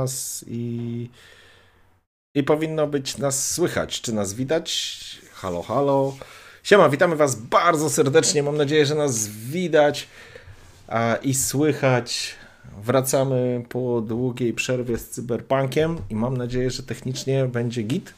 Was 0.00 0.44
i, 0.48 1.08
i 2.34 2.42
powinno 2.42 2.86
być 2.86 3.18
nas 3.18 3.50
słychać. 3.50 4.00
Czy 4.00 4.12
nas 4.12 4.34
widać? 4.34 5.00
Halo, 5.32 5.62
halo. 5.62 6.16
Siema, 6.62 6.88
witamy 6.88 7.16
Was 7.16 7.34
bardzo 7.34 7.90
serdecznie. 7.90 8.42
Mam 8.42 8.56
nadzieję, 8.56 8.86
że 8.86 8.94
nas 8.94 9.28
widać 9.28 10.08
a, 10.88 11.16
i 11.22 11.34
słychać. 11.34 12.34
Wracamy 12.82 13.64
po 13.68 14.00
długiej 14.00 14.52
przerwie 14.52 14.98
z 14.98 15.08
Cyberpunkiem 15.08 15.98
i 16.10 16.14
mam 16.14 16.36
nadzieję, 16.36 16.70
że 16.70 16.82
technicznie 16.82 17.44
będzie 17.44 17.82
git. 17.82 18.14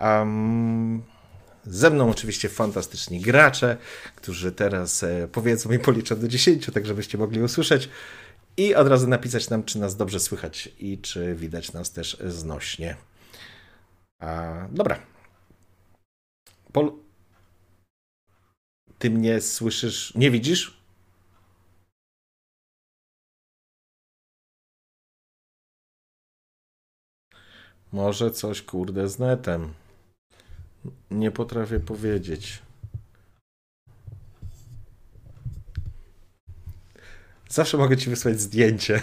Um, 0.00 1.02
ze 1.66 1.90
mną 1.90 2.10
oczywiście 2.10 2.48
fantastyczni 2.48 3.20
gracze, 3.20 3.76
którzy 4.16 4.52
teraz 4.52 5.02
e, 5.02 5.28
powiedzą 5.32 5.70
mi 5.70 5.78
policzę 5.78 6.16
do 6.16 6.28
10, 6.28 6.70
tak 6.74 6.86
żebyście 6.86 7.18
mogli 7.18 7.42
usłyszeć. 7.42 7.88
I 8.56 8.74
od 8.74 8.88
razu 8.88 9.08
napisać 9.08 9.50
nam, 9.50 9.64
czy 9.64 9.78
nas 9.78 9.96
dobrze 9.96 10.20
słychać 10.20 10.68
i 10.78 10.98
czy 10.98 11.34
widać 11.34 11.72
nas 11.72 11.92
też 11.92 12.16
znośnie. 12.26 12.96
A, 14.20 14.54
dobra. 14.72 15.06
Pol... 16.72 16.92
Ty 18.98 19.10
mnie 19.10 19.40
słyszysz, 19.40 20.14
nie 20.14 20.30
widzisz? 20.30 20.84
Może 27.92 28.30
coś 28.30 28.62
kurde 28.62 29.08
z 29.08 29.18
netem. 29.18 29.74
Nie 31.10 31.30
potrafię 31.30 31.80
powiedzieć. 31.80 32.63
Zawsze 37.48 37.76
mogę 37.76 37.96
ci 37.96 38.10
wysłać 38.10 38.40
zdjęcie. 38.40 39.00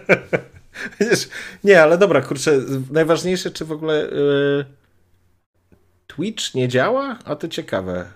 Wiesz, 1.00 1.28
nie, 1.64 1.82
ale 1.82 1.98
dobra, 1.98 2.20
kurczę, 2.20 2.58
najważniejsze, 2.90 3.50
czy 3.50 3.64
w 3.64 3.72
ogóle 3.72 3.98
yy, 3.98 4.64
Twitch 6.06 6.54
nie 6.54 6.68
działa? 6.68 7.18
A 7.24 7.36
to 7.36 7.48
ciekawe. 7.48 8.12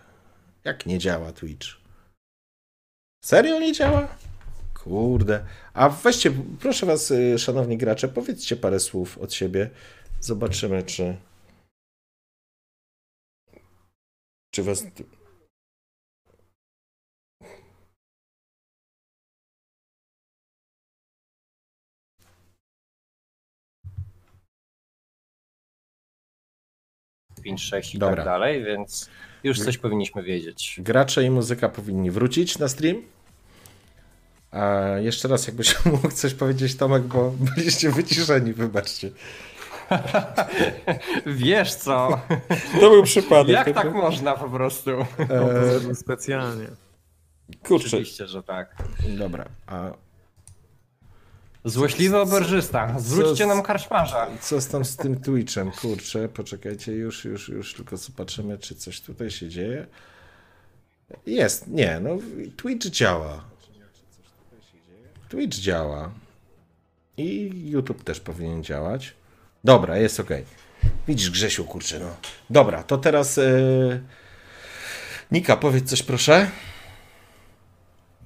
Jak 0.64 0.86
nie 0.86 0.98
działa 0.98 1.32
Twitch? 1.32 1.66
Serio 3.24 3.60
nie 3.60 3.72
działa? 3.72 4.08
Kurde. 4.74 5.44
A 5.74 5.88
weźcie, 5.88 6.32
proszę 6.60 6.86
was, 6.86 7.10
yy, 7.10 7.38
szanowni 7.38 7.78
gracze, 7.78 8.08
powiedzcie 8.08 8.56
parę 8.56 8.80
słów 8.80 9.18
od 9.18 9.34
siebie. 9.34 9.70
Zobaczymy, 10.20 10.82
czy. 10.82 11.16
Czy 14.50 14.62
was. 14.62 14.84
Pięć, 27.44 27.62
sześć 27.62 27.94
i 27.94 27.98
Dobra. 27.98 28.16
tak 28.16 28.24
dalej, 28.24 28.64
więc 28.64 29.10
już 29.44 29.58
coś 29.60 29.78
powinniśmy 29.78 30.22
wiedzieć. 30.22 30.76
Gracze 30.78 31.24
i 31.24 31.30
muzyka 31.30 31.68
powinni 31.68 32.10
wrócić 32.10 32.58
na 32.58 32.68
stream. 32.68 33.02
A 34.50 34.84
jeszcze 34.98 35.28
raz, 35.28 35.46
jakbyś 35.46 35.84
mógł 35.84 36.10
coś 36.10 36.34
powiedzieć, 36.34 36.76
Tomek, 36.76 37.02
bo 37.02 37.30
byliście 37.56 37.90
wyciszeni, 37.90 38.52
wybaczcie. 38.52 39.10
Wiesz 41.26 41.74
co? 41.74 42.20
To 42.80 42.90
był 42.90 43.02
przypadek. 43.02 43.54
Jak 43.66 43.72
tak 43.74 43.94
można 43.94 44.36
po 44.36 44.48
prostu? 44.50 44.90
E, 45.90 45.94
Specjalnie. 45.94 46.66
kurczę, 47.64 47.86
Oczywiście, 47.86 48.26
że 48.26 48.42
tak. 48.42 48.76
dobra. 49.18 49.44
A 49.66 49.92
Złośliwy 51.64 52.18
oberżysta. 52.18 52.98
Zwróćcie 52.98 53.46
nam 53.46 53.62
karczmarza. 53.62 54.26
co 54.40 54.60
z 54.60 54.68
tam 54.68 54.84
z 54.84 54.96
tym 54.96 55.20
Twitchem? 55.20 55.70
Kurczę, 55.70 56.28
poczekajcie, 56.28 56.92
już, 56.92 57.24
już, 57.24 57.48
już, 57.48 57.74
tylko 57.74 57.96
zobaczymy, 57.96 58.58
czy 58.58 58.74
coś 58.74 59.00
tutaj 59.00 59.30
się 59.30 59.48
dzieje. 59.48 59.86
Jest, 61.26 61.68
nie, 61.68 62.00
no 62.00 62.18
Twitch 62.56 62.86
działa. 62.86 63.44
Twitch 65.28 65.56
działa. 65.56 66.10
I 67.16 67.50
YouTube 67.70 68.04
też 68.04 68.20
powinien 68.20 68.64
działać. 68.64 69.14
Dobra, 69.64 69.98
jest 69.98 70.20
ok. 70.20 70.30
Widzisz, 71.08 71.30
Grzesiu, 71.30 71.64
kurczę, 71.64 72.00
no. 72.00 72.16
Dobra, 72.50 72.82
to 72.82 72.98
teraz. 72.98 73.36
Yy... 73.36 74.02
Nika, 75.32 75.56
powiedz 75.56 75.90
coś 75.90 76.02
proszę. 76.02 76.50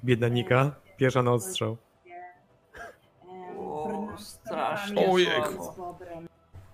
Biedna 0.05 0.29
Nika, 0.29 0.75
pierwsza 0.97 1.23
na 1.23 1.33
odstrzał. 1.33 1.77
O, 4.49 4.55
strasznie 4.55 5.11
Ojejku. 5.11 5.65
słabo. 5.65 5.99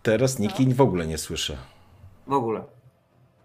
Teraz 0.03 0.39
Niki 0.39 0.75
w 0.75 0.81
ogóle 0.81 1.07
nie 1.07 1.19
słyszę. 1.19 1.57
W 2.27 2.33
ogóle. 2.33 2.65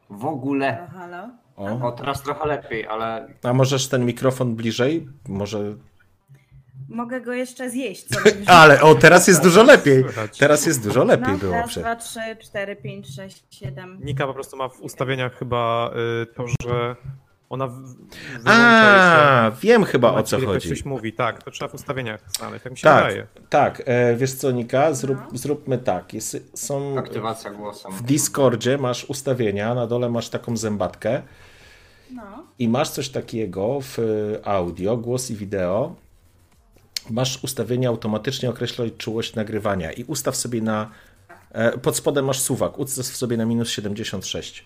W 0.10 0.26
ogóle. 0.26 0.88
O, 0.88 0.98
halo? 0.98 1.30
O. 1.56 1.88
O, 1.88 1.92
teraz 1.92 2.24
trochę 2.24 2.48
lepiej, 2.48 2.88
ale 2.88 3.28
A 3.44 3.54
możesz 3.54 3.88
ten 3.88 4.06
mikrofon 4.06 4.56
bliżej? 4.56 5.08
Może. 5.28 5.60
Mogę 6.90 7.22
go 7.22 7.34
jeszcze 7.34 7.70
zjeść. 7.70 8.06
Co 8.08 8.20
Ale 8.62 8.82
o, 8.82 8.96
teraz 8.96 9.28
jest 9.28 9.44
dużo 9.44 9.64
lepiej. 9.64 10.04
Słychać. 10.04 10.38
Teraz 10.38 10.66
jest 10.66 10.84
dużo 10.84 11.04
lepiej 11.04 11.34
no, 11.34 11.38
było. 11.38 11.54
raz, 11.54 11.70
Przed... 11.70 11.84
dwa, 11.84 11.96
trzy, 11.96 12.20
cztery, 12.42 12.76
pięć, 12.76 13.16
sześć, 13.16 13.44
siedem. 13.50 14.00
Nika 14.02 14.28
po 14.28 14.34
prostu 14.34 14.58
ma 14.58 14.70
w 14.70 14.82
ustawieniach 14.82 15.40
chyba 15.40 15.92
y, 16.24 16.26
to, 16.26 16.46
że 16.48 16.96
ona 17.50 17.68
w- 17.68 17.96
A, 18.46 19.52
wiem 19.62 19.84
chyba 19.84 20.12
o 20.14 20.24
co 20.24 20.38
ktoś 20.38 20.48
chodzi. 20.50 20.70
coś 20.70 20.86
mówi. 20.86 21.14
Tak, 21.14 21.44
to 21.44 21.52
trzeba 21.52 21.70
w 21.70 21.74
ustawieniach 21.74 22.22
znaleźć, 22.38 22.64
tak 22.64 22.72
mi 22.72 22.78
się 22.78 22.84
Tak, 22.84 23.04
wydaje. 23.06 23.28
tak. 23.50 23.82
E, 23.86 24.16
wiesz 24.16 24.34
co, 24.34 24.52
Nika, 24.52 24.94
Zrób, 24.94 25.18
zróbmy 25.34 25.78
tak. 25.78 26.14
Jest, 26.14 26.38
są 26.60 26.98
aktywacja 26.98 27.52
głosem. 27.52 27.92
w 27.92 28.02
Discordzie 28.02 28.78
masz 28.78 29.06
ustawienia, 29.06 29.76
na 29.76 29.88
dole 29.88 30.10
masz 30.10 30.30
taką 30.30 30.58
zębatkę 30.58 31.22
No. 32.12 32.44
i 32.60 32.70
masz 32.70 32.90
coś 32.90 33.10
takiego 33.10 33.80
w 33.82 33.98
audio, 34.44 34.98
głos 34.98 35.32
i 35.32 35.36
wideo. 35.36 35.96
Masz 37.10 37.44
ustawienie 37.44 37.88
automatycznie 37.88 38.50
określać 38.50 38.94
czułość 38.98 39.36
nagrywania 39.36 39.92
i 39.92 40.04
ustaw 40.04 40.36
sobie 40.36 40.62
na. 40.62 40.90
e, 41.52 41.78
Pod 41.78 41.96
spodem 41.98 42.26
masz 42.26 42.40
suwak, 42.40 42.80
ustaw 42.80 43.06
sobie 43.06 43.38
na 43.38 43.46
minus 43.46 43.70
76. 43.70 44.66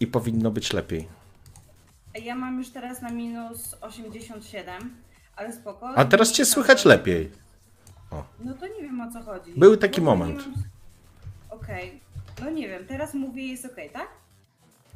I 0.00 0.06
powinno 0.06 0.50
być 0.50 0.72
lepiej. 0.72 1.08
Ja 2.22 2.34
mam 2.34 2.58
już 2.58 2.68
teraz 2.70 3.02
na 3.02 3.10
minus 3.10 3.76
87, 3.80 4.96
ale 5.36 5.52
spoko. 5.52 5.88
A 5.96 6.04
teraz 6.04 6.32
cię 6.32 6.44
słychać 6.44 6.84
lepiej. 6.84 7.30
No 8.40 8.54
to 8.54 8.66
nie 8.66 8.82
wiem 8.82 9.00
o 9.00 9.10
co 9.12 9.22
chodzi. 9.22 9.52
Był 9.56 9.76
taki 9.76 10.00
Bo 10.00 10.04
moment. 10.16 10.46
mam- 10.46 10.54
Okej. 11.50 12.00
No 12.44 12.50
nie 12.50 12.68
wiem, 12.68 12.86
teraz 12.86 13.14
mówię 13.14 13.46
jest 13.46 13.64
okej, 13.66 13.90
tak? 13.90 14.08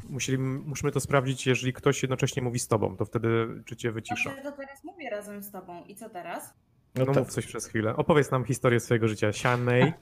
Musieli, 0.08 0.38
musimy 0.38 0.92
to 0.92 1.00
sprawdzić, 1.00 1.46
jeżeli 1.46 1.72
ktoś 1.72 2.02
jednocześnie 2.02 2.42
mówi 2.42 2.58
z 2.58 2.68
tobą, 2.68 2.96
to 2.96 3.04
wtedy 3.04 3.46
czy 3.64 3.76
cię 3.76 3.92
wycisza. 3.92 4.30
to 4.42 4.52
teraz 4.52 4.84
mówię 4.84 5.10
razem 5.10 5.42
z 5.42 5.50
tobą. 5.50 5.84
I 5.84 5.94
co 5.96 6.08
teraz? 6.10 6.54
No 6.94 7.04
No 7.04 7.12
to, 7.12 7.20
mów 7.20 7.28
coś 7.30 7.46
przez 7.46 7.66
chwilę. 7.66 7.96
Opowiedz 7.96 8.30
nam 8.30 8.44
historię 8.44 8.80
swojego 8.80 9.08
życia. 9.08 9.32
Sian 9.32 9.62
May. 9.62 9.92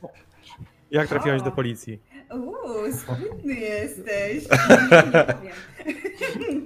Jak 0.91 1.09
trafiłaś 1.09 1.43
do 1.43 1.51
policji? 1.53 2.01
Uuu, 2.35 2.93
sprytny 2.93 3.55
jesteś. 3.55 4.45
Nie, 5.43 5.53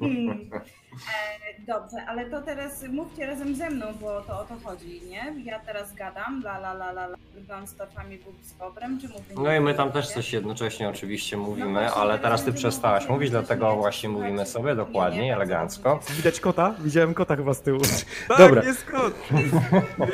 powiem. 0.00 0.50
E, 0.92 1.42
Dobrze, 1.66 1.96
ale 2.08 2.24
to 2.30 2.42
teraz 2.42 2.82
mówcie 2.88 3.26
razem 3.26 3.56
ze 3.56 3.70
mną, 3.70 3.86
bo 4.00 4.20
to 4.20 4.40
o 4.40 4.44
to 4.44 4.54
chodzi, 4.64 5.00
nie? 5.08 5.34
Ja 5.44 5.58
teraz 5.58 5.94
gadam, 5.94 6.42
la 6.44 6.56
la 6.58 6.72
la 6.72 6.90
la, 6.90 7.06
la 7.06 7.66
z 7.66 7.74
torfami 7.76 8.18
bób 8.18 8.34
z 8.42 8.58
kobrem, 8.58 9.00
czy 9.00 9.08
mówię? 9.08 9.34
No 9.36 9.54
i 9.54 9.60
my 9.60 9.74
tam 9.74 9.92
też 9.92 10.08
coś 10.08 10.32
jednocześnie 10.32 10.88
oczywiście 10.88 11.36
No 11.36 11.42
mówimy, 11.42 11.72
właśnie, 11.72 11.90
ale 11.90 12.18
teraz 12.18 12.44
ty 12.44 12.52
przestałaś 12.52 13.08
mówić 13.08 13.30
dlatego 13.30 13.76
właśnie 13.76 14.08
mówimy 14.08 14.46
sobie 14.46 14.68
Nie, 14.70 14.76
dokładnie, 14.76 15.22
nie, 15.22 15.34
elegancko. 15.36 16.00
Widać 16.10 16.40
kota? 16.40 16.74
Widziałem 16.78 17.14
kota 17.14 17.36
chyba 17.36 17.54
z 17.54 17.60
tyłu. 17.60 17.80
Tak, 18.28 18.38
Dobra. 18.48 18.62
jest 18.62 18.84
kot! 18.84 19.14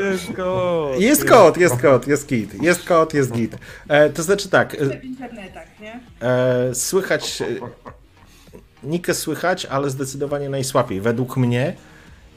Jest 0.00 0.32
kot! 0.36 1.00
Jest 1.00 1.28
kot, 1.28 1.56
jest 1.56 1.82
kot, 1.82 2.06
jest 2.06 2.28
git. 2.28 2.62
Jest 2.62 2.88
kot, 2.88 3.14
jest 3.14 3.32
git. 3.32 3.56
E, 3.88 4.10
to 4.10 4.22
znaczy 4.22 4.48
tak, 4.48 4.74
e, 4.74 4.84
W 4.84 5.04
internetach, 5.04 5.80
nie? 5.80 6.00
e, 6.22 6.74
słychać. 6.74 7.42
Nikę 8.88 9.14
słychać, 9.14 9.66
ale 9.66 9.90
zdecydowanie 9.90 10.48
najsłabiej, 10.50 11.00
według 11.00 11.36
mnie. 11.36 11.76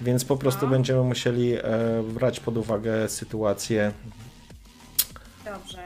Więc 0.01 0.25
po 0.25 0.37
prostu 0.37 0.65
No. 0.65 0.71
będziemy 0.71 1.03
musieli 1.03 1.53
e, 1.53 1.61
brać 2.13 2.39
pod 2.39 2.57
uwagę 2.57 3.09
sytuację. 3.09 3.91
Dobrze. 5.45 5.77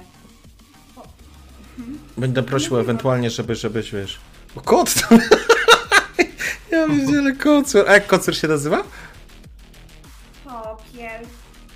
Będę 2.18 2.44
prosił 2.44 2.78
ewentualnie, 2.80 3.30
żeby, 3.30 3.56
żebyś 3.56 3.92
wiesz. 3.92 4.20
O, 4.56 4.62
kot! 4.62 4.94
ja 6.72 6.88
widziałem 6.88 7.38
kocur. 7.38 7.86
A 7.90 7.94
jak 7.94 8.08
kocur 8.08 8.36
się 8.36 8.48
nazywa? 8.48 8.84
Popiel. 10.44 11.22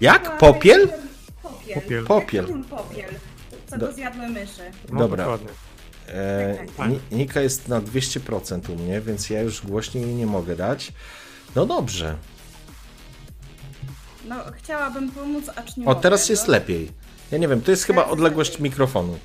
Jak? 0.01 0.37
Popiel? 0.37 0.89
Popiel. 1.43 2.05
Popiel. 2.05 2.45
Popiel. 2.69 3.09
Co 3.67 3.77
Do- 3.77 3.87
go 3.87 3.93
zjadły 3.93 4.29
myszy. 4.29 4.61
No, 4.91 4.99
Dobra. 4.99 5.23
Dokładnie. 5.23 5.47
E, 6.13 6.65
Tak. 6.77 6.89
Ni- 6.89 6.99
Nika 7.11 7.41
jest 7.41 7.67
na 7.67 7.81
200% 7.81 8.69
u 8.69 8.75
mnie, 8.75 9.01
więc 9.01 9.29
ja 9.29 9.41
już 9.41 9.61
głośniej 9.61 10.03
jej 10.03 10.15
nie 10.15 10.25
mogę 10.25 10.55
dać. 10.55 10.93
No 11.55 11.65
dobrze. 11.65 12.15
No, 14.25 14.35
chciałabym 14.57 15.11
pomóc, 15.11 15.45
acz 15.55 15.77
nie 15.77 15.85
O, 15.85 15.89
mogę, 15.89 16.01
teraz 16.01 16.29
jest 16.29 16.47
no. 16.47 16.51
lepiej. 16.51 16.91
Ja 17.31 17.37
nie 17.37 17.47
wiem, 17.47 17.61
to 17.61 17.71
jest 17.71 17.83
chyba 17.83 18.01
Teraz 18.01 18.09
jest 18.09 18.19
odległość 18.19 18.51
lepiej. 18.51 18.63
mikrofonu. 18.63 19.19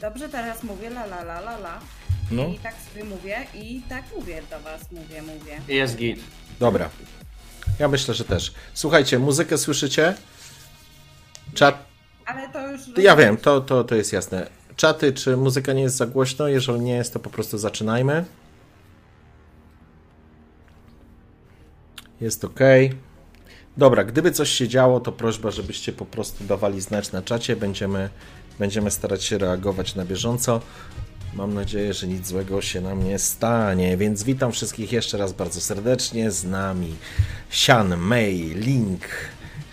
Dobrze, 0.00 0.28
teraz 0.28 0.62
mówię 0.62 0.86
la 0.88 1.04
la 1.04 1.20
la 1.22 1.38
la 1.38 1.54
la. 1.56 1.80
No, 2.30 2.46
I 2.48 2.58
tak 2.58 2.74
sobie 2.90 3.04
mówię 3.04 3.46
i 3.54 3.82
tak 3.88 4.04
mówię 4.16 4.42
do 4.50 4.60
was, 4.60 4.80
mówię, 4.92 5.22
mówię. 5.22 5.60
Jest 5.68 5.96
git. 5.96 6.20
dobra. 6.60 6.90
Ja 7.78 7.88
myślę, 7.88 8.14
że 8.14 8.24
też. 8.24 8.52
Słuchajcie, 8.74 9.18
muzykę 9.18 9.58
słyszycie? 9.58 10.14
Czat. 11.54 11.84
Ale 12.32 12.48
to 12.48 12.72
już... 12.72 12.80
Ja 12.98 13.16
wiem, 13.16 13.36
to, 13.36 13.60
to, 13.60 13.84
to 13.84 13.94
jest 13.94 14.12
jasne. 14.12 14.46
Czaty, 14.76 15.12
czy 15.12 15.36
muzyka 15.36 15.72
nie 15.72 15.82
jest 15.82 15.96
za 15.96 16.06
głośno? 16.06 16.48
Jeżeli 16.48 16.80
nie 16.80 16.94
jest, 16.94 17.12
to 17.12 17.18
po 17.18 17.30
prostu 17.30 17.58
zaczynajmy. 17.58 18.24
Jest 22.20 22.44
ok. 22.44 22.60
Dobra, 23.76 24.04
gdyby 24.04 24.32
coś 24.32 24.50
się 24.50 24.68
działo, 24.68 25.00
to 25.00 25.12
prośba, 25.12 25.50
żebyście 25.50 25.92
po 25.92 26.06
prostu 26.06 26.44
dawali 26.44 26.80
znać 26.80 27.12
na 27.12 27.22
czacie. 27.22 27.56
Będziemy, 27.56 28.10
będziemy 28.58 28.90
starać 28.90 29.24
się 29.24 29.38
reagować 29.38 29.94
na 29.94 30.04
bieżąco. 30.04 30.60
Mam 31.34 31.54
nadzieję, 31.54 31.94
że 31.94 32.06
nic 32.06 32.26
złego 32.26 32.62
się 32.62 32.80
nam 32.80 33.04
nie 33.04 33.18
stanie, 33.18 33.96
więc 33.96 34.22
witam 34.22 34.52
wszystkich 34.52 34.92
jeszcze 34.92 35.18
raz 35.18 35.32
bardzo 35.32 35.60
serdecznie. 35.60 36.30
Z 36.30 36.44
nami 36.44 36.96
Sian 37.50 37.96
Mei 37.96 38.54
Link, 38.54 39.00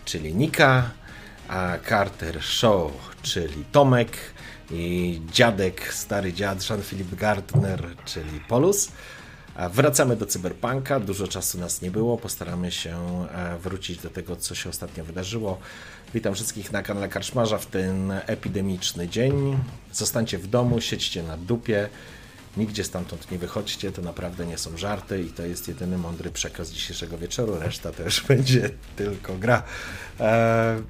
czyli 0.06 0.36
Nika, 0.36 0.90
a 1.50 1.78
Carter 1.90 2.44
Shaw, 2.44 2.92
czyli 3.22 3.66
Tomek 3.72 4.18
i 4.72 5.22
dziadek, 5.32 5.94
stary 5.94 6.34
dziad 6.34 6.70
Jean-Philippe 6.70 7.16
Gardner, 7.16 7.84
czyli 8.06 8.40
Polus. 8.48 8.92
Wracamy 9.74 10.16
do 10.16 10.26
Cyberpunka, 10.26 11.00
dużo 11.00 11.28
czasu 11.28 11.58
nas 11.58 11.82
nie 11.82 11.92
było, 11.92 12.18
postaramy 12.18 12.72
się 12.72 12.98
e, 13.32 13.58
wrócić 13.58 13.98
do 13.98 14.10
tego, 14.10 14.36
co 14.36 14.56
się 14.56 14.70
ostatnio 14.70 15.04
wydarzyło. 15.04 15.60
Witam 16.14 16.34
wszystkich 16.34 16.72
na 16.72 16.84
kanale 16.84 17.10
Karczmarza 17.10 17.58
w 17.58 17.66
ten 17.66 18.12
epidemiczny 18.12 19.08
dzień. 19.08 19.58
Zostańcie 19.92 20.38
w 20.38 20.48
domu, 20.48 20.82
siedźcie 20.82 21.24
na 21.24 21.38
dupie, 21.38 21.90
nigdzie 22.58 22.84
stamtąd 22.84 23.32
nie 23.32 23.38
wychodźcie, 23.38 23.92
to 23.92 24.02
naprawdę 24.02 24.46
nie 24.46 24.58
są 24.58 24.78
żarty 24.78 25.22
i 25.22 25.30
to 25.30 25.46
jest 25.46 25.68
jedyny 25.68 25.98
mądry 25.98 26.32
przekaz 26.32 26.70
dzisiejszego 26.70 27.18
wieczoru, 27.18 27.60
reszta 27.60 27.92
to 27.92 28.04
już 28.04 28.22
będzie 28.28 28.70
tylko 28.96 29.36
gra. 29.36 29.64
E, 30.20 30.82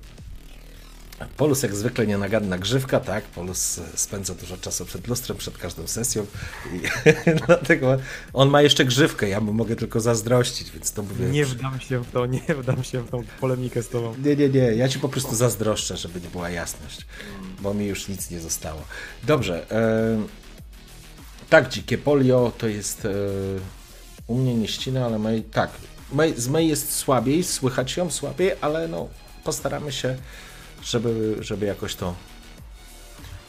Polus 1.38 1.64
jak 1.64 1.76
zwykle 1.76 2.08
nienagadna 2.08 2.58
grzywka, 2.58 3.00
tak? 3.00 3.24
Polus 3.24 3.80
spędza 3.96 4.36
dużo 4.36 4.58
czasu 4.58 4.86
przed 4.86 5.08
lustrem, 5.08 5.38
przed 5.38 5.58
każdą 5.58 5.88
sesją 5.88 6.26
i 6.74 6.82
dlatego 7.46 7.98
on 8.34 8.50
ma 8.50 8.62
jeszcze 8.62 8.86
grzywkę, 8.86 9.30
ja 9.30 9.40
mu 9.40 9.54
mogę 9.54 9.76
tylko 9.76 10.00
zazdrościć, 10.00 10.72
więc 10.72 10.92
to 10.92 11.04
mówię... 11.04 11.26
Nie 11.26 11.46
wdam 11.46 11.80
się 11.80 12.04
w 12.04 12.12
to, 12.12 12.26
nie 12.26 12.56
wdam 12.58 12.84
się 12.84 13.02
w 13.02 13.10
tą 13.10 13.24
polemikę 13.40 13.84
z 13.84 13.90
tobą. 13.90 14.16
Nie, 14.24 14.36
nie, 14.36 14.50
nie, 14.50 14.60
ja 14.60 14.90
ci 14.90 15.00
po 15.00 15.10
prostu 15.10 15.36
zazdroszczę, 15.36 15.98
żeby 15.98 16.22
nie 16.22 16.30
była 16.30 16.50
jasność, 16.50 17.06
bo 17.60 17.74
mi 17.74 17.86
już 17.86 18.08
nic 18.08 18.32
nie 18.32 18.40
zostało. 18.40 18.82
Dobrze, 19.24 19.72
e, 19.72 20.22
tak, 21.50 21.70
dzikie 21.70 21.98
polio 21.98 22.52
to 22.58 22.68
jest 22.68 23.06
e, 23.06 23.10
u 24.28 24.36
mnie 24.36 24.56
nie 24.56 24.68
ścina, 24.68 25.06
ale 25.06 25.20
May, 25.20 25.42
tak, 25.42 25.72
May, 26.12 26.34
z 26.38 26.48
May 26.48 26.68
jest 26.68 26.94
słabiej, 26.94 27.44
słychać 27.44 27.98
ją 27.98 28.12
słabiej, 28.12 28.52
ale 28.62 28.88
no 28.88 29.08
postaramy 29.44 29.92
się, 29.92 30.18
żeby, 30.84 31.36
żeby 31.40 31.66
jakoś 31.66 31.96
to 31.96 32.16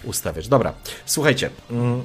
ustawiać. 0.04 0.48
Dobra, 0.48 0.74
słuchajcie. 1.06 1.50
Mm, 1.70 2.02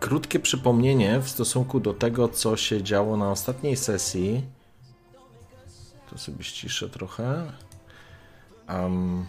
krótkie 0.00 0.40
przypomnienie 0.40 1.20
w 1.20 1.28
stosunku 1.28 1.80
do 1.80 1.94
tego, 1.94 2.28
co 2.28 2.56
się 2.56 2.82
działo 2.82 3.16
na 3.16 3.30
ostatniej 3.30 3.76
sesji. 3.76 4.42
To 6.10 6.18
sobie 6.18 6.44
ściszę 6.44 6.88
trochę. 6.88 7.52
Um, 8.68 9.26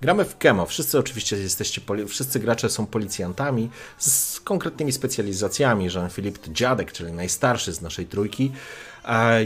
gramy 0.00 0.24
w 0.24 0.38
Kemo. 0.38 0.66
Wszyscy 0.66 0.98
oczywiście 0.98 1.36
jesteście, 1.36 1.80
wszyscy 2.08 2.40
gracze 2.40 2.70
są 2.70 2.86
policjantami 2.86 3.70
z 3.98 4.40
konkretnymi 4.40 4.92
specjalizacjami. 4.92 5.88
Jean-Philippe 5.94 6.52
Dziadek, 6.52 6.92
czyli 6.92 7.12
najstarszy 7.12 7.72
z 7.72 7.80
naszej 7.80 8.06
trójki, 8.06 8.52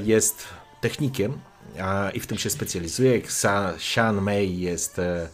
jest 0.04 0.44
technikiem 0.80 1.38
a, 1.80 2.10
i 2.10 2.20
w 2.20 2.26
tym 2.26 2.38
się 2.38 2.50
specjalizuje. 2.50 3.22
Sian 3.78 4.20
Mei 4.20 4.60
jest, 4.60 4.98
e, 4.98 5.28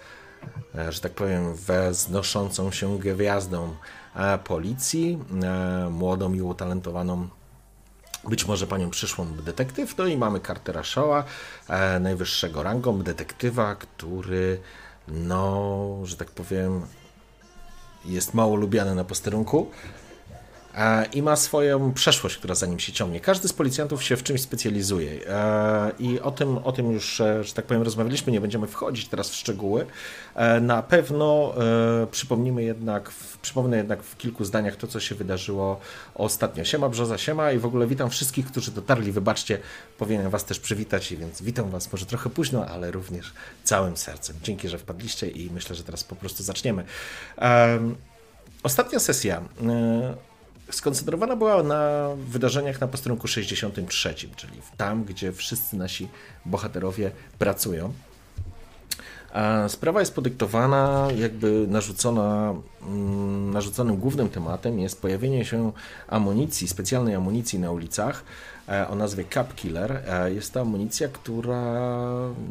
e, 0.75 0.93
że 0.93 1.01
tak 1.01 1.13
powiem, 1.13 1.55
wznoszącą 1.91 2.71
się 2.71 2.99
gwiazdą 2.99 3.75
e, 4.17 4.39
policji, 4.39 5.19
młodą 5.91 6.33
i 6.33 6.43
utalentowaną 6.43 7.29
być 8.25 8.47
może 8.47 8.67
panią 8.67 8.91
przyszłą 8.91 9.27
detektyw. 9.27 9.99
No 9.99 10.07
i 10.07 10.17
mamy 10.17 10.41
Cartera 10.41 10.85
Shawa, 10.85 11.25
najwyższego 12.01 12.63
rangą 12.63 13.03
detektywa, 13.03 13.75
który 13.75 14.61
no, 15.09 15.99
że 16.05 16.17
tak 16.17 16.31
powiem, 16.31 16.83
jest 18.05 18.35
mało 18.35 18.57
lubiany 18.57 18.95
na 18.95 19.05
posterunku 19.05 19.71
i 21.13 21.23
ma 21.23 21.37
swoją 21.37 21.93
przeszłość, 21.93 22.37
która 22.37 22.55
za 22.55 22.67
nim 22.67 22.79
się 22.79 22.93
ciągnie. 22.93 23.21
Każdy 23.21 23.49
z 23.49 23.53
policjantów 23.53 24.03
się 24.03 24.17
w 24.17 24.23
czymś 24.23 24.41
specjalizuje 24.41 25.29
e, 25.29 25.91
i 25.99 26.21
o 26.21 26.31
tym, 26.31 26.59
o 26.59 26.73
tym 26.73 26.93
już, 26.93 27.21
e, 27.21 27.45
że 27.45 27.55
tak 27.55 27.65
powiem, 27.65 27.83
rozmawialiśmy, 27.83 28.33
nie 28.33 28.41
będziemy 28.41 28.67
wchodzić 28.67 29.09
teraz 29.09 29.31
w 29.31 29.35
szczegóły. 29.35 29.87
E, 30.35 30.61
Na 30.61 30.83
pewno 30.83 31.55
e, 32.03 32.07
przypomnimy 32.07 32.63
jednak, 32.63 33.11
przypomnę 33.43 33.77
jednak 33.77 34.03
w 34.03 34.17
kilku 34.17 34.45
zdaniach 34.45 34.77
to, 34.77 34.87
co 34.87 35.01
się 35.01 35.15
wydarzyło 35.15 35.81
ostatnio. 36.15 36.65
Siema 36.65 36.89
Brzoza, 36.89 37.19
siema 37.19 37.53
i 37.53 37.59
w 37.59 37.67
ogóle 37.67 37.87
witam 37.87 38.11
wszystkich, 38.11 38.47
którzy 38.47 38.71
dotarli. 38.71 39.13
Wybaczcie, 39.13 39.59
powinienem 39.99 40.31
was 40.31 40.45
też 40.45 40.61
przywitać, 40.61 41.15
więc 41.15 41.43
witam 41.43 41.71
was 41.71 41.93
może 41.93 42.07
trochę 42.07 42.31
późno, 42.31 42.67
ale 42.67 42.91
również 42.91 43.33
całym 43.65 43.97
sercem. 43.97 44.37
Dzięki, 44.43 44.69
że 44.69 44.79
wpadliście 44.79 45.29
i 45.29 45.51
myślę, 45.51 45.77
że 45.77 45.85
teraz 45.85 46.05
po 46.05 46.17
prostu 46.17 46.43
zaczniemy. 46.43 46.85
Em, 47.37 47.97
Ostatnia 48.63 48.99
sesja 48.99 49.37
e, 49.37 50.28
skoncentrowana 50.71 51.37
była 51.37 51.63
na 51.63 52.09
wydarzeniach 52.29 52.81
na 52.81 52.89
posterunku 52.89 53.29
63, 53.29 54.15
czyli 54.15 54.53
tam, 54.77 55.05
gdzie 55.05 55.33
wszyscy 55.33 55.77
nasi 55.77 56.09
bohaterowie 56.47 57.11
pracują. 57.39 57.93
A 59.33 59.69
sprawa 59.69 60.01
jest 60.01 60.15
podyktowana, 60.15 61.09
jakby 61.17 61.67
narzucona, 61.69 62.55
mm, 62.83 63.51
narzuconym 63.51 63.97
głównym 63.97 64.29
tematem 64.29 64.79
jest 64.79 65.03
pojawienie 65.03 65.45
się 65.45 65.73
amunicji, 66.09 66.69
specjalnej 66.69 67.15
amunicji 67.15 67.59
na 67.59 67.71
ulicach 67.71 68.25
e, 68.69 68.89
o 68.89 68.95
nazwie 68.95 69.25
Cap 69.35 69.55
Killer. 69.55 70.03
E, 70.07 70.33
Jest 70.33 70.53
to 70.53 70.61
amunicja, 70.61 71.09
która 71.09 71.63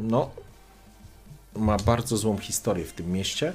no, 0.04 0.30
ma 1.56 1.78
bardzo 1.78 2.18
złą 2.18 2.38
historię 2.38 2.86
w 2.86 2.94
tym 2.94 3.12
mieście 3.12 3.54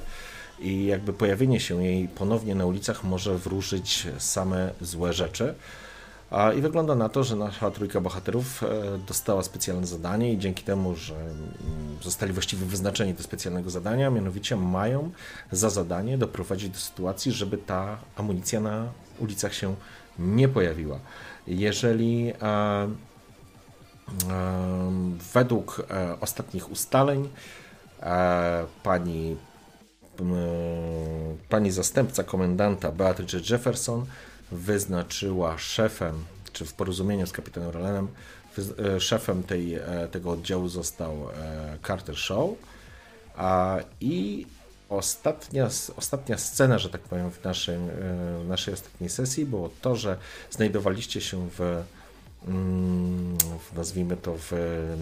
i 0.63 0.85
jakby 0.85 1.13
pojawienie 1.13 1.59
się 1.59 1.83
jej 1.83 2.07
ponownie 2.07 2.55
na 2.55 2.65
ulicach 2.65 3.03
może 3.03 3.37
wróżyć 3.37 4.07
same 4.17 4.73
złe 4.81 5.13
rzeczy. 5.13 5.55
I 6.57 6.61
wygląda 6.61 6.95
na 6.95 7.09
to, 7.09 7.23
że 7.23 7.35
nasza 7.35 7.71
trójka 7.71 8.01
bohaterów 8.01 8.63
e, 8.63 8.67
dostała 9.07 9.43
specjalne 9.43 9.87
zadanie 9.87 10.33
i 10.33 10.37
dzięki 10.37 10.63
temu, 10.63 10.95
że 10.95 11.15
mm, 11.15 11.37
zostali 12.01 12.33
właściwie 12.33 12.65
wyznaczeni 12.65 13.13
do 13.13 13.23
specjalnego 13.23 13.69
zadania, 13.69 14.09
mianowicie 14.09 14.55
mają 14.55 15.11
za 15.51 15.69
zadanie 15.69 16.17
doprowadzić 16.17 16.69
do 16.69 16.79
sytuacji, 16.79 17.31
żeby 17.31 17.57
ta 17.57 17.97
amunicja 18.15 18.59
na 18.59 18.91
ulicach 19.19 19.53
się 19.53 19.75
nie 20.19 20.49
pojawiła. 20.49 20.99
Jeżeli 21.47 22.33
według 25.33 25.85
e, 25.91 26.19
ostatnich 26.19 26.71
ustaleń 26.71 27.29
e, 28.01 28.65
pani 28.83 29.37
pani 31.49 31.71
zastępca 31.71 32.23
komendanta 32.23 32.91
Beatrice 32.91 33.37
Jefferson 33.49 34.05
wyznaczyła 34.51 35.57
szefem, 35.57 36.13
czy 36.53 36.65
w 36.65 36.73
porozumieniu 36.73 37.27
z 37.27 37.31
kapitanem 37.31 37.69
Rolenem, 37.69 38.07
e, 38.95 38.99
szefem 38.99 39.43
tej, 39.43 39.75
e, 39.75 40.07
tego 40.11 40.31
oddziału 40.31 40.67
został 40.67 41.29
e, 41.29 41.77
Carter 41.87 42.17
Shaw. 42.17 42.49
A, 43.35 43.79
I 44.01 44.45
ostatnia, 44.89 45.69
ostatnia 45.97 46.37
scena, 46.37 46.79
że 46.79 46.89
tak 46.89 47.01
powiem, 47.01 47.31
w 47.31 47.43
naszej, 47.43 47.75
e, 47.75 47.79
w 48.43 48.47
naszej 48.47 48.73
ostatniej 48.73 49.09
sesji 49.09 49.45
było 49.45 49.69
to, 49.81 49.95
że 49.95 50.17
znajdowaliście 50.51 51.21
się 51.21 51.49
w, 51.57 51.83
mm, 52.47 53.37
w 53.37 53.77
nazwijmy 53.77 54.17
to 54.17 54.35
w 54.37 54.51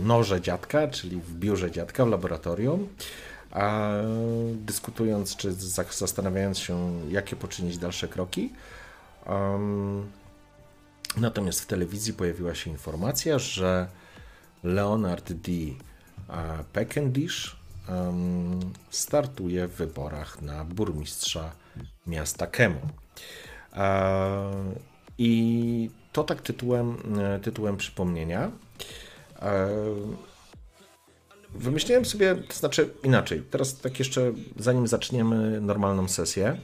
noże 0.03 0.41
dziadka, 0.41 0.87
czyli 0.87 1.21
w 1.21 1.33
biurze 1.33 1.71
dziadka, 1.71 2.05
w 2.05 2.09
laboratorium 2.09 2.87
a 3.51 3.89
dyskutując 4.55 5.35
czy 5.35 5.53
za- 5.53 5.83
zastanawiając 5.91 6.57
się, 6.59 7.01
jakie 7.09 7.35
poczynić 7.35 7.77
dalsze 7.77 8.07
kroki. 8.07 8.53
Em, 9.25 10.11
natomiast 11.17 11.61
w 11.61 11.65
telewizji 11.65 12.13
pojawiła 12.13 12.55
się 12.55 12.69
informacja, 12.69 13.39
że 13.39 13.87
Leonard 14.63 15.31
D. 15.33 15.51
Peckendish 16.73 17.55
em, 17.89 18.59
startuje 18.89 19.67
w 19.67 19.71
wyborach 19.75 20.41
na 20.41 20.65
burmistrza 20.65 21.51
miasta 22.07 22.47
Kemu. 22.47 22.79
E, 23.73 24.51
I 25.17 25.89
to 26.11 26.23
tak 26.23 26.41
tytułem, 26.41 26.97
e, 27.19 27.39
tytułem 27.39 27.77
przypomnienia. 27.77 28.51
E, 29.41 29.67
Wymyśliłem 31.53 32.05
sobie, 32.05 32.35
to 32.35 32.53
znaczy 32.53 32.93
inaczej, 33.03 33.43
teraz 33.51 33.77
tak 33.77 33.99
jeszcze 33.99 34.33
zanim 34.59 34.87
zaczniemy 34.87 35.61
normalną 35.61 36.07
sesję, 36.07 36.61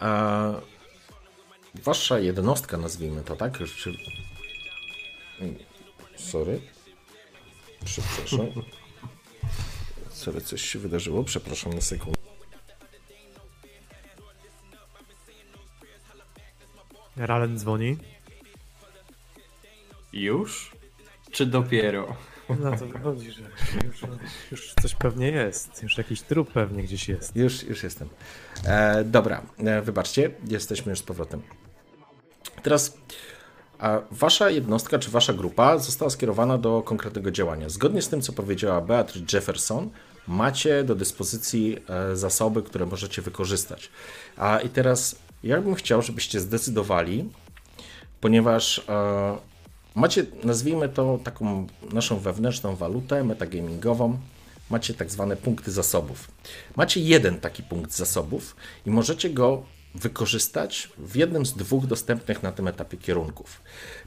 a 0.00 0.52
wasza 1.74 2.18
jednostka, 2.18 2.76
nazwijmy 2.76 3.22
to, 3.22 3.36
tak? 3.36 3.58
Czy... 3.58 3.92
Sorry. 6.16 6.60
Przepraszam. 7.84 8.46
Sorry, 10.10 10.40
coś 10.40 10.62
się 10.62 10.78
wydarzyło, 10.78 11.24
przepraszam 11.24 11.72
na 11.72 11.80
sekundę. 11.80 12.18
Ralen 17.16 17.58
dzwoni. 17.58 17.96
Już? 20.12 20.70
Czy 21.30 21.46
dopiero? 21.46 22.16
Na 22.48 22.76
to 22.76 22.86
wychodzi, 22.86 23.30
że 23.30 23.42
już, 23.84 24.02
już 24.50 24.74
coś 24.82 24.94
pewnie 24.94 25.28
jest. 25.28 25.82
Już 25.82 25.98
jakiś 25.98 26.22
trup 26.22 26.52
pewnie 26.52 26.82
gdzieś 26.82 27.08
jest. 27.08 27.36
Już, 27.36 27.62
już 27.62 27.82
jestem. 27.82 28.08
E, 28.64 29.04
dobra, 29.04 29.42
e, 29.58 29.82
wybaczcie, 29.82 30.30
jesteśmy 30.48 30.90
już 30.90 30.98
z 30.98 31.02
powrotem. 31.02 31.42
Teraz 32.62 32.98
wasza 34.10 34.50
jednostka 34.50 34.98
czy 34.98 35.10
wasza 35.10 35.32
grupa 35.32 35.78
została 35.78 36.10
skierowana 36.10 36.58
do 36.58 36.82
konkretnego 36.82 37.30
działania. 37.30 37.68
Zgodnie 37.68 38.02
z 38.02 38.08
tym, 38.08 38.22
co 38.22 38.32
powiedziała 38.32 38.80
Beatrice 38.80 39.36
Jefferson, 39.36 39.90
macie 40.28 40.84
do 40.84 40.94
dyspozycji 40.94 41.78
e, 41.88 42.16
zasoby, 42.16 42.62
które 42.62 42.86
możecie 42.86 43.22
wykorzystać. 43.22 43.90
A 44.36 44.58
i 44.58 44.68
teraz 44.68 45.16
ja 45.42 45.60
bym 45.60 45.74
chciał, 45.74 46.02
żebyście 46.02 46.40
zdecydowali, 46.40 47.30
ponieważ 48.20 48.78
e, 48.88 49.36
macie, 49.94 50.26
nazwijmy 50.44 50.88
to 50.88 51.18
taką 51.24 51.66
naszą 51.92 52.18
wewnętrzną 52.18 52.76
walutę 52.76 53.24
metagamingową, 53.24 54.18
macie 54.70 54.94
tak 54.94 55.10
zwane 55.10 55.36
punkty 55.36 55.72
zasobów. 55.72 56.30
Macie 56.76 57.00
jeden 57.00 57.40
taki 57.40 57.62
punkt 57.62 57.92
zasobów 57.92 58.56
i 58.86 58.90
możecie 58.90 59.30
go 59.30 59.62
wykorzystać 59.94 60.88
w 60.98 61.16
jednym 61.16 61.46
z 61.46 61.52
dwóch 61.52 61.86
dostępnych 61.86 62.42
na 62.42 62.52
tym 62.52 62.68
etapie 62.68 62.96
kierunków. 62.96 63.60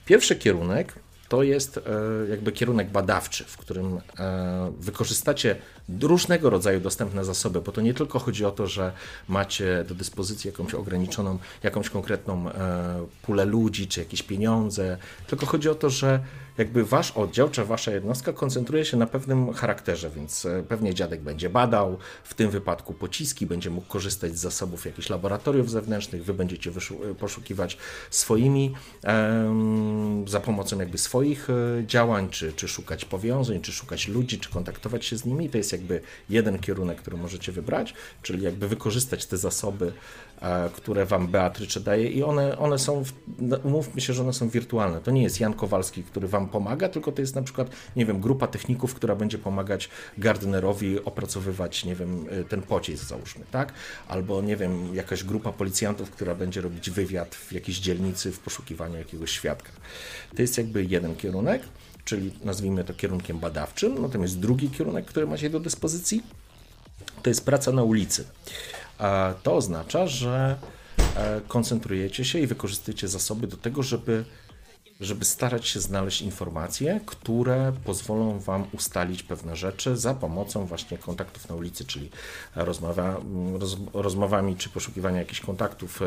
Pierwszy 0.05 0.35
kierunek 0.35 0.99
to 1.29 1.43
jest 1.43 1.77
e, 1.77 1.81
jakby 2.29 2.51
kierunek 2.51 2.89
badawczy, 2.89 3.43
w 3.43 3.57
którym 3.57 3.99
e, 4.19 4.71
wykorzystacie 4.79 5.55
różnego 6.01 6.49
rodzaju 6.49 6.79
dostępne 6.79 7.25
zasoby, 7.25 7.61
bo 7.61 7.71
to 7.71 7.81
nie 7.81 7.93
tylko 7.93 8.19
chodzi 8.19 8.45
o 8.45 8.51
to, 8.51 8.67
że 8.67 8.91
macie 9.27 9.85
do 9.87 9.95
dyspozycji 9.95 10.47
jakąś 10.47 10.73
ograniczoną, 10.73 11.39
jakąś 11.63 11.89
konkretną 11.89 12.49
e, 12.49 13.05
pulę 13.21 13.45
ludzi, 13.45 13.87
czy 13.87 13.99
jakieś 13.99 14.23
pieniądze, 14.23 14.97
tylko 15.27 15.45
chodzi 15.45 15.69
o 15.69 15.75
to, 15.75 15.89
że 15.89 16.19
jakby 16.57 16.85
wasz 16.85 17.11
oddział, 17.11 17.49
czy 17.49 17.65
wasza 17.65 17.91
jednostka 17.91 18.33
koncentruje 18.33 18.85
się 18.85 18.97
na 18.97 19.07
pewnym 19.07 19.53
charakterze, 19.53 20.09
więc 20.09 20.45
e, 20.45 20.63
pewnie 20.63 20.93
dziadek 20.93 21.21
będzie 21.21 21.49
badał, 21.49 21.97
w 22.23 22.33
tym 22.33 22.51
wypadku 22.51 22.93
pociski, 22.93 23.45
będzie 23.45 23.69
mógł 23.69 23.87
korzystać 23.87 24.37
z 24.37 24.41
zasobów 24.41 24.85
jakichś 24.85 25.09
laboratoriów 25.09 25.71
zewnętrznych, 25.71 26.25
wy 26.25 26.33
będziecie 26.33 26.71
wyszu- 26.71 27.15
poszukiwać 27.15 27.77
swoimi, 28.09 28.73
za 30.27 30.39
pomocą 30.39 30.79
jakby 30.79 30.97
swoich 30.97 31.49
e, 31.49 31.53
działań, 31.87 32.29
czy, 32.29 32.53
czy 32.53 32.67
szukać 32.67 33.05
powiązań, 33.05 33.61
czy 33.61 33.71
szukać 33.71 34.07
ludzi, 34.07 34.39
czy 34.39 34.49
kontaktować 34.49 35.05
się 35.05 35.17
z 35.17 35.25
nimi. 35.25 35.49
To 35.49 35.57
jest 35.57 35.71
jakby 35.71 36.01
jeden 36.29 36.59
kierunek, 36.59 36.97
który 36.97 37.17
możecie 37.17 37.51
wybrać, 37.51 37.93
czyli 38.21 38.43
jakby 38.43 38.67
wykorzystać 38.67 39.25
te 39.25 39.37
zasoby, 39.37 39.85
e, 39.87 39.91
które 40.75 41.05
wam 41.05 41.27
Beatrycze 41.27 41.79
daje 41.79 42.09
i 42.09 42.23
one, 42.23 42.57
one 42.57 42.79
są, 42.79 43.03
w- 43.03 43.13
no, 43.39 43.57
umówmy 43.57 44.01
się, 44.01 44.13
że 44.13 44.21
one 44.21 44.33
są 44.33 44.49
wirtualne. 44.49 44.99
To 45.01 45.11
nie 45.11 45.23
jest 45.23 45.39
Jan 45.39 45.53
Kowalski, 45.53 46.03
który 46.03 46.27
wam 46.27 46.49
pomaga, 46.49 46.89
tylko 46.89 47.11
to 47.11 47.21
jest 47.21 47.35
na 47.35 47.41
przykład, 47.41 47.69
nie 47.95 48.05
wiem, 48.05 48.19
grupa 48.21 48.47
techników, 48.47 48.93
która 48.93 49.15
będzie 49.15 49.37
pomagać 49.37 49.89
Gardnerowi 50.17 51.03
opracowywać, 51.05 51.85
nie 51.85 51.95
wiem, 51.95 52.25
y, 52.29 52.45
ten 52.45 52.61
pocisk 52.61 53.03
załóżmy, 53.05 53.45
tak? 53.51 53.73
Albo, 54.07 54.41
nie 54.41 54.55
wiem, 54.57 54.95
jakaś 54.95 55.23
grupa 55.23 55.51
policjantów, 55.51 56.11
która 56.11 56.35
będzie 56.35 56.61
robić 56.61 56.89
wywiad 56.89 57.35
w 57.35 57.51
jakiejś 57.51 57.79
dzielnicy 57.79 58.31
w 58.31 58.39
poszukiwaniu 58.39 58.97
jakiegoś 58.97 59.31
świadka. 59.31 59.69
To 60.35 60.41
jest 60.41 60.57
jakby 60.57 60.85
jeden 60.85 61.15
kierunek, 61.15 61.61
czyli 62.05 62.31
nazwijmy 62.43 62.83
to 62.83 62.93
kierunkiem 62.93 63.39
badawczym, 63.39 64.01
natomiast 64.01 64.39
drugi 64.39 64.69
kierunek, 64.69 65.05
który 65.05 65.27
macie 65.27 65.49
do 65.49 65.59
dyspozycji, 65.59 66.23
to 67.23 67.29
jest 67.29 67.45
praca 67.45 67.71
na 67.71 67.83
ulicy. 67.83 68.25
To 69.43 69.55
oznacza, 69.55 70.07
że 70.07 70.55
e, 71.15 71.41
koncentrujecie 71.47 72.25
się 72.25 72.39
i 72.39 72.47
wykorzystujecie 72.47 73.07
zasoby 73.07 73.47
do 73.47 73.57
tego, 73.57 73.83
żeby 73.83 74.25
żeby 74.99 75.25
starać 75.25 75.67
się 75.67 75.79
znaleźć 75.79 76.21
informacje, 76.21 76.99
które 77.05 77.73
pozwolą 77.83 78.39
Wam 78.39 78.65
ustalić 78.73 79.23
pewne 79.23 79.55
rzeczy 79.55 79.97
za 79.97 80.13
pomocą 80.13 80.65
właśnie 80.65 80.97
kontaktów 80.97 81.49
na 81.49 81.55
ulicy, 81.55 81.85
czyli 81.85 82.09
rozmowa, 82.55 83.21
roz, 83.59 83.77
rozmowami 83.93 84.55
czy 84.55 84.69
poszukiwania 84.69 85.19
jakichś 85.19 85.41
kontaktów 85.41 86.01
e, 86.01 86.05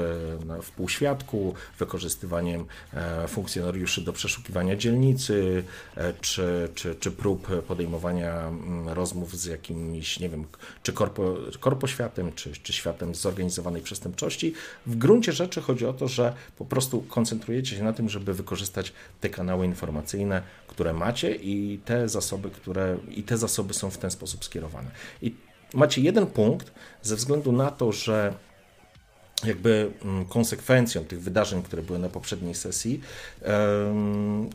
w 0.63 0.71
półświadku, 0.71 1.55
wykorzystywaniem 1.79 2.67
e, 2.95 3.29
funkcjonariuszy 3.29 4.01
do 4.01 4.13
przeszukiwania 4.13 4.77
dzielnicy, 4.77 5.65
e, 5.97 6.13
czy, 6.21 6.69
czy, 6.75 6.95
czy 6.95 7.11
prób 7.11 7.63
podejmowania 7.63 8.41
mm, 8.41 8.89
rozmów 8.89 9.39
z 9.39 9.45
jakimś, 9.45 10.21
nie 10.21 10.29
wiem, 10.29 10.45
czy 10.83 10.93
korpo, 10.93 11.37
korpoświatem, 11.61 12.33
czy, 12.33 12.53
czy 12.53 12.73
światem 12.73 13.15
zorganizowanej 13.15 13.83
przestępczości. 13.83 14.55
W 14.87 14.97
gruncie 14.97 15.33
rzeczy 15.33 15.61
chodzi 15.61 15.87
o 15.87 15.93
to, 15.93 16.09
że 16.09 16.35
po 16.59 16.65
prostu 16.65 17.01
koncentrujecie 17.01 17.77
się 17.77 17.85
na 17.85 17.93
tym, 17.93 18.09
żeby 18.09 18.35
wykorzystać 18.35 18.80
te 19.21 19.29
kanały 19.29 19.67
informacyjne, 19.67 20.43
które 20.67 20.93
macie 20.93 21.35
i 21.35 21.81
te 21.85 22.09
zasoby, 22.09 22.51
które 22.51 22.97
i 23.09 23.23
te 23.23 23.37
zasoby 23.37 23.75
są 23.75 23.91
w 23.91 23.99
ten 23.99 24.11
sposób 24.11 24.45
skierowane. 24.45 24.91
I 25.23 25.35
macie 25.75 26.01
jeden 26.01 26.27
punkt 26.27 26.73
ze 27.03 27.17
względu 27.17 27.53
na 27.53 27.71
to, 27.71 27.93
że 27.93 28.35
jakby 29.45 29.93
mm, 30.03 30.25
konsekwencją 30.25 31.05
tych 31.05 31.23
wydarzeń, 31.23 31.63
które 31.63 31.83
były 31.83 31.99
na 31.99 32.09
poprzedniej 32.09 32.55
sesji, 32.55 33.01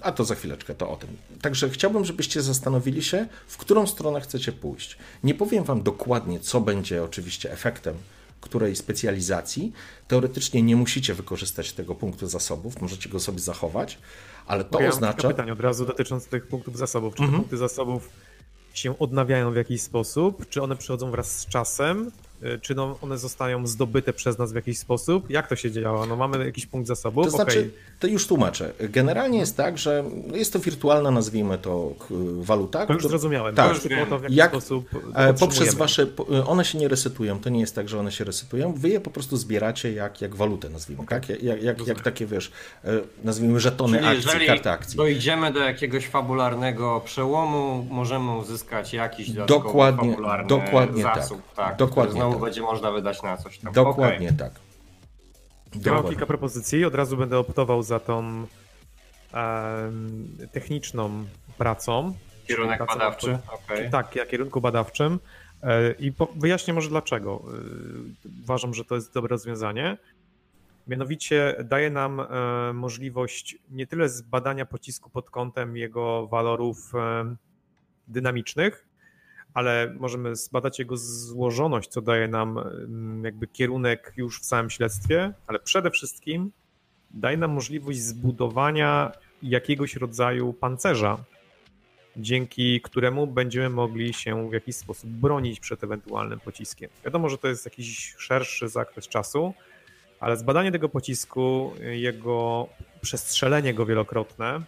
a 0.02 0.12
to 0.12 0.26
za 0.26 0.36
chwileczkę, 0.36 0.76
to 0.76 0.90
o 0.90 0.96
tym. 0.96 1.18
Także 1.42 1.70
chciałbym, 1.70 2.06
żebyście 2.06 2.42
zastanowili 2.42 3.04
się, 3.04 3.28
w 3.48 3.58
którą 3.58 3.88
stronę 3.88 4.22
chcecie 4.22 4.52
pójść. 4.52 4.98
Nie 5.24 5.34
powiem 5.34 5.64
Wam 5.64 5.84
dokładnie, 5.84 6.40
co 6.40 6.62
będzie 6.62 7.04
oczywiście 7.04 7.52
efektem 7.52 7.96
której 8.46 8.76
specjalizacji. 8.76 9.74
Teoretycznie 10.08 10.62
nie 10.62 10.76
musicie 10.76 11.14
wykorzystać 11.14 11.74
tego 11.74 11.96
punktu 11.96 12.28
zasobów, 12.28 12.82
możecie 12.82 13.10
go 13.10 13.20
sobie 13.20 13.40
zachować, 13.40 13.98
ale 14.48 14.64
to 14.64 14.82
ja 14.82 14.90
oznacza... 14.90 15.28
pytań 15.28 15.52
od 15.52 15.60
razu 15.60 15.86
dotyczących 15.86 16.30
tych 16.30 16.48
punktów 16.48 16.78
zasobów. 16.78 17.16
Czy 17.16 17.24
Mhm. 17.24 17.32
te 17.34 17.38
punkty 17.40 17.58
zasobów 17.58 18.10
się 18.74 19.00
odnawiają 19.00 19.52
w 19.54 19.56
jakiś 19.56 19.82
sposób? 19.82 20.50
Czy 20.50 20.62
one 20.64 20.76
przychodzą 20.76 21.12
wraz 21.12 21.40
z 21.40 21.46
czasem? 21.46 22.12
Y, 22.44 22.60
Czy 22.60 22.76
no, 22.76 22.98
one 23.02 23.18
zostają 23.18 23.68
zdobyte 23.68 24.14
przez 24.14 24.38
nas 24.38 24.52
w 24.52 24.56
jakiś 24.56 24.78
sposób? 24.80 25.30
Jak 25.30 25.48
to 25.48 25.56
się 25.56 25.72
działa? 25.72 26.06
No 26.06 26.16
mamy 26.16 26.46
jakiś 26.46 26.66
punkt 26.66 26.88
zasobów, 26.88 27.26
To 27.26 27.32
znaczy, 27.32 27.60
okej. 27.60 27.72
to 28.00 28.08
już 28.08 28.28
tłumaczę. 28.28 28.74
Generalnie 28.80 29.40
jest 29.40 29.58
tak, 29.58 29.78
że 29.78 30.04
jest 30.34 30.54
to 30.54 30.60
wirtualna, 30.60 31.12
nazwijmy 31.12 31.58
to, 31.58 31.92
waluta. 32.40 32.86
To 32.86 32.94
już 32.94 33.08
zrozumiałem. 33.08 33.56
Tak. 33.56 33.68
To 33.68 33.74
już 33.74 34.10
to, 34.10 34.20
w 34.20 34.24
jaki 34.24 34.36
Jak- 34.36 34.52
sposób 34.52 34.90
E. 35.16 35.34
Poprzez 35.34 35.76
wasze. 35.76 36.06
po- 36.08 36.26
One 36.48 36.66
się 36.66 36.78
nie 36.78 36.88
resetują. 36.88 37.40
To 37.40 37.50
nie 37.50 37.60
jest 37.60 37.76
tak, 37.76 37.90
że 37.90 38.00
one 38.00 38.12
się 38.12 38.24
resetują. 38.24 38.74
Wy 38.74 38.90
je 38.90 39.00
po 39.00 39.10
prostu 39.10 39.38
zbieracie 39.38 39.94
jak, 39.94 40.22
jak 40.22 40.36
walutę, 40.36 40.70
nazwijmy. 40.70 41.06
Tak? 41.08 41.30
Jak, 41.30 41.64
jak, 41.64 41.88
jak, 41.88 42.02
takie 42.02 42.26
wiesz, 42.26 42.52
e, 42.84 42.90
nazwijmy 43.24 43.60
żetony 43.60 43.98
Czyli 43.98 44.10
akcji, 44.10 44.24
jeżeli 44.26 44.48
karty 44.48 44.70
akcji. 44.70 44.98
dojdziemy 44.98 45.54
do 45.54 45.60
jakiegoś 45.60 46.08
fabularnego 46.08 47.02
przełomu, 47.06 47.88
możemy 47.90 48.32
uzyskać 48.38 48.94
jakiś 48.94 49.30
dodatkowy 49.32 49.64
Dokładnie- 49.68 50.10
fabularny 50.12 50.48
dokładnie 50.48 51.04
tak. 51.04 51.16
zasób, 51.16 51.42
tak. 51.56 51.76
Dokładnie 51.78 52.12
który 52.12 52.25
znowu 52.26 52.34
tak. 52.34 52.44
będzie 52.44 52.62
można 52.62 52.92
wydać 52.92 53.24
na 53.24 53.38
coś 53.38 53.58
tam. 53.60 53.74
Dokładnie 53.74 54.34
tak. 54.34 54.52
Ja 54.52 55.72
mam 55.74 55.84
Dokładnie. 55.84 56.10
kilka 56.10 56.26
propozycji. 56.26 56.86
Od 56.86 56.96
razu 56.96 57.18
będę 57.18 57.40
optował 57.40 57.84
za 57.84 58.00
tą 58.00 58.46
em, 59.34 60.28
techniczną 60.52 61.26
pracą. 61.58 62.14
Kierunek 62.48 62.80
Pracą- 62.80 62.94
badawczy, 63.00 63.38
okej. 63.54 63.90
Tak, 63.90 64.16
na 64.16 64.26
kierunku 64.26 64.62
badawczym. 64.62 65.20
E, 65.64 65.92
I 65.92 66.12
po, 66.12 66.26
wyjaśnię 66.36 66.74
może 66.74 66.90
dlaczego. 66.90 67.42
E, 68.26 68.30
Uważam, 68.44 68.74
że 68.74 68.86
to 68.86 68.96
jest 68.96 69.14
dobre 69.14 69.30
rozwiązanie. 69.30 69.98
Mianowicie 70.88 71.56
daje 71.64 71.90
nam 71.90 72.20
e, 72.20 72.26
możliwość 72.74 73.58
nie 73.72 73.88
tyle 73.88 74.10
zbadania 74.10 74.66
pocisku 74.66 75.10
pod 75.10 75.30
kątem 75.30 75.78
jego 75.78 76.28
walorów 76.28 76.96
e, 76.96 77.36
dynamicznych, 78.08 78.88
ale 79.56 79.96
możemy 80.00 80.36
zbadać 80.36 80.80
jego 80.80 80.98
złożoność, 80.98 81.90
co 81.90 82.02
daje 82.02 82.28
nam 82.28 82.58
em, 82.58 83.22
jakby 83.26 83.48
kierunek 83.48 84.14
już 84.18 84.42
w 84.42 84.46
samym 84.46 84.70
śledztwie, 84.70 85.34
ale 85.48 85.60
przede 85.60 85.92
wszystkim 85.92 86.52
daje 87.12 87.38
nam 87.38 87.52
możliwość 87.52 88.00
zbudowania 88.00 89.12
jakiegoś 89.44 89.96
rodzaju 89.96 90.54
pancerza, 90.54 91.18
dzięki 92.18 92.82
któremu 92.82 93.28
będziemy 93.28 93.70
mogli 93.70 94.14
się 94.14 94.50
w 94.50 94.54
jakiś 94.54 94.76
sposób 94.76 95.10
bronić 95.10 95.60
przed 95.60 95.84
ewentualnym 95.84 96.40
pociskiem. 96.40 96.90
Wiadomo, 97.06 97.30
że 97.30 97.38
to 97.38 97.48
jest 97.48 97.66
jakiś 97.66 98.16
szerszy 98.18 98.70
zakres 98.70 99.08
czasu, 99.08 99.54
ale 100.20 100.38
zbadanie 100.38 100.72
tego 100.72 100.90
pocisku, 100.90 101.74
jego 101.80 102.68
przestrzelenie 103.02 103.74
go 103.74 103.86
wielokrotne, 103.86 104.48
mm, 104.48 104.66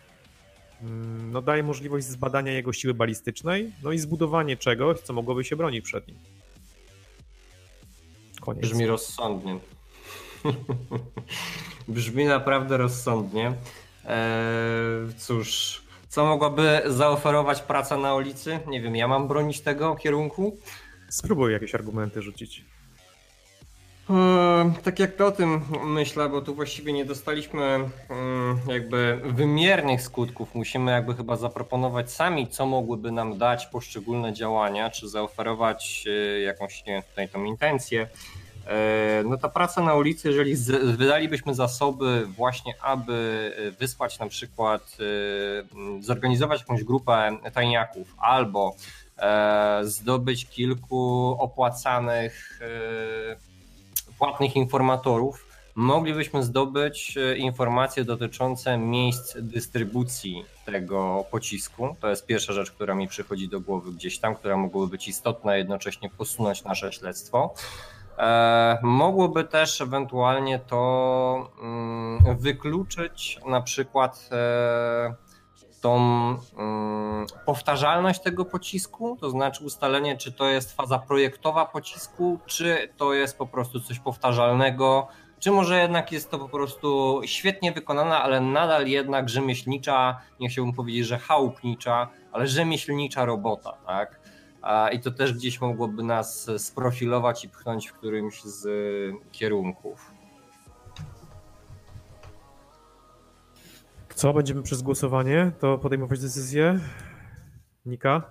no 1.31 1.41
daje 1.41 1.63
możliwość 1.63 2.05
zbadania 2.05 2.51
jego 2.51 2.73
siły 2.73 2.93
balistycznej, 2.93 3.71
no 3.83 3.91
i 3.91 3.99
zbudowanie 3.99 4.57
czegoś, 4.57 4.99
co 4.99 5.13
mogłoby 5.13 5.43
się 5.43 5.55
bronić 5.55 5.85
przed 5.85 6.07
nim. 6.07 6.17
Koniec. 8.41 8.61
Brzmi 8.61 8.85
rozsądnie. 8.85 9.59
Brzmi 11.87 12.25
naprawdę 12.25 12.77
rozsądnie. 12.77 13.53
Eee, 14.05 15.13
cóż, 15.17 15.81
co 16.09 16.25
mogłaby 16.25 16.81
zaoferować 16.85 17.61
praca 17.61 17.97
na 17.97 18.15
ulicy? 18.15 18.59
Nie 18.67 18.81
wiem, 18.81 18.95
ja 18.95 19.07
mam 19.07 19.27
bronić 19.27 19.61
tego 19.61 19.95
kierunku? 19.95 20.57
Spróbuj 21.09 21.53
jakieś 21.53 21.75
argumenty 21.75 22.21
rzucić. 22.21 22.65
Eee, 24.09 24.73
Tak 24.83 24.99
jak 24.99 25.21
o 25.21 25.31
tym 25.31 25.61
myślę, 25.85 26.29
bo 26.29 26.41
tu 26.41 26.55
właściwie 26.55 26.93
nie 26.93 27.05
dostaliśmy 27.05 27.63
mm, 28.09 28.59
jakby 28.67 29.21
wymiernych 29.25 30.01
skutków. 30.01 30.55
Musimy 30.55 30.91
jakby 30.91 31.15
chyba 31.15 31.35
zaproponować 31.35 32.11
sami, 32.11 32.47
co 32.47 32.65
mogłyby 32.65 33.11
nam 33.11 33.37
dać 33.37 33.65
poszczególne 33.65 34.33
działania, 34.33 34.89
czy 34.89 35.09
zaoferować 35.09 36.05
e, 36.07 36.39
jakąś 36.41 36.85
nie 36.85 36.93
wiem, 36.93 37.03
tutaj 37.09 37.29
tą 37.29 37.43
intencję. 37.43 38.07
E, 38.67 39.23
No 39.25 39.37
ta 39.37 39.49
praca 39.49 39.81
na 39.83 39.95
ulicy, 39.95 40.27
jeżeli 40.27 40.55
wydalibyśmy 40.97 41.55
zasoby 41.55 42.25
właśnie, 42.37 42.73
aby 42.81 43.13
e, 43.67 43.71
wysłać 43.71 44.19
na 44.19 44.27
przykład, 44.27 44.97
zorganizować 46.01 46.59
jakąś 46.59 46.83
grupę 46.83 47.37
tajniaków 47.53 48.15
albo 48.17 48.75
zdobyć 49.83 50.45
kilku 50.45 51.35
opłacanych 51.39 52.59
płatnych 54.19 54.55
informatorów, 54.55 55.47
moglibyśmy 55.75 56.43
zdobyć 56.43 57.17
e, 57.17 57.37
informacje 57.37 58.05
dotyczące 58.05 58.77
miejsc 58.77 59.37
dystrybucji 59.37 60.45
tego 60.65 61.25
pocisku. 61.31 61.95
To 61.99 62.09
jest 62.09 62.25
pierwsza 62.25 62.53
rzecz, 62.53 62.71
która 62.71 62.95
mi 62.95 63.07
przychodzi 63.07 63.49
do 63.49 63.59
głowy 63.59 63.91
gdzieś 63.91 64.19
tam, 64.19 64.35
która 64.35 64.57
mogłaby 64.57 64.87
być 64.91 65.07
istotna, 65.07 65.55
jednocześnie 65.55 66.09
posunąć 66.09 66.63
nasze 66.63 66.91
śledztwo. 66.91 67.53
E, 68.17 68.79
mogłoby 68.83 69.43
też 69.43 69.81
ewentualnie 69.81 70.59
to 70.59 71.51
mm, 71.61 72.37
wykluczyć 72.37 73.39
na 73.45 73.61
przykład 73.61 74.29
e, 74.31 75.26
tą 75.87 75.97
mm, 76.57 77.25
powtarzalność 77.45 78.21
tego 78.21 78.45
pocisku, 78.45 79.17
to 79.21 79.29
znaczy 79.29 79.63
ustalenie, 79.63 80.17
czy 80.17 80.31
to 80.31 80.45
jest 80.45 80.75
faza 80.75 80.99
projektowa 80.99 81.65
pocisku, 81.65 82.39
czy 82.45 82.89
to 82.97 83.13
jest 83.13 83.37
po 83.37 83.47
prostu 83.47 83.79
coś 83.79 83.99
powtarzalnego, 83.99 85.07
czy 85.39 85.51
może 85.51 85.81
jednak 85.81 86.11
jest 86.11 86.31
to 86.31 86.39
po 86.39 86.49
prostu 86.49 87.21
świetnie 87.25 87.71
wykonana, 87.71 88.23
ale 88.23 88.41
nadal 88.41 88.87
jednak 88.87 89.29
rzemieślnicza, 89.29 90.21
nie 90.39 90.49
chciałbym 90.49 90.73
powiedzieć, 90.73 91.05
że 91.05 91.17
chałupnicza, 91.17 92.07
ale 92.31 92.47
rzemieślnicza 92.47 93.25
robota, 93.25 93.73
tak? 93.85 94.19
I 94.93 94.99
to 94.99 95.11
też 95.11 95.33
gdzieś 95.33 95.61
mogłoby 95.61 96.03
nas 96.03 96.51
sprofilować 96.57 97.45
i 97.45 97.49
pchnąć 97.49 97.87
w 97.87 97.93
którymś 97.93 98.43
z 98.43 98.65
y, 98.65 99.13
kierunków. 99.31 100.16
Co, 104.17 104.33
będziemy 104.33 104.63
przez 104.63 104.81
głosowanie 104.81 105.51
to 105.59 105.77
podejmować 105.77 106.19
decyzję? 106.19 106.79
Nika? 107.85 108.21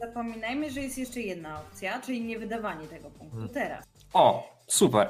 Zapominajmy, 0.00 0.70
że 0.70 0.80
jest 0.80 0.98
jeszcze 0.98 1.20
jedna 1.20 1.60
opcja, 1.60 2.00
czyli 2.00 2.20
nie 2.20 2.38
wydawanie 2.38 2.88
tego 2.88 3.10
punktu 3.10 3.36
Hmm. 3.36 3.54
teraz. 3.54 3.84
O, 4.12 4.56
super. 4.66 5.08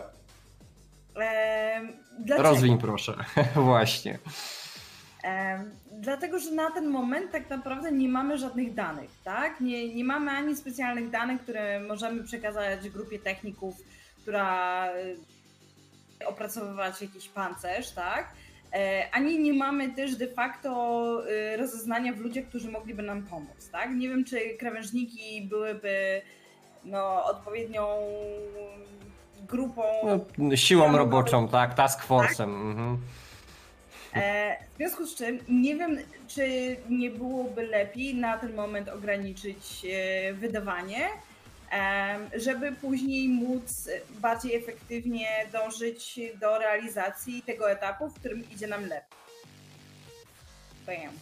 Ehm, 1.17 1.93
dlaczego? 2.19 2.49
Rozwiń 2.49 2.79
proszę. 2.79 3.25
Właśnie. 3.55 4.19
Dlatego, 5.93 6.39
że 6.39 6.51
na 6.51 6.71
ten 6.71 6.87
moment 6.87 7.33
tak 7.33 7.51
naprawdę 7.51 7.93
nie 7.93 8.09
mamy 8.09 8.39
żadnych 8.39 8.75
danych, 8.75 9.11
tak? 9.25 9.61
Nie, 9.61 9.95
nie 9.95 10.05
mamy 10.05 10.31
ani 10.31 10.57
specjalnych 10.57 11.11
danych, 11.11 11.43
które 11.43 11.81
możemy 11.81 12.25
przekazać 12.25 12.89
grupie 12.91 13.19
techników, 13.19 13.75
która 14.23 14.87
e, 14.87 14.95
opracowywać 16.27 17.03
jakiś 17.03 17.29
pancerz, 17.29 17.91
tak? 17.91 18.33
E, 18.73 19.09
Ani 19.13 19.39
nie 19.39 19.53
mamy 19.53 19.89
też 19.89 20.17
de 20.17 20.29
facto 20.29 21.23
e, 21.31 21.57
rozeznania 21.57 22.13
w 22.13 22.19
ludziach, 22.19 22.45
którzy 22.45 22.71
mogliby 22.71 23.03
nam 23.03 23.23
pomóc, 23.23 23.69
tak? 23.73 23.91
Nie 23.91 24.09
wiem, 24.09 24.25
czy 24.25 24.41
krawężniki 24.59 25.43
byłyby 25.43 26.23
no, 26.85 27.25
odpowiednią 27.25 27.87
grupą. 29.49 29.83
No, 30.39 30.57
siłą 30.57 30.97
roboczą, 30.97 31.49
tak, 31.49 31.75
task 31.75 32.07
force'em. 32.09 32.43
Mhm. 32.43 32.99
E, 34.15 34.57
w 34.75 34.77
związku 34.77 35.07
z 35.07 35.15
czym 35.15 35.39
nie 35.49 35.77
wiem, 35.77 35.99
czy 36.29 36.77
nie 36.89 37.11
byłoby 37.11 37.67
lepiej 37.67 38.15
na 38.15 38.39
ten 38.39 38.55
moment 38.55 38.89
ograniczyć 38.89 39.87
wydawanie, 40.35 41.09
żeby 42.37 42.73
później 42.73 43.29
móc 43.29 43.89
bardziej 44.11 44.57
efektywnie 44.57 45.29
dążyć 45.53 46.21
do 46.41 46.59
realizacji 46.59 47.43
tego 47.43 47.71
etapu, 47.71 48.09
w 48.09 48.15
którym 48.15 48.51
idzie 48.51 48.67
nam 48.67 48.83
lepiej. 48.83 49.19
Bam. 50.87 51.13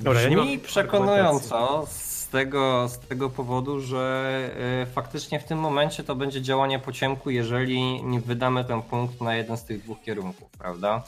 Dobra, 0.00 0.20
ja 0.20 0.28
nie 0.28 0.36
Brzmi 0.36 0.56
mam 0.56 0.66
przekonująco 0.66 1.86
z 1.90 2.28
tego, 2.28 2.88
z 2.88 2.98
tego 2.98 3.30
powodu, 3.30 3.80
że 3.80 4.50
y, 4.82 4.86
faktycznie 4.86 5.40
w 5.40 5.44
tym 5.44 5.58
momencie 5.58 6.04
to 6.04 6.14
będzie 6.14 6.42
działanie 6.42 6.78
po 6.78 6.92
ciemku, 6.92 7.30
jeżeli 7.30 8.04
nie 8.04 8.20
wydamy 8.20 8.64
ten 8.64 8.82
punkt 8.82 9.20
na 9.20 9.36
jeden 9.36 9.56
z 9.56 9.64
tych 9.64 9.82
dwóch 9.82 10.00
kierunków, 10.02 10.50
prawda? 10.50 11.02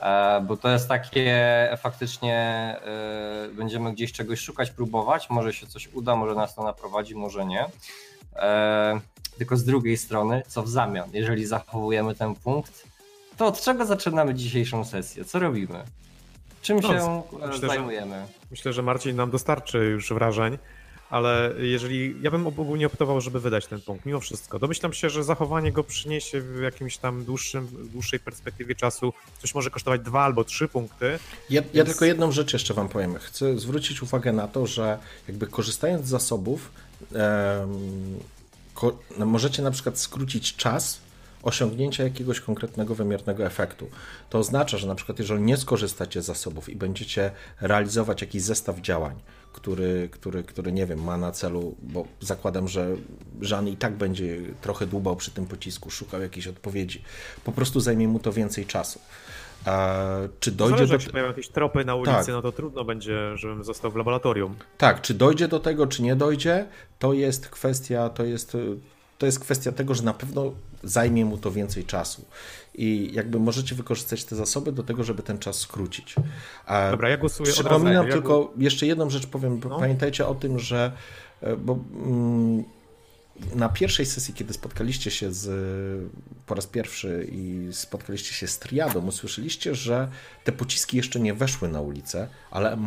E, 0.00 0.40
Bo 0.46 0.56
to 0.56 0.68
jest 0.68 0.88
takie 0.88 1.34
faktycznie 1.78 2.36
e, 2.84 3.48
będziemy 3.52 3.92
gdzieś 3.92 4.12
czegoś 4.12 4.40
szukać, 4.40 4.70
próbować, 4.70 5.30
może 5.30 5.52
się 5.52 5.66
coś 5.66 5.88
uda, 5.92 6.16
może 6.16 6.34
nas 6.34 6.54
to 6.54 6.62
naprowadzi, 6.62 7.14
może 7.14 7.46
nie. 7.46 7.66
E, 8.36 9.00
Tylko 9.38 9.56
z 9.56 9.64
drugiej 9.64 9.96
strony, 9.96 10.42
co 10.46 10.62
w 10.62 10.68
zamian, 10.68 11.08
jeżeli 11.12 11.46
zachowujemy 11.46 12.14
ten 12.14 12.34
punkt, 12.34 12.84
to 13.36 13.46
od 13.46 13.60
czego 13.60 13.84
zaczynamy 13.86 14.34
dzisiejszą 14.34 14.84
sesję? 14.84 15.24
Co 15.24 15.38
robimy? 15.38 15.84
Czym 16.62 16.80
No, 16.80 16.88
się 16.88 17.22
myślę, 17.32 17.48
e, 17.48 17.52
że- 17.52 17.68
zajmujemy? 17.68 18.26
Myślę, 18.50 18.72
że 18.72 18.82
Marcin 18.82 19.16
nam 19.16 19.30
dostarczy 19.30 19.78
już 19.78 20.12
wrażeń, 20.12 20.58
ale 21.10 21.52
jeżeli. 21.58 22.14
Ja 22.22 22.30
bym 22.30 22.46
ogólnie 22.46 22.86
optował, 22.86 23.20
żeby 23.20 23.40
wydać 23.40 23.66
ten 23.66 23.80
punkt, 23.80 24.06
mimo 24.06 24.20
wszystko. 24.20 24.58
Domyślam 24.58 24.92
się, 24.92 25.10
że 25.10 25.24
zachowanie 25.24 25.72
go 25.72 25.84
przyniesie 25.84 26.40
w 26.40 26.60
jakimś 26.62 26.96
tam 26.96 27.24
dłuższym, 27.24 27.68
dłuższej 27.92 28.20
perspektywie 28.20 28.74
czasu. 28.74 29.12
Coś 29.38 29.54
może 29.54 29.70
kosztować 29.70 30.00
dwa 30.00 30.22
albo 30.24 30.44
trzy 30.44 30.68
punkty. 30.68 31.06
Ja, 31.50 31.60
ja 31.60 31.62
Więc- 31.74 31.88
tylko 31.88 32.04
jedną 32.04 32.32
rzecz 32.32 32.52
jeszcze 32.52 32.74
Wam 32.74 32.88
powiem. 32.88 33.14
Chcę 33.18 33.58
zwrócić 33.58 34.02
uwagę 34.02 34.32
na 34.32 34.48
to, 34.48 34.66
że 34.66 34.98
jakby 35.28 35.46
korzystając 35.46 36.06
z 36.06 36.08
zasobów, 36.08 36.70
em, 37.12 37.18
ko- 38.74 38.98
możecie 39.18 39.62
na 39.62 39.70
przykład 39.70 39.98
skrócić 39.98 40.56
czas 40.56 41.00
osiągnięcia 41.42 42.04
jakiegoś 42.04 42.40
konkretnego 42.40 42.94
wymiernego 42.94 43.46
efektu. 43.46 43.90
To 44.30 44.38
oznacza, 44.38 44.78
że 44.78 44.86
na 44.86 44.94
przykład 44.94 45.18
jeżeli 45.18 45.42
nie 45.42 45.56
skorzystacie 45.56 46.22
z 46.22 46.26
zasobów 46.26 46.68
i 46.68 46.76
będziecie 46.76 47.30
realizować 47.60 48.20
jakiś 48.20 48.42
zestaw 48.42 48.80
działań, 48.80 49.20
który, 49.52 50.08
który, 50.12 50.42
który 50.42 50.72
nie 50.72 50.86
wiem, 50.86 51.04
ma 51.04 51.16
na 51.16 51.32
celu, 51.32 51.76
bo 51.82 52.04
zakładam, 52.20 52.68
że 52.68 52.88
Żan 53.40 53.68
i 53.68 53.76
tak 53.76 53.96
będzie 53.96 54.38
trochę 54.60 54.86
dłubał 54.86 55.16
przy 55.16 55.30
tym 55.30 55.46
pocisku, 55.46 55.90
szukał 55.90 56.22
jakiejś 56.22 56.46
odpowiedzi. 56.46 57.02
Po 57.44 57.52
prostu 57.52 57.80
zajmie 57.80 58.08
mu 58.08 58.18
to 58.18 58.32
więcej 58.32 58.66
czasu. 58.66 59.00
A, 59.64 60.04
czy 60.40 60.52
dojdzie 60.52 60.76
Zależy, 60.76 60.88
do 60.88 60.94
jak 60.94 61.02
się 61.02 61.10
pojawią 61.10 61.28
jakieś 61.28 61.48
tropy 61.48 61.84
na 61.84 61.94
ulicy, 61.94 62.12
Tak. 62.16 62.28
no 62.28 62.42
to 62.42 62.52
trudno 62.52 62.84
będzie, 62.84 63.36
żebym 63.36 63.64
został 63.64 63.90
w 63.90 63.96
laboratorium. 63.96 64.56
Tak, 64.78 65.00
czy 65.00 65.14
dojdzie 65.14 65.48
do 65.48 65.60
tego, 65.60 65.86
czy 65.86 66.02
nie 66.02 66.16
dojdzie, 66.16 66.66
to 66.98 67.12
jest 67.12 67.48
kwestia, 67.48 68.08
to 68.08 68.24
jest, 68.24 68.56
to 69.20 69.26
jest 69.26 69.40
kwestia 69.40 69.72
tego, 69.72 69.94
że 69.94 70.02
na 70.02 70.14
pewno 70.14 70.52
zajmie 70.84 71.24
mu 71.24 71.38
to 71.38 71.50
więcej 71.50 71.84
czasu. 71.84 72.24
I 72.74 73.10
jakby 73.12 73.38
możecie 73.38 73.74
wykorzystać 73.74 74.24
te 74.24 74.36
zasoby 74.36 74.72
do 74.72 74.82
tego, 74.82 75.04
żeby 75.04 75.22
ten 75.22 75.38
czas 75.38 75.56
skrócić. 75.56 76.14
A 76.66 76.90
Dobra, 76.90 77.08
ja 77.08 77.16
głosuję. 77.16 77.52
Przypominam 77.52 78.06
Ja 78.06 78.12
tylko, 78.12 78.52
jeszcze 78.58 78.86
jedną 78.86 79.10
rzecz 79.10 79.26
powiem, 79.26 79.60
No. 79.68 79.78
pamiętajcie 79.78 80.26
o 80.26 80.34
tym, 80.34 80.58
że 80.58 80.92
e, 81.40 81.56
bo, 81.56 81.78
mm, 81.92 82.64
na 83.54 83.68
pierwszej 83.68 84.06
sesji, 84.06 84.34
kiedy 84.34 84.52
spotkaliście 84.52 85.10
się 85.10 85.32
z, 85.32 85.48
po 86.46 86.54
raz 86.54 86.66
pierwszy 86.66 87.28
i 87.32 87.68
spotkaliście 87.72 88.34
się 88.34 88.46
z 88.46 88.58
triadą, 88.58 89.06
usłyszeliście, 89.06 89.74
że 89.74 90.08
te 90.44 90.52
pociski 90.52 90.96
jeszcze 90.96 91.20
nie 91.20 91.34
weszły 91.34 91.68
na 91.68 91.80
ulicę, 91.80 92.28
ale 92.50 92.78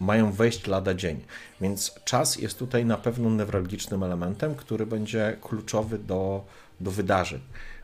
mają 0.00 0.32
wejść 0.32 0.66
lada 0.66 0.94
dzień. 0.94 1.24
Więc 1.60 2.04
czas 2.04 2.36
jest 2.36 2.58
tutaj 2.58 2.84
na 2.84 2.96
pewno 2.96 3.30
newralgicznym 3.30 4.02
elementem, 4.02 4.54
który 4.54 4.86
będzie 4.86 5.36
kluczowy 5.40 5.98
do, 5.98 6.44
do 6.80 6.90
wydarzeń. 6.90 7.40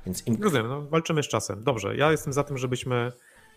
Więc 0.06 0.26
im 0.26 0.42
Rozumiem, 0.42 0.68
no, 0.68 0.82
walczymy 0.82 1.22
z 1.22 1.28
czasem. 1.28 1.64
Dobrze, 1.64 1.96
ja 1.96 2.10
jestem 2.10 2.32
za 2.32 2.44
tym, 2.44 2.58
żebyśmy 2.58 3.12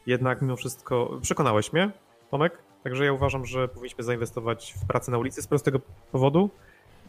jednak 0.05 0.41
mimo 0.41 0.55
wszystko. 0.55 1.19
Przekonałeś 1.21 1.73
mnie, 1.73 1.91
Tomek, 2.31 2.57
także 2.83 3.05
ja 3.05 3.13
uważam, 3.13 3.45
że 3.45 3.67
powinniśmy 3.67 4.03
zainwestować 4.03 4.73
w 4.83 4.87
pracę 4.87 5.11
na 5.11 5.17
ulicy 5.17 5.41
z 5.41 5.47
prostego 5.47 5.79
powodu. 6.11 6.49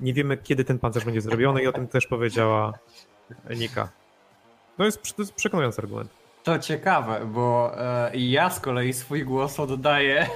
Nie 0.00 0.14
wiemy, 0.14 0.36
kiedy 0.36 0.64
ten 0.64 0.78
pancerz 0.78 1.04
będzie 1.04 1.20
zrobiony 1.20 1.62
i 1.62 1.66
o 1.66 1.72
tym 1.72 1.88
też 1.88 2.06
powiedziała 2.06 2.72
Nika. 3.50 3.88
No 4.78 4.84
jest, 4.84 5.16
to 5.16 5.22
jest 5.22 5.34
przekonujący 5.34 5.82
argument. 5.82 6.10
To 6.48 6.58
ciekawe, 6.58 7.26
bo 7.26 7.72
e, 7.78 8.10
ja 8.14 8.50
z 8.50 8.60
kolei 8.60 8.92
swój 8.92 9.24
głos 9.24 9.60
oddaję. 9.60 10.26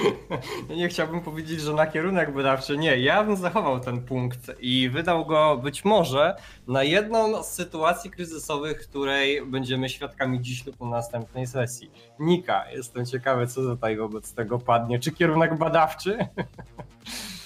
nie 0.76 0.88
chciałbym 0.88 1.20
powiedzieć, 1.20 1.60
że 1.60 1.72
na 1.72 1.86
kierunek 1.86 2.32
wydawczy. 2.32 2.78
Nie, 2.78 2.98
ja 2.98 3.24
bym 3.24 3.36
zachował 3.36 3.80
ten 3.80 4.02
punkt 4.02 4.40
i 4.60 4.90
wydał 4.90 5.26
go 5.26 5.56
być 5.56 5.84
może 5.84 6.36
na 6.66 6.82
jedną 6.82 7.42
z 7.42 7.52
sytuacji 7.52 8.10
kryzysowych, 8.10 8.88
której 8.88 9.46
będziemy 9.46 9.88
świadkami 9.88 10.40
dziś 10.40 10.66
lub 10.66 10.80
na 10.80 10.86
następnej 10.86 11.46
sesji. 11.46 11.90
Nika, 12.18 12.70
jestem 12.70 13.06
ciekawy, 13.06 13.46
co 13.46 13.60
tutaj 13.60 13.96
wobec 13.96 14.34
tego 14.34 14.58
padnie. 14.58 14.98
Czy 14.98 15.12
kierunek 15.12 15.58
badawczy? 15.58 16.18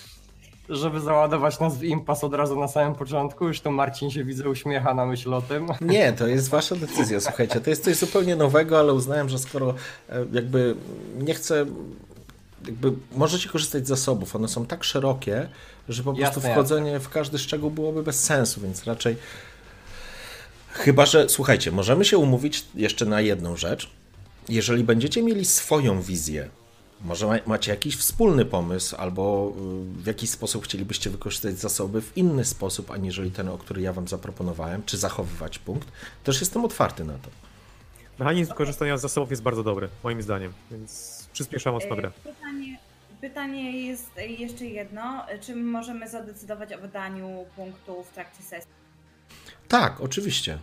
Żeby 0.72 1.00
załadować 1.00 1.60
nas 1.60 1.78
w 1.78 1.84
impas 1.84 2.24
od 2.24 2.34
razu 2.34 2.60
na 2.60 2.68
samym 2.68 2.94
początku. 2.94 3.48
Już 3.48 3.60
to 3.60 3.70
Marcin 3.70 4.10
się 4.10 4.24
widzę 4.24 4.48
uśmiecha 4.48 4.94
na 4.94 5.06
myśl 5.06 5.34
o 5.34 5.42
tym. 5.42 5.68
Nie, 5.80 6.12
to 6.12 6.26
jest 6.26 6.48
wasza 6.48 6.76
decyzja, 6.76 7.20
słuchajcie, 7.20 7.60
to 7.60 7.70
jest 7.70 7.84
coś 7.84 7.96
zupełnie 7.96 8.36
nowego, 8.36 8.78
ale 8.78 8.92
uznałem, 8.92 9.28
że 9.28 9.38
skoro 9.38 9.74
e, 10.08 10.24
jakby 10.32 10.74
nie 11.18 11.34
chcę, 11.34 11.66
jakby 12.66 12.92
możecie 13.16 13.48
korzystać 13.48 13.86
z 13.86 13.88
zasobów, 13.88 14.36
one 14.36 14.48
są 14.48 14.66
tak 14.66 14.84
szerokie, 14.84 15.48
że 15.88 16.02
po 16.02 16.14
prostu 16.14 16.40
Jasne, 16.40 16.52
wchodzenie 16.52 17.00
w 17.00 17.08
każdy 17.08 17.38
szczegół 17.38 17.70
byłoby 17.70 18.02
bez 18.02 18.24
sensu, 18.24 18.60
więc 18.60 18.84
raczej 18.84 19.16
chyba, 20.72 21.06
że 21.06 21.28
słuchajcie, 21.28 21.72
możemy 21.72 22.04
się 22.04 22.18
umówić 22.18 22.64
jeszcze 22.74 23.06
na 23.06 23.20
jedną 23.20 23.56
rzecz. 23.56 23.90
Jeżeli 24.48 24.84
będziecie 24.84 25.22
mieli 25.22 25.44
swoją 25.44 26.02
wizję, 26.02 26.48
może 27.04 27.26
ma- 27.26 27.38
macie 27.46 27.70
jakiś 27.70 27.96
wspólny 27.96 28.44
pomysł, 28.44 28.96
albo 28.96 29.52
y, 29.98 30.02
w 30.02 30.06
jakiś 30.06 30.30
sposób 30.30 30.64
chcielibyście 30.64 31.10
wykorzystać 31.10 31.58
zasoby 31.58 32.02
w 32.02 32.16
inny 32.16 32.44
sposób, 32.44 32.90
aniżeli 32.90 33.30
ten, 33.30 33.48
o 33.48 33.58
który 33.58 33.82
ja 33.82 33.92
wam 33.92 34.08
zaproponowałem, 34.08 34.82
czy 34.84 34.98
zachowywać 34.98 35.58
punkt, 35.58 35.88
też 36.24 36.40
jestem 36.40 36.64
otwarty 36.64 37.04
na 37.04 37.12
to. 37.18 37.30
Mechanizm 38.18 38.52
korzystania 38.54 38.96
z 38.98 39.00
zasobów 39.00 39.30
jest 39.30 39.42
bardzo 39.42 39.62
dobry, 39.62 39.88
moim 40.04 40.22
zdaniem, 40.22 40.52
więc 40.70 41.22
przyspiesza 41.32 41.72
mocno 41.72 41.96
grę. 41.96 42.08
E, 42.08 42.32
Pytanie, 42.34 42.78
pytanie 43.20 43.86
jest 43.86 44.10
jeszcze 44.38 44.64
jedno. 44.66 45.26
Czy 45.40 45.56
możemy 45.56 46.08
zadecydować 46.08 46.72
o 46.72 46.78
wydaniu 46.78 47.46
punktu 47.56 48.02
w 48.04 48.14
trakcie 48.14 48.42
sesji? 48.42 48.70
Tak, 49.68 50.00
oczywiście. 50.00 50.58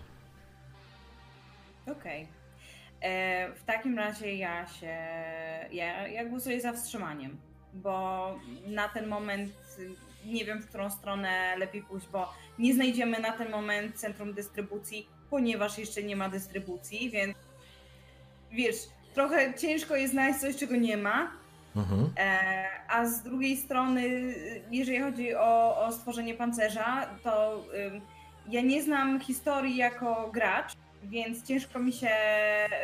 Okej. 1.91 2.23
E, 2.23 2.27
W 3.55 3.63
takim 3.65 3.97
razie 3.99 4.35
ja 4.35 4.67
się. 4.67 4.97
Ja, 5.71 6.07
ja 6.07 6.25
głosuję 6.25 6.61
za 6.61 6.73
wstrzymaniem, 6.73 7.37
bo 7.73 8.35
na 8.67 8.89
ten 8.89 9.07
moment 9.07 9.51
nie 10.25 10.45
wiem, 10.45 10.61
w 10.61 10.67
którą 10.67 10.89
stronę 10.89 11.57
lepiej 11.57 11.83
pójść, 11.83 12.07
bo 12.11 12.33
nie 12.59 12.73
znajdziemy 12.73 13.19
na 13.19 13.31
ten 13.31 13.51
moment 13.51 13.95
centrum 13.95 14.33
dystrybucji, 14.33 15.07
ponieważ 15.29 15.77
jeszcze 15.77 16.03
nie 16.03 16.15
ma 16.15 16.29
dystrybucji, 16.29 17.09
więc 17.09 17.37
wiesz, 18.51 18.75
trochę 19.13 19.53
ciężko 19.53 19.95
jest 19.95 20.13
znaleźć 20.13 20.39
coś, 20.39 20.55
czego 20.55 20.75
nie 20.75 20.97
ma. 20.97 21.31
Mhm. 21.75 22.09
E, 22.17 22.65
A 22.89 23.05
z 23.05 23.23
drugiej 23.23 23.57
strony, 23.57 24.33
jeżeli 24.71 24.99
chodzi 24.99 25.35
o, 25.35 25.85
o 25.85 25.91
stworzenie 25.91 26.33
pancerza, 26.33 27.09
to 27.23 27.63
ja 28.49 28.61
nie 28.61 28.83
znam 28.83 29.19
historii 29.19 29.75
jako 29.77 30.29
gracz, 30.33 30.73
więc 31.03 31.47
ciężko 31.47 31.79
mi 31.79 31.93
się 31.93 32.09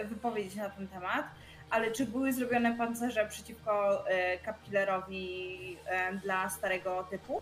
wypowiedzieć 0.10 0.56
na 0.56 0.70
ten 0.70 0.88
temat. 0.88 1.26
Ale 1.70 1.92
czy 1.92 2.06
były 2.06 2.34
zrobione 2.34 2.78
pancerze 2.78 3.28
przeciwko 3.30 4.04
e, 4.08 4.40
Capillarowi 4.46 5.78
e, 5.86 6.14
dla 6.14 6.50
starego 6.50 7.08
typu? 7.10 7.42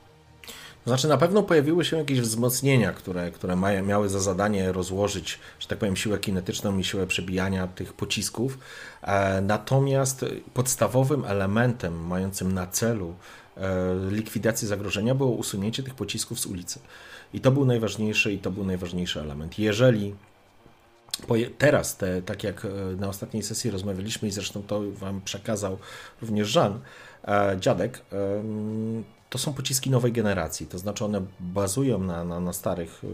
Znaczy, 0.85 1.07
na 1.07 1.17
pewno 1.17 1.43
pojawiły 1.43 1.85
się 1.85 1.97
jakieś 1.97 2.21
wzmocnienia, 2.21 2.93
które, 2.93 3.31
które 3.31 3.55
mają, 3.55 3.83
miały 3.83 4.09
za 4.09 4.19
zadanie 4.19 4.71
rozłożyć, 4.71 5.39
że 5.59 5.67
tak 5.67 5.77
powiem, 5.77 5.95
siłę 5.95 6.19
kinetyczną 6.19 6.77
i 6.77 6.83
siłę 6.83 7.07
przebijania 7.07 7.67
tych 7.67 7.93
pocisków. 7.93 8.57
E, 9.01 9.41
natomiast 9.41 10.25
podstawowym 10.53 11.25
elementem 11.25 12.07
mającym 12.07 12.51
na 12.51 12.67
celu 12.67 13.15
e, 13.57 13.61
likwidację 14.09 14.67
zagrożenia 14.67 15.15
było 15.15 15.29
usunięcie 15.29 15.83
tych 15.83 15.95
pocisków 15.95 16.39
z 16.39 16.45
ulicy. 16.45 16.79
I 17.33 17.41
to 17.41 17.51
był 17.51 17.65
najważniejszy 17.65 18.33
i 18.33 18.39
to 18.39 18.51
był 18.51 18.63
najważniejszy 18.63 19.19
element. 19.21 19.59
Jeżeli 19.59 20.15
teraz, 21.57 21.97
te, 21.97 22.21
tak 22.21 22.43
jak 22.43 22.65
e, 22.65 22.69
na 22.95 23.09
ostatniej 23.09 23.43
sesji 23.43 23.71
rozmawialiśmy 23.71 24.27
i 24.27 24.31
zresztą 24.31 24.63
to 24.63 24.81
Wam 24.91 25.21
przekazał 25.21 25.77
również 26.21 26.47
Żan, 26.47 26.79
e, 27.27 27.57
dziadek, 27.59 28.01
to 29.33 29.37
są 29.37 29.53
pociski 29.53 29.89
nowej 29.89 30.11
generacji, 30.11 30.67
to 30.67 30.77
znaczy 30.77 31.05
one 31.05 31.21
bazują 31.39 31.99
na, 31.99 32.23
na, 32.23 32.39
na 32.39 32.53
starych 32.53 33.03
y, 33.03 33.07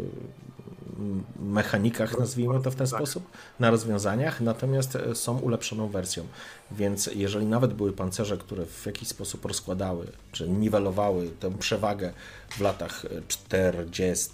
mechanikach, 1.40 2.20
nazwijmy 2.20 2.62
to 2.62 2.72
w 2.72 2.76
ten 2.76 2.88
sposób, 2.88 3.32
na 3.60 3.72
rozwiązaniach, 3.72 4.42
natomiast 4.42 4.96
e, 4.96 5.16
są 5.16 5.38
ulepszoną 5.38 5.90
wersją. 5.90 6.24
Więc 6.72 7.10
jeżeli 7.16 7.46
nawet 7.46 7.74
były 7.74 7.94
pancerze, 7.94 8.38
które 8.38 8.66
w 8.66 8.86
jakiś 8.86 9.08
sposób 9.08 9.46
rozkładały, 9.46 10.08
czy 10.32 10.50
niwelowały 10.50 11.30
tę 11.40 11.58
przewagę 11.58 12.14
w 12.50 12.62
latach 12.62 13.06
40, 13.28 14.32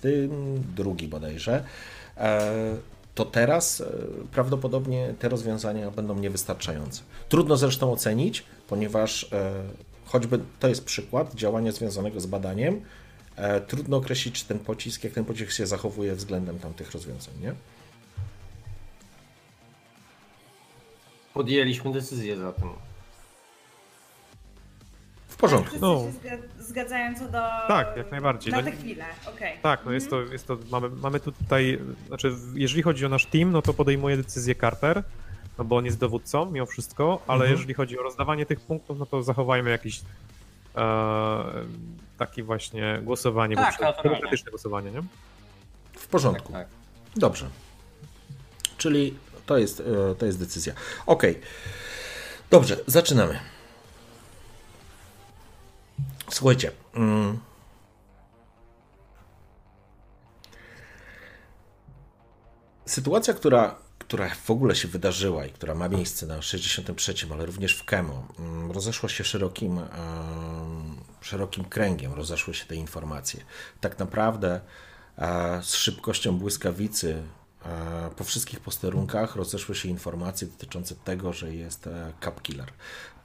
drugi 0.76 1.08
bodajże, 1.08 1.64
e, 2.18 2.76
to 3.16 3.26
teraz 3.26 3.82
e, 3.82 3.86
prawdopodobnie 4.32 5.14
te 5.20 5.30
rozwiązania 5.30 5.92
będą 5.92 6.20
niewystarczające. 6.20 7.02
Trudno 7.30 7.58
zresztą 7.58 7.92
ocenić, 7.92 8.44
ponieważ 8.68 9.30
choćby 10.06 10.40
to 10.60 10.68
jest 10.68 10.86
przykład 10.86 11.36
działania 11.36 11.72
związanego 11.72 12.20
z 12.20 12.26
badaniem, 12.26 12.82
e, 13.36 13.62
trudno 13.62 13.98
określić, 13.98 14.44
ten 14.44 14.60
pocisk, 14.60 15.04
jak 15.04 15.14
ten 15.14 15.26
pocisk 15.26 15.52
się 15.52 15.68
zachowuje 15.68 16.16
względem 16.16 16.60
tamtych 16.60 16.92
rozwiązań, 16.92 17.34
nie? 17.42 17.54
Podjęliśmy 21.34 21.94
decyzję 21.94 22.38
za 22.38 22.52
tym. 22.52 22.70
W 25.36 25.38
porządku. 25.38 25.70
Wszyscy 25.70 25.86
No. 25.86 26.00
się 26.00 26.38
zga- 26.38 26.64
zgadzają 26.64 27.16
co 27.16 27.26
do... 27.26 27.40
Tak, 27.68 27.98
jak 27.98 28.12
najbardziej. 28.12 28.52
Na 28.52 28.58
No 28.58 28.64
tę 28.64 28.72
nie- 28.72 28.78
chwilę, 28.78 29.06
okej. 29.36 29.58
Tak, 29.62 29.86
no 29.86 29.92
jest 29.92 30.10
to, 30.10 30.22
jest 30.22 30.48
to 30.48 30.58
mamy, 30.72 30.90
mamy 30.90 31.20
tu 31.20 31.32
tutaj, 31.32 31.80
znaczy 32.08 32.32
jeżeli 32.54 32.82
chodzi 32.84 33.06
o 33.06 33.10
nasz 33.10 33.26
team, 33.26 33.52
no 33.52 33.62
to 33.62 33.74
podejmuje 33.74 34.18
decyzję 34.18 34.56
Carter, 34.56 35.04
no 35.58 35.64
bo 35.64 35.78
on 35.78 35.86
jest 35.86 36.00
dowódcą 36.00 36.52
mimo 36.52 36.66
wszystko, 36.66 37.22
ale 37.28 37.36
Mhm. 37.40 37.52
jeżeli 37.52 37.74
chodzi 37.74 38.00
o 38.00 38.04
rozdawanie 38.04 38.46
tych 38.46 38.60
punktów, 38.60 39.00
no 39.00 39.06
to 39.06 39.24
zachowajmy 39.24 39.70
jakiś 39.70 40.02
e, 40.76 41.44
taki 42.18 42.44
właśnie 42.44 43.00
głosowanie, 43.04 43.56
Tak, 43.56 43.66
bo 43.80 43.86
naturalnie. 43.86 44.04
demokratyczne 44.10 44.50
głosowanie, 44.52 44.92
nie? 44.92 45.02
W 45.94 46.02
Tak, 46.02 46.08
porządku. 46.10 46.54
tak. 46.54 46.68
Dobrze. 47.16 47.46
Czyli 48.78 49.18
to 49.46 49.58
jest, 49.58 49.80
e, 50.12 50.16
to 50.16 50.26
jest 50.26 50.40
decyzja. 50.40 50.74
Ok. 51.06 51.24
Dobrze, 52.50 52.78
zaczynamy. 52.88 53.40
Słuchajcie. 56.30 56.72
mm. 56.96 57.40
Sytuacja, 62.86 63.34
która, 63.34 63.76
która 64.00 64.30
w 64.30 64.52
ogóle 64.52 64.76
się 64.76 64.88
wydarzyła 64.88 65.46
i 65.46 65.52
która 65.52 65.76
ma 65.76 65.90
miejsce 65.90 66.26
na 66.26 66.42
63, 66.42 67.14
ale 67.32 67.46
również 67.46 67.76
w 67.76 67.86
Kemo, 67.86 68.28
mm, 68.40 68.72
rozeszła 68.72 69.10
się 69.10 69.24
szerokim, 69.24 69.80
szerokim 71.22 71.66
kręgiem, 71.66 72.14
rozeszły 72.14 72.54
się 72.54 72.66
te 72.66 72.76
informacje. 72.76 73.44
Tak 73.82 74.00
naprawdę 74.00 74.62
e, 75.18 75.60
z 75.64 75.76
szybkością 75.76 76.38
błyskawicy 76.38 77.24
po 78.16 78.24
wszystkich 78.24 78.60
posterunkach 78.60 79.36
rozeszły 79.36 79.76
się 79.76 79.90
informacje 79.90 80.48
dotyczące 80.48 80.96
tego, 80.96 81.34
że 81.34 81.56
jest 81.56 81.88
e, 81.88 82.14
Cap 82.24 82.42
Killer, 82.42 82.72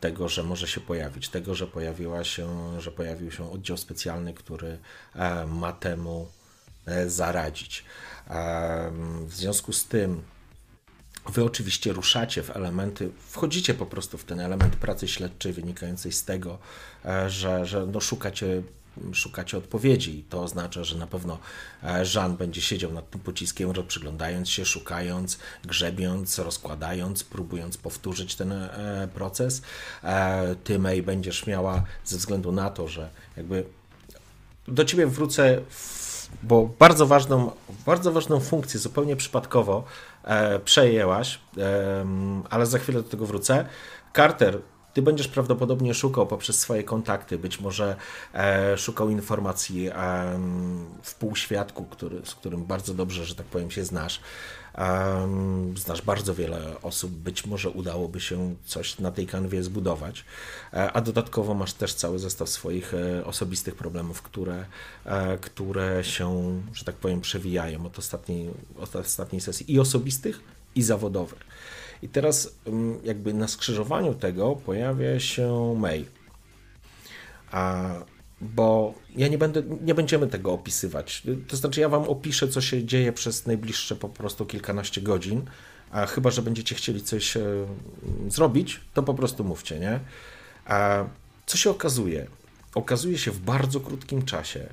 tego, 0.00 0.28
że 0.28 0.42
może 0.42 0.68
się 0.68 0.80
pojawić, 0.80 1.28
tego, 1.28 1.54
że 1.54 1.66
pojawiła 1.66 2.24
się, 2.24 2.80
że 2.80 2.92
pojawił 2.92 3.30
się 3.30 3.52
oddział 3.52 3.76
specjalny, 3.76 4.34
który 4.34 4.78
e, 5.14 5.46
ma 5.46 5.72
temu 5.72 6.28
e, 6.86 7.10
zaradzić. 7.10 7.84
W 9.26 9.34
związku 9.34 9.72
z 9.72 9.84
tym 9.84 10.22
Wy 11.28 11.44
oczywiście 11.44 11.92
ruszacie 11.92 12.42
w 12.42 12.56
elementy, 12.56 13.10
wchodzicie 13.28 13.74
po 13.74 13.86
prostu 13.86 14.18
w 14.18 14.24
ten 14.24 14.40
element 14.40 14.76
pracy 14.76 15.08
śledczej 15.08 15.52
wynikającej 15.52 16.12
z 16.12 16.24
tego, 16.24 16.58
e, 17.04 17.30
że, 17.30 17.66
że 17.66 17.86
no 17.86 18.00
szukacie, 18.00 18.62
szukacie 19.12 19.58
odpowiedzi. 19.58 20.18
I 20.18 20.22
to 20.22 20.42
oznacza, 20.42 20.84
że 20.84 20.96
na 20.96 21.06
pewno 21.06 21.38
Jean 22.14 22.36
będzie 22.36 22.60
siedział 22.60 22.92
nad 22.92 23.10
tym 23.10 23.20
pociskiem, 23.20 23.72
przyglądając 23.88 24.50
się, 24.50 24.64
szukając, 24.64 25.38
grzebiąc, 25.64 26.38
rozkładając, 26.38 27.24
próbując 27.24 27.76
powtórzyć 27.76 28.34
ten 28.34 28.52
e, 28.52 29.08
proces. 29.14 29.62
E, 30.04 30.54
Ty, 30.64 30.78
May, 30.78 31.02
będziesz 31.02 31.46
miała, 31.46 31.82
ze 32.04 32.18
względu 32.18 32.52
na 32.52 32.70
to, 32.70 32.88
że 32.88 33.10
jakby 33.36 33.64
do 34.68 34.84
ciebie 34.84 35.06
wrócę, 35.06 35.60
bo 36.42 36.70
bardzo 36.78 37.06
ważną, 37.06 37.50
bardzo 37.86 38.12
ważną 38.12 38.40
funkcję 38.40 38.80
zupełnie 38.80 39.16
przypadkowo 39.16 39.84
e, 40.24 40.58
przejęłaś, 40.58 41.38
ale 42.50 42.66
za 42.66 42.78
chwilę 42.78 43.02
do 43.02 43.08
tego 43.08 43.26
wrócę. 43.26 43.66
Carter, 44.16 44.58
ty 44.94 45.02
będziesz 45.02 45.28
prawdopodobnie 45.28 45.94
szukał 45.94 46.26
poprzez 46.26 46.58
swoje 46.58 46.84
kontakty, 46.84 47.38
być 47.38 47.60
może 47.60 47.96
e, 48.34 48.78
szukał 48.78 49.10
informacji 49.10 49.88
em, 49.88 50.86
w 51.02 51.14
półświadku, 51.14 51.84
który, 51.84 52.20
z 52.24 52.34
którym 52.34 52.64
bardzo 52.64 52.94
dobrze, 52.94 53.24
że 53.24 53.34
tak 53.34 53.46
powiem, 53.46 53.70
się 53.70 53.84
znasz. 53.84 54.20
Em, 54.74 55.74
znasz 55.76 56.02
bardzo 56.02 56.34
wiele 56.34 56.82
osób, 56.82 57.10
być 57.10 57.46
może 57.46 57.70
udałoby 57.70 58.20
się 58.20 58.54
coś 58.64 58.98
na 58.98 59.10
tej 59.10 59.26
kanwie 59.26 59.62
zbudować, 59.62 60.24
E, 60.72 60.92
a 60.92 61.00
dodatkowo 61.00 61.54
masz 61.54 61.72
też 61.72 61.94
cały 61.94 62.18
zestaw 62.18 62.48
swoich 62.48 62.94
e, 62.94 63.24
osobistych 63.24 63.74
problemów, 63.74 64.22
które, 64.22 64.64
e, 65.04 65.38
które 65.38 66.04
się, 66.04 66.60
że 66.74 66.84
tak 66.84 66.94
powiem, 66.94 67.20
przewijają 67.20 67.86
od 67.86 67.98
ostatniej, 67.98 68.50
od 68.78 68.96
ostatniej 68.96 69.40
sesji 69.40 69.72
i 69.72 69.80
osobistych, 69.80 70.40
i 70.74 70.82
zawodowych. 70.82 71.40
I 72.02 72.08
teraz 72.08 72.54
mm, 72.66 72.98
jakby 73.04 73.34
na 73.34 73.48
skrzyżowaniu 73.48 74.14
tego 74.14 74.56
pojawia 74.56 75.20
się 75.20 75.74
May. 75.78 76.06
A, 77.50 77.90
bo 78.40 78.94
ja 79.16 79.28
nie 79.28 79.38
będę, 79.38 79.62
nie 79.80 79.94
będziemy 79.94 80.26
tego 80.26 80.52
opisywać. 80.52 81.22
To 81.48 81.56
znaczy, 81.56 81.80
ja 81.80 81.88
wam 81.88 82.02
opiszę, 82.02 82.48
co 82.48 82.60
się 82.60 82.84
dzieje 82.84 83.12
przez 83.12 83.46
najbliższe 83.46 83.96
po 83.96 84.08
prostu 84.08 84.46
kilkanaście 84.46 85.00
godzin. 85.00 85.42
A 85.90 86.06
chyba, 86.06 86.30
że 86.30 86.42
będziecie 86.42 86.74
chcieli 86.74 87.02
coś 87.02 87.36
e, 87.36 87.42
zrobić, 88.28 88.80
to 88.94 89.02
po 89.02 89.14
prostu 89.14 89.44
mówcie, 89.44 89.78
nie? 89.78 90.00
A 90.64 91.04
co 91.46 91.56
się 91.56 91.70
okazuje? 91.70 92.26
Okazuje 92.74 93.18
się 93.18 93.30
w 93.30 93.40
bardzo 93.40 93.80
krótkim 93.80 94.24
czasie, 94.24 94.66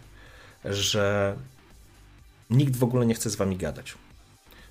że 0.66 1.36
nikt 2.50 2.76
w 2.76 2.84
ogóle 2.84 3.06
nie 3.06 3.14
chce 3.14 3.30
z 3.30 3.36
wami 3.36 3.58
gadać. 3.58 3.96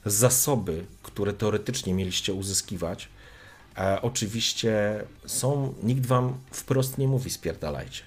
Zasoby, 0.07 0.87
które 1.03 1.33
teoretycznie 1.33 1.95
mieliście 1.95 2.35
uzyskiwać, 2.35 3.09
e, 3.79 4.03
oczywiście 4.03 5.05
są, 5.27 5.75
nikt 5.83 6.07
wam 6.07 6.39
wprost 6.51 6.99
nie 6.99 7.09
mówi 7.09 7.31
spierdalajcie. 7.31 8.03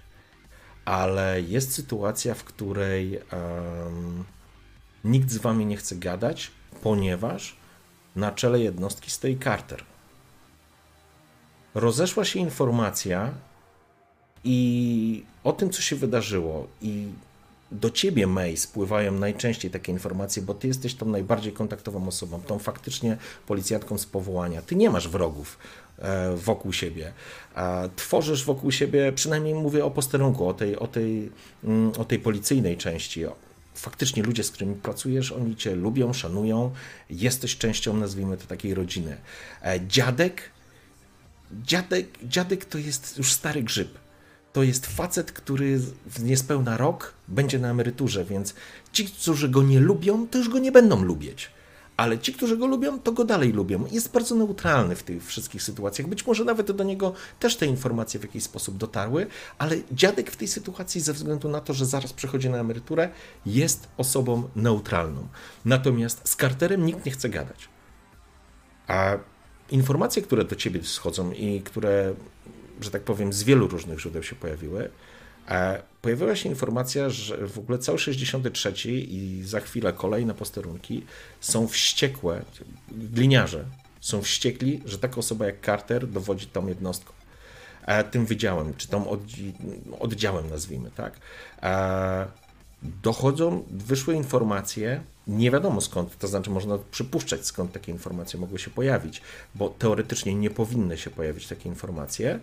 Ale 0.86 1.42
jest 1.42 1.74
sytuacja, 1.74 2.34
w 2.34 2.44
której 2.44 3.16
em, 3.16 4.24
nikt 5.04 5.32
z 5.32 5.38
wami 5.38 5.66
nie 5.66 5.78
chce 5.78 5.96
gadać, 5.96 6.52
ponieważ 6.82 7.56
na 8.16 8.32
czele 8.32 8.60
jednostki 8.60 9.12
stoi 9.12 9.38
Carter. 9.38 9.84
Rozeszła 11.76 12.26
się 12.26 12.40
informacja 12.40 13.34
i 14.44 15.24
o 15.44 15.54
tym, 15.54 15.70
co 15.70 15.82
się 15.82 15.96
wydarzyło, 15.96 16.68
i 16.82 17.08
do 17.72 17.90
ciebie, 17.90 18.28
May, 18.28 18.58
spływają 18.58 19.12
najczęściej 19.12 19.72
takie 19.72 19.92
informacje, 19.92 20.42
bo 20.42 20.54
ty 20.54 20.68
jesteś 20.68 20.96
tą 20.96 21.06
najbardziej 21.06 21.54
kontaktową 21.54 22.08
osobą, 22.08 22.42
tą 22.42 22.60
faktycznie 22.60 23.18
policjantką 23.48 23.98
z 23.98 24.06
powołania. 24.06 24.62
Ty 24.62 24.76
nie 24.76 24.90
masz 24.90 25.08
wrogów 25.08 25.58
e, 25.98 26.36
wokół 26.36 26.74
siebie. 26.74 27.14
Tworzysz 27.96 28.46
wokół 28.46 28.72
siebie, 28.72 29.12
przynajmniej 29.12 29.54
mówię 29.54 29.86
o 29.86 29.92
posterunku, 29.92 30.48
o 30.48 30.54
tej, 30.54 30.76
o 30.78 30.88
tej, 30.88 31.32
mm, 31.64 31.92
o 31.98 32.06
tej 32.06 32.20
policyjnej 32.20 32.78
części. 32.78 33.26
Faktycznie 33.76 34.24
ludzie, 34.24 34.44
z 34.44 34.52
którymi 34.52 34.76
pracujesz, 34.76 35.32
oni 35.32 35.56
cię 35.56 35.76
lubią, 35.76 36.14
szanują, 36.14 36.72
jesteś 37.10 37.58
częścią, 37.58 37.94
nazwijmy 37.94 38.38
to, 38.38 38.48
takiej 38.48 38.74
rodziny. 38.74 39.18
E, 39.62 39.80
dziadek, 39.88 40.42
dziadek, 41.64 42.08
dziadek 42.24 42.66
to 42.66 42.78
jest 42.78 43.18
już 43.18 43.34
stary 43.34 43.64
grzyb. 43.64 44.09
To 44.54 44.64
jest 44.64 44.86
facet, 44.86 45.32
który 45.32 45.80
w 46.06 46.24
niespełna 46.24 46.78
rok 46.78 47.14
będzie 47.28 47.60
na 47.60 47.70
emeryturze, 47.70 48.26
więc 48.26 48.54
ci, 48.92 49.06
którzy 49.06 49.50
go 49.50 49.64
nie 49.64 49.80
lubią, 49.80 50.28
to 50.28 50.38
już 50.38 50.50
go 50.50 50.60
nie 50.60 50.72
będą 50.72 51.04
lubić. 51.04 51.52
Ale 51.98 52.20
ci, 52.20 52.34
którzy 52.34 52.58
go 52.58 52.68
lubią, 52.68 53.00
to 53.00 53.12
go 53.12 53.26
dalej 53.26 53.54
lubią. 53.54 53.86
Jest 53.92 54.12
bardzo 54.12 54.36
neutralny 54.36 54.96
w 54.96 55.04
tych 55.04 55.26
wszystkich 55.26 55.64
sytuacjach. 55.64 56.08
Być 56.08 56.28
może 56.28 56.46
nawet 56.46 56.72
do 56.72 56.84
niego 56.84 57.14
też 57.40 57.58
te 57.58 57.66
informacje 57.66 58.20
w 58.20 58.24
jakiś 58.24 58.44
sposób 58.44 58.78
dotarły, 58.78 59.28
ale 59.58 59.76
dziadek 59.92 60.32
w 60.32 60.36
tej 60.36 60.48
sytuacji, 60.48 61.02
ze 61.02 61.14
względu 61.14 61.50
na 61.50 61.62
to, 61.62 61.74
że 61.74 61.86
zaraz 61.86 62.14
przechodzi 62.14 62.50
na 62.50 62.58
emeryturę, 62.58 63.10
jest 63.46 63.88
osobą 63.98 64.50
neutralną. 64.56 65.28
Natomiast 65.66 66.30
z 66.30 66.36
Carterem 66.36 66.86
nikt 66.86 67.06
nie 67.06 67.12
chce 67.12 67.30
gadać. 67.30 67.70
A 68.88 69.18
informacje, 69.72 70.22
które 70.22 70.46
do 70.46 70.56
ciebie 70.56 70.84
schodzą 70.84 71.32
i 71.32 71.62
które, 71.62 72.14
że 72.82 72.92
tak 72.92 73.02
powiem, 73.04 73.34
z 73.34 73.44
wielu 73.44 73.68
różnych 73.68 74.00
źródeł 74.00 74.24
się 74.24 74.36
pojawiły, 74.36 74.90
e, 75.50 75.82
pojawiła 76.02 76.36
się 76.36 76.50
informacja, 76.50 77.10
że 77.10 77.48
w 77.48 77.60
ogóle 77.60 77.78
cały 77.78 78.00
63 78.00 78.92
i 78.92 79.44
za 79.44 79.60
chwilę 79.60 79.94
kolejne 79.94 80.34
posterunki 80.34 81.06
są 81.40 81.68
wściekłe, 81.68 82.42
gliniarze 82.92 83.66
są 84.02 84.22
wściekli, 84.22 84.82
że 84.86 85.00
taka 85.00 85.18
osoba 85.18 85.46
jak 85.46 85.66
Carter 85.66 86.08
dowodzi 86.08 86.48
tą 86.48 86.68
jednostką. 86.68 87.14
e, 87.86 88.04
tym 88.04 88.26
wydziałem, 88.26 88.74
czy 88.74 88.88
oddi- 88.88 89.54
oddziałem 90.00 90.50
nazwijmy, 90.50 90.92
tak? 90.92 91.20
E, 91.64 92.28
dochodzą, 93.04 93.64
wyszły 93.72 94.16
informacje, 94.16 95.04
nie 95.28 95.52
wiadomo 95.52 95.82
skąd, 95.82 96.18
to 96.18 96.28
znaczy 96.28 96.50
można 96.50 96.78
przypuszczać 96.92 97.46
skąd 97.46 97.72
takie 97.72 97.92
informacje 97.92 98.40
mogły 98.40 98.60
się 98.60 98.72
pojawić, 98.72 99.22
bo 99.56 99.70
teoretycznie 99.70 100.36
nie 100.36 100.50
powinny 100.50 100.98
się 100.98 101.10
pojawić 101.10 101.48
takie 101.48 101.70
informacje, 101.70 102.40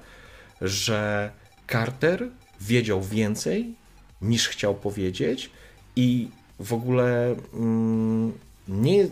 że 0.60 1.30
Carter 1.72 2.28
wiedział 2.60 3.02
więcej 3.02 3.74
niż 4.22 4.48
chciał 4.48 4.74
powiedzieć 4.74 5.50
i 5.96 6.28
w 6.60 6.72
ogóle 6.72 7.36
mm, 7.54 8.32
nie 8.68 9.08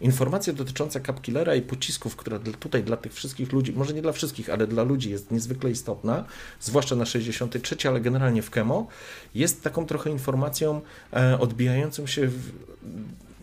informacja 0.00 0.52
dotycząca 0.52 1.00
Capkillera 1.00 1.54
i 1.54 1.62
pocisków, 1.62 2.16
która 2.16 2.38
tutaj 2.38 2.84
dla 2.84 2.96
tych 2.96 3.14
wszystkich 3.14 3.52
ludzi, 3.52 3.72
może 3.72 3.94
nie 3.94 4.02
dla 4.02 4.12
wszystkich, 4.12 4.50
ale 4.50 4.66
dla 4.66 4.82
ludzi 4.82 5.10
jest 5.10 5.30
niezwykle 5.30 5.70
istotna, 5.70 6.24
zwłaszcza 6.60 6.96
na 6.96 7.06
63, 7.06 7.88
ale 7.88 8.00
generalnie 8.00 8.42
w 8.42 8.50
Kemo, 8.50 8.86
jest 9.34 9.62
taką 9.62 9.86
trochę 9.86 10.10
informacją 10.10 10.80
e, 11.12 11.38
odbijającą 11.40 12.06
się 12.06 12.28
w, 12.28 12.52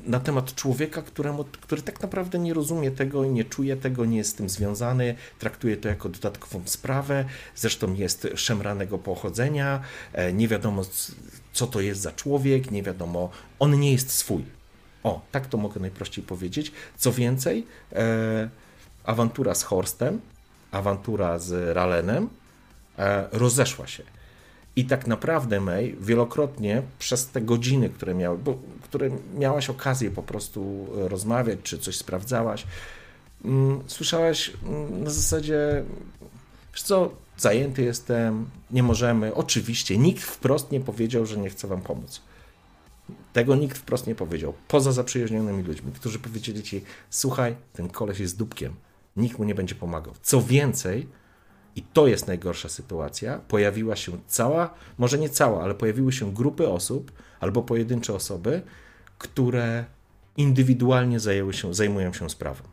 na 0.05 0.19
temat 0.19 0.55
człowieka, 0.55 1.01
któremu, 1.01 1.43
który 1.43 1.81
tak 1.81 2.01
naprawdę 2.01 2.39
nie 2.39 2.53
rozumie 2.53 2.91
tego, 2.91 3.25
nie 3.25 3.45
czuje 3.45 3.77
tego, 3.77 4.05
nie 4.05 4.17
jest 4.17 4.29
z 4.29 4.33
tym 4.33 4.49
związany, 4.49 5.15
traktuje 5.39 5.77
to 5.77 5.87
jako 5.87 6.09
dodatkową 6.09 6.61
sprawę, 6.65 7.25
zresztą 7.55 7.93
jest 7.93 8.27
szemranego 8.35 8.97
pochodzenia, 8.97 9.81
e, 10.13 10.33
nie 10.33 10.47
wiadomo 10.47 10.83
co 11.53 11.67
to 11.67 11.81
jest 11.81 12.01
za 12.01 12.11
człowiek, 12.11 12.71
nie 12.71 12.83
wiadomo, 12.83 13.29
on 13.59 13.79
nie 13.79 13.91
jest 13.91 14.11
swój. 14.11 14.43
O, 15.03 15.21
tak 15.31 15.47
to 15.47 15.57
mogę 15.57 15.79
najprościej 15.79 16.23
powiedzieć. 16.23 16.71
Co 16.97 17.11
więcej, 17.11 17.67
e, 17.93 18.49
awantura 19.03 19.55
z 19.55 19.63
Horstem, 19.63 20.21
awantura 20.71 21.39
z 21.39 21.75
Ralenem 21.75 22.29
e, 22.97 23.27
rozeszła 23.31 23.87
się. 23.87 24.03
I 24.75 24.85
tak 24.85 25.07
naprawdę, 25.07 25.61
May, 25.61 25.95
wielokrotnie 25.99 26.81
przez 26.99 27.27
te 27.27 27.41
godziny, 27.41 27.89
które, 27.89 28.15
miały, 28.15 28.37
bo, 28.37 28.57
które 28.83 29.09
miałaś 29.37 29.69
okazję 29.69 30.11
po 30.11 30.23
prostu 30.23 30.87
rozmawiać, 30.93 31.59
czy 31.63 31.79
coś 31.79 31.97
sprawdzałaś, 31.97 32.63
mm, 33.45 33.83
słyszałaś 33.87 34.51
mm, 34.65 35.03
na 35.03 35.09
zasadzie, 35.09 35.83
wiesz 36.73 36.83
co, 36.83 37.11
zajęty 37.37 37.83
jestem, 37.83 38.45
nie 38.71 38.83
możemy. 38.83 39.33
Oczywiście, 39.33 39.97
nikt 39.97 40.23
wprost 40.23 40.71
nie 40.71 40.79
powiedział, 40.79 41.25
że 41.25 41.37
nie 41.37 41.49
chce 41.49 41.67
wam 41.67 41.81
pomóc. 41.81 42.21
Tego 43.33 43.55
nikt 43.55 43.77
wprost 43.77 44.07
nie 44.07 44.15
powiedział, 44.15 44.53
poza 44.67 44.91
zaprzyjaźnionymi 44.91 45.63
ludźmi, 45.63 45.91
którzy 45.91 46.19
powiedzieli 46.19 46.63
ci, 46.63 46.83
słuchaj, 47.09 47.55
ten 47.73 47.89
koleś 47.89 48.19
jest 48.19 48.37
dupkiem, 48.37 48.73
nikt 49.15 49.39
mu 49.39 49.45
nie 49.45 49.55
będzie 49.55 49.75
pomagał. 49.75 50.13
Co 50.21 50.41
więcej, 50.41 51.07
i 51.75 51.81
to 51.81 52.07
jest 52.07 52.27
najgorsza 52.27 52.69
sytuacja, 52.69 53.39
pojawiła 53.47 53.95
się 53.95 54.11
cała, 54.27 54.73
może 54.97 55.17
nie 55.17 55.29
cała, 55.29 55.63
ale 55.63 55.75
pojawiły 55.75 56.11
się 56.11 56.33
grupy 56.33 56.69
osób 56.69 57.11
albo 57.39 57.61
pojedyncze 57.63 58.13
osoby, 58.13 58.61
które 59.17 59.85
indywidualnie 60.37 61.19
zajęły 61.19 61.53
się, 61.53 61.73
zajmują 61.73 62.13
się 62.13 62.29
sprawą 62.29 62.70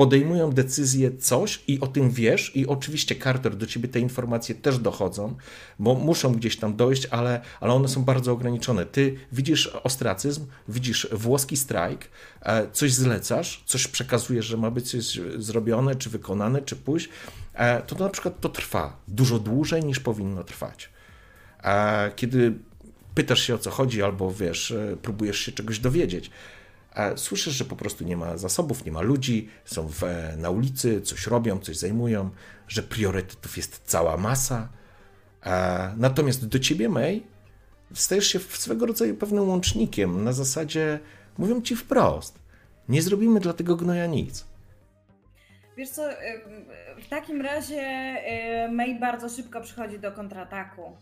podejmują 0.00 0.50
decyzję 0.50 1.16
coś 1.16 1.62
i 1.66 1.80
o 1.80 1.86
tym 1.86 2.10
wiesz 2.10 2.56
i 2.56 2.66
oczywiście 2.66 3.16
Carter 3.16 3.56
do 3.56 3.66
ciebie 3.66 3.88
te 3.88 4.00
informacje 4.00 4.54
też 4.54 4.78
dochodzą, 4.78 5.36
bo 5.78 5.94
muszą 5.94 6.32
gdzieś 6.32 6.56
tam 6.56 6.76
dojść, 6.76 7.06
ale, 7.06 7.40
ale 7.60 7.72
one 7.72 7.88
są 7.88 8.04
bardzo 8.04 8.32
ograniczone. 8.32 8.86
Ty 8.86 9.16
widzisz 9.32 9.66
ostracyzm, 9.66 10.46
widzisz 10.68 11.08
włoski 11.12 11.56
strajk, 11.56 12.08
e, 12.42 12.70
coś 12.72 12.92
zlecasz, 12.92 13.62
coś 13.66 13.88
przekazujesz, 13.88 14.46
że 14.46 14.56
ma 14.56 14.70
być 14.70 14.90
coś 14.90 15.20
zrobione, 15.36 15.96
czy 15.96 16.10
wykonane, 16.10 16.62
czy 16.62 16.76
pójść, 16.76 17.08
e, 17.54 17.82
to, 17.82 17.94
to 17.94 18.04
na 18.04 18.10
przykład 18.10 18.40
to 18.40 18.48
trwa 18.48 18.96
dużo 19.08 19.38
dłużej 19.38 19.84
niż 19.84 20.00
powinno 20.00 20.44
trwać. 20.44 20.88
E, 21.62 22.12
kiedy 22.16 22.52
pytasz 23.14 23.40
się 23.40 23.54
o 23.54 23.58
co 23.58 23.70
chodzi, 23.70 24.02
albo 24.02 24.32
wiesz, 24.32 24.74
próbujesz 25.02 25.38
się 25.38 25.52
czegoś 25.52 25.78
dowiedzieć, 25.78 26.30
słyszysz, 27.16 27.54
że 27.54 27.64
po 27.64 27.76
prostu 27.76 28.04
nie 28.04 28.16
ma 28.16 28.36
zasobów, 28.36 28.84
nie 28.84 28.92
ma 28.92 29.00
ludzi, 29.00 29.48
są 29.64 29.88
w, 29.88 30.02
na 30.36 30.50
ulicy, 30.50 31.00
coś 31.00 31.26
robią, 31.26 31.58
coś 31.58 31.76
zajmują, 31.76 32.30
że 32.68 32.82
priorytetów 32.82 33.56
jest 33.56 33.82
cała 33.84 34.16
masa. 34.16 34.68
A, 35.42 35.92
natomiast 35.96 36.48
do 36.48 36.58
ciebie, 36.58 36.88
May, 36.88 37.22
stajesz 37.94 38.26
się 38.26 38.38
swego 38.38 38.86
rodzaju 38.86 39.16
pewnym 39.16 39.48
łącznikiem 39.48 40.24
na 40.24 40.32
zasadzie, 40.32 41.00
mówią 41.38 41.62
ci 41.62 41.76
wprost, 41.76 42.38
nie 42.88 43.02
zrobimy 43.02 43.40
dla 43.40 43.52
tego 43.52 43.76
gnoja 43.76 44.06
nic. 44.06 44.44
Wiesz 45.76 45.90
co, 45.90 46.02
w 47.04 47.08
takim 47.08 47.42
razie 47.42 48.16
May 48.72 49.00
bardzo 49.00 49.28
szybko 49.28 49.60
przychodzi 49.60 49.98
do 49.98 50.12
kontrataku. 50.12 50.96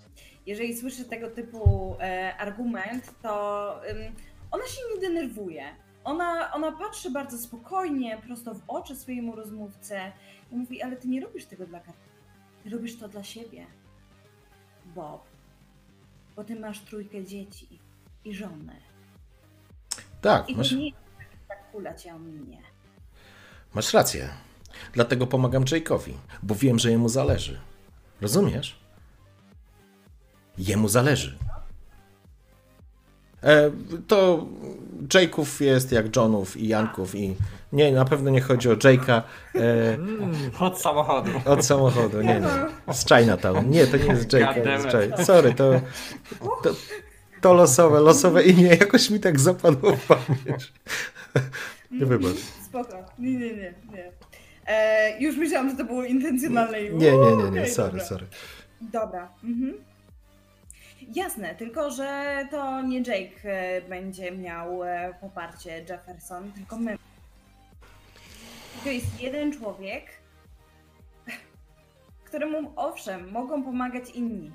Jeżeli 0.47 0.77
słyszy 0.77 1.05
tego 1.05 1.31
typu 1.31 1.97
e, 2.01 2.35
argument, 2.37 3.13
to 3.23 3.81
ona 4.51 4.67
się 4.67 4.81
nie 4.95 5.01
denerwuje. 5.01 5.65
Ona, 6.05 6.53
ona 6.53 6.73
patrzy 6.73 7.11
bardzo 7.11 7.39
spokojnie, 7.39 8.19
prosto 8.27 8.55
w 8.55 8.63
oczy 8.69 8.97
swojemu 8.97 9.37
rozmówcy 9.37 9.99
i 10.53 10.57
mówi, 10.57 10.83
ale 10.83 10.97
ty 10.97 11.09
nie 11.09 11.21
robisz 11.21 11.47
tego 11.47 11.67
dla 11.67 11.81
karty. 11.81 12.09
Ty 12.65 12.71
robisz 12.71 12.99
to 12.99 13.09
dla 13.09 13.25
siebie. 13.25 13.67
Bob. 14.95 15.25
Bo 16.37 16.45
ty 16.45 16.61
masz 16.61 16.81
trójkę 16.81 17.25
dzieci 17.25 17.79
i 18.25 18.35
żonę. 18.35 18.77
Tak, 20.21 20.51
I 20.51 20.57
masz... 20.57 20.73
nie 20.73 20.93
tak 21.49 21.71
kula 21.73 21.95
cię 21.95 22.15
ominie. 22.15 22.63
Masz 23.75 23.95
rację. 23.95 24.29
Dlatego 24.93 25.27
pomagam 25.27 25.65
Jake'owi, 25.65 26.13
bo 26.43 26.55
wiem, 26.55 26.79
że 26.79 26.91
jemu 26.91 27.09
zależy. 27.09 27.61
Rozumiesz? 28.21 28.79
Jemu 30.59 30.89
zależy. 30.89 31.39
E, 33.43 33.71
to 34.07 34.47
Jake'ów 35.15 35.61
jest 35.65 35.93
jak 35.93 36.17
Johnów 36.17 36.57
i 36.57 36.69
Janków 36.69 37.15
i 37.15 37.35
nie, 37.73 37.93
na 37.93 38.05
pewno 38.05 38.31
nie 38.31 38.41
chodzi 38.41 38.71
o 38.71 38.75
Jake'a. 38.75 39.23
E, 39.55 39.99
od 40.61 40.81
samochodu. 40.81 41.31
Od 41.45 41.65
samochodu, 41.67 42.23
nie, 42.23 42.41
nie. 42.41 42.95
Z 42.95 43.09
Chinatown. 43.09 43.71
Nie, 43.71 43.87
to 43.87 43.97
nie 43.97 44.05
jest 44.05 44.29
Jake'a. 44.29 45.25
Sorry, 45.25 45.55
to, 45.55 45.81
to, 46.63 46.71
to 47.41 47.55
losowe, 47.55 48.01
losowe 48.01 48.43
imię 48.43 48.69
jakoś 48.69 49.11
mi 49.11 49.21
tak 49.21 49.41
zapadło 49.41 49.97
w 49.97 50.07
pamięć. 50.07 50.73
Nie 51.91 52.07
wybacz. 52.07 52.37
Spoko. 52.65 53.05
Nie, 53.19 53.33
nie, 53.33 53.53
nie. 53.53 53.75
nie. 53.93 54.13
E, 54.67 55.21
już 55.21 55.37
myślałam, 55.37 55.71
że 55.71 55.77
to 55.77 55.85
było 55.85 56.05
intencjonalne. 56.05 56.83
Nie, 56.83 56.91
nie, 56.91 57.37
nie, 57.37 57.51
nie, 57.51 57.61
nie. 57.61 57.67
sorry, 57.67 57.91
dobra. 57.91 58.05
sorry. 58.07 58.27
Dobra. 58.81 59.29
Mhm. 59.45 59.75
Jasne, 61.15 61.55
tylko 61.55 61.91
że 61.91 62.39
to 62.51 62.83
nie 62.83 62.99
Jake 62.99 63.45
e, 63.45 63.83
będzie 63.83 64.33
miał 64.33 64.85
e, 64.85 65.15
poparcie 65.21 65.85
Jefferson, 65.89 66.53
tylko 66.53 66.77
my. 66.77 66.99
To 68.85 68.91
jest 68.91 69.21
jeden 69.21 69.53
człowiek, 69.53 70.07
któremu 72.25 72.73
owszem, 72.77 73.31
mogą 73.31 73.63
pomagać 73.63 74.11
inni. 74.11 74.53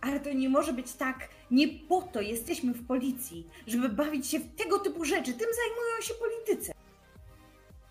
Ale 0.00 0.20
to 0.20 0.32
nie 0.32 0.48
może 0.48 0.72
być 0.72 0.92
tak, 0.92 1.28
nie 1.50 1.68
po 1.68 2.02
to 2.02 2.20
jesteśmy 2.20 2.72
w 2.72 2.86
policji, 2.86 3.48
żeby 3.66 3.88
bawić 3.88 4.26
się 4.26 4.38
w 4.38 4.54
tego 4.54 4.78
typu 4.78 5.04
rzeczy. 5.04 5.32
Tym 5.32 5.48
zajmują 5.56 6.00
się 6.02 6.14
politycy. 6.14 6.72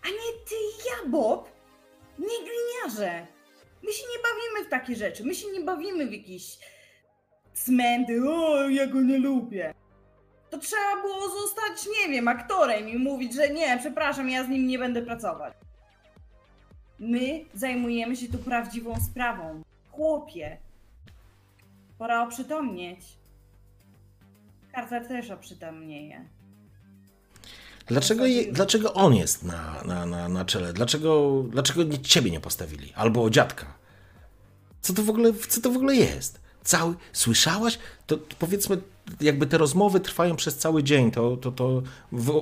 A 0.02 0.08
nie 0.08 0.32
ty 0.48 0.54
ja, 0.86 1.10
Bob. 1.10 1.50
Nie 2.18 2.26
gliniarze. 2.26 3.26
My 3.82 3.92
się 3.92 4.02
nie 4.02 4.22
bawimy 4.22 4.66
w 4.66 4.70
takie 4.70 4.96
rzeczy. 4.96 5.24
My 5.24 5.34
się 5.34 5.50
nie 5.50 5.60
bawimy 5.60 6.06
w 6.06 6.12
jakieś 6.12 6.58
cmenty, 7.54 8.28
o, 8.30 8.68
ja 8.68 8.86
go 8.86 9.02
nie 9.02 9.18
lubię. 9.18 9.74
To 10.50 10.58
trzeba 10.58 11.00
było 11.02 11.28
zostać, 11.28 11.88
nie 12.00 12.12
wiem, 12.12 12.28
aktorem 12.28 12.88
i 12.88 12.98
mówić, 12.98 13.34
że 13.34 13.48
nie, 13.48 13.78
przepraszam, 13.78 14.30
ja 14.30 14.44
z 14.44 14.48
nim 14.48 14.66
nie 14.66 14.78
będę 14.78 15.02
pracować. 15.02 15.54
My 16.98 17.44
zajmujemy 17.54 18.16
się 18.16 18.28
tu 18.28 18.38
prawdziwą 18.38 19.00
sprawą. 19.00 19.62
Chłopie, 19.90 20.58
pora 21.98 22.22
oprzytomnieć. 22.22 23.00
Carter 24.74 25.08
też 25.08 25.30
oprzytomnieje. 25.30 26.28
Dlaczego, 27.86 28.26
je, 28.26 28.52
dlaczego 28.52 28.94
on 28.94 29.14
jest 29.14 29.42
na, 29.42 29.82
na, 29.84 30.06
na, 30.06 30.28
na 30.28 30.44
czele? 30.44 30.72
Dlaczego, 30.72 31.42
dlaczego 31.48 31.98
ciebie 32.02 32.30
nie 32.30 32.40
postawili? 32.40 32.92
Albo 32.96 33.30
dziadka? 33.30 33.66
Co 34.80 34.92
to 34.92 35.02
w 35.02 35.10
ogóle, 35.10 35.32
co 35.48 35.60
to 35.60 35.70
w 35.70 35.76
ogóle 35.76 35.96
jest? 35.96 36.43
Cały, 36.64 36.94
słyszałaś? 37.12 37.78
To, 38.06 38.16
to 38.16 38.36
powiedzmy, 38.38 38.78
jakby 39.20 39.46
te 39.46 39.58
rozmowy 39.58 40.00
trwają 40.00 40.36
przez 40.36 40.56
cały 40.56 40.82
dzień, 40.82 41.10
to, 41.10 41.36
to, 41.36 41.52
to 41.52 41.82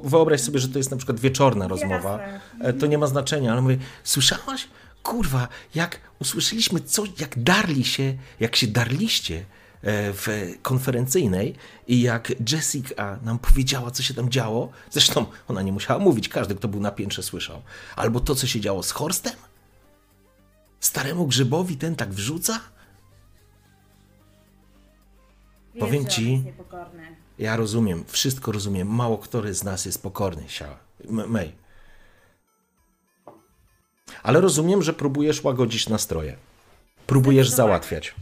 wyobraź 0.04 0.40
sobie, 0.40 0.58
że 0.58 0.68
to 0.68 0.78
jest 0.78 0.90
na 0.90 0.96
przykład 0.96 1.20
wieczorna 1.20 1.68
rozmowa, 1.68 2.18
Jasne. 2.18 2.72
to 2.72 2.86
nie 2.86 2.98
ma 2.98 3.06
znaczenia, 3.06 3.52
ale 3.52 3.62
mówię, 3.62 3.78
słyszałaś? 4.04 4.68
Kurwa, 5.02 5.48
jak 5.74 6.00
usłyszeliśmy 6.18 6.80
coś, 6.80 7.08
jak 7.20 7.42
darli 7.42 7.84
się, 7.84 8.14
jak 8.40 8.56
się 8.56 8.66
darliście 8.66 9.36
e, 9.36 9.42
w 10.12 10.54
konferencyjnej 10.62 11.54
i 11.88 12.02
jak 12.02 12.32
Jessica 12.52 13.18
nam 13.22 13.38
powiedziała, 13.38 13.90
co 13.90 14.02
się 14.02 14.14
tam 14.14 14.30
działo, 14.30 14.70
zresztą 14.90 15.26
ona 15.48 15.62
nie 15.62 15.72
musiała 15.72 15.98
mówić, 16.00 16.28
każdy, 16.28 16.54
kto 16.54 16.68
był 16.68 16.80
na 16.80 16.90
piętrze 16.90 17.22
słyszał, 17.22 17.62
albo 17.96 18.20
to, 18.20 18.34
co 18.34 18.46
się 18.46 18.60
działo 18.60 18.82
z 18.82 18.90
Horstem, 18.90 19.32
Staremu 20.82 21.26
grzybowi 21.26 21.76
ten 21.76 21.96
tak 21.96 22.12
wrzuca? 22.12 22.60
Wiesz, 25.74 25.80
Powiem 25.84 26.06
ci-. 26.06 26.42
Ja 27.38 27.56
rozumiem, 27.56 28.04
wszystko 28.08 28.52
rozumiem. 28.52 28.88
Mało 28.88 29.18
który 29.18 29.54
z 29.54 29.64
nas 29.64 29.84
jest 29.86 30.02
pokorny, 30.02 30.48
Sia. 30.48 30.76
M- 31.08 31.30
May. 31.30 31.52
Ale 34.22 34.40
rozumiem, 34.40 34.82
że 34.82 34.92
próbujesz 34.92 35.44
łagodzić 35.44 35.88
nastroje. 35.88 36.36
Próbujesz 37.06 37.48
załatwiać. 37.48 38.14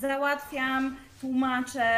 Załatwiam, 0.00 0.96
tłumaczę, 1.20 1.90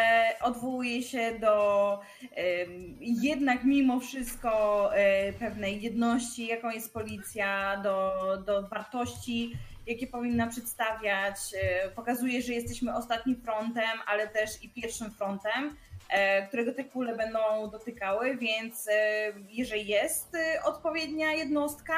odwołuję 0.42 1.02
się 1.02 1.38
do 1.40 1.98
em, 2.34 2.68
jednak 3.00 3.64
mimo 3.64 4.00
wszystko 4.00 4.50
e, 4.94 5.32
pewnej 5.32 5.82
jedności, 5.82 6.46
jaką 6.46 6.70
jest 6.70 6.92
policja, 6.94 7.80
do, 7.82 8.12
do 8.46 8.68
wartości, 8.68 9.52
jakie 9.90 10.06
powinna 10.06 10.46
przedstawiać. 10.46 11.36
E, 11.54 11.90
Pokazuje, 11.90 12.42
że 12.42 12.52
jesteśmy 12.52 12.94
ostatnim 12.94 13.42
frontem, 13.42 13.98
ale 14.06 14.28
też 14.28 14.62
i 14.62 14.70
pierwszym 14.70 15.10
frontem, 15.10 15.76
e, 16.08 16.48
którego 16.48 16.74
te 16.74 16.84
kule 16.84 17.16
będą 17.16 17.70
dotykały, 17.70 18.36
więc 18.36 18.88
e, 18.88 18.92
jeżeli 19.48 19.86
jest 19.86 20.36
odpowiednia 20.64 21.32
jednostka, 21.32 21.94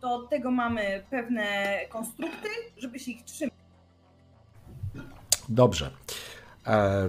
to 0.00 0.14
od 0.14 0.30
tego 0.30 0.50
mamy 0.50 1.04
pewne 1.10 1.78
konstrukty, 1.88 2.48
żeby 2.76 2.98
się 2.98 3.10
ich 3.10 3.22
trzymać. 3.24 3.54
Dobrze. 5.48 5.90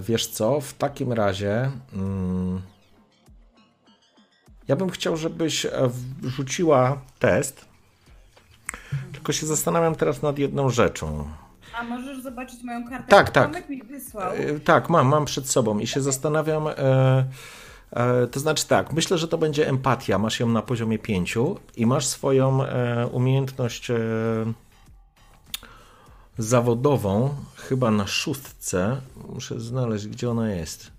Wiesz 0.00 0.26
co, 0.26 0.60
w 0.60 0.74
takim 0.74 1.12
razie 1.12 1.70
mm, 1.92 2.62
ja 4.68 4.76
bym 4.76 4.90
chciał, 4.90 5.16
żebyś 5.16 5.66
wrzuciła 6.22 7.02
test. 7.18 7.65
Tylko 9.12 9.32
się 9.32 9.46
zastanawiam 9.46 9.94
teraz 9.94 10.22
nad 10.22 10.38
jedną 10.38 10.70
rzeczą. 10.70 11.28
A 11.78 11.82
możesz 11.82 12.22
zobaczyć 12.22 12.62
moją 12.62 12.88
kartę? 12.88 13.08
Tak, 13.08 13.30
tak. 13.30 13.46
Tomek 13.46 13.68
mi 13.68 13.82
wysłał. 13.82 14.32
E, 14.34 14.60
Tak, 14.60 14.88
mam, 14.90 15.06
mam 15.08 15.24
przed 15.24 15.50
sobą 15.50 15.78
i 15.78 15.86
się 15.86 16.00
zastanawiam. 16.02 16.66
E, 16.68 17.24
e, 17.90 18.26
to 18.26 18.40
znaczy 18.40 18.66
tak, 18.66 18.92
myślę, 18.92 19.18
że 19.18 19.28
to 19.28 19.38
będzie 19.38 19.68
empatia. 19.68 20.18
Masz 20.18 20.40
ją 20.40 20.48
na 20.48 20.62
poziomie 20.62 20.98
5 20.98 21.34
i 21.76 21.86
masz 21.86 22.06
swoją 22.06 22.64
e, 22.64 23.06
umiejętność 23.06 23.90
e, 23.90 23.96
zawodową, 26.38 27.34
chyba 27.56 27.90
na 27.90 28.06
szóstce. 28.06 29.00
Muszę 29.34 29.60
znaleźć, 29.60 30.06
gdzie 30.08 30.30
ona 30.30 30.50
jest. 30.50 30.90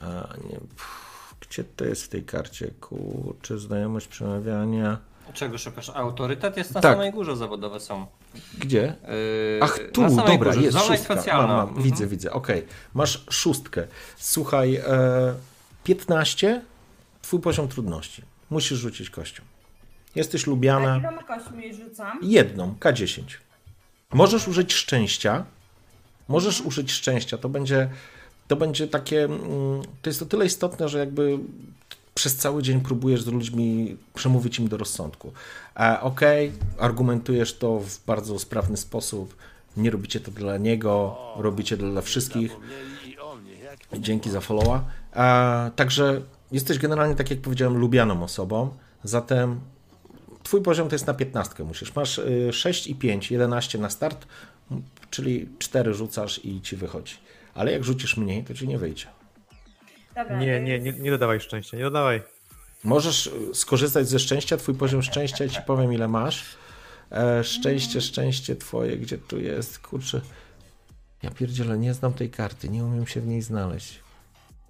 A, 0.00 0.06
nie, 0.50 0.58
pff, 0.58 1.34
gdzie 1.40 1.64
to 1.64 1.84
jest 1.84 2.02
w 2.02 2.08
tej 2.08 2.24
karcie? 2.24 2.70
Kurczę, 2.80 3.58
znajomość 3.58 4.08
przemawiania. 4.08 4.98
Czego 5.34 5.58
szukasz? 5.58 5.90
Autorytet 5.94 6.56
jest 6.56 6.74
na 6.74 6.80
Tak. 6.80 6.92
samej 6.94 7.12
górze 7.12 7.36
zawodowe 7.36 7.80
są. 7.80 8.06
Gdzie? 8.58 8.80
Yy, 9.08 9.60
Ach, 9.62 9.78
tu, 9.92 10.00
na 10.00 10.10
samej 10.10 10.26
dobra, 10.38 10.50
górze. 10.52 10.62
jest 10.64 10.78
Zona 10.78 10.96
szóstka. 10.96 11.14
specjalna. 11.14 11.46
Mam, 11.46 11.56
mam, 11.56 11.68
Mhm. 11.68 11.82
widzę, 11.84 12.06
widzę, 12.06 12.30
okej. 12.32 12.66
Masz 12.94 13.24
szóstkę. 13.30 13.86
Słuchaj, 14.16 14.74
e, 14.76 14.82
15, 15.84 16.62
twój 17.22 17.40
poziom 17.40 17.68
trudności. 17.68 18.22
Musisz 18.50 18.78
rzucić 18.78 19.10
kością. 19.10 19.42
Jesteś 20.14 20.46
A 20.48 20.50
lubiana. 20.50 20.96
iloma 20.98 21.22
kośćmi 21.22 21.74
rzucam? 21.74 22.18
Jedną, 22.22 22.74
K10. 22.80 23.22
Możesz 24.12 24.48
użyć 24.48 24.72
szczęścia. 24.72 25.44
Możesz 26.28 26.60
użyć 26.60 26.92
szczęścia. 26.92 27.38
To 27.38 27.48
będzie, 27.48 27.88
to 28.48 28.56
będzie 28.56 28.88
takie. 28.88 29.24
mm, 29.24 29.40
To 30.02 30.10
jest 30.10 30.22
o 30.22 30.26
tyle 30.26 30.46
istotne, 30.46 30.88
że 30.88 30.98
jakby 30.98 31.38
przez 32.20 32.36
cały 32.36 32.62
dzień 32.62 32.80
próbujesz 32.80 33.22
z 33.22 33.26
ludźmi 33.26 33.96
przemówić 34.14 34.58
im 34.58 34.68
do 34.68 34.76
rozsądku. 34.76 35.32
E, 35.76 36.00
Okej, 36.00 36.52
argumentujesz 36.78 37.58
to 37.58 37.78
w 37.78 38.04
bardzo 38.06 38.38
sprawny 38.38 38.76
sposób. 38.76 39.36
Nie 39.76 39.90
robicie 39.90 40.20
to 40.20 40.30
dla 40.30 40.56
niego, 40.56 41.18
robicie 41.36 41.76
to 41.76 41.90
dla 41.90 42.02
wszystkich. 42.02 42.56
Dzięki 43.98 44.30
za 44.30 44.40
followa. 44.40 44.84
E, 45.16 45.70
także 45.76 46.22
jesteś 46.52 46.78
generalnie, 46.78 47.16
tak 47.16 47.30
jak 47.30 47.40
powiedziałem, 47.40 47.76
lubianą 47.76 48.22
osobą. 48.22 48.70
Zatem 49.04 49.60
Twój 50.42 50.62
poziom 50.62 50.88
to 50.88 50.94
jest 50.94 51.06
na 51.06 51.14
15 51.14 51.64
musisz. 51.64 51.94
Masz 51.94 52.18
y, 52.18 52.52
6 52.52 52.86
i 52.86 52.94
5, 52.94 53.30
11 53.30 53.78
na 53.78 53.90
start, 53.90 54.26
czyli 55.10 55.48
4 55.58 55.94
rzucasz 55.94 56.44
i 56.44 56.60
ci 56.60 56.76
wychodzi. 56.76 57.14
Ale 57.54 57.72
jak 57.72 57.84
rzucisz 57.84 58.16
mniej, 58.16 58.44
to 58.44 58.54
ci 58.54 58.68
nie 58.68 58.78
wyjdzie. 58.78 59.19
Dobra, 60.14 60.38
Nie, 60.38 60.60
nie, 60.60 60.78
nie, 60.78 60.92
nie 60.92 61.10
dodawaj 61.10 61.40
szczęścia, 61.40 61.76
nie 61.76 61.82
dodawaj. 61.82 62.22
Możesz 62.84 63.26
y, 63.26 63.54
skorzystać 63.54 64.08
ze 64.08 64.18
szczęścia, 64.18 64.56
twój 64.56 64.74
poziom 64.74 65.02
szczęścia, 65.02 65.44
ja 65.44 65.50
ci 65.50 65.60
powiem 65.66 65.92
ile 65.92 66.08
masz. 66.08 66.44
E, 67.12 67.44
szczęście, 67.44 68.00
szczęście 68.00 68.56
twoje, 68.56 68.96
gdzie 68.96 69.18
tu 69.18 69.40
jest, 69.40 69.78
kurczę. 69.78 70.20
Ja 71.22 71.30
pierdzielę, 71.30 71.78
nie 71.78 71.94
znam 71.94 72.12
tej 72.12 72.30
karty, 72.30 72.68
nie 72.68 72.84
umiem 72.84 73.06
się 73.06 73.20
w 73.20 73.26
niej 73.26 73.42
znaleźć. 73.42 74.00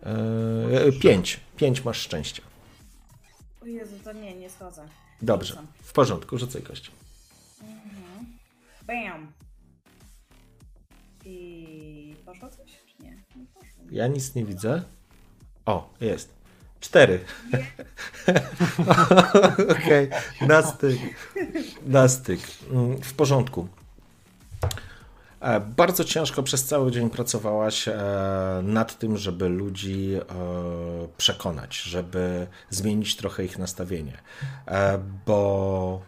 E, 0.03 0.93
5, 1.01 1.41
5 1.57 1.85
masz 1.85 1.99
szczęścia. 1.99 2.43
O 3.63 3.67
Jezu, 3.67 3.95
to 4.05 4.13
nie, 4.13 4.35
nie 4.37 4.51
schodzę. 4.51 4.83
Dobrze, 5.23 5.57
w 5.83 5.93
porządku, 5.93 6.39
rzucaj 6.39 6.63
kość. 6.63 6.91
Bam. 8.87 9.33
I 11.25 12.17
poszło 12.27 12.49
coś, 12.49 12.67
czy 12.87 13.03
nie? 13.03 13.11
Nie 13.11 13.47
poszło. 13.55 13.85
Ja 13.91 14.07
nic 14.07 14.35
nie 14.35 14.45
widzę. 14.45 14.83
O, 15.67 15.91
jest. 16.01 16.33
Cztery. 16.81 17.21
Okej, 19.85 20.09
na 20.41 20.63
styk. 20.63 20.99
Na 21.87 22.09
styk. 22.09 22.41
Mm, 22.71 23.03
W 23.03 23.15
porządku. 23.15 23.69
E, 25.41 25.61
Bardzo 25.61 26.05
ciężko 26.05 26.43
przez 26.43 26.65
cały 26.65 26.91
dzień 26.91 27.11
pracowałaś 27.11 27.89
e, 27.89 27.95
nad 28.63 28.99
tym, 28.99 29.17
żeby 29.17 29.49
ludzi 29.49 30.15
e, 30.15 30.25
przekonać, 31.17 31.77
żeby 31.77 32.47
zmienić 32.71 33.17
trochę 33.17 33.45
ich 33.45 33.59
nastawienie, 33.59 34.19
bo, 35.27 36.03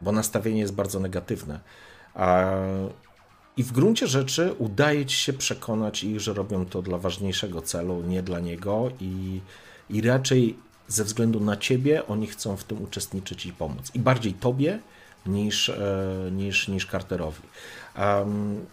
bo 0.00 0.12
nastawienie 0.12 0.60
jest 0.60 0.74
bardzo 0.74 1.00
negatywne. 1.00 1.60
I 3.56 3.62
w 3.62 3.72
gruncie 3.72 4.06
rzeczy 4.06 4.54
udaje 4.58 5.06
ci 5.06 5.16
się 5.16 5.32
przekonać 5.32 6.04
ich, 6.04 6.20
że 6.20 6.32
robią 6.32 6.66
to 6.66 6.82
dla 6.82 6.98
ważniejszego 6.98 7.62
celu, 7.62 8.02
nie 8.02 8.22
dla 8.22 8.40
niego, 8.40 8.90
i, 9.00 9.40
i 9.90 10.00
raczej 10.00 10.56
ze 10.88 11.04
względu 11.04 11.40
na 11.40 11.56
ciebie 11.56 12.06
oni 12.06 12.26
chcą 12.26 12.56
w 12.56 12.64
tym 12.64 12.82
uczestniczyć 12.82 13.46
i 13.46 13.52
pomóc. 13.52 13.90
I 13.94 13.98
bardziej 13.98 14.32
tobie 14.32 14.78
niż, 15.26 15.68
e, 15.68 16.30
niż, 16.32 16.68
niż 16.68 16.86
Carterowi. 16.86 17.42
Em, 17.94 18.66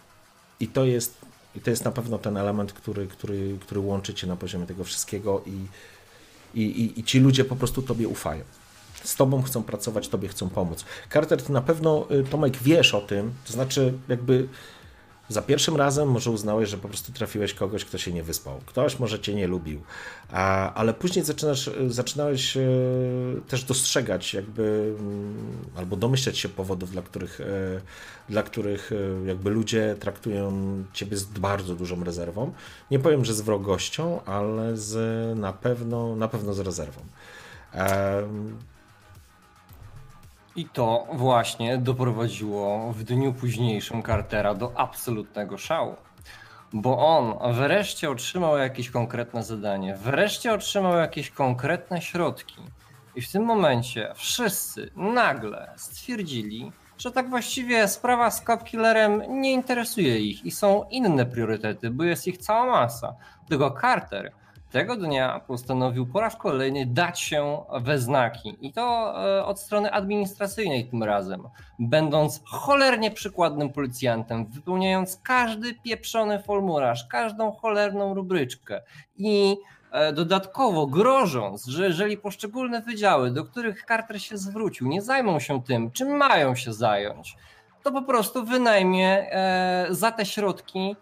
I 0.59 0.67
to 0.67 0.85
jest. 0.85 1.17
I 1.55 1.59
to 1.59 1.69
jest 1.69 1.85
na 1.85 1.91
pewno 1.91 2.17
ten 2.17 2.37
element, 2.37 2.73
który, 2.73 3.07
który, 3.07 3.57
który 3.61 3.81
łączy 3.81 4.13
cię 4.13 4.27
na 4.27 4.35
poziomie 4.35 4.65
tego 4.65 4.83
wszystkiego 4.83 5.43
i, 5.45 5.65
i, 6.59 6.63
i, 6.63 6.99
i 6.99 7.03
ci 7.03 7.19
ludzie 7.19 7.45
po 7.45 7.55
prostu 7.55 7.81
tobie 7.81 8.07
ufają. 8.07 8.43
Z 9.03 9.15
tobą 9.15 9.41
chcą 9.41 9.63
pracować, 9.63 10.07
tobie 10.07 10.27
chcą 10.27 10.49
pomóc. 10.49 10.85
Carter, 11.13 11.43
ty 11.43 11.51
na 11.51 11.61
pewno, 11.61 12.07
y, 12.11 12.23
Tomek, 12.23 12.57
wiesz 12.57 12.93
o 12.93 13.01
tym, 13.01 13.33
to 13.45 13.53
znaczy 13.53 13.93
jakby 14.07 14.47
za 15.29 15.41
pierwszym 15.41 15.75
razem 15.75 16.11
może 16.11 16.31
uznałeś, 16.31 16.69
że 16.69 16.77
po 16.77 16.87
prostu 16.87 17.11
trafiłeś 17.11 17.53
kogoś, 17.53 17.85
kto 17.85 17.97
się 17.97 18.13
nie 18.13 18.23
wyspał. 18.23 18.59
Ktoś 18.65 18.99
może 18.99 19.19
cię 19.19 19.35
nie 19.35 19.47
lubił, 19.47 19.81
a, 20.31 20.73
ale 20.73 20.93
później 20.93 21.25
zaczynasz, 21.25 21.69
zaczynałeś 21.87 22.57
e, 22.57 22.61
też 23.47 23.63
dostrzegać 23.63 24.33
jakby, 24.33 24.95
mm, 24.99 25.57
albo 25.75 25.95
domyślać 25.95 26.37
się 26.37 26.49
powodów, 26.49 26.91
dla 26.91 27.01
których, 27.01 27.39
dla 28.29 28.43
których 28.43 28.91
jakby 29.25 29.49
ludzie 29.49 29.95
traktują 29.99 30.53
ciebie 30.93 31.17
z 31.17 31.23
bardzo 31.23 31.75
dużą 31.75 32.03
rezerwą. 32.03 32.53
Nie 32.91 32.99
powiem, 32.99 33.25
że 33.25 33.33
z 33.33 33.41
wrogością, 33.41 34.23
ale 34.25 34.77
z, 34.77 35.37
na, 35.39 35.53
pewno, 35.53 36.15
na 36.15 36.27
pewno 36.27 36.53
z 36.53 36.59
rezerwą. 36.59 37.01
I 40.55 40.65
to 40.65 41.07
właśnie 41.13 41.77
doprowadziło 41.77 42.91
w 42.91 43.03
dniu 43.03 43.33
późniejszym 43.33 44.03
Cartera 44.03 44.53
do 44.53 44.71
absolutnego 44.75 45.57
szału. 45.57 45.95
Bo 46.73 46.97
on 47.17 47.53
wreszcie 47.53 48.11
otrzymał 48.11 48.57
jakieś 48.57 48.89
konkretne 48.89 49.43
zadanie, 49.43 49.95
wreszcie 49.95 50.53
otrzymał 50.53 50.97
jakieś 50.97 51.29
konkretne 51.29 52.01
środki. 52.01 52.55
I 53.15 53.21
w 53.21 53.31
tym 53.31 53.43
momencie 53.43 54.11
wszyscy 54.15 54.91
nagle 54.95 55.73
stwierdzili, 55.77 56.71
że 56.97 57.11
tak 57.11 57.29
właściwie 57.29 57.87
sprawa 57.87 58.31
z 58.31 58.43
Cop 58.43 58.63
Killerem 58.63 59.41
nie 59.41 59.53
interesuje 59.53 60.19
ich 60.19 60.45
i 60.45 60.51
są 60.51 60.83
inne 60.89 61.25
priorytety, 61.25 61.89
bo 61.89 62.03
jest 62.03 62.27
ich 62.27 62.37
cała 62.37 62.65
masa. 62.65 63.15
Tylko 63.49 63.71
Carter 63.81 64.31
tego 64.73 64.95
dnia 64.95 65.41
postanowił 65.47 66.05
po 66.05 66.21
raz 66.21 66.35
kolejny 66.35 66.85
dać 66.85 67.19
się 67.19 67.63
we 67.81 67.99
znaki. 67.99 68.57
I 68.61 68.73
to 68.73 69.13
e, 69.37 69.45
od 69.45 69.59
strony 69.59 69.91
administracyjnej 69.91 70.85
tym 70.85 71.03
razem, 71.03 71.43
będąc 71.79 72.41
cholernie 72.45 73.11
przykładnym 73.11 73.69
policjantem, 73.69 74.45
wypełniając 74.45 75.19
każdy 75.23 75.73
pieprzony 75.73 76.39
formularz, 76.39 77.07
każdą 77.07 77.51
cholerną 77.51 78.13
rubryczkę. 78.13 78.81
I 79.17 79.57
e, 79.91 80.13
dodatkowo 80.13 80.87
grożąc, 80.87 81.65
że 81.65 81.85
jeżeli 81.85 82.17
poszczególne 82.17 82.81
wydziały, 82.81 83.31
do 83.31 83.43
których 83.45 83.85
Carter 83.87 84.21
się 84.21 84.37
zwrócił, 84.37 84.87
nie 84.87 85.01
zajmą 85.01 85.39
się 85.39 85.63
tym, 85.63 85.91
czym 85.91 86.17
mają 86.17 86.55
się 86.55 86.73
zająć, 86.73 87.37
to 87.83 87.91
po 87.91 88.01
prostu 88.01 88.45
wynajmie 88.45 89.31
e, 89.31 89.87
za 89.89 90.11
te 90.11 90.25
środki 90.25 90.95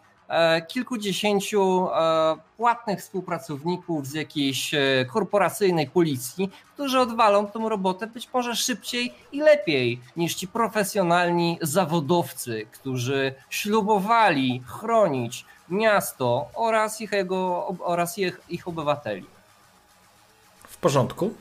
kilkudziesięciu 0.68 1.88
e, 1.88 2.36
płatnych 2.58 3.00
współpracowników 3.00 4.08
z 4.08 4.14
jakiejś 4.14 4.74
e, 4.74 4.80
korporacyjnej 5.14 5.90
policji, 5.90 6.50
którzy 6.74 7.00
odwalą 7.00 7.48
tą 7.48 7.70
robotę 7.70 8.08
być 8.08 8.30
może 8.34 8.56
szybciej 8.56 9.14
i 9.32 9.40
lepiej 9.40 10.00
niż 10.18 10.36
ci 10.36 10.48
profesjonalni 10.48 11.60
zawodowcy, 11.62 12.66
którzy 12.72 13.34
ślubowali 13.50 14.64
chronić 14.66 15.46
miasto 15.70 16.50
oraz 16.54 17.02
ich, 17.02 17.12
jego, 17.12 17.68
oraz 17.80 18.18
ich, 18.18 18.42
ich 18.50 18.68
obywateli. 18.68 19.26
W 20.68 20.78
porządku. 20.78 21.34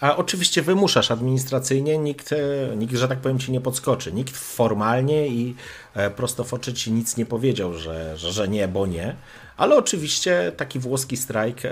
A 0.00 0.16
oczywiście 0.16 0.62
wymuszasz 0.62 1.10
administracyjnie, 1.10 1.98
nikt, 1.98 2.32
e, 2.32 2.76
nikt, 2.76 2.94
że 2.94 3.08
tak 3.08 3.18
powiem, 3.18 3.38
ci 3.38 3.52
nie 3.52 3.60
podskoczy. 3.60 4.12
Nikt 4.12 4.36
formalnie 4.36 5.28
i 5.28 5.54
e, 5.94 6.10
prosto 6.10 6.44
w 6.44 6.54
oczy 6.54 6.74
ci 6.74 6.92
nic 6.92 7.16
nie 7.16 7.26
powiedział, 7.26 7.74
że, 7.74 8.16
że, 8.16 8.32
że 8.32 8.48
nie, 8.48 8.68
bo 8.68 8.86
nie. 8.86 9.16
Ale 9.56 9.76
oczywiście 9.76 10.52
taki 10.56 10.78
włoski 10.78 11.16
strajk 11.16 11.64
e, 11.64 11.70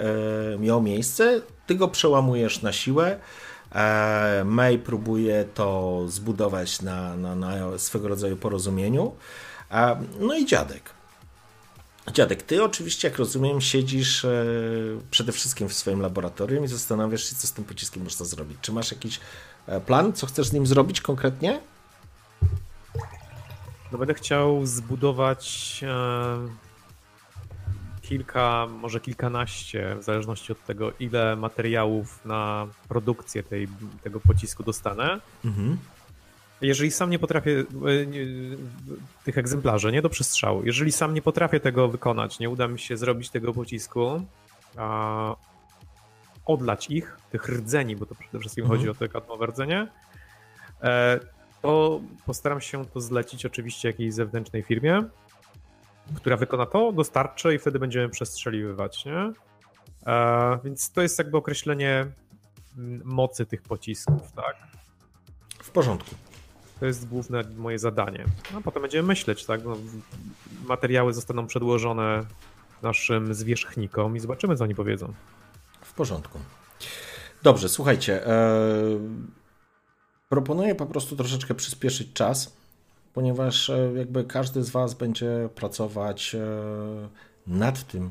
miał 0.59 0.83
miejsce. 0.83 1.41
Ty 1.66 1.74
go 1.74 1.89
przełamujesz 1.89 2.62
na 2.62 2.72
siłę. 2.72 3.18
May 4.45 4.79
próbuje 4.79 5.45
to 5.55 6.03
zbudować 6.09 6.83
na, 6.83 7.16
na, 7.16 7.35
na 7.35 7.79
swego 7.79 8.09
rodzaju 8.09 8.37
porozumieniu. 8.37 9.12
No 10.20 10.35
i 10.35 10.47
dziadek. 10.47 10.95
Dziadek, 12.13 12.43
ty 12.43 12.65
oczywiście, 12.65 13.09
jak 13.09 13.19
rozumiem, 13.19 13.61
siedzisz 13.61 14.25
e, 14.25 14.45
przede 15.11 15.33
wszystkim 15.33 15.69
w 15.69 15.75
swoim 15.75 16.01
laboratorium 16.01 16.65
i 16.65 16.69
zastanawiasz 16.69 17.25
się, 17.25 17.37
co 17.37 17.47
z 17.47 17.53
tym 17.53 17.65
pociskiem 17.65 18.05
można 18.05 18.27
zrobić. 18.27 18.59
Czy 18.61 18.73
masz 18.73 18.91
jakiś 18.91 19.21
e, 19.67 19.81
plan, 19.81 20.13
co 20.13 20.27
chcesz 20.27 20.47
z 20.47 20.53
nim 20.53 20.67
zrobić 20.67 21.01
konkretnie? 21.01 21.61
No 23.93 23.99
będę 23.99 24.15
chciał 24.15 24.67
zbudować 24.67 25.81
e, 25.83 26.49
kilka, 28.03 28.67
może 28.67 29.01
kilkanaście, 29.01 29.97
w 30.01 30.03
zależności 30.03 30.53
od 30.53 30.65
tego, 30.65 30.93
ile 31.01 31.37
materiałów 31.37 32.25
na 32.25 32.67
produkcję 32.89 33.43
tej, 33.43 33.69
tego 34.03 34.21
pocisku 34.21 34.63
dostanę. 34.63 35.21
Mhm. 35.45 35.79
Jeżeli 36.61 36.91
sam 36.91 37.11
nie 37.11 37.19
potrafię 37.19 37.65
e, 37.87 38.07
nie, 38.07 38.27
tych 39.25 39.39
egzemplarzy, 39.39 39.93
nie 39.93 40.03
do 40.03 40.09
przestrzału, 40.09 40.65
jeżeli 40.65 40.93
sam 40.93 41.15
nie 41.15 41.23
potrafię 41.23 41.61
tego 41.61 41.89
wykonać, 41.89 42.39
nie 42.39 42.51
uda 42.51 42.69
mi 42.69 42.79
się 42.79 42.97
zrobić 42.97 43.31
tego 43.31 43.53
pocisku, 43.53 44.23
a 44.77 45.37
odlać 46.47 46.91
ich, 46.91 47.19
tych 47.31 47.49
rdzeni, 47.49 47.97
bo 47.97 48.07
to 48.07 48.15
przede 48.15 48.39
wszystkim 48.39 48.65
mhm. 48.65 48.81
chodzi 48.81 48.91
o 48.91 48.95
to 48.95 49.09
kadmowe 49.09 49.47
rdzenie, 49.47 49.89
e, 50.83 51.21
to 51.63 52.01
postaram 52.27 52.61
się 52.61 52.87
to 52.87 53.01
zlecić 53.01 53.47
oczywiście 53.47 53.89
jakiejś 53.89 54.15
zewnętrznej 54.15 54.63
firmie, 54.63 55.05
która 56.15 56.37
wykona 56.37 56.67
to, 56.67 56.93
dostarczy 56.93 57.55
i 57.55 57.59
wtedy 57.59 57.79
będziemy 57.79 58.09
przestrzeliwywać, 58.09 59.05
nie? 59.05 59.33
E, 60.07 60.59
więc 60.65 60.93
to 60.93 61.03
jest 61.03 61.19
jakby 61.19 61.37
określenie 61.37 62.07
mm, 62.79 63.03
mocy 63.05 63.47
tych 63.47 63.63
pocisków, 63.63 64.33
tak? 64.33 64.57
W 65.63 65.71
porządku. 65.71 66.26
To 66.81 66.87
jest 66.87 67.09
główne 67.09 67.43
moje 67.57 67.79
zadanie. 67.79 68.24
A 68.57 68.61
potem 68.61 68.83
będziemy 68.83 69.09
myśleć, 69.09 69.45
tak? 69.45 69.64
No, 69.64 69.77
materiały 70.66 71.14
zostaną 71.14 71.47
przedłożone 71.47 72.24
naszym 72.83 73.35
zwierzchnikom 73.35 74.16
i 74.16 74.20
zobaczymy, 74.20 74.57
co 74.57 74.64
oni 74.64 74.74
powiedzą. 74.74 75.12
W 75.81 75.95
porządku. 75.95 76.39
Dobrze, 77.43 77.68
słuchajcie. 77.68 78.27
E, 78.27 78.51
proponuję 80.29 80.74
po 80.74 80.87
prostu 80.87 81.16
troszeczkę 81.16 81.55
przyspieszyć 81.55 82.12
czas, 82.12 82.57
ponieważ 83.14 83.70
e, 83.70 83.93
jakby 83.97 84.24
każdy 84.24 84.64
z 84.64 84.70
Was 84.70 84.95
będzie 84.95 85.49
pracować 85.55 86.35
e, 86.35 86.39
nad 87.47 87.87
tym, 87.87 88.11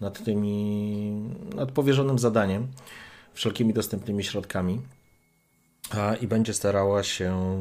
nad 0.00 0.24
tymi, 0.24 1.12
nad 1.54 1.72
powierzonym 1.72 2.18
zadaniem, 2.18 2.68
wszelkimi 3.34 3.72
dostępnymi 3.72 4.24
środkami 4.24 4.80
i 6.20 6.26
będzie 6.26 6.54
starała 6.54 7.02
się 7.02 7.58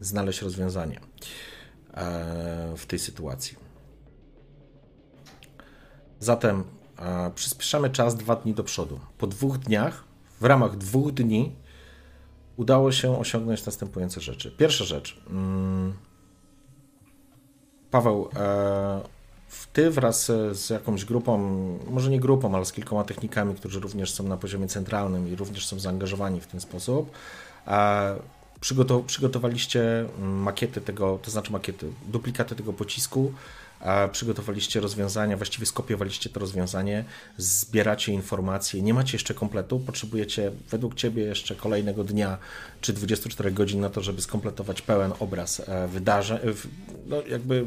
znaleźć 0.00 0.42
rozwiązanie 0.42 1.00
e, 1.94 2.74
w 2.76 2.86
tej 2.86 2.98
sytuacji. 2.98 3.56
Zatem 6.20 6.64
e, 6.98 7.30
przyspieszamy 7.34 7.90
czas 7.90 8.16
dwa 8.16 8.36
dni 8.36 8.54
do 8.54 8.64
przodu. 8.64 9.00
Po 9.18 9.26
dwóch 9.26 9.58
dniach, 9.58 10.04
w 10.40 10.44
ramach 10.44 10.76
dwóch 10.76 11.12
dni, 11.12 11.56
udało 12.56 12.92
się 12.92 13.18
osiągnąć 13.18 13.66
następujące 13.66 14.20
rzeczy. 14.20 14.50
Pierwsza 14.50 14.84
rzecz. 14.84 15.20
Mm, 15.30 15.94
Paweł, 17.90 18.28
e, 18.36 19.00
ty 19.72 19.90
wraz 19.90 20.26
z 20.52 20.70
jakąś 20.70 21.04
grupą, 21.04 21.38
może 21.90 22.10
nie 22.10 22.20
grupą, 22.20 22.54
ale 22.54 22.64
z 22.64 22.72
kilkoma 22.72 23.04
technikami, 23.04 23.54
którzy 23.54 23.80
również 23.80 24.12
są 24.12 24.24
na 24.24 24.36
poziomie 24.36 24.68
centralnym 24.68 25.28
i 25.28 25.36
również 25.36 25.66
są 25.66 25.78
zaangażowani 25.78 26.40
w 26.40 26.46
ten 26.46 26.60
sposób, 26.60 27.10
przygotowaliście 29.06 30.06
makiety 30.18 30.80
tego, 30.80 31.18
to 31.22 31.30
znaczy 31.30 31.52
makiety, 31.52 31.86
duplikaty 32.08 32.56
tego 32.56 32.72
pocisku, 32.72 33.32
przygotowaliście 34.12 34.80
rozwiązania, 34.80 35.36
właściwie 35.36 35.66
skopiowaliście 35.66 36.30
to 36.30 36.40
rozwiązanie, 36.40 37.04
zbieracie 37.36 38.12
informacje, 38.12 38.82
nie 38.82 38.94
macie 38.94 39.12
jeszcze 39.12 39.34
kompletu, 39.34 39.80
potrzebujecie 39.80 40.52
według 40.70 40.94
Ciebie 40.94 41.22
jeszcze 41.22 41.54
kolejnego 41.54 42.04
dnia 42.04 42.38
czy 42.80 42.92
24 42.92 43.50
godzin 43.50 43.80
na 43.80 43.90
to, 43.90 44.00
żeby 44.00 44.22
skompletować 44.22 44.82
pełen 44.82 45.12
obraz 45.18 45.60
e, 45.60 45.88
wydarzeń, 45.88 46.38
no 47.06 47.22
jakby 47.22 47.64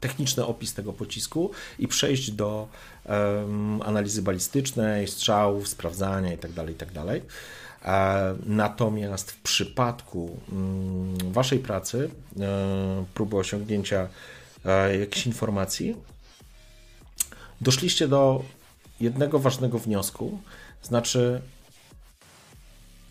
techniczny 0.00 0.46
opis 0.46 0.74
tego 0.74 0.92
pocisku 0.92 1.50
i 1.78 1.88
przejść 1.88 2.30
do 2.30 2.68
um, 3.04 3.82
analizy 3.82 4.22
balistycznej, 4.22 5.08
strzałów, 5.08 5.68
sprawdzania 5.68 6.30
itd., 6.30 6.54
tak 6.54 6.68
itd. 6.68 7.20
Tak 7.82 8.36
Natomiast 8.46 9.30
w 9.30 9.42
przypadku 9.42 10.40
mm, 10.52 11.32
Waszej 11.32 11.58
pracy, 11.58 12.10
e, 12.40 13.04
próby 13.14 13.36
osiągnięcia 13.36 14.08
e, 14.64 14.98
jakichś 14.98 15.26
informacji, 15.26 15.96
doszliście 17.60 18.08
do 18.08 18.44
jednego 19.00 19.38
ważnego 19.38 19.78
wniosku. 19.78 20.40
Znaczy, 20.82 21.42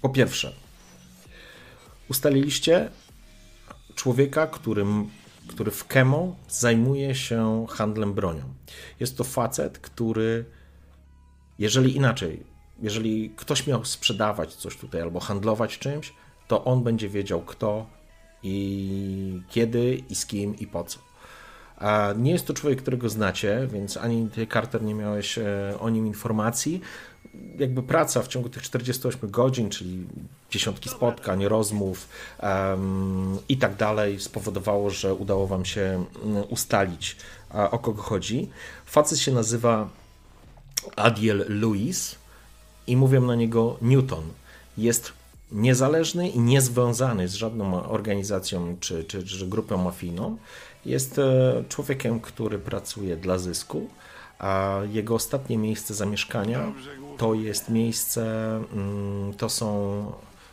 po 0.01 0.09
pierwsze, 0.09 0.53
ustaliliście 2.09 2.89
człowieka, 3.95 4.47
którym, 4.47 5.09
który 5.47 5.71
w 5.71 5.87
Kemo 5.87 6.35
zajmuje 6.49 7.15
się 7.15 7.65
handlem 7.69 8.13
bronią. 8.13 8.43
Jest 8.99 9.17
to 9.17 9.23
facet, 9.23 9.79
który, 9.79 10.45
jeżeli 11.59 11.95
inaczej, 11.95 12.56
jeżeli 12.81 13.29
ktoś 13.35 13.67
miał 13.67 13.85
sprzedawać 13.85 14.55
coś 14.55 14.77
tutaj 14.77 15.01
albo 15.01 15.19
handlować 15.19 15.77
czymś, 15.77 16.13
to 16.47 16.65
on 16.65 16.83
będzie 16.83 17.09
wiedział 17.09 17.41
kto 17.41 17.85
i 18.43 19.41
kiedy 19.49 20.03
i 20.09 20.15
z 20.15 20.25
kim 20.25 20.59
i 20.59 20.67
po 20.67 20.83
co. 20.83 20.99
A 21.77 22.13
nie 22.17 22.31
jest 22.31 22.47
to 22.47 22.53
człowiek, 22.53 22.81
którego 22.81 23.09
znacie, 23.09 23.67
więc 23.71 23.97
ani 23.97 24.29
ty, 24.29 24.47
Carter, 24.47 24.83
nie 24.83 24.93
miałeś 24.93 25.37
e, 25.37 25.73
o 25.79 25.89
nim 25.89 26.07
informacji. 26.07 26.81
Jakby 27.57 27.83
praca 27.83 28.21
w 28.21 28.27
ciągu 28.27 28.49
tych 28.49 28.63
48 28.63 29.31
godzin, 29.31 29.69
czyli 29.69 30.07
dziesiątki 30.51 30.89
spotkań, 30.89 31.45
rozmów 31.45 32.07
um, 32.43 33.37
i 33.49 33.57
tak 33.57 33.75
dalej, 33.75 34.19
spowodowało, 34.19 34.89
że 34.89 35.13
udało 35.13 35.47
wam 35.47 35.65
się 35.65 36.05
ustalić, 36.49 37.15
o 37.71 37.79
kogo 37.79 38.01
chodzi. 38.01 38.49
Facet 38.85 39.19
się 39.19 39.31
nazywa 39.31 39.89
Adiel 40.95 41.45
Lewis 41.49 42.15
i 42.87 42.97
mówią 42.97 43.21
na 43.21 43.35
niego 43.35 43.77
Newton. 43.81 44.23
Jest 44.77 45.13
niezależny 45.51 46.29
i 46.29 46.39
niezwiązany 46.39 47.27
z 47.27 47.33
żadną 47.33 47.83
organizacją 47.89 48.77
czy, 48.79 49.03
czy, 49.03 49.23
czy 49.23 49.47
grupą 49.47 49.77
mafijną. 49.77 50.37
Jest 50.85 51.19
e, 51.19 51.63
człowiekiem, 51.69 52.19
który 52.19 52.59
pracuje 52.59 53.17
dla 53.17 53.37
zysku, 53.37 53.89
a 54.39 54.79
jego 54.91 55.15
ostatnie 55.15 55.57
miejsce 55.57 55.93
zamieszkania 55.93 56.73
to 57.17 57.33
jest 57.33 57.69
miejsce, 57.69 58.23
mm, 58.73 59.33
to 59.33 59.49
są, 59.49 59.67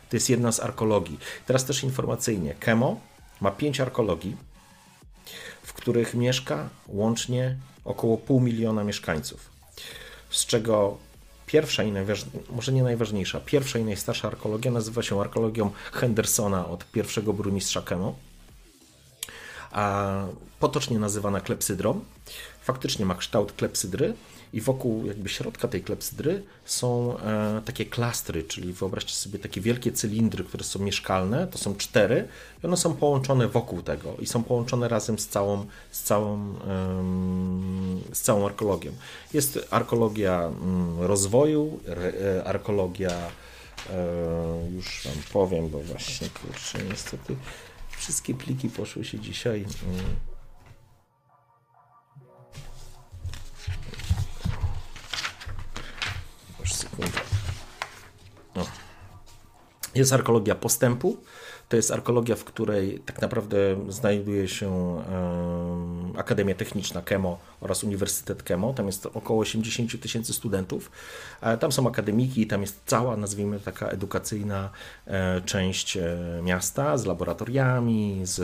to 0.09 0.15
jest 0.15 0.29
jedna 0.29 0.51
z 0.51 0.59
arkologii. 0.59 1.19
Teraz 1.45 1.65
też 1.65 1.83
informacyjnie, 1.83 2.55
Kemo 2.59 2.99
ma 3.41 3.51
pięć 3.51 3.79
arkologii, 3.79 4.35
w 5.63 5.73
których 5.73 6.13
mieszka 6.13 6.69
łącznie 6.87 7.55
około 7.85 8.17
pół 8.17 8.41
miliona 8.41 8.83
mieszkańców, 8.83 9.49
z 10.29 10.45
czego 10.45 10.97
Pierwsza 11.55 11.83
i 11.83 11.91
najważniejsza, 11.91 12.39
może 12.49 12.71
nie 12.71 12.83
najważniejsza, 12.83 13.39
pierwsza 13.39 13.79
i 13.79 13.83
najstarsza 13.83 14.27
arkeologia 14.27 14.71
nazywa 14.71 15.03
się 15.03 15.21
arkeologią 15.21 15.71
Hendersona 15.93 16.67
od 16.67 16.85
pierwszego 16.91 17.33
burmistrza 17.33 17.81
Kemo, 17.81 18.15
a 19.71 20.25
potocznie 20.59 20.99
nazywana 20.99 21.41
klepsydrą. 21.41 22.03
Faktycznie 22.61 23.05
ma 23.05 23.15
kształt 23.15 23.51
klepsydry 23.51 24.13
i 24.53 24.61
wokół 24.61 25.05
jakby 25.05 25.29
środka 25.29 25.67
tej 25.67 25.81
klepsydry 25.81 26.43
są 26.65 27.17
e, 27.19 27.61
takie 27.65 27.85
klastry, 27.85 28.43
czyli 28.43 28.73
wyobraźcie 28.73 29.13
sobie 29.13 29.39
takie 29.39 29.61
wielkie 29.61 29.91
cylindry, 29.91 30.43
które 30.43 30.63
są 30.63 30.79
mieszkalne, 30.79 31.47
to 31.47 31.57
są 31.57 31.75
cztery 31.75 32.27
i 32.63 32.67
one 32.67 32.77
są 32.77 32.95
połączone 32.95 33.47
wokół 33.47 33.81
tego 33.81 34.15
i 34.19 34.25
są 34.25 34.43
połączone 34.43 34.87
razem 34.87 35.19
z 35.19 35.27
całą, 35.27 35.65
z 35.91 36.03
całą, 36.03 36.55
z 38.13 38.21
całą 38.21 38.45
arkeologią. 38.45 38.91
Jest 39.33 39.67
arkeologia 39.71 40.41
mm, 40.41 41.01
rozwoju, 41.01 41.79
e, 41.87 42.43
arkeologia 42.43 43.11
e, 43.89 44.71
już 44.75 45.01
wam 45.05 45.23
powiem, 45.33 45.69
bo 45.69 45.79
właśnie 45.79 46.29
kurczę, 46.29 46.79
niestety 46.89 47.35
wszystkie 47.97 48.33
pliki 48.33 48.69
poszły 48.69 49.05
się 49.05 49.19
dzisiaj 49.19 49.65
mm, 56.65 56.77
sekundę. 56.77 57.19
Jest 59.95 60.13
arkeologia 60.13 60.55
postępu. 60.55 61.17
To 61.69 61.75
jest 61.75 61.91
arkeologia, 61.91 62.35
w 62.35 62.43
której 62.43 62.99
tak 63.05 63.21
naprawdę 63.21 63.57
znajduje 63.89 64.47
się 64.47 65.01
Akademia 66.17 66.55
Techniczna 66.55 67.01
KEMO 67.01 67.39
oraz 67.61 67.83
Uniwersytet 67.83 68.43
KEMO. 68.43 68.73
Tam 68.73 68.85
jest 68.85 69.05
około 69.05 69.41
80 69.41 70.01
tysięcy 70.01 70.33
studentów. 70.33 70.91
Tam 71.59 71.71
są 71.71 71.87
akademiki, 71.87 72.47
tam 72.47 72.61
jest 72.61 72.81
cała, 72.85 73.17
nazwijmy 73.17 73.59
taka 73.59 73.87
edukacyjna 73.87 74.69
e, 75.07 75.41
część 75.41 75.97
e, 75.97 76.17
miasta 76.43 76.97
z 76.97 77.05
laboratoriami, 77.05 78.21
z, 78.23 78.35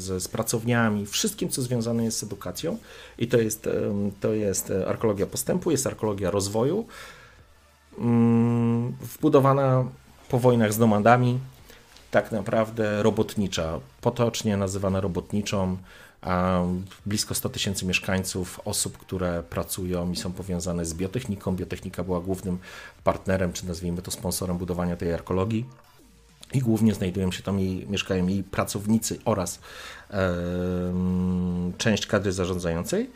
z, 0.00 0.22
z 0.22 0.28
pracowniami, 0.28 1.06
wszystkim, 1.06 1.48
co 1.48 1.62
związane 1.62 2.04
jest 2.04 2.18
z 2.18 2.22
edukacją. 2.22 2.78
I 3.18 3.28
to 3.28 3.38
jest, 3.38 3.68
to 4.20 4.32
jest 4.32 4.72
postępu, 5.30 5.70
jest 5.70 5.86
arkeologia 5.86 6.30
rozwoju. 6.30 6.86
Mm, 8.00 8.92
wbudowana 9.00 9.84
po 10.28 10.38
wojnach 10.38 10.72
z 10.72 10.78
nomadami, 10.78 11.38
tak 12.10 12.32
naprawdę 12.32 13.02
robotnicza, 13.02 13.80
potocznie 14.00 14.56
nazywana 14.56 15.00
robotniczą, 15.00 15.76
a 16.22 16.60
blisko 17.06 17.34
100 17.34 17.48
tysięcy 17.48 17.86
mieszkańców, 17.86 18.60
osób, 18.64 18.98
które 18.98 19.42
pracują 19.42 20.12
i 20.12 20.16
są 20.16 20.32
powiązane 20.32 20.84
z 20.84 20.94
biotechniką. 20.94 21.56
Biotechnika 21.56 22.04
była 22.04 22.20
głównym 22.20 22.58
partnerem, 23.04 23.52
czy 23.52 23.66
nazwijmy 23.66 24.02
to 24.02 24.10
sponsorem 24.10 24.58
budowania 24.58 24.96
tej 24.96 25.12
arkologii. 25.12 25.66
I 26.52 26.58
głównie 26.58 26.94
znajdują 26.94 27.32
się 27.32 27.42
tam 27.42 27.60
i 27.60 27.86
mieszkają 27.90 28.26
jej 28.26 28.42
pracownicy 28.42 29.18
oraz 29.24 29.60
część 31.78 32.06
kadry 32.06 32.32
zarządzającej. 32.32 33.10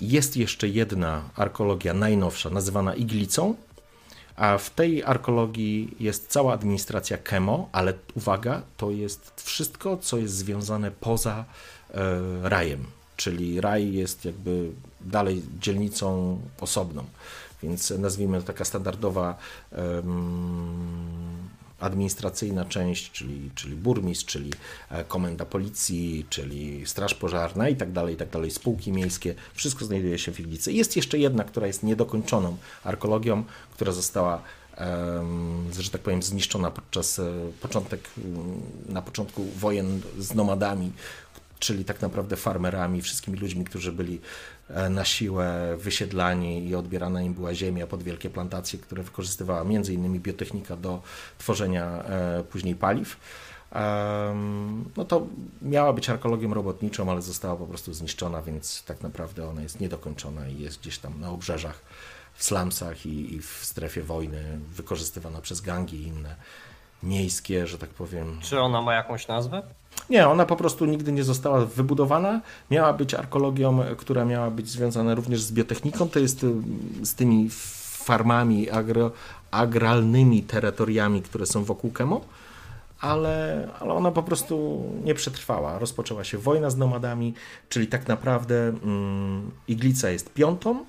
Jest 0.00 0.36
jeszcze 0.36 0.68
jedna 0.68 1.22
arkeologia 1.36 1.94
najnowsza, 1.94 2.50
nazywana 2.50 2.94
iglicą, 2.94 3.54
a 4.36 4.58
w 4.58 4.70
tej 4.70 5.04
arkeologii 5.04 5.96
jest 6.00 6.28
cała 6.28 6.52
administracja 6.54 7.18
KEMO, 7.18 7.68
ale 7.72 7.94
uwaga, 8.14 8.62
to 8.76 8.90
jest 8.90 9.40
wszystko, 9.40 9.96
co 9.96 10.18
jest 10.18 10.34
związane 10.34 10.90
poza 10.90 11.44
e, 11.90 12.10
rajem, 12.42 12.84
czyli 13.16 13.60
raj 13.60 13.92
jest 13.92 14.24
jakby 14.24 14.70
dalej 15.00 15.42
dzielnicą 15.60 16.38
osobną, 16.60 17.04
więc 17.62 17.90
nazwijmy 17.90 18.40
to 18.40 18.46
taka 18.46 18.64
standardowa 18.64 19.36
administracyjna 21.82 22.64
część, 22.64 23.10
czyli, 23.10 23.50
czyli 23.54 23.76
burmistrz, 23.76 24.24
czyli 24.24 24.52
e, 24.90 25.04
komenda 25.04 25.44
policji, 25.44 26.26
czyli 26.30 26.86
straż 26.86 27.14
pożarna 27.14 27.68
i 27.68 27.76
tak 27.76 27.92
dalej, 27.92 28.14
i 28.14 28.16
tak 28.16 28.30
dalej, 28.30 28.50
spółki 28.50 28.92
miejskie, 28.92 29.34
wszystko 29.54 29.84
znajduje 29.84 30.18
się 30.18 30.32
w 30.32 30.40
Iglicy. 30.40 30.72
Jest 30.72 30.96
jeszcze 30.96 31.18
jedna, 31.18 31.44
która 31.44 31.66
jest 31.66 31.82
niedokończoną 31.82 32.56
arkeologią, 32.84 33.44
która 33.74 33.92
została 33.92 34.42
że 35.78 35.90
tak 35.90 36.00
powiem, 36.00 36.22
zniszczona 36.22 36.70
podczas 36.70 37.18
e, 37.18 37.32
początek, 37.60 38.10
na 38.88 39.02
początku 39.02 39.44
wojen 39.44 40.00
z 40.18 40.34
nomadami, 40.34 40.92
czyli 41.58 41.84
tak 41.84 42.02
naprawdę 42.02 42.36
farmerami, 42.36 43.02
wszystkimi 43.02 43.38
ludźmi, 43.38 43.64
którzy 43.64 43.92
byli 43.92 44.20
na 44.90 45.04
siłę 45.04 45.76
wysiedlani 45.78 46.68
i 46.68 46.74
odbierana 46.74 47.22
im 47.22 47.34
była 47.34 47.54
ziemia 47.54 47.86
pod 47.86 48.02
wielkie 48.02 48.30
plantacje, 48.30 48.78
które 48.78 49.02
wykorzystywała 49.02 49.64
między 49.64 49.94
innymi 49.94 50.20
biotechnika 50.20 50.76
do 50.76 51.02
tworzenia 51.38 51.84
e, 51.86 52.44
później 52.44 52.74
paliw. 52.74 53.16
No 54.96 55.04
to 55.04 55.26
miała 55.62 55.92
być 55.92 56.10
arkeologią 56.10 56.54
robotniczą, 56.54 57.10
ale 57.10 57.22
została 57.22 57.56
po 57.56 57.66
prostu 57.66 57.94
zniszczona, 57.94 58.42
więc 58.42 58.84
tak 58.84 59.00
naprawdę 59.00 59.48
ona 59.48 59.62
jest 59.62 59.80
niedokończona 59.80 60.48
i 60.48 60.58
jest 60.58 60.80
gdzieś 60.80 60.98
tam 60.98 61.20
na 61.20 61.30
obrzeżach, 61.30 61.82
w 62.34 62.44
slumsach 62.44 63.06
i, 63.06 63.34
i 63.34 63.40
w 63.40 63.60
strefie 63.62 64.02
wojny, 64.02 64.58
wykorzystywana 64.74 65.40
przez 65.40 65.60
gangi 65.60 65.96
i 65.96 66.06
inne 66.06 66.36
miejskie, 67.02 67.66
że 67.66 67.78
tak 67.78 67.90
powiem. 67.90 68.40
Czy 68.42 68.60
ona 68.60 68.82
ma 68.82 68.94
jakąś 68.94 69.28
nazwę? 69.28 69.62
Nie, 70.10 70.28
ona 70.28 70.46
po 70.46 70.56
prostu 70.56 70.84
nigdy 70.84 71.12
nie 71.12 71.24
została 71.24 71.66
wybudowana. 71.66 72.40
Miała 72.70 72.92
być 72.92 73.14
arkeologią, 73.14 73.78
która 73.96 74.24
miała 74.24 74.50
być 74.50 74.68
związana 74.68 75.14
również 75.14 75.42
z 75.42 75.52
biotechniką, 75.52 76.08
to 76.08 76.18
jest 76.18 76.44
y, 76.44 76.52
z 77.02 77.14
tymi 77.14 77.48
farmami 78.04 78.70
agro, 78.70 79.10
agralnymi 79.50 80.42
terytoriami, 80.42 81.22
które 81.22 81.46
są 81.46 81.64
wokół 81.64 81.90
Kemo, 81.90 82.20
ale, 83.00 83.68
ale 83.80 83.94
ona 83.94 84.10
po 84.10 84.22
prostu 84.22 84.82
nie 85.04 85.14
przetrwała. 85.14 85.78
Rozpoczęła 85.78 86.24
się 86.24 86.38
wojna 86.38 86.70
z 86.70 86.76
nomadami, 86.76 87.34
czyli 87.68 87.86
tak 87.86 88.08
naprawdę 88.08 88.68
mm, 88.68 89.50
Iglica 89.68 90.10
jest 90.10 90.34
piątą, 90.34 90.84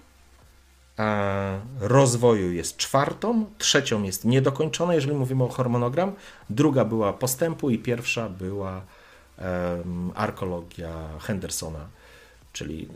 rozwoju 1.80 2.52
jest 2.52 2.78
czwartą, 2.78 3.46
trzecią 3.58 4.04
jest 4.04 4.26
niedokończona, 4.26 4.96
jeżeli 4.96 5.16
mówimy 5.16 5.44
o 5.44 5.50
harmonogram, 5.50 6.12
druga 6.50 6.86
była 6.86 7.14
postępu 7.14 7.70
i 7.70 7.80
pierwsza 7.80 8.30
była 8.30 8.82
arkeologia 10.16 11.20
Hendersona, 11.20 11.88
czyli 12.54 12.88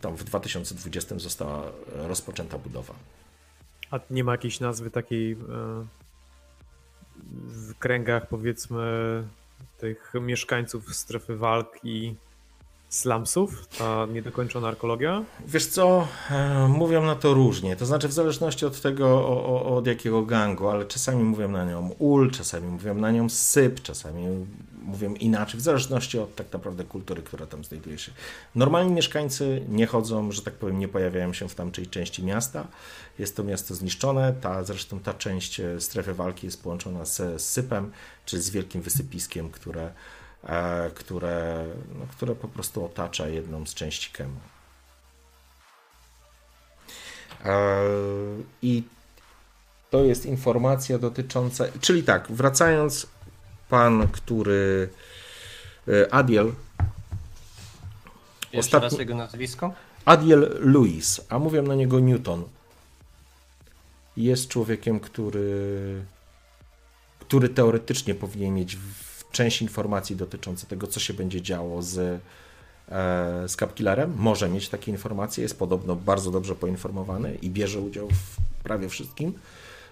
tam 0.00 0.16
w 0.16 0.24
2020 0.24 1.18
została 1.18 1.62
rozpoczęta 1.94 2.58
budowa. 2.58 2.94
A 3.90 4.00
nie 4.10 4.24
ma 4.24 4.32
jakiejś 4.32 4.60
nazwy 4.60 4.90
takiej 4.90 5.32
e, 5.32 5.36
w 7.46 7.78
kręgach 7.78 8.28
powiedzmy 8.28 8.82
tych 9.78 10.12
mieszkańców 10.20 10.96
strefy 10.96 11.36
walki 11.36 12.16
slumsów, 12.92 13.66
ta 13.78 14.06
niedokończona 14.06 14.68
arkeologia? 14.68 15.24
Wiesz 15.46 15.66
co, 15.66 16.08
e, 16.30 16.68
mówią 16.68 17.04
na 17.04 17.14
to 17.14 17.34
różnie, 17.34 17.76
to 17.76 17.86
znaczy 17.86 18.08
w 18.08 18.12
zależności 18.12 18.66
od 18.66 18.80
tego, 18.80 19.26
od 19.76 19.86
jakiego 19.86 20.22
gangu, 20.22 20.68
ale 20.68 20.84
czasami 20.84 21.24
mówią 21.24 21.48
na 21.48 21.64
nią 21.64 21.90
ul, 21.98 22.30
czasami 22.30 22.68
mówią 22.68 22.94
na 22.94 23.10
nią 23.10 23.28
syp, 23.28 23.82
czasami 23.82 24.46
mówią 24.82 25.14
inaczej, 25.14 25.60
w 25.60 25.62
zależności 25.62 26.18
od 26.18 26.34
tak 26.34 26.52
naprawdę 26.52 26.84
kultury, 26.84 27.22
która 27.22 27.46
tam 27.46 27.64
znajduje 27.64 27.98
się. 27.98 28.12
Normalni 28.54 28.92
mieszkańcy 28.92 29.62
nie 29.68 29.86
chodzą, 29.86 30.32
że 30.32 30.42
tak 30.42 30.54
powiem, 30.54 30.78
nie 30.78 30.88
pojawiają 30.88 31.32
się 31.32 31.48
w 31.48 31.54
tamtej 31.54 31.86
części 31.86 32.24
miasta. 32.24 32.66
Jest 33.18 33.36
to 33.36 33.44
miasto 33.44 33.74
zniszczone, 33.74 34.34
ta, 34.40 34.64
zresztą 34.64 35.00
ta 35.00 35.14
część 35.14 35.60
strefy 35.78 36.14
walki 36.14 36.46
jest 36.46 36.62
połączona 36.62 37.04
z 37.04 37.42
sypem, 37.42 37.90
czyli 38.26 38.42
z 38.42 38.50
wielkim 38.50 38.82
wysypiskiem, 38.82 39.50
które 39.50 39.92
które, 40.94 41.66
no, 41.98 42.06
które 42.10 42.34
po 42.34 42.48
prostu 42.48 42.84
otacza 42.84 43.28
jedną 43.28 43.66
z 43.66 43.74
części 43.74 44.10
Kemu. 44.12 44.40
E, 47.44 47.78
I 48.62 48.82
to 49.90 50.04
jest 50.04 50.26
informacja 50.26 50.98
dotycząca, 50.98 51.64
czyli 51.80 52.02
tak, 52.02 52.32
wracając, 52.32 53.06
pan, 53.68 54.08
który 54.08 54.88
e, 55.88 56.14
Adiel. 56.14 56.52
Jeszcze 58.52 58.76
ostatni, 58.76 58.90
raz 58.90 58.98
jego 58.98 59.14
nazwisko? 59.14 59.72
Adiel 60.04 60.60
Lewis, 60.60 61.20
a 61.28 61.38
mówią 61.38 61.62
na 61.62 61.74
niego 61.74 62.00
Newton. 62.00 62.44
Jest 64.16 64.48
człowiekiem, 64.48 65.00
który, 65.00 66.04
który 67.20 67.48
teoretycznie 67.48 68.14
powinien 68.14 68.54
mieć 68.54 68.76
część 69.32 69.62
informacji 69.62 70.16
dotyczące 70.16 70.66
tego, 70.66 70.86
co 70.86 71.00
się 71.00 71.14
będzie 71.14 71.42
działo 71.42 71.82
z, 71.82 71.98
e, 71.98 73.48
z 73.48 73.56
Capkillerem. 73.56 74.14
Może 74.16 74.48
mieć 74.48 74.68
takie 74.68 74.90
informacje, 74.90 75.42
jest 75.42 75.58
podobno 75.58 75.96
bardzo 75.96 76.30
dobrze 76.30 76.54
poinformowany 76.54 77.34
i 77.34 77.50
bierze 77.50 77.80
udział 77.80 78.08
w 78.08 78.36
prawie 78.62 78.88
wszystkim, 78.88 79.38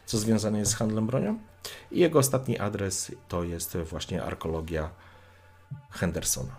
co 0.06 0.18
związane 0.18 0.58
jest 0.58 0.72
z 0.72 0.74
handlem 0.74 1.06
bronią. 1.06 1.38
I 1.90 1.98
jego 1.98 2.18
ostatni 2.18 2.58
adres 2.58 3.12
to 3.28 3.44
jest 3.44 3.76
właśnie 3.76 4.22
arkeologia 4.22 4.90
Hendersona. 5.90 6.56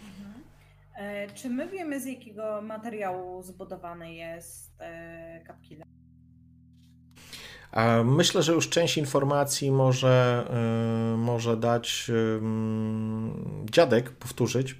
Mhm. 0.00 0.44
E, 0.96 1.30
czy 1.34 1.50
my 1.50 1.68
wiemy, 1.68 2.00
z 2.00 2.06
jakiego 2.06 2.62
materiału 2.62 3.42
zbudowany 3.42 4.14
jest 4.14 4.80
e, 4.80 5.44
Capkiller? 5.46 5.86
Myślę, 8.04 8.42
że 8.42 8.52
już 8.52 8.68
część 8.68 8.98
informacji 8.98 9.70
może, 9.70 10.44
y, 11.14 11.16
może 11.16 11.56
dać 11.56 12.10
dziadek, 13.70 14.10
powtórzyć. 14.10 14.76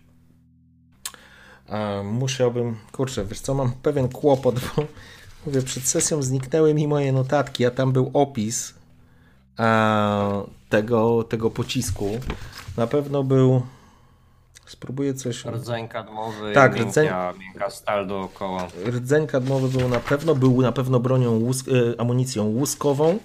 Musiałbym, 2.05 2.77
kurczę, 2.93 3.25
wiesz 3.25 3.41
co, 3.41 3.55
mam 3.55 3.73
pewien 3.73 4.09
kłopot, 4.09 4.55
bo 4.61 4.83
mówię, 5.47 5.63
przed 5.63 5.83
sesją 5.83 6.23
zniknęły 6.23 6.75
mi 6.75 6.89
moje 6.89 7.13
notatki, 7.13 7.67
a 7.67 7.71
tam 7.71 7.93
był 7.93 8.11
opis 8.15 8.75
tego, 10.69 11.25
tego 11.25 11.51
pocisku. 11.51 12.11
Na 12.77 12.87
pewno 12.87 13.25
był. 13.25 13.63
Spróbuję 14.67 15.15
coś. 15.15 15.45
Rdzeń 15.45 15.89
kadmowy, 15.89 16.53
Tak, 16.55 16.75
miękka, 16.75 16.91
rdzeń- 16.91 17.39
miękka 17.41 17.71
stal 17.71 18.07
dookoła. 18.07 18.69
Rdzeń 18.87 19.27
kadmowy 19.27 19.79
był 19.79 19.89
na 19.89 20.01
pewno, 20.01 20.35
był 20.35 20.63
na 20.63 20.73
pewno 20.73 21.01
bronią, 21.01 21.31
łusk, 21.39 21.67
e, 21.69 22.01
amunicją 22.01 22.45
łuskową 22.45 23.19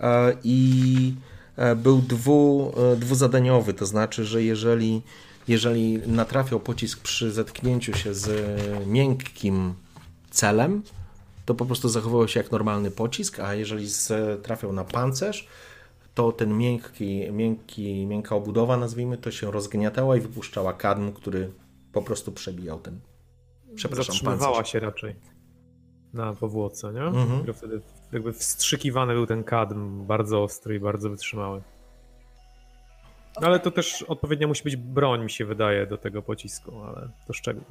e, 0.00 0.32
i 0.44 1.14
e, 1.56 1.76
był 1.76 1.98
dwu, 2.02 2.72
dwuzadaniowy, 2.96 3.74
to 3.74 3.86
znaczy, 3.86 4.24
że 4.24 4.42
jeżeli, 4.42 5.02
jeżeli 5.48 5.98
natrafiał 6.06 6.60
pocisk 6.60 7.00
przy 7.00 7.32
zetknięciu 7.32 7.94
się 7.94 8.14
z 8.14 8.30
miękkim 8.86 9.74
celem, 10.30 10.82
to 11.46 11.54
po 11.54 11.64
prostu 11.66 11.88
zachowywał 11.88 12.28
się 12.28 12.40
jak 12.40 12.52
normalny 12.52 12.90
pocisk, 12.90 13.40
a 13.40 13.54
jeżeli 13.54 13.86
trafiał 14.42 14.72
na 14.72 14.84
pancerz, 14.84 15.48
to 16.14 16.32
ten 16.32 16.58
miękki, 16.58 17.32
miękki, 17.32 18.06
miękka 18.06 18.36
obudowa, 18.36 18.76
nazwijmy 18.76 19.18
to, 19.18 19.30
się 19.30 19.50
rozgniatała 19.50 20.16
i 20.16 20.20
wypuszczała 20.20 20.72
kadm, 20.72 21.12
który 21.12 21.52
po 21.92 22.02
prostu 22.02 22.32
przebijał 22.32 22.80
ten, 22.80 23.00
przepraszam, 23.74 24.14
Zatrzymywała 24.14 24.54
pancerz. 24.54 24.72
się 24.72 24.80
raczej 24.80 25.14
na 26.12 26.34
powłoce, 26.34 26.92
nie? 26.92 27.02
Mhm. 27.02 27.54
Wtedy 27.54 27.80
jakby 28.12 28.32
wstrzykiwany 28.32 29.14
był 29.14 29.26
ten 29.26 29.44
kadm, 29.44 30.06
bardzo 30.06 30.42
ostry 30.42 30.76
i 30.76 30.80
bardzo 30.80 31.10
wytrzymały. 31.10 31.62
No 33.40 33.46
ale 33.46 33.60
to 33.60 33.70
też 33.70 34.02
odpowiednio 34.02 34.48
musi 34.48 34.64
być 34.64 34.76
broń, 34.76 35.22
mi 35.24 35.30
się 35.30 35.44
wydaje, 35.44 35.86
do 35.86 35.98
tego 35.98 36.22
pocisku, 36.22 36.82
ale 36.82 37.08
to 37.26 37.32
szczegół. 37.32 37.64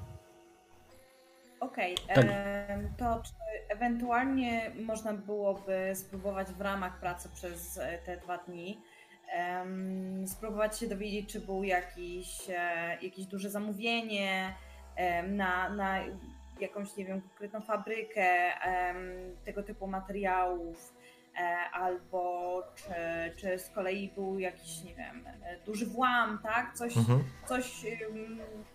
Okej, 1.63 1.95
Tak. 2.07 2.17
em, 2.17 2.93
to 2.97 3.21
czy 3.25 3.33
ewentualnie 3.69 4.71
można 4.75 5.13
byłoby 5.13 5.91
spróbować 5.95 6.47
w 6.47 6.61
ramach 6.61 6.99
pracy 6.99 7.29
przez 7.33 7.77
e, 7.77 7.97
te 7.97 8.17
dwa 8.17 8.37
dni 8.37 8.81
spróbować 10.25 10.79
się 10.79 10.87
dowiedzieć, 10.87 11.31
czy 11.31 11.39
był 11.39 11.63
jakiś, 11.63 12.49
e, 12.49 12.97
jakieś 13.01 13.25
duże 13.25 13.49
zamówienie 13.49 14.53
na, 15.27 15.69
na 15.69 15.99
jakąś, 16.59 16.95
nie 16.97 17.05
wiem, 17.05 17.21
konkretną 17.21 17.61
fabrykę 17.61 18.27
tego 19.45 19.63
typu 19.63 19.87
materiałów, 19.87 20.93
albo 21.73 22.63
czy, 22.75 22.93
czy 23.35 23.59
z 23.59 23.69
kolei 23.69 24.11
był 24.15 24.39
jakiś, 24.39 24.83
nie 24.83 24.95
wiem, 24.95 25.23
e, 25.27 25.57
duży 25.65 25.85
włam, 25.85 26.39
tak? 26.43 26.73
Coś, 26.77 26.97
Mhm. 26.97 27.23
coś, 27.47 27.85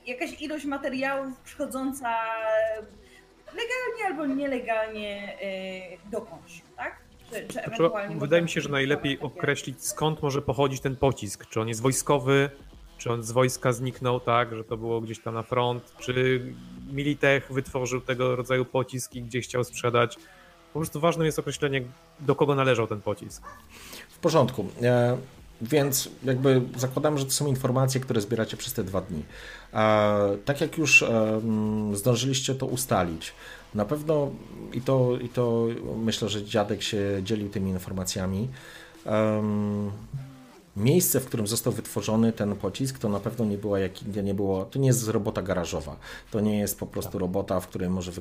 jakaś 0.06 0.42
ilość 0.42 0.64
materiałów 0.64 1.40
przychodząca 1.40 2.16
legalnie 3.46 4.04
albo 4.06 4.26
nielegalnie 4.26 5.36
y, 6.06 6.10
dokądś, 6.10 6.62
tak? 6.76 6.96
Czy, 7.30 7.34
czy 7.40 7.46
Trzeba, 7.48 7.66
ewentualnie 7.66 8.16
wydaje 8.16 8.42
mi 8.42 8.48
się, 8.48 8.60
że 8.60 8.68
najlepiej 8.68 9.16
takie- 9.16 9.26
określić 9.26 9.84
skąd 9.86 10.22
może 10.22 10.42
pochodzić 10.42 10.80
ten 10.80 10.96
pocisk. 10.96 11.46
Czy 11.46 11.60
on 11.60 11.68
jest 11.68 11.82
wojskowy, 11.82 12.50
czy 12.98 13.12
on 13.12 13.22
z 13.22 13.32
wojska 13.32 13.72
zniknął 13.72 14.20
tak, 14.20 14.54
że 14.54 14.64
to 14.64 14.76
było 14.76 15.00
gdzieś 15.00 15.18
tam 15.22 15.34
na 15.34 15.42
front, 15.42 15.96
czy 15.98 16.40
Militech 16.92 17.52
wytworzył 17.52 18.00
tego 18.00 18.36
rodzaju 18.36 18.64
pocisk 18.64 19.14
i 19.14 19.22
gdzieś 19.22 19.46
chciał 19.48 19.64
sprzedać. 19.64 20.16
Po 20.72 20.78
prostu 20.78 21.00
ważne 21.00 21.26
jest 21.26 21.38
określenie, 21.38 21.82
do 22.20 22.34
kogo 22.34 22.54
należał 22.54 22.86
ten 22.86 23.00
pocisk. 23.00 23.42
W 24.10 24.18
porządku. 24.18 24.66
E, 24.82 25.16
więc 25.62 26.08
jakby 26.24 26.62
zakładam, 26.76 27.18
że 27.18 27.24
to 27.24 27.30
są 27.30 27.46
informacje, 27.46 28.00
które 28.00 28.20
zbieracie 28.20 28.56
przez 28.56 28.72
te 28.72 28.84
dwa 28.84 29.00
dni. 29.00 29.22
E, 29.74 30.36
tak 30.44 30.60
jak 30.60 30.78
już 30.78 31.02
e, 31.02 31.40
zdążyliście 31.94 32.54
to 32.54 32.66
ustalić, 32.66 33.32
na 33.74 33.84
pewno 33.84 34.30
i 34.72 34.80
to, 34.80 35.18
i 35.22 35.28
to 35.28 35.66
myślę, 35.96 36.28
że 36.28 36.44
dziadek 36.44 36.82
się 36.82 37.20
dzielił 37.22 37.48
tymi 37.48 37.70
informacjami. 37.70 38.48
Em, 39.06 39.90
Miejsce, 40.78 41.20
w 41.20 41.26
którym 41.26 41.46
został 41.46 41.72
wytworzony 41.72 42.32
ten 42.32 42.56
pocisk, 42.56 42.98
to 42.98 43.08
na 43.08 43.20
pewno 43.20 43.44
nie 43.44 43.58
była 43.58 43.78
jak, 43.78 43.92
nie 44.22 44.34
było, 44.34 44.64
to 44.64 44.78
nie 44.78 44.86
jest 44.86 45.08
robota 45.08 45.42
garażowa. 45.42 45.96
To 46.30 46.40
nie 46.40 46.58
jest 46.58 46.78
po 46.78 46.86
prostu 46.86 47.18
robota, 47.18 47.60
w 47.60 47.68
której 47.68 47.88
może 47.88 48.12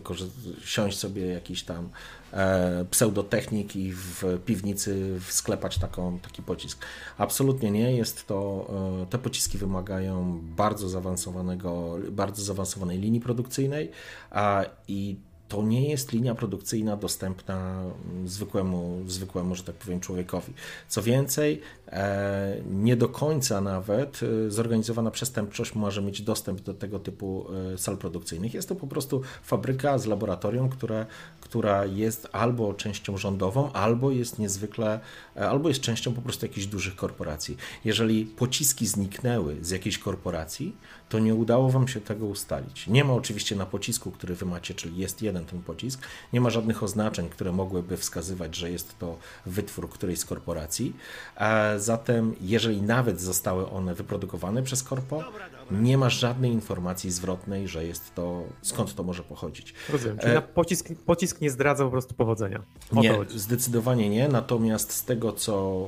siąść 0.66 0.98
sobie 0.98 1.26
jakiś 1.26 1.64
tam 1.64 1.90
e, 2.34 2.86
pseudotechnik 2.92 3.76
i 3.76 3.94
w 3.94 4.24
piwnicy 4.46 5.20
sklepać 5.30 5.78
taką, 5.78 6.20
taki 6.20 6.42
pocisk. 6.42 6.86
Absolutnie 7.18 7.72
nie. 7.72 7.96
Jest 7.96 8.28
to, 8.28 8.68
e, 9.04 9.06
te 9.06 9.18
pociski 9.18 9.58
wymagają 9.58 10.40
bardzo 10.44 10.90
zaawansowanego, 10.90 11.98
bardzo 12.12 12.44
zaawansowanej 12.44 13.00
linii 13.00 13.20
produkcyjnej 13.20 13.92
a, 14.32 14.66
i 14.88 15.16
to 15.48 15.64
nie 15.64 15.90
jest 15.90 16.12
linia 16.12 16.36
produkcyjna 16.36 16.98
dostępna 16.98 17.84
zwykłemu, 18.26 19.04
zwykłemu, 19.08 19.56
że 19.56 19.64
tak 19.64 19.76
powiem, 19.76 20.00
człowiekowi. 20.00 20.54
Co 20.88 21.02
więcej, 21.02 21.62
e, 21.88 22.58
nie 22.72 22.96
do 22.96 23.10
końca 23.10 23.62
nawet 23.62 24.20
e, 24.48 24.52
zorganizowana 24.52 25.12
przestępczość 25.12 25.76
może 25.76 26.02
mieć 26.02 26.22
dostęp 26.22 26.62
do 26.62 26.74
tego 26.74 27.00
typu 27.00 27.46
e, 27.74 27.78
sal 27.78 27.98
produkcyjnych. 27.98 28.54
Jest 28.54 28.70
to 28.70 28.76
po 28.76 28.88
prostu 28.88 29.22
fabryka 29.44 29.98
z 29.98 30.06
laboratorium, 30.06 30.70
które, 30.70 31.06
która 31.50 31.86
jest 31.86 32.28
albo 32.32 32.74
częścią 32.74 33.18
rządową, 33.18 33.72
albo 33.72 34.12
jest 34.12 34.40
niezwykle, 34.40 35.00
e, 35.36 35.50
albo 35.50 35.70
jest 35.70 35.82
częścią 35.82 36.14
po 36.14 36.22
prostu 36.22 36.46
jakichś 36.46 36.68
dużych 36.68 36.96
korporacji. 36.96 37.58
Jeżeli 37.86 38.26
pociski 38.26 38.88
zniknęły 38.88 39.58
z 39.62 39.70
jakiejś 39.70 39.98
korporacji, 39.98 40.76
to 41.10 41.20
nie 41.20 41.36
udało 41.36 41.70
Wam 41.70 41.88
się 41.88 42.02
tego 42.02 42.26
ustalić. 42.26 42.88
Nie 42.88 43.04
ma 43.04 43.14
oczywiście 43.14 43.56
na 43.56 43.66
pocisku, 43.66 44.12
który 44.12 44.36
Wy 44.36 44.46
macie, 44.46 44.74
czyli 44.74 44.98
jest 44.98 45.22
jeden 45.22 45.46
ten 45.46 45.62
pocisk, 45.62 46.02
nie 46.34 46.42
ma 46.42 46.50
żadnych 46.50 46.84
oznaczeń, 46.84 47.30
które 47.30 47.52
mogłyby 47.52 47.98
wskazywać, 47.98 48.56
że 48.56 48.72
jest 48.72 49.00
to 49.00 49.18
wytwór 49.46 49.90
którejś 49.90 50.20
z 50.20 50.26
korporacji. 50.26 50.96
E, 51.38 51.80
Zatem, 51.80 52.36
jeżeli 52.42 52.82
nawet 52.82 53.22
zostały 53.22 53.70
one 53.70 53.96
wyprodukowane 53.96 54.64
przez 54.64 54.84
korpo, 54.84 55.24
nie 55.72 55.98
ma 55.98 56.10
żadnej 56.10 56.52
informacji 56.52 57.12
zwrotnej, 57.12 57.68
że 57.68 57.86
jest 57.86 58.16
to, 58.16 58.44
skąd 58.62 58.96
to 58.96 59.04
może 59.04 59.24
pochodzić. 59.24 59.74
Rozumiem. 59.90 60.18
Czyli 60.18 60.34
E, 60.36 60.42
pocisk, 60.42 60.88
pocisk 61.06 61.42
nie 61.42 61.50
zdradza 61.50 61.84
po 61.86 61.92
prostu 61.92 62.14
powodzenia. 62.16 62.64
O 62.96 63.02
Nie, 63.02 63.18
zdecydowanie 63.36 64.10
nie. 64.10 64.28
Natomiast 64.28 64.92
z 64.94 65.04
tego, 65.06 65.34
co 65.34 65.88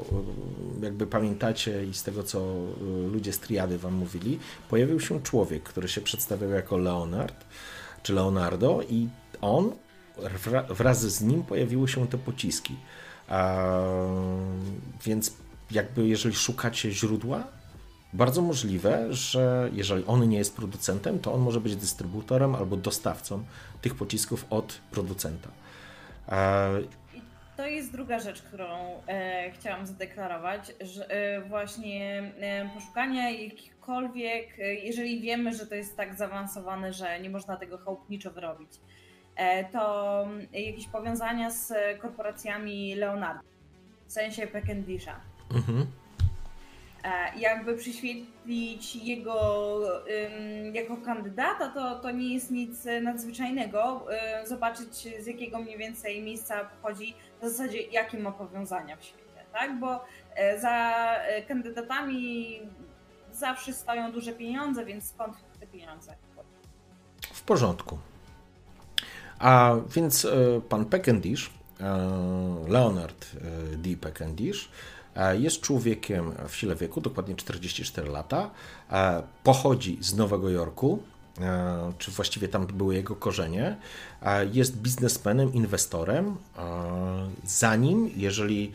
y, 0.82 0.86
jakby 0.86 1.08
pamiętacie 1.08 1.86
i 1.86 1.94
z 1.94 2.04
tego, 2.04 2.24
co 2.24 2.40
y, 2.40 3.08
ludzie 3.12 3.34
z 3.34 3.40
triady 3.40 3.78
wam 3.78 3.94
mówili, 3.94 4.40
pojawił 4.70 5.00
się 5.00 5.22
człowiek, 5.24 5.64
który 5.64 5.88
się 5.88 6.02
przedstawiał 6.02 6.50
jako 6.50 6.78
Leonard, 6.78 7.46
czy 8.04 8.14
Leonardo 8.14 8.82
i 8.90 9.08
on, 9.42 9.72
wra- 10.46 10.74
wraz 10.74 11.02
z 11.02 11.22
nim 11.22 11.44
pojawiły 11.44 11.88
się 11.88 12.08
te 12.08 12.18
pociski. 12.18 12.76
Więc 15.06 15.34
jakby 15.72 16.08
jeżeli 16.08 16.36
szukacie 16.36 16.92
źródła, 16.92 17.44
bardzo 18.14 18.42
możliwe, 18.42 19.14
że 19.14 19.70
jeżeli 19.74 20.06
on 20.06 20.30
nie 20.30 20.38
jest 20.38 20.56
producentem, 20.56 21.20
to 21.20 21.34
on 21.34 21.42
może 21.42 21.62
być 21.62 21.76
dystrybutorem 21.76 22.56
albo 22.56 22.78
dostawcą 22.78 23.44
tych 23.82 23.96
pocisków 23.96 24.46
od 24.50 24.82
producenta. 24.92 25.50
I 27.14 27.22
to 27.58 27.68
jest 27.68 27.92
druga 27.92 28.20
rzecz, 28.20 28.42
którą 28.42 29.02
e, 29.08 29.52
chciałam 29.52 29.86
zadeklarować, 29.86 30.74
że 30.82 31.10
e, 31.10 31.42
właśnie 31.42 32.32
e, 32.40 32.70
poszukania 32.76 33.30
jakichkolwiek, 33.30 34.60
e, 34.60 34.74
jeżeli 34.74 35.22
wiemy, 35.22 35.54
że 35.54 35.66
to 35.66 35.76
jest 35.76 35.98
tak 35.98 36.16
zaawansowane, 36.16 36.94
że 36.94 37.20
nie 37.20 37.30
można 37.30 37.58
tego 37.58 37.78
chałupniczo 37.78 38.32
wyrobić, 38.32 38.72
e, 39.36 39.66
to 39.66 40.28
jakieś 40.54 40.88
powiązania 40.88 41.52
z 41.52 41.74
korporacjami 42.02 42.96
Leonardo, 42.96 43.44
w 44.08 44.12
sensie 44.12 44.48
Peckendisha. 44.48 45.16
Mhm. 45.56 45.86
E, 47.04 47.40
jakby 47.40 47.76
przyświetlić 47.78 48.96
jego 48.96 49.80
jako 50.74 50.98
kandydata, 50.98 51.70
to, 51.70 52.00
to 52.00 52.12
nie 52.12 52.34
jest 52.34 52.52
nic 52.52 52.86
nadzwyczajnego. 53.02 54.06
Y, 54.44 54.48
zobaczyć 54.48 54.94
z 55.24 55.28
jakiego 55.28 55.60
mniej 55.60 55.78
więcej 55.78 56.22
miejsca 56.22 56.66
pochodzi, 56.66 57.16
w 57.42 57.50
zasadzie 57.50 57.82
jakie 57.82 58.20
ma 58.20 58.32
powiązania 58.32 58.98
w 58.98 59.04
świecie, 59.04 59.46
tak? 59.54 59.80
Bo 59.80 60.06
e, 60.36 60.60
za 60.60 60.96
e, 61.16 61.42
kandydatami 61.42 62.60
zawsze 63.34 63.74
stoją 63.74 64.12
duże 64.12 64.34
pieniądze, 64.34 64.86
więc 64.86 65.10
skąd 65.10 65.36
te 65.60 65.68
pieniądze? 65.68 66.16
W 67.34 67.42
porządku. 67.42 67.98
A 69.40 69.76
więc 69.96 70.28
pan 70.70 70.86
Peckendish, 70.86 71.50
Leonard 72.68 73.26
D. 73.78 73.98
Peckendish, 74.02 74.70
jest 75.40 75.62
człowiekiem 75.62 76.32
w 76.48 76.56
sile 76.56 76.76
wieku, 76.76 77.02
dokładnie 77.02 77.36
44 77.36 78.10
lata. 78.10 78.50
E, 78.92 79.24
Pochodzi 79.44 79.98
z 80.02 80.16
Nowego 80.16 80.50
Jorku, 80.50 81.00
e, 81.42 81.94
czy 81.98 82.12
właściwie 82.12 82.48
tam 82.48 82.68
były 82.68 82.96
jego 82.96 83.16
korzenie. 83.16 83.78
E, 84.22 84.46
Jest 84.46 84.78
biznesmenem, 84.78 85.54
inwestorem. 85.54 86.36
E, 86.58 87.30
Zanim, 87.46 88.12
jeżeli 88.16 88.72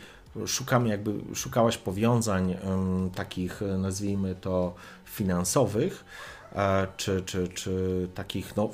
szukamy, 0.47 0.89
jakby 0.89 1.35
szukałaś 1.35 1.77
powiązań 1.77 2.57
takich, 3.15 3.61
e, 3.61 3.65
nazwijmy 3.77 4.35
to, 4.35 4.73
finansowych, 5.05 6.05
czy, 6.97 7.21
czy, 7.25 7.47
czy 7.47 8.07
takich, 8.15 8.55
no, 8.55 8.69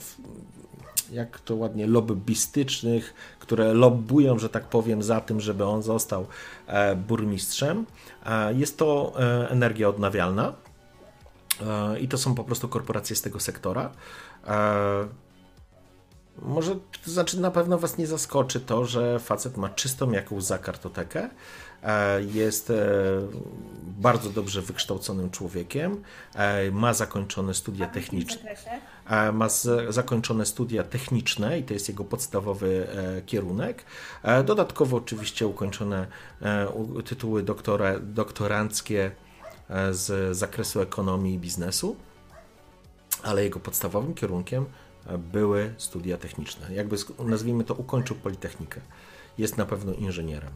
jak 1.12 1.40
to 1.40 1.56
ładnie, 1.56 1.88
lobbystycznych, 1.88 3.14
które 3.40 3.74
lobbują, 3.74 4.40
że 4.40 4.50
tak 4.50 4.64
powiem, 4.64 5.04
za 5.04 5.22
tym, 5.22 5.42
żeby 5.42 5.66
on 5.66 5.84
został 5.84 6.28
e, 6.68 6.96
burmistrzem. 6.96 7.86
E, 8.26 8.54
jest 8.54 8.78
to 8.78 9.14
e, 9.20 9.50
energia 9.50 9.90
odnawialna 9.90 10.54
i 12.02 12.08
to 12.08 12.18
są 12.18 12.36
po 12.36 12.44
prostu 12.44 12.68
korporacje 12.68 13.16
z 13.16 13.22
tego 13.22 13.40
sektora. 13.40 13.92
Może, 16.42 16.76
to 17.06 17.12
znaczy 17.12 17.40
na 17.40 17.52
pewno 17.52 17.78
Was 17.78 17.98
nie 17.98 18.08
zaskoczy 18.08 18.60
to, 18.60 18.86
że 18.86 19.20
facet 19.20 19.58
ma 19.58 19.70
czystą 19.70 20.12
jakąś 20.12 20.44
za 20.44 20.58
kartotekę, 20.58 21.30
E, 21.84 22.24
jest 22.24 22.74
bardzo 23.84 24.30
dobrze 24.30 24.62
wykształconym 24.62 25.30
człowiekiem, 25.30 26.04
ma 26.72 26.94
zakończone 26.94 27.54
studia 27.54 27.88
techniczne. 27.88 28.56
Ma 29.34 29.48
zakończone 29.90 30.46
studia 30.46 30.84
techniczne 30.84 31.60
i 31.60 31.64
to 31.64 31.74
jest 31.74 31.90
jego 31.90 32.04
podstawowy 32.04 32.88
kierunek. 33.26 33.86
Dodatkowo 34.46 34.98
oczywiście 34.98 35.48
ukończone 35.48 36.08
tytuły 37.06 37.44
doktora, 37.44 38.00
doktoranckie 38.00 39.12
z 39.92 40.38
zakresu 40.38 40.82
ekonomii 40.82 41.36
i 41.36 41.40
biznesu, 41.40 41.96
ale 43.24 43.44
jego 43.44 43.60
podstawowym 43.60 44.14
kierunkiem 44.14 44.66
były 45.32 45.74
studia 45.78 46.18
techniczne. 46.18 46.74
Jakby 46.74 46.96
nazwijmy 47.20 47.64
to, 47.64 47.74
ukończył 47.74 48.16
Politechnikę. 48.16 48.82
Jest 49.38 49.58
na 49.58 49.66
pewno 49.66 49.94
inżynierem. 49.94 50.52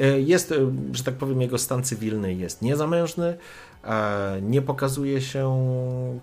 E, 0.00 0.20
jest, 0.20 0.52
e, 0.52 0.72
że 0.92 1.04
tak 1.04 1.14
powiem, 1.14 1.40
jego 1.40 1.58
stan 1.58 1.82
cywilny 1.82 2.34
jest 2.34 2.62
niezamężny, 2.62 3.38
nie 4.42 4.62
pokazuje 4.62 5.20
się 5.20 5.66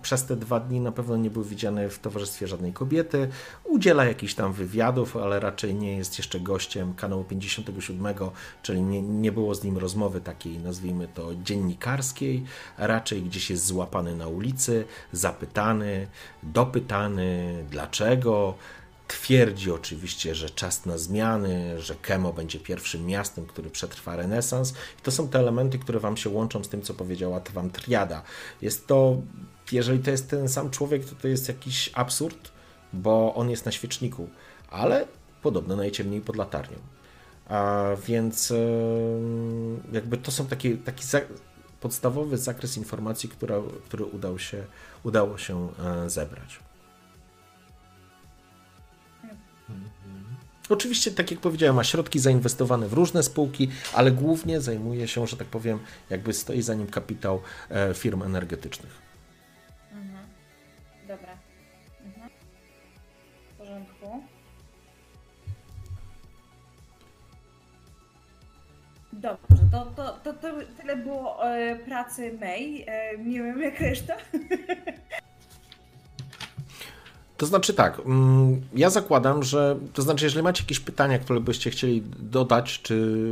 przez 0.02 0.24
te 0.24 0.36
dwa 0.36 0.60
dni, 0.60 0.80
na 0.80 0.92
pewno 0.92 1.16
nie 1.16 1.30
był 1.30 1.42
widziany 1.42 1.90
w 1.90 1.98
towarzystwie 1.98 2.46
żadnej 2.46 2.72
kobiety, 2.72 3.28
udziela 3.64 4.04
jakichś 4.04 4.34
tam 4.34 4.52
wywiadów, 4.52 5.16
ale 5.16 5.40
raczej 5.40 5.74
nie 5.74 5.96
jest 5.96 6.18
jeszcze 6.18 6.40
gościem 6.40 6.94
kanału 6.94 7.24
57, 7.24 8.14
czyli 8.62 8.82
nie, 8.82 9.02
nie 9.02 9.32
było 9.32 9.54
z 9.54 9.64
nim 9.64 9.78
rozmowy 9.78 10.20
takiej, 10.20 10.58
nazwijmy 10.58 11.08
to, 11.08 11.30
dziennikarskiej, 11.44 12.44
raczej 12.78 13.22
gdzieś 13.22 13.50
jest 13.50 13.66
złapany 13.66 14.16
na 14.16 14.28
ulicy, 14.28 14.84
zapytany, 15.12 16.06
dopytany, 16.42 17.64
dlaczego, 17.70 18.54
Twierdzi 19.10 19.72
oczywiście, 19.72 20.34
że 20.34 20.50
czas 20.50 20.86
na 20.86 20.98
zmiany, 20.98 21.80
że 21.80 21.94
Kemo 21.94 22.32
będzie 22.32 22.60
pierwszym 22.60 23.06
miastem, 23.06 23.46
który 23.46 23.70
przetrwa 23.70 24.16
renesans. 24.16 24.70
I 24.70 25.02
to 25.02 25.10
są 25.10 25.28
te 25.28 25.38
elementy, 25.38 25.78
które 25.78 26.00
Wam 26.00 26.16
się 26.16 26.30
łączą 26.30 26.64
z 26.64 26.68
tym, 26.68 26.82
co 26.82 26.94
powiedziała 26.94 27.40
Wam 27.54 27.70
Triada. 27.70 28.22
Jest 28.62 28.86
to, 28.86 29.16
jeżeli 29.72 29.98
to 29.98 30.10
jest 30.10 30.30
ten 30.30 30.48
sam 30.48 30.70
człowiek, 30.70 31.04
to 31.04 31.14
to 31.14 31.28
jest 31.28 31.48
jakiś 31.48 31.90
absurd, 31.94 32.50
bo 32.92 33.34
on 33.34 33.50
jest 33.50 33.66
na 33.66 33.72
świeczniku, 33.72 34.28
ale 34.70 35.06
podobno 35.42 35.76
najciemniej 35.76 36.20
pod 36.20 36.36
latarnią. 36.36 36.78
A 37.48 37.86
więc 38.06 38.52
jakby 39.92 40.16
to 40.16 40.30
są 40.30 40.46
takie, 40.46 40.76
taki 40.76 41.04
podstawowy 41.80 42.38
zakres 42.38 42.76
informacji, 42.76 43.28
która, 43.28 43.56
który 43.84 44.04
udał 44.04 44.38
się, 44.38 44.64
udało 45.04 45.38
się 45.38 45.68
e, 45.78 46.10
zebrać. 46.10 46.69
Oczywiście, 50.70 51.10
tak 51.10 51.30
jak 51.30 51.40
powiedziałem, 51.40 51.76
ma 51.76 51.84
środki 51.84 52.18
zainwestowane 52.18 52.88
w 52.88 52.92
różne 52.92 53.22
spółki, 53.22 53.70
ale 53.94 54.10
głównie 54.10 54.60
zajmuje 54.60 55.08
się, 55.08 55.26
że 55.26 55.36
tak 55.36 55.46
powiem, 55.46 55.78
jakby 56.10 56.32
stoi 56.32 56.62
za 56.62 56.74
nim 56.74 56.86
kapitał 56.86 57.40
e, 57.70 57.94
firm 57.94 58.22
energetycznych. 58.22 58.92
Mhm. 59.92 60.26
Dobra. 61.08 61.38
Mhm. 62.04 62.30
W 63.54 63.58
porządku. 63.58 64.22
Dobrze, 69.12 69.64
to, 69.72 69.92
to, 69.96 70.20
to, 70.24 70.32
to 70.32 70.48
tyle 70.76 70.96
było 70.96 71.54
e, 71.54 71.76
pracy 71.76 72.38
May. 72.40 72.84
E, 72.86 73.18
nie 73.18 73.42
wiem 73.42 73.62
jak 73.62 73.80
reszta. 73.80 74.16
To 77.40 77.46
znaczy 77.46 77.74
tak, 77.74 78.00
mm, 78.06 78.60
ja 78.74 78.90
zakładam, 78.90 79.42
że, 79.42 79.78
to 79.92 80.02
znaczy 80.02 80.24
jeżeli 80.24 80.42
macie 80.42 80.62
jakieś 80.62 80.80
pytania, 80.80 81.18
które 81.18 81.40
byście 81.40 81.70
chcieli 81.70 82.02
dodać, 82.18 82.82
czy 82.82 83.24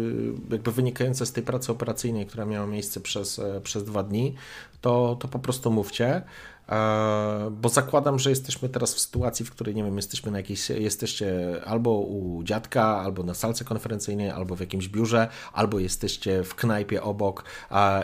jakby 0.50 0.72
wynikające 0.72 1.26
z 1.26 1.32
tej 1.32 1.42
pracy 1.42 1.72
operacyjnej, 1.72 2.26
która 2.26 2.44
miała 2.44 2.66
miejsce 2.66 3.00
przez, 3.00 3.38
e, 3.38 3.60
przez 3.60 3.84
dwa 3.84 4.02
dni, 4.02 4.34
to, 4.80 5.16
to 5.20 5.28
po 5.28 5.38
prostu 5.38 5.70
mówcie, 5.70 6.22
e, 6.68 7.50
bo 7.50 7.68
zakładam, 7.68 8.18
że 8.18 8.30
jesteśmy 8.30 8.68
teraz 8.68 8.94
w 8.94 9.00
sytuacji, 9.00 9.44
w 9.44 9.50
której, 9.50 9.74
nie 9.74 9.84
wiem, 9.84 9.96
jesteśmy 9.96 10.32
na 10.32 10.38
jakiejś, 10.38 10.70
jesteście 10.70 11.60
albo 11.64 11.90
u 11.90 12.42
dziadka, 12.42 12.84
albo 12.84 13.22
na 13.22 13.34
salce 13.34 13.64
konferencyjnej, 13.64 14.30
albo 14.30 14.56
w 14.56 14.60
jakimś 14.60 14.88
biurze, 14.88 15.28
albo 15.52 15.78
jesteście 15.78 16.44
w 16.44 16.54
knajpie 16.54 17.02
obok 17.02 17.44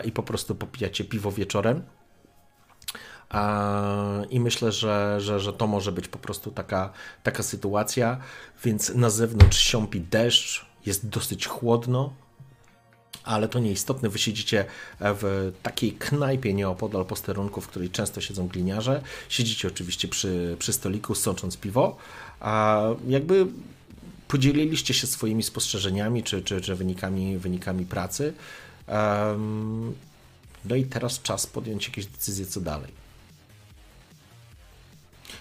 i 0.03 0.11
po 0.11 0.23
prostu 0.23 0.55
popijacie 0.55 1.03
piwo 1.03 1.31
wieczorem 1.31 1.81
i 4.29 4.39
myślę, 4.39 4.71
że, 4.71 5.17
że, 5.21 5.39
że 5.39 5.53
to 5.53 5.67
może 5.67 5.91
być 5.91 6.07
po 6.07 6.19
prostu 6.19 6.51
taka, 6.51 6.93
taka 7.23 7.43
sytuacja. 7.43 8.17
Więc 8.63 8.95
na 8.95 9.09
zewnątrz 9.09 9.57
siąpi 9.57 10.01
deszcz, 10.01 10.65
jest 10.85 11.09
dosyć 11.09 11.47
chłodno, 11.47 12.13
ale 13.23 13.47
to 13.47 13.59
nieistotne. 13.59 14.09
Wy 14.09 14.19
siedzicie 14.19 14.65
w 14.99 15.51
takiej 15.63 15.91
knajpie 15.91 16.53
nieopodal 16.53 17.05
posterunku, 17.05 17.61
w 17.61 17.67
której 17.67 17.89
często 17.89 18.21
siedzą 18.21 18.47
gliniarze. 18.47 19.01
Siedzicie 19.29 19.67
oczywiście 19.67 20.07
przy, 20.07 20.55
przy 20.59 20.73
stoliku, 20.73 21.15
sącząc 21.15 21.57
piwo, 21.57 21.97
a 22.39 22.83
jakby 23.07 23.47
podzieliliście 24.27 24.93
się 24.93 25.07
swoimi 25.07 25.43
spostrzeżeniami 25.43 26.23
czy, 26.23 26.41
czy, 26.41 26.61
czy 26.61 26.75
wynikami, 26.75 27.37
wynikami 27.37 27.85
pracy. 27.85 28.33
Um, 28.87 29.95
no 30.65 30.75
i 30.75 30.85
teraz 30.85 31.21
czas 31.21 31.47
podjąć 31.47 31.87
jakieś 31.87 32.05
decyzje, 32.05 32.45
co 32.45 32.61
dalej. 32.61 33.04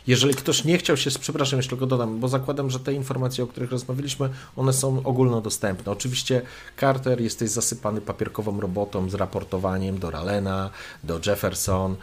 Jeżeli 0.06 0.34
ktoś 0.34 0.64
nie 0.64 0.78
chciał 0.78 0.96
się, 0.96 1.10
przepraszam, 1.20 1.58
jeszcze 1.58 1.70
tylko 1.70 1.86
dodam, 1.86 2.20
bo 2.20 2.28
zakładam, 2.28 2.70
że 2.70 2.80
te 2.80 2.92
informacje, 2.92 3.44
o 3.44 3.46
których 3.46 3.70
rozmawialiśmy, 3.70 4.30
one 4.56 4.72
są 4.72 5.02
ogólnodostępne. 5.04 5.92
Oczywiście 5.92 6.42
Carter 6.80 7.20
jesteś 7.20 7.50
zasypany 7.50 8.00
papierkową 8.00 8.60
robotą 8.60 9.10
z 9.10 9.14
raportowaniem 9.14 9.98
do 9.98 10.10
Ralena, 10.10 10.70
do 11.04 11.20
Jefferson, 11.26 11.96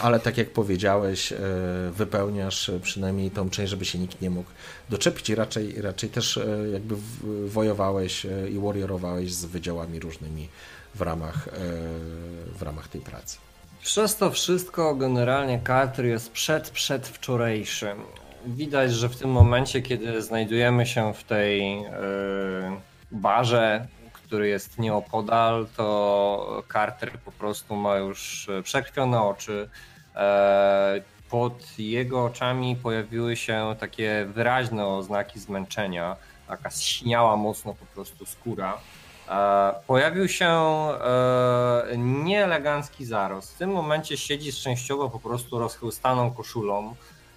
ale 0.00 0.20
tak 0.20 0.38
jak 0.38 0.50
powiedziałeś, 0.50 1.32
e, 1.32 1.38
wypełniasz 1.96 2.70
przynajmniej 2.82 3.30
tą 3.30 3.50
część, 3.50 3.70
żeby 3.70 3.84
się 3.84 3.98
nikt 3.98 4.20
nie 4.20 4.30
mógł 4.30 4.50
doczepić 4.90 5.30
i 5.30 5.34
raczej, 5.34 5.82
raczej 5.82 6.10
też 6.10 6.36
e, 6.36 6.68
jakby 6.72 6.94
wojowałeś 7.46 8.26
e, 8.26 8.50
i 8.50 8.58
warriorowałeś 8.58 9.34
z 9.34 9.44
wydziałami 9.44 10.00
różnymi 10.00 10.48
w 10.94 11.00
ramach, 11.00 11.48
w 12.58 12.62
ramach 12.62 12.88
tej 12.88 13.00
pracy. 13.00 13.51
Przez 13.82 14.16
to 14.16 14.30
wszystko 14.30 14.94
generalnie 14.94 15.60
Carter 15.66 16.04
jest 16.04 16.32
przed 16.32 16.70
przedwczorajszym. 16.70 17.98
Widać, 18.46 18.92
że 18.92 19.08
w 19.08 19.16
tym 19.16 19.30
momencie, 19.30 19.82
kiedy 19.82 20.22
znajdujemy 20.22 20.86
się 20.86 21.14
w 21.14 21.24
tej 21.24 21.80
yy, 21.80 21.88
barze, 23.12 23.86
który 24.12 24.48
jest 24.48 24.78
nieopodal, 24.78 25.66
to 25.76 26.62
Carter 26.72 27.18
po 27.20 27.32
prostu 27.32 27.76
ma 27.76 27.96
już 27.96 28.50
przekrwione 28.62 29.22
oczy. 29.22 29.68
E, 30.16 31.02
pod 31.30 31.78
jego 31.78 32.24
oczami 32.24 32.76
pojawiły 32.76 33.36
się 33.36 33.76
takie 33.80 34.26
wyraźne 34.34 34.86
oznaki 34.86 35.40
zmęczenia, 35.40 36.16
taka 36.48 36.70
śniała 36.70 37.36
mocno 37.36 37.74
po 37.74 37.86
prostu 37.86 38.26
skóra. 38.26 38.78
E, 39.32 39.74
pojawił 39.86 40.28
się 40.28 40.46
e, 40.46 41.98
nieelegancki 41.98 43.04
zarost. 43.04 43.54
W 43.54 43.58
tym 43.58 43.70
momencie 43.70 44.16
siedzi 44.16 44.52
częściowo 44.52 45.10
po 45.10 45.20
prostu 45.20 45.58
rozchełstaną 45.58 46.30
koszulą, 46.30 46.94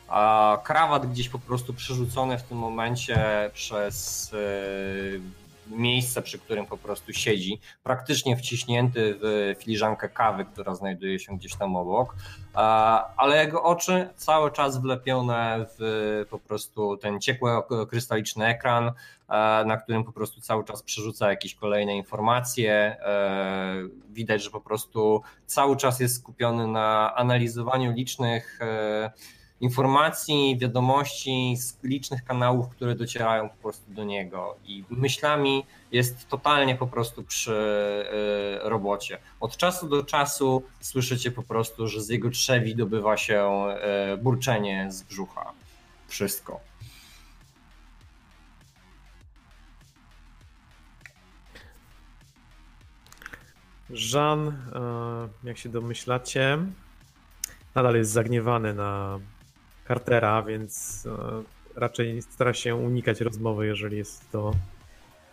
a 0.08 0.58
krawat 0.64 1.12
gdzieś 1.12 1.30
po 1.30 1.40
prostu 1.40 1.74
przerzucony 1.74 2.38
w 2.38 2.44
tym 2.44 2.58
momencie 2.58 3.50
przez 3.54 4.32
e, 4.34 5.45
miejsce, 5.68 6.22
przy 6.22 6.40
którym 6.40 6.66
po 6.66 6.78
prostu 6.78 7.14
siedzi, 7.14 7.60
praktycznie 7.84 8.38
wciśnięty 8.38 9.16
w 9.22 9.56
filiżankę 9.60 10.10
kawy, 10.10 10.46
która 10.46 10.76
znajduje 10.76 11.20
się 11.20 11.38
gdzieś 11.38 11.56
tam 11.56 11.76
obok, 11.76 12.16
ale 13.18 13.44
jego 13.44 13.64
oczy 13.64 14.10
cały 14.16 14.52
czas 14.52 14.82
wlepione 14.82 15.66
w 15.80 16.26
po 16.30 16.40
prostu 16.40 16.98
ten 16.98 17.22
ciekły 17.22 17.50
krystaliczny 17.90 18.46
ekran, 18.46 18.92
na 19.66 19.78
którym 19.78 20.04
po 20.04 20.12
prostu 20.12 20.42
cały 20.42 20.64
czas 20.64 20.84
przerzuca 20.84 21.30
jakieś 21.30 21.56
kolejne 21.56 21.96
informacje. 21.96 22.98
Widać, 24.10 24.44
że 24.44 24.50
po 24.50 24.62
prostu 24.62 25.22
cały 25.46 25.78
czas 25.78 26.00
jest 26.00 26.16
skupiony 26.18 26.68
na 26.68 27.16
analizowaniu 27.16 27.92
licznych 27.92 28.60
informacji, 29.62 30.58
wiadomości 30.62 31.56
z 31.58 31.84
licznych 31.84 32.24
kanałów, 32.24 32.70
które 32.70 32.96
docierają 32.96 33.50
po 33.50 33.56
prostu 33.56 33.92
do 33.92 34.04
niego 34.04 34.56
i 34.66 34.84
myślami 34.90 35.66
jest 35.92 36.28
totalnie 36.28 36.76
po 36.76 36.88
prostu 36.88 37.24
przy 37.24 37.52
y, 38.66 38.70
robocie. 38.70 39.18
Od 39.40 39.58
czasu 39.58 39.90
do 39.90 40.04
czasu 40.04 40.64
słyszycie 40.80 41.32
po 41.32 41.44
prostu, 41.44 41.88
że 41.88 42.02
z 42.02 42.10
jego 42.10 42.30
trzewi 42.30 42.76
dobywa 42.76 43.18
się 43.18 43.66
y, 44.14 44.18
burczenie 44.18 44.88
z 44.92 45.04
brzucha. 45.04 45.52
Wszystko. 46.08 46.60
Jean, 53.90 54.48
e, 54.48 55.48
jak 55.48 55.58
się 55.58 55.70
domyślacie, 55.70 56.58
nadal 57.76 57.96
jest 57.96 58.12
zagniewany 58.12 58.74
na 58.74 59.20
Cartera, 59.88 60.44
więc 60.44 61.04
e, 61.06 61.44
raczej 61.76 62.22
stara 62.22 62.54
się 62.54 62.76
unikać 62.76 63.22
rozmowy, 63.22 63.68
jeżeli 63.68 63.98
jest 63.98 64.32
to 64.32 64.52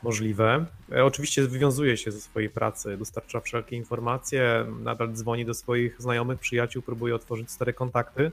możliwe. 0.02 0.66
E, 0.92 1.04
oczywiście 1.04 1.42
wywiązuje 1.42 1.96
się 1.96 2.12
ze 2.12 2.20
swojej 2.20 2.50
pracy, 2.50 2.96
dostarcza 2.96 3.40
wszelkie 3.40 3.76
informacje, 3.76 4.66
nadal 4.80 5.12
dzwoni 5.12 5.44
do 5.44 5.54
swoich 5.54 6.02
znajomych, 6.02 6.38
przyjaciół, 6.38 6.82
próbuje 6.82 7.14
otworzyć 7.14 7.50
stare 7.50 7.72
kontakty, 7.72 8.32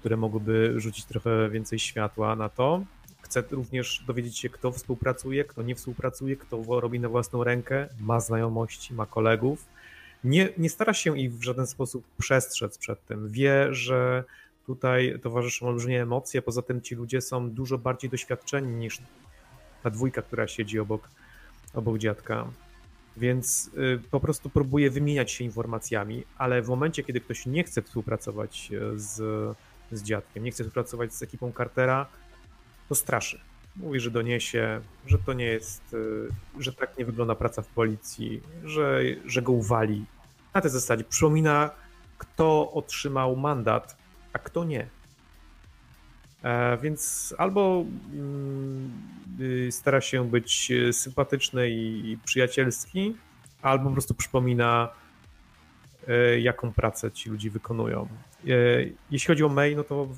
które 0.00 0.16
mogłyby 0.16 0.80
rzucić 0.80 1.04
trochę 1.04 1.50
więcej 1.50 1.78
światła 1.78 2.36
na 2.36 2.48
to. 2.48 2.84
Chce 3.20 3.42
również 3.50 4.02
dowiedzieć 4.06 4.38
się, 4.38 4.48
kto 4.48 4.72
współpracuje, 4.72 5.44
kto 5.44 5.62
nie 5.62 5.74
współpracuje, 5.74 6.36
kto 6.36 6.80
robi 6.80 7.00
na 7.00 7.08
własną 7.08 7.44
rękę, 7.44 7.88
ma 8.00 8.20
znajomości, 8.20 8.94
ma 8.94 9.06
kolegów. 9.06 9.64
Nie, 10.24 10.48
nie 10.58 10.70
stara 10.70 10.94
się 10.94 11.18
ich 11.18 11.32
w 11.32 11.42
żaden 11.42 11.66
sposób 11.66 12.04
przestrzec 12.18 12.78
przed 12.78 13.06
tym. 13.06 13.28
Wie, 13.28 13.74
że 13.74 14.24
tutaj 14.68 15.18
towarzyszą 15.22 15.68
olbrzymie 15.68 16.02
emocje, 16.02 16.42
poza 16.42 16.62
tym 16.62 16.80
ci 16.82 16.94
ludzie 16.94 17.20
są 17.20 17.50
dużo 17.50 17.78
bardziej 17.78 18.10
doświadczeni 18.10 18.74
niż 18.76 19.02
ta 19.82 19.90
dwójka, 19.90 20.22
która 20.22 20.48
siedzi 20.48 20.78
obok, 20.78 21.08
obok 21.74 21.98
dziadka. 21.98 22.46
Więc 23.16 23.70
y, 23.78 24.00
po 24.10 24.20
prostu 24.20 24.50
próbuje 24.50 24.90
wymieniać 24.90 25.30
się 25.32 25.44
informacjami, 25.44 26.24
ale 26.38 26.62
w 26.62 26.68
momencie, 26.68 27.04
kiedy 27.04 27.20
ktoś 27.20 27.46
nie 27.46 27.64
chce 27.64 27.82
współpracować 27.82 28.70
y, 28.72 28.98
z, 28.98 29.16
z 29.92 30.02
dziadkiem, 30.02 30.44
nie 30.44 30.50
chce 30.50 30.64
współpracować 30.64 31.14
z 31.14 31.22
ekipą 31.22 31.52
Cartera, 31.56 32.06
to 32.88 32.94
straszy. 32.94 33.40
Mówi, 33.76 34.00
że 34.00 34.10
doniesie, 34.10 34.80
że 35.06 35.18
to 35.18 35.32
nie 35.32 35.46
jest, 35.46 35.94
y, 35.94 36.28
że 36.58 36.72
tak 36.72 36.98
nie 36.98 37.04
wygląda 37.04 37.34
praca 37.34 37.62
w 37.62 37.68
policji, 37.68 38.42
że, 38.64 39.00
że 39.24 39.42
go 39.42 39.52
uwali. 39.52 40.04
Na 40.54 40.60
tej 40.60 40.70
zasadzie 40.70 41.04
przypomina, 41.04 41.70
kto 42.18 42.72
otrzymał 42.72 43.36
mandat, 43.36 43.96
a 44.32 44.38
kto 44.38 44.64
nie. 44.64 44.88
E, 46.42 46.78
więc 46.78 47.34
albo 47.38 47.84
mm, 48.12 48.92
y, 49.40 49.72
stara 49.72 50.00
się 50.00 50.30
być 50.30 50.72
sympatyczny 50.92 51.70
i 51.70 52.18
przyjacielski, 52.24 53.16
albo 53.62 53.84
po 53.84 53.92
prostu 53.92 54.14
przypomina, 54.14 54.88
e, 56.08 56.40
jaką 56.40 56.72
pracę 56.72 57.12
ci 57.12 57.30
ludzie 57.30 57.50
wykonują. 57.50 58.08
E, 58.44 58.48
jeśli 59.10 59.26
chodzi 59.26 59.44
o 59.44 59.48
May, 59.48 59.76
no 59.76 59.84
to 59.84 60.08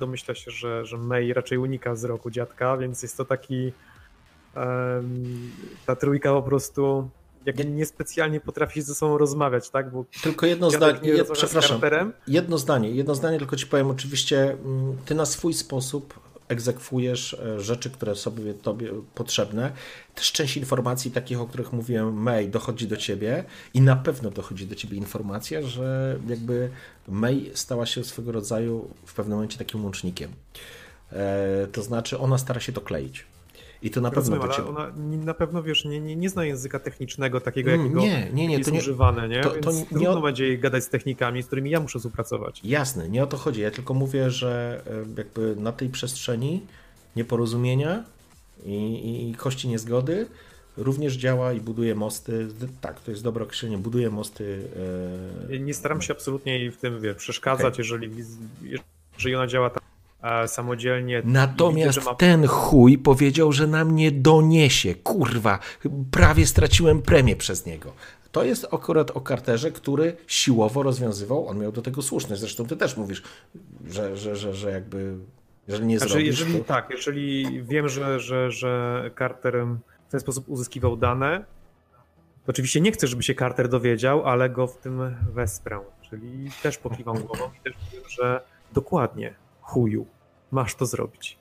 domyśla 0.00 0.34
się, 0.34 0.50
że, 0.50 0.86
że 0.86 0.98
May 0.98 1.32
raczej 1.32 1.58
unika 1.58 1.92
wzroku 1.92 2.30
dziadka, 2.30 2.76
więc 2.76 3.02
jest 3.02 3.16
to 3.16 3.24
taki 3.24 3.72
ta 5.86 5.96
trójka 5.96 6.32
po 6.32 6.42
prostu 6.42 7.10
jak 7.46 7.68
niespecjalnie 7.68 8.40
potrafi 8.40 8.82
ze 8.82 8.94
sobą 8.94 9.18
rozmawiać, 9.18 9.70
tak? 9.70 9.90
Bo 9.92 10.04
tylko 10.22 10.46
jedno 10.46 10.70
zdanie, 10.70 11.10
jed, 11.10 11.30
przepraszam, 11.32 11.80
jedno 12.26 12.58
zdanie, 12.58 12.90
jedno 12.90 13.14
zdanie 13.14 13.38
tylko 13.38 13.56
ci 13.56 13.66
powiem, 13.66 13.90
oczywiście 13.90 14.52
mm, 14.52 14.96
ty 15.04 15.14
na 15.14 15.26
swój 15.26 15.54
sposób 15.54 16.30
egzekwujesz 16.50 17.34
e, 17.34 17.60
rzeczy, 17.60 17.90
które 17.90 18.16
sobie 18.16 18.54
tobie 18.54 18.92
potrzebne. 19.14 19.72
Też 20.14 20.32
część 20.32 20.56
informacji 20.56 21.10
takich, 21.10 21.40
o 21.40 21.46
których 21.46 21.72
mówiłem, 21.72 22.14
May, 22.14 22.48
dochodzi 22.48 22.88
do 22.88 22.96
ciebie 22.96 23.44
i 23.74 23.80
na 23.80 23.96
pewno 23.96 24.30
dochodzi 24.30 24.66
do 24.66 24.74
ciebie 24.74 24.96
informacja, 24.96 25.62
że 25.62 26.18
jakby 26.28 26.70
May 27.08 27.50
stała 27.54 27.86
się 27.86 28.04
swego 28.04 28.32
rodzaju 28.32 28.90
w 29.06 29.14
pewnym 29.14 29.36
momencie 29.36 29.58
takim 29.58 29.84
łącznikiem. 29.84 30.30
E, 31.12 31.66
to 31.72 31.82
znaczy 31.82 32.18
ona 32.18 32.38
stara 32.38 32.60
się 32.60 32.72
to 32.72 32.80
kleić. 32.80 33.24
I 33.82 33.90
to 33.90 34.00
na 34.00 34.10
pewno 34.10 34.36
Rozumiem, 34.36 34.66
ale 34.66 34.68
ona 34.68 34.92
na 35.24 35.34
pewno, 35.34 35.62
wiesz, 35.62 35.84
nie, 35.84 36.00
nie, 36.00 36.16
nie 36.16 36.28
zna 36.28 36.44
języka 36.44 36.78
technicznego, 36.78 37.40
takiego, 37.40 37.70
mm, 37.70 37.82
jakiego 37.82 38.00
nie, 38.00 38.30
nie, 38.32 38.46
nie, 38.46 38.56
jest 38.56 38.68
to 38.68 38.74
nie, 38.74 38.80
używane, 38.80 39.28
nie? 39.28 39.40
To, 39.40 39.52
Więc 39.52 39.66
to 39.66 39.72
nie, 39.72 39.86
trudno 39.86 40.14
nie, 40.14 40.22
będzie 40.22 40.58
gadać 40.58 40.84
z 40.84 40.88
technikami, 40.88 41.42
z 41.42 41.46
którymi 41.46 41.70
ja 41.70 41.80
muszę 41.80 41.98
współpracować. 41.98 42.60
Jasne, 42.64 43.08
nie 43.08 43.22
o 43.22 43.26
to 43.26 43.36
chodzi. 43.36 43.60
Ja 43.60 43.70
tylko 43.70 43.94
mówię, 43.94 44.30
że 44.30 44.82
e, 44.86 45.18
jakby 45.18 45.56
na 45.56 45.72
tej 45.72 45.88
przestrzeni 45.88 46.66
nieporozumienia 47.16 48.04
i, 48.64 49.30
i 49.30 49.34
kości 49.34 49.68
niezgody 49.68 50.26
również 50.76 51.16
działa 51.16 51.52
i 51.52 51.60
buduje 51.60 51.94
mosty. 51.94 52.48
Tak, 52.80 53.00
to 53.00 53.10
jest 53.10 53.22
dobre 53.22 53.44
określenie, 53.44 53.78
buduje 53.78 54.10
mosty. 54.10 54.68
E... 55.50 55.58
Nie 55.58 55.74
staram 55.74 56.02
się 56.02 56.12
absolutnie 56.12 56.58
jej 56.58 56.70
w 56.70 56.76
tym 56.76 57.00
wie, 57.00 57.14
przeszkadzać, 57.14 57.74
okay. 57.74 57.84
jeżeli, 57.84 58.10
jeżeli 59.14 59.34
ona 59.34 59.46
działa 59.46 59.70
tak 59.70 59.82
samodzielnie. 60.46 61.22
Natomiast 61.24 61.98
widzę, 61.98 62.10
ma... 62.10 62.16
ten 62.16 62.46
chuj 62.46 62.98
powiedział, 62.98 63.52
że 63.52 63.66
nam 63.66 63.96
nie 63.96 64.12
doniesie. 64.12 64.94
Kurwa, 64.94 65.58
prawie 66.10 66.46
straciłem 66.46 67.02
premię 67.02 67.36
przez 67.36 67.66
niego. 67.66 67.92
To 68.32 68.44
jest 68.44 68.66
akurat 68.74 69.10
o 69.10 69.20
karterze, 69.20 69.70
który 69.70 70.16
siłowo 70.26 70.82
rozwiązywał, 70.82 71.48
on 71.48 71.58
miał 71.58 71.72
do 71.72 71.82
tego 71.82 72.02
słuszność. 72.02 72.40
Zresztą 72.40 72.66
ty 72.66 72.76
też 72.76 72.96
mówisz, 72.96 73.22
że, 73.88 74.16
że, 74.16 74.36
że, 74.36 74.54
że 74.54 74.70
jakby, 74.70 75.16
jeżeli 75.68 75.86
nie 75.86 75.98
znaczy, 75.98 76.12
zrobisz... 76.12 76.40
Jeżeli, 76.40 76.58
to... 76.58 76.64
Tak, 76.64 76.90
jeżeli 76.90 77.62
wiem, 77.62 77.88
że, 77.88 78.20
że, 78.20 78.50
że 78.50 79.10
Carter 79.18 79.66
w 80.08 80.10
ten 80.10 80.20
sposób 80.20 80.48
uzyskiwał 80.48 80.96
dane, 80.96 81.44
to 82.44 82.50
oczywiście 82.50 82.80
nie 82.80 82.92
chcę, 82.92 83.06
żeby 83.06 83.22
się 83.22 83.34
Carter 83.34 83.68
dowiedział, 83.68 84.26
ale 84.26 84.50
go 84.50 84.66
w 84.66 84.76
tym 84.76 85.16
wesprę. 85.32 85.80
Czyli 86.10 86.50
też 86.62 86.78
pokiwam 86.78 87.18
głową 87.18 87.44
i 87.60 87.60
też 87.64 87.74
wiem, 87.92 88.02
że 88.08 88.40
dokładnie, 88.72 89.34
chuju, 89.70 90.06
masz 90.50 90.74
to 90.74 90.86
zrobić. 90.86 91.38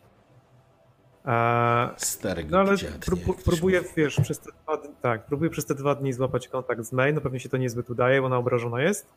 A, 1.23 1.93
Stary 1.97 2.45
no 2.49 2.59
ale 2.59 2.75
prób, 3.05 3.43
próbuję, 3.43 3.82
wiesz, 3.97 4.19
przez 4.21 4.39
te 4.39 4.51
dwa, 4.63 4.77
tak, 5.01 5.25
próbuję 5.25 5.49
przez 5.49 5.65
te 5.65 5.75
dwa 5.75 5.95
dni 5.95 6.13
złapać 6.13 6.47
kontakt 6.47 6.84
z 6.84 6.91
May, 6.93 7.13
no 7.13 7.21
pewnie 7.21 7.39
się 7.39 7.49
to 7.49 7.57
niezbyt 7.57 7.89
udaje, 7.89 8.21
bo 8.21 8.27
ona 8.27 8.38
obrażona 8.38 8.82
jest. 8.82 9.07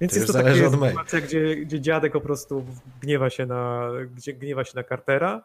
Więc 0.00 0.12
to 0.12 0.18
jest 0.18 0.32
to 0.32 0.38
taka 0.38 0.54
sytuacja, 0.54 1.20
gdzie, 1.20 1.56
gdzie 1.56 1.80
dziadek 1.80 2.12
po 2.12 2.20
prostu 2.20 2.64
gniewa 3.00 3.30
się 3.30 3.46
na, 3.46 3.90
gdzie 4.16 4.32
gniewa 4.32 4.64
się 4.64 4.72
na 4.74 4.84
Cartera. 4.84 5.42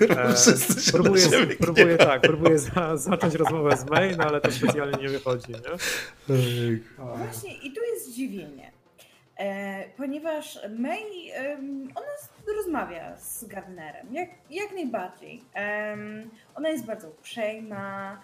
E, 0.00 0.34
próbuję, 0.92 1.26
próbuję, 1.60 1.96
tak, 1.96 2.20
próbuję 2.20 2.58
za, 2.58 2.96
zacząć 2.96 3.34
rozmowę 3.34 3.76
z 3.76 3.90
May, 3.90 4.16
no 4.16 4.24
ale 4.24 4.40
to 4.40 4.52
specjalnie 4.52 5.02
nie 5.02 5.08
wychodzi, 5.08 5.52
nie? 5.52 5.58
Właśnie 6.98 7.54
i 7.54 7.72
tu 7.72 7.80
jest 7.94 8.10
zdziwienie. 8.10 8.79
E, 9.40 9.88
ponieważ 9.96 10.58
May, 10.78 11.32
ona 11.94 12.06
rozmawia 12.56 13.16
z 13.16 13.44
Gardnerem, 13.44 14.14
jak, 14.14 14.28
jak 14.50 14.72
najbardziej. 14.72 15.44
Ona 16.54 16.68
jest 16.68 16.86
bardzo 16.86 17.08
uprzejma, 17.08 18.20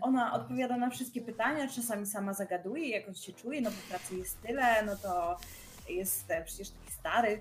ona 0.00 0.32
odpowiada 0.32 0.76
na 0.76 0.90
wszystkie 0.90 1.20
pytania, 1.20 1.68
czasami 1.68 2.06
sama 2.06 2.34
zagaduje, 2.34 2.88
jak 2.88 3.08
on 3.08 3.14
się 3.14 3.32
czuje, 3.32 3.60
no 3.60 3.70
bo 3.70 3.76
pracy 3.88 4.16
jest 4.16 4.42
tyle, 4.42 4.82
no 4.86 4.96
to 4.96 5.36
jest 5.88 6.30
e, 6.30 6.44
przecież 6.44 6.70
taki 6.70 6.92
stary, 6.92 7.40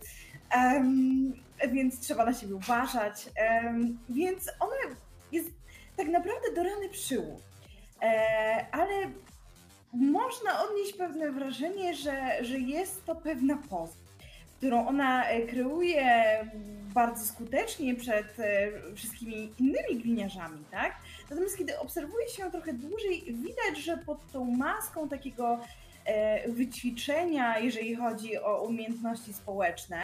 więc 1.72 2.00
trzeba 2.00 2.26
na 2.26 2.34
siebie 2.34 2.56
uważać. 2.56 3.30
Więc 4.10 4.50
ona 4.60 4.96
jest 5.32 5.50
tak 5.98 6.08
naprawdę 6.08 6.54
do 6.56 6.64
rany 6.64 6.90
przyłóg. 6.90 7.42
E, 8.02 8.66
ale 8.72 8.94
można 9.94 10.64
odnieść 10.64 10.94
pewne 10.94 11.32
wrażenie, 11.32 11.94
że, 11.94 12.46
że 12.46 12.60
jest 12.60 13.06
to 13.06 13.16
pewna 13.16 13.58
poza, 13.70 13.94
którą 14.58 14.88
ona 14.88 15.28
e, 15.28 15.42
kreuje 15.42 16.38
bardzo 16.94 17.26
skutecznie 17.26 17.96
przed 17.96 18.40
e, 18.40 18.72
wszystkimi 18.96 19.54
innymi 19.60 20.02
gliniarzami, 20.02 20.66
tak? 20.72 20.96
Natomiast 21.30 21.58
kiedy 21.58 21.80
obserwuje 21.80 22.30
się 22.30 22.44
ją 22.44 22.52
trochę 22.52 22.74
dłużej, 22.74 23.24
widać, 23.24 23.78
że 23.84 23.98
pod 23.98 24.32
tą 24.32 24.46
maską 24.46 25.10
takiego 25.10 25.60
e, 26.06 26.50
wyćwiczenia, 26.52 27.60
jeżeli 27.60 27.96
chodzi 27.96 28.38
o 28.38 28.64
umiejętności 28.64 29.34
społeczne, 29.34 30.04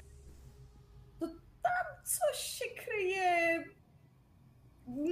to 1.19 1.27
tam 1.61 2.03
coś 2.03 2.37
się 2.37 2.65
kryje 2.85 3.63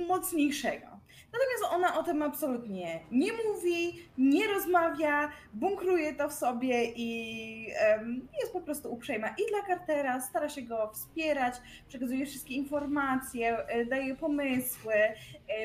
mocniejszego. 0.07 0.96
Natomiast 1.37 1.73
ona 1.75 1.99
o 1.99 2.03
tym 2.03 2.21
absolutnie 2.21 2.99
nie 3.11 3.31
mówi, 3.33 4.05
nie 4.17 4.47
rozmawia, 4.47 5.31
bunkruje 5.53 6.13
to 6.15 6.29
w 6.29 6.33
sobie 6.33 6.91
i 6.95 7.67
um, 7.97 8.27
jest 8.41 8.53
po 8.53 8.61
prostu 8.61 8.93
uprzejma 8.93 9.27
i 9.29 9.41
dla 9.49 9.75
Cartera, 9.75 10.21
stara 10.21 10.49
się 10.49 10.61
go 10.61 10.91
wspierać, 10.93 11.55
przekazuje 11.87 12.25
wszystkie 12.25 12.53
informacje, 12.55 13.57
e, 13.67 13.85
daje 13.85 14.15
pomysły, 14.15 14.93
e, 14.93 15.13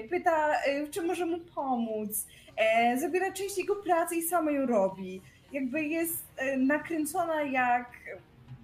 pyta, 0.09 0.62
e, 0.62 0.89
czy 0.89 1.03
może 1.03 1.27
mu 1.27 1.39
pomóc, 1.39 2.27
zabiera 2.97 3.33
część 3.33 3.59
jego 3.59 3.77
pracy 3.77 4.16
i 4.16 4.23
sama 4.23 4.51
ją 4.51 4.66
robi. 4.66 5.23
Jakby 5.53 5.85
jest 5.85 6.25
nakręcona 6.59 7.43
jak 7.43 7.93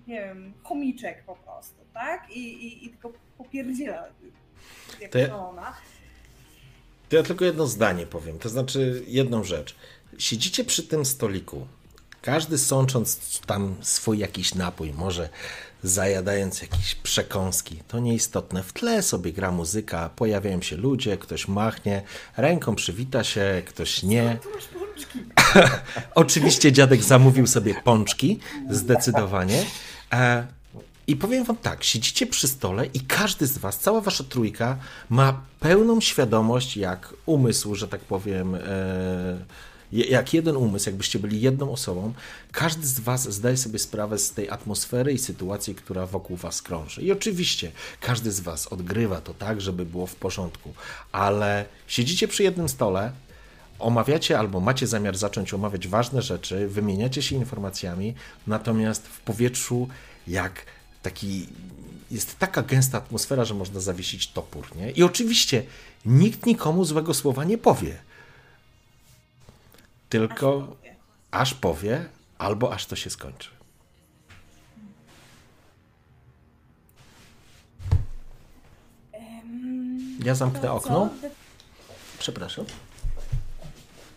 nie 0.07 0.21
wiem, 0.21 0.53
chomiczek 0.63 1.23
po 1.27 1.37
prostu, 1.37 1.77
tak? 1.95 2.31
I, 2.31 2.67
i, 2.67 2.87
i 2.87 2.91
tylko 2.91 3.13
popierdziela 3.39 4.05
jak 5.01 5.11
To 5.13 5.19
ja- 5.19 5.27
szalona. 5.27 5.75
To 7.09 7.17
ja 7.17 7.23
tylko 7.23 7.45
jedno 7.45 7.67
zdanie 7.67 8.07
powiem, 8.07 8.39
to 8.39 8.49
znaczy 8.49 9.03
jedną 9.07 9.45
rzecz. 9.45 9.75
Siedzicie 10.19 10.65
przy 10.65 10.83
tym 10.83 11.05
stoliku, 11.05 11.67
każdy 12.23 12.59
sącząc 12.59 13.41
tam 13.47 13.77
swój 13.81 14.19
jakiś 14.19 14.55
napój, 14.55 14.93
może 14.93 15.29
zajadając 15.83 16.63
jakieś 16.63 16.95
przekąski, 16.95 17.83
to 17.89 17.99
nieistotne. 17.99 18.63
W 18.63 18.73
tle 18.73 19.03
sobie 19.03 19.33
gra 19.33 19.53
muzyka, 19.53 20.11
pojawiają 20.17 20.63
się 20.63 20.77
ludzie, 20.77 21.17
ktoś 21.17 21.49
machnie, 21.49 22.03
ręką 22.37 22.75
przywita 22.75 23.25
się, 23.25 23.63
ktoś 23.67 24.03
nie. 24.03 24.39
Oczywiście 26.15 26.73
dziadek 26.73 27.03
zamówił 27.03 27.47
sobie 27.47 27.75
pączki, 27.85 28.41
zdecydowanie. 28.71 29.65
I 31.09 31.17
powiem 31.17 31.45
wam 31.45 31.57
tak, 31.57 31.85
siedzicie 31.85 32.27
przy 32.27 32.49
stole 32.49 32.87
i 32.87 33.01
każdy 33.01 33.47
z 33.47 33.59
was, 33.59 33.79
cała 33.79 34.01
wasza 34.01 34.25
trójka 34.25 34.79
ma 35.11 35.41
pełną 35.61 36.01
świadomość, 36.01 36.77
jak 36.77 37.15
umysł, 37.27 37.75
że 37.75 37.89
tak 37.89 38.01
powiem, 38.01 38.55
e, 38.55 38.59
jak 39.93 40.35
jeden 40.35 40.57
umysł, 40.57 40.89
jakbyście 40.89 41.19
byli 41.19 41.41
jedną 41.41 41.73
osobą, 41.73 42.13
każdy 42.53 42.87
z 42.87 43.01
was 43.01 43.33
zdaje 43.33 43.57
sobie 43.57 43.79
sprawę 43.79 44.19
z 44.19 44.31
tej 44.33 44.51
atmosfery 44.51 45.13
i 45.13 45.19
sytuacji, 45.19 45.75
która 45.75 46.07
wokół 46.07 46.37
was 46.37 46.63
krąży. 46.63 47.03
I 47.03 47.13
oczywiście 47.13 47.73
każdy 48.01 48.33
z 48.33 48.41
was 48.41 48.67
odgrywa 48.67 49.21
to 49.21 49.35
tak, 49.35 49.61
żeby 49.61 49.87
było 49.87 50.07
w 50.07 50.15
porządku, 50.15 50.75
ale 51.13 51.65
siedzicie 51.87 52.29
przy 52.29 52.43
jednym 52.43 52.69
stole, 52.69 53.13
omawiacie 53.79 54.39
albo 54.39 54.61
macie 54.61 54.87
zamiar 54.87 55.17
zacząć 55.17 55.55
omawiać 55.55 55.89
ważne 55.89 56.23
rzeczy, 56.23 56.69
wymieniacie 56.69 57.23
się 57.23 57.37
informacjami, 57.37 58.15
natomiast 58.47 59.07
w 59.07 59.21
powietrzu 59.21 59.89
jak 60.27 60.65
taki 61.09 61.49
jest 62.11 62.39
taka 62.39 62.63
gęsta 62.63 62.99
atmosfera, 62.99 63.45
że 63.45 63.55
można 63.55 63.81
zawiesić 63.81 64.29
topór, 64.29 64.77
nie? 64.77 64.91
I 64.91 65.03
oczywiście 65.03 65.63
nikt 66.05 66.47
nikomu 66.47 66.85
złego 66.85 67.15
słowa 67.15 67.45
nie 67.45 67.59
powie. 67.59 67.99
Tylko 70.09 70.77
aż 71.31 71.55
powie, 71.55 72.09
albo 72.39 72.73
aż 72.73 72.87
to 72.87 72.97
się 72.97 73.11
skończy. 73.11 73.51
Ja 80.25 80.35
zamknę 80.35 80.73
okno. 80.73 81.11
Co, 81.23 81.29
Przepraszam. 82.19 82.65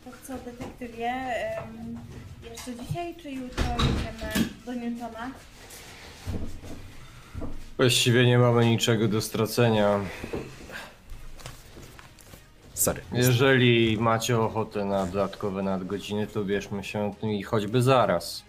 to 0.05 0.11
co, 0.27 0.33
detektywie? 0.37 1.13
jeszcze 2.51 2.85
dzisiaj 2.85 3.15
czy 3.15 3.31
jutro 3.31 3.63
jedziemy 3.63 4.49
do 4.65 4.73
Newtona? 4.73 5.31
Właściwie 7.81 8.25
nie 8.25 8.37
mamy 8.37 8.65
niczego 8.65 9.07
do 9.07 9.21
stracenia. 9.21 9.99
Sorry. 12.73 13.01
Jeżeli 13.13 13.97
macie 13.97 14.39
ochotę 14.39 14.85
na 14.85 15.05
dodatkowe 15.05 15.63
nadgodziny, 15.63 16.27
to 16.27 16.43
bierzmy 16.43 16.83
się 16.83 17.13
tym 17.21 17.29
i 17.29 17.43
choćby 17.43 17.81
zaraz. 17.81 18.43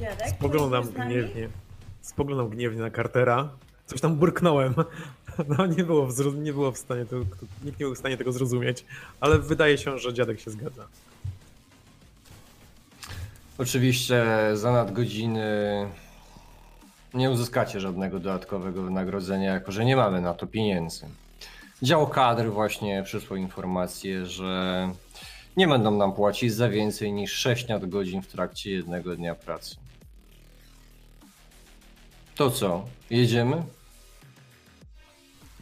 Dziadek? 0.00 0.28
Spoglądam 0.28 0.82
pojedziesz 0.82 0.94
z 0.94 0.98
nami? 0.98 1.14
gniewnie. 1.14 1.48
Spoglądam 2.00 2.48
gniewnie 2.48 2.80
na 2.80 2.90
Cartera. 2.90 3.48
Coś 3.86 4.00
tam 4.00 4.16
burknąłem. 4.16 4.74
No 5.48 5.66
nie 5.66 5.84
było, 5.84 6.06
w 6.06 6.36
nie 6.36 6.52
było 6.52 6.72
w 6.72 6.78
stanie 6.78 7.06
to, 7.06 7.16
nikt 7.64 7.80
nie 7.80 7.86
był 7.86 7.94
w 7.94 7.98
stanie 7.98 8.16
tego 8.16 8.32
zrozumieć, 8.32 8.84
ale 9.20 9.38
wydaje 9.38 9.78
się, 9.78 9.98
że 9.98 10.14
dziadek 10.14 10.40
się 10.40 10.50
zgadza. 10.50 10.88
Oczywiście 13.60 14.24
za 14.54 14.72
nadgodziny 14.72 15.46
nie 17.14 17.30
uzyskacie 17.30 17.80
żadnego 17.80 18.18
dodatkowego 18.18 18.82
wynagrodzenia, 18.82 19.52
jako 19.52 19.72
że 19.72 19.84
nie 19.84 19.96
mamy 19.96 20.20
na 20.20 20.34
to 20.34 20.46
pieniędzy. 20.46 21.06
Dział 21.82 22.06
kadr 22.06 22.46
właśnie 22.46 23.02
przysłał 23.02 23.36
informację, 23.36 24.26
że 24.26 24.90
nie 25.56 25.68
będą 25.68 25.90
nam 25.90 26.12
płacić 26.12 26.54
za 26.54 26.68
więcej 26.68 27.12
niż 27.12 27.32
6 27.32 27.68
nadgodzin 27.68 28.22
w 28.22 28.26
trakcie 28.26 28.70
jednego 28.70 29.16
dnia 29.16 29.34
pracy. 29.34 29.76
To 32.34 32.50
co, 32.50 32.84
jedziemy? 33.10 33.62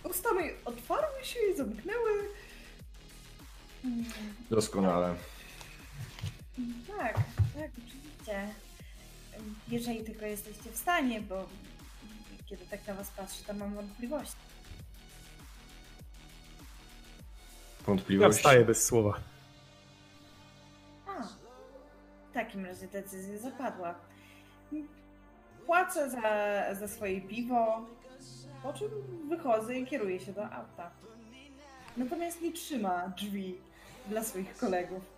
Usta 0.04 0.32
mi 0.32 0.50
otwarły 0.64 1.24
się 1.24 1.38
i 1.52 1.56
zamknęły. 1.56 2.10
Doskonale. 4.50 5.14
Tak, 6.98 7.14
tak, 7.54 7.70
oczywiście. 7.86 8.48
Jeżeli 9.68 10.04
tylko 10.04 10.26
jesteście 10.26 10.70
w 10.72 10.76
stanie, 10.76 11.20
bo 11.20 11.48
kiedy 12.46 12.66
tak 12.66 12.86
na 12.86 12.94
was 12.94 13.10
patrzę, 13.10 13.44
to 13.46 13.54
mam 13.54 13.74
wątpliwości. 13.74 14.36
Ja 17.80 17.86
Wątpliwości? 17.86 18.38
wstaję 18.38 18.64
bez 18.64 18.84
słowa. 18.84 19.20
A, 21.06 21.22
w 22.30 22.32
takim 22.34 22.66
razie 22.66 22.86
decyzja 22.88 23.38
zapadła. 23.38 23.94
Płacę 25.66 26.10
za, 26.10 26.20
za 26.74 26.88
swoje 26.88 27.20
piwo, 27.20 27.86
po 28.62 28.72
czym 28.72 28.88
wychodzę 29.28 29.74
i 29.78 29.86
kieruję 29.86 30.20
się 30.20 30.32
do 30.32 30.44
auta. 30.44 30.90
Natomiast 31.96 32.40
nie 32.42 32.52
trzyma 32.52 33.08
drzwi 33.08 33.58
dla 34.08 34.24
swoich 34.24 34.56
kolegów. 34.56 35.17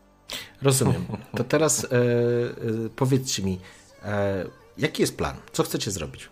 Rozumiem. 0.63 1.07
To 1.37 1.45
teraz 1.45 1.85
e, 1.85 1.89
e, 1.89 1.91
powiedzcie 2.97 3.43
mi, 3.43 3.61
e, 4.05 4.45
jaki 4.79 5.03
jest 5.03 5.17
plan? 5.17 5.37
Co 5.53 5.63
chcecie 5.63 5.91
zrobić? 5.91 6.29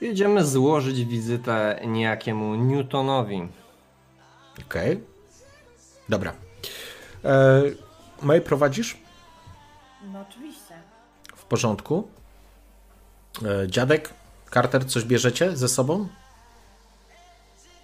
Jedziemy 0.00 0.44
złożyć 0.46 1.04
wizytę 1.04 1.80
niejakiemu 1.86 2.54
Newtonowi. 2.54 3.48
Okej. 4.66 5.00
Dobra. 6.08 6.32
E, 7.24 7.62
Maj, 8.22 8.40
prowadzisz? 8.40 8.96
No 10.12 10.24
oczywiście. 10.30 10.74
W 11.36 11.44
porządku. 11.44 12.08
E, 13.44 13.68
dziadek, 13.68 14.10
Carter, 14.54 14.86
coś 14.86 15.04
bierzecie 15.04 15.56
ze 15.56 15.68
sobą? 15.68 16.08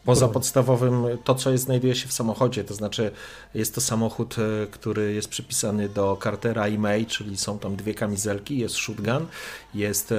Poza 0.09 0.29
podstawowym, 0.29 1.05
to 1.25 1.35
co 1.35 1.51
jest, 1.51 1.65
znajduje 1.65 1.95
się 1.95 2.09
w 2.09 2.13
samochodzie, 2.13 2.65
to 2.65 2.75
znaczy 2.75 3.11
jest 3.55 3.75
to 3.75 3.81
samochód, 3.81 4.37
e, 4.39 4.67
który 4.67 5.15
jest 5.15 5.29
przypisany 5.29 5.89
do 5.89 6.19
Cartera 6.23 6.69
i 6.69 6.79
May, 6.79 7.07
czyli 7.07 7.37
są 7.37 7.59
tam 7.59 7.77
dwie 7.77 7.95
kamizelki, 7.95 8.59
jest 8.59 8.77
shotgun, 8.77 9.27
jest 9.75 10.13
e, 10.13 10.17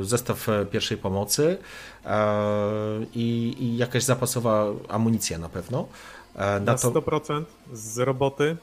zestaw 0.00 0.48
e, 0.48 0.66
pierwszej 0.66 0.96
pomocy 0.96 1.58
i, 3.14 3.56
i 3.58 3.76
jakaś 3.76 4.02
zapasowa 4.02 4.66
amunicja 4.88 5.38
na 5.38 5.48
pewno. 5.48 5.88
Na 6.34 6.60
Na 6.60 6.74
to, 6.74 6.90
100% 6.90 7.44
z 7.72 7.98
roboty 7.98 8.56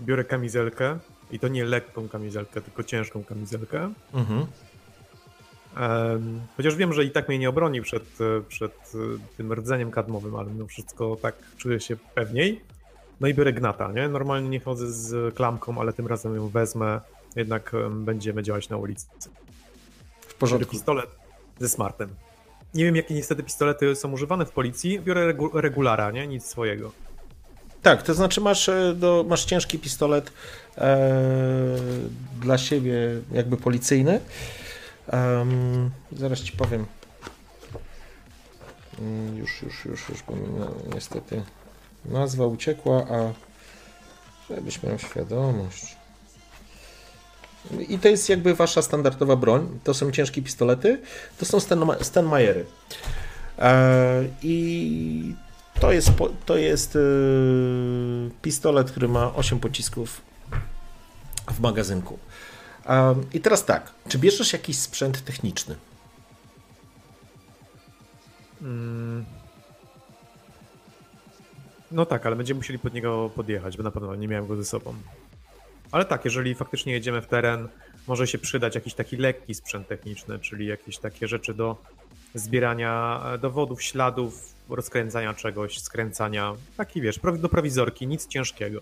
biorę 0.00 0.24
kamizelkę 0.24 0.98
i 1.30 1.38
to 1.38 1.48
nie 1.48 1.64
lekką 1.64 2.08
kamizelkę, 2.08 2.60
tylko 2.60 2.84
ciężką 2.84 3.24
kamizelkę. 3.24 3.92
mhm. 4.14 4.46
Chociaż 6.56 6.76
wiem, 6.76 6.92
że 6.92 7.04
i 7.04 7.10
tak 7.10 7.28
mnie 7.28 7.38
nie 7.38 7.48
obroni 7.48 7.82
przed, 7.82 8.02
e, 8.20 8.40
przed 8.48 8.72
e, 8.72 8.98
tym 9.36 9.52
rdzeniem 9.52 9.90
kadmowym, 9.90 10.36
ale 10.36 10.50
mimo 10.50 10.66
wszystko 10.66 11.16
tak 11.22 11.34
czuję 11.56 11.80
się 11.80 11.96
pewniej. 12.14 12.60
No 13.20 13.28
i 13.28 13.34
biorę 13.34 13.52
gnata, 13.52 13.92
nie? 13.92 14.08
Normalnie 14.08 14.48
nie 14.48 14.60
chodzę 14.60 14.92
z 14.92 15.34
klamką, 15.34 15.80
ale 15.80 15.92
tym 15.92 16.06
razem 16.06 16.36
ją 16.36 16.48
wezmę. 16.48 17.00
Jednak 17.36 17.74
em, 17.74 18.04
będziemy 18.04 18.42
działać 18.42 18.68
na 18.68 18.76
ulicy. 18.76 19.06
w 20.20 20.34
porządku. 20.34 20.70
pistolet 20.70 21.10
ze 21.60 21.68
smartem. 21.68 22.08
Nie 22.74 22.84
wiem, 22.84 22.96
jakie 22.96 23.14
niestety 23.14 23.42
pistolety 23.42 23.96
są 23.96 24.12
używane 24.12 24.46
w 24.46 24.50
policji. 24.50 25.00
Biorę 25.00 25.26
regu 25.26 25.60
regulara, 25.60 26.10
nie? 26.10 26.26
Nic 26.26 26.46
swojego. 26.46 26.92
Tak, 27.82 28.02
to 28.02 28.14
znaczy 28.14 28.40
masz, 28.40 28.68
e, 28.68 28.94
do, 28.94 29.24
masz 29.28 29.44
ciężki 29.44 29.78
pistolet 29.78 30.32
e, 30.78 31.78
dla 32.40 32.58
siebie 32.58 33.20
jakby 33.32 33.56
policyjny. 33.56 34.20
Em, 35.08 35.90
zaraz 36.12 36.40
ci 36.40 36.52
powiem. 36.52 36.86
Mm, 38.98 39.36
Już, 39.36 39.62
już, 39.62 39.84
już, 39.84 40.08
już, 40.08 40.22
bo 40.22 40.32
no, 40.58 40.70
niestety 40.94 41.42
nazwa 42.04 42.46
uciekła, 42.46 43.06
a 43.10 43.32
żebyś 44.54 44.82
miał 44.82 44.98
świadomość. 44.98 45.96
I 47.88 47.98
to 47.98 48.08
jest 48.08 48.28
jakby 48.28 48.54
wasza 48.54 48.82
standardowa 48.82 49.36
broń. 49.36 49.78
To 49.84 49.94
są 49.94 50.10
ciężkie 50.10 50.42
pistolety. 50.42 51.00
To 51.38 51.44
są 51.44 51.58
Sten- 51.58 52.04
Stenmajery. 52.04 52.66
E, 53.58 54.24
I 54.42 55.34
to 55.80 55.92
jest, 55.92 56.10
to 56.46 56.56
jest 56.56 56.94
yy, 56.94 58.30
pistolet, 58.42 58.90
który 58.90 59.08
ma 59.08 59.34
8 59.34 59.58
pocisków 59.60 60.20
w 61.50 61.60
magazynku. 61.60 62.18
Um, 62.88 63.26
I 63.32 63.40
teraz 63.40 63.64
tak, 63.64 63.92
czy 64.08 64.18
bierzesz 64.18 64.52
jakiś 64.52 64.78
sprzęt 64.78 65.24
techniczny? 65.24 65.76
Mm. 68.62 69.24
No 71.90 72.06
tak, 72.06 72.26
ale 72.26 72.36
będziemy 72.36 72.58
musieli 72.58 72.78
pod 72.78 72.94
niego 72.94 73.30
podjechać, 73.34 73.76
bo 73.76 73.82
na 73.82 73.90
pewno 73.90 74.14
nie 74.14 74.28
miałem 74.28 74.46
go 74.46 74.56
ze 74.56 74.64
sobą. 74.64 74.94
Ale 75.92 76.04
tak, 76.04 76.24
jeżeli 76.24 76.54
faktycznie 76.54 76.92
jedziemy 76.92 77.22
w 77.22 77.26
teren, 77.26 77.68
może 78.06 78.26
się 78.26 78.38
przydać 78.38 78.74
jakiś 78.74 78.94
taki 78.94 79.16
lekki 79.16 79.54
sprzęt 79.54 79.88
techniczny, 79.88 80.38
czyli 80.38 80.66
jakieś 80.66 80.98
takie 80.98 81.28
rzeczy 81.28 81.54
do 81.54 81.76
zbierania 82.34 83.22
e, 83.34 83.38
dowodów, 83.38 83.82
śladów, 83.82 84.54
rozkręcania 84.68 85.34
czegoś, 85.34 85.80
skręcania. 85.80 86.54
Taki 86.76 87.00
wiesz, 87.00 87.20
do 87.38 87.48
prowizorki, 87.48 88.06
nic 88.06 88.26
ciężkiego. 88.26 88.80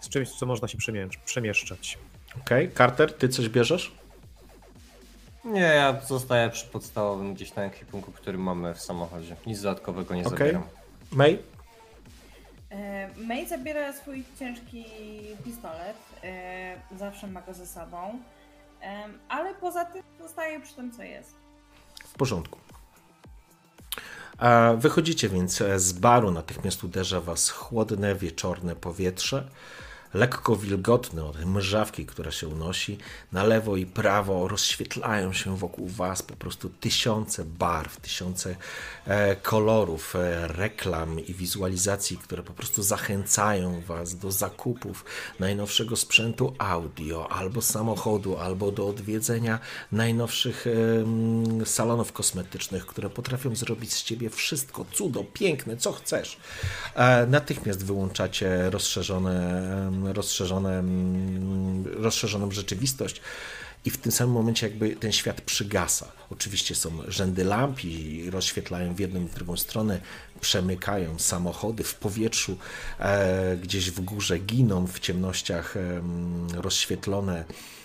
Z 0.00 0.08
czymś, 0.08 0.30
co 0.30 0.46
można 0.46 0.68
się 0.68 0.78
przemiesz- 0.78 1.18
przemieszczać. 1.24 1.98
Okej, 2.42 2.70
Carter, 2.78 3.12
ty 3.14 3.28
coś 3.28 3.48
bierzesz? 3.48 3.92
Nie, 5.44 5.60
ja 5.60 6.00
zostaję 6.06 6.50
przy 6.50 6.66
podstawowym 6.66 7.34
gdzieś 7.34 7.54
na 7.54 7.62
ekwipunku, 7.64 8.12
który 8.12 8.38
mamy 8.38 8.74
w 8.74 8.80
samochodzie. 8.80 9.36
Nic 9.46 9.62
dodatkowego 9.62 10.14
nie 10.14 10.24
Okej. 10.24 10.38
zabieram. 10.38 10.62
May? 11.12 11.38
E, 12.70 13.08
May 13.16 13.48
zabiera 13.48 13.92
swój 13.92 14.24
ciężki 14.38 14.84
pistolet, 15.44 15.96
e, 16.24 16.76
zawsze 16.98 17.26
ma 17.26 17.42
go 17.42 17.54
ze 17.54 17.66
sobą, 17.66 18.18
Em, 18.80 19.18
ale 19.28 19.54
poza 19.54 19.84
tym 19.84 20.02
zostaje 20.20 20.60
przy 20.60 20.74
tym, 20.74 20.92
co 20.92 21.02
jest. 21.02 21.34
W 22.04 22.14
porządku. 22.14 22.58
E, 24.40 24.76
Wychodzicie 24.76 25.28
więc 25.28 25.62
z 25.76 25.92
baru, 25.92 26.30
natychmiast 26.30 26.84
uderza 26.84 27.20
was 27.20 27.50
chłodne, 27.50 28.14
wieczorne 28.14 28.76
powietrze, 28.76 29.48
lekko 30.16 30.56
wilgotne 30.56 31.24
od 31.24 31.44
mrzawki, 31.44 32.06
która 32.06 32.30
się 32.30 32.48
unosi. 32.48 32.98
Na 33.32 33.44
lewo 33.44 33.76
i 33.76 33.86
prawo 33.86 34.48
rozświetlają 34.48 35.32
się 35.32 35.56
wokół 35.56 35.88
was 35.88 36.22
po 36.22 36.36
prostu 36.36 36.70
tysiące 36.70 37.44
barw, 37.44 38.00
tysiące 38.00 38.56
e, 39.06 39.36
kolorów, 39.36 40.16
e, 40.16 40.48
reklam 40.48 41.20
i 41.20 41.34
wizualizacji, 41.34 42.18
które 42.18 42.42
po 42.42 42.52
prostu 42.52 42.82
zachęcają 42.82 43.80
was 43.80 44.14
do 44.14 44.32
zakupów 44.32 45.04
najnowszego 45.40 45.96
sprzętu 45.96 46.54
audio, 46.58 47.32
albo 47.32 47.62
samochodu, 47.62 48.36
albo 48.36 48.72
do 48.72 48.88
odwiedzenia 48.88 49.58
najnowszych 49.92 50.66
em, 50.66 51.66
salonów 51.66 52.12
kosmetycznych, 52.12 52.86
które 52.86 53.10
potrafią 53.10 53.56
zrobić 53.56 53.92
z 53.92 54.02
ciebie 54.02 54.30
wszystko, 54.30 54.84
cudo, 54.92 55.24
piękne, 55.24 55.76
co 55.76 55.92
chcesz. 55.92 56.36
E, 56.94 57.26
Natychmiast 57.26 57.84
wyłączacie 57.84 58.70
rozszerzone, 58.70 59.32
rozszerzone, 60.12 60.78
em, 60.78 61.84
rozszerzoną 61.86 62.50
rzeczywistość. 62.50 63.20
I 63.84 63.90
w 63.90 63.96
tym 63.96 64.12
samym 64.12 64.34
momencie 64.34 64.68
jakby 64.68 64.96
ten 64.96 65.12
świat 65.12 65.40
przygasa. 65.40 66.12
Oczywiście 66.30 66.74
są 66.74 66.90
rzędy 67.08 67.44
lamp 67.44 67.84
i 67.84 68.30
rozświetlają 68.30 68.94
w 68.94 69.00
jedną 69.00 69.20
i 69.20 69.24
drugą 69.24 69.56
stronę, 69.56 70.00
przemykają 70.40 71.18
samochody 71.18 71.84
w 71.84 71.94
powietrzu, 71.94 72.58
e, 72.98 73.56
gdzieś 73.56 73.90
w 73.90 74.00
górze 74.00 74.38
giną 74.38 74.86
w 74.86 74.98
ciemnościach 74.98 75.76
em, 75.76 76.46
rozświetlone 76.54 77.38
e, 77.38 77.75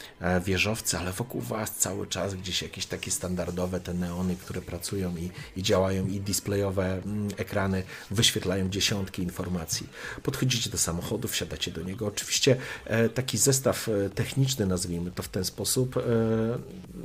wieżowce, 0.45 0.99
ale 0.99 1.11
wokół 1.11 1.41
was 1.41 1.76
cały 1.76 2.07
czas 2.07 2.35
gdzieś 2.35 2.61
jakieś 2.61 2.85
takie 2.85 3.11
standardowe 3.11 3.80
te 3.80 3.93
neony, 3.93 4.35
które 4.35 4.61
pracują 4.61 5.18
i, 5.18 5.30
i 5.56 5.64
działają 5.64 6.07
i 6.07 6.19
displejowe 6.19 6.93
mm, 6.93 7.30
ekrany 7.38 7.84
wyświetlają 8.11 8.69
dziesiątki 8.69 9.22
informacji. 9.22 9.88
Podchodzicie 10.23 10.69
do 10.69 10.77
samochodu, 10.77 11.27
wsiadacie 11.27 11.72
do 11.72 11.84
niego. 11.84 12.07
Oczywiście 12.07 12.56
e, 12.85 13.10
taki 13.10 13.38
zestaw 13.38 13.89
e, 13.89 14.10
techniczny, 14.10 14.65
nazwijmy 14.65 15.11
to 15.11 15.23
w 15.23 15.27
ten 15.27 15.45
sposób, 15.45 15.98
e, 15.98 16.02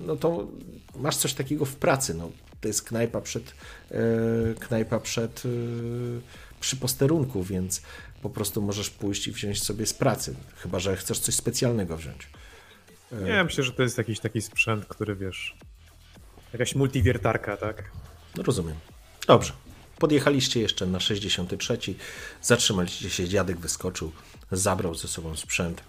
no 0.06 0.16
to 0.16 0.48
masz 0.97 1.16
coś 1.16 1.34
takiego 1.34 1.64
w 1.64 1.76
pracy. 1.76 2.14
No, 2.14 2.30
to 2.60 2.68
jest 2.68 2.82
knajpa 2.82 3.20
przed, 3.20 3.55
e, 3.90 4.01
knajpa 4.60 5.01
przed 5.01 5.43
e, 5.44 5.48
przy 6.60 6.76
posterunku, 6.76 7.44
więc 7.44 7.82
po 8.22 8.30
prostu 8.30 8.62
możesz 8.62 8.90
pójść 8.90 9.28
i 9.28 9.32
wziąć 9.32 9.62
sobie 9.62 9.86
z 9.86 9.94
pracy, 9.94 10.34
chyba 10.56 10.78
że 10.78 10.97
chcesz 10.97 11.18
coś 11.18 11.34
specjalnego 11.34 11.97
wziąć. 11.97 12.28
Nie, 13.12 13.44
myślę, 13.44 13.64
że 13.64 13.72
to 13.72 13.82
jest 13.82 13.98
jakiś 13.98 14.20
taki 14.20 14.42
sprzęt, 14.42 14.86
który 14.86 15.16
wiesz. 15.16 15.56
Jakaś 16.52 16.74
multiwiertarka, 16.74 17.56
tak? 17.56 17.90
No 18.36 18.42
rozumiem. 18.42 18.76
Dobrze. 19.26 19.52
Podjechaliście 19.98 20.60
jeszcze 20.60 20.86
na 20.86 21.00
63. 21.00 21.78
Zatrzymaliście 22.42 23.10
się, 23.10 23.28
dziadek 23.28 23.58
wyskoczył, 23.58 24.12
zabrał 24.52 24.94
ze 24.94 25.08
sobą 25.08 25.36
sprzęt. 25.36 25.82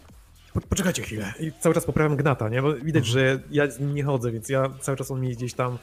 Po, 0.53 0.61
poczekajcie 0.61 1.01
chwilę. 1.01 1.33
I 1.39 1.51
cały 1.59 1.75
czas 1.75 1.85
poprawiam 1.85 2.17
gnata, 2.17 2.49
nie? 2.49 2.61
Bo 2.61 2.73
widać, 2.73 3.05
że 3.05 3.39
ja 3.51 3.71
z 3.71 3.79
nim 3.79 3.95
nie 3.95 4.03
chodzę, 4.03 4.31
więc 4.31 4.49
ja 4.49 4.69
cały 4.81 4.97
czas 4.97 5.11
on 5.11 5.21
mi 5.21 5.29
gdzieś 5.29 5.53
tam 5.53 5.77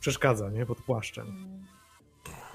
przeszkadza, 0.00 0.50
nie? 0.50 0.66
Pod 0.66 0.82
płaszczem. 0.82 1.26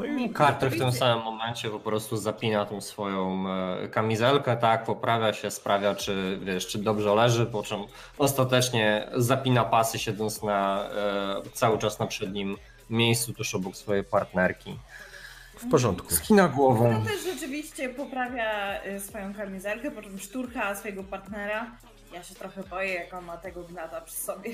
I 0.04 0.34
Carter 0.34 0.72
w 0.72 0.78
tym 0.78 0.92
samym 0.92 1.24
momencie 1.24 1.70
po 1.70 1.80
prostu 1.80 2.18
zapina 2.18 2.66
tą 2.66 2.82
swoją 2.82 3.46
e, 3.50 3.88
kamizelkę, 3.88 4.58
tak, 4.58 4.84
poprawia 4.84 5.34
się, 5.34 5.52
sprawia, 5.52 5.96
czy, 5.96 6.40
wiesz, 6.44 6.68
czy 6.68 6.78
dobrze 6.78 7.16
leży, 7.16 7.46
po 7.46 7.64
czym 7.64 7.80
ostatecznie 8.18 9.08
zapina 9.16 9.66
pasy, 9.66 10.00
siedząc 10.00 10.44
na, 10.44 10.90
e, 10.90 11.50
cały 11.54 11.78
czas 11.78 12.00
na 12.00 12.08
przednim 12.08 12.58
miejscu, 12.90 13.34
tuż 13.34 13.56
obok 13.56 13.76
swojej 13.76 14.04
partnerki. 14.04 14.80
W 15.58 15.70
porządku. 15.70 16.14
Skina 16.16 16.48
To 16.48 16.56
głową. 16.56 17.04
też 17.06 17.24
rzeczywiście 17.24 17.90
poprawia 17.90 18.84
y, 18.86 19.00
swoją 19.00 19.34
kamizelkę, 19.34 19.92
po 19.92 20.02
czym 20.02 20.20
szturcha 20.20 20.76
swojego 20.76 21.04
partnera. 21.04 21.72
Ja 22.14 22.24
się 22.24 22.36
trochę 22.36 22.64
boję, 22.64 22.94
jak 22.94 23.14
on 23.14 23.26
ma 23.26 23.38
tego 23.38 23.64
gnata 23.64 24.02
przy 24.02 24.16
sobie. 24.16 24.52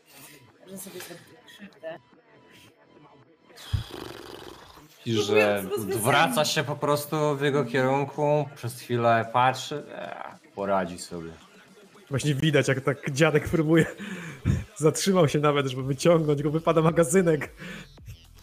że 0.70 0.78
sobie 0.78 1.00
zrobi 1.00 1.22
krzywdę. 1.46 1.98
I 5.06 5.12
że 5.12 5.62
Próbując 5.68 5.96
wraca 6.02 6.44
się 6.44 6.64
po 6.64 6.76
prostu 6.76 7.36
w 7.36 7.40
jego 7.40 7.64
kierunku, 7.64 8.48
przez 8.56 8.80
chwilę 8.80 9.26
patrzy, 9.32 9.82
e, 9.94 10.24
poradzi 10.54 10.98
sobie. 10.98 11.30
właśnie 12.10 12.34
widać, 12.34 12.68
jak 12.68 12.80
tak 12.80 13.10
dziadek 13.10 13.48
próbuje. 13.48 13.86
Zatrzymał 14.76 15.28
się 15.28 15.38
nawet, 15.38 15.66
żeby 15.66 15.82
wyciągnąć 15.82 16.42
go, 16.42 16.50
wypada 16.50 16.82
magazynek. 16.82 17.50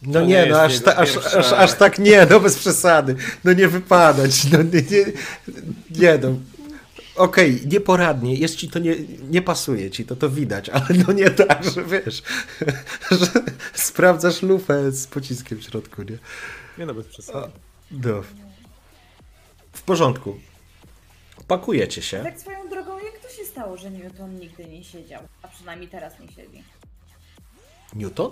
No 0.02 0.12
To 0.12 0.26
nie, 0.26 0.46
no 0.46 0.60
aż, 0.60 0.80
ta, 0.80 0.96
aż, 0.96 1.16
aż, 1.16 1.52
aż 1.52 1.74
tak 1.74 1.98
nie, 1.98 2.26
no 2.30 2.40
bez 2.40 2.58
przesady. 2.58 3.16
No 3.44 3.52
nie 3.52 3.68
wypadać, 3.68 4.50
no 4.52 4.62
nie, 4.62 4.82
nie, 4.82 5.12
nie 6.00 6.18
no. 6.22 6.34
Okej, 7.20 7.66
nieporadnie, 7.66 8.34
jest 8.34 8.56
ci 8.56 8.68
to 8.68 8.78
nie, 8.78 8.96
nie 9.30 9.42
pasuje 9.42 9.90
ci, 9.90 10.04
to 10.04 10.16
to 10.16 10.30
widać, 10.30 10.68
ale 10.68 10.86
no 11.06 11.12
nie 11.12 11.30
tak, 11.30 11.64
że 11.64 11.84
wiesz, 11.84 12.22
że 13.20 13.26
sprawdzasz 13.74 14.42
lufę 14.42 14.92
z 14.92 15.06
pociskiem 15.06 15.58
w 15.58 15.62
środku, 15.62 16.02
nie? 16.02 16.18
Nie 16.78 16.86
no, 16.86 16.94
bez 16.94 17.06
przesady. 17.06 17.52
No. 17.90 18.22
W 19.72 19.82
porządku. 19.82 20.40
Pakujecie 21.46 22.02
się. 22.02 22.22
Tak 22.22 22.40
swoją 22.40 22.68
drogą, 22.68 22.98
jak 22.98 23.18
to 23.18 23.28
się 23.28 23.44
stało, 23.44 23.76
że 23.76 23.90
Newton 23.90 24.38
nigdy 24.38 24.64
nie 24.64 24.84
siedział? 24.84 25.22
A 25.42 25.48
przynajmniej 25.48 25.88
teraz 25.88 26.20
nie 26.20 26.28
siedzi. 26.28 26.64
Newton? 27.94 28.30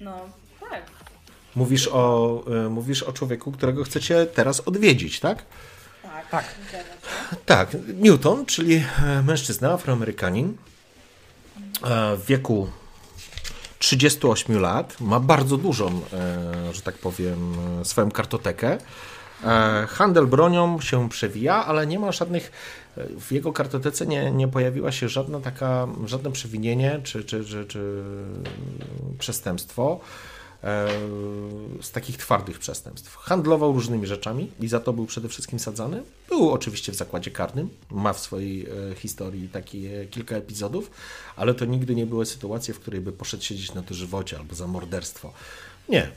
No, 0.00 0.28
tak. 0.70 0.90
Mówisz 1.54 1.88
o, 1.92 2.44
y, 2.66 2.70
mówisz 2.70 3.02
o 3.02 3.12
człowieku, 3.12 3.52
którego 3.52 3.84
chcecie 3.84 4.26
teraz 4.26 4.60
odwiedzić, 4.60 5.20
tak? 5.20 5.44
Tak, 6.34 6.54
tak. 7.46 7.76
Newton, 7.94 8.46
czyli 8.46 8.84
e, 9.02 9.22
mężczyzna, 9.22 9.72
afroamerykanin 9.72 10.56
e, 11.84 12.16
w 12.16 12.26
wieku 12.26 12.68
38 13.78 14.60
lat, 14.60 15.00
ma 15.00 15.20
bardzo 15.20 15.56
dużą, 15.56 15.86
e, 15.88 16.74
że 16.74 16.82
tak 16.82 16.98
powiem, 16.98 17.54
swoją 17.84 18.10
kartotekę. 18.10 18.78
Handel 19.88 20.26
bronią 20.26 20.80
się 20.80 21.08
przewija, 21.08 21.64
ale 21.66 21.86
nie 21.86 21.98
ma 21.98 22.12
żadnych, 22.12 22.52
w 22.96 23.32
jego 23.32 23.52
kartotece 23.52 24.06
nie, 24.06 24.30
nie 24.30 24.48
pojawiła 24.48 24.92
się 24.92 25.08
żadna 25.08 25.40
taka, 25.40 25.86
żadne 26.06 26.32
przewinienie 26.32 27.00
czy, 27.02 27.24
czy, 27.24 27.44
czy, 27.44 27.66
czy 27.66 28.02
przestępstwo 29.18 30.00
e, 30.00 30.33
z 31.82 31.90
takich 31.92 32.16
twardych 32.16 32.58
przestępstw. 32.58 33.16
Handlował 33.16 33.72
różnymi 33.72 34.06
rzeczami 34.06 34.50
i 34.60 34.68
za 34.68 34.80
to 34.80 34.92
był 34.92 35.06
przede 35.06 35.28
wszystkim 35.28 35.58
sadzany. 35.58 36.02
Był 36.28 36.50
oczywiście 36.52 36.92
w 36.92 36.94
zakładzie 36.94 37.30
karnym, 37.30 37.68
ma 37.90 38.12
w 38.12 38.20
swojej 38.20 38.66
e, 38.66 38.94
historii 38.94 39.48
takie 39.48 40.06
kilka 40.06 40.36
epizodów, 40.36 40.90
ale 41.36 41.54
to 41.54 41.64
nigdy 41.64 41.94
nie 41.94 42.06
były 42.06 42.26
sytuacje, 42.26 42.74
w 42.74 42.80
której 42.80 43.00
by 43.00 43.12
poszedł 43.12 43.42
siedzieć 43.42 43.74
na 43.74 43.82
dożywocie 43.82 44.38
albo 44.38 44.54
za 44.54 44.66
morderstwo. 44.66 45.32
Nie. 45.88 46.10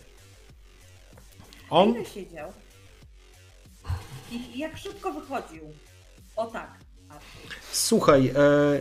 On 1.70 1.90
Ile 1.90 2.06
siedział? 2.06 2.52
I 4.32 4.60
jak 4.60 4.78
szybko 4.78 5.14
wychodził? 5.14 5.64
O 6.36 6.46
tak. 6.48 6.78
Słuchaj, 7.72 8.28
e, 8.28 8.34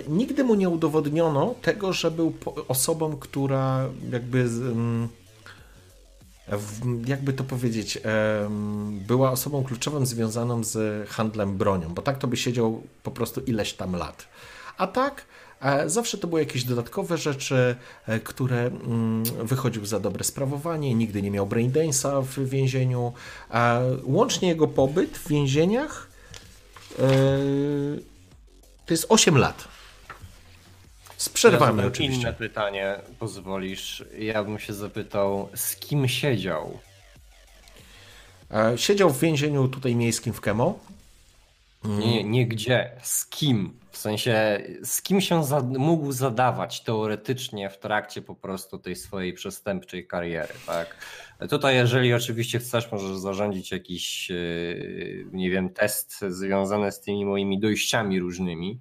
nigdy 0.08 0.44
mu 0.44 0.54
nie 0.54 0.68
udowodniono 0.68 1.54
tego, 1.62 1.92
że 1.92 2.10
był 2.10 2.30
po- 2.30 2.66
osobą, 2.68 3.16
która 3.16 3.88
jakby, 4.10 4.48
z, 4.48 4.60
mm, 4.60 5.08
jakby 7.06 7.32
to 7.32 7.44
powiedzieć, 7.44 7.98
była 8.90 9.30
osobą 9.30 9.64
kluczową 9.64 10.06
związaną 10.06 10.64
z 10.64 11.08
handlem 11.08 11.56
bronią, 11.56 11.94
bo 11.94 12.02
tak 12.02 12.18
to 12.18 12.28
by 12.28 12.36
siedział 12.36 12.82
po 13.02 13.10
prostu 13.10 13.40
ileś 13.40 13.72
tam 13.72 13.96
lat. 13.96 14.26
A 14.78 14.86
tak, 14.86 15.24
e, 15.60 15.90
zawsze 15.90 16.18
to 16.18 16.28
były 16.28 16.40
jakieś 16.40 16.64
dodatkowe 16.64 17.18
rzeczy, 17.18 17.76
e, 18.06 18.20
które 18.20 18.66
mm, 18.66 19.24
wychodził 19.24 19.86
za 19.86 20.00
dobre 20.00 20.24
sprawowanie, 20.24 20.94
nigdy 20.94 21.22
nie 21.22 21.30
miał 21.30 21.46
braindance'a 21.46 22.22
w 22.22 22.48
więzieniu. 22.48 23.12
E, 23.50 23.82
Łącznie 24.04 24.48
jego 24.48 24.68
pobyt 24.68 25.18
w 25.18 25.28
więzieniach 25.28 26.16
to 28.86 28.94
jest 28.94 29.06
8 29.08 29.38
lat. 29.38 29.68
Z 31.16 31.28
przerwami 31.28 31.76
Teraz 31.76 31.92
oczywiście. 31.92 32.22
Inne 32.22 32.32
pytanie, 32.32 32.96
pozwolisz. 33.18 34.04
Ja 34.18 34.44
bym 34.44 34.58
się 34.58 34.72
zapytał, 34.74 35.48
z 35.54 35.76
kim 35.76 36.08
siedział? 36.08 36.78
E, 38.50 38.78
Siedział 38.78 39.10
w 39.10 39.20
więzieniu 39.20 39.68
tutaj 39.68 39.94
miejskim 39.94 40.32
w 40.32 40.40
Kemo. 40.40 40.78
Nie, 41.84 42.24
nie 42.24 42.46
gdzie, 42.46 42.90
z 43.02 43.26
kim? 43.26 43.72
W 43.90 43.98
sensie, 43.98 44.62
z 44.84 45.02
kim 45.02 45.20
się 45.20 45.44
za, 45.44 45.60
mógł 45.60 46.12
zadawać 46.12 46.80
teoretycznie 46.80 47.70
w 47.70 47.78
trakcie 47.78 48.22
po 48.22 48.34
prostu 48.34 48.78
tej 48.78 48.96
swojej 48.96 49.32
przestępczej 49.32 50.06
kariery, 50.06 50.54
tak? 50.66 50.96
Tutaj, 51.50 51.74
jeżeli 51.76 52.14
oczywiście 52.14 52.58
chcesz, 52.58 52.92
możesz 52.92 53.16
zarządzić 53.16 53.70
jakiś, 53.72 54.30
yy, 54.30 55.26
nie 55.32 55.50
wiem, 55.50 55.68
test 55.70 56.20
związany 56.28 56.92
z 56.92 57.00
tymi 57.00 57.24
moimi 57.24 57.60
dojściami 57.60 58.20
różnymi. 58.20 58.80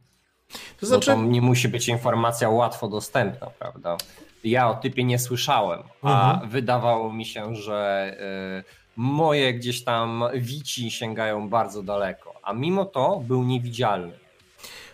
To 0.80 0.86
znaczy, 0.86 1.12
Bo 1.12 1.18
tam 1.18 1.32
nie 1.32 1.42
musi 1.42 1.68
być 1.70 1.88
informacja 1.88 2.50
łatwo 2.50 2.88
dostępna, 2.88 3.48
prawda? 3.60 3.98
Ja 4.44 4.70
o 4.70 4.76
typie 4.76 5.04
nie 5.04 5.20
słyszałem, 5.20 5.84
a 6.02 6.32
Mhm. 6.34 6.50
wydawało 6.50 7.14
mi 7.14 7.26
się, 7.26 7.56
że 7.56 8.12
y, 8.60 8.64
moje 8.96 9.54
gdzieś 9.54 9.84
tam 9.84 10.24
wici 10.36 10.92
sięgają 10.92 11.50
bardzo 11.50 11.84
daleko, 11.84 12.34
a 12.44 12.54
mimo 12.54 12.86
to 12.86 13.20
był 13.28 13.44
niewidzialny 13.44 14.14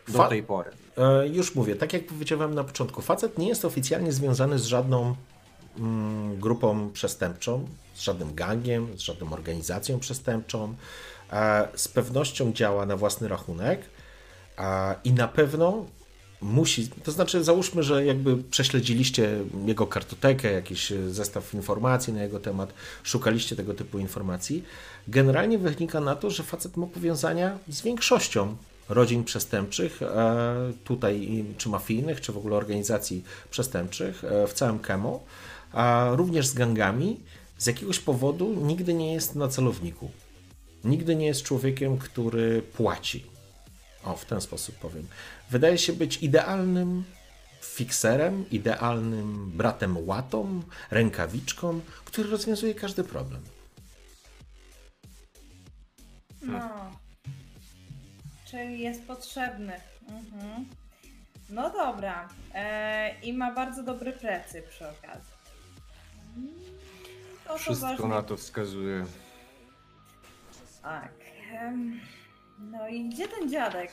do 0.08 0.18
Fa- 0.18 0.28
tej 0.28 0.44
pory. 0.44 0.72
E, 0.98 1.28
Już 1.28 1.56
mówię, 1.56 1.76
tak 1.76 1.94
jak 1.94 2.06
powiedziałem 2.06 2.56
na 2.56 2.64
początku, 2.64 3.02
facet 3.02 3.38
nie 3.38 3.48
jest 3.48 3.66
oficjalnie 3.66 4.12
związany 4.12 4.60
z 4.60 4.66
żadną 4.66 5.16
mm, 5.80 6.40
grupą 6.40 6.90
przestępczą, 6.94 7.66
z 7.94 8.02
żadnym 8.02 8.36
gangiem, 8.36 8.88
z 8.98 9.02
żadną 9.02 9.34
organizacją 9.34 10.00
przestępczą. 10.00 10.74
E, 11.34 11.68
Z 11.76 11.88
pewnością 11.88 12.54
działa 12.54 12.86
na 12.86 12.98
własny 12.98 13.28
rachunek 13.28 13.82
a- 14.58 14.96
i 15.04 15.14
na 15.14 15.28
pewno 15.28 15.86
musi, 16.42 16.88
to 17.04 17.12
znaczy 17.12 17.44
załóżmy, 17.44 17.84
że 17.84 18.06
jakby 18.06 18.38
prześledziliście 18.38 19.40
jego 19.66 19.88
kartotekę, 19.88 20.52
jakiś 20.52 20.92
e, 20.92 21.10
zestaw 21.10 21.54
informacji 21.54 22.14
na 22.14 22.24
jego 22.24 22.40
temat, 22.40 22.74
szukaliście 23.04 23.56
tego 23.56 23.74
typu 23.74 24.00
informacji, 24.00 24.64
generalnie 25.08 25.58
wynika 25.58 26.00
na 26.02 26.16
to, 26.16 26.30
że 26.30 26.44
facet 26.44 26.78
ma 26.78 26.88
powiązania 26.88 27.58
z 27.68 27.82
większością 27.82 28.56
rodzin 28.90 29.24
przestępczych, 29.24 30.02
e, 30.02 30.56
tutaj 30.84 31.46
czy 31.58 31.70
mafijnych, 31.70 32.22
czy 32.22 32.32
w 32.32 32.38
ogóle 32.38 32.56
organizacji 32.56 33.24
przestępczych 33.52 34.24
e, 34.24 34.48
w 34.48 34.54
całym 34.54 34.80
Kemo, 34.80 35.20
a 35.72 36.10
również 36.12 36.48
z 36.48 36.54
gangami. 36.54 37.20
Z 37.58 37.68
jakiegoś 37.68 38.00
powodu 38.00 38.54
nigdy 38.62 38.94
nie 38.94 39.14
jest 39.14 39.36
na 39.36 39.48
celowniku. 39.48 40.12
Nigdy 40.84 41.16
nie 41.16 41.26
jest 41.26 41.44
człowiekiem, 41.44 41.98
który 41.98 42.62
płaci. 42.62 43.31
O, 44.04 44.16
w 44.16 44.26
ten 44.26 44.42
sposób 44.42 44.76
powiem. 44.76 45.08
Wydaje 45.50 45.78
się 45.78 45.94
być 45.94 46.18
idealnym 46.24 47.04
fikserem, 47.62 48.50
idealnym 48.50 49.52
bratem 49.52 50.08
łatą, 50.08 50.62
rękawiczką, 50.92 51.82
który 52.06 52.30
rozwiązuje 52.30 52.76
każdy 52.76 53.04
problem. 53.04 53.42
No. 56.42 56.92
Czyli 58.46 58.80
jest 58.80 59.04
potrzebny. 59.08 59.74
Mhm. 60.10 60.66
No 61.50 61.70
dobra. 61.70 62.30
E, 62.54 63.20
I 63.24 63.34
ma 63.34 63.54
bardzo 63.54 63.84
dobry 63.84 64.14
plecy 64.14 64.64
przy 64.70 64.90
okazji. 64.90 65.34
Mm, 66.38 66.50
To 67.48 67.58
Wszystko 67.58 67.88
poważnie- 67.88 68.08
na 68.10 68.24
to 68.24 68.38
wskazuje. 68.38 69.06
Tak. 70.82 71.12
em, 71.52 72.00
No 72.62 72.88
i 72.88 73.10
gdzie 73.10 73.28
ten 73.28 73.50
dziadek? 73.50 73.92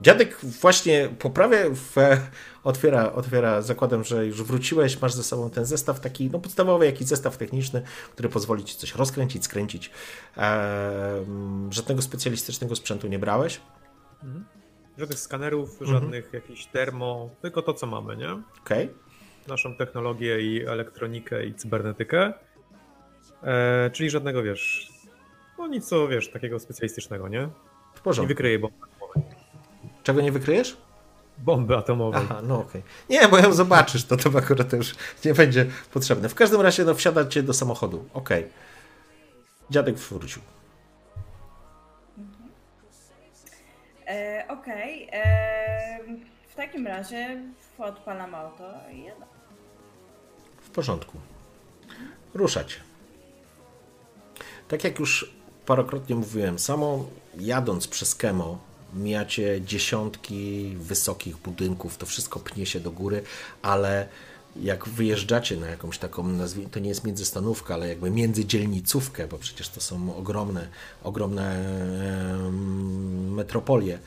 Dziadek 0.00 0.38
właśnie 0.40 1.08
poprawia, 1.18 1.58
w, 1.74 1.94
otwiera, 2.64 3.12
otwiera, 3.12 3.62
zakładam, 3.62 4.04
że 4.04 4.26
już 4.26 4.42
wróciłeś, 4.42 5.00
masz 5.00 5.12
ze 5.12 5.22
sobą 5.22 5.50
ten 5.50 5.64
zestaw 5.64 6.00
taki, 6.00 6.30
no 6.30 6.38
podstawowy 6.38 6.86
jakiś 6.86 7.06
zestaw 7.06 7.36
techniczny, 7.36 7.82
który 8.12 8.28
pozwoli 8.28 8.64
ci 8.64 8.76
coś 8.76 8.94
rozkręcić, 8.94 9.44
skręcić. 9.44 9.90
Ehm, 10.36 11.72
żadnego 11.72 12.02
specjalistycznego 12.02 12.76
sprzętu 12.76 13.08
nie 13.08 13.18
brałeś. 13.18 13.60
Żadnych 14.98 15.18
skanerów, 15.18 15.70
Mhm. 15.82 15.90
żadnych 15.90 16.32
jakichś 16.32 16.66
termo, 16.66 17.30
tylko 17.42 17.62
to, 17.62 17.74
co 17.74 17.86
mamy, 17.86 18.16
nie? 18.16 18.42
Okej. 18.64 18.90
Naszą 19.48 19.74
technologię 19.76 20.40
i 20.40 20.66
elektronikę 20.66 21.46
i 21.46 21.54
cybernetykę. 21.54 22.32
E, 23.42 23.90
czyli 23.92 24.10
żadnego, 24.10 24.42
wiesz, 24.42 24.92
no 25.58 25.66
nic 25.66 25.88
co, 25.88 26.08
wiesz, 26.08 26.30
takiego 26.30 26.58
specjalistycznego, 26.58 27.28
nie? 27.28 27.48
W 27.96 27.98
Nie 27.98 28.02
porządku. 28.02 28.28
wykryje 28.28 28.58
bomby 28.58 28.76
atomowej. 28.84 29.22
Czego 30.02 30.20
nie 30.20 30.32
wykryjesz? 30.32 30.76
Bomby 31.38 31.76
atomowej. 31.76 32.20
Aha, 32.24 32.40
no 32.42 32.58
okej. 32.60 32.82
Nie, 33.10 33.28
bo 33.28 33.38
ją 33.38 33.52
zobaczysz, 33.52 34.04
to 34.04 34.16
to 34.16 34.38
akurat 34.38 34.72
już 34.72 34.94
nie 35.24 35.34
będzie 35.34 35.66
potrzebne. 35.92 36.28
W 36.28 36.34
każdym 36.34 36.60
razie, 36.60 36.84
no 36.84 36.94
wsiadacie 36.94 37.42
do 37.42 37.52
samochodu. 37.54 38.08
Okej. 38.14 38.48
Dziadek 39.70 39.96
wrócił. 39.96 40.42
E, 44.08 44.44
Okej. 44.48 45.08
e, 45.12 45.98
W 46.48 46.54
takim 46.54 46.86
razie 46.86 47.42
odpalam 47.78 48.34
auto 48.34 48.72
i 48.92 49.02
jadę. 49.04 49.26
W 50.62 50.70
porządku. 50.70 51.18
Ruszać. 52.34 52.80
Tak 54.68 54.84
jak 54.84 54.98
już 54.98 55.35
parokrotnie 55.66 56.16
mówiłem, 56.16 56.58
samo 56.58 57.04
jadąc 57.38 57.88
przez 57.88 58.14
Kemo, 58.14 58.58
mijacie 58.94 59.60
dziesiątki 59.60 60.72
wysokich 60.76 61.36
budynków, 61.36 61.96
to 61.96 62.06
wszystko 62.06 62.40
pnie 62.40 62.66
się 62.66 62.80
do 62.80 62.90
góry, 62.90 63.22
ale 63.62 64.08
jak 64.62 64.88
wyjeżdżacie 64.88 65.56
na 65.56 65.66
jakąś 65.66 65.98
taką, 65.98 66.38
to 66.70 66.80
nie 66.80 66.88
jest 66.88 67.04
międzystanówka, 67.04 67.74
ale 67.74 67.88
jakby 67.88 68.10
międzydzielnicówkę, 68.10 69.28
bo 69.28 69.38
przecież 69.38 69.68
to 69.68 69.80
są 69.80 70.16
ogromne, 70.16 70.68
ogromne 71.04 71.64
metropolie, 73.30 73.98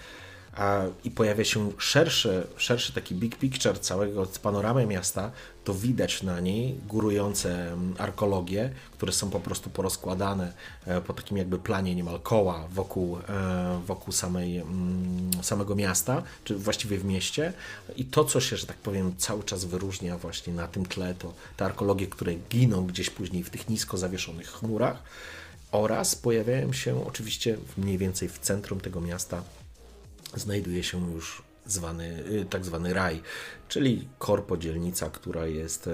i 1.04 1.12
pojawia 1.12 1.44
się 1.46 1.72
szerszy, 1.78 2.48
szerszy 2.58 2.94
taki 2.94 3.16
big 3.16 3.36
picture 3.36 3.80
całego 3.80 4.28
panoramy 4.44 4.86
miasta, 4.86 5.32
to 5.64 5.74
widać 5.74 6.24
na 6.24 6.40
niej 6.40 6.80
górujące 6.88 7.72
mm, 7.72 7.96
arkologie, 7.98 8.72
które 8.92 9.12
są 9.12 9.30
po 9.30 9.40
prostu 9.40 9.70
porozkładane 9.70 10.54
e, 10.86 11.02
po 11.02 11.14
takim 11.14 11.38
jakby 11.38 11.60
planie 11.60 11.96
niemal 11.96 12.20
koła 12.20 12.68
wokół, 12.72 13.18
e, 13.18 13.82
wokół 13.86 14.14
samej, 14.14 14.58
mm, 14.58 15.32
samego 15.42 15.76
miasta, 15.76 16.24
czy 16.44 16.56
właściwie 16.56 16.98
w 16.98 17.06
mieście. 17.06 17.54
I 17.96 18.06
to, 18.06 18.26
co 18.26 18.42
się, 18.42 18.58
że 18.58 18.68
tak 18.68 18.78
powiem, 18.78 19.14
cały 19.18 19.44
czas 19.44 19.66
wyróżnia 19.66 20.18
właśnie 20.18 20.54
na 20.54 20.68
tym 20.68 20.86
tle, 20.86 21.14
to 21.14 21.34
te 21.58 21.66
arkologie, 21.66 22.08
które 22.08 22.36
giną 22.36 22.86
gdzieś 22.86 23.10
później 23.10 23.44
w 23.44 23.50
tych 23.50 23.70
nisko 23.70 23.98
zawieszonych 23.98 24.48
chmurach 24.48 25.04
oraz 25.72 26.16
pojawiają 26.16 26.74
się 26.74 27.08
oczywiście 27.08 27.58
mniej 27.78 27.98
więcej 27.98 28.30
w 28.30 28.40
centrum 28.40 28.80
tego 28.82 29.02
miasta 29.02 29.44
znajduje 30.36 30.84
się 30.84 31.12
już 31.12 31.44
zwany, 31.66 32.24
y, 32.32 32.46
tak 32.46 32.66
zwany 32.66 32.94
raj, 32.94 33.22
czyli 33.68 34.08
korpo 34.18 34.58
dzielnica, 34.58 35.10
która 35.10 35.48
jest 35.48 35.88
e, 35.88 35.92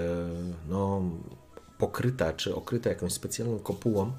no, 0.68 1.02
pokryta 1.78 2.34
czy 2.34 2.56
okryta 2.56 2.90
jakąś 2.90 3.14
specjalną 3.14 3.60
kopułą, 3.60 4.12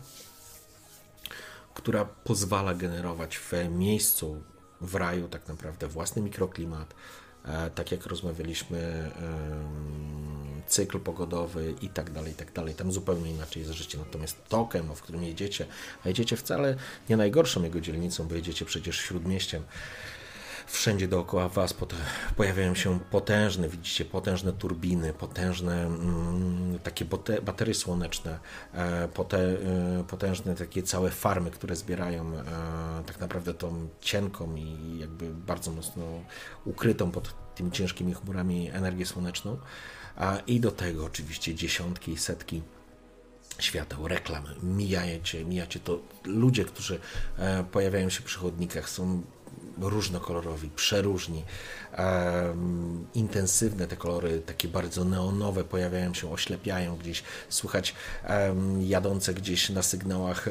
która 1.74 2.04
pozwala 2.04 2.74
generować 2.74 3.38
w 3.38 3.52
miejscu, 3.70 4.42
w 4.80 4.94
raju 4.94 5.28
tak 5.28 5.48
naprawdę 5.48 5.88
własny 5.88 6.22
mikroklimat, 6.22 6.94
e, 7.44 7.70
tak 7.70 7.92
jak 7.92 8.06
rozmawialiśmy, 8.06 9.10
cykl 10.66 11.00
pogodowy 11.00 11.74
i 11.82 11.88
tak 11.88 12.10
dalej, 12.10 12.32
i 12.32 12.34
tak 12.34 12.52
dalej. 12.52 12.74
Tam 12.74 12.92
zupełnie 12.92 13.30
inaczej 13.30 13.62
jest 13.62 13.74
życie. 13.74 13.98
Natomiast 13.98 14.48
tokem, 14.48 14.94
w 14.94 15.02
którym 15.02 15.22
jedziecie, 15.22 15.66
a 16.04 16.08
jedziecie 16.08 16.36
wcale 16.36 16.76
nie 17.08 17.16
najgorszą 17.16 17.62
jego 17.62 17.80
dzielnicą, 17.80 18.28
bo 18.28 18.34
jedziecie 18.34 18.64
przecież 18.64 18.96
śródmieściem, 18.96 19.62
wszędzie 20.66 21.08
dookoła 21.08 21.48
Was 21.48 21.74
pojawiają 22.36 22.74
się 22.74 23.00
potężne, 23.10 23.68
widzicie, 23.68 24.04
potężne 24.04 24.52
turbiny, 24.52 25.12
potężne 25.12 25.86
mm, 25.86 26.78
takie 26.82 27.04
baterie 27.42 27.74
słoneczne, 27.74 28.38
e, 28.74 28.78
e, 28.78 29.08
potężne 30.08 30.54
takie 30.54 30.82
całe 30.82 31.10
farmy, 31.10 31.50
które 31.50 31.76
zbierają 31.76 32.32
e, 32.34 32.44
tak 33.06 33.20
naprawdę 33.20 33.54
tą 33.54 33.88
cienką 34.00 34.54
i 34.54 34.98
jakby 34.98 35.34
bardzo 35.34 35.70
mocno 35.70 36.04
ukrytą 36.64 37.10
pod 37.10 37.54
tymi 37.54 37.70
ciężkimi 37.70 38.14
chmurami 38.14 38.70
energię 38.70 39.06
słoneczną. 39.06 39.58
I 40.46 40.60
do 40.60 40.70
tego 40.70 41.04
oczywiście 41.04 41.54
dziesiątki 41.54 42.12
i 42.12 42.18
setki 42.18 42.62
świateł, 43.58 44.08
reklam, 44.08 44.44
mijacie, 44.62 45.44
mijacie 45.44 45.80
to 45.80 45.98
ludzie, 46.24 46.64
którzy 46.64 47.00
pojawiają 47.72 48.10
się 48.10 48.22
przy 48.22 48.38
chodnikach, 48.38 48.88
są 48.88 49.22
różnokolorowi, 49.78 50.70
przeróżni, 50.76 51.44
intensywne 53.14 53.86
te 53.86 53.96
kolory, 53.96 54.42
takie 54.46 54.68
bardzo 54.68 55.04
neonowe 55.04 55.64
pojawiają 55.64 56.14
się, 56.14 56.32
oślepiają 56.32 56.96
gdzieś, 56.96 57.22
słychać 57.48 57.94
jadące 58.80 59.34
gdzieś 59.34 59.70
na 59.70 59.82
sygnałach 59.82 60.48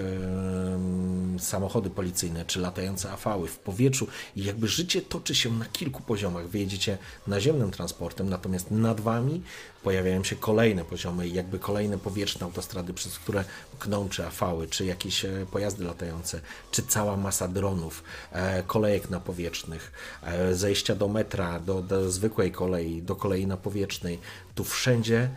samochody 1.39 1.89
policyjne, 1.89 2.45
czy 2.45 2.59
latające 2.59 3.11
afały 3.11 3.47
w 3.47 3.59
powietrzu. 3.59 4.07
I 4.35 4.43
jakby 4.43 4.67
życie 4.67 5.01
toczy 5.01 5.35
się 5.35 5.51
na 5.51 5.65
kilku 5.65 6.01
poziomach. 6.01 6.47
Wy 6.47 6.59
jedziecie 6.59 6.97
naziemnym 7.27 7.71
transportem, 7.71 8.29
natomiast 8.29 8.71
nad 8.71 9.01
wami 9.01 9.41
pojawiają 9.85 10.23
się 10.23 10.35
kolejne 10.35 10.85
poziomy, 10.85 11.27
jakby 11.27 11.59
kolejne 11.59 11.97
powietrzne 11.97 12.45
autostrady, 12.45 12.93
przez 12.93 13.19
które 13.19 13.43
kną 13.79 14.09
czy 14.09 14.25
afały, 14.25 14.67
czy 14.67 14.85
jakieś 14.85 15.25
e, 15.25 15.45
pojazdy 15.51 15.83
latające, 15.83 16.41
czy 16.71 16.83
cała 16.83 17.17
masa 17.17 17.47
dronów, 17.47 18.03
e, 18.31 18.63
kolejek 18.63 19.09
napowietrznych, 19.09 19.91
e, 20.23 20.55
zejścia 20.55 20.95
do 20.95 21.07
metra, 21.07 21.59
do, 21.59 21.81
do 21.81 22.11
zwykłej 22.11 22.51
kolei, 22.51 23.01
do 23.01 23.15
kolei 23.15 23.47
napowietrznej. 23.47 24.19
Tu 24.55 24.63
wszędzie 24.63 25.29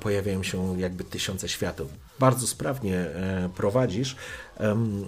pojawiają 0.00 0.42
się 0.42 0.80
jakby 0.80 1.04
tysiące 1.04 1.48
świateł. 1.48 1.88
Bardzo 2.18 2.46
sprawnie 2.46 3.06
prowadzisz 3.56 4.16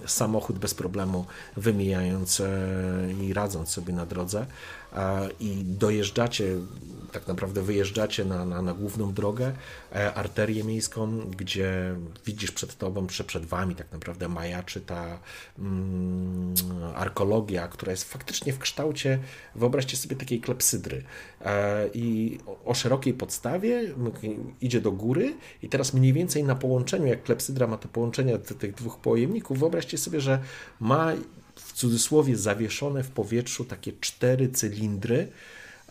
samochód 0.06 0.58
bez 0.58 0.74
problemu, 0.74 1.26
wymijając 1.56 2.42
i 3.20 3.32
radząc 3.34 3.68
sobie 3.68 3.94
na 3.94 4.06
drodze 4.06 4.46
i 5.40 5.64
dojeżdżacie, 5.64 6.44
tak 7.12 7.28
naprawdę 7.28 7.62
wyjeżdżacie 7.62 8.24
na, 8.24 8.44
na, 8.44 8.62
na 8.62 8.74
główną 8.74 9.12
drogę, 9.12 9.52
e, 9.94 10.14
arterię 10.14 10.64
miejską, 10.64 11.20
gdzie 11.20 11.94
widzisz 12.26 12.50
przed 12.50 12.78
tobą, 12.78 13.06
przed, 13.06 13.26
przed 13.26 13.46
wami 13.46 13.74
tak 13.74 13.92
naprawdę 13.92 14.28
majaczy 14.28 14.80
ta 14.80 15.18
mm, 15.58 16.54
arkologia, 16.94 17.68
która 17.68 17.90
jest 17.90 18.04
faktycznie 18.12 18.52
w 18.52 18.58
kształcie, 18.58 19.18
wyobraźcie 19.54 19.96
sobie 19.96 20.16
takiej 20.16 20.40
klepsydry. 20.40 21.02
E, 21.40 21.88
i 21.94 22.38
o, 22.64 22.74
szerokiej 22.74 23.14
podstawie 23.14 23.82
idzie 24.60 24.80
do 24.80 24.92
góry 24.92 25.34
i 25.62 25.68
teraz 25.68 25.94
mniej 25.94 26.12
więcej 26.12 26.44
na 26.44 26.54
połączeniu, 26.54 27.06
jak 27.06 27.22
klepsydra 27.22 27.66
ma 27.66 27.78
te 27.78 27.88
połączenia 27.88 28.38
tych 28.38 28.74
dwóch 28.74 28.98
pojemników, 28.98 29.58
wyobraźcie 29.58 29.98
sobie, 29.98 30.20
że 30.20 30.38
ma 30.80 31.12
w 31.54 31.72
cudzysłowie 31.72 32.36
zawieszone 32.36 33.02
w 33.02 33.10
powietrzu 33.10 33.64
takie 33.64 33.92
cztery 34.00 34.48
cylindry, 34.48 35.28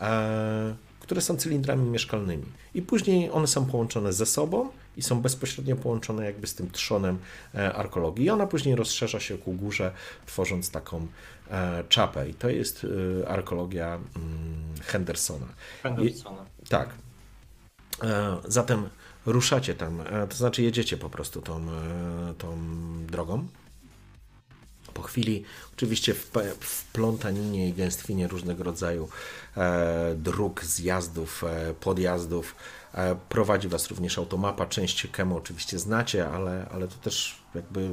e, 0.02 0.76
które 1.12 1.22
są 1.22 1.38
cylindrami 1.38 1.90
mieszkalnymi. 1.90 2.46
I 2.74 2.82
później 2.82 3.32
one 3.32 3.48
są 3.48 3.66
połączone 3.66 4.14
ze 4.14 4.26
sobą 4.26 4.70
i 4.98 5.02
są 5.02 5.22
bezpośrednio 5.22 5.76
połączone 5.76 6.26
jakby 6.26 6.48
z 6.48 6.56
tym 6.56 6.72
trzonem 6.72 7.20
e, 7.56 7.74
arkologii. 7.74 8.26
I 8.26 8.30
ona 8.30 8.48
później 8.48 8.76
rozszerza 8.76 9.20
się 9.20 9.38
ku 9.38 9.54
górze, 9.54 9.92
tworząc 10.26 10.72
taką 10.72 11.08
e, 11.50 11.84
czapę. 11.90 12.30
I 12.30 12.34
to 12.34 12.50
jest 12.50 12.88
arkologia 13.28 13.96
mm, 13.96 14.04
Hendersona. 14.82 15.48
Hendersona. 15.84 16.46
I, 16.66 16.68
tak. 16.70 16.90
Zatem 18.48 18.90
ruszacie 19.26 19.76
tam, 19.76 20.04
to 20.30 20.36
znaczy 20.36 20.64
jedziecie 20.64 20.98
po 20.98 21.10
prostu 21.10 21.42
tą, 21.42 21.66
tą 22.38 22.58
drogą. 23.06 23.48
Po 24.94 25.02
chwili, 25.02 25.44
oczywiście 25.74 26.14
w, 26.14 26.32
w 26.60 26.86
plątaninie 26.86 27.70
i 27.70 27.74
gęstwinie 27.74 28.28
różnego 28.28 28.64
rodzaju 28.64 29.10
e, 29.58 30.16
dróg, 30.16 30.64
zjazdów, 30.64 31.44
e, 31.44 31.74
podjazdów 31.74 32.56
e, 32.94 33.16
prowadzi 33.30 33.68
Was 33.68 33.88
również 33.88 34.18
automapa. 34.18 34.66
Część 34.66 35.08
Kemo 35.08 35.36
oczywiście 35.36 35.80
znacie, 35.80 36.28
ale, 36.28 36.70
ale 36.72 36.88
to 36.88 36.96
też 36.96 37.42
jakby 37.56 37.90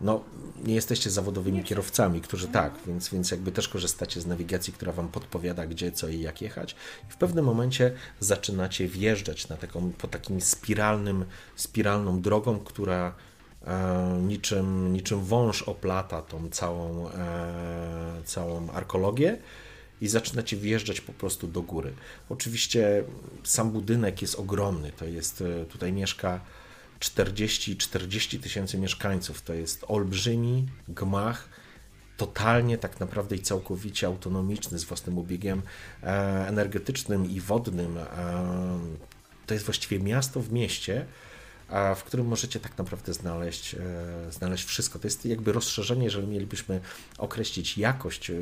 no, 0.00 0.24
nie 0.64 0.74
jesteście 0.74 1.10
zawodowymi 1.10 1.64
kierowcami, 1.64 2.20
którzy 2.20 2.48
tak, 2.48 2.72
więc, 2.86 3.08
więc 3.08 3.30
jakby 3.30 3.52
też 3.52 3.68
korzystacie 3.68 4.20
z 4.20 4.26
nawigacji, 4.26 4.72
która 4.72 4.92
wam 4.92 5.08
podpowiada, 5.08 5.66
gdzie, 5.66 5.92
co 5.92 6.08
i 6.08 6.20
jak 6.20 6.42
jechać. 6.42 6.76
I 7.08 7.12
w 7.12 7.16
pewnym 7.16 7.44
momencie 7.44 7.92
zaczynacie 8.20 8.88
wjeżdżać 8.88 9.48
na 9.48 9.56
taką, 9.56 9.92
po 9.92 10.08
takim 10.08 10.40
spiralnym, 10.40 11.24
spiralną 11.56 12.20
drogą, 12.20 12.58
która 12.58 13.14
niczym, 14.22 14.92
niczym 14.92 15.24
wąż 15.24 15.62
oplata 15.62 16.22
tą 16.22 16.48
całą, 16.48 17.10
e, 17.10 18.22
całą 18.24 18.70
arkologię 18.70 19.38
i 20.00 20.08
zaczynacie 20.08 20.56
wjeżdżać 20.56 21.00
po 21.00 21.12
prostu 21.12 21.48
do 21.48 21.62
góry. 21.62 21.92
Oczywiście 22.28 23.04
sam 23.44 23.70
budynek 23.70 24.22
jest 24.22 24.34
ogromny, 24.34 24.92
to 24.92 25.04
jest, 25.04 25.42
e, 25.42 25.64
tutaj 25.64 25.92
mieszka 25.92 26.40
40-40 27.00 28.38
tysięcy 28.38 28.78
mieszkańców, 28.78 29.42
to 29.42 29.54
jest 29.54 29.84
olbrzymi 29.88 30.66
gmach, 30.88 31.48
totalnie 32.16 32.78
tak 32.78 33.00
naprawdę 33.00 33.36
i 33.36 33.40
całkowicie 33.40 34.06
autonomiczny, 34.06 34.78
z 34.78 34.84
własnym 34.84 35.18
ubiegiem 35.18 35.62
energetycznym 36.46 37.30
i 37.30 37.40
wodnym. 37.40 37.98
To 39.46 39.54
jest 39.54 39.66
właściwie 39.66 39.98
miasto 40.00 40.40
w 40.40 40.52
mieście, 40.52 41.06
w 41.96 42.04
którym 42.04 42.26
możecie 42.26 42.60
tak 42.60 42.78
naprawdę 42.78 43.14
znaleźć, 43.14 43.74
e, 43.74 44.32
znaleźć 44.32 44.64
wszystko. 44.64 44.98
To 44.98 45.06
jest 45.06 45.26
jakby 45.26 45.52
rozszerzenie, 45.52 46.04
jeżeli 46.04 46.26
mielibyśmy 46.26 46.80
określić 47.18 47.78
jakość 47.78 48.30
e, 48.30 48.34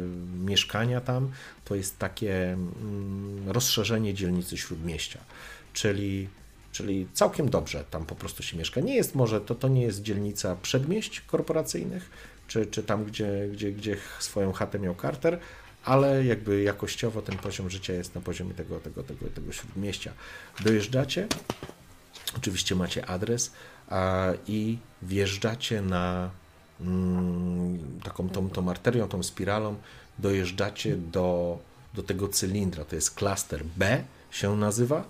mieszkania 0.45 1.01
tam, 1.01 1.31
to 1.65 1.75
jest 1.75 1.99
takie 1.99 2.53
mm, 2.53 3.51
rozszerzenie 3.51 4.15
dzielnicy 4.15 4.57
śródmieścia, 4.57 5.19
czyli 5.73 6.29
czyli 6.73 7.07
całkiem 7.13 7.51
dobrze 7.51 7.85
tam 7.91 8.07
po 8.07 8.15
prostu 8.15 8.43
się 8.43 8.57
mieszka. 8.57 8.81
Nie 8.81 8.95
jest 8.95 9.15
może, 9.15 9.41
to, 9.41 9.55
to 9.55 9.69
nie 9.69 9.83
jest 9.83 10.03
dzielnica 10.03 10.57
przedmieść 10.57 11.21
korporacyjnych, 11.21 12.11
czy, 12.49 12.67
czy 12.67 12.83
tam, 12.83 13.05
gdzie, 13.05 13.49
gdzie, 13.53 13.73
gdzie 13.73 13.97
swoją 14.19 14.53
chatę 14.53 14.79
miał 14.79 14.95
Carter, 14.95 15.39
ale 15.85 16.25
jakby 16.25 16.63
jakościowo 16.63 17.23
ten 17.23 17.39
poziom 17.39 17.71
życia 17.71 17.93
jest 17.93 18.15
na 18.15 18.21
poziomie 18.21 18.55
tego, 18.55 18.81
tego, 18.81 19.03
tego, 19.03 19.27
tego 19.27 19.53
śródmieścia. 19.53 20.13
Dojeżdżacie, 20.65 21.29
Oczywiście 22.37 22.75
macie 22.75 23.07
adres 23.07 23.53
a, 23.89 24.29
i 24.47 24.79
wjeżdżacie 25.03 25.83
na 25.83 26.31
mm, 26.81 28.01
taką 28.05 28.29
tą, 28.29 28.51
tą 28.51 28.71
arterią, 28.71 29.09
tą 29.09 29.23
spiralą, 29.23 29.77
dojeżdżacie 30.19 30.97
do, 30.97 31.59
do 31.95 32.03
tego 32.03 32.29
cylindra. 32.29 32.85
To 32.85 32.95
jest 32.97 33.15
klaster 33.15 33.65
B 33.77 34.05
się 34.31 34.57
nazywa, 34.57 35.05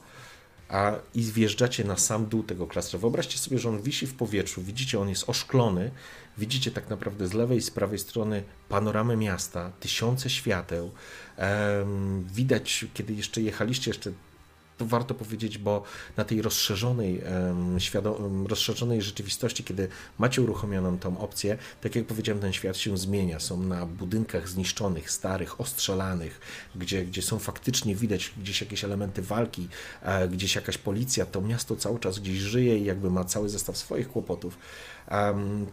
a 0.69 0.93
i 1.15 1.23
wjeżdżacie 1.23 1.85
na 1.85 1.97
sam 1.97 2.27
dół 2.27 2.43
tego 2.43 2.67
klastra. 2.67 2.99
Wyobraźcie 2.99 3.39
sobie, 3.39 3.59
że 3.59 3.69
on 3.69 3.83
wisi 3.83 4.07
w 4.07 4.15
powietrzu, 4.15 4.63
widzicie, 4.63 5.01
on 5.01 5.09
jest 5.09 5.29
oszklony, 5.31 5.91
widzicie 6.39 6.71
tak 6.71 6.91
naprawdę 6.91 7.29
z 7.29 7.33
lewej 7.33 7.59
i 7.59 7.63
z 7.63 7.71
prawej 7.71 7.99
strony 7.99 8.43
panoramę 8.69 9.17
miasta, 9.17 9.73
tysiące 9.81 10.31
świateł. 10.31 10.91
widać, 12.35 12.87
kiedy 12.95 13.15
jeszcze 13.15 13.41
jechaliście, 13.41 13.91
jeszcze 13.91 14.13
to 14.79 14.87
warto 14.87 15.15
powiedzieć, 15.15 15.59
bo 15.59 15.83
na 16.17 16.25
tej 16.25 16.43
rozszerzonej, 16.43 17.23
rozszerzonej 18.47 19.03
rzeczywistości, 19.03 19.65
kiedy 19.65 19.89
macie 20.19 20.43
uruchomioną 20.43 20.99
tą 20.99 21.19
opcję, 21.19 21.59
tak 21.81 21.97
jak 21.97 22.07
powiedziałem, 22.07 22.41
ten 22.41 22.53
świat 22.53 22.77
się 22.77 22.99
zmienia. 22.99 23.41
Są 23.41 23.63
na 23.63 23.87
budynkach 23.87 24.49
zniszczonych, 24.49 25.11
starych, 25.11 25.61
ostrzelanych, 25.61 26.41
gdzie, 26.77 27.05
gdzie 27.05 27.23
są 27.23 27.39
faktycznie 27.39 27.95
widać 27.95 28.33
gdzieś 28.37 28.61
jakieś 28.61 28.85
elementy 28.85 29.23
walki, 29.23 29.69
e, 30.03 30.29
gdzieś 30.29 30.55
jakaś 30.55 30.79
policja. 30.79 31.27
To 31.27 31.41
miasto 31.41 31.77
cały 31.77 32.01
czas 32.01 32.19
gdzieś 32.19 32.39
żyje 32.39 32.79
i 32.79 32.85
jakby 32.85 33.11
ma 33.11 33.25
cały 33.25 33.49
zestaw 33.49 33.77
swoich 33.77 34.09
kłopotów 34.09 34.59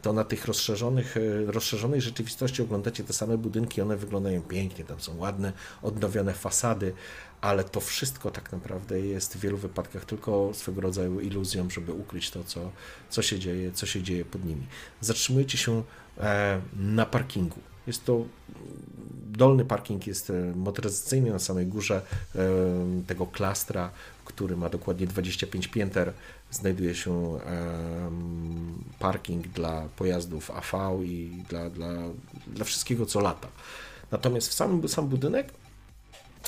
to 0.01 0.13
na 0.13 0.23
tych 0.23 0.45
rozszerzonych, 0.45 1.17
e, 1.17 1.51
rozszerzonej 1.51 2.01
rzeczywistości 2.01 2.61
oglądacie 2.61 3.03
te 3.03 3.13
same 3.13 3.37
budynki, 3.37 3.81
one 3.81 3.97
wyglądają 3.97 4.41
pięknie, 4.41 4.85
tam 4.85 5.01
są 5.01 5.17
ładne, 5.17 5.53
odnowione 5.81 6.33
fasady, 6.33 6.93
ale 7.41 7.63
to 7.63 7.79
wszystko 7.79 8.31
tak 8.31 8.51
naprawdę 8.51 8.99
jest 8.99 9.37
w 9.37 9.39
wielu 9.39 9.57
wypadkach 9.57 10.05
tylko 10.05 10.51
swego 10.53 10.81
rodzaju 10.81 11.19
iluzją, 11.19 11.69
żeby 11.69 11.93
ukryć 11.93 12.31
to, 12.31 12.43
co, 12.43 12.71
co, 13.09 13.21
się, 13.21 13.39
dzieje, 13.39 13.71
co 13.71 13.85
się 13.85 14.03
dzieje 14.03 14.25
pod 14.25 14.45
nimi. 14.45 14.67
Zatrzymujecie 15.01 15.57
się 15.57 15.83
e, 16.17 16.61
na 16.75 17.05
parkingu. 17.05 17.59
Jest 17.87 18.05
to 18.05 18.25
dolny 19.31 19.65
parking 19.65 20.07
jest 20.07 20.29
e, 20.29 20.33
motoryzacyjny 20.55 21.31
na 21.31 21.39
samej 21.39 21.65
górze 21.65 22.01
tego 23.07 23.27
klastra, 23.27 23.91
który 24.25 24.57
ma 24.57 24.69
dokładnie 24.69 25.07
25 25.07 25.67
pięter. 25.67 26.13
Znajduje 26.51 26.95
się 26.95 27.39
parking 28.99 29.47
dla 29.47 29.89
pojazdów 29.95 30.51
AV 30.51 31.03
i 31.03 31.43
dla, 31.49 31.69
dla, 31.69 31.93
dla 32.47 32.65
wszystkiego, 32.65 33.05
co 33.05 33.19
lata. 33.19 33.47
Natomiast 34.11 34.49
w 34.49 34.53
samym 34.53 34.89
sam 34.89 35.07
budynek 35.07 35.53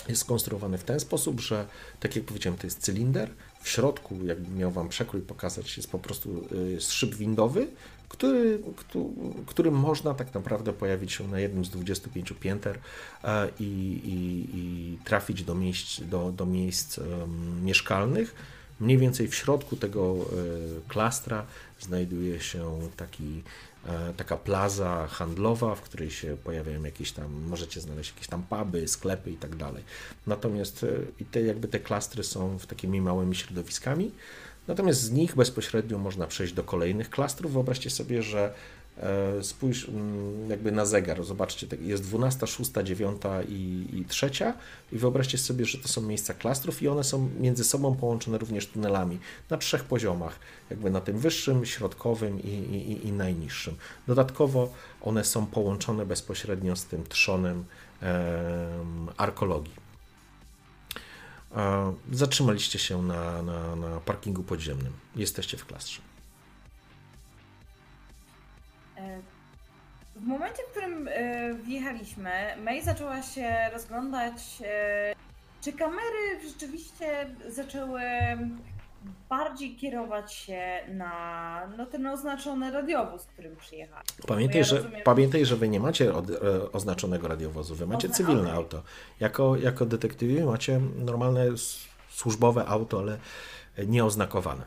jest 0.09 0.21
skonstruowany 0.21 0.77
w 0.77 0.83
ten 0.83 0.99
sposób, 0.99 1.39
że 1.39 1.67
tak 1.99 2.15
jak 2.15 2.25
powiedziałem, 2.25 2.59
to 2.59 2.67
jest 2.67 2.79
cylinder. 2.79 3.29
W 3.61 3.69
środku, 3.69 4.25
jakbym 4.25 4.57
miał 4.57 4.71
Wam 4.71 4.89
przekrój 4.89 5.21
pokazać, 5.21 5.77
jest 5.77 5.91
po 5.91 5.99
prostu 5.99 6.47
y, 6.51 6.81
szyb 6.81 7.15
windowy, 7.15 7.67
który, 8.09 8.59
którym 9.45 9.73
można 9.73 10.13
tak 10.13 10.33
naprawdę 10.33 10.73
pojawić 10.73 11.11
się 11.11 11.27
na 11.27 11.39
jednym 11.39 11.65
z 11.65 11.69
25 11.69 12.33
pięter 12.39 12.79
e, 13.23 13.49
i, 13.59 13.63
i, 14.03 14.49
i 14.57 14.97
trafić 15.05 15.43
do 15.43 15.55
miejsc, 15.55 16.01
do, 16.01 16.31
do 16.31 16.45
miejsc 16.45 16.99
mieszkalnych. 17.61 18.35
Mniej 18.79 18.97
więcej 18.97 19.27
w 19.27 19.35
środku 19.35 19.75
tego 19.75 20.15
y, 20.15 20.87
klastra 20.87 21.45
znajduje 21.79 22.39
się 22.39 22.79
taki 22.97 23.23
e, 23.23 23.72
taka 24.17 24.37
plaza 24.37 25.07
handlowa, 25.07 25.75
w 25.75 25.81
której 25.81 26.11
się 26.11 26.37
pojawiają 26.43 26.83
jakieś 26.83 27.11
tam, 27.11 27.31
możecie 27.47 27.81
znaleźć 27.81 28.11
jakieś 28.13 28.27
tam 28.27 28.43
puby, 28.43 28.87
sklepy 28.87 29.31
i 29.31 29.37
tak 29.37 29.55
dalej. 29.55 29.83
Natomiast 30.27 30.83
e, 30.83 30.87
i 31.19 31.25
te 31.25 31.41
jakby 31.41 31.67
te 31.67 31.79
klastry 31.79 32.23
są 32.23 32.59
w 32.59 32.65
takimi 32.65 33.01
małymi 33.01 33.35
środowiskami. 33.35 34.11
Natomiast 34.67 35.01
z 35.01 35.11
nich 35.11 35.35
bezpośrednio 35.35 35.97
można 35.97 36.27
przejść 36.27 36.53
do 36.53 36.63
kolejnych 36.63 37.09
klastrów. 37.09 37.53
Wyobraźcie 37.53 37.89
sobie, 37.89 38.23
że 38.23 38.39
e, 38.43 38.53
spójrz 39.41 39.89
mm, 39.89 40.49
jakby 40.49 40.71
na 40.71 40.85
zegar, 40.85 41.23
zobaczcie, 41.23 41.67
tak, 41.67 41.81
jest 41.81 42.03
12, 42.03 42.47
6, 42.47 42.71
9 42.83 43.21
i, 43.47 43.85
i 43.93 44.05
3 44.05 44.31
i 44.91 44.97
wyobraźcie 44.97 45.37
sobie, 45.37 45.65
że 45.65 45.77
to 45.77 45.87
są 45.87 46.01
miejsca 46.01 46.33
klastrów 46.33 46.81
i 46.81 46.87
one 46.87 47.03
są 47.03 47.29
między 47.39 47.63
sobą 47.63 47.95
połączone 47.95 48.37
również 48.37 48.67
tunelami 48.67 49.19
na 49.49 49.57
trzech 49.57 49.83
poziomach, 49.83 50.39
jakby 50.69 50.91
na 50.91 51.01
tym 51.01 51.17
wyższym, 51.17 51.65
środkowym 51.65 52.43
i, 52.43 52.47
i, 52.47 53.07
i 53.07 53.11
najniższym. 53.11 53.75
Dodatkowo 54.07 54.73
one 55.01 55.23
są 55.23 55.45
połączone 55.45 56.05
bezpośrednio 56.05 56.75
z 56.75 56.85
tym 56.85 57.03
trzonem 57.03 57.65
em, 58.01 59.07
arkologii. 59.17 59.73
A 61.51 61.91
Zatrzymaliście 62.11 62.79
się 62.79 63.01
na, 63.01 63.41
na, 63.41 63.75
na 63.75 63.99
parkingu 63.99 64.43
podziemnym. 64.43 64.93
Jesteście 65.15 65.57
w 65.57 65.65
klastrze. 65.65 66.12
E, 69.03 69.21
W 70.15 70.25
momencie, 70.27 70.63
w 70.67 70.71
którym 70.71 71.07
e, 71.11 71.53
wjechaliśmy, 71.53 72.31
May 72.63 72.81
zaczęła 72.83 73.21
się 73.21 73.69
rozglądać, 73.73 74.33
e, 74.65 75.15
czy 75.61 75.73
kamery 75.73 76.39
rzeczywiście 76.47 77.29
zaczęły 77.49 78.01
bardziej 79.29 79.75
kierować 79.75 80.33
się 80.33 80.79
na 80.87 81.11
no, 81.77 81.85
ten 81.85 82.07
oznaczony 82.07 82.71
radiowóz, 82.71 83.25
którym 83.25 83.55
przyjechali. 83.55 84.05
Pamiętaj, 84.27 84.57
ja 84.57 84.63
że, 84.63 84.75
rozumiem- 84.81 85.03
pamiętaj, 85.03 85.45
że 85.45 85.55
wy 85.55 85.69
nie 85.69 85.79
macie 85.79 86.13
od, 86.13 86.25
oznaczonego 86.73 87.27
radiowozu, 87.27 87.75
wy 87.75 87.87
macie 87.87 88.07
Ozna- 88.07 88.15
cywilne 88.17 88.41
okej. 88.41 88.53
auto. 88.55 88.81
Jako, 89.19 89.57
jako 89.57 89.85
detektywi 89.85 90.43
macie 90.43 90.79
normalne 90.95 91.45
służbowe 92.09 92.65
auto, 92.65 92.99
ale 92.99 93.17
nieoznakowane. 93.87 94.63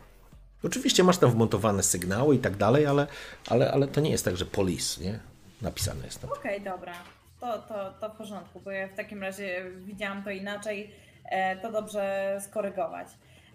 Oczywiście 0.66 1.04
masz 1.04 1.18
tam 1.18 1.30
wmontowane 1.30 1.82
sygnały 1.82 2.34
i 2.34 2.38
tak 2.38 2.56
dalej, 2.56 2.86
ale, 2.86 3.06
ale, 3.48 3.72
ale 3.72 3.88
to 3.88 4.00
nie 4.00 4.10
jest 4.10 4.24
tak, 4.24 4.36
że 4.36 4.44
police, 4.44 5.04
nie? 5.04 5.18
Napisane 5.62 6.04
jest 6.04 6.20
tam. 6.20 6.30
Okej, 6.32 6.60
dobra. 6.60 6.92
To, 7.40 7.58
to, 7.58 7.92
to 8.00 8.08
w 8.14 8.16
porządku, 8.16 8.60
bo 8.60 8.70
ja 8.70 8.88
w 8.88 8.94
takim 8.94 9.22
razie 9.22 9.64
widziałam 9.84 10.22
to 10.24 10.30
inaczej. 10.30 10.90
E, 11.30 11.56
to 11.56 11.72
dobrze 11.72 12.36
skorygować. 12.44 13.08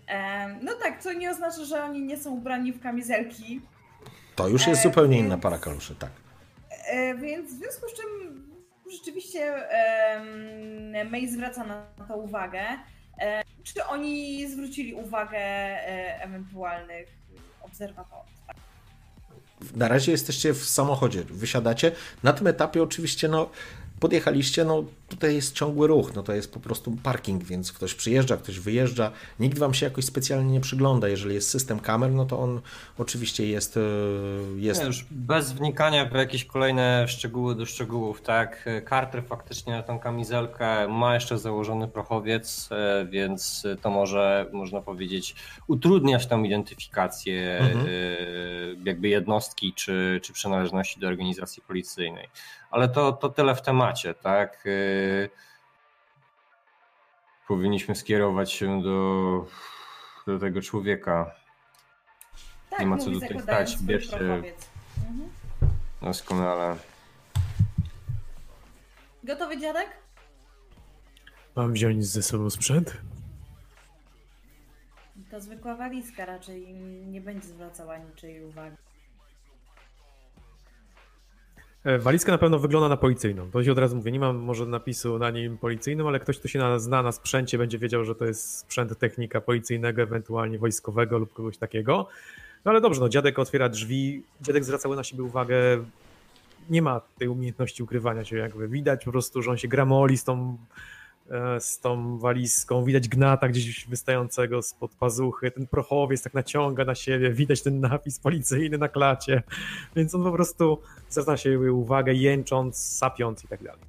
E, 0.08 0.48
no 0.62 0.72
tak, 0.84 1.04
co 1.04 1.14
nie 1.14 1.32
oznacza, 1.32 1.66
że 1.66 1.84
oni 1.84 2.02
nie 2.02 2.18
są 2.18 2.32
ubrani 2.32 2.74
w 2.74 2.82
kamizelki. 2.82 3.62
To 4.36 4.48
już 4.48 4.68
jest 4.68 4.80
E, 4.80 4.84
zupełnie 4.84 5.18
inna 5.20 5.30
więc- 5.30 5.44
para 5.44 5.58
kaluszy, 5.58 5.96
tak. 5.96 6.10
E, 6.88 7.16
więc 7.16 7.54
w 7.54 7.58
związku 7.58 7.88
z 7.90 7.94
czym 7.94 8.08
rzeczywiście 8.92 9.70
em, 9.70 11.10
May 11.12 11.28
zwraca 11.28 11.64
na 11.64 11.86
to 12.08 12.18
uwagę. 12.18 12.62
E, 13.22 13.44
czy 13.64 13.86
oni 13.86 14.48
zwrócili 14.52 14.94
uwagę 14.94 15.38
e, 15.38 16.24
ewentualnych 16.24 17.08
obserwatorów? 17.62 18.26
Na 19.76 19.88
razie 19.88 20.12
jesteście 20.12 20.54
w 20.54 20.66
samochodzie, 20.66 21.24
wysiadacie. 21.24 21.92
Na 22.24 22.34
tym 22.34 22.48
etapie 22.48 22.84
oczywiście, 22.84 23.28
no, 23.28 23.50
podjechaliście, 24.00 24.66
no, 24.66 24.84
tutaj 25.12 25.36
jest 25.36 25.56
ciągły 25.56 25.88
ruch, 25.88 26.16
no 26.16 26.24
to 26.24 26.34
jest 26.34 26.54
po 26.54 26.60
prostu 26.60 26.98
parking, 27.04 27.44
więc 27.44 27.72
ktoś 27.72 27.94
przyjeżdża, 27.94 28.38
ktoś 28.38 28.60
wyjeżdża. 28.60 29.12
Nikt 29.40 29.58
wam 29.58 29.74
się 29.74 29.86
jakoś 29.86 30.06
specjalnie 30.06 30.52
nie 30.52 30.60
przygląda. 30.60 31.08
Jeżeli 31.08 31.36
jest 31.36 31.50
system 31.50 31.80
kamer, 31.80 32.12
no 32.12 32.26
to 32.26 32.40
on 32.40 32.62
oczywiście 32.98 33.48
jest, 33.48 33.78
e, 33.78 33.82
jest 34.56 34.82
Nie, 34.82 34.88
już 34.88 35.06
bez 35.12 35.54
wnikania 35.54 36.06
w 36.06 36.14
jakieś 36.14 36.46
kolejne 36.46 37.08
szczegóły 37.08 37.56
do 37.56 37.66
szczegółów, 37.66 38.22
tak? 38.22 38.66
Carter 38.90 39.24
faktycznie 39.24 39.74
na 39.74 39.84
tą 39.84 40.00
kamizelkę 40.00 40.88
ma 40.88 41.14
jeszcze 41.14 41.38
założony 41.38 41.88
prochowiec, 41.88 42.70
e, 42.72 43.06
więc 43.06 43.68
to 43.82 43.90
może, 43.90 44.46
można 44.52 44.82
powiedzieć, 44.82 45.36
utrudniać 45.68 46.28
tą 46.28 46.44
identyfikację 46.44 47.60
Mhm. 47.60 47.86
e, 47.86 47.90
jakby 48.86 49.08
jednostki 49.08 49.74
czy, 49.74 50.20
czy 50.24 50.34
przynależności 50.34 51.00
do 51.00 51.08
organizacji 51.08 51.64
policyjnej. 51.68 52.30
Ale 52.72 52.90
to, 52.90 53.12
to 53.12 53.30
tyle 53.30 53.56
w 53.56 53.62
temacie, 53.62 54.14
tak? 54.14 54.64
Powinniśmy 57.48 57.96
skierować 57.96 58.52
się 58.52 58.82
do, 58.84 59.46
do 60.28 60.40
tego 60.40 60.62
człowieka. 60.62 61.32
Tak, 62.70 62.80
Nie 62.80 62.86
ma 62.86 62.98
co 62.98 63.12
tutaj 63.12 63.40
stać, 63.42 63.78
bierzcie-. 63.78 64.16
Mhm. 65.10 65.30
Doskonale. 66.02 66.76
Gotowy 69.24 69.58
dziadek? 69.58 69.90
Mam 71.56 71.74
wziąć 71.74 72.06
ze 72.06 72.24
sobą 72.24 72.50
sprzęt? 72.50 72.98
To 75.32 75.42
zwykła 75.42 75.76
walizka 75.76 76.26
raczej 76.26 76.74
nie 77.08 77.22
będzie 77.22 77.48
zwracała 77.48 77.98
niczyjej 77.98 78.44
uwagi. 78.46 78.78
E, 81.84 82.00
Walizka 82.00 82.32
na 82.32 82.38
pewno 82.38 82.60
wygląda 82.60 82.90
na 82.90 82.98
policyjną. 82.98 83.52
To 83.52 83.64
się 83.64 83.72
od 83.72 83.78
razu 83.78 83.96
mówię. 83.96 84.12
Nie 84.12 84.20
mam 84.20 84.38
może 84.38 84.66
napisu 84.66 85.20
na 85.20 85.32
nim 85.32 85.58
policyjnym, 85.58 86.08
ale 86.08 86.20
ktoś, 86.20 86.40
kto 86.40 86.48
się 86.48 86.60
na, 86.60 86.80
zna 86.80 87.04
na 87.04 87.12
sprzęcie, 87.12 87.58
będzie 87.58 87.78
wiedział, 87.78 88.06
że 88.06 88.16
to 88.16 88.26
jest 88.26 88.58
sprzęt 88.58 89.00
technika 89.00 89.42
policyjnego, 89.42 90.02
ewentualnie 90.02 90.60
wojskowego 90.60 91.18
lub 91.18 91.34
kogoś 91.34 91.58
takiego. 91.58 92.08
No 92.66 92.72
ale 92.72 92.82
dobrze, 92.82 93.02
no 93.02 93.10
dziadek 93.10 93.40
otwiera 93.40 93.70
drzwi, 93.70 94.24
dziadek 94.42 94.64
zwracały 94.64 94.96
na 94.96 95.04
siebie 95.04 95.24
uwagę. 95.24 95.56
Nie 96.70 96.82
ma 96.82 97.02
tej 97.18 97.28
umiejętności 97.28 97.84
ukrywania 97.84 98.26
się, 98.26 98.38
jakby 98.38 98.68
widać 98.68 99.06
po 99.06 99.12
prostu, 99.12 99.42
że 99.42 99.52
on 99.52 99.58
się 99.58 99.68
gramoli 99.68 100.18
z 100.18 100.24
tą, 100.24 100.58
z 101.60 101.80
tą 101.80 102.18
walizką, 102.18 102.84
widać 102.84 103.08
gnata 103.08 103.48
gdzieś 103.50 103.88
wystającego 103.88 104.62
spod 104.62 104.92
pazuchy, 104.96 105.52
ten 105.52 105.68
prochowiec 105.68 106.24
tak 106.24 106.34
naciąga 106.34 106.86
na 106.86 106.96
siebie, 106.96 107.32
widać 107.32 107.62
ten 107.62 107.80
napis 107.80 108.20
policyjny 108.20 108.78
na 108.78 108.88
klacie, 108.88 109.44
więc 109.96 110.16
on 110.16 110.24
po 110.24 110.32
prostu 110.32 110.78
zwraca 111.10 111.38
siebie 111.38 111.74
uwagę, 111.74 112.14
jęcząc, 112.14 112.78
sapiąc 112.78 113.44
i 113.44 113.48
tak 113.48 113.64
dalej. 113.64 113.82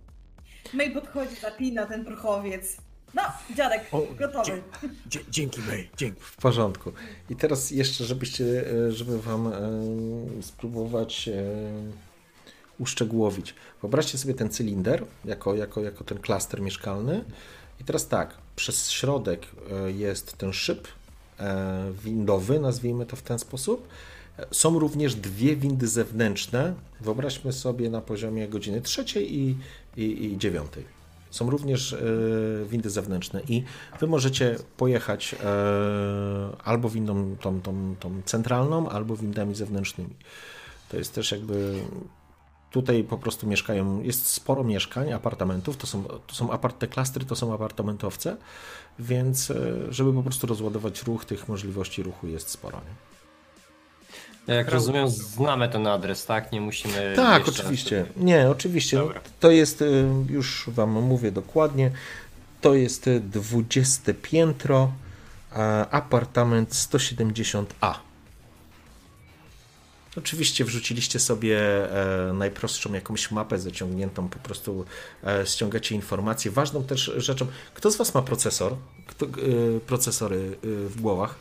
May 0.74 0.90
podchodzi, 0.90 1.36
zapina 1.36 1.86
ten 1.86 2.04
prochowiec. 2.04 2.76
No, 3.14 3.22
dziadek, 3.56 3.86
O, 3.92 4.02
gotowy. 4.18 4.62
Dzie- 5.06 5.20
dzięki, 5.30 5.60
May, 5.60 5.90
dzięki. 5.96 6.20
w 6.20 6.36
porządku. 6.36 6.92
I 7.30 7.36
teraz 7.36 7.70
jeszcze, 7.70 8.04
żebyście, 8.04 8.44
e, 8.88 8.92
żeby 8.92 9.22
wam 9.22 9.46
e, 9.46 9.52
spróbować 10.42 11.28
e, 11.28 11.42
uszczegółowić. 12.78 13.54
Wyobraźcie 13.80 14.18
sobie 14.18 14.34
ten 14.34 14.50
cylinder 14.50 15.04
jako, 15.24 15.54
jako, 15.54 15.80
jako 15.80 16.04
ten 16.04 16.18
klaster 16.18 16.60
mieszkalny. 16.60 17.24
I 17.80 17.84
teraz 17.84 18.08
tak, 18.08 18.34
przez 18.56 18.90
środek 18.90 19.46
e, 19.70 19.92
jest 19.92 20.36
ten 20.36 20.52
szyb 20.52 20.88
e, 21.40 21.92
windowy, 22.04 22.60
nazwijmy 22.60 23.06
to 23.06 23.16
w 23.16 23.22
ten 23.22 23.38
sposób. 23.38 23.88
Są 24.50 24.78
również 24.78 25.14
dwie 25.14 25.56
windy 25.56 25.88
zewnętrzne. 25.88 26.74
Wyobraźmy 27.00 27.52
sobie 27.52 27.90
na 27.90 28.00
poziomie 28.00 28.48
godziny 28.48 28.80
trzeciej 28.80 29.34
i, 29.38 29.56
i, 29.96 30.24
i 30.24 30.38
dziewiątej. 30.38 30.84
Są 31.30 31.50
również 31.50 31.92
e, 31.92 31.98
windy 32.68 32.90
zewnętrzne 32.90 33.40
i 33.48 33.64
wy 34.00 34.06
możecie 34.06 34.56
pojechać 34.76 35.34
albo 36.64 36.88
windą 36.90 37.36
tą, 37.36 37.60
tą, 37.60 37.96
tą 38.00 38.22
centralną, 38.24 38.88
albo 38.88 39.16
windami 39.16 39.54
zewnętrznymi. 39.54 40.14
To 40.88 40.96
jest 40.96 41.14
też 41.14 41.32
jakby 41.32 41.80
Tutaj 42.72 43.04
po 43.04 43.18
prostu 43.18 43.46
mieszkają, 43.46 44.02
jest 44.02 44.26
sporo 44.26 44.64
mieszkań, 44.64 45.12
apartamentów, 45.12 45.76
to 45.76 45.86
są, 45.86 46.04
to 46.04 46.34
są 46.34 46.50
apart, 46.50 46.78
te 46.78 46.86
klastry 46.86 47.24
to 47.24 47.36
są 47.36 47.54
apartamentowce, 47.54 48.36
więc 48.98 49.50
e, 49.50 49.54
żeby 49.88 50.12
po 50.12 50.22
prostu 50.22 50.46
rozładować 50.46 51.02
ruch, 51.02 51.24
tych 51.24 51.48
możliwości 51.48 52.02
ruchu 52.02 52.26
jest 52.26 52.48
sporo. 52.48 52.78
Nie? 52.78 53.12
Jak 54.46 54.68
rozumiem, 54.68 55.08
znamy 55.08 55.68
ten 55.68 55.86
adres, 55.86 56.26
tak? 56.26 56.52
Nie 56.52 56.60
musimy. 56.60 57.12
Tak, 57.16 57.48
oczywiście. 57.48 58.06
Nie, 58.16 58.50
oczywiście. 58.50 58.96
Dobra. 58.96 59.20
To 59.40 59.50
jest, 59.50 59.82
y, 59.82 60.04
już 60.28 60.64
Wam 60.68 60.90
mówię 60.90 61.32
dokładnie, 61.32 61.90
to 62.60 62.74
jest 62.74 63.06
y, 63.06 63.20
20 63.20 64.12
piętro, 64.22 64.92
a 65.54 65.88
apartament 65.88 66.70
170A. 66.70 67.94
Oczywiście 70.16 70.64
wrzuciliście 70.64 71.18
sobie 71.18 71.58
e, 72.28 72.32
najprostszą 72.32 72.92
jakąś 72.92 73.30
mapę 73.30 73.58
zaciągniętą, 73.58 74.28
po 74.28 74.38
prostu 74.38 74.84
e, 75.24 75.46
ściągacie 75.46 75.94
informacje. 75.94 76.50
Ważną 76.50 76.84
też 76.84 77.12
rzeczą, 77.16 77.46
kto 77.74 77.90
z 77.90 77.96
Was 77.96 78.14
ma 78.14 78.22
procesor? 78.22 78.76
Kto, 79.06 79.26
e, 79.26 79.28
procesory 79.86 80.36
e, 80.36 80.66
w 80.88 81.00
głowach? 81.00 81.34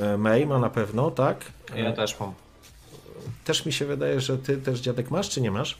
E, 0.00 0.16
May 0.16 0.46
ma 0.46 0.58
na 0.58 0.70
pewno, 0.70 1.10
tak? 1.10 1.44
Ja 1.76 1.92
też 1.92 2.20
mam. 2.20 2.34
Też 3.44 3.66
mi 3.66 3.72
się 3.72 3.86
wydaje, 3.86 4.20
że 4.20 4.38
Ty 4.38 4.56
też 4.56 4.80
dziadek 4.80 5.10
masz, 5.10 5.30
czy 5.30 5.40
nie 5.40 5.50
masz? 5.50 5.78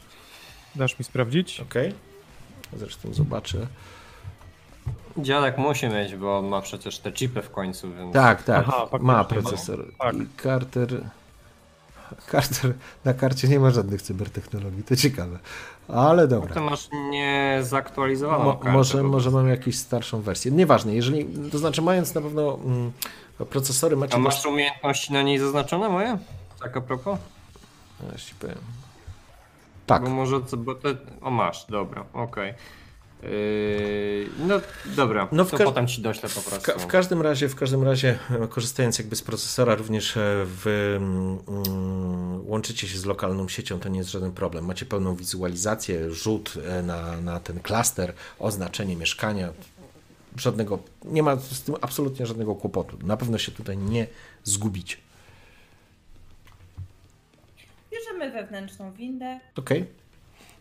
Dasz 0.74 0.98
mi 0.98 1.04
sprawdzić? 1.04 1.60
Okej. 1.60 1.94
Zresztą 2.76 3.14
zobaczę. 3.14 3.66
Dziadek 5.18 5.58
musi 5.58 5.88
mieć, 5.88 6.16
bo 6.16 6.38
on 6.38 6.46
ma 6.48 6.60
przecież 6.60 6.98
te 6.98 7.12
chipy 7.12 7.42
w 7.42 7.50
końcu, 7.50 7.92
więc. 7.94 8.12
Tak, 8.12 8.42
tak. 8.42 8.64
Aha, 8.68 8.88
ma 9.00 9.24
procesor. 9.24 9.92
Tak. 9.98 10.14
I 10.14 10.26
Carter. 10.42 11.10
Carter, 12.30 12.74
na 13.04 13.14
karcie 13.14 13.48
nie 13.48 13.60
ma 13.60 13.70
żadnych 13.70 14.02
cybertechnologii, 14.02 14.82
to 14.82 14.96
ciekawe. 14.96 15.38
Ale 15.88 16.28
dobra. 16.28 16.60
masz 16.62 16.88
niezaktualizowaną 17.10 18.44
Mo, 18.44 18.52
kartę. 18.54 18.72
może, 18.72 19.02
może 19.02 19.30
mam 19.30 19.48
jakąś 19.48 19.76
starszą 19.76 20.20
wersję. 20.20 20.52
Nieważne, 20.52 20.94
jeżeli, 20.94 21.26
to 21.50 21.58
znaczy 21.58 21.82
mając 21.82 22.14
na 22.14 22.20
pewno 22.20 22.58
mm, 22.64 22.92
procesory 23.50 23.96
macie... 23.96 24.14
A 24.14 24.18
masz 24.18 24.46
umiejętności 24.46 25.12
na 25.12 25.22
niej 25.22 25.38
zaznaczone 25.38 25.88
moje? 25.88 26.18
Tak 26.60 26.76
a 26.76 26.80
propos? 26.80 27.18
Ja 28.12 28.18
ci 28.18 28.34
powiem. 28.34 28.58
Tak, 29.86 30.02
Bo 30.02 30.10
może, 30.10 30.40
bo 30.56 30.74
te... 30.74 30.96
O 31.20 31.30
masz, 31.30 31.66
dobra, 31.68 32.04
okej. 32.12 32.48
Yy, 32.48 32.54
no 34.38 34.60
dobra, 34.96 35.28
No 35.32 35.44
w 35.44 35.50
to 35.50 35.56
każ- 35.58 35.64
potem 35.66 35.86
ci 35.86 36.02
doślę 36.02 36.28
po 36.28 36.40
w, 36.40 36.44
prostu. 36.48 36.72
ka- 36.72 36.78
w 36.78 36.86
każdym 36.86 37.22
razie, 37.22 37.48
w 37.48 37.56
każdym 37.56 37.82
razie, 37.84 38.18
e, 38.30 38.48
korzystając 38.48 38.98
jakby 38.98 39.16
z 39.16 39.22
procesora, 39.22 39.74
również 39.74 40.16
e, 40.16 40.20
w, 40.46 40.66
mm, 40.96 41.38
mm, 41.48 42.46
łączycie 42.50 42.88
się 42.88 42.98
z 42.98 43.04
lokalną 43.04 43.48
siecią, 43.48 43.80
to 43.80 43.88
nie 43.88 43.98
jest 43.98 44.10
żaden 44.10 44.32
problem. 44.32 44.64
Macie 44.64 44.86
pełną 44.86 45.16
wizualizację, 45.16 46.10
rzut 46.10 46.54
e, 46.68 46.82
na, 46.82 47.20
na 47.20 47.40
ten 47.40 47.60
klaster, 47.60 48.12
oznaczenie 48.38 48.96
mieszkania. 48.96 49.52
Żadnego, 50.36 50.78
nie 51.04 51.22
ma 51.22 51.36
z 51.36 51.62
tym 51.62 51.74
absolutnie 51.80 52.26
żadnego 52.26 52.54
kłopotu. 52.54 52.98
Na 53.02 53.16
pewno 53.16 53.38
się 53.38 53.52
tutaj 53.52 53.76
nie 53.78 54.06
zgubicie. 54.44 54.96
Bierzemy 57.92 58.30
wewnętrzną 58.30 58.92
windę. 58.92 59.40
Okej. 59.56 59.86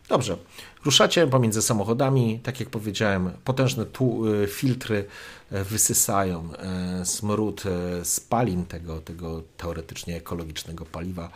Dobrze. 0.08 0.36
Ruszacie 0.84 1.26
pomiędzy 1.26 1.62
samochodami. 1.62 2.40
Tak 2.42 2.60
jak 2.60 2.70
powiedziałem, 2.70 3.30
potężne 3.44 3.84
y, 3.84 4.46
filtry 4.46 5.04
e, 5.50 5.64
wysysają 5.64 6.48
e, 6.52 7.04
smród 7.04 7.62
spalin 8.02 8.66
tego, 8.66 9.00
tego 9.00 9.42
teoretycznie 9.56 10.16
ekologicznego 10.16 10.84
paliwa 10.84 11.30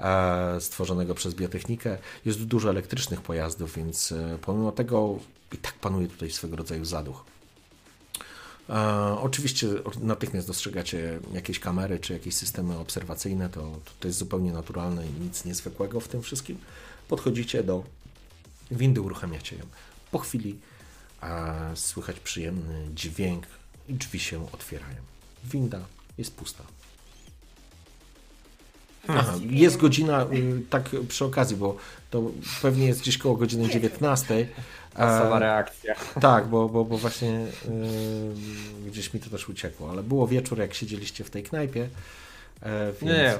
e, 0.00 0.60
stworzonego 0.60 1.14
przez 1.14 1.34
biotechnikę. 1.34 1.98
Jest 2.24 2.44
dużo 2.44 2.70
elektrycznych 2.70 3.20
pojazdów, 3.20 3.76
więc 3.76 4.14
pomimo 4.42 4.72
tego 4.72 5.18
i 5.52 5.56
tak 5.56 5.74
panuje 5.74 6.08
tutaj 6.08 6.30
swego 6.30 6.56
rodzaju 6.56 6.84
zaduch. 6.84 7.24
E, 8.68 9.18
oczywiście 9.20 9.68
natychmiast 10.00 10.46
dostrzegacie 10.46 11.20
jakieś 11.32 11.58
kamery 11.58 11.98
czy 11.98 12.12
jakieś 12.12 12.34
systemy 12.34 12.78
obserwacyjne, 12.78 13.48
to, 13.48 13.78
to 14.00 14.08
jest 14.08 14.18
zupełnie 14.18 14.52
naturalne 14.52 15.06
i 15.06 15.10
nic 15.20 15.44
niezwykłego 15.44 16.00
w 16.00 16.08
tym 16.08 16.22
wszystkim. 16.22 16.58
Podchodzicie 17.08 17.62
do 17.62 17.84
windy, 18.72 19.00
uruchamiacie 19.00 19.56
ją. 19.56 19.64
Po 20.10 20.18
chwili 20.18 20.58
a, 21.20 21.54
słychać 21.74 22.20
przyjemny 22.20 22.86
dźwięk 22.94 23.46
i 23.88 23.94
drzwi 23.94 24.20
się 24.20 24.52
otwierają. 24.52 24.96
Winda 25.44 25.80
jest 26.18 26.36
pusta. 26.36 26.64
Aha, 29.08 29.34
jest 29.50 29.76
godzina, 29.76 30.26
y, 30.32 30.62
tak 30.70 30.90
przy 31.08 31.24
okazji, 31.24 31.56
bo 31.56 31.76
to 32.10 32.22
pewnie 32.62 32.86
jest 32.86 33.00
gdzieś 33.00 33.18
koło 33.18 33.36
godziny 33.36 33.68
19. 33.68 34.48
Masowa 34.98 35.38
reakcja. 35.38 35.94
tak, 36.20 36.46
bo, 36.46 36.68
bo, 36.68 36.84
bo 36.84 36.98
właśnie 36.98 37.28
yy, 37.30 38.90
gdzieś 38.90 39.14
mi 39.14 39.20
to 39.20 39.30
też 39.30 39.48
uciekło, 39.48 39.90
ale 39.90 40.02
było 40.02 40.26
wieczór, 40.26 40.58
jak 40.58 40.74
siedzieliście 40.74 41.24
w 41.24 41.30
tej 41.30 41.42
knajpie. 41.42 41.88
E, 42.62 42.92
więc... 42.92 43.02
Nie, 43.02 43.38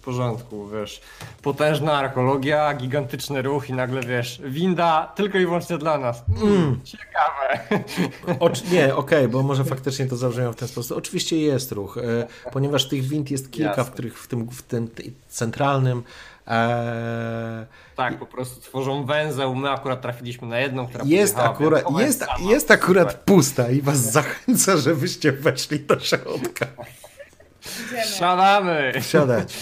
w 0.00 0.02
porządku, 0.04 0.68
wiesz. 0.68 1.00
Potężna 1.42 1.92
archeologia, 1.92 2.74
gigantyczny 2.74 3.42
ruch 3.42 3.68
i 3.70 3.72
nagle 3.72 4.00
wiesz, 4.02 4.42
winda 4.44 5.12
tylko 5.16 5.38
i 5.38 5.46
wyłącznie 5.46 5.78
dla 5.78 5.98
nas. 5.98 6.22
Mm, 6.42 6.80
Ciekawe. 6.84 7.60
Oczy- 8.40 8.64
nie, 8.72 8.94
okej, 8.96 9.28
bo 9.28 9.42
może 9.42 9.64
faktycznie 9.64 10.06
to 10.06 10.16
zabrzmiało 10.16 10.52
w 10.52 10.56
ten 10.56 10.68
sposób. 10.68 10.98
Oczywiście 10.98 11.38
jest 11.40 11.72
ruch, 11.72 11.98
e, 11.98 12.26
ponieważ 12.52 12.88
tych 12.88 13.02
wind 13.02 13.30
jest 13.30 13.50
kilka, 13.52 13.68
Jasne. 13.70 13.84
w 13.84 13.90
których 13.90 14.18
w 14.18 14.26
tym, 14.28 14.48
w 14.50 14.62
tym 14.62 14.90
centralnym. 15.28 16.02
E, 16.48 17.66
Tak, 17.96 18.18
po 18.18 18.26
prostu 18.26 18.60
tworzą 18.60 19.04
węzeł. 19.04 19.54
My 19.54 19.70
akurat 19.70 20.00
trafiliśmy 20.02 20.48
na 20.48 20.58
jedną, 20.58 20.86
która 20.86 21.04
jest, 21.06 21.38
akurat, 21.38 21.84
jest, 21.98 22.18
sama. 22.24 22.50
jest 22.50 22.70
akurat 22.70 23.10
Super. 23.10 23.24
pusta 23.24 23.70
i 23.70 23.82
was 23.82 23.98
zachęca, 24.12 24.76
żebyście 24.76 25.32
weszli 25.32 25.80
do 25.80 26.00
środka. 26.00 26.66
Siadamy! 28.18 28.92
Wsiadać. 29.00 29.54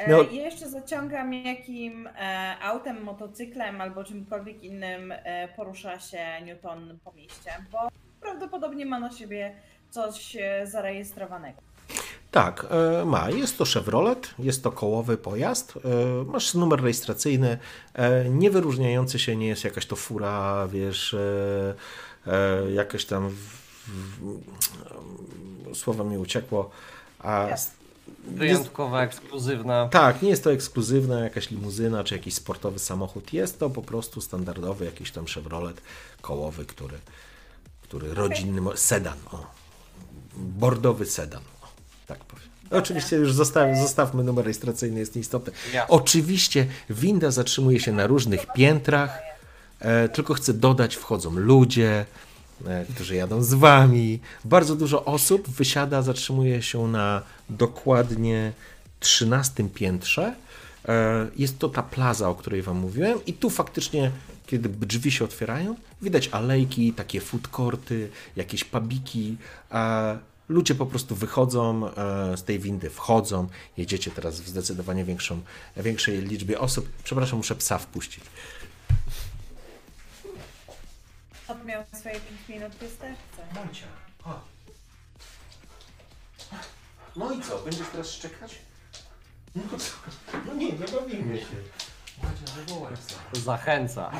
E, 0.00 0.10
No. 0.10 0.22
Ja 0.22 0.42
jeszcze 0.44 0.68
zaciągam 0.68 1.34
jakim 1.34 2.06
e, 2.06 2.56
autem, 2.62 3.02
motocyklem 3.02 3.80
albo 3.80 4.04
czymkolwiek 4.04 4.62
innym 4.62 5.12
e, 5.12 5.48
porusza 5.56 6.00
się 6.00 6.26
Newton 6.44 6.98
po 7.04 7.12
mieście, 7.12 7.50
bo 7.72 7.78
prawdopodobnie 8.20 8.86
ma 8.86 9.00
na 9.00 9.10
siebie 9.12 9.54
coś 9.90 10.36
zarejestrowanego. 10.64 11.60
Tak, 12.30 12.66
ma. 13.06 13.30
Jest 13.30 13.58
to 13.58 13.64
Chevrolet, 13.64 14.34
jest 14.38 14.62
to 14.62 14.72
kołowy 14.72 15.16
pojazd. 15.16 15.74
Masz 16.26 16.54
numer 16.54 16.82
rejestracyjny, 16.82 17.58
nie 18.30 18.50
wyróżniający 18.50 19.18
się, 19.18 19.36
nie 19.36 19.46
jest 19.46 19.64
jakaś 19.64 19.86
to 19.86 19.96
fura, 19.96 20.68
wiesz, 20.68 21.16
jakaś 22.74 23.04
tam. 23.04 23.36
Słowo 25.74 26.04
mi 26.04 26.18
uciekło. 26.18 26.70
A, 27.18 27.46
Jasne. 27.48 27.79
Wyjątkowa, 28.24 29.02
ekskluzywna. 29.02 29.88
tak, 29.88 30.22
nie 30.22 30.30
jest 30.30 30.44
to 30.44 30.52
ekskluzywna 30.52 31.20
jakaś 31.20 31.50
limuzyna 31.50 32.04
czy 32.04 32.14
jakiś 32.14 32.34
sportowy 32.34 32.78
samochód. 32.78 33.32
Jest 33.32 33.58
to 33.58 33.70
po 33.70 33.82
prostu 33.82 34.20
standardowy 34.20 34.84
jakiś 34.84 35.10
tam 35.10 35.26
Chevrolet 35.26 35.80
kołowy, 36.20 36.64
który, 36.64 36.98
który 37.82 38.14
rodzinny 38.14 38.76
sedan. 38.76 39.18
O. 39.32 39.46
Bordowy 40.36 41.06
sedan. 41.06 41.42
O, 41.62 41.66
tak 42.06 42.18
powiem. 42.18 42.50
Oczywiście 42.70 43.16
już 43.16 43.32
zostaw, 43.32 43.78
zostawmy 43.78 44.24
numer 44.24 44.44
rejestracyjny, 44.44 45.00
jest 45.00 45.14
nieistotny. 45.14 45.52
Oczywiście 45.88 46.66
winda 46.90 47.30
zatrzymuje 47.30 47.80
się 47.80 47.92
na 47.92 48.06
różnych 48.06 48.52
piętrach, 48.52 49.18
e, 49.80 50.08
tylko 50.08 50.34
chcę 50.34 50.54
dodać, 50.54 50.96
wchodzą 50.96 51.30
ludzie, 51.36 52.06
którzy 52.94 53.14
jadą 53.14 53.42
z 53.42 53.54
wami. 53.54 54.20
Bardzo 54.44 54.76
dużo 54.76 55.04
osób 55.04 55.48
wysiada, 55.48 56.02
zatrzymuje 56.02 56.62
się 56.62 56.88
na 56.88 57.22
dokładnie 57.50 58.52
13 59.00 59.68
piętrze. 59.74 60.34
E, 60.88 61.26
Jest 61.36 61.58
to 61.58 61.68
ta 61.68 61.82
plaza, 61.82 62.28
o 62.28 62.34
której 62.34 62.62
wam 62.62 62.76
mówiłem 62.76 63.24
i 63.26 63.32
tu 63.32 63.50
faktycznie, 63.50 64.10
kiedy 64.46 64.68
drzwi 64.68 65.10
się 65.10 65.24
otwierają, 65.24 65.74
widać 66.02 66.28
alejki, 66.28 66.92
takie 66.92 67.20
food 67.20 67.48
courty, 67.48 68.10
jakieś 68.36 68.64
pubiki, 68.64 69.36
a 69.70 70.14
ludzie 70.48 70.74
po 70.74 70.86
prostu 70.86 71.14
wychodzą 71.14 71.88
e, 71.88 72.36
z 72.36 72.42
tej 72.42 72.58
windy, 72.58 72.90
wchodzą, 72.90 73.46
jedziecie 73.76 74.10
teraz 74.10 74.40
w 74.40 74.48
zdecydowanie 74.48 75.04
większą, 75.04 75.40
większej 75.76 76.18
liczbie 76.22 76.60
osób. 76.60 76.88
Przepraszam, 77.04 77.36
muszę 77.36 77.54
psa 77.54 77.78
wpuścić. 77.78 78.24
Kot 81.50 81.64
miał 81.64 81.84
swoje 81.94 82.20
5 82.20 82.48
minut 82.48 82.72
w 82.74 82.78
wystawce. 82.78 83.54
Moncia, 83.54 83.86
No 87.16 87.32
i 87.32 87.42
co, 87.42 87.58
będziesz 87.58 87.88
teraz 87.92 88.10
szczekać? 88.10 88.58
No 89.54 89.62
co? 89.78 89.86
No 90.46 90.54
nie, 90.54 90.72
nie 90.72 90.86
bawimy 90.86 91.38
się. 91.38 91.46
Moncia, 92.22 92.46
zawołaj 92.56 92.94
psa. 92.96 93.16
Zachęca. 93.32 94.10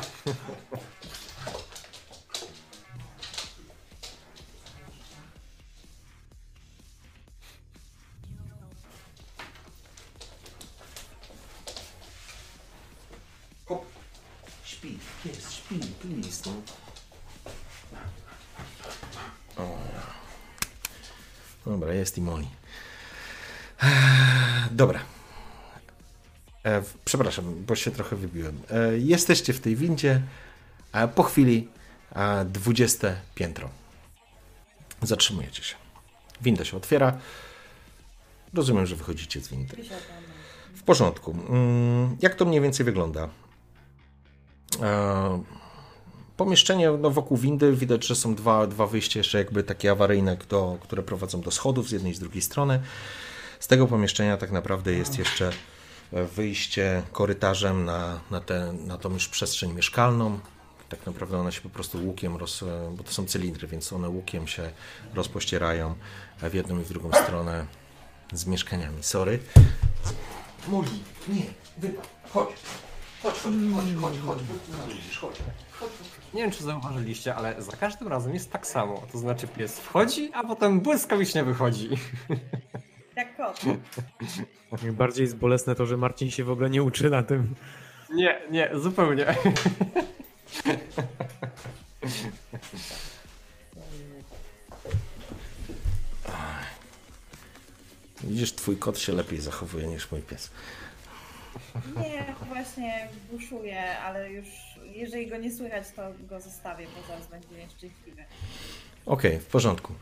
Hop. 13.68 13.84
Śpi, 14.64 14.98
pies, 15.24 15.52
śpi, 15.52 15.78
please, 15.78 16.50
no. 16.50 16.79
Dobra, 21.66 21.92
jest 21.94 22.18
i 22.18 22.22
Moli. 22.22 22.48
Dobra. 24.70 25.00
E, 26.64 26.82
przepraszam, 27.04 27.64
bo 27.66 27.76
się 27.76 27.90
trochę 27.90 28.16
wybiłem. 28.16 28.60
E, 28.70 28.98
jesteście 28.98 29.52
w 29.52 29.60
tej 29.60 29.76
windzie. 29.76 30.22
E, 30.92 31.08
po 31.08 31.22
chwili 31.22 31.68
e, 32.12 32.44
20 32.44 33.16
piętro. 33.34 33.68
Zatrzymujecie 35.02 35.62
się. 35.62 35.74
Winda 36.42 36.64
się 36.64 36.76
otwiera. 36.76 37.18
Rozumiem, 38.54 38.86
że 38.86 38.96
wychodzicie 38.96 39.40
z 39.40 39.48
windy. 39.48 39.76
W 40.74 40.82
porządku. 40.82 41.30
Mm, 41.48 42.16
Jak 42.20 42.34
to 42.34 42.44
mniej 42.44 42.60
więcej 42.60 42.84
wygląda? 42.86 43.28
E, 44.82 45.42
Pomieszczenie 46.40 46.90
no, 46.90 47.10
wokół 47.10 47.36
windy 47.36 47.72
widać, 47.72 48.06
że 48.06 48.16
są 48.16 48.34
dwa, 48.34 48.66
dwa 48.66 48.86
wyjścia 48.86 49.20
jeszcze 49.20 49.38
jakby 49.38 49.62
takie 49.62 49.90
awaryjne, 49.90 50.36
do, 50.48 50.78
które 50.82 51.02
prowadzą 51.02 51.40
do 51.40 51.50
schodów 51.50 51.88
z 51.88 51.92
jednej 51.92 52.12
i 52.12 52.14
z 52.14 52.18
drugiej 52.18 52.42
strony. 52.42 52.80
Z 53.60 53.66
tego 53.66 53.86
pomieszczenia 53.86 54.36
tak 54.36 54.50
naprawdę 54.50 54.92
jest 54.92 55.18
jeszcze 55.18 55.50
wyjście 56.36 57.02
korytarzem 57.12 57.84
na, 57.84 58.20
na, 58.30 58.40
tę, 58.40 58.72
na 58.86 58.98
tą 58.98 59.12
już 59.12 59.28
przestrzeń 59.28 59.72
mieszkalną. 59.72 60.38
Tak 60.88 61.06
naprawdę 61.06 61.38
one 61.38 61.52
się 61.52 61.60
po 61.60 61.68
prostu 61.68 62.06
łukiem, 62.06 62.36
roz, 62.36 62.64
bo 62.96 63.04
to 63.04 63.12
są 63.12 63.26
cylindry, 63.26 63.68
więc 63.68 63.92
one 63.92 64.08
łukiem 64.08 64.46
się 64.46 64.70
rozpościerają 65.14 65.94
w 66.50 66.54
jedną 66.54 66.80
i 66.80 66.84
w 66.84 66.88
drugą 66.88 67.10
stronę 67.24 67.66
z 68.32 68.46
mieszkaniami. 68.46 69.02
Sorry. 69.02 69.38
Muli, 70.68 71.02
nie, 71.28 71.44
wypadł. 71.78 72.08
Chodź. 72.30 72.48
Chodź, 73.22 73.34
chodź, 73.34 73.54
chodź, 74.00 74.14
chodź, 74.26 74.38
chodź. 75.20 75.38
Chodź, 75.72 75.90
chodź. 75.90 76.19
Nie 76.34 76.42
wiem, 76.42 76.50
czy 76.50 76.64
zauważyliście, 76.64 77.34
ale 77.34 77.62
za 77.62 77.72
każdym 77.72 78.08
razem 78.08 78.34
jest 78.34 78.52
tak 78.52 78.66
samo. 78.66 79.02
To 79.12 79.18
znaczy 79.18 79.48
pies 79.48 79.80
wchodzi, 79.80 80.30
a 80.34 80.44
potem 80.44 80.80
błyskawicznie 80.80 81.44
wychodzi. 81.44 81.88
Tak 83.14 83.36
kot. 83.36 83.60
Bardziej 84.92 85.22
jest 85.22 85.36
bolesne 85.36 85.74
to, 85.74 85.86
że 85.86 85.96
Marcin 85.96 86.30
się 86.30 86.44
w 86.44 86.50
ogóle 86.50 86.70
nie 86.70 86.82
uczy 86.82 87.10
na 87.10 87.22
tym. 87.22 87.54
Nie, 88.14 88.40
nie, 88.50 88.70
zupełnie. 88.74 89.26
Widzisz, 98.24 98.52
twój 98.52 98.76
kot 98.76 98.98
się 98.98 99.12
lepiej 99.12 99.40
zachowuje 99.40 99.86
niż 99.86 100.10
mój 100.10 100.22
pies. 100.22 100.50
Nie, 101.96 102.34
właśnie 102.48 103.08
buszuję, 103.32 103.98
ale 103.98 104.32
już 104.32 104.46
jeżeli 104.94 105.26
go 105.26 105.36
nie 105.36 105.52
słychać, 105.52 105.84
to 105.96 106.02
go 106.28 106.40
zostawię, 106.40 106.86
bo 106.96 107.08
zaraz 107.08 107.26
będzie 107.26 107.64
nieszczęśliwy. 107.64 108.24
Okej, 109.06 109.38
w 109.38 109.46
porządku. 109.46 109.94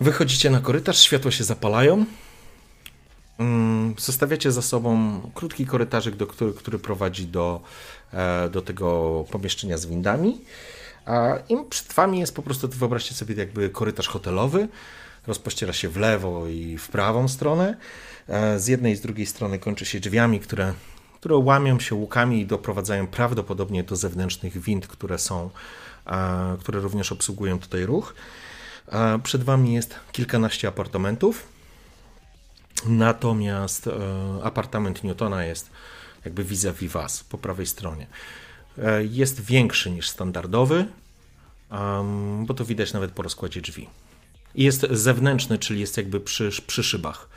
Wychodzicie 0.00 0.50
na 0.50 0.60
korytarz, 0.60 0.98
światła 1.00 1.30
się 1.30 1.44
zapalają. 1.44 2.04
Mm, 3.38 3.94
Zostawiacie 3.98 4.52
za 4.52 4.62
sobą 4.62 5.20
krótki 5.34 5.66
korytarzyk, 5.66 6.16
do 6.16 6.26
który, 6.26 6.52
który 6.52 6.78
prowadzi 6.78 7.26
do, 7.26 7.60
e, 8.12 8.48
do 8.48 8.62
tego 8.62 9.24
pomieszczenia 9.30 9.78
z 9.78 9.86
windami. 9.86 10.40
A 11.06 11.34
im 11.48 11.68
przed 11.68 11.92
wami 11.92 12.20
jest 12.20 12.34
po 12.34 12.42
prostu, 12.42 12.68
wyobraźcie 12.68 13.14
sobie 13.14 13.34
jakby 13.34 13.70
korytarz 13.70 14.08
hotelowy. 14.08 14.68
Rozpościera 15.26 15.72
się 15.72 15.88
w 15.88 15.96
lewo 15.96 16.46
i 16.46 16.78
w 16.78 16.88
prawą 16.88 17.28
stronę. 17.28 17.76
E, 18.28 18.58
Z 18.58 18.66
jednej 18.66 18.92
i 18.92 18.96
z 18.96 19.00
drugiej 19.00 19.26
strony 19.26 19.58
kończy 19.58 19.84
się 19.84 20.00
drzwiami, 20.00 20.40
które, 20.40 20.74
które 21.14 21.36
łamią 21.36 21.80
się 21.80 21.94
łukami 21.94 22.40
i 22.40 22.46
doprowadzają 22.46 23.06
prawdopodobnie 23.06 23.84
do 23.84 23.96
zewnętrznych 23.96 24.60
wind, 24.60 24.86
które 24.86 25.18
są, 25.18 25.50
e, 26.06 26.56
które 26.60 26.80
również 26.80 27.12
obsługują 27.12 27.58
tutaj 27.58 27.86
ruch. 27.86 28.14
E, 28.88 29.18
Przed 29.18 29.42
wami 29.42 29.74
jest 29.74 29.94
kilkanaście 30.12 30.68
apartamentów. 30.68 31.48
Natomiast 32.86 33.88
apartament 34.42 35.04
Newtona 35.04 35.44
jest 35.44 35.70
jakby 36.24 36.44
vis-a-vis 36.44 36.92
was, 36.92 37.24
po 37.24 37.38
prawej 37.38 37.66
stronie. 37.66 38.06
Jest 39.10 39.40
większy 39.40 39.90
niż 39.90 40.08
standardowy, 40.08 40.86
bo 42.46 42.54
to 42.54 42.64
widać 42.64 42.92
nawet 42.92 43.10
po 43.10 43.22
rozkładzie 43.22 43.60
drzwi. 43.60 43.88
Jest 44.54 44.86
zewnętrzny, 44.90 45.58
czyli 45.58 45.80
jest 45.80 45.96
jakby 45.96 46.20
przy, 46.20 46.50
przy 46.66 46.82
szybach. 46.82 47.28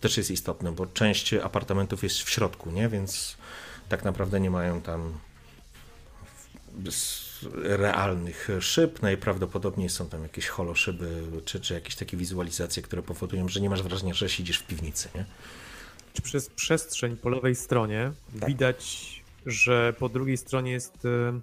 Też 0.00 0.16
jest 0.16 0.30
istotne, 0.30 0.72
bo 0.72 0.86
część 0.86 1.34
apartamentów 1.34 2.02
jest 2.02 2.22
w 2.22 2.30
środku, 2.30 2.70
nie? 2.70 2.88
więc 2.88 3.36
tak 3.88 4.04
naprawdę 4.04 4.40
nie 4.40 4.50
mają 4.50 4.80
tam 4.80 5.12
realnych 7.54 8.48
szyb. 8.60 9.02
Najprawdopodobniej 9.02 9.88
są 9.88 10.08
tam 10.08 10.22
jakieś 10.22 10.46
holoszyby, 10.46 11.22
czy, 11.44 11.60
czy 11.60 11.74
jakieś 11.74 11.96
takie 11.96 12.16
wizualizacje, 12.16 12.82
które 12.82 13.02
powodują, 13.02 13.48
że 13.48 13.60
nie 13.60 13.70
masz 13.70 13.82
wrażenia, 13.82 14.14
że 14.14 14.28
siedzisz 14.28 14.58
w 14.58 14.66
piwnicy. 14.66 15.08
Nie? 15.14 15.24
Czy 16.12 16.22
przez 16.22 16.48
przestrzeń 16.48 17.16
po 17.16 17.28
lewej 17.28 17.54
stronie 17.54 18.12
Tak. 18.40 18.48
widać, 18.48 19.08
że 19.46 19.94
po 19.98 20.08
drugiej 20.08 20.36
stronie 20.36 20.72
jest 20.72 21.04
e, 21.04 21.40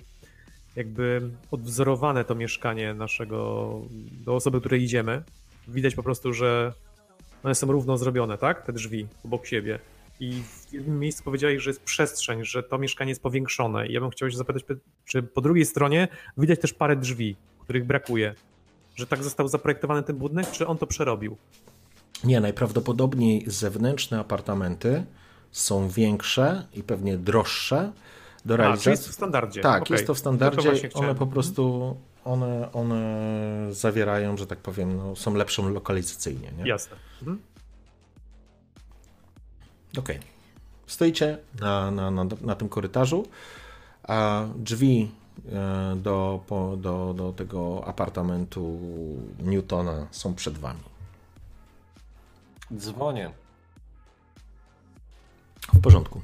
jakby 0.75 1.29
odwzorowane 1.51 2.25
to 2.25 2.35
mieszkanie 2.35 2.93
naszego, 2.93 3.71
do 4.11 4.35
osoby, 4.35 4.59
której 4.59 4.83
idziemy. 4.83 5.23
Widać 5.67 5.95
po 5.95 6.03
prostu, 6.03 6.33
że 6.33 6.73
one 7.43 7.55
są 7.55 7.71
równo 7.71 7.97
zrobione, 7.97 8.37
tak? 8.37 8.65
Te 8.65 8.73
drzwi 8.73 9.07
obok 9.25 9.45
siebie. 9.45 9.79
I 10.19 10.43
w 10.43 10.73
jednym 10.73 10.99
miejscu 10.99 11.23
powiedziałeś, 11.23 11.63
że 11.63 11.69
jest 11.69 11.81
przestrzeń, 11.81 12.45
że 12.45 12.63
to 12.63 12.77
mieszkanie 12.77 13.11
jest 13.11 13.21
powiększone. 13.21 13.87
I 13.87 13.93
ja 13.93 14.01
bym 14.01 14.09
chciał 14.09 14.31
się 14.31 14.37
zapytać, 14.37 14.63
czy 15.05 15.23
po 15.23 15.41
drugiej 15.41 15.65
stronie 15.65 16.07
widać 16.37 16.59
też 16.59 16.73
parę 16.73 16.95
drzwi, 16.95 17.35
których 17.59 17.85
brakuje. 17.85 18.35
Że 18.95 19.07
tak 19.07 19.23
został 19.23 19.47
zaprojektowany 19.47 20.03
ten 20.03 20.15
budynek, 20.15 20.51
czy 20.51 20.67
on 20.67 20.77
to 20.77 20.87
przerobił? 20.87 21.37
Nie, 22.23 22.39
najprawdopodobniej 22.39 23.43
zewnętrzne 23.47 24.19
apartamenty 24.19 25.03
są 25.51 25.89
większe 25.89 26.67
i 26.73 26.83
pewnie 26.83 27.17
droższe 27.17 27.91
do 28.47 28.53
A, 28.53 28.57
realizacji. 28.57 28.91
jest 28.91 29.09
w 29.09 29.13
standardzie. 29.13 29.61
Tak, 29.61 29.81
Okej. 29.81 29.95
jest 29.95 30.07
to 30.07 30.13
w 30.13 30.17
No 30.17 30.19
standardzie. 30.19 30.61
właśnie 30.61 30.81
one 30.81 30.89
chciałem. 30.89 31.15
po 31.15 31.27
prostu 31.27 31.95
one, 32.25 32.71
one 32.71 33.27
zawierają, 33.71 34.37
że 34.37 34.47
tak 34.47 34.59
powiem, 34.59 34.97
no, 34.97 35.15
są 35.15 35.33
lepszą 35.33 35.69
lokalizacyjnie. 35.69 36.51
Nie? 36.57 36.67
Jasne. 36.67 36.95
Mhm. 37.21 37.39
Okej. 39.97 40.19
Stoicie 40.87 41.37
na, 41.59 41.91
na, 41.91 42.11
na, 42.11 42.25
na 42.41 42.55
tym 42.55 42.69
korytarzu, 42.69 43.27
a 44.03 44.45
drzwi 44.55 45.11
e, 45.51 45.95
do, 45.95 46.39
po, 46.47 46.77
do, 46.77 47.13
do 47.17 47.31
tego 47.33 47.83
apartamentu 47.87 48.79
Newtona 49.39 50.07
są 50.11 50.35
przed 50.35 50.57
wami. 50.57 50.79
Dzwonię. 52.77 53.31
W 55.73 55.81
porządku. 55.81 56.21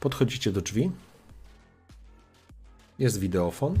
Podchodzicie 0.00 0.52
do 0.52 0.60
drzwi. 0.60 0.90
Jest 2.98 3.20
wideofon. 3.20 3.78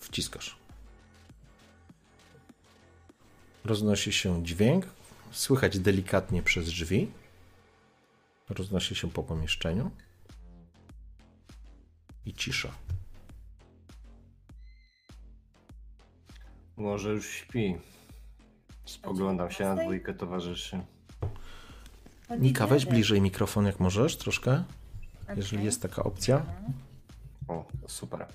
Wciskasz. 0.00 0.56
Roznosi 3.64 4.12
się 4.12 4.44
dźwięk. 4.44 4.86
Słychać 5.30 5.78
delikatnie 5.78 6.42
przez 6.42 6.66
drzwi. 6.66 7.10
Roznosi 8.48 8.94
się 8.94 9.10
po 9.10 9.22
pomieszczeniu. 9.22 9.90
I 12.26 12.34
cisza. 12.34 12.72
Może 16.76 17.10
już 17.10 17.30
śpi. 17.30 17.76
Spoglądam 18.84 19.50
się 19.50 19.64
na 19.64 19.76
dwójkę 19.76 20.14
towarzyszy. 20.14 20.80
Nika, 22.38 22.66
weź 22.66 22.86
bliżej 22.86 23.20
mikrofon 23.20 23.66
jak 23.66 23.80
możesz 23.80 24.16
troszkę, 24.16 24.64
jeżeli 25.36 25.64
jest 25.64 25.82
taka 25.82 26.02
opcja. 26.02 26.42
O, 27.48 27.64
super. 27.86 28.26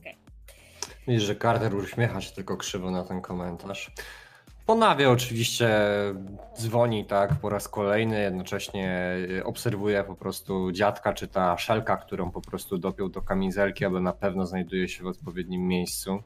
Okej. 0.00 0.16
Widzisz, 1.08 1.22
że 1.22 1.36
Carter 1.36 1.74
uśmiecha 1.74 2.20
się 2.20 2.34
tylko 2.34 2.56
krzywo 2.56 2.90
na 2.90 3.04
ten 3.04 3.20
komentarz. 3.20 3.90
Ponawia 4.68 5.10
oczywiście, 5.10 5.70
dzwoni 6.56 7.04
tak 7.04 7.34
po 7.34 7.48
raz 7.48 7.68
kolejny, 7.68 8.22
jednocześnie 8.22 9.16
y, 9.30 9.44
obserwuje 9.44 10.04
po 10.04 10.14
prostu 10.14 10.72
dziadka 10.72 11.12
czy 11.12 11.28
ta 11.28 11.58
szelka, 11.58 11.96
którą 11.96 12.30
po 12.30 12.40
prostu 12.40 12.78
dopiął 12.78 13.08
do 13.08 13.22
kamizelki, 13.22 13.84
aby 13.84 14.00
na 14.00 14.12
pewno 14.12 14.46
znajduje 14.46 14.88
się 14.88 15.04
w 15.04 15.06
odpowiednim 15.06 15.68
miejscu. 15.68 16.22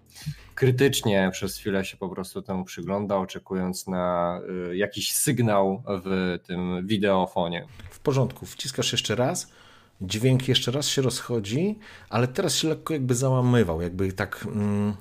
Krytycznie 0.55 1.28
przez 1.32 1.56
chwilę 1.56 1.85
się 1.85 1.97
po 1.97 2.09
prostu 2.09 2.43
temu 2.43 2.64
przygląda, 2.64 3.16
oczekując 3.16 3.86
na 3.86 4.40
y, 4.70 4.77
jakiś 4.77 5.12
sygnał 5.12 5.82
w 5.86 6.39
tym 6.47 6.86
wideofonie. 6.86 7.66
W 7.90 8.01
porządku, 8.01 8.47
wciskasz 8.47 8.93
jeszcze 8.93 9.14
raz, 9.14 9.52
dźwięk 10.01 10.48
jeszcze 10.48 10.70
raz 10.70 10.89
się 10.89 11.02
rozchodzi, 11.02 11.78
ale 12.09 12.28
teraz 12.28 12.55
się 12.55 12.69
lekko 12.69 12.93
jakby 12.93 13.14
załamywał, 13.14 13.82
jakby 13.82 14.12
tak, 14.12 14.47
mm, 14.47 14.97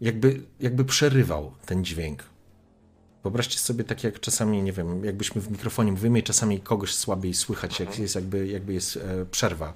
jakby, 0.00 0.40
jakby 0.60 0.84
przerywał 0.84 1.52
ten 1.66 1.84
dźwięk. 1.84 2.29
Wyobraźcie 3.22 3.58
sobie 3.58 3.84
tak 3.84 4.04
jak 4.04 4.20
czasami, 4.20 4.62
nie 4.62 4.72
wiem, 4.72 5.04
jakbyśmy 5.04 5.40
w 5.40 5.50
mikrofonie 5.50 5.92
mówimy 5.92 6.18
i 6.18 6.22
czasami 6.22 6.60
kogoś 6.60 6.94
słabiej 6.94 7.34
słychać, 7.34 7.80
jak 7.80 7.98
jest 7.98 8.14
jakby, 8.14 8.48
jakby 8.48 8.72
jest 8.72 8.96
e, 8.96 9.26
przerwa. 9.30 9.72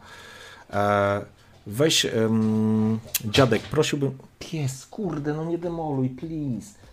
E, 0.70 1.24
weź, 1.66 2.04
em, 2.04 2.98
dziadek, 3.24 3.62
prosiłbym, 3.62 4.18
pies, 4.38 4.86
kurde, 4.86 5.34
no 5.34 5.44
nie 5.44 5.58
demoluj, 5.58 6.08
please. 6.08 6.84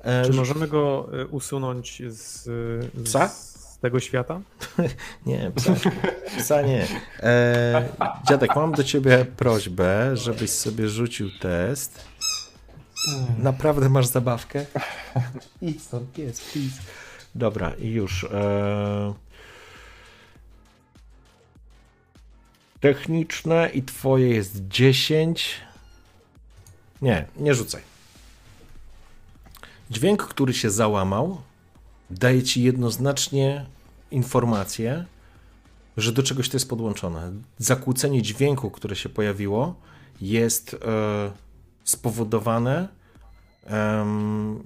E, 0.00 0.24
Czy 0.24 0.32
możemy 0.32 0.68
go 0.68 1.08
y, 1.20 1.26
usunąć 1.26 2.02
z, 2.08 2.44
z, 2.44 3.04
Psa? 3.04 3.28
z 3.28 3.78
tego 3.78 4.00
świata? 4.00 4.40
Nie, 5.26 5.50
psa, 5.56 5.74
psa 6.38 6.62
nie. 6.62 6.86
E, 7.20 7.88
dziadek, 8.28 8.56
mam 8.56 8.72
do 8.72 8.84
ciebie 8.84 9.26
prośbę, 9.36 10.16
żebyś 10.16 10.50
sobie 10.50 10.88
rzucił 10.88 11.28
test. 11.40 12.04
Naprawdę 13.38 13.88
masz 13.88 14.06
zabawkę? 14.06 14.66
Idź 15.62 15.82
stąd, 15.82 16.12
pies, 16.12 16.40
please. 16.40 16.82
Dobra, 17.34 17.74
i 17.74 17.88
już. 17.88 18.24
E, 18.24 19.14
techniczne 22.80 23.70
i 23.74 23.82
twoje 23.82 24.28
jest 24.28 24.68
10. 24.68 25.60
Nie, 27.02 27.26
nie 27.36 27.54
rzucaj. 27.54 27.82
Dźwięk, 29.90 30.22
który 30.22 30.54
się 30.54 30.70
załamał, 30.70 31.40
daje 32.10 32.42
ci 32.42 32.62
jednoznacznie 32.62 33.66
informację, 34.10 35.04
że 35.96 36.12
do 36.12 36.22
czegoś 36.22 36.48
to 36.48 36.56
jest 36.56 36.68
podłączone. 36.68 37.32
Zakłócenie 37.58 38.22
dźwięku, 38.22 38.70
które 38.70 38.96
się 38.96 39.08
pojawiło, 39.08 39.74
jest 40.20 40.74
e, 40.74 41.45
spowodowane 41.86 42.88
em, 43.64 44.62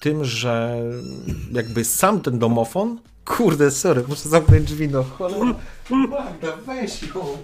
tym, 0.00 0.24
że 0.24 0.82
jakby 1.52 1.84
sam 1.84 2.20
ten 2.20 2.38
domofon. 2.38 3.00
Kurde, 3.24 3.70
sorry, 3.70 4.04
muszę 4.08 4.28
zamknąć 4.28 4.64
drzwi, 4.64 4.88
no 4.88 5.02
cholera. 5.02 5.54
Magda, 5.90 6.56
weź 6.66 7.02
ją. 7.02 7.36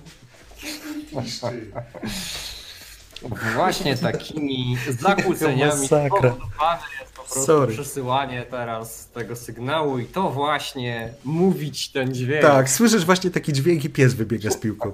Właśnie 3.55 3.97
takimi 3.97 4.77
zakłóceniami 5.01 5.82
Masakra. 5.82 6.09
spowodowane 6.09 6.82
jest 7.01 7.12
po 7.12 7.23
prostu 7.23 7.44
Sorry. 7.44 7.73
przesyłanie 7.73 8.47
teraz 8.51 9.09
tego 9.09 9.36
sygnału 9.36 9.99
i 9.99 10.05
to 10.07 10.31
właśnie 10.31 11.12
mówić 11.24 11.89
ten 11.89 12.15
dźwięk. 12.15 12.43
Tak, 12.43 12.70
słyszysz 12.70 13.05
właśnie 13.05 13.31
taki 13.31 13.53
dźwięk 13.53 13.85
i 13.85 13.90
pies 13.90 14.15
wybiega 14.15 14.51
z 14.51 14.57
piłką. 14.57 14.93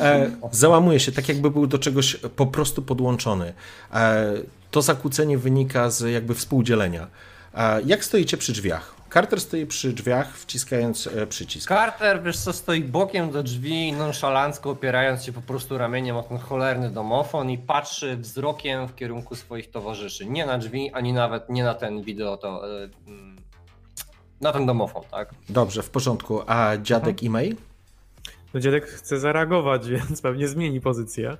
E, 0.00 0.30
załamuje 0.52 1.00
się, 1.00 1.12
tak 1.12 1.28
jakby 1.28 1.50
był 1.50 1.66
do 1.66 1.78
czegoś 1.78 2.16
po 2.16 2.46
prostu 2.46 2.82
podłączony. 2.82 3.52
E, 3.94 4.32
to 4.70 4.82
zakłócenie 4.82 5.38
wynika 5.38 5.90
z 5.90 6.12
jakby 6.12 6.34
współdzielenia. 6.34 7.06
E, 7.54 7.82
jak 7.82 8.04
stoicie 8.04 8.36
przy 8.36 8.52
drzwiach? 8.52 8.97
Carter 9.12 9.40
stoi 9.40 9.66
przy 9.66 9.92
drzwiach, 9.92 10.38
wciskając 10.38 11.06
e, 11.06 11.26
przycisk. 11.26 11.68
Carter, 11.68 12.22
wiesz 12.22 12.38
co, 12.38 12.52
stoi 12.52 12.84
bokiem 12.84 13.30
do 13.30 13.42
drzwi, 13.42 13.92
nonszalancko 13.92 14.70
opierając 14.70 15.24
się 15.24 15.32
po 15.32 15.40
prostu 15.40 15.78
ramieniem 15.78 16.16
o 16.16 16.22
ten 16.22 16.38
cholerny 16.38 16.90
domofon 16.90 17.50
i 17.50 17.58
patrzy 17.58 18.16
wzrokiem 18.16 18.88
w 18.88 18.94
kierunku 18.94 19.36
swoich 19.36 19.70
towarzyszy. 19.70 20.26
Nie 20.26 20.46
na 20.46 20.58
drzwi, 20.58 20.90
ani 20.92 21.12
nawet 21.12 21.48
nie 21.48 21.64
na 21.64 21.74
ten 21.74 22.02
wideo, 22.02 22.36
to 22.36 22.82
e, 22.82 22.88
mm, 23.06 23.36
na 24.40 24.52
ten 24.52 24.66
domofon, 24.66 25.02
tak? 25.10 25.34
Dobrze, 25.48 25.82
w 25.82 25.90
porządku. 25.90 26.42
A 26.46 26.76
dziadek 26.82 27.22
i 27.22 27.30
May? 27.30 27.56
No 28.54 28.60
dziadek 28.60 28.86
chce 28.86 29.18
zareagować, 29.18 29.88
więc 29.98 30.22
pewnie 30.22 30.48
zmieni 30.48 30.80
pozycję. 30.80 31.36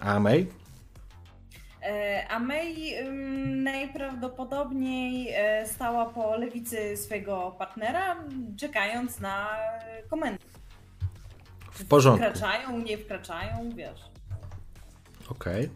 A 0.00 0.20
May? 0.20 0.46
E, 1.86 2.26
A 2.30 2.38
May 2.38 2.94
najprawdopodobniej 3.46 5.28
e, 5.34 5.66
stała 5.66 6.06
po 6.06 6.36
lewicy 6.36 6.96
swojego 6.96 7.54
partnera, 7.58 8.16
czekając 8.56 9.20
na 9.20 9.48
komendę. 10.10 10.44
W 11.70 11.88
porządku. 11.88 12.24
Wkraczają, 12.26 12.78
nie 12.78 12.98
wkraczają, 12.98 13.70
wiesz. 13.74 14.00
Okej. 15.28 15.70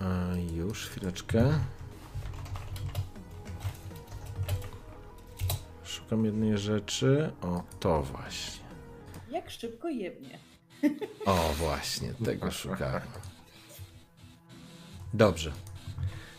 A, 0.00 0.36
Już, 0.54 0.88
chwileczkę. 0.88 1.44
Szukam 6.06 6.24
jednej 6.24 6.58
rzeczy. 6.58 7.32
O, 7.42 7.62
to 7.80 8.02
właśnie. 8.02 8.64
Jak 9.30 9.50
szybko 9.50 9.88
jebnie. 9.88 10.38
O, 11.26 11.52
właśnie, 11.58 12.12
tego 12.24 12.50
szukałem. 12.50 13.02
Dobrze. 15.14 15.52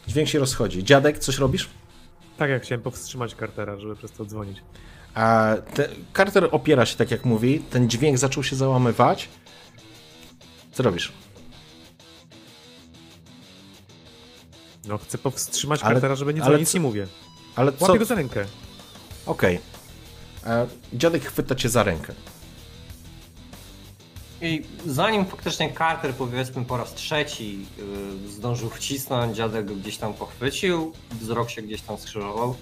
Dźwięk 0.07 0.29
się 0.29 0.39
rozchodzi. 0.39 0.83
Dziadek, 0.83 1.19
coś 1.19 1.37
robisz? 1.37 1.69
Tak 2.37 2.49
jak 2.49 2.63
chciałem 2.63 2.81
powstrzymać 2.81 3.33
Cartera, 3.35 3.77
żeby 3.77 3.95
przez 3.95 4.11
to 4.11 4.25
dzwonić. 4.25 4.61
A 5.13 5.55
te, 5.73 5.89
Carter 6.17 6.47
opiera 6.51 6.85
się 6.85 6.97
tak 6.97 7.11
jak 7.11 7.25
mówi, 7.25 7.59
ten 7.59 7.89
dźwięk 7.89 8.17
zaczął 8.17 8.43
się 8.43 8.55
załamywać. 8.55 9.29
Co 10.71 10.83
robisz? 10.83 11.11
No 14.87 14.97
chcę 14.97 15.17
powstrzymać 15.17 15.83
Ale- 15.83 15.93
Cartera, 15.95 16.15
żeby 16.15 16.33
nie 16.33 16.41
ale 16.41 16.51
dzwonić, 16.51 16.69
co- 16.69 16.77
nie 16.77 16.81
mówię. 16.81 17.07
Ale 17.55 17.71
co? 17.71 17.77
Łapię 17.77 17.85
Okej. 17.85 17.99
go 17.99 18.05
za 18.05 18.15
rękę. 18.15 18.45
E, 20.45 20.67
Dziadek 20.93 21.25
chwyta 21.25 21.55
cię 21.55 21.69
za 21.69 21.83
rękę. 21.83 22.13
I 24.41 24.63
zanim 24.85 25.25
faktycznie 25.25 25.73
Carter 25.77 26.13
powiedzmy 26.13 26.65
po 26.65 26.77
raz 26.77 26.93
trzeci 26.93 27.65
yy, 28.23 28.31
zdążył 28.31 28.69
wcisnąć, 28.69 29.37
dziadek 29.37 29.65
go 29.65 29.75
gdzieś 29.75 29.97
tam 29.97 30.13
pochwycił, 30.13 30.93
wzrok 31.21 31.49
się 31.49 31.61
gdzieś 31.61 31.81
tam 31.81 31.97
skrzyżował. 31.97 32.55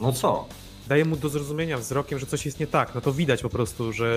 No 0.00 0.12
co? 0.12 0.46
Daję 0.88 1.04
mu 1.04 1.16
do 1.16 1.28
zrozumienia 1.28 1.78
wzrokiem, 1.78 2.18
że 2.18 2.26
coś 2.26 2.46
jest 2.46 2.60
nie 2.60 2.66
tak. 2.66 2.94
No 2.94 3.00
to 3.00 3.12
widać 3.12 3.42
po 3.42 3.48
prostu, 3.48 3.92
że 3.92 4.16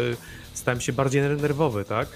stałem 0.54 0.82
się 0.82 0.94
bardziej 0.94 1.22
ner- 1.22 1.42
nerwowy, 1.42 1.86
tak? 1.86 2.08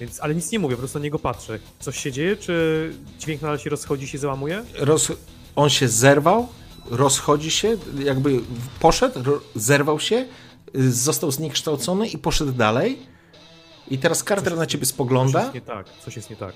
Więc, 0.00 0.20
ale 0.20 0.34
nic 0.34 0.50
nie 0.50 0.58
mówię, 0.58 0.74
po 0.76 0.80
prostu 0.80 0.98
na 0.98 1.04
niego 1.04 1.18
patrzę. 1.18 1.58
Coś 1.80 2.00
się 2.00 2.12
dzieje, 2.12 2.36
czy 2.36 2.92
dźwięk 3.18 3.42
nadal 3.42 3.58
się 3.58 3.70
rozchodzi, 3.70 4.08
się 4.08 4.18
załamuje? 4.18 4.64
Roz... 4.74 5.12
On 5.56 5.70
się 5.70 5.88
zerwał, 5.88 6.48
rozchodzi 6.90 7.50
się, 7.50 7.76
jakby 7.98 8.40
poszedł, 8.80 9.20
zerwał 9.54 10.00
się, 10.00 10.26
y, 10.76 10.92
został 10.92 11.30
zniekształcony 11.30 12.08
i 12.08 12.18
poszedł 12.18 12.52
dalej. 12.52 12.98
I 13.88 13.98
teraz 13.98 14.24
Carter 14.24 14.56
na 14.56 14.66
ciebie 14.66 14.86
Coś 14.86 14.94
spogląda. 14.94 15.42
jest 15.42 15.54
nie 15.54 15.60
tak, 15.60 15.86
coś 16.04 16.16
jest 16.16 16.30
nie 16.30 16.36
tak. 16.36 16.54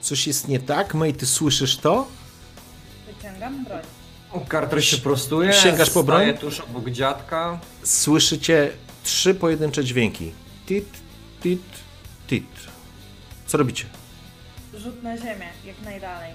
Coś 0.00 0.26
jest 0.26 0.48
nie 0.48 0.60
tak. 0.60 0.94
May, 0.94 1.14
ty 1.14 1.26
słyszysz 1.26 1.76
to? 1.76 2.06
Wyciągam 3.06 3.64
broń. 3.64 3.82
Carter 4.50 4.84
się 4.84 4.98
prostuje, 4.98 5.52
Sięgasz 5.52 5.90
po 5.90 6.02
broń? 6.04 6.38
tuż 6.38 6.60
obok 6.60 6.90
dziadka. 6.90 7.60
Słyszycie 7.82 8.70
trzy 9.04 9.34
pojedyncze 9.34 9.84
dźwięki. 9.84 10.32
Tit, 10.66 10.88
tit, 11.42 11.62
tit. 12.26 12.46
Co 13.46 13.58
robicie? 13.58 13.84
Rzut 14.74 15.02
na 15.02 15.16
ziemię, 15.16 15.48
jak 15.66 15.82
najdalej. 15.84 16.32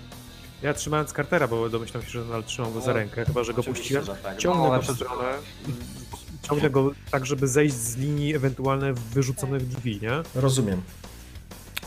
Ja 0.63 0.73
trzymając 0.73 1.13
Cartera, 1.13 1.47
bo 1.47 1.69
domyślam 1.69 2.03
się, 2.03 2.09
że 2.09 2.19
nadal 2.25 2.43
trzymam 2.43 2.73
go 2.73 2.81
za 2.81 2.87
No, 2.87 2.93
rękę, 2.93 3.25
chyba 3.25 3.43
że 3.43 3.53
go 3.53 3.63
puściłem. 3.63 4.05
tak. 4.23 4.37
Ciągnę 4.37 4.63
No, 4.63 4.69
go 4.69 4.79
przez 4.79 4.95
stronę, 4.95 5.23
ciągnę 6.41 6.69
go 6.69 6.91
tak, 7.11 7.25
żeby 7.25 7.47
zejść 7.47 7.75
z 7.75 7.97
linii 7.97 8.35
ewentualne 8.35 8.93
wyrzuconych 8.93 9.67
drzwi, 9.67 9.99
nie? 10.01 10.11
Rozumiem. 10.35 10.81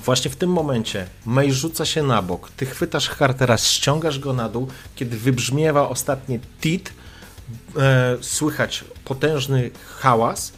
Właśnie 0.05 0.31
w 0.31 0.36
tym 0.36 0.51
momencie 0.51 1.07
May 1.27 1.53
rzuca 1.53 1.85
się 1.85 2.03
na 2.03 2.23
bok. 2.23 2.51
Ty 2.57 2.66
chwytasz 2.66 3.11
Cartera, 3.19 3.59
ściągasz 3.59 4.19
go 4.19 4.32
na 4.32 4.48
dół. 4.48 4.69
Kiedy 4.97 5.16
wybrzmiewa 5.19 5.89
ostatnie 5.89 6.39
tit, 6.61 6.93
e, 7.77 8.16
słychać 8.20 8.85
potężny 9.05 9.70
hałas, 9.98 10.53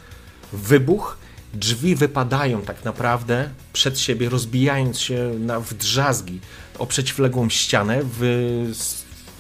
wybuch. 0.53 1.19
Drzwi 1.55 1.95
wypadają 1.95 2.62
tak 2.62 2.85
naprawdę 2.85 3.51
przed 3.73 4.01
siebie, 4.01 4.29
rozbijając 4.29 5.01
się 5.01 5.31
na, 5.39 5.61
w 5.61 5.75
drzazgi 5.75 6.41
o 6.79 6.87
przeciwległą 6.87 7.49
ścianę. 7.49 8.01
W, 8.03 8.73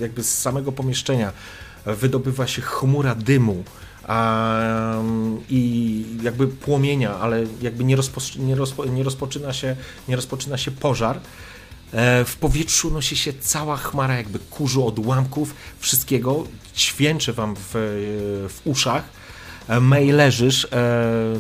jakby 0.00 0.22
z 0.24 0.38
samego 0.38 0.72
pomieszczenia 0.72 1.32
wydobywa 1.86 2.46
się 2.46 2.62
chmura 2.62 3.14
dymu 3.14 3.64
i 5.50 6.04
jakby 6.22 6.48
płomienia, 6.48 7.18
ale 7.18 7.46
jakby 7.62 7.84
nie, 7.84 7.96
rozpo, 7.96 8.20
nie, 8.38 8.54
rozpo, 8.54 8.84
nie, 8.84 9.02
rozpoczyna, 9.02 9.52
się, 9.52 9.76
nie 10.08 10.16
rozpoczyna 10.16 10.58
się 10.58 10.70
pożar. 10.70 11.20
E, 11.92 12.24
W 12.24 12.36
powietrzu 12.36 12.90
nosi 12.90 13.16
się 13.16 13.32
cała 13.40 13.76
chmara 13.76 14.16
jakby 14.16 14.38
kurzu, 14.38 14.86
odłamków, 14.86 15.54
wszystkiego. 15.78 16.44
Dźwięczy 16.76 17.32
wam 17.32 17.54
w, 17.56 17.70
w 18.48 18.60
uszach. 18.64 19.17
E, 19.68 19.80
May 19.80 20.12
leżysz 20.12 20.64
e, 20.64 20.68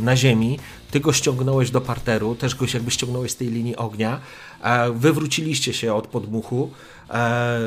na 0.00 0.16
ziemi, 0.16 0.58
ty 0.90 1.00
go 1.00 1.12
ściągnąłeś 1.12 1.70
do 1.70 1.80
parteru, 1.80 2.34
też 2.34 2.54
go 2.54 2.66
jakby 2.74 2.90
ściągnąłeś 2.90 3.32
z 3.32 3.36
tej 3.36 3.48
linii 3.48 3.76
ognia. 3.76 4.20
E, 4.62 4.92
Wywróciliście 4.92 5.72
się 5.72 5.94
od 5.94 6.06
podmuchu. 6.06 6.70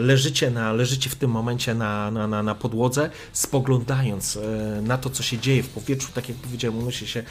Leżycie, 0.01 0.51
na, 0.51 0.73
leżycie 0.73 1.09
w 1.09 1.15
tym 1.15 1.31
momencie 1.31 1.75
na, 1.75 2.11
na, 2.11 2.27
na, 2.27 2.43
na 2.43 2.55
podłodze, 2.55 3.09
spoglądając 3.33 4.39
na 4.81 4.97
to, 4.97 5.09
co 5.09 5.23
się 5.23 5.37
dzieje 5.37 5.63
w 5.63 5.69
powietrzu. 5.69 6.09
Tak 6.13 6.29
jak 6.29 6.37
powiedziałem, 6.37 6.77
unosi 6.77 7.07
się 7.07 7.23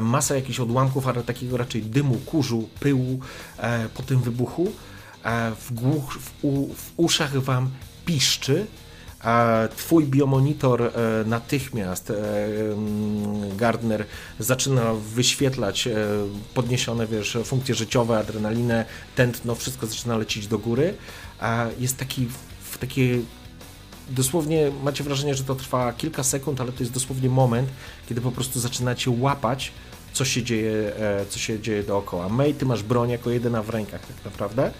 masa 0.00 0.34
jakichś 0.34 0.60
odłamków, 0.60 1.06
ale 1.06 1.22
takiego 1.22 1.56
raczej 1.56 1.82
dymu, 1.82 2.14
kurzu, 2.14 2.68
pyłu 2.80 3.20
po 3.94 4.02
tym 4.02 4.20
wybuchu. 4.20 4.72
W, 5.60 5.72
głuch, 5.72 6.12
w, 6.12 6.44
u, 6.44 6.74
w 6.74 6.92
uszach 6.96 7.38
wam 7.38 7.70
piszczy. 8.06 8.66
Twój 9.76 10.04
biomonitor 10.04 10.82
e, 10.82 10.90
natychmiast, 11.26 12.10
e, 12.10 12.14
Gardner, 13.56 14.06
zaczyna 14.38 14.94
wyświetlać 14.94 15.86
e, 15.86 15.96
podniesione, 16.54 17.06
wiesz, 17.06 17.38
funkcje 17.44 17.74
życiowe, 17.74 18.18
adrenalinę, 18.18 18.84
tętno, 19.16 19.54
wszystko 19.54 19.86
zaczyna 19.86 20.16
lecieć 20.16 20.46
do 20.46 20.58
góry. 20.58 20.94
Jest 21.78 21.96
taki, 21.96 22.26
w 22.60 22.78
dosłownie 24.10 24.70
macie 24.82 25.04
wrażenie, 25.04 25.34
że 25.34 25.44
to 25.44 25.54
trwa 25.54 25.92
kilka 25.92 26.22
sekund, 26.22 26.60
ale 26.60 26.72
to 26.72 26.82
jest 26.82 26.92
dosłownie 26.92 27.28
moment, 27.28 27.68
kiedy 28.08 28.20
po 28.20 28.32
prostu 28.32 28.60
zaczynacie 28.60 29.10
łapać, 29.10 29.72
co 30.12 30.24
się 30.24 30.42
dzieje, 30.42 30.92
co 31.28 31.38
się 31.38 31.60
dzieje 31.60 31.82
dookoła. 31.82 32.28
May, 32.28 32.54
ty 32.54 32.66
masz 32.66 32.82
broń 32.82 33.10
jako 33.10 33.30
jedyna 33.30 33.62
w 33.62 33.70
rękach 33.70 34.00
tak 34.00 34.24
naprawdę. 34.24 34.70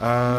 A, 0.00 0.36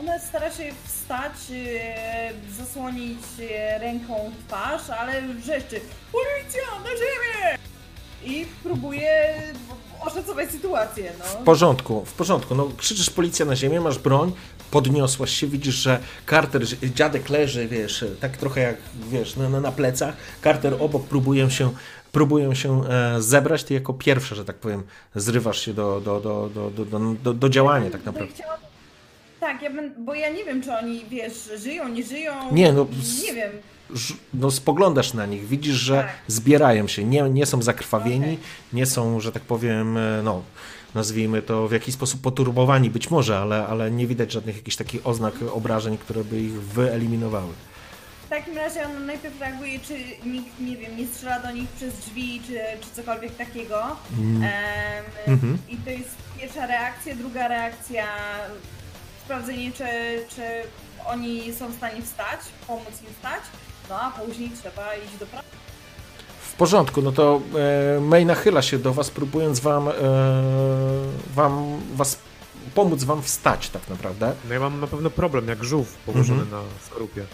Ona 0.00 0.18
stara 0.18 0.50
się 0.50 0.72
wstać, 0.84 1.32
e, 1.52 2.32
zasłonić 2.58 3.18
e, 3.50 3.78
ręką 3.78 4.30
twarz, 4.48 4.90
ale 4.90 5.22
wrzeszczy 5.22 5.80
Policja, 6.12 6.62
na 6.84 6.90
ziemię! 6.90 7.58
I 8.24 8.46
próbuje 8.62 9.42
oszacować 10.00 10.50
sytuację, 10.50 11.12
W 11.12 11.34
no. 11.34 11.44
porządku, 11.44 12.04
w 12.04 12.12
porządku. 12.12 12.54
No, 12.54 12.68
krzyczysz 12.76 13.10
policja 13.10 13.46
na 13.46 13.56
ziemię, 13.56 13.80
masz 13.80 13.98
broń, 13.98 14.32
podniosłaś 14.70 15.30
się, 15.30 15.46
widzisz, 15.46 15.74
że 15.74 15.98
Carter, 16.30 16.62
dziadek 16.94 17.28
leży, 17.28 17.68
wiesz, 17.68 18.04
tak 18.20 18.36
trochę 18.36 18.60
jak, 18.60 18.76
wiesz, 19.10 19.36
na, 19.36 19.48
na, 19.48 19.60
na 19.60 19.72
plecach. 19.72 20.14
Carter 20.44 20.74
obok 20.80 21.06
próbują 21.06 21.50
się, 21.50 21.70
próbują 22.12 22.54
się 22.54 22.88
e, 22.88 23.22
zebrać. 23.22 23.64
Ty 23.64 23.74
jako 23.74 23.94
pierwsza, 23.94 24.34
że 24.34 24.44
tak 24.44 24.56
powiem, 24.56 24.82
zrywasz 25.14 25.58
się 25.60 25.74
do, 25.74 26.00
do, 26.00 26.20
do, 26.20 26.50
do, 26.54 26.70
do, 26.70 26.98
do, 27.22 27.34
do, 27.34 27.48
działania 27.48 27.90
tak 27.90 28.04
naprawdę. 28.04 28.34
chciałam- 28.34 28.67
Tak, 29.40 29.62
ja 29.62 29.70
bo 29.98 30.14
ja 30.14 30.28
nie 30.28 30.44
wiem, 30.44 30.62
czy 30.62 30.72
oni, 30.72 31.04
wiesz, 31.10 31.50
żyją, 31.56 31.88
nie 31.88 32.02
żyją. 32.04 32.32
Nie, 32.52 32.72
no, 32.72 32.86
Nie 33.26 33.34
wiem. 33.34 33.50
No, 34.34 34.50
spoglądasz 34.50 35.14
na 35.14 35.26
nich, 35.26 35.48
widzisz, 35.48 35.74
że 35.76 35.94
Tak. 35.96 36.08
zbierają 36.26 36.88
się, 36.88 37.04
nie, 37.04 37.22
nie 37.22 37.46
są 37.46 37.62
zakrwawieni, 37.62 38.24
Okej. 38.24 38.38
nie 38.72 38.86
są, 38.86 39.20
że 39.20 39.32
tak 39.32 39.42
powiem, 39.42 39.96
e, 39.96 40.20
no, 40.22 40.42
nazwijmy 40.94 41.42
to 41.42 41.68
w 41.68 41.72
jakiś 41.72 41.94
sposób 41.94 42.20
poturbowani 42.20 42.90
być 42.90 43.10
może, 43.10 43.38
ale, 43.38 43.66
ale 43.66 43.90
nie 43.90 44.06
widać 44.06 44.32
żadnych 44.32 44.56
jakichś 44.56 44.76
takich 44.76 45.06
oznak 45.06 45.34
obrażeń, 45.52 45.98
które 45.98 46.24
by 46.24 46.40
ich 46.40 46.52
wyeliminowały. 46.62 47.52
W 48.26 48.28
takim 48.28 48.56
razie 48.56 48.86
on 48.86 49.06
najpierw 49.06 49.40
reaguje, 49.40 49.78
czy 49.80 49.94
nikt, 50.28 50.60
nie 50.60 50.76
wiem, 50.76 50.96
nie 50.96 51.06
strzela 51.06 51.40
do 51.40 51.50
nich 51.50 51.68
przez 51.68 51.94
drzwi, 51.94 52.40
czy, 52.46 52.52
czy 52.80 52.90
cokolwiek 52.96 53.36
takiego. 53.36 53.82
Em, 54.18 54.42
Mhm. 55.26 55.58
I 55.68 55.76
to 55.76 55.90
jest 55.90 56.10
pierwsza 56.40 56.66
reakcja. 56.66 57.14
Druga 57.14 57.48
reakcja, 57.48 58.04
sprawdzenie, 59.32 59.72
czy, 59.72 59.84
czy 60.36 60.42
oni 61.06 61.52
są 61.52 61.68
w 61.72 61.76
stanie 61.76 62.02
wstać, 62.02 62.40
pomóc 62.66 62.88
im 63.08 63.14
wstać. 63.14 63.40
No 63.90 64.00
a 64.00 64.10
później 64.10 64.50
trzeba 64.62 64.94
iść 64.94 65.16
do 65.20 65.26
pracy. 65.26 65.46
W 66.40 66.54
porządku, 66.54 67.02
no 67.02 67.12
to 67.12 67.40
e, 67.96 68.00
May 68.00 68.26
nachyla 68.26 68.62
się 68.62 68.78
do 68.78 68.92
was, 68.94 69.10
próbując 69.10 69.60
wam, 69.60 69.88
e, 69.88 69.92
wam 71.34 71.80
was 71.94 72.18
pomóc 72.74 73.04
wam 73.04 73.22
wstać 73.22 73.68
tak 73.68 73.88
naprawdę. 73.88 74.32
No 74.48 74.54
ja 74.54 74.60
mam 74.60 74.80
na 74.80 74.86
pewno 74.86 75.10
problem, 75.10 75.48
jak 75.48 75.64
żółw 75.64 75.92
położony 76.06 76.42
Mhm. 76.42 76.50
na 76.62 76.68
skorupie. 76.86 77.24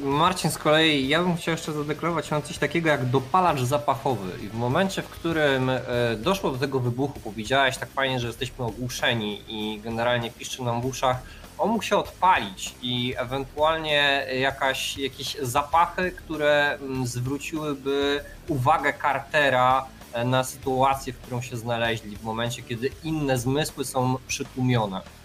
Marcin 0.00 0.50
z 0.50 0.58
kolei, 0.58 1.08
ja 1.08 1.22
bym 1.22 1.36
chciał 1.36 1.52
jeszcze 1.52 1.72
zadeklarować, 1.72 2.30
mam 2.30 2.42
coś 2.42 2.58
takiego 2.58 2.88
jak 2.88 3.04
dopalacz 3.04 3.60
zapachowy 3.60 4.30
i 4.44 4.48
w 4.48 4.54
momencie, 4.54 5.02
w 5.02 5.08
którym 5.08 5.70
e, 5.70 5.80
doszło 6.16 6.50
do 6.50 6.58
tego 6.58 6.80
wybuchu, 6.80 7.20
powiedziałeś 7.20 7.76
tak 7.76 7.88
fajnie, 7.88 8.20
że 8.20 8.26
jesteśmy 8.26 8.64
ogłuszeni 8.64 9.42
i 9.48 9.80
generalnie 9.84 10.30
piszczy 10.30 10.62
nam 10.62 10.80
w 10.80 10.86
uszach, 10.86 11.22
on 11.58 11.70
mógł 11.70 11.82
się 11.82 11.96
odpalić 11.96 12.74
i 12.82 13.14
ewentualnie 13.16 14.26
jakaś, 14.40 14.98
jakieś 14.98 15.36
zapachy, 15.42 16.12
które 16.12 16.78
mm, 16.80 17.06
zwróciłyby 17.06 18.24
uwagę 18.48 18.92
Cartera 19.02 19.86
e, 20.12 20.24
na 20.24 20.44
sytuację, 20.44 21.12
w 21.12 21.18
którą 21.18 21.42
się 21.42 21.56
znaleźli 21.56 22.16
w 22.16 22.22
momencie, 22.22 22.62
kiedy 22.62 22.90
inne 23.04 23.38
zmysły 23.38 23.84
są 23.84 24.16
przytłumione. 24.28 25.15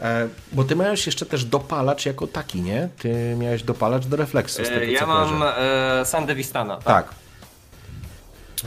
E, 0.00 0.28
bo 0.52 0.64
ty 0.64 0.76
miałeś 0.76 1.06
jeszcze 1.06 1.26
też 1.26 1.44
dopalacz 1.44 2.06
jako 2.06 2.26
taki, 2.26 2.60
nie? 2.60 2.88
Ty 2.98 3.36
miałeś 3.38 3.62
dopalacz 3.62 4.06
do 4.06 4.16
refleksu, 4.16 4.64
z 4.64 4.68
tego 4.68 4.80
E, 4.80 4.86
co 4.86 4.92
Ja 4.92 5.06
mam 5.06 5.42
e, 5.42 6.04
Sandewistana, 6.04 6.76
tak? 6.76 6.84
Tak. 6.84 7.14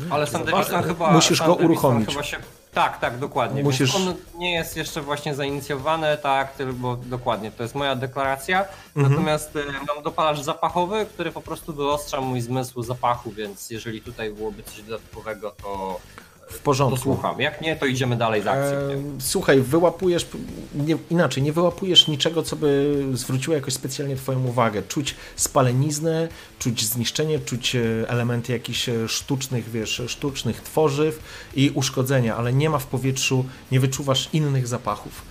Ale 0.09 0.27
Sandevistan 0.27 0.83
chyba. 0.83 1.11
Musisz 1.11 1.39
go 1.39 1.55
uruchomić. 1.55 2.09
Chyba 2.09 2.23
się, 2.23 2.37
tak, 2.73 2.99
tak, 2.99 3.17
dokładnie. 3.17 3.63
Musisz-. 3.63 3.95
On 3.95 4.15
nie 4.37 4.53
jest 4.53 4.77
jeszcze 4.77 5.01
właśnie 5.01 5.35
zainicjowany, 5.35 6.17
tak, 6.17 6.53
tylko 6.53 6.97
dokładnie, 7.05 7.51
to 7.51 7.63
jest 7.63 7.75
moja 7.75 7.95
deklaracja. 7.95 8.65
Mhm. 8.95 9.11
Natomiast 9.13 9.55
e, 9.55 9.59
mam 9.87 10.03
dopalacz 10.03 10.39
zapachowy, 10.39 11.05
który 11.05 11.31
po 11.31 11.41
prostu 11.41 11.73
wyostrza 11.73 12.21
mój 12.21 12.41
zmysł 12.41 12.83
zapachu, 12.83 13.31
więc 13.31 13.69
jeżeli 13.69 14.01
tutaj 14.01 14.29
byłoby 14.29 14.63
coś 14.63 14.81
dodatkowego, 14.81 15.51
to, 15.51 15.99
W 16.47 16.57
to 16.57 16.63
porządku. 16.63 16.97
słucham. 16.97 17.41
Jak 17.41 17.61
nie, 17.61 17.75
to 17.75 17.85
idziemy 17.85 18.15
dalej 18.15 18.41
z 18.41 18.47
akcją. 18.47 18.77
E? 18.77 19.01
Słuchaj, 19.19 19.61
wyłapujesz, 19.61 20.27
nie, 20.75 20.97
inaczej, 21.09 21.43
nie 21.43 21.53
wyłapujesz 21.53 22.07
niczego, 22.07 22.43
co 22.43 22.55
by 22.55 23.03
zwróciło 23.13 23.55
jakoś 23.55 23.73
specjalnie 23.73 24.15
Twoją 24.15 24.45
uwagę. 24.45 24.83
Czuć 24.83 25.15
spaleniznę, 25.35 26.27
czuć 26.59 26.85
zniszczenie, 26.85 27.39
czuć 27.39 27.75
e, 27.75 27.81
elementy 28.07 28.53
jakichś 28.53 28.89
e, 28.89 29.07
sztucznych, 29.07 29.69
wiesz, 29.69 30.01
sztucznych 30.07 30.61
tworzyw 30.61 31.19
i 31.55 31.69
uszkodzenia, 31.69 32.35
ale 32.35 32.53
nie 32.53 32.69
ma 32.69 32.79
w 32.79 32.87
powietrzu, 32.87 33.45
nie 33.71 33.79
wyczuwasz 33.79 34.29
innych 34.33 34.67
zapachów. 34.67 35.21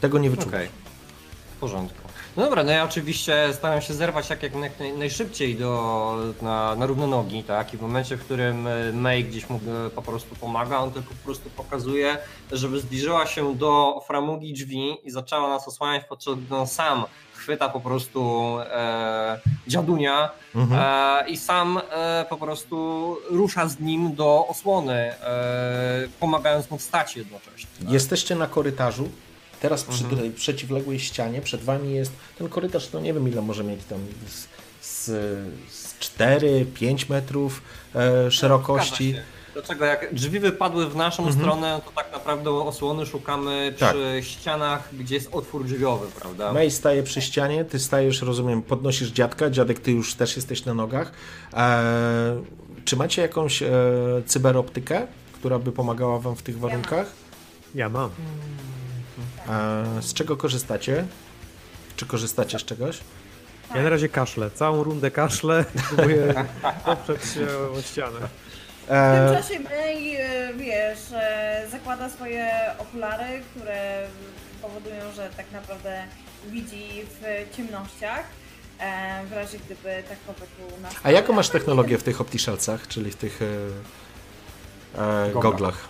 Tego 0.00 0.18
nie 0.18 0.30
wyczuwasz. 0.30 0.54
Okej. 0.54 0.68
W 1.56 1.60
porządku. 1.60 2.07
No 2.38 2.44
dobra, 2.44 2.64
no 2.64 2.72
ja 2.72 2.84
oczywiście 2.84 3.48
staram 3.52 3.80
się 3.82 3.94
zerwać 3.94 4.30
jak, 4.30 4.42
jak 4.42 4.52
naj, 4.54 4.92
najszybciej 4.98 5.56
do, 5.56 6.16
na, 6.42 6.74
na 6.74 6.86
równe 6.86 7.06
nogi, 7.06 7.44
tak? 7.44 7.74
I 7.74 7.76
w 7.76 7.80
momencie, 7.80 8.16
w 8.16 8.24
którym 8.24 8.66
e, 8.66 8.92
May 8.92 9.24
gdzieś 9.24 9.50
mu 9.50 9.56
e, 9.86 9.90
po 9.90 10.02
prostu 10.02 10.34
pomaga, 10.36 10.78
on 10.78 10.90
tylko 10.90 11.08
po 11.08 11.24
prostu 11.24 11.50
pokazuje, 11.50 12.18
żeby 12.52 12.80
zbliżyła 12.80 13.26
się 13.26 13.54
do 13.54 14.02
framugi 14.06 14.52
drzwi 14.52 14.96
i 15.04 15.10
zaczęła 15.10 15.48
nas 15.48 15.68
osłaniać, 15.68 16.04
podczas 16.08 16.34
gdy 16.34 16.56
on 16.56 16.66
sam 16.66 17.04
chwyta 17.34 17.68
po 17.68 17.80
prostu 17.80 18.52
e, 18.60 19.40
dziadunia 19.66 20.30
Mhm. 20.54 20.80
e, 21.26 21.28
i 21.30 21.36
sam 21.36 21.80
e, 21.90 22.24
po 22.28 22.36
prostu 22.36 23.16
rusza 23.30 23.68
z 23.68 23.80
nim 23.80 24.14
do 24.14 24.46
osłony, 24.48 24.94
e, 24.94 26.08
pomagając 26.20 26.70
mu 26.70 26.78
wstać 26.78 27.16
jednocześnie. 27.16 27.70
tak? 27.80 27.90
Jesteście 27.90 28.34
na 28.34 28.46
korytarzu. 28.46 29.08
Teraz 29.60 29.84
przy 29.84 30.02
Mhm. 30.04 30.20
tej 30.22 30.30
przeciwległej 30.30 31.00
ścianie 31.00 31.40
przed 31.40 31.62
wami 31.64 31.94
jest 31.94 32.12
ten 32.38 32.48
korytarz, 32.48 32.92
no 32.92 33.00
nie 33.00 33.14
wiem 33.14 33.28
ile 33.28 33.42
może 33.42 33.64
mieć 33.64 33.80
tam 33.84 33.98
z, 34.28 34.48
z, 34.86 35.04
z 35.72 35.98
4-5 36.18 37.10
metrów 37.10 37.62
e, 37.94 38.30
szerokości. 38.30 39.10
Zgadza 39.12 39.22
się. 39.26 39.38
Dlaczego 39.52 39.84
jak 39.84 40.14
drzwi 40.14 40.40
wypadły 40.40 40.88
w 40.90 40.96
naszą 40.96 41.22
Mhm. 41.22 41.40
stronę, 41.40 41.80
to 41.84 41.90
tak 41.90 42.12
naprawdę 42.12 42.50
osłony 42.50 43.06
szukamy 43.06 43.74
Tak. 43.78 43.90
przy 43.94 44.18
ścianach, 44.22 44.88
gdzie 44.92 45.14
jest 45.14 45.28
otwór 45.32 45.64
drzwiowy, 45.64 46.06
prawda? 46.20 46.52
May 46.52 46.70
staje 46.70 47.02
przy 47.02 47.20
ścianie, 47.22 47.64
ty 47.64 47.78
stajesz, 47.78 48.22
rozumiem, 48.22 48.62
podnosisz 48.62 49.08
dziadka, 49.10 49.50
dziadek 49.50 49.80
ty 49.80 49.92
już 49.92 50.14
też 50.14 50.36
jesteś 50.36 50.64
na 50.64 50.74
nogach. 50.74 51.12
E, 51.54 52.42
czy 52.84 52.96
macie 52.96 53.22
jakąś 53.22 53.62
e, 53.62 53.70
cyberoptykę, 54.26 55.06
która 55.32 55.58
by 55.58 55.72
pomagała 55.72 56.18
wam 56.18 56.36
w 56.36 56.42
tych 56.42 56.58
warunkach? 56.58 57.06
Ja 57.74 57.88
mam. 57.88 58.10
E, 58.10 58.12
z 60.00 60.14
czego 60.14 60.36
korzystacie? 60.36 61.04
Czy 61.96 62.06
korzystacie 62.06 62.58
z 62.58 62.64
czegoś? 62.64 62.98
Ja 63.74 63.82
na 63.82 63.88
razie 63.88 64.08
kaszlę. 64.08 64.50
Całą 64.50 64.82
rundę 64.84 65.10
kaszlę. 65.10 65.64
Próbuję 65.88 66.34
poprzeć 66.84 67.22
się 67.34 67.46
o 67.78 67.82
ścianę. 67.82 68.18
W 68.84 68.86
tym 68.88 68.96
E, 68.96 69.42
czasie 69.42 69.60
May, 69.60 70.16
e, 70.16 70.54
wiesz, 70.54 70.98
e, 71.12 71.66
zakłada 71.70 72.08
swoje 72.08 72.50
okulary, 72.78 73.42
które 73.50 74.06
powodują, 74.62 75.12
że 75.16 75.30
tak 75.36 75.46
naprawdę 75.52 76.02
widzi 76.46 76.88
w 77.04 77.46
ciemnościach. 77.56 78.24
e, 78.80 79.22
W 79.26 79.32
razie 79.32 79.58
gdyby 79.58 80.02
takowe 80.08 80.46
tu 80.46 80.80
nas. 80.82 80.94
a 81.02 81.10
jaką 81.10 81.32
masz 81.32 81.48
technologię 81.48 81.98
w 81.98 82.02
tych 82.02 82.20
optishalcach, 82.20 82.88
czyli 82.88 83.10
w 83.10 83.16
tych 83.16 83.40
e, 83.42 83.44
e, 85.26 85.32
Goglach. 85.32 85.42
goglach? 85.42 85.88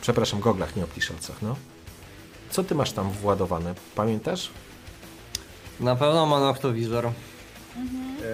Przepraszam, 0.00 0.40
goglach, 0.40 0.76
nie 0.76 0.84
optishalcach, 0.84 1.42
no. 1.42 1.56
Co 2.50 2.64
ty 2.64 2.74
masz 2.74 2.92
tam 2.92 3.10
władowane? 3.10 3.74
Pamiętasz? 3.94 4.50
Na 5.80 5.96
pewno 5.96 6.26
ma 6.26 6.40
noktowizor. 6.40 7.10
Mhm. 7.76 8.16
Yy, 8.18 8.24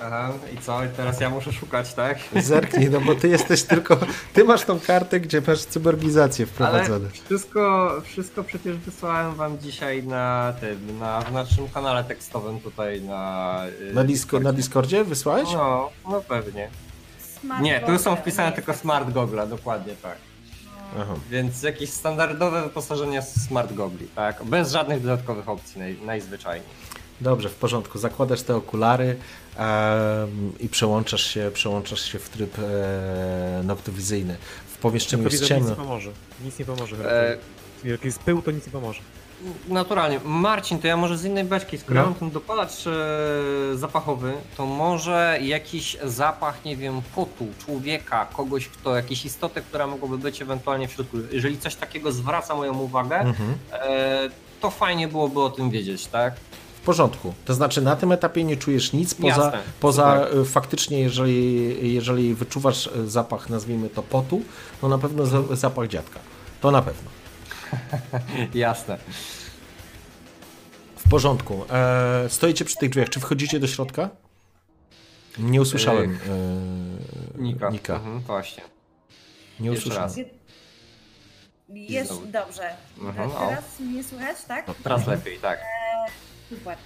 aha, 0.00 0.32
i 0.54 0.58
co? 0.58 0.84
I 0.84 0.88
teraz 0.88 1.20
ja 1.20 1.30
muszę 1.30 1.52
szukać, 1.52 1.94
tak? 1.94 2.18
Zerknij, 2.42 2.90
no 2.90 3.00
bo 3.00 3.14
ty 3.14 3.28
jesteś 3.28 3.62
tylko. 3.62 3.96
Ty 4.32 4.44
masz 4.44 4.62
tą 4.64 4.80
kartę, 4.80 5.20
gdzie 5.20 5.42
masz 5.46 5.60
cyborgizację 5.64 6.46
Ale 6.46 6.52
wprowadzone. 6.54 7.10
wszystko, 7.10 7.92
wszystko 8.04 8.44
przecież 8.44 8.76
wysłałem 8.76 9.34
wam 9.34 9.58
dzisiaj 9.58 10.02
na 10.02 10.52
tym, 10.60 10.98
na, 10.98 11.20
w 11.20 11.32
naszym 11.32 11.68
kanale 11.68 12.04
tekstowym 12.04 12.60
tutaj 12.60 13.02
na... 13.02 13.60
yy, 13.80 13.92
Na, 13.94 14.04
Disco, 14.04 14.40
na 14.40 14.52
Discordzie 14.52 15.04
wysłałeś? 15.04 15.52
No, 15.52 15.90
no 16.10 16.20
pewnie. 16.20 16.68
Smart 17.40 17.62
Nie, 17.62 17.80
tu 17.80 17.98
są 17.98 18.16
wpisane 18.16 18.52
tylko 18.52 18.74
smart 18.74 19.10
gogle, 19.12 19.46
dokładnie 19.46 19.94
tak. 20.02 20.16
Aha. 21.00 21.14
Więc 21.30 21.62
jakieś 21.62 21.90
standardowe 21.90 22.62
wyposażenie 22.62 23.22
z 23.22 23.46
smart 23.46 23.72
gogli, 23.72 24.06
tak? 24.14 24.44
Bez 24.44 24.72
żadnych 24.72 25.02
dodatkowych 25.02 25.48
opcji 25.48 25.80
naj, 25.80 25.96
najzwyczajniej. 26.06 26.68
Dobrze, 27.20 27.48
w 27.48 27.54
porządku. 27.54 27.98
Zakładasz 27.98 28.42
te 28.42 28.56
okulary 28.56 29.16
i 30.60 30.68
przełączasz 30.68 31.22
się, 31.26 31.50
przełączasz 31.54 32.00
się 32.12 32.18
w 32.18 32.28
tryb 32.28 32.58
e, 32.58 33.62
noktowizyjny. 33.64 34.36
W 34.74 34.78
pomieszczeniu 34.78 35.22
jest 35.24 35.32
widzę, 35.34 35.44
nic 35.44 35.50
nie 35.64 35.68
ciemno. 35.68 35.76
pomoże. 35.84 36.10
Nic 36.44 36.58
nie 36.58 36.64
pomoże. 36.64 36.96
E, 37.84 37.88
Jak 37.88 38.04
jest 38.04 38.18
pył, 38.18 38.42
to 38.42 38.50
nic 38.50 38.66
nie 38.66 38.72
pomoże. 38.72 39.00
Naturalnie. 39.68 40.20
Marcin, 40.24 40.78
to 40.78 40.86
ja 40.86 40.96
może 40.96 41.18
z 41.18 41.24
innej 41.24 41.44
beczki, 41.44 41.78
skoro 41.78 42.00
No. 42.00 42.04
mam 42.06 42.14
ten 42.14 42.30
dopalacz 42.30 42.86
e, 42.86 42.90
zapachowy, 43.76 44.32
to 44.56 44.66
może 44.66 45.38
jakiś 45.42 45.96
zapach, 46.04 46.64
nie 46.64 46.76
wiem, 46.76 47.02
potu, 47.14 47.46
człowieka, 47.64 48.26
kogoś, 48.36 48.68
kto, 48.68 48.96
jakiejś 48.96 49.24
istoty, 49.24 49.60
która 49.60 49.86
mogłaby 49.86 50.18
być 50.18 50.42
ewentualnie 50.42 50.88
w 50.88 50.92
środku. 50.92 51.16
Jeżeli 51.32 51.58
coś 51.58 51.74
takiego 51.74 52.12
zwraca 52.12 52.54
moją 52.54 52.78
uwagę, 52.78 53.16
Mhm. 53.16 53.54
e, 53.72 54.30
to 54.60 54.70
fajnie 54.70 55.08
byłoby 55.08 55.40
o 55.42 55.50
tym 55.50 55.70
wiedzieć, 55.70 56.06
tak? 56.06 56.34
W 56.82 56.86
porządku. 56.86 57.34
To 57.44 57.54
znaczy 57.54 57.82
na 57.82 57.96
tym 57.96 58.12
etapie 58.12 58.44
nie 58.44 58.56
czujesz 58.56 58.92
nic 58.92 59.14
poza, 59.14 59.28
Jasne, 59.28 59.58
poza 59.80 60.26
y, 60.42 60.44
faktycznie, 60.44 61.00
jeżeli, 61.00 61.94
jeżeli 61.94 62.34
wyczuwasz 62.34 62.90
zapach, 63.06 63.50
nazwijmy 63.50 63.88
to 63.88 64.02
potu, 64.02 64.42
to 64.80 64.88
na 64.88 64.98
pewno 64.98 65.26
za- 65.26 65.42
zapach 65.56 65.88
dziadka. 65.88 66.20
To 66.60 66.70
na 66.70 66.82
pewno. 66.82 67.10
Jasne. 68.54 68.98
W 70.96 71.08
porządku. 71.10 71.64
E, 71.72 72.24
stoicie 72.28 72.64
przy 72.64 72.76
tych 72.76 72.90
drzwiach. 72.90 73.08
Czy 73.08 73.20
wchodzicie 73.20 73.60
do 73.60 73.66
środka? 73.66 74.08
Nie 75.38 75.60
usłyszałem. 75.62 76.18
E, 77.36 77.42
Nika. 77.42 77.70
Nika. 77.70 77.94
Mhm, 77.94 78.20
właśnie. 78.20 78.62
Nie 79.60 79.70
Jeszcze 79.70 79.80
usłyszałem. 79.88 80.08
raz. 80.08 80.18
Jest 81.68 82.10
znowu. 82.10 82.26
dobrze. 82.26 82.70
Mhm, 83.00 83.30
o. 83.30 83.48
Teraz 83.48 83.80
mnie 83.80 84.04
słychać, 84.04 84.36
tak? 84.48 84.66
Teraz 84.84 85.06
lepiej, 85.06 85.38
tak. 85.38 85.60
Super. 86.48 86.76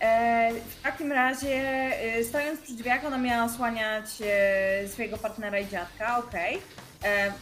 E, 0.00 0.50
w 0.78 0.82
takim 0.82 1.12
razie, 1.12 1.54
e, 1.56 2.24
stojąc 2.24 2.60
przy 2.60 2.72
drzwiach, 2.74 3.04
ona 3.04 3.18
miała 3.18 3.44
osłaniać 3.44 4.06
e, 4.24 4.88
swojego 4.88 5.18
partnera 5.18 5.58
i 5.58 5.68
dziadka, 5.68 6.18
okej. 6.18 6.56
E, 6.56 6.60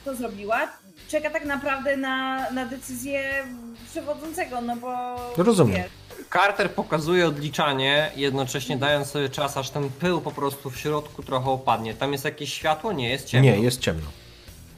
To 0.05 0.15
zrobiła. 0.15 0.69
Czeka 1.09 1.31
tak 1.31 1.45
naprawdę 1.45 1.97
na, 1.97 2.51
na 2.51 2.67
decyzję 2.67 3.45
przewodzącego, 3.91 4.61
no 4.61 4.77
bo... 4.77 5.17
Rozumiem. 5.37 5.77
wiesz, 5.77 5.91
Carter 6.33 6.71
pokazuje 6.71 7.27
odliczanie, 7.27 8.13
jednocześnie 8.17 8.77
dając 8.77 9.09
sobie 9.09 9.29
czas, 9.29 9.57
aż 9.57 9.71
ten 9.71 9.91
pył 9.91 10.21
po 10.21 10.31
prostu 10.31 10.71
w 10.71 10.79
środku 10.79 11.23
trochę 11.23 11.51
opadnie. 11.51 11.95
Tam 11.95 12.13
jest 12.13 12.25
jakieś 12.25 12.55
światło? 12.55 12.93
Nie, 12.93 13.11
jest 13.11 13.27
ciemno. 13.27 13.51
Nie, 13.51 13.59
jest 13.59 13.81
ciemno. 13.81 14.07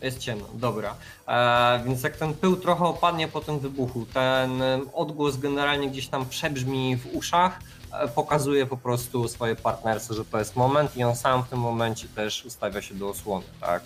Jest 0.02 0.18
ciemno, 0.18 0.46
dobra. 0.54 0.94
E, 1.28 1.82
więc 1.86 2.02
jak 2.02 2.16
ten 2.16 2.34
pył 2.34 2.56
trochę 2.56 2.84
opadnie 2.84 3.28
po 3.28 3.40
tym 3.40 3.58
wybuchu, 3.58 4.06
ten 4.14 4.62
odgłos 4.94 5.36
generalnie 5.36 5.90
gdzieś 5.90 6.08
tam 6.08 6.26
przebrzmi 6.28 6.96
w 6.96 7.14
uszach, 7.14 7.60
e, 7.92 8.08
pokazuje 8.08 8.66
po 8.66 8.76
prostu 8.76 9.28
swojej 9.28 9.56
partnerce, 9.56 10.14
że 10.14 10.24
to 10.24 10.38
jest 10.38 10.56
moment 10.56 10.96
i 10.96 11.04
on 11.04 11.16
sam 11.16 11.42
w 11.42 11.48
tym 11.48 11.58
momencie 11.58 12.08
też 12.08 12.44
ustawia 12.44 12.82
się 12.82 12.94
do 12.94 13.08
osłony, 13.08 13.44
tak? 13.60 13.82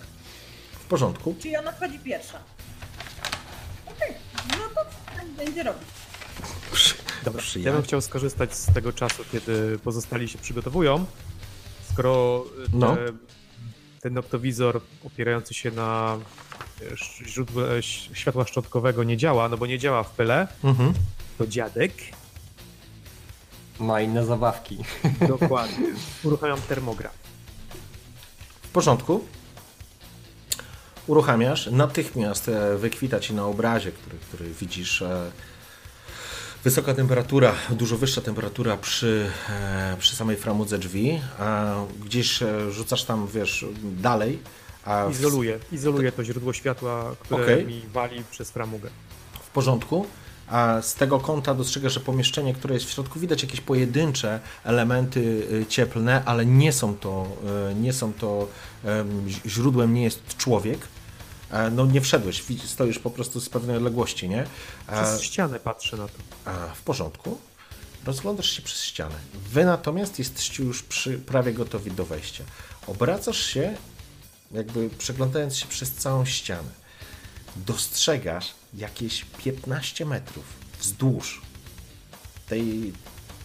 W 0.85 0.87
porządku. 0.87 1.35
Czyli 1.41 1.57
ona 1.57 1.71
wchodzi 1.71 1.99
pierwsza. 1.99 2.39
Okej, 3.85 4.13
no 4.49 4.57
to 4.75 4.89
tak 5.15 5.25
będzie 5.27 5.63
robić. 5.63 5.87
Dobra, 7.23 7.41
Przyjemnie. 7.41 7.69
ja 7.69 7.75
bym 7.75 7.83
chciał 7.83 8.01
skorzystać 8.01 8.55
z 8.55 8.73
tego 8.73 8.93
czasu, 8.93 9.23
kiedy 9.31 9.79
pozostali 9.79 10.29
się 10.29 10.37
przygotowują. 10.37 11.05
Skoro 11.93 12.43
e, 12.63 12.69
te, 12.69 12.77
No. 12.77 12.95
ten 14.01 14.13
noktowizor 14.13 14.81
opierający 15.05 15.53
się 15.53 15.71
na 15.71 16.17
e, 16.81 17.25
źródle 17.27 17.83
światła 18.13 18.45
szczątkowego 18.47 19.03
nie 19.03 19.17
działa, 19.17 19.49
no 19.49 19.57
bo 19.57 19.65
nie 19.65 19.79
działa 19.79 20.03
w 20.03 20.09
pyle, 20.11 20.47
Mhm. 20.63 20.93
to 21.37 21.47
dziadek 21.47 21.93
Ma 23.79 24.01
inne 24.01 24.25
zabawki. 24.25 24.77
dokładnie 25.27 25.87
uruchamiam 26.23 26.61
termograf. 26.61 27.13
W 28.61 28.67
porządku. 28.69 29.25
Uruchamiasz. 31.07 31.69
Natychmiast 31.71 32.49
e, 32.49 32.77
wykwita 32.77 33.19
ci 33.19 33.33
na 33.33 33.45
obrazie, 33.45 33.91
który, 33.91 34.17
który 34.17 34.49
widzisz. 34.61 35.01
e, 35.01 35.31
Wysoka 36.63 36.93
temperatura, 36.93 37.53
dużo 37.69 37.97
wyższa 37.97 38.21
temperatura 38.21 38.77
przy, 38.77 39.29
e, 39.49 39.95
przy 39.99 40.15
samej 40.15 40.37
framudze 40.37 40.77
drzwi. 40.79 41.21
Gdzieś 42.05 42.41
e, 42.43 42.71
rzucasz 42.71 43.03
tam, 43.03 43.27
wiesz, 43.33 43.65
dalej. 43.83 44.39
A 44.85 45.05
w, 45.07 45.11
Izoluję, 45.11 45.59
izoluję 45.71 46.11
to 46.11 46.23
źródło 46.23 46.53
światła, 46.53 47.15
które 47.19 47.43
Okej. 47.43 47.65
mi 47.65 47.81
wali 47.93 48.23
przez 48.31 48.51
framugę. 48.51 48.89
w 49.43 49.49
porządku. 49.49 50.05
A 50.47 50.81
z 50.81 50.95
tego 50.95 51.19
kąta 51.19 51.53
dostrzegasz, 51.53 51.93
że 51.93 51.99
pomieszczenie, 51.99 52.53
które 52.53 52.73
jest 52.73 52.85
w 52.85 52.89
środku, 52.91 53.19
widać 53.19 53.43
jakieś 53.43 53.61
pojedyncze 53.61 54.39
elementy 54.63 55.19
y, 55.51 55.65
cieplne, 55.69 56.21
ale 56.25 56.45
nie 56.45 56.73
są 56.73 56.95
to, 56.95 57.27
y, 57.71 57.75
nie 57.75 57.93
są 57.93 58.13
to 58.13 58.47
źródłem, 59.47 59.93
nie 59.93 60.03
jest 60.03 60.37
człowiek. 60.37 60.79
E, 61.51 61.71
No 61.71 61.85
nie 61.85 62.01
wszedłeś, 62.01 62.43
stoisz 62.65 62.99
po 62.99 63.09
prostu 63.11 63.39
z 63.41 63.49
pewnej 63.49 63.77
odległości, 63.77 64.29
nie? 64.29 64.45
E, 64.87 65.03
Przez 65.03 65.21
ścianę 65.21 65.59
patrzę 65.59 65.97
na 65.97 66.07
to. 66.07 66.13
W 66.75 66.81
porządku. 66.81 67.37
Rozglądasz 68.05 68.49
się 68.49 68.61
przez 68.61 68.83
ścianę. 68.83 69.15
Wy 69.49 69.65
natomiast 69.65 70.19
jesteście 70.19 70.63
już 70.63 70.83
przy, 70.83 71.17
prawie 71.19 71.53
gotowi 71.53 71.91
do 71.91 72.05
wejścia. 72.05 72.43
Obracasz 72.87 73.45
się, 73.45 73.75
jakby 74.51 74.89
przeglądając 74.89 75.57
się 75.57 75.65
przez 75.67 75.91
całą 75.91 76.25
ścianę. 76.25 76.69
Dostrzegasz 77.55 78.51
jakieś 78.73 79.25
15 79.43 80.05
metrów 80.05 80.45
wzdłuż 80.79 81.41
tej, 82.49 82.93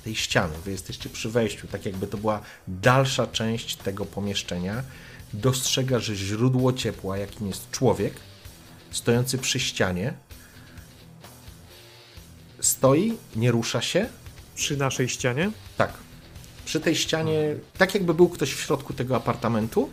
tej 0.04 0.16
ściany. 0.16 0.54
Wy 0.64 0.70
jesteście 0.70 1.08
przy 1.10 1.30
wejściu, 1.30 1.68
tak 1.68 1.86
jakby 1.86 2.06
to 2.06 2.16
była 2.18 2.40
dalsza 2.68 3.26
część 3.26 3.76
tego 3.76 4.04
pomieszczenia. 4.04 4.82
Dostrzegasz 5.32 6.06
źródło 6.06 6.72
ciepła, 6.72 7.18
jakim 7.18 7.46
jest 7.46 7.70
człowiek, 7.70 8.14
stojący 8.90 9.38
przy 9.38 9.60
ścianie, 9.60 10.14
stoi, 12.60 13.18
nie 13.36 13.50
rusza 13.50 13.82
się. 13.82 14.06
Przy 14.54 14.76
naszej 14.76 15.08
ścianie 15.08 15.50
Tak. 15.76 15.92
Przy 16.64 16.80
tej 16.80 16.96
ścianie, 16.96 17.56
tak 17.78 17.94
jakby 17.94 18.14
był 18.14 18.28
ktoś 18.28 18.54
w 18.54 18.60
środku 18.60 18.92
tego 18.92 19.16
apartamentu, 19.16 19.90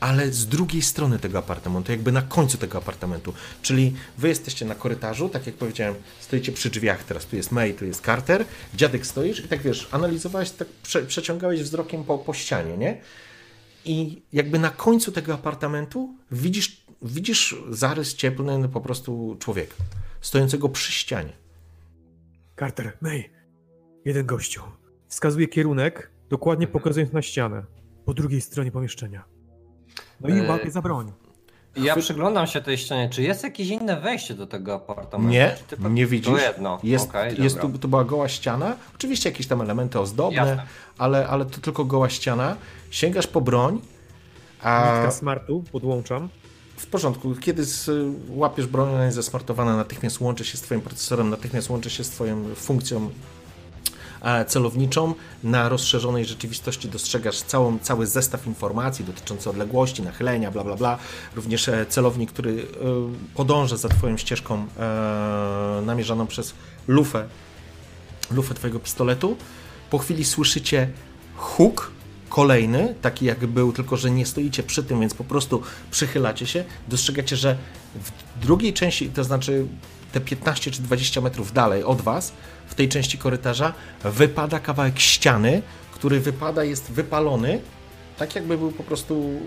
ale 0.00 0.32
z 0.32 0.46
drugiej 0.46 0.82
strony 0.82 1.18
tego 1.18 1.38
apartamentu, 1.38 1.92
jakby 1.92 2.12
na 2.12 2.22
końcu 2.22 2.58
tego 2.58 2.78
apartamentu. 2.78 3.32
Czyli 3.62 3.94
wy 4.18 4.28
jesteście 4.28 4.64
na 4.64 4.74
korytarzu, 4.74 5.28
tak 5.28 5.46
jak 5.46 5.54
powiedziałem, 5.54 5.94
stoicie 6.20 6.52
przy 6.52 6.70
drzwiach, 6.70 7.04
teraz 7.04 7.26
tu 7.26 7.36
jest 7.36 7.52
May, 7.52 7.74
tu 7.74 7.84
jest 7.84 8.04
Carter, 8.04 8.44
dziadek 8.74 9.06
stoisz 9.06 9.38
i 9.44 9.48
tak 9.48 9.62
wiesz, 9.62 9.88
analizowałeś, 9.90 10.50
tak 10.50 10.68
prze, 10.68 11.02
przeciągałeś 11.02 11.62
wzrokiem 11.62 12.04
po, 12.04 12.18
po 12.18 12.34
ścianie, 12.34 12.76
nie? 12.76 13.00
I 13.88 14.22
jakby 14.32 14.58
na 14.58 14.70
końcu 14.70 15.12
tego 15.12 15.34
apartamentu 15.34 16.14
widzisz, 16.30 16.84
widzisz 17.02 17.56
zarys 17.70 18.14
cieplny 18.14 18.68
po 18.68 18.80
prostu 18.80 19.36
człowieka, 19.40 19.74
stojącego 20.20 20.68
przy 20.68 20.92
ścianie. 20.92 21.32
Carter, 22.58 22.96
May, 23.00 23.30
jeden 24.04 24.26
gościu. 24.26 24.62
Wskazuje 25.08 25.48
kierunek, 25.48 26.10
dokładnie 26.28 26.66
Mhm. 26.66 26.72
pokazując 26.80 27.12
na 27.12 27.22
ścianę. 27.22 27.64
Po 28.04 28.14
drugiej 28.14 28.40
stronie 28.40 28.70
pomieszczenia. 28.72 29.24
No 30.20 30.28
i 30.28 30.32
Eee, 30.32 30.48
łapie 30.48 30.70
za 30.70 30.82
broń. 30.82 31.12
Ja 31.76 31.96
przyglądam 31.96 32.46
się 32.46 32.60
tej 32.60 32.78
ścianie. 32.78 33.08
Czy 33.10 33.22
jest 33.22 33.44
jakieś 33.44 33.68
inne 33.68 34.00
wejście 34.00 34.34
do 34.34 34.46
tego 34.46 34.74
apartamentu? 34.74 35.30
Nie, 35.32 35.56
nie 35.90 36.06
widzisz. 36.06 36.32
To 36.32 36.38
jedno. 36.38 36.78
Jest, 36.82 37.08
Okej, 37.08 37.42
jest 37.42 37.60
tu, 37.60 37.78
to 37.78 37.88
była 37.88 38.04
goła 38.04 38.28
ściana. 38.28 38.76
Oczywiście 38.94 39.30
jakieś 39.30 39.46
tam 39.46 39.60
elementy 39.60 40.00
ozdobne, 40.00 40.36
Jasne. 40.36 40.62
ale, 40.98 41.28
ale 41.28 41.44
to 41.46 41.60
tylko 41.60 41.84
goła 41.84 42.08
ściana. 42.08 42.56
Sięgasz 42.90 43.26
po 43.26 43.40
broń, 43.40 43.80
a 44.62 44.92
Nitka 44.94 45.10
smartu 45.10 45.64
podłączam. 45.72 46.28
w 46.76 46.86
porządku. 46.86 47.34
Kiedy 47.40 47.64
z, 47.64 47.90
łapiesz 48.28 48.66
broń, 48.66 48.94
ona 48.94 49.04
jest 49.04 49.16
zasmartowana, 49.16 49.76
natychmiast 49.76 50.20
łączy 50.20 50.44
się 50.44 50.58
z 50.58 50.60
twoim 50.60 50.80
procesorem, 50.80 51.30
natychmiast 51.30 51.70
łączy 51.70 51.90
się 51.90 52.04
z 52.04 52.10
twoją 52.10 52.54
funkcją 52.54 53.10
celowniczą. 54.46 55.14
Na 55.44 55.68
rozszerzonej 55.68 56.24
rzeczywistości 56.24 56.88
dostrzegasz 56.88 57.42
całą, 57.42 57.78
cały 57.78 58.06
zestaw 58.06 58.46
informacji 58.46 59.04
dotyczący 59.04 59.50
odległości, 59.50 60.02
nachylenia, 60.02 60.50
bla 60.50 60.64
bla 60.64 60.76
bla. 60.76 60.98
Również 61.36 61.68
e, 61.68 61.86
celownik, 61.86 62.32
który 62.32 62.52
e, 62.52 62.64
podąża 63.34 63.76
za 63.76 63.88
twoją 63.88 64.16
ścieżką 64.16 64.66
e, 64.78 65.82
namierzaną 65.86 66.26
przez 66.26 66.54
lufę, 66.88 67.28
lufę 68.30 68.54
twojego 68.54 68.80
pistoletu. 68.80 69.36
Po 69.90 69.98
chwili 69.98 70.24
słyszycie 70.24 70.90
huk 71.36 71.90
kolejny, 72.28 72.94
taki 73.02 73.24
jak 73.24 73.46
był, 73.46 73.72
tylko 73.72 73.96
że 73.96 74.10
nie 74.10 74.26
stoicie 74.26 74.62
przy 74.62 74.84
tym, 74.84 75.00
więc 75.00 75.14
po 75.14 75.24
prostu 75.24 75.62
przychylacie 75.90 76.46
się. 76.46 76.64
Dostrzegacie, 76.88 77.36
że 77.36 77.56
w 77.94 78.40
drugiej 78.42 78.72
części, 78.72 79.10
to 79.10 79.24
znaczy 79.24 79.66
te 80.12 80.20
15 80.20 80.70
czy 80.70 80.82
20 80.82 81.20
metrów 81.20 81.52
dalej 81.52 81.84
od 81.84 82.00
was, 82.00 82.32
w 82.68 82.74
tej 82.74 82.88
części 82.88 83.18
korytarza, 83.18 83.74
wypada 84.04 84.60
kawałek 84.60 84.98
ściany, 84.98 85.62
który 85.92 86.20
wypada, 86.20 86.64
jest 86.64 86.90
wypalony, 86.92 87.60
tak 88.18 88.34
jakby 88.34 88.58
był 88.58 88.72
po 88.72 88.82
prostu 88.82 89.40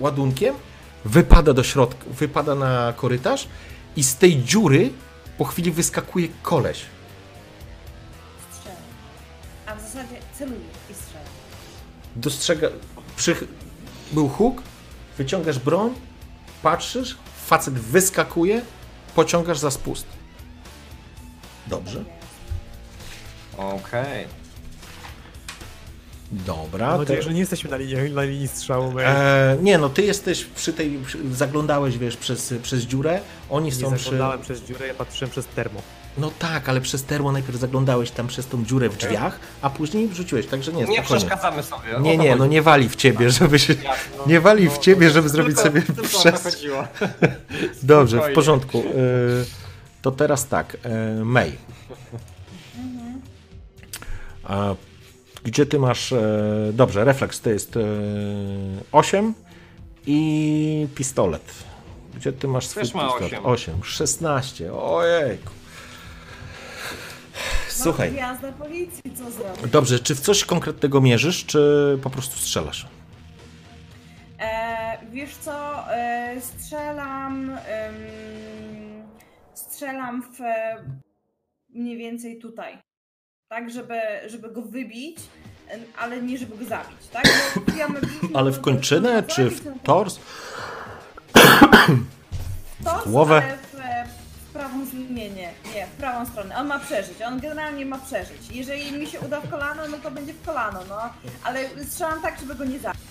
ładunkiem, 0.00 0.54
wypada 1.04 1.52
do 1.52 1.62
środka, 1.62 2.04
wypada 2.10 2.54
na 2.54 2.92
korytarz 2.96 3.48
i 3.96 4.04
z 4.04 4.16
tej 4.16 4.42
dziury 4.42 4.90
po 5.38 5.44
chwili 5.44 5.70
wyskakuje 5.70 6.28
koleś. 6.42 6.82
Strzelam. 8.50 8.78
A 9.66 9.74
w 9.74 9.80
zasadzie 9.80 10.16
celuję 10.38 10.60
i 10.90 10.94
strzelam. 10.94 11.26
dostrzega. 12.16 12.68
Przy, 13.16 13.36
był 14.12 14.28
huk, 14.28 14.62
wyciągasz 15.18 15.58
broń, 15.58 15.94
patrzysz, 16.62 17.16
facet 17.46 17.74
wyskakuje, 17.74 18.62
pociągasz 19.14 19.58
za 19.58 19.70
spust. 19.70 20.06
Dobrze. 21.66 22.04
Okej. 23.58 24.26
Dobra. 26.32 26.86
Mam 26.86 26.94
to- 26.96 27.02
nadzieję, 27.02 27.22
że 27.22 27.32
nie 27.34 27.40
jesteśmy 27.40 27.70
na 27.70 27.76
linii, 27.76 28.10
na 28.10 28.22
linii 28.22 28.48
strzału. 28.48 28.92
May. 28.92 29.04
E, 29.04 29.56
nie, 29.62 29.78
no 29.78 29.88
ty 29.88 30.02
jesteś 30.02 30.44
przy 30.44 30.72
tej. 30.72 30.98
Przy, 31.06 31.18
zaglądałeś, 31.34 31.98
wiesz, 31.98 32.16
przez, 32.16 32.54
przez 32.62 32.82
dziurę. 32.82 33.20
Oni 33.50 33.66
nie 33.66 33.72
są 33.74 33.92
przy. 33.94 34.04
zaglądałem 34.04 34.40
przez 34.40 34.60
dziurę, 34.62 34.86
ja 34.86 34.94
patrzyłem 34.94 35.30
przez 35.30 35.46
termo. 35.46 35.82
No 36.18 36.30
tak, 36.38 36.68
ale 36.68 36.80
przez 36.80 37.04
termo 37.04 37.32
najpierw 37.32 37.58
zaglądałeś 37.58 38.10
tam 38.10 38.26
przez 38.28 38.46
tą 38.46 38.64
dziurę 38.64 38.88
w 38.88 38.96
drzwiach, 38.96 39.38
a 39.62 39.70
później 39.70 40.08
wrzuciłeś, 40.08 40.46
także 40.46 40.72
nie, 40.72 40.78
Nie 40.78 40.84
spokojnie. 40.84 41.04
przeszkadzamy 41.18 41.62
sobie. 41.62 41.96
o 41.96 42.00
Nie, 42.00 42.16
to 42.16 42.22
nie, 42.22 42.28
chodzi. 42.28 42.38
no 42.40 42.46
nie 42.46 42.62
wali 42.62 42.88
w 42.88 42.96
ciebie, 42.96 43.30
żeby 43.30 43.58
się... 43.58 43.74
No. 44.18 44.24
Nie 44.26 44.40
wali 44.40 44.68
w 44.68 44.72
No, 44.72 44.78
ciebie, 44.78 45.06
no, 45.06 45.12
żeby 45.12 45.28
zrobić 45.28 45.56
tylko- 45.56 45.68
sobie 45.70 45.82
tylko 45.82 46.02
o 46.02 46.04
to 46.04 46.08
przestrzeń. 46.18 46.52
chodziło. 46.52 46.84
Dobrze, 47.82 48.16
w 48.16 48.18
Spokojnie. 48.20 48.34
porządku. 48.34 48.78
Y, 48.78 48.82
To 50.02 50.10
teraz 50.10 50.46
tak, 50.48 50.76
y, 51.20 51.24
May. 51.24 51.52
A 54.52 54.74
gdzie 55.44 55.66
ty 55.66 55.78
masz... 55.78 56.12
e, 56.12 56.70
Dobrze, 56.72 57.04
refleks 57.04 57.40
to 57.40 57.50
jest 57.50 57.78
8 58.92 59.34
i 60.06 60.86
pistolet. 60.94 61.42
Gdzie 62.14 62.32
ty 62.32 62.48
masz 62.48 62.66
swój 62.66 62.82
Też 62.82 62.94
ma 62.94 63.02
pistolet? 63.02 63.32
osiem. 63.44 63.46
8, 63.46 63.84
16, 63.84 64.72
ojejku. 64.74 65.50
Słuchaj, 67.68 68.10
gwiazda 68.12 68.52
policji, 68.52 69.02
co 69.14 69.30
zrobić? 69.30 69.70
dobrze, 69.70 69.98
czy 69.98 70.14
w 70.14 70.20
coś 70.20 70.44
konkretnego 70.44 71.00
mierzysz, 71.00 71.46
czy 71.46 71.98
po 72.02 72.10
prostu 72.10 72.36
strzelasz? 72.38 72.86
E, 74.38 74.98
wiesz 75.12 75.36
co, 75.36 75.84
e, 75.94 76.36
strzelam, 76.40 77.50
em, 77.66 77.94
strzelam 79.54 80.22
w 80.22 80.40
e, 80.40 80.76
mniej 81.74 81.96
więcej 81.96 82.38
tutaj, 82.38 82.78
tak, 83.52 83.70
żeby, 83.70 84.00
żeby 84.26 84.50
go 84.50 84.62
wybić, 84.62 85.16
ale 85.98 86.22
nie 86.22 86.38
żeby 86.38 86.56
go 86.56 86.64
zabić, 86.64 87.08
tak? 87.12 87.28
Ale 88.34 88.50
w 88.50 88.60
kończynę, 88.60 89.22
czy 89.22 89.50
w 89.50 89.82
tors? 89.82 90.18
głowę? 93.06 93.42
W, 93.72 93.74
e, 93.80 94.06
w 94.48 94.52
prawą 94.52 94.78
nie, 95.10 95.30
nie, 95.30 95.52
nie, 95.74 95.86
w 95.86 95.90
prawą 95.90 96.26
stronę. 96.26 96.56
On 96.56 96.66
ma 96.66 96.78
przeżyć, 96.78 97.22
on 97.22 97.40
generalnie 97.40 97.86
ma 97.86 97.98
przeżyć. 97.98 98.50
Jeżeli 98.50 98.92
mi 98.92 99.06
się 99.06 99.20
uda 99.20 99.40
w 99.40 99.50
kolano, 99.50 99.82
no 99.88 99.96
to 99.98 100.10
będzie 100.10 100.34
w 100.34 100.46
kolano, 100.46 100.80
no. 100.88 101.00
Ale 101.44 101.84
strzelam 101.84 102.22
tak, 102.22 102.40
żeby 102.40 102.54
go 102.54 102.64
nie 102.64 102.78
zabić. 102.78 103.02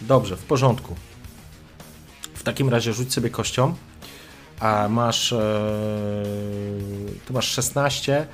Dobrze, 0.00 0.36
w 0.36 0.44
porządku. 0.44 0.96
W 2.34 2.42
takim 2.42 2.68
razie 2.68 2.92
rzuć 2.92 3.12
sobie 3.12 3.30
kością. 3.30 3.74
A 4.60 4.88
masz. 4.88 5.32
E, 5.32 5.38
tu 7.26 7.32
masz 7.32 7.48
16, 7.48 8.26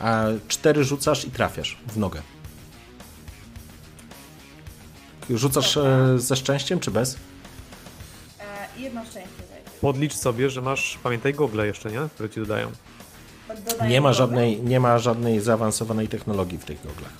a 0.00 0.24
4 0.48 0.84
rzucasz 0.84 1.24
i 1.24 1.30
trafiasz 1.30 1.78
w 1.86 1.96
nogę. 1.98 2.22
Rzucasz 5.30 5.76
e, 5.76 6.14
ze 6.18 6.36
szczęściem 6.36 6.80
czy 6.80 6.90
bez? 6.90 7.16
E, 8.40 8.80
jedno 8.80 9.00
szczęście. 9.04 9.30
Podlicz 9.80 10.14
sobie, 10.14 10.50
że 10.50 10.62
masz, 10.62 10.98
pamiętaj, 11.02 11.34
gogle 11.34 11.66
jeszcze, 11.66 11.90
nie? 11.92 12.08
Które 12.14 12.30
ci 12.30 12.40
dodają. 12.40 12.70
Dodaję 13.70 13.90
Nie 13.90 14.00
ma 14.00 14.12
żadnej, 14.12 14.62
nie 14.62 14.80
ma 14.80 14.98
żadnej 14.98 15.40
zaawansowanej 15.40 16.08
technologii 16.08 16.58
w 16.58 16.64
tych 16.64 16.82
goglach. 16.82 17.12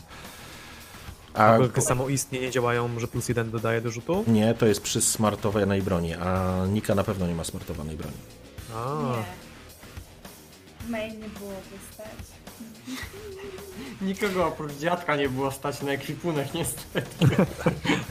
A 1.35 1.59
tylko 1.59 1.81
samoistnie 1.81 2.41
nie 2.41 2.51
działają, 2.51 3.01
że 3.01 3.09
plus 3.09 3.29
jeden 3.29 3.51
dodaje 3.51 3.81
do 3.81 3.91
rzutu? 3.91 4.25
nie, 4.27 4.55
to 4.55 4.67
jest 4.67 4.83
przy 4.83 5.01
smartowanej 5.01 5.83
broni, 5.83 6.15
a 6.15 6.57
Nika 6.67 6.95
na 6.95 7.05
pewno 7.05 7.27
nie 7.27 7.35
ma 7.35 7.45
smartowanej 7.45 7.97
broni. 7.97 8.17
A, 8.77 9.03
Nie. 9.17 9.25
W 10.87 10.91
mail 10.91 11.13
nie 11.13 11.29
byłoby 11.29 11.77
stać. 11.95 12.07
Nikogo 14.01 14.47
oprócz 14.47 14.73
dziadka 14.73 15.17
nie 15.17 15.29
było 15.29 15.51
stać 15.53 15.83
na 15.83 15.93
ekwipunek 15.93 16.55
niestety. 16.55 17.27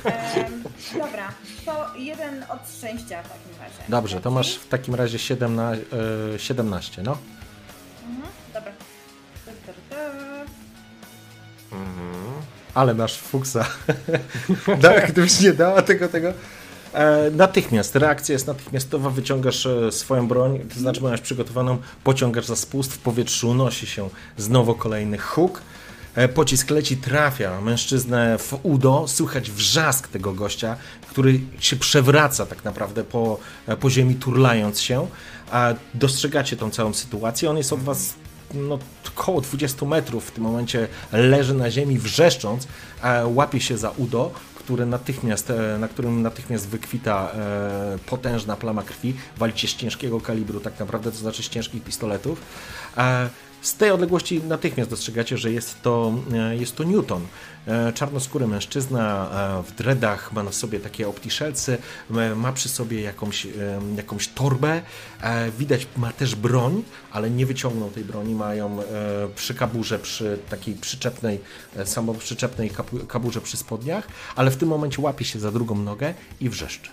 Em, 0.06 0.64
dobra, 1.00 1.32
to 1.66 1.96
jeden 1.98 2.44
od 2.44 2.60
szczęścia 2.78 3.24
w 3.24 3.30
takim 3.30 3.62
razie. 3.62 3.90
Dobrze, 3.90 4.22
to 4.22 4.32
masz 4.32 4.56
w 4.56 4.68
takim 4.68 4.96
razie 4.96 5.20
17, 5.20 5.86
e, 6.36 6.40
17 6.40 7.02
no. 7.04 7.18
Mhm, 8.08 8.28
dobra. 8.54 8.72
Tu, 9.46 9.52
tu, 9.52 9.74
tu. 9.90 9.96
Ale 12.74 12.94
masz 12.94 13.18
fuksa. 13.18 13.66
tak, 14.82 15.12
gdybyś 15.12 15.40
nie 15.40 15.54
dała 15.54 15.82
tego, 15.82 16.10
tego. 16.10 16.34
E, 16.94 17.32
natychmiast, 17.32 17.96
reakcja 17.96 18.34
jest 18.34 18.48
natychmiastowa, 18.48 19.10
wyciągasz 19.10 19.66
e, 19.66 19.92
swoją 19.92 20.28
broń, 20.28 20.60
to 20.74 20.80
znaczy 20.80 21.02
masz 21.02 21.22
przygotowaną, 21.22 21.78
pociągasz 22.04 22.46
za 22.46 22.56
spust, 22.56 22.94
w 22.94 22.98
powietrzu 22.98 23.50
unosi 23.50 23.88
się 23.88 24.10
znowu 24.38 24.76
kolejny 24.76 25.18
huk. 25.18 25.62
E, 26.16 26.28
pocisk 26.28 26.70
leci, 26.70 26.98
trafia 26.98 27.62
mężczyznę 27.62 28.38
w 28.38 28.60
udo, 28.64 29.06
słychać 29.08 29.52
wrzask 29.52 30.08
tego 30.08 30.34
gościa, 30.34 30.78
który 31.10 31.40
się 31.60 31.76
przewraca 31.76 32.46
tak 32.46 32.64
naprawdę 32.64 33.04
po, 33.04 33.40
po 33.80 33.90
ziemi, 33.90 34.16
turlając 34.16 34.82
się. 34.82 35.08
A 35.52 35.74
dostrzegacie 35.94 36.58
tą 36.58 36.70
całą 36.70 36.94
sytuację, 36.94 37.50
on 37.50 37.58
jest 37.58 37.74
od 37.74 37.80
was 37.80 38.14
no, 38.54 38.80
około 39.18 39.42
20 39.42 39.86
metrów 39.86 40.28
w 40.28 40.32
tym 40.32 40.44
momencie 40.44 40.88
leży 41.12 41.54
na 41.54 41.72
ziemi 41.72 42.00
wrzeszcząc, 42.00 42.68
łapie 43.26 43.60
się 43.60 43.78
za 43.78 43.92
udo, 43.98 44.32
natychmiast, 44.78 45.50
e, 45.50 45.78
na 45.80 45.88
którym 45.88 46.22
natychmiast 46.22 46.68
wykwita 46.68 47.32
e, 47.32 48.00
potężna 48.06 48.56
plama 48.56 48.84
krwi, 48.84 49.14
walicie 49.38 49.68
z 49.68 49.76
ciężkiego 49.76 50.22
kalibru 50.22 50.60
tak 50.60 50.80
naprawdę, 50.80 51.12
to 51.12 51.18
znaczy 51.18 51.44
z 51.44 51.50
ciężkich 51.50 51.84
pistoletów. 51.84 52.42
E, 52.98 53.30
z 53.62 53.76
tej 53.76 53.92
odległości 53.92 54.42
natychmiast 54.44 54.90
dostrzegacie, 54.90 55.38
że 55.38 55.52
jest 55.52 55.82
to, 55.82 56.14
jest 56.52 56.76
to 56.76 56.84
Newton. 56.84 57.22
E, 57.68 57.94
Czarnoskóry 57.94 58.48
mężczyzna 58.48 59.30
e, 59.60 59.64
w 59.64 59.76
dreadach, 59.76 60.34
ma 60.34 60.44
na 60.44 60.52
sobie 60.52 60.80
takie 60.80 61.08
optiszelcy, 61.08 61.78
e, 62.12 62.36
ma 62.36 62.54
przy 62.54 62.70
sobie 62.70 63.02
jakąś, 63.02 63.48
jakąś 63.98 64.28
torbę, 64.28 64.82
widać 65.58 65.88
ma 65.98 66.14
też 66.14 66.36
broń, 66.36 66.84
ale 67.12 67.30
nie 67.30 67.46
wyciągnął 67.46 67.90
tej 67.90 68.04
broni, 68.04 68.36
mają 68.36 68.78
przy 69.36 69.56
kaburze, 69.56 70.00
przy 70.00 70.40
takiej 70.50 70.76
przyczepnej, 70.76 71.40
samoprzyczepnej 71.86 72.72
kaburze 73.08 73.42
przy 73.42 73.58
spodniach, 73.58 74.08
ale 74.36 74.52
w 74.52 74.58
tym 74.58 74.70
momencie 74.70 75.02
łapie 75.02 75.26
się 75.26 75.40
za 75.40 75.52
drugą 75.52 75.76
nogę 75.76 76.14
i 76.42 76.50
wrzeszczy. 76.50 76.90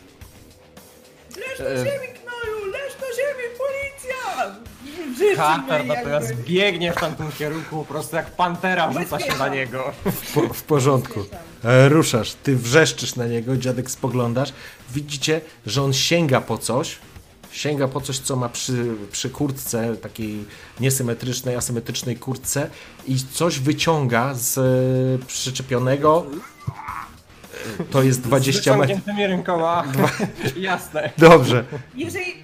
Leż 1.37 1.59
na 1.59 1.77
ziemi, 1.77 2.09
knoju! 2.09 2.67
Leż 2.73 2.93
na 3.01 3.07
ziemi, 3.17 3.45
policja! 3.59 4.76
Życzy 5.19 5.37
Katar 5.37 5.85
mnie 5.85 5.95
natomiast 5.95 6.29
jakby. 6.29 6.45
biegnie 6.45 6.93
w 6.93 6.95
tamtym 6.95 7.33
kierunku, 7.33 7.77
po 7.77 7.85
prostu 7.85 8.17
jak 8.17 8.31
pantera 8.31 8.93
rzuca 8.93 9.21
się 9.21 9.37
na 9.39 9.49
niego. 9.49 9.93
W, 10.05 10.33
po, 10.35 10.55
w 10.55 10.63
porządku. 10.63 11.21
E, 11.65 11.89
Ruszasz, 11.89 12.35
ty 12.35 12.57
wrzeszczysz 12.57 13.17
na 13.17 13.27
niego, 13.27 13.57
dziadek 13.57 13.91
spoglądasz. 13.91 14.53
Widzicie, 14.91 15.41
że 15.67 15.83
on 15.83 15.93
sięga 15.93 16.41
po 16.41 16.59
coś. 16.59 16.99
Sięga 17.53 17.89
po 17.89 18.01
coś, 18.01 18.19
co 18.19 18.37
ma 18.37 18.49
przy, 18.49 18.87
przy 19.13 19.31
kurtce, 19.31 19.97
takiej 19.97 20.45
niesymetrycznej, 20.81 21.57
asymetrycznej 21.57 22.17
kurtce 22.17 22.71
i 23.07 23.17
coś 23.33 23.59
wyciąga 23.59 24.35
z 24.35 24.59
e, 24.59 25.27
przyczepionego. 25.27 26.27
E, 27.81 27.85
To 27.85 28.03
jest 28.03 28.21
20 28.21 28.75
Z 28.75 28.77
metrów. 28.79 29.01
rękoma. 29.19 29.85
Jasne. 30.57 31.11
Dobrze. 31.19 31.65
Jeżeli, 31.95 32.35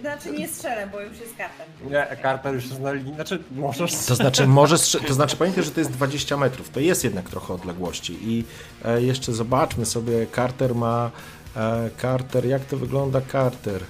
znaczy 0.00 0.30
nie 0.32 0.48
strzelę, 0.48 0.86
bo 0.92 1.00
już 1.00 1.18
jest 1.20 1.36
karta. 1.36 1.64
Nie, 1.90 2.16
Carter 2.22 2.54
już 2.54 2.64
jest 2.64 2.80
na 2.80 2.92
linii, 2.92 3.14
znaczy 3.14 3.42
możesz 3.50 3.94
To 4.06 4.14
znaczy, 4.14 4.46
może 4.46 4.78
strze- 4.78 5.00
to 5.00 5.14
znaczy 5.14 5.36
pamiętaj, 5.36 5.64
że 5.64 5.70
to 5.70 5.80
jest 5.80 5.90
20 5.92 6.36
metrów. 6.36 6.70
To 6.70 6.80
jest 6.80 7.04
jednak 7.04 7.28
trochę 7.30 7.54
odległości. 7.54 8.18
I 8.22 8.44
e, 8.84 9.02
jeszcze 9.02 9.32
zobaczmy 9.32 9.86
sobie, 9.86 10.26
Carter 10.34 10.74
ma. 10.74 11.10
E, 11.56 11.90
Carter, 12.02 12.46
jak 12.46 12.64
to 12.64 12.76
wygląda 12.76 13.20
Carter? 13.32 13.80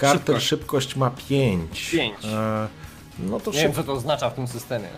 Carter 0.00 0.40
szybkość, 0.40 0.46
Szybkość. 0.46 0.96
ma 0.96 1.10
5. 1.28 1.90
Pięć. 1.90 2.14
E, 2.24 2.68
no 3.18 3.40
to 3.40 3.50
Nie 3.50 3.58
wiem, 3.58 3.72
co 3.72 3.84
to 3.84 3.92
oznacza 3.92 4.30
w 4.30 4.34
tym 4.34 4.48
systemie. 4.48 4.88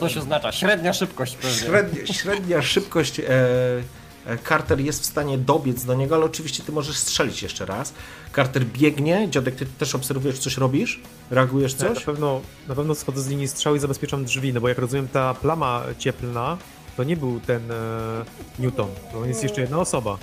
Coś 0.00 0.16
oznacza. 0.16 0.52
Średnia 0.52 0.92
szybkość 0.92 1.36
pewnie. 1.36 1.56
średnia, 1.58 2.06
średnia 2.14 2.62
szybkość. 2.62 3.20
E, 3.20 3.22
e, 3.30 3.34
Carter 4.48 4.80
jest 4.80 5.02
w 5.02 5.06
stanie 5.06 5.38
dobiec 5.38 5.84
do 5.84 5.94
niego, 5.94 6.14
ale 6.14 6.24
oczywiście 6.24 6.62
ty 6.62 6.72
możesz 6.72 6.98
strzelić 6.98 7.42
jeszcze 7.42 7.66
raz. 7.66 7.94
Carter 8.34 8.64
biegnie. 8.64 9.28
Dziadek, 9.30 9.54
ty 9.54 9.66
też 9.66 9.94
obserwujesz, 9.94 10.38
coś 10.38 10.56
robisz? 10.56 11.00
Reagujesz 11.30 11.74
Tak, 11.74 11.88
na 11.88 11.94
coś? 11.94 12.04
pewno, 12.04 12.40
na 12.68 12.74
pewno 12.74 12.94
schodzę 12.94 13.22
z 13.22 13.28
linii 13.28 13.48
strzału 13.48 13.76
i 13.76 13.78
zabezpieczam 13.78 14.24
drzwi, 14.24 14.52
no 14.54 14.60
bo 14.60 14.68
jak 14.68 14.78
rozumiem 14.78 15.08
ta 15.08 15.34
plama 15.34 15.82
cieplna 15.98 16.58
to 16.96 17.04
nie 17.04 17.16
był 17.16 17.40
ten 17.40 17.70
e, 17.70 18.24
Newton, 18.58 18.88
to 19.12 19.24
jest 19.24 19.42
jeszcze 19.42 19.60
jedna 19.60 19.78
osoba. 19.78 20.18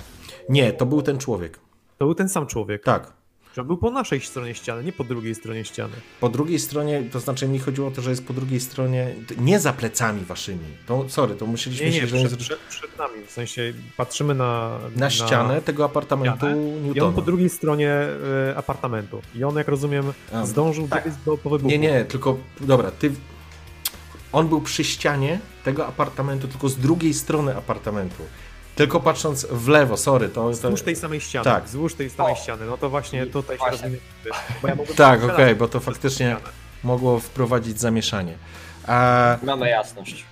Nie, 0.48 0.72
to 0.72 0.86
był 0.86 1.02
ten 1.02 1.18
człowiek. 1.18 1.60
To 1.98 2.04
był 2.04 2.14
ten 2.14 2.28
sam 2.28 2.46
człowiek. 2.46 2.84
Tak. 2.84 3.12
Że 3.56 3.64
był 3.64 3.76
po 3.76 3.90
naszej 3.90 4.20
stronie 4.20 4.54
ściany, 4.54 4.84
nie 4.84 4.92
po 4.92 5.04
drugiej 5.04 5.34
stronie 5.34 5.64
ściany. 5.64 5.92
Po 6.20 6.28
drugiej 6.28 6.58
stronie, 6.58 7.02
to 7.12 7.20
znaczy 7.20 7.48
mi 7.48 7.58
chodziło 7.58 7.88
o 7.88 7.90
to, 7.90 8.02
że 8.02 8.10
jest 8.10 8.26
po 8.26 8.32
drugiej 8.34 8.60
stronie, 8.60 9.14
nie 9.38 9.60
za 9.60 9.72
plecami 9.72 10.24
waszymi. 10.24 10.64
To, 10.86 11.04
sorry, 11.08 11.34
to 11.34 11.46
musieliśmy 11.46 11.86
Nie, 11.86 11.92
się 11.92 12.00
nie, 12.00 12.26
przed, 12.26 12.38
przed, 12.38 12.58
przed 12.58 12.98
nami. 12.98 13.14
W 13.26 13.30
sensie 13.30 13.72
patrzymy 13.96 14.34
na... 14.34 14.78
na 14.96 15.10
ścianę 15.10 15.62
tego 15.62 15.84
apartamentu 15.84 16.36
ścianę. 16.38 16.56
I 16.56 16.78
on 16.78 16.82
Newtona. 16.84 17.12
po 17.12 17.22
drugiej 17.22 17.48
stronie 17.48 17.90
e, 17.90 18.56
apartamentu. 18.56 19.22
I 19.34 19.44
on, 19.44 19.56
jak 19.56 19.68
rozumiem, 19.68 20.12
A, 20.32 20.46
zdążył 20.46 20.88
tak. 20.88 21.04
dobiec 21.04 21.18
do, 21.24 21.36
po 21.38 21.50
wybuchu. 21.50 21.70
Nie, 21.70 21.78
nie, 21.78 22.04
tylko, 22.04 22.38
dobra, 22.60 22.90
ty... 22.90 23.12
On 24.32 24.48
był 24.48 24.60
przy 24.60 24.84
ścianie 24.84 25.40
tego 25.64 25.86
apartamentu, 25.86 26.48
tylko 26.48 26.68
z 26.68 26.76
drugiej 26.76 27.14
strony 27.14 27.56
apartamentu. 27.56 28.22
Tylko 28.78 29.00
patrząc 29.00 29.46
w 29.50 29.68
lewo, 29.68 29.96
sorry, 29.96 30.28
to... 30.28 30.50
Wzdłuż 30.50 30.82
tej 30.82 30.96
samej 30.96 31.20
ściany. 31.20 31.44
Tak. 31.44 31.64
Wzdłuż 31.64 31.94
tej 31.94 32.10
samej 32.10 32.32
O. 32.32 32.36
ściany. 32.36 32.66
No 32.66 32.78
to 32.78 32.90
właśnie 32.90 33.26
tutaj 33.26 33.56
się 33.56 33.58
Właśnie. 33.58 33.78
rozumie. 33.82 33.98
Bo 34.62 34.68
ja 34.68 34.76
Tak, 34.96 35.22
okej, 35.24 35.54
bo 35.54 35.68
to 35.68 35.80
faktycznie... 35.80 36.36
mogło 36.84 37.20
wprowadzić 37.20 37.80
zamieszanie. 37.80 38.34
A, 38.86 39.36
Mamy 39.42 39.68
jasność. 39.68 40.24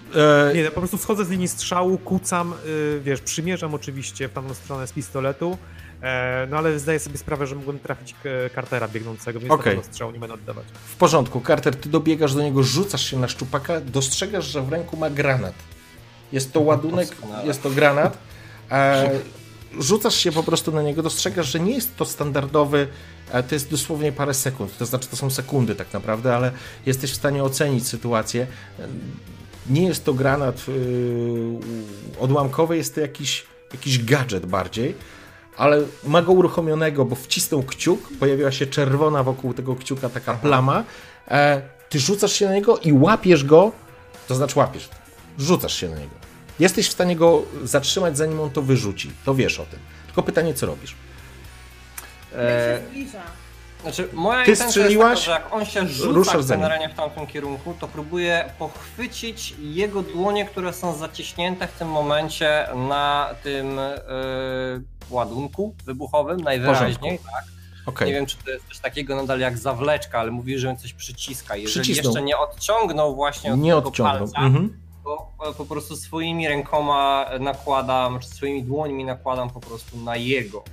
e, 0.50 0.54
Nie, 0.54 0.60
ja 0.60 0.70
po 0.70 0.80
prostu 0.80 0.98
schodzę 0.98 1.24
z 1.24 1.30
linii 1.30 1.48
strzału, 1.48 1.98
kucam, 1.98 2.54
y, 2.66 3.00
wiesz, 3.04 3.20
przymierzam 3.20 3.74
oczywiście 3.74 4.28
w 4.28 4.32
tamtą 4.32 4.54
stronę 4.54 4.86
z 4.86 4.92
pistoletu, 4.92 5.58
e, 6.02 6.46
no 6.50 6.56
ale 6.58 6.78
zdaję 6.78 6.98
sobie 6.98 7.18
sprawę, 7.18 7.46
że 7.46 7.54
mogłem 7.56 7.78
trafić 7.78 8.12
k- 8.22 8.28
Cartera 8.54 8.88
biegnącego, 8.88 9.40
więc 9.40 9.62
pewno 9.62 9.82
strzału 9.82 10.12
nie 10.12 10.18
będę 10.18 10.34
oddawać. 10.34 10.64
w 10.86 10.96
porządku, 10.96 11.42
Carter, 11.46 11.76
ty 11.76 11.88
dobiegasz 11.88 12.34
do 12.34 12.42
niego, 12.42 12.62
rzucasz 12.62 13.10
się 13.10 13.18
na 13.18 13.28
szczupaka, 13.28 13.80
dostrzegasz, 13.80 14.44
że 14.44 14.62
w 14.62 14.68
ręku 14.72 14.96
ma 14.96 15.10
granat. 15.10 15.54
Jest 16.32 16.52
to 16.52 16.60
ładunek, 16.70 17.08
Doskonale. 17.08 17.46
jest 17.46 17.62
to 17.62 17.70
granat. 17.70 18.18
E, 18.70 19.10
rzucasz 19.78 20.14
się 20.14 20.32
po 20.32 20.42
prostu 20.42 20.72
na 20.72 20.82
niego, 20.82 21.02
dostrzegasz, 21.02 21.46
że 21.52 21.60
nie 21.60 21.74
jest 21.74 21.96
to 21.96 22.04
standardowy, 22.04 22.88
e, 23.32 23.42
to 23.42 23.54
jest 23.54 23.70
dosłownie 23.70 24.12
parę 24.12 24.34
sekund, 24.34 24.78
to 24.78 24.86
znaczy 24.86 25.08
to 25.08 25.16
są 25.16 25.30
sekundy 25.30 25.74
tak 25.74 25.92
naprawdę, 25.92 26.36
ale 26.36 26.52
jesteś 26.86 27.12
w 27.12 27.16
stanie 27.16 27.44
ocenić 27.44 27.88
sytuację. 27.88 28.46
E, 28.78 28.88
Nie 29.70 29.82
jest 29.86 30.04
to 30.04 30.14
granat 30.14 30.68
yy, 30.68 30.74
odłamkowy, 32.20 32.76
jest 32.76 32.94
to 32.94 33.00
jakiś, 33.00 33.44
jakiś 33.72 34.04
gadżet 34.04 34.46
bardziej, 34.46 34.94
ale 35.56 35.82
ma 36.04 36.22
go 36.22 36.32
uruchomionego, 36.32 37.04
bo 37.04 37.16
wcisnął 37.16 37.62
kciuk, 37.62 38.08
pojawiła 38.20 38.52
się 38.52 38.66
czerwona 38.66 39.22
wokół 39.22 39.54
tego 39.54 39.76
kciuka 39.76 40.08
taka 40.08 40.34
plama, 40.34 40.84
e, 41.28 41.62
ty 41.88 41.98
rzucasz 41.98 42.32
się 42.32 42.46
na 42.46 42.54
niego 42.54 42.78
i 42.78 42.92
łapiesz 42.92 43.44
go, 43.44 43.72
to 44.28 44.34
znaczy 44.34 44.58
łapiesz, 44.58 44.88
rzucasz 45.38 45.74
się 45.74 45.88
na 45.88 45.98
niego. 45.98 46.14
Jesteś 46.58 46.88
w 46.88 46.92
stanie 46.92 47.16
go 47.16 47.42
zatrzymać, 47.64 48.16
zanim 48.16 48.40
on 48.40 48.50
to 48.50 48.62
wyrzuci. 48.62 49.10
To 49.24 49.34
wiesz 49.34 49.60
o 49.60 49.66
tym. 49.66 49.78
Tylko 50.06 50.22
pytanie, 50.22 50.54
co 50.54 50.66
robisz? 50.66 50.94
Jak 52.32 52.40
E, 52.40 52.80
się 52.80 52.86
zbliża. 52.88 53.22
Znaczy, 53.82 54.08
moja 54.12 54.44
Ty 54.44 54.50
intencja 54.50 54.68
strzeliłaś, 54.68 55.10
jest 55.10 55.26
taka, 55.26 55.38
że 55.38 55.44
jak 55.44 55.52
on 55.52 55.64
się 55.66 55.88
rzuca 55.88 56.38
generalnie 56.48 56.88
w 56.88 56.94
tamtym 56.94 57.26
kierunku, 57.26 57.74
to 57.80 57.88
próbuję 57.88 58.50
pochwycić 58.58 59.54
jego 59.60 60.02
dłonie, 60.02 60.44
które 60.46 60.72
są 60.72 60.94
zaciśnięte 60.94 61.66
w 61.68 61.72
tym 61.72 61.88
momencie 61.88 62.66
na 62.88 63.30
tym 63.42 63.78
e, 63.78 64.00
ładunku 65.10 65.74
wybuchowym 65.84 66.40
najwyraźniej. 66.40 67.18
Tak? 67.18 67.44
Okej. 67.86 68.08
Nie 68.08 68.14
wiem, 68.14 68.26
czy 68.26 68.36
to 68.44 68.50
jest 68.50 68.68
coś 68.68 68.78
takiego 68.78 69.16
nadal 69.16 69.40
jak 69.40 69.58
zawleczka, 69.58 70.18
ale 70.18 70.30
mówi, 70.30 70.58
że 70.58 70.70
on 70.70 70.76
coś 70.76 70.92
przyciska. 70.92 71.56
Jeżeli 71.56 71.82
Przycisnął. 71.82 72.12
jeszcze 72.14 72.22
nie 72.22 72.38
odciągnął 72.38 73.14
właśnie 73.14 73.52
od 73.52 73.60
Nie 73.60 73.70
tego 73.74 73.88
odciągnął. 73.88 74.18
palca, 74.18 74.40
Mhm. 74.40 74.68
to 74.68 74.74
e, 75.50 75.54
po 75.54 75.64
prostu 75.64 75.96
swoimi 75.96 76.48
rękoma 76.48 77.26
nakładam, 77.40 78.20
czy 78.20 78.28
swoimi 78.28 78.62
dłońmi 78.62 79.04
nakładam 79.04 79.50
po 79.50 79.60
prostu 79.60 79.96
na 79.96 80.16
jego. 80.16 80.64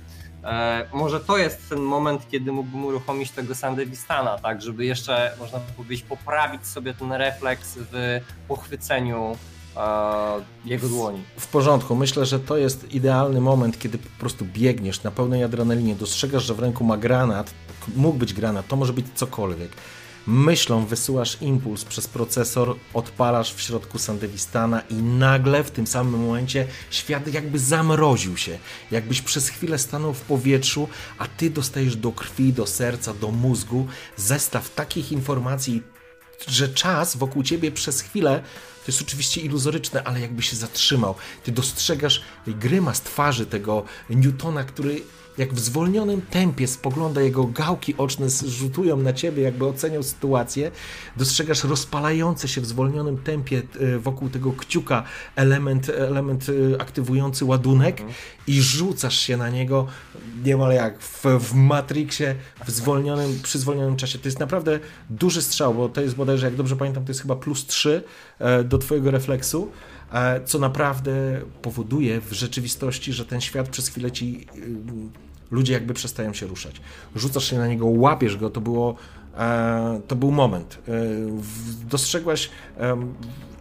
E, 0.44 0.86
może 0.92 1.20
to 1.20 1.38
jest 1.38 1.68
ten 1.68 1.78
moment, 1.78 2.28
kiedy 2.30 2.52
mógłbym 2.52 2.84
uruchomić 2.84 3.30
tego 3.30 3.54
Sandevistana, 3.54 4.38
tak, 4.38 4.62
żeby 4.62 4.84
jeszcze, 4.84 5.36
można 5.40 5.58
by 5.58 5.72
powiedzieć, 5.72 6.06
poprawić 6.08 6.66
sobie 6.66 6.94
ten 6.94 7.12
refleks 7.12 7.78
w 7.92 8.20
pochwyceniu 8.48 9.36
e, 9.76 9.80
jego 10.64 10.88
dłoni. 10.88 11.22
W 11.38 11.46
porządku. 11.46 11.94
Myślę, 11.94 12.26
że 12.26 12.40
to 12.40 12.56
jest 12.56 12.94
idealny 12.94 13.40
moment, 13.40 13.78
kiedy 13.78 13.98
po 13.98 14.20
prostu 14.20 14.44
biegniesz 14.44 15.02
na 15.02 15.10
pełnej 15.10 15.44
adrenalinie, 15.44 15.94
dostrzegasz, 15.94 16.44
że 16.44 16.54
w 16.54 16.58
ręku 16.58 16.84
ma 16.84 16.96
granat, 16.96 17.54
mógł 17.96 18.18
być 18.18 18.34
granat, 18.34 18.68
to 18.68 18.76
może 18.76 18.92
być 18.92 19.06
cokolwiek. 19.14 19.70
Myślą 20.26 20.86
wysyłasz 20.86 21.38
impuls 21.40 21.84
przez 21.84 22.08
procesor, 22.08 22.76
odpalasz 22.94 23.54
w 23.54 23.60
środku 23.60 23.98
Sandewistana 23.98 24.80
i 24.80 24.94
nagle 24.94 25.64
w 25.64 25.70
tym 25.70 25.86
samym 25.86 26.20
momencie 26.20 26.66
świat 26.90 27.34
jakby 27.34 27.58
zamroził 27.58 28.36
się. 28.36 28.58
Jakbyś 28.90 29.22
przez 29.22 29.48
chwilę 29.48 29.78
stanął 29.78 30.14
w 30.14 30.20
powietrzu, 30.20 30.88
a 31.18 31.26
ty 31.26 31.50
dostajesz 31.50 31.96
do 31.96 32.12
krwi, 32.12 32.52
do 32.52 32.66
serca, 32.66 33.14
do 33.14 33.30
mózgu 33.30 33.86
zestaw 34.16 34.74
takich 34.74 35.12
informacji, 35.12 35.82
że 36.48 36.68
czas 36.68 37.16
wokół 37.16 37.42
ciebie 37.42 37.72
przez 37.72 38.00
chwilę 38.00 38.42
to 38.84 38.92
jest 38.92 39.02
oczywiście 39.02 39.40
iluzoryczne, 39.40 40.04
ale 40.04 40.20
jakby 40.20 40.42
się 40.42 40.56
zatrzymał. 40.56 41.14
Ty 41.44 41.52
dostrzegasz 41.52 42.22
grymas 42.46 43.00
twarzy 43.00 43.46
tego 43.46 43.84
Newtona, 44.10 44.64
który 44.64 45.00
jak 45.38 45.54
w 45.54 45.60
zwolnionym 45.60 46.22
tempie 46.22 46.68
spogląda, 46.68 47.20
jego 47.20 47.44
gałki 47.44 47.94
oczne 47.98 48.26
rzutują 48.46 48.96
na 48.96 49.12
ciebie, 49.12 49.42
jakby 49.42 49.66
oceniał 49.66 50.02
sytuację. 50.02 50.70
Dostrzegasz 51.16 51.64
rozpalający 51.64 52.48
się 52.48 52.60
w 52.60 52.66
zwolnionym 52.66 53.18
tempie 53.18 53.62
e, 53.80 53.98
wokół 53.98 54.28
tego 54.28 54.52
kciuka 54.52 55.02
element, 55.36 55.88
element 55.88 56.46
e, 56.48 56.80
aktywujący 56.80 57.44
ładunek 57.44 58.02
i 58.46 58.62
rzucasz 58.62 59.18
się 59.18 59.36
na 59.36 59.50
niego 59.50 59.86
niemal 60.44 60.72
jak 60.72 61.00
w, 61.00 61.24
w 61.40 61.54
Matrixie 61.54 62.34
w 62.66 62.70
zwolnionym, 62.70 63.38
przy 63.42 63.58
zwolnionym 63.58 63.96
czasie. 63.96 64.18
To 64.18 64.28
jest 64.28 64.40
naprawdę 64.40 64.80
duży 65.10 65.42
strzał, 65.42 65.74
bo 65.74 65.88
to 65.88 66.00
jest 66.00 66.14
bodajże, 66.14 66.46
jak 66.46 66.56
dobrze 66.56 66.76
pamiętam, 66.76 67.04
to 67.04 67.10
jest 67.10 67.22
chyba 67.22 67.36
plus 67.36 67.66
3 67.66 68.02
e, 68.38 68.64
do 68.64 68.78
twojego 68.78 69.10
refleksu, 69.10 69.70
co 70.44 70.58
naprawdę 70.58 71.40
powoduje 71.62 72.20
w 72.20 72.32
rzeczywistości, 72.32 73.12
że 73.12 73.24
ten 73.24 73.40
świat 73.40 73.68
przez 73.68 73.88
chwilę 73.88 74.12
ci 74.12 74.46
ludzie 75.50 75.72
jakby 75.72 75.94
przestają 75.94 76.34
się 76.34 76.46
ruszać. 76.46 76.80
Rzucasz 77.16 77.50
się 77.50 77.58
na 77.58 77.68
niego, 77.68 77.86
łapiesz 77.86 78.36
go, 78.36 78.50
to 78.50 78.60
było 78.60 78.94
e, 79.36 80.00
to 80.08 80.16
był 80.16 80.30
moment. 80.30 80.78
E, 80.88 80.92
dostrzegłaś 81.88 82.50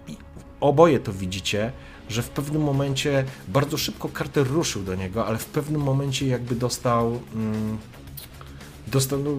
i 0.08 0.18
oboje 0.60 1.00
to 1.00 1.14
widzicie, 1.14 1.72
że 2.10 2.22
w 2.22 2.30
pewnym 2.30 2.62
momencie 2.62 3.26
bardzo 3.48 3.78
szybko 3.78 4.10
Carter 4.18 4.48
ruszył 4.48 4.84
do 4.84 4.96
niego, 4.96 5.28
ale 5.28 5.38
w 5.38 5.46
pewnym 5.46 5.82
momencie 5.82 6.28
jakby 6.28 6.56
dostał 6.56 7.20
mm, 7.36 7.78
dostał 8.88 9.20
no, 9.20 9.32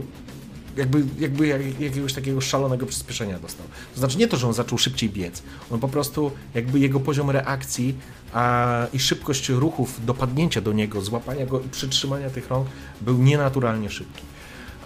jakby, 0.76 1.04
jakby 1.18 1.46
jak, 1.46 1.80
jakiegoś 1.80 2.12
takiego 2.12 2.40
szalonego 2.40 2.86
przyspieszenia 2.86 3.38
dostał. 3.38 3.66
To 3.94 4.00
znaczy 4.00 4.18
nie 4.18 4.28
to, 4.28 4.36
że 4.36 4.46
on 4.46 4.54
zaczął 4.54 4.78
szybciej 4.78 5.10
biec, 5.10 5.42
on 5.70 5.80
po 5.80 5.88
prostu 5.88 6.30
jakby 6.54 6.78
jego 6.78 7.00
poziom 7.00 7.30
reakcji 7.30 7.94
a, 8.32 8.86
i 8.92 8.98
szybkość 8.98 9.48
ruchów, 9.48 10.06
dopadnięcia 10.06 10.60
do 10.60 10.72
niego, 10.72 11.00
złapania 11.00 11.46
go 11.46 11.60
i 11.60 11.68
przytrzymania 11.68 12.30
tych 12.30 12.48
rąk 12.48 12.68
był 13.00 13.18
nienaturalnie 13.18 13.90
szybki. 13.90 14.22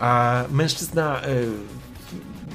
A 0.01 0.45
mężczyzna 0.51 1.23
e, 1.23 1.27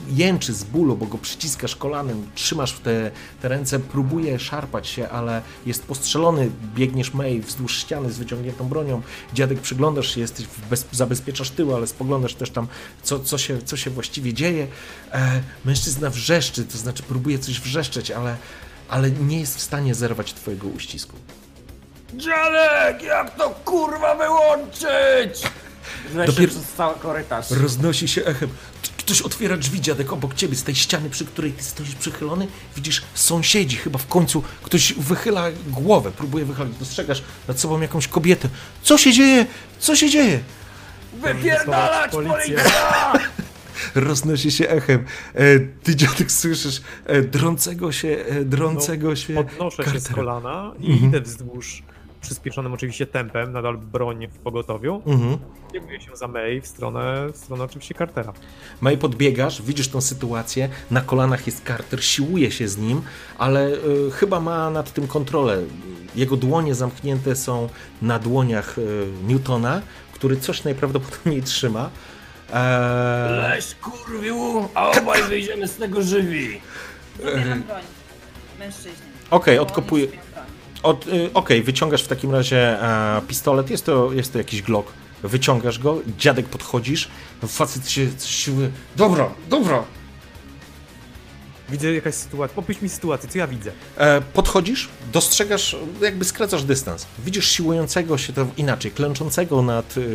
jęczy 0.10 0.54
z 0.54 0.64
bólu, 0.64 0.98
bo 0.98 1.06
go 1.06 1.18
przyciskasz 1.18 1.76
kolanem, 1.76 2.28
trzymasz 2.36 2.74
w 2.74 2.80
te, 2.80 3.12
te 3.42 3.48
ręce, 3.48 3.80
próbuje 3.80 4.40
szarpać 4.40 4.88
się, 4.88 5.10
ale 5.10 5.42
jest 5.66 5.86
postrzelony, 5.86 6.52
biegniesz 6.76 7.14
May 7.14 7.40
wzdłuż 7.40 7.78
ściany 7.78 8.12
z 8.12 8.18
wyciągniętą 8.18 8.68
bronią, 8.68 9.02
dziadek 9.34 9.60
przyglądasz 9.60 10.16
się, 10.16 10.22
jesteś 10.22 10.48
bez, 10.70 10.86
zabezpieczasz 10.92 11.50
tył, 11.50 11.76
ale 11.76 11.88
spoglądasz 11.88 12.36
też 12.36 12.50
tam, 12.50 12.68
co, 13.04 13.20
co, 13.20 13.38
się, 13.38 13.62
co 13.62 13.78
się 13.78 13.90
właściwie 13.90 14.34
dzieje. 14.34 14.68
E, 15.12 15.42
mężczyzna 15.66 16.10
wrzeszczy, 16.10 16.66
to 16.66 16.78
znaczy 16.78 17.04
próbuje 17.04 17.40
coś 17.40 17.60
wrzeszczeć, 17.60 18.12
ale, 18.12 18.38
ale 18.90 19.12
nie 19.12 19.40
jest 19.40 19.58
w 19.58 19.62
stanie 19.62 19.96
zerwać 19.96 20.34
twojego 20.34 20.68
uścisku. 20.68 21.16
Dziadek, 22.14 23.04
jak 23.04 23.36
to 23.36 23.50
kurwa 23.50 24.16
wyłączyć? 24.16 25.44
Dopiero- 26.26 26.48
przez 26.48 26.64
cały 26.78 27.00
korytarz. 27.00 27.52
Roznosi 27.52 28.08
się 28.08 28.26
echem. 28.26 28.50
Ktoś 28.98 29.22
otwiera 29.22 29.58
drzwi, 29.58 29.82
dziadek, 29.82 30.14
obok 30.14 30.34
ciebie, 30.34 30.56
z 30.56 30.64
tej 30.64 30.76
ściany, 30.76 31.10
przy 31.10 31.26
której 31.26 31.52
ty 31.52 31.64
stoisz 31.64 31.96
przychylony. 31.96 32.48
Widzisz, 32.76 33.02
sąsiedzi, 33.14 33.78
chyba 33.78 34.00
w 34.00 34.08
końcu 34.08 34.44
ktoś 34.64 34.94
wychyla 34.94 35.46
głowę, 35.68 36.12
próbuje 36.12 36.46
wychylić. 36.46 36.78
Dostrzegasz 36.78 37.24
nad 37.48 37.60
sobą 37.60 37.82
jakąś 37.82 38.08
kobietę. 38.08 38.50
Co 38.84 38.98
się 38.98 39.14
dzieje? 39.14 39.46
Co 39.80 39.96
się 39.96 40.10
dzieje? 40.10 40.40
Wypierdalać 41.22 42.12
Policję. 42.12 42.36
policja! 42.38 43.14
Roznosi 43.96 44.52
się 44.52 44.70
echem. 44.70 45.06
E, 45.36 45.60
ty, 45.60 45.96
dziadek, 45.96 46.32
słyszysz 46.32 46.82
e, 47.06 47.22
drącego 47.22 47.92
się, 47.92 48.08
e, 48.30 48.46
drącego 48.46 49.16
się 49.16 49.34
Podnoszę 49.34 49.92
się 49.92 50.00
z 50.00 50.08
kolana 50.08 50.72
i 50.80 50.92
Mhm. 50.92 51.10
idę 51.10 51.22
wzdłuż 51.22 51.84
przyspieszonym 52.28 52.74
oczywiście 52.74 53.06
tempem, 53.08 53.52
nadal 53.52 53.78
broń 53.78 54.28
w 54.28 54.38
pogotowiu. 54.40 55.02
Mhm. 55.06 55.38
Się 56.00 56.16
za 56.16 56.28
May 56.28 56.62
w 56.62 56.68
stronę, 56.68 57.28
w 57.34 57.38
stronę 57.38 57.64
oczywiście 57.64 57.95
Cartera. 57.95 58.34
Maj 58.82 58.98
podbiegasz, 58.98 59.62
widzisz 59.62 59.88
tą 59.88 60.02
sytuację, 60.02 60.70
na 60.91 61.02
kolanach 61.02 61.45
jest 61.45 61.66
Carter, 61.68 62.04
siłuje 62.04 62.52
się 62.52 62.68
z 62.68 62.78
nim, 62.78 63.02
ale 63.38 63.68
y, 63.68 64.12
chyba 64.12 64.40
ma 64.40 64.70
nad 64.70 64.94
tym 64.94 65.08
kontrolę. 65.08 65.58
Jego 66.16 66.38
dłonie 66.38 66.76
zamknięte 66.76 67.36
są 67.36 67.70
na 68.02 68.20
dłoniach 68.20 68.78
y, 68.78 69.08
Newtona, 69.28 69.82
który 70.14 70.38
coś 70.38 70.64
najprawdopodobniej 70.64 71.44
trzyma. 71.52 71.90
Eee, 72.54 73.32
Leś 73.41 73.76
kurwiu, 73.76 74.70
a 74.74 74.91
obaj 74.91 75.24
wyjdziemy 75.24 75.68
z 75.68 75.76
tego 75.76 76.02
żywi. 76.02 76.62
Zabieram 77.24 77.64
broń 77.64 77.82
mężczyźnie. 78.60 79.14
Okej, 79.32 79.58
Bo 79.58 79.64
odkopuję. 79.64 80.08
Y, 80.92 81.34
Okej, 81.34 81.64
wyciągasz 81.64 82.04
w 82.04 82.08
takim 82.08 82.32
razie 82.32 82.82
e, 82.82 83.22
pistolet, 83.28 83.70
jest 83.70 83.86
to, 83.86 84.14
jest 84.14 84.34
to 84.34 84.38
jakiś 84.38 84.62
Glock. 84.62 84.94
Wyciągasz 85.24 85.80
go, 85.80 86.00
dziadek 86.18 86.46
podchodzisz, 86.46 87.08
facet 87.48 87.90
się 87.90 88.08
siły. 88.20 88.72
Dobra, 88.96 89.30
dobra, 89.50 89.84
Widzę 91.70 91.94
jakaś 91.94 92.16
sytuacja. 92.16 92.58
Opisz 92.58 92.82
mi 92.82 92.90
sytuację, 92.90 93.30
co 93.30 93.38
ja 93.38 93.48
widzę. 93.48 93.72
E, 93.98 94.22
podchodzisz, 94.22 94.90
dostrzegasz, 95.14 95.76
jakby 96.02 96.26
skracasz 96.26 96.64
dystans. 96.64 97.06
Widzisz 97.26 97.48
siłującego 97.52 98.18
się, 98.18 98.34
to 98.34 98.48
inaczej, 98.58 98.92
klęczącego 98.92 99.62
nad 99.62 99.98
y, 99.98 100.08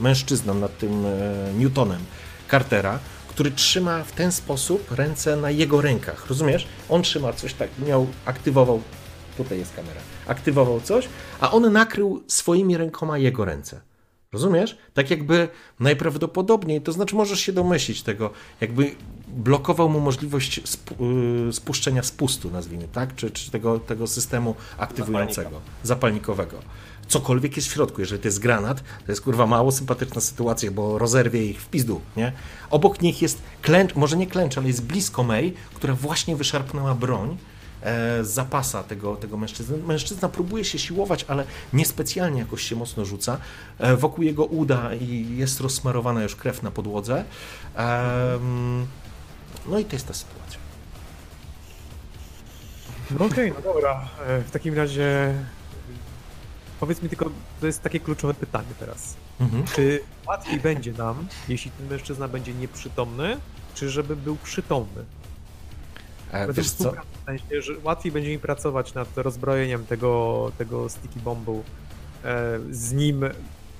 mężczyzną, 0.00 0.54
nad 0.54 0.78
tym 0.78 1.06
y, 1.06 1.54
Newtonem 1.58 2.00
Cartera, 2.50 2.98
który 3.28 3.50
trzyma 3.50 4.04
w 4.04 4.12
ten 4.12 4.32
sposób 4.32 4.90
ręce 4.90 5.36
na 5.36 5.50
jego 5.50 5.80
rękach. 5.80 6.26
Rozumiesz? 6.28 6.66
On 6.88 7.02
trzyma 7.02 7.32
coś 7.32 7.54
tak, 7.54 7.68
miał, 7.86 8.06
aktywował, 8.24 8.82
tutaj 9.36 9.58
jest 9.58 9.74
kamera, 9.74 10.00
aktywował 10.26 10.80
coś, 10.80 11.08
a 11.40 11.52
on 11.52 11.72
nakrył 11.72 12.22
swoimi 12.26 12.76
rękoma 12.76 13.18
jego 13.18 13.44
ręce. 13.44 13.80
Rozumiesz? 14.34 14.78
Tak 14.94 15.10
jakby 15.10 15.48
najprawdopodobniej, 15.80 16.80
to 16.80 16.92
znaczy 16.92 17.16
możesz 17.16 17.40
się 17.40 17.52
domyślić 17.52 18.02
tego, 18.02 18.30
jakby 18.60 18.94
blokował 19.28 19.88
mu 19.88 20.00
możliwość 20.00 20.68
spu, 20.68 20.94
y, 21.48 21.52
spuszczenia 21.52 22.02
spustu, 22.02 22.50
nazwijmy, 22.50 22.88
tak? 22.88 23.14
Czy, 23.14 23.30
czy 23.30 23.50
tego, 23.50 23.78
tego 23.78 24.06
systemu 24.06 24.54
aktywującego, 24.78 25.60
zapalnikowego. 25.82 26.58
Cokolwiek 27.08 27.56
jest 27.56 27.68
w 27.68 27.72
środku, 27.72 28.00
jeżeli 28.00 28.22
to 28.22 28.28
jest 28.28 28.38
granat, 28.38 28.80
to 29.06 29.12
jest 29.12 29.20
kurwa 29.20 29.46
mało 29.46 29.72
sympatyczna 29.72 30.20
sytuacja, 30.20 30.70
bo 30.70 30.98
rozerwie 30.98 31.46
ich 31.46 31.60
w 31.60 31.68
pizdu, 31.68 32.00
nie? 32.16 32.32
Obok 32.70 33.02
nich 33.02 33.22
jest 33.22 33.42
klęcz, 33.62 33.94
może 33.94 34.16
nie 34.16 34.26
klęcz, 34.26 34.58
ale 34.58 34.66
jest 34.66 34.84
blisko 34.84 35.22
May, 35.22 35.54
która 35.74 35.94
właśnie 35.94 36.36
wyszarpnęła 36.36 36.94
broń 36.94 37.36
z 38.22 38.26
zapasa 38.26 38.82
tego, 38.82 39.16
tego 39.16 39.36
mężczyzny. 39.36 39.78
Mężczyzna 39.78 40.28
próbuje 40.28 40.64
się 40.64 40.78
siłować, 40.78 41.24
ale 41.28 41.44
niespecjalnie 41.72 42.40
jakoś 42.40 42.62
się 42.62 42.76
mocno 42.76 43.04
rzuca. 43.04 43.38
E, 43.78 43.96
wokół 43.96 44.24
jego 44.24 44.44
uda 44.44 44.94
i 44.94 45.36
jest 45.36 45.60
rozsmarowana 45.60 46.22
już 46.22 46.36
krew 46.36 46.62
na 46.62 46.70
podłodze. 46.70 47.24
No 49.66 49.78
i 49.78 49.84
to 49.84 49.96
jest 49.96 50.06
ta 50.08 50.14
sytuacja. 50.14 50.58
No 53.18 53.24
okej, 53.24 53.52
no 53.56 53.60
dobra. 53.72 54.08
E, 54.26 54.40
W 54.42 54.50
takim 54.50 54.74
razie 54.74 55.34
powiedz 56.80 57.02
mi 57.02 57.08
tylko, 57.08 57.30
to 57.60 57.66
jest 57.66 57.82
takie 57.82 58.00
kluczowe 58.00 58.34
pytanie 58.34 58.68
teraz. 58.78 59.14
Mhm. 59.40 59.64
Czy 59.64 60.00
łatwiej 60.26 60.60
będzie 60.60 60.92
nam, 60.92 61.26
jeśli 61.48 61.70
ten 61.70 61.86
mężczyzna 61.88 62.28
będzie 62.28 62.54
nieprzytomny, 62.54 63.36
czy 63.74 63.90
żeby 63.90 64.16
był 64.16 64.36
przytomny? 64.36 65.04
E, 66.32 66.52
wiesz 66.52 66.70
co? 66.70 66.92
W 67.24 67.26
sensie, 67.26 67.62
że 67.62 67.72
łatwiej 67.84 68.12
będzie 68.12 68.30
mi 68.30 68.38
pracować 68.38 68.94
nad 68.94 69.18
rozbrojeniem 69.18 69.86
tego, 69.86 70.52
tego 70.58 70.88
sticky 70.88 71.20
bombu 71.20 71.62
e, 72.24 72.58
z 72.70 72.92
nim, 72.92 73.24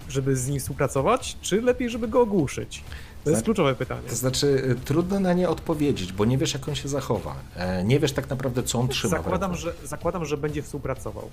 żeby 0.09 0.37
z 0.37 0.49
nim 0.49 0.61
współpracować, 0.61 1.37
czy 1.43 1.63
lepiej, 1.63 1.91
żeby 1.91 2.09
go 2.09 2.21
ogłuszyć? 2.21 2.85
To 3.25 3.31
jest 3.31 3.41
Zna- 3.41 3.45
kluczowe 3.45 3.75
pytanie. 3.75 4.09
To 4.09 4.15
znaczy, 4.17 4.47
y, 4.47 4.75
trudno 4.85 5.21
na 5.21 5.33
nie 5.33 5.49
odpowiedzieć, 5.49 6.13
bo 6.13 6.25
nie 6.25 6.39
wiesz, 6.39 6.55
jak 6.55 6.69
on 6.69 6.75
się 6.75 6.89
zachowa. 6.89 7.35
E, 7.57 7.85
Nie 7.85 8.01
wiesz 8.01 8.13
tak 8.13 8.31
naprawdę, 8.31 8.63
co 8.63 8.79
on 8.81 8.89
trzyma. 8.89 9.11
Zakładam 9.17 9.55
że, 9.55 9.75
zakładam, 9.85 10.25
że 10.25 10.37
będzie 10.37 10.63
współpracował. 10.63 11.31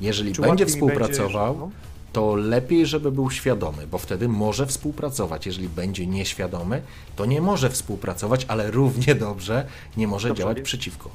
Jeżeli 0.00 0.32
Czy 0.32 0.42
będzie 0.42 0.66
współpracował, 0.66 1.54
Będzie, 1.54 1.76
to 2.12 2.34
lepiej, 2.36 2.86
żeby 2.86 3.12
był 3.12 3.30
świadomy, 3.30 3.86
bo 3.86 3.98
wtedy 3.98 4.28
może 4.28 4.66
współpracować. 4.66 5.46
Jeżeli 5.46 5.68
będzie 5.68 6.06
nieświadomy, 6.06 6.82
to 7.16 7.26
nie 7.26 7.40
może 7.40 7.70
współpracować, 7.70 8.44
ale 8.48 8.70
równie 8.70 9.14
dobrze 9.14 9.66
nie 9.96 10.08
może 10.08 10.28
Dobrze, 10.28 10.40
działać 10.42 10.56
więc- 10.56 10.66
przeciwko. 10.68 11.10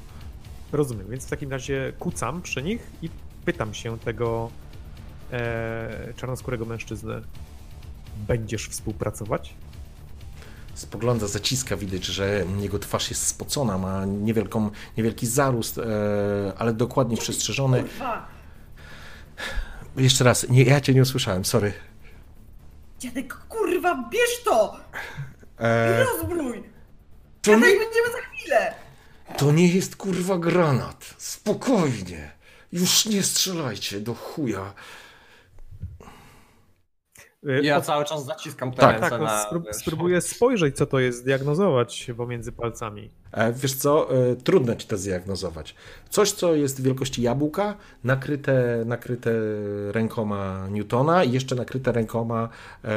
rozumiem, 0.72 1.08
więc 1.10 1.26
w 1.26 1.30
takim 1.30 1.52
razie 1.52 1.94
kucam 2.00 2.42
przy 2.42 2.64
nich 2.64 2.82
i 3.02 3.10
pytam 3.46 3.74
się 3.74 3.98
tego 4.00 4.50
e, 5.32 6.14
czarnoskórego 6.18 6.66
mężczyzny. 6.66 7.22
Będziesz 8.28 8.68
współpracować? 8.70 9.54
Spogląda, 10.74 11.28
zaciska, 11.28 11.78
widać, 11.78 12.06
że 12.06 12.46
jego 12.60 12.80
twarz 12.80 13.10
jest 13.10 13.28
spocona, 13.28 13.78
ma 13.78 14.06
niewielką, 14.06 14.70
niewielki 14.98 15.28
zaróst, 15.28 15.78
e, 15.78 15.84
ale 16.58 16.74
dokładnie 16.74 17.18
przestrzeżony. 17.18 17.80
Kurwa, 17.84 18.28
Jeszcze 19.98 20.24
raz, 20.24 20.50
nie, 20.50 20.64
ja 20.64 20.82
cię 20.82 20.94
nie 20.94 21.02
usłyszałem, 21.02 21.46
sorry. 21.46 21.74
dziadek, 23.00 23.34
kurwa, 23.34 24.10
bierz 24.12 24.44
to! 24.46 24.80
I 25.60 25.64
E, 25.64 26.04
rozbrój! 26.04 26.64
to, 27.42 27.52
Gadaj 27.52 27.74
nie, 27.74 27.80
będziemy 27.80 28.08
za 28.12 28.18
chwilę! 28.34 28.74
to 29.38 29.52
nie 29.52 29.68
jest 29.68 29.96
kurwa 29.96 30.38
granat. 30.38 31.16
Spokojnie. 31.18 32.32
Już 32.72 33.06
nie 33.06 33.24
strzelajcie 33.24 34.00
do 34.00 34.14
chuja. 34.14 34.74
E, 37.50 37.62
Ja 37.62 37.78
o- 37.78 37.82
cały 37.82 38.06
czas 38.06 38.26
zaciskam 38.26 38.72
te 38.72 38.78
Tak, 38.78 38.92
ręce 38.92 39.10
tak, 39.10 39.20
no, 39.20 39.26
na... 39.28 39.44
sprób- 39.44 39.74
spróbuję 39.74 40.22
spojrzeć, 40.22 40.78
co 40.78 40.86
to 40.86 41.00
jest, 41.00 41.20
zdiagnozować 41.20 42.12
pomiędzy 42.18 42.52
palcami. 42.52 43.10
E, 43.32 43.54
Wiesz 43.54 43.74
co, 43.76 44.10
e, 44.32 44.36
trudno 44.36 44.76
ci 44.76 44.88
to 44.88 44.98
zdiagnozować. 44.98 45.76
Coś, 46.10 46.32
co 46.32 46.56
jest 46.56 46.82
wielkości 46.82 47.22
jabłka, 47.22 47.76
nakryte, 48.04 48.84
nakryte 48.86 49.32
rękoma 49.92 50.68
Newtona 50.70 51.24
i 51.24 51.32
jeszcze 51.32 51.56
nakryte 51.56 51.92
rękoma 51.92 52.50
e, 52.84 52.90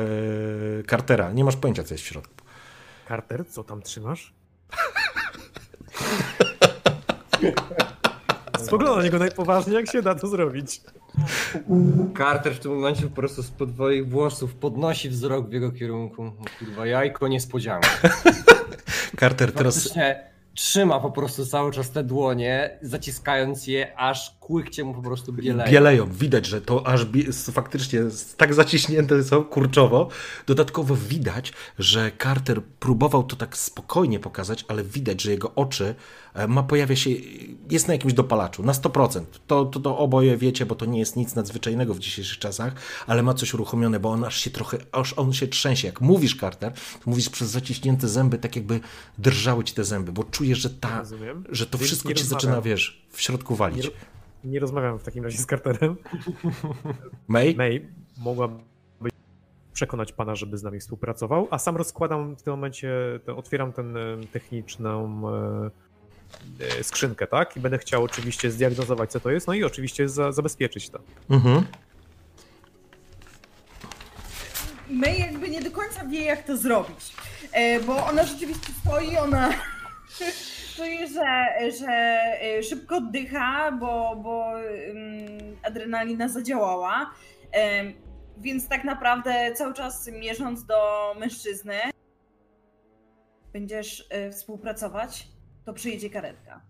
Cartera. 0.90 1.32
Nie 1.32 1.44
masz 1.44 1.56
pojęcia, 1.56 1.84
co 1.84 1.94
jest 1.94 2.04
w 2.04 2.06
środku. 2.06 2.34
Carter, 3.08 3.46
co 3.48 3.64
tam 3.64 3.82
trzymasz? 3.82 4.34
Spogląda 8.58 8.96
na 8.96 9.02
niego 9.02 9.18
najpoważniej, 9.18 9.76
jak 9.76 9.90
się 9.92 10.02
da 10.02 10.14
to 10.14 10.26
zrobić. 10.28 10.80
Carter 12.18 12.54
w 12.54 12.60
tym 12.60 12.74
momencie 12.74 13.02
po 13.02 13.16
prostu 13.16 13.42
spod 13.42 13.74
twoich 13.74 14.08
włosów 14.08 14.54
podnosi 14.54 15.08
wzrok 15.08 15.48
w 15.48 15.52
jego 15.52 15.72
kierunku. 15.72 16.22
O 16.22 16.44
Kurwa, 16.58 16.86
jajko 16.86 17.28
niespodzianka. 17.28 17.88
Carter 19.20 19.52
teraz 19.52 19.74
Faktycznie 19.74 20.35
trzyma 20.56 21.00
po 21.00 21.10
prostu 21.10 21.46
cały 21.46 21.72
czas 21.72 21.90
te 21.90 22.04
dłonie, 22.04 22.78
zaciskając 22.82 23.66
je, 23.66 23.98
aż 23.98 24.36
kłykcie 24.40 24.84
mu 24.84 24.94
po 24.94 25.02
prostu 25.02 25.32
bieleją. 25.32 25.70
bieleją. 25.70 26.12
Widać, 26.12 26.46
że 26.46 26.60
to 26.60 26.86
aż 26.86 27.06
faktycznie 27.52 28.00
tak 28.36 28.54
zaciśnięte 28.54 29.24
są 29.24 29.44
kurczowo. 29.44 30.08
Dodatkowo 30.46 30.96
widać, 30.96 31.52
że 31.78 32.12
Carter 32.22 32.62
próbował 32.62 33.22
to 33.22 33.36
tak 33.36 33.56
spokojnie 33.56 34.20
pokazać, 34.20 34.64
ale 34.68 34.84
widać, 34.84 35.22
że 35.22 35.30
jego 35.30 35.54
oczy 35.54 35.94
e, 36.34 36.48
ma 36.48 36.62
pojawia 36.62 36.96
się, 36.96 37.10
jest 37.70 37.88
na 37.88 37.94
jakimś 37.94 38.12
dopalaczu, 38.12 38.62
na 38.62 38.72
100%. 38.72 39.24
To, 39.46 39.64
to, 39.64 39.80
to 39.80 39.98
oboje 39.98 40.36
wiecie, 40.36 40.66
bo 40.66 40.74
to 40.74 40.86
nie 40.86 40.98
jest 40.98 41.16
nic 41.16 41.34
nadzwyczajnego 41.34 41.94
w 41.94 41.98
dzisiejszych 41.98 42.38
czasach, 42.38 42.74
ale 43.06 43.22
ma 43.22 43.34
coś 43.34 43.54
uruchomione, 43.54 44.00
bo 44.00 44.10
on 44.10 44.24
aż 44.24 44.40
się 44.40 44.50
trochę, 44.50 44.78
aż 44.92 45.12
on 45.12 45.32
się 45.32 45.48
trzęsie. 45.48 45.86
Jak 45.86 46.00
mówisz, 46.00 46.36
Carter, 46.40 46.72
to 46.72 47.10
mówisz 47.10 47.28
przez 47.28 47.50
zaciśnięte 47.50 48.08
zęby, 48.08 48.38
tak 48.38 48.56
jakby 48.56 48.80
drżały 49.18 49.64
ci 49.64 49.74
te 49.74 49.84
zęby, 49.84 50.12
bo 50.12 50.24
czujesz, 50.24 50.45
że 50.54 50.70
ta, 50.70 50.98
Rozumiem. 50.98 51.44
że 51.48 51.66
to 51.66 51.78
Więc 51.78 51.86
wszystko 51.88 52.08
nie 52.08 52.14
ci 52.14 52.22
rozmawiam. 52.22 52.40
zaczyna, 52.40 52.62
wiesz, 52.62 53.06
w 53.10 53.20
środku 53.20 53.52
Nie, 53.52 53.58
walić. 53.58 53.84
ro- 53.86 53.92
nie 54.44 54.60
rozmawiam 54.60 54.98
w 54.98 55.02
takim 55.02 55.24
razie 55.24 55.38
z 55.38 55.46
Carterem. 55.46 55.96
May? 57.28 57.54
May 57.54 57.86
mogłaby 58.18 58.58
przekonać 59.72 60.12
pana, 60.12 60.34
żeby 60.34 60.58
z 60.58 60.62
nami 60.62 60.80
współpracował, 60.80 61.48
a 61.50 61.58
sam 61.58 61.76
rozkładam 61.76 62.36
w 62.36 62.42
tym 62.42 62.50
momencie, 62.52 62.90
to 63.24 63.36
otwieram 63.36 63.72
tę 63.72 63.84
techniczną 64.32 65.22
e, 65.34 65.70
e, 66.80 66.84
skrzynkę, 66.84 67.26
tak? 67.26 67.56
I 67.56 67.60
będę 67.60 67.78
chciał 67.78 68.04
oczywiście 68.04 68.50
zdiagnozować, 68.50 69.10
co 69.12 69.20
to 69.20 69.30
jest, 69.30 69.46
no 69.46 69.54
i 69.54 69.64
oczywiście 69.64 70.08
za, 70.08 70.32
zabezpieczyć 70.32 70.90
to. 70.90 70.98
Mhm. 71.30 71.64
My 74.90 75.16
jakby 75.16 75.48
nie 75.48 75.62
do 75.62 75.70
końca 75.70 76.04
wie, 76.06 76.24
jak 76.24 76.46
to 76.46 76.56
zrobić. 76.56 77.12
E, 77.52 77.80
bo 77.80 78.06
ona 78.06 78.24
rzeczywiście 78.26 78.72
stoi, 78.82 79.16
ona 79.16 79.48
czuje, 80.76 81.08
że, 81.08 81.56
że 81.78 81.88
e, 82.40 82.62
szybko 82.62 82.96
oddycha, 82.96 83.72
bo, 83.72 84.16
bo 84.16 84.52
adrenalina 85.62 86.28
zadziałała. 86.28 87.10
Więc 88.38 88.68
tak 88.68 88.84
naprawdę 88.84 89.52
cały 89.54 89.74
czas 89.74 90.08
mierząc 90.12 90.64
do 90.64 90.76
mężczyzny, 91.20 91.74
będziesz 93.52 94.06
e, 94.10 94.30
współpracować, 94.30 95.28
to 95.64 95.72
przyjedzie 95.72 96.10
karetka. 96.10 96.60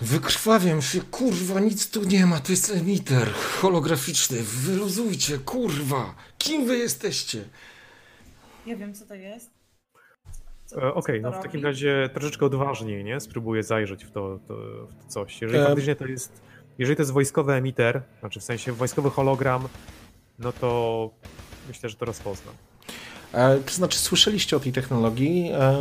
Wykrwawiam 0.00 0.82
się, 0.82 1.00
kurwa, 1.00 1.60
nic 1.60 1.90
tu 1.90 2.04
nie 2.04 2.26
ma, 2.26 2.40
to 2.40 2.52
jest 2.52 2.70
emiter 2.70 3.32
holograficzny, 3.32 4.38
wyluzujcie, 4.42 5.38
kurwa, 5.38 6.14
kim 6.38 6.66
wy 6.66 6.78
jesteście? 6.78 7.44
Ja 8.66 8.76
wiem, 8.76 8.94
co 8.94 9.06
to 9.06 9.14
jest. 9.14 9.53
E, 10.76 10.94
Okej, 10.94 11.22
co 11.22 11.30
no 11.30 11.40
w 11.40 11.42
takim 11.42 11.64
razie 11.64 12.10
troszeczkę 12.14 12.46
odważniej, 12.46 13.04
nie? 13.04 13.20
Spróbuję 13.20 13.62
zajrzeć 13.62 14.04
w 14.04 14.10
to, 14.10 14.38
to, 14.48 14.54
w 14.86 14.94
to 15.02 15.08
coś. 15.08 15.42
Jeżeli 15.42 15.58
Em. 15.58 15.66
faktycznie 15.66 15.96
to 15.96 16.06
jest, 16.06 16.42
jeżeli 16.78 16.96
to 16.96 17.02
jest 17.02 17.12
wojskowy 17.12 17.52
emiter, 17.52 18.02
znaczy 18.20 18.40
w 18.40 18.44
sensie 18.44 18.72
wojskowy 18.72 19.10
hologram, 19.10 19.68
no 20.38 20.52
to 20.52 21.10
myślę, 21.68 21.88
że 21.88 21.96
to 21.96 22.04
rozpoznam. 22.04 22.54
E, 23.34 23.58
to 23.58 23.72
znaczy, 23.72 23.98
słyszeliście 23.98 24.56
o 24.56 24.60
tej 24.60 24.72
technologii, 24.72 25.50
e, 25.52 25.76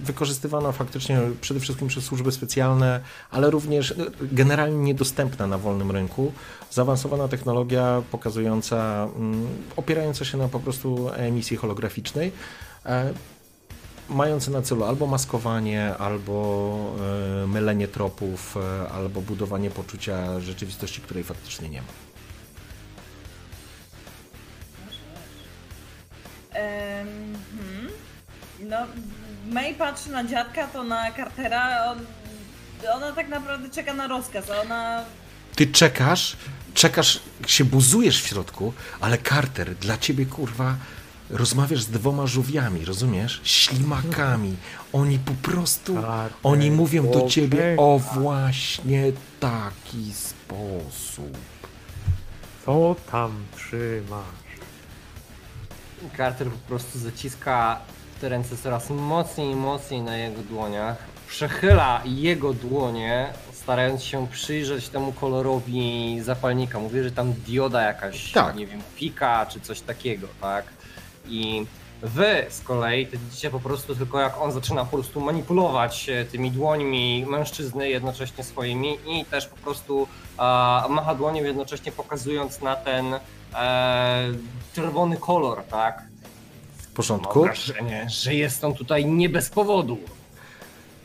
wykorzystywana 0.00 0.72
faktycznie 0.72 1.20
przede 1.40 1.60
wszystkim 1.60 1.88
przez 1.88 2.04
służby 2.04 2.32
specjalne, 2.32 3.00
ale 3.30 3.50
również 3.50 3.90
e, 3.90 3.94
generalnie 4.32 4.78
niedostępna 4.78 5.46
na 5.46 5.58
wolnym 5.58 5.90
rynku. 5.90 6.32
Zaawansowana 6.70 7.28
technologia 7.28 8.02
pokazująca, 8.10 9.08
mm, 9.16 9.46
opierająca 9.76 10.24
się 10.24 10.38
na 10.38 10.48
po 10.48 10.60
prostu 10.60 11.10
emisji 11.12 11.56
holograficznej, 11.56 12.32
e, 12.86 13.14
mające 14.10 14.50
na 14.50 14.62
celu 14.62 14.84
albo 14.84 15.06
maskowanie, 15.06 15.96
albo 15.96 16.94
e, 17.42 17.46
mylenie 17.46 17.88
tropów, 17.88 18.56
e, 18.56 18.88
albo 18.88 19.20
budowanie 19.20 19.70
poczucia 19.70 20.40
rzeczywistości, 20.40 21.00
której 21.00 21.24
faktycznie 21.24 21.68
nie 21.68 21.82
ma. 21.82 21.88
Hmm. 26.52 27.88
No, 28.60 28.76
May 29.46 29.74
patrzy 29.74 30.10
na 30.10 30.24
dziadka, 30.24 30.66
to 30.66 30.84
na 30.84 31.12
Cartera, 31.12 31.84
on, 31.84 31.98
ona 32.92 33.12
tak 33.12 33.28
naprawdę 33.28 33.70
czeka 33.70 33.94
na 33.94 34.06
rozkaz, 34.06 34.50
a 34.50 34.60
ona... 34.60 35.04
Ty 35.56 35.66
czekasz, 35.66 36.36
czekasz, 36.74 37.20
się 37.46 37.64
buzujesz 37.64 38.22
w 38.22 38.26
środku, 38.26 38.72
ale 39.00 39.18
Carter, 39.18 39.74
dla 39.74 39.98
ciebie 39.98 40.26
kurwa, 40.26 40.76
rozmawiasz 41.30 41.82
z 41.82 41.90
dwoma 41.90 42.26
żółwiami, 42.26 42.84
rozumiesz? 42.84 43.40
Ślimakami. 43.44 44.56
Oni 44.92 45.18
po 45.18 45.50
prostu, 45.50 45.94
Carter, 45.94 46.32
oni 46.42 46.70
mówią 46.70 47.10
do 47.10 47.28
ciebie 47.28 47.74
o 47.78 47.98
właśnie 48.14 49.12
taki 49.40 50.12
sposób. 50.12 51.36
Co 52.66 52.96
tam 53.12 53.32
trzymasz? 53.56 54.24
Carter 56.16 56.48
po 56.50 56.68
prostu 56.68 56.98
zaciska 56.98 57.80
te 58.20 58.28
ręce 58.28 58.56
coraz 58.56 58.90
mocniej 58.90 59.50
i 59.52 59.56
mocniej 59.56 60.02
na 60.02 60.16
jego 60.16 60.42
dłoniach. 60.42 60.96
Przechyla 61.28 62.02
jego 62.04 62.52
dłonie, 62.54 63.32
starając 63.52 64.02
się 64.02 64.28
przyjrzeć 64.28 64.88
temu 64.88 65.12
kolorowi 65.12 66.20
zapalnika. 66.22 66.78
Mówię, 66.78 67.04
że 67.04 67.10
tam 67.10 67.32
dioda 67.32 67.82
jakaś, 67.82 68.32
Tak. 68.32 68.56
nie 68.56 68.66
wiem, 68.66 68.80
pika 68.96 69.46
czy 69.46 69.60
coś 69.60 69.80
takiego, 69.80 70.26
tak? 70.40 70.64
I 71.28 71.66
wy 72.02 72.46
z 72.48 72.60
kolei 72.60 73.06
to 73.06 73.18
widzicie 73.18 73.50
po 73.50 73.60
prostu 73.60 73.94
tylko 73.94 74.20
jak 74.20 74.38
on 74.40 74.52
zaczyna 74.52 74.84
po 74.84 74.90
prostu 74.90 75.20
manipulować 75.20 76.08
e, 76.08 76.24
tymi 76.24 76.50
dłońmi 76.50 77.26
mężczyzny 77.28 77.88
jednocześnie 77.88 78.44
swoimi 78.44 78.98
i 79.06 79.24
też 79.24 79.46
po 79.46 79.56
prostu 79.56 80.08
e, 80.38 80.42
macha 80.88 81.14
dłonią 81.14 81.44
jednocześnie 81.44 81.92
pokazując 81.92 82.60
na 82.60 82.76
ten 82.76 83.14
e, 83.54 84.32
czerwony 84.74 85.16
kolor, 85.16 85.62
tak? 85.70 86.02
W 86.76 86.86
Mam 86.86 86.94
porządku? 86.94 87.42
wrażenie, 87.42 88.06
że 88.10 88.34
jest 88.34 88.64
on 88.64 88.74
tutaj 88.74 89.06
nie 89.06 89.28
bez 89.28 89.50
powodu. 89.50 89.98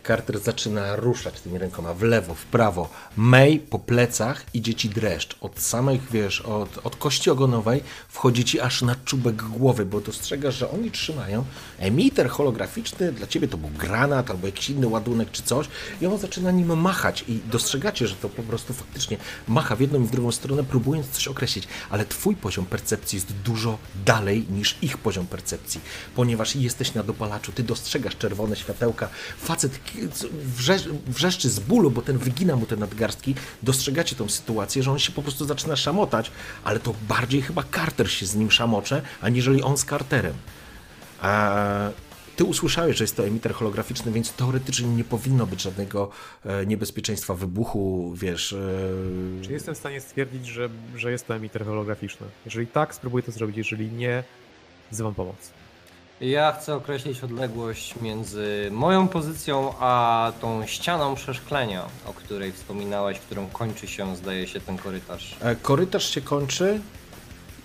Carter 0.07 0.39
zaczyna 0.39 0.95
ruszać 0.95 1.41
tymi 1.41 1.57
rękoma 1.57 1.93
w 1.93 2.01
lewo, 2.01 2.33
w 2.33 2.45
prawo. 2.45 2.89
May 3.17 3.59
po 3.59 3.79
plecach 3.79 4.45
idzie 4.53 4.75
ci 4.75 4.89
dreszcz. 4.89 5.35
Od 5.41 5.59
samych, 5.59 6.11
wiesz, 6.11 6.41
od, 6.41 6.79
od 6.83 6.95
kości 6.95 7.29
ogonowej 7.29 7.83
wchodzi 8.09 8.45
ci 8.45 8.59
aż 8.59 8.81
na 8.81 8.95
czubek 8.95 9.35
głowy, 9.35 9.85
bo 9.85 10.01
dostrzegasz, 10.01 10.55
że 10.55 10.71
oni 10.71 10.91
trzymają 10.91 11.45
emiter 11.79 12.29
holograficzny. 12.29 13.11
Dla 13.11 13.27
ciebie 13.27 13.47
to 13.47 13.57
był 13.57 13.69
granat 13.69 14.31
albo 14.31 14.47
jakiś 14.47 14.69
inny 14.69 14.87
ładunek 14.87 15.31
czy 15.31 15.43
coś. 15.43 15.67
I 16.01 16.05
on 16.05 16.17
zaczyna 16.17 16.51
nim 16.51 16.79
machać. 16.79 17.25
I 17.27 17.39
dostrzegacie, 17.51 18.07
że 18.07 18.15
to 18.15 18.29
po 18.29 18.43
prostu 18.43 18.73
faktycznie 18.73 19.17
macha 19.47 19.75
w 19.75 19.81
jedną 19.81 20.03
i 20.03 20.05
w 20.07 20.11
drugą 20.11 20.31
stronę, 20.31 20.63
próbując 20.63 21.09
coś 21.09 21.27
określić. 21.27 21.67
Ale 21.89 22.05
twój 22.05 22.35
poziom 22.35 22.65
percepcji 22.65 23.17
jest 23.17 23.33
dużo 23.33 23.77
dalej 24.05 24.45
niż 24.49 24.77
ich 24.81 24.97
poziom 24.97 25.27
percepcji, 25.27 25.81
ponieważ 26.15 26.55
jesteś 26.55 26.93
na 26.93 27.03
dopalaczu. 27.03 27.51
Ty 27.51 27.63
dostrzegasz 27.63 28.17
czerwone 28.17 28.55
światełka. 28.55 29.09
Facet 29.37 29.79
wrze- 30.57 30.89
wrzeszczy 31.07 31.49
z 31.49 31.59
bólu, 31.59 31.91
bo 31.91 32.01
ten 32.01 32.17
wygina 32.17 32.55
mu 32.55 32.65
te 32.65 32.75
nadgarstki. 32.75 33.35
Dostrzegacie 33.63 34.15
tą 34.15 34.29
sytuację, 34.29 34.83
że 34.83 34.91
on 34.91 34.99
się 34.99 35.11
po 35.11 35.21
prostu 35.21 35.45
zaczyna 35.45 35.75
szamotać, 35.75 36.31
ale 36.63 36.79
to 36.79 36.93
bardziej 37.07 37.41
chyba 37.41 37.63
Carter 37.75 38.11
się 38.11 38.25
z 38.25 38.35
nim 38.35 38.51
szamocze, 38.51 39.01
aniżeli 39.21 39.61
on 39.63 39.77
z 39.77 39.85
Carterem. 39.85 40.33
Ty 42.35 42.43
usłyszałeś, 42.43 42.97
że 42.97 43.03
jest 43.03 43.15
to 43.15 43.27
emiter 43.27 43.53
holograficzny, 43.53 44.11
więc 44.11 44.31
teoretycznie 44.31 44.87
nie 44.87 45.03
powinno 45.03 45.45
być 45.47 45.61
żadnego 45.61 46.09
e, 46.45 46.65
niebezpieczeństwa 46.65 47.33
wybuchu, 47.33 48.13
wiesz. 48.15 48.53
e, 48.53 48.57
Czy 49.41 49.51
jestem 49.53 49.75
w 49.75 49.77
stanie 49.77 50.01
stwierdzić, 50.01 50.45
że, 50.47 50.69
że 50.95 51.11
jest 51.11 51.27
to 51.27 51.35
emiter 51.35 51.65
holograficzny? 51.65 52.27
Jeżeli 52.45 52.67
tak, 52.67 52.95
spróbuję 52.95 53.23
to 53.23 53.31
zrobić. 53.31 53.57
Jeżeli 53.57 53.91
nie, 53.91 54.23
wzywam 54.91 55.15
pomoc. 55.15 55.35
Ja 56.21 56.51
chcę 56.51 56.75
określić 56.75 57.23
odległość 57.23 57.95
między 58.01 58.69
moją 58.71 59.07
pozycją 59.07 59.73
a 59.79 60.31
tą 60.41 60.65
ścianą 60.65 61.15
przeszklenia, 61.15 61.85
o 62.05 62.13
której 62.13 62.51
wspominałeś, 62.51 63.19
którą 63.19 63.47
kończy 63.47 63.87
się, 63.87 64.15
zdaje 64.15 64.47
się, 64.47 64.59
ten 64.59 64.77
korytarz. 64.77 65.37
E, 65.41 65.55
Korytarz 65.55 66.09
się 66.09 66.21
kończy. 66.21 66.81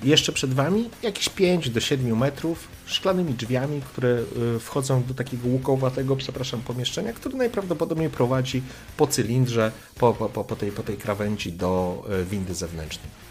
Jeszcze 0.03 0.33
przed 0.33 0.55
wami 0.55 0.91
jakieś 1.03 1.29
5 1.29 1.71
do 1.71 1.81
7 1.81 2.19
metrów 2.19 2.69
szklanymi 2.87 3.35
drzwiami, 3.35 3.81
które 3.81 4.19
y, 4.57 4.61
wchodzą 4.61 5.03
do 5.03 5.15
takiego 5.15 5.49
łukowatego, 5.49 6.17
przepraszam, 6.17 6.61
pomieszczenia, 6.61 7.13
które 7.13 7.37
najprawdopodobniej 7.37 8.11
prowadzi 8.11 8.63
po 8.97 9.07
cylindrze, 9.07 9.73
po, 9.99 10.13
po, 10.13 10.45
po, 10.45 10.57
tej, 10.57 10.73
po 10.73 10.83
tej 10.83 10.97
krawędzi 10.97 11.53
do 11.53 12.03
y, 12.23 12.25
windy 12.25 12.55
zewnętrznej. 12.55 13.30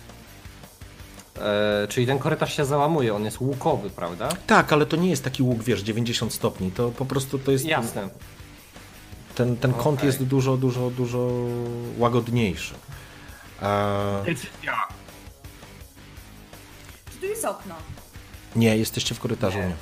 E, 1.41 1.87
czyli 1.87 2.07
ten 2.07 2.19
korytarz 2.19 2.55
się 2.57 2.65
załamuje, 2.65 3.15
on 3.15 3.25
jest 3.25 3.41
łukowy, 3.41 3.89
prawda? 3.89 4.29
Tak, 4.47 4.73
ale 4.73 4.85
to 4.85 4.97
nie 4.97 5.09
jest 5.09 5.23
taki 5.23 5.43
łuk, 5.43 5.63
wiesz, 5.63 5.81
90 5.81 6.33
stopni. 6.33 6.71
To 6.71 6.89
po 6.91 7.05
prostu 7.05 7.39
to 7.39 7.51
jest. 7.51 7.65
Jasne. 7.65 8.09
Ten, 9.35 9.57
ten 9.57 9.73
kąt 9.73 9.97
Okej. 9.99 10.07
jest 10.07 10.23
dużo, 10.23 10.57
dużo, 10.57 10.89
dużo 10.89 11.29
łagodniejszy. 11.97 12.73
E, 13.61 14.23
Czy 17.11 17.17
tu 17.19 17.25
jest 17.25 17.45
okno? 17.45 17.75
nie, 18.55 18.77
jesteście 18.77 19.15
w 19.15 19.19
korytarzu. 19.19 19.57
Nie. 19.57 19.75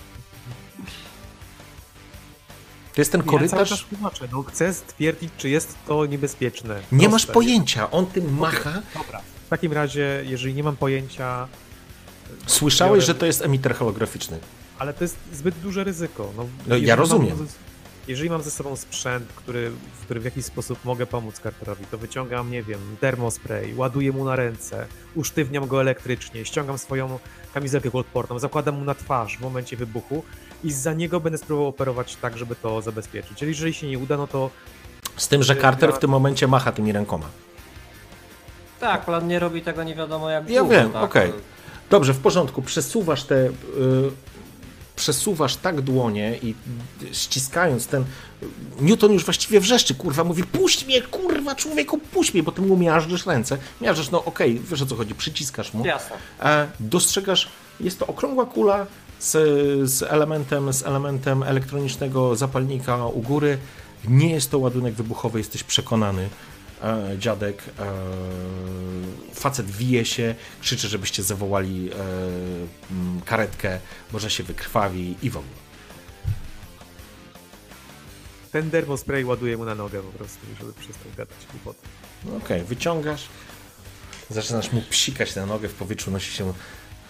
To 2.95 3.01
jest 3.01 3.11
ten 3.11 3.21
Ja 3.21 3.25
cały 3.27 3.37
korytarz. 3.39 3.69
czas 3.69 3.79
tłumaczę. 3.89 4.27
No, 4.31 4.43
chcę 4.43 4.73
stwierdzić, 4.73 5.29
czy 5.37 5.49
jest 5.49 5.75
to 5.87 6.05
niebezpieczne. 6.05 6.79
Nie 6.91 7.09
masz 7.09 7.25
Proste. 7.25 7.33
pojęcia. 7.33 7.91
On 7.91 8.05
tym 8.05 8.37
macha. 8.37 8.81
Dobra. 8.93 9.21
W 9.47 9.49
takim 9.49 9.73
razie, 9.73 10.23
jeżeli 10.25 10.53
nie 10.53 10.63
mam 10.63 10.75
pojęcia, 10.77 11.47
Słyszałeś, 12.47 13.03
Biorę- 13.03 13.07
że 13.07 13.15
to 13.15 13.25
jest 13.25 13.41
emiter 13.41 13.75
holograficzny. 13.75 14.39
ale 14.79 14.93
to 14.93 15.03
jest 15.03 15.17
zbyt 15.33 15.55
duże 15.59 15.83
ryzyko. 15.83 16.31
No, 16.37 16.45
No, 16.67 16.75
ja 16.77 16.87
mam 16.95 16.99
rozumiem. 16.99 17.37
ze- 17.37 17.43
jeżeli 18.07 18.29
mam 18.29 18.41
ze 18.43 18.51
sobą 18.51 18.75
sprzęt, 18.75 19.25
który, 19.35 19.69
w 19.69 20.01
który 20.05 20.19
w 20.19 20.25
jakiś 20.25 20.45
sposób 20.45 20.85
mogę 20.85 21.05
pomóc 21.05 21.39
Carterowi, 21.39 21.85
to 21.91 21.97
wyciągam, 21.97 22.51
nie 22.51 22.63
wiem, 22.63 22.79
termospray, 22.99 23.75
ładuję 23.75 24.11
mu 24.11 24.25
na 24.25 24.35
ręce, 24.35 24.85
usztywniam 25.15 25.67
go 25.67 25.81
elektrycznie, 25.81 26.45
ściągam 26.45 26.77
swoją 26.77 27.19
kamizelkę 27.53 27.91
odporną, 27.93 28.39
zakładam 28.39 28.75
mu 28.79 28.85
na 28.85 28.95
twarz 28.95 29.37
w 29.37 29.41
momencie 29.41 29.77
wybuchu 29.77 30.23
i 30.63 30.71
za 30.71 30.93
niego 30.93 31.19
będę 31.19 31.37
spróbował 31.37 31.67
operować 31.69 32.15
tak, 32.15 32.37
żeby 32.37 32.55
to 32.55 32.81
zabezpieczyć. 32.81 33.37
Czyli 33.37 33.51
jeżeli 33.51 33.73
się 33.73 33.87
nie 33.87 33.99
uda, 33.99 34.17
no 34.17 34.27
to 34.27 34.49
Z 35.17 35.27
tym, 35.27 35.43
że 35.43 35.55
Ja- 35.55 35.61
Carter 35.61 35.93
w 35.93 35.99
tym 35.99 36.09
momencie 36.09 36.47
macha 36.47 36.71
tymi 36.71 36.91
rękoma. 36.91 37.25
Tak, 38.79 39.05
plan 39.05 39.27
nie 39.27 39.39
robi 39.39 39.61
tego 39.61 39.83
nie 39.83 39.95
wiadomo 39.95 40.29
jak 40.29 40.49
Ja 40.49 40.59
długo, 40.59 40.75
wiem, 40.75 40.91
tak? 40.91 41.03
okej. 41.03 41.33
Dobrze, 41.89 42.13
w 42.13 42.19
porządku. 42.19 42.61
Przesuwasz 42.61 43.23
te. 43.23 43.35
y, 43.45 43.51
przesuwasz 44.95 45.55
tak 45.55 45.81
dłonie 45.81 46.37
i 46.43 46.55
ściskając 47.11 47.87
ten. 47.87 48.05
Newton 48.81 49.13
już 49.13 49.25
właściwie 49.25 49.59
wrzeszczy, 49.59 49.95
kurwa, 49.95 50.23
mówi: 50.23 50.43
Puść 50.43 50.85
mnie, 50.85 51.01
kurwa, 51.01 51.55
człowieku, 51.55 51.97
puść 51.97 52.33
mnie, 52.33 52.43
bo 52.43 52.51
ty 52.51 52.61
mu 52.61 52.77
miażdżysz 52.77 53.25
ręce. 53.25 53.57
Miażdżysz, 53.81 54.11
no 54.11 54.25
okej, 54.25 54.59
wiesz 54.59 54.81
o 54.81 54.85
co 54.85 54.95
chodzi, 54.95 55.15
przyciskasz 55.15 55.73
mu. 55.73 55.85
Jasne. 55.85 56.15
E, 56.41 56.67
dostrzegasz, 56.79 57.47
jest 57.79 57.99
to 57.99 58.07
okrągła 58.07 58.45
kula 58.45 58.85
z, 59.19 59.31
z, 59.89 60.03
elementem, 60.03 60.73
z 60.73 60.83
elementem 60.83 61.43
elektronicznego 61.43 62.35
zapalnika 62.35 63.05
u 63.05 63.21
góry. 63.21 63.57
Nie 64.07 64.29
jest 64.29 64.51
to 64.51 64.59
ładunek 64.59 64.93
wybuchowy, 64.93 65.37
jesteś 65.39 65.63
przekonany. 65.63 66.29
E, 66.83 67.15
dziadek, 67.17 67.63
e, 67.79 67.93
facet 69.33 69.71
wije 69.71 70.05
się, 70.05 70.35
krzyczy, 70.61 70.87
żebyście 70.87 71.23
zawołali 71.23 71.89
e, 71.91 71.95
karetkę, 73.25 73.79
może 74.13 74.29
się 74.29 74.43
wykrwawi 74.43 75.15
i 75.21 75.29
w 75.29 75.37
ogóle. 75.37 75.67
ten 78.51 78.71
termospray 78.71 79.25
ładuję 79.25 79.57
mu 79.57 79.65
na 79.65 79.75
nogę 79.75 80.01
po 80.01 80.17
prostu, 80.17 80.39
żeby 80.59 80.73
przestał 80.73 81.11
gadać 81.17 81.37
głupoty. 81.51 81.87
No 82.25 82.35
Okej, 82.35 82.63
wyciągasz, 82.63 83.27
zaczynasz 84.29 84.71
mu 84.71 84.81
psikać 84.81 85.35
na 85.35 85.45
nogę, 85.45 85.69
w 85.69 85.73
powietrzu 85.73 86.11
nosi 86.11 86.31
się 86.31 86.53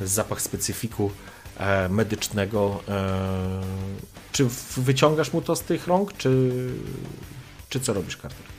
zapach 0.01 0.41
specyfiku 0.41 1.11
e, 1.57 1.89
medycznego. 1.89 2.83
E, 2.87 3.61
czy 4.31 4.45
wyciągasz 4.77 5.33
mu 5.33 5.41
to 5.41 5.55
z 5.55 5.61
tych 5.61 5.87
rąk, 5.87 6.17
czy, 6.17 6.51
czy 7.69 7.79
co 7.79 7.93
robisz, 7.93 8.17
Carter? 8.17 8.56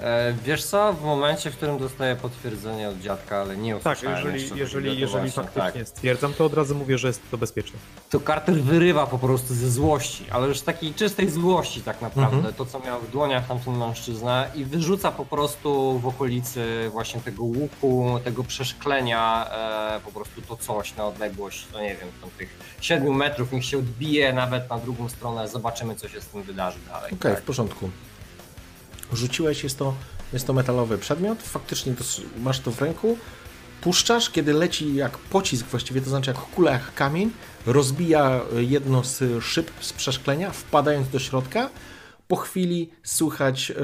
E, 0.00 0.32
wiesz 0.44 0.64
co, 0.64 0.92
w 0.92 1.02
momencie, 1.04 1.50
w 1.50 1.56
którym 1.56 1.78
dostaję 1.78 2.16
potwierdzenie 2.16 2.88
od 2.88 2.98
dziadka, 3.00 3.36
ale 3.40 3.56
nie 3.56 3.74
Tak, 3.74 3.96
usłyszałem 3.98 4.16
jeżeli, 4.16 4.42
jeszcze 4.42 4.58
jeżeli, 4.58 4.88
takiego, 4.88 5.06
to 5.06 5.16
jeżeli 5.18 5.30
właśnie, 5.32 5.42
faktycznie 5.44 5.80
tak. 5.84 5.88
stwierdzam, 5.88 6.34
to 6.34 6.44
od 6.44 6.54
razu 6.54 6.74
mówię, 6.74 6.98
że 6.98 7.08
jest 7.08 7.20
to 7.30 7.38
bezpieczne. 7.38 7.78
To 8.10 8.20
Carter 8.20 8.54
wyrywa 8.54 9.06
po 9.06 9.18
prostu 9.18 9.54
ze 9.54 9.70
złości, 9.70 10.24
ale 10.30 10.48
już 10.48 10.60
takiej 10.60 10.94
czystej 10.94 11.30
złości 11.30 11.80
tak 11.82 12.00
naprawdę, 12.02 12.36
Mhm. 12.36 12.54
to 12.54 12.66
co 12.66 12.80
miał 12.80 13.00
w 13.00 13.10
dłoniach 13.10 13.46
tamten 13.48 13.76
mężczyzna 13.78 14.46
i 14.54 14.64
wyrzuca 14.64 15.12
po 15.12 15.24
prostu 15.26 15.98
w 15.98 16.06
okolicy 16.06 16.88
właśnie 16.92 17.20
tego 17.20 17.42
łuku, 17.42 18.18
tego 18.24 18.44
przeszklenia 18.44 19.46
e, 19.96 20.00
po 20.00 20.12
prostu 20.12 20.42
to 20.42 20.56
coś 20.56 20.96
na 20.96 21.04
odległość, 21.06 21.66
no 21.72 21.80
nie 21.80 21.96
wiem, 21.96 22.08
tam 22.20 22.30
tych 22.38 22.58
7 22.80 23.14
metrów, 23.16 23.52
niech 23.52 23.64
się 23.64 23.78
odbije 23.78 24.32
nawet 24.32 24.70
na 24.70 24.78
drugą 24.78 25.08
stronę, 25.08 25.48
zobaczymy 25.48 25.94
co 25.96 26.08
się 26.08 26.20
z 26.20 26.26
tym 26.26 26.42
wydarzy 26.42 26.78
dalej. 26.88 27.12
Okej, 27.12 27.32
tak. 27.32 27.40
w 27.40 27.44
porządku. 27.44 27.90
Rzuciłeś, 29.12 29.62
jest 29.62 29.78
to, 29.78 29.94
jest 30.32 30.46
to 30.46 30.52
metalowy 30.52 30.98
przedmiot, 30.98 31.42
faktycznie 31.42 31.94
to, 31.94 32.04
masz 32.38 32.60
to 32.60 32.70
w 32.70 32.80
ręku. 32.82 33.18
puszczasz, 33.80 34.30
kiedy 34.30 34.52
leci 34.52 34.94
jak 34.94 35.18
pocisk 35.18 35.66
właściwie, 35.66 36.00
to 36.00 36.10
znaczy 36.10 36.30
jak 36.30 36.38
kula, 36.40 36.72
jak 36.72 36.94
kamień, 36.94 37.30
rozbija 37.66 38.40
jedno 38.56 39.04
z 39.04 39.44
szyb 39.44 39.70
z 39.80 39.92
przeszklenia, 39.92 40.50
wpadając 40.50 41.08
do 41.08 41.18
środka. 41.18 41.70
Po 42.28 42.36
chwili 42.36 42.90
słychać 43.02 43.70
e, 43.70 43.74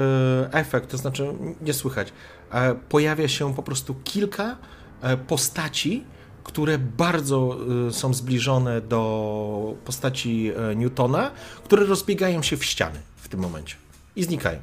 efekt, 0.53 0.89
to 0.91 0.97
znaczy 0.97 1.33
nie 1.61 1.73
słychać, 1.73 2.13
e, 2.51 2.75
pojawia 2.75 3.27
się 3.27 3.55
po 3.55 3.63
prostu 3.63 3.95
kilka 4.03 4.57
e, 5.01 5.17
postaci, 5.17 6.03
które 6.43 6.77
bardzo 6.77 7.57
e, 7.87 7.93
są 7.93 8.13
zbliżone 8.13 8.81
do 8.81 9.75
postaci 9.85 10.51
e, 10.71 10.75
Newtona, 10.75 11.31
które 11.63 11.85
rozbiegają 11.85 12.41
się 12.41 12.57
w 12.57 12.65
ściany 12.65 12.99
w 13.15 13.27
tym 13.29 13.39
momencie 13.39 13.75
i 14.15 14.23
znikają. 14.23 14.59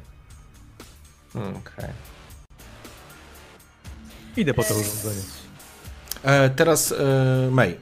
Okej. 1.34 1.90
Idę 4.36 4.54
po 4.54 4.64
to 4.64 4.74
urządzenie. 4.74 5.22
E, 6.22 6.50
teraz 6.50 6.92
e, 6.92 7.50
May. 7.50 7.76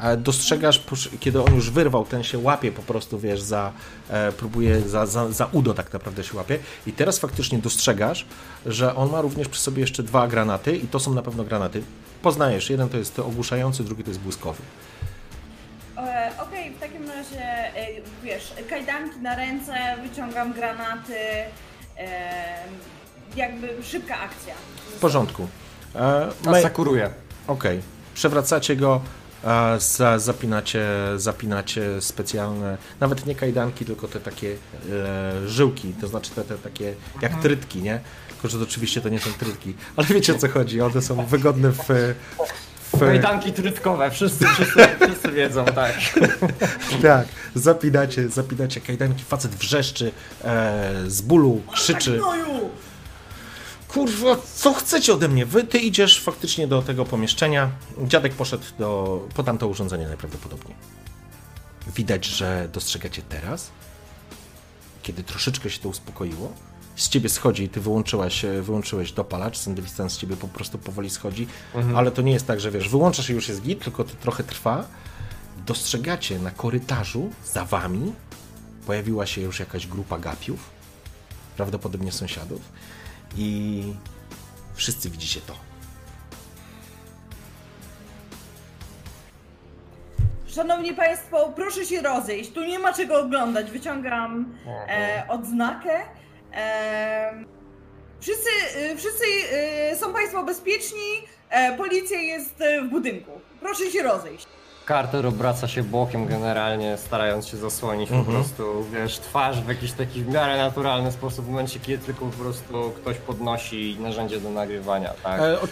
E, 0.00 0.16
dostrzegasz, 0.16 0.84
kiedy 1.20 1.42
on 1.42 1.54
już 1.54 1.70
wyrwał, 1.70 2.04
ten 2.04 2.22
się 2.24 2.38
łapie 2.38 2.72
po 2.72 2.82
prostu, 2.82 3.18
wiesz, 3.18 3.42
za, 3.42 3.72
e, 4.08 4.32
próbuje, 4.32 4.80
za, 4.80 5.06
za, 5.06 5.32
za 5.32 5.48
udo 5.52 5.74
tak 5.74 5.92
naprawdę 5.92 6.24
się 6.24 6.36
łapie. 6.36 6.58
I 6.86 6.92
teraz 6.92 7.18
faktycznie 7.18 7.58
dostrzegasz, 7.58 8.26
że 8.66 8.94
on 8.94 9.10
ma 9.10 9.20
również 9.20 9.48
przy 9.48 9.60
sobie 9.60 9.80
jeszcze 9.80 10.02
dwa 10.02 10.28
granaty 10.28 10.76
i 10.76 10.86
to 10.88 11.00
są 11.00 11.14
na 11.14 11.22
pewno 11.22 11.44
granaty. 11.44 11.82
Poznajesz, 12.22 12.70
jeden 12.70 12.88
to 12.88 12.96
jest 12.96 13.18
ogłuszający, 13.18 13.84
drugi 13.84 14.04
to 14.04 14.10
jest 14.10 14.20
błyskowy. 14.20 14.62
E, 15.96 16.32
Okej, 16.38 16.70
w 16.70 16.80
takim 16.80 17.08
razie, 17.10 17.44
e, 17.76 17.86
wiesz, 18.22 18.54
kajdanki 18.70 19.18
na 19.18 19.36
ręce, 19.36 19.74
wyciągam 20.02 20.52
granaty, 20.52 21.14
jakby 23.36 23.82
szybka 23.82 24.20
akcja. 24.20 24.54
W 24.96 25.00
porządku. 25.00 25.48
E. 25.94 26.32
Okej. 27.46 27.80
Przewracacie 28.14 28.76
go, 28.76 29.00
e, 29.44 29.80
za, 29.80 30.18
zapinacie, 30.18 30.86
zapinacie 31.16 32.00
specjalne, 32.00 32.78
nawet 33.00 33.26
nie 33.26 33.34
kajdanki, 33.34 33.84
tylko 33.84 34.08
te 34.08 34.20
takie 34.20 34.56
e, 34.90 35.48
żyłki, 35.48 35.94
to 36.00 36.08
znaczy 36.08 36.30
te, 36.30 36.44
te 36.44 36.58
takie 36.58 36.94
jak 37.22 37.42
trytki, 37.42 37.82
nie? 37.82 38.00
Tylko, 38.28 38.48
że 38.48 38.64
oczywiście 38.64 39.00
to 39.00 39.08
nie 39.08 39.20
są 39.20 39.30
trytki, 39.32 39.74
ale 39.96 40.06
wiecie 40.06 40.34
o 40.34 40.38
co 40.38 40.48
chodzi, 40.48 40.80
one 40.80 41.02
są 41.02 41.26
wygodne 41.26 41.72
w... 41.72 42.14
Kajdanki 43.06 43.52
trytkowe, 43.52 44.10
wszyscy, 44.10 44.46
wszyscy, 44.46 44.88
wszyscy 45.06 45.32
wiedzą, 45.32 45.64
tak. 45.64 45.94
tak, 47.02 47.28
zapinacie, 47.54 48.28
zapinacie 48.28 48.80
kajdanki, 48.80 49.24
facet 49.24 49.54
wrzeszczy 49.54 50.12
e, 50.44 50.94
z 51.06 51.22
bólu, 51.22 51.62
krzyczy. 51.72 52.16
Gnoju! 52.18 52.70
Kurwa, 53.88 54.36
co 54.54 54.74
chcecie 54.74 55.12
ode 55.12 55.28
mnie? 55.28 55.46
Wy, 55.46 55.64
ty 55.64 55.78
idziesz 55.78 56.20
faktycznie 56.20 56.66
do 56.66 56.82
tego 56.82 57.04
pomieszczenia. 57.04 57.70
Dziadek 58.04 58.34
poszedł 58.34 58.64
do, 58.78 59.20
po 59.34 59.42
tamto 59.42 59.68
urządzenie 59.68 60.06
najprawdopodobniej. 60.06 60.74
Widać, 61.96 62.24
że 62.24 62.68
dostrzegacie 62.72 63.22
teraz, 63.28 63.70
kiedy 65.02 65.22
troszeczkę 65.22 65.70
się 65.70 65.80
to 65.80 65.88
uspokoiło. 65.88 66.52
Z 67.00 67.08
ciebie 67.08 67.28
schodzi, 67.28 67.68
ty 67.68 67.80
wyłączyłaś, 67.80 68.44
wyłączyłeś 68.62 69.12
dopalacz, 69.12 69.58
Sandewictan 69.58 70.10
z 70.10 70.18
ciebie 70.18 70.36
po 70.36 70.48
prostu 70.48 70.78
powoli 70.78 71.10
schodzi, 71.10 71.46
ale 71.96 72.10
to 72.10 72.22
nie 72.22 72.32
jest 72.32 72.46
tak, 72.46 72.60
że 72.60 72.70
wiesz, 72.70 72.88
wyłączasz 72.88 73.30
i 73.30 73.32
już 73.32 73.48
jest 73.48 73.62
git, 73.62 73.84
tylko 73.84 74.04
to 74.04 74.10
trochę 74.20 74.44
trwa. 74.44 74.84
Dostrzegacie 75.66 76.38
na 76.38 76.50
korytarzu 76.50 77.30
za 77.44 77.64
wami 77.64 78.12
pojawiła 78.86 79.26
się 79.26 79.40
już 79.40 79.60
jakaś 79.60 79.86
grupa 79.86 80.18
gapiów, 80.18 80.70
prawdopodobnie 81.56 82.12
sąsiadów 82.12 82.60
i 83.36 83.82
wszyscy 84.74 85.10
widzicie 85.10 85.40
to. 85.40 85.54
Szanowni 90.46 90.94
Państwo, 90.94 91.52
proszę 91.56 91.86
się 91.86 92.02
rozejść, 92.02 92.52
tu 92.52 92.60
nie 92.60 92.78
ma 92.78 92.92
czego 92.92 93.20
oglądać. 93.20 93.70
Wyciągam 93.70 94.54
e, 94.88 95.24
odznakę. 95.28 96.19
Wszyscy 98.20 98.50
e, 98.76 98.96
wszyscy 98.96 99.24
e, 99.52 99.96
są 99.96 100.12
Państwo 100.12 100.44
bezpieczni, 100.44 101.22
e, 101.50 101.76
policja 101.76 102.18
jest 102.20 102.60
e, 102.60 102.82
w 102.82 102.88
budynku. 102.90 103.30
Proszę 103.60 103.90
się 103.90 104.02
rozejść. 104.02 104.46
Carter 104.88 105.26
obraca 105.26 105.68
się 105.68 105.82
bokiem 105.82 106.26
generalnie, 106.26 106.96
starając 106.98 107.46
się 107.48 107.56
zasłonić 107.56 108.08
po 108.10 108.14
Mhm. 108.16 108.36
prostu, 108.36 108.84
wiesz, 108.92 109.18
twarz 109.18 109.60
w 109.60 109.68
jakiś 109.68 109.92
taki 109.92 110.22
w 110.22 110.28
miarę 110.28 110.56
naturalny 110.58 111.12
sposób, 111.12 111.44
w 111.44 111.48
momencie 111.48 111.80
kiedy 111.80 112.04
tylko 112.06 112.26
po 112.26 112.32
prostu 112.42 112.92
ktoś 112.96 113.16
podnosi 113.16 113.96
narzędzie 114.00 114.40
do 114.40 114.50
nagrywania, 114.50 115.14
tak? 115.22 115.40
E, 115.40 115.60
o, 115.60 115.64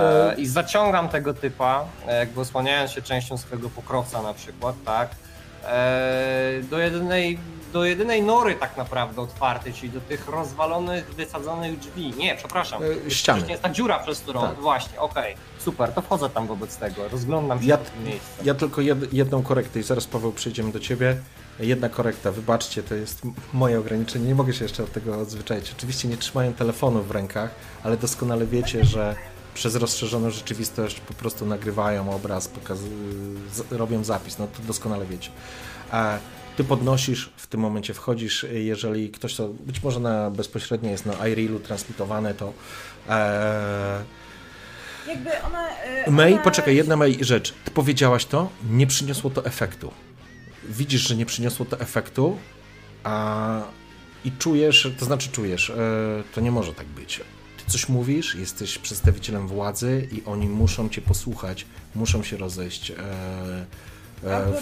E, 0.00 0.30
e, 0.32 0.34
I 0.34 0.46
zaciągam 0.46 1.08
tego 1.08 1.34
typa, 1.34 1.84
e, 2.06 2.18
jakby 2.18 2.40
osłaniając 2.40 2.90
się 2.90 3.02
częścią 3.02 3.38
swojego 3.38 3.68
pokrowca 3.70 4.22
na 4.22 4.34
przykład, 4.34 4.74
tak? 4.84 5.08
E, 5.64 6.60
do 6.62 6.78
jedynej, 6.78 7.38
do 7.72 7.84
jedynej 7.84 8.22
nory 8.22 8.54
tak 8.54 8.76
naprawdę 8.76 9.22
otwartej, 9.22 9.72
czyli 9.72 9.90
do 9.90 10.00
tych 10.00 10.28
rozwalonych, 10.28 11.14
wysadzonych 11.14 11.78
drzwi. 11.78 12.14
Nie, 12.18 12.34
przepraszam. 12.36 12.82
E, 13.06 13.10
ściany. 13.10 13.48
Jest 13.48 13.62
ta 13.62 13.70
dziura, 13.70 13.98
przez 13.98 14.20
którą. 14.20 14.40
Tak. 14.40 14.60
Właśnie, 14.60 15.00
okej. 15.00 15.34
Super, 15.58 15.92
to 15.92 16.02
wchodzę 16.02 16.30
tam 16.30 16.46
wobec 16.46 16.76
tego. 16.76 17.08
Rozglądam 17.08 17.60
się 17.62 17.66
Ja- 17.66 17.78
po 17.78 17.84
tym 17.84 18.04
miejscu. 18.04 18.28
ja 18.44 18.54
tylko 18.54 18.80
jed, 18.80 19.12
jedną 19.12 19.42
korektę 19.42 19.80
i 19.80 19.82
zaraz 19.82 20.06
Paweł 20.06 20.32
przejdziemy 20.32 20.72
do 20.72 20.80
ciebie. 20.80 21.16
Jedna 21.60 21.88
korekta, 21.88 22.32
wybaczcie, 22.32 22.82
to 22.82 22.94
jest 22.94 23.22
moje 23.52 23.78
ograniczenie, 23.78 24.26
nie 24.28 24.34
mogę 24.34 24.52
się 24.54 24.64
jeszcze 24.64 24.82
od 24.82 24.92
tego 24.92 25.20
odzwyczaić. 25.20 25.72
Oczywiście 25.78 26.08
nie 26.08 26.16
trzymają 26.16 26.52
telefonu 26.52 27.02
w 27.02 27.10
rękach, 27.10 27.50
ale 27.84 27.96
doskonale 27.96 28.46
wiecie, 28.46 28.84
że 28.84 29.16
przez 29.54 29.74
rozszerzoną 29.76 30.30
rzeczywistość 30.30 31.00
po 31.00 31.14
prostu 31.14 31.46
nagrywają 31.46 32.14
obraz, 32.14 32.48
pokaz, 32.48 32.78
robią 33.70 34.04
zapis, 34.04 34.38
no 34.38 34.46
to 34.46 34.62
doskonale 34.62 35.06
wiecie. 35.06 35.30
Ty 36.60 36.64
podnosisz, 36.64 37.30
w 37.36 37.46
tym 37.46 37.60
momencie 37.60 37.94
wchodzisz, 37.94 38.46
jeżeli 38.52 39.10
ktoś 39.10 39.34
to, 39.34 39.48
być 39.48 39.82
może 39.82 40.00
na 40.00 40.30
bezpośrednio 40.30 40.90
jest 40.90 41.06
na 41.06 41.28
iReelu 41.28 41.60
transmitowane, 41.60 42.34
to 42.34 42.52
e, 43.08 44.04
Jakby 45.08 45.30
ona. 45.42 45.68
e, 45.70 46.10
May, 46.10 46.32
ona... 46.32 46.42
poczekaj, 46.42 46.76
jedna 46.76 46.96
May 46.96 47.24
rzecz. 47.24 47.54
Ty 47.64 47.70
powiedziałaś 47.70 48.24
to, 48.24 48.48
nie 48.70 48.86
przyniosło 48.86 49.30
to 49.30 49.44
efektu. 49.44 49.92
Widzisz, 50.68 51.08
że 51.08 51.16
nie 51.16 51.26
przyniosło 51.26 51.66
to 51.66 51.80
efektu, 51.80 52.36
a 53.04 53.62
i 54.24 54.32
czujesz, 54.32 54.92
to 54.98 55.04
znaczy 55.04 55.28
czujesz, 55.28 55.70
e, 55.70 55.74
to 56.34 56.40
nie 56.40 56.50
może 56.50 56.74
tak 56.74 56.86
być. 56.86 57.20
Ty 57.58 57.72
coś 57.72 57.88
mówisz, 57.88 58.34
jesteś 58.34 58.78
przedstawicielem 58.78 59.48
władzy 59.48 60.08
i 60.12 60.22
oni 60.26 60.48
muszą 60.48 60.88
cię 60.88 61.00
posłuchać, 61.00 61.66
muszą 61.94 62.22
się 62.22 62.36
rozejść. 62.36 62.90
E, 62.90 62.94
e. 64.24 64.52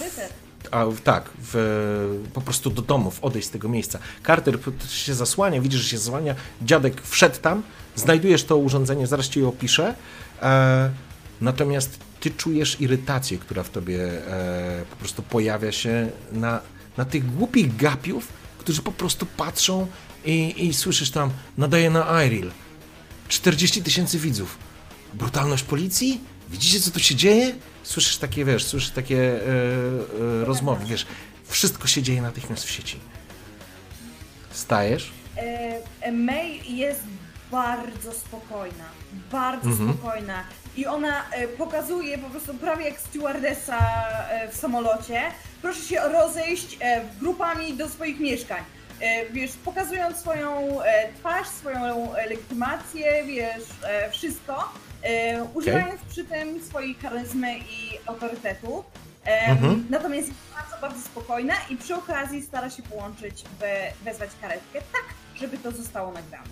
a, 0.70 0.84
tak, 1.05 1.30
w, 1.38 2.24
po 2.32 2.40
prostu 2.40 2.70
do 2.70 2.82
domów, 2.82 3.18
odejść 3.24 3.48
z 3.48 3.50
tego 3.50 3.68
miejsca. 3.68 3.98
Carter 4.26 4.58
się 4.88 5.14
zasłania, 5.14 5.60
widzisz, 5.60 5.80
że 5.80 5.88
się 5.88 5.98
zasłania, 5.98 6.34
dziadek 6.62 7.02
wszedł 7.02 7.36
tam, 7.42 7.62
znajdujesz 7.97 8.44
to 8.44 8.56
urządzenie, 8.56 9.06
zaraz 9.06 9.28
ci 9.28 9.40
je 9.40 9.48
opiszę, 9.48 9.94
e, 10.42 10.90
natomiast 11.40 11.98
ty 12.20 12.30
czujesz 12.30 12.80
irytację, 12.80 13.38
która 13.38 13.62
w 13.62 13.70
tobie 13.70 14.26
e, 14.26 14.84
po 14.90 14.97
prostu 14.97 15.22
pojawia 15.22 15.72
się 15.72 16.10
na, 16.32 16.60
na 16.97 17.05
tych 17.05 17.34
głupich 17.36 17.76
gapiów, 17.76 18.28
którzy 18.58 18.82
po 18.82 18.92
prostu 18.92 19.26
patrzą 19.26 19.86
i, 20.24 20.66
i 20.66 20.74
słyszysz 20.74 21.10
tam, 21.10 21.30
nadaje 21.58 21.90
na 21.90 22.24
iReal, 22.24 22.50
40 23.28 23.82
tysięcy 23.82 24.18
widzów. 24.18 24.58
Brutalność 25.14 25.62
policji? 25.62 26.20
Widzicie, 26.51 26.81
co 26.81 26.91
tu 26.91 27.01
się 27.01 27.15
dzieje? 27.15 27.55
Słyszysz 27.83 28.17
takie, 28.17 28.44
wiesz, 28.44 28.65
słyszysz 28.65 28.91
takie 28.91 29.17
e, 29.33 29.39
e, 30.43 30.44
rozmowy, 30.44 30.86
wiesz, 30.86 31.07
wszystko 31.49 31.86
się 31.89 32.02
dzieje 32.02 32.23
natychmiast 32.23 32.65
w 32.65 32.70
sieci. 32.70 32.99
Stajesz? 34.51 35.12
E, 35.36 35.41
e, 36.01 36.12
May 36.12 36.77
jest 36.77 37.01
bardzo 37.51 38.12
spokojna. 38.12 38.85
Bardzo 39.33 39.68
Mhm. 39.68 39.93
spokojna. 39.94 40.44
I 40.77 40.86
ona 40.86 41.31
e, 41.31 41.49
pokazuje 41.49 42.18
po 42.18 42.31
prostu 42.31 42.55
prawie 42.55 42.85
jak 42.85 43.01
stewardessa 43.01 43.78
e, 44.31 44.49
w 44.52 44.57
samolocie. 44.57 45.23
Proszę 45.62 45.81
się 45.81 46.01
rozejść 46.01 46.78
grupami 47.20 47.75
do 47.75 47.89
swoich 47.89 48.20
mieszkań. 48.20 48.62
Wiesz, 49.33 49.51
pokazując 49.65 50.17
swoją 50.18 50.78
twarz, 51.18 51.49
swoją 51.49 52.12
legitymację, 52.28 53.25
wiesz, 53.27 53.62
wszystko. 54.12 54.73
E, 55.02 55.43
używając 55.55 56.01
przy 56.10 56.25
tym 56.25 56.65
swojej 56.65 56.94
charyzmy 56.94 57.59
i 57.59 57.99
autorytetu. 58.07 58.85
E, 59.27 59.47
Mhm. 59.51 59.86
Natomiast 59.91 60.28
jest 60.28 60.39
bardzo, 60.55 60.77
bardzo 60.81 61.01
spokojna 61.09 61.55
i 61.70 61.77
przy 61.77 61.94
okazji 61.94 62.43
stara 62.43 62.70
się 62.70 62.83
połączyć, 62.83 63.44
we, 63.60 63.93
wezwać 64.05 64.31
karetkę 64.41 64.81
tak, 64.93 65.05
żeby 65.41 65.59
to 65.59 65.73
zostało 65.73 66.12
nagrane. 66.12 66.47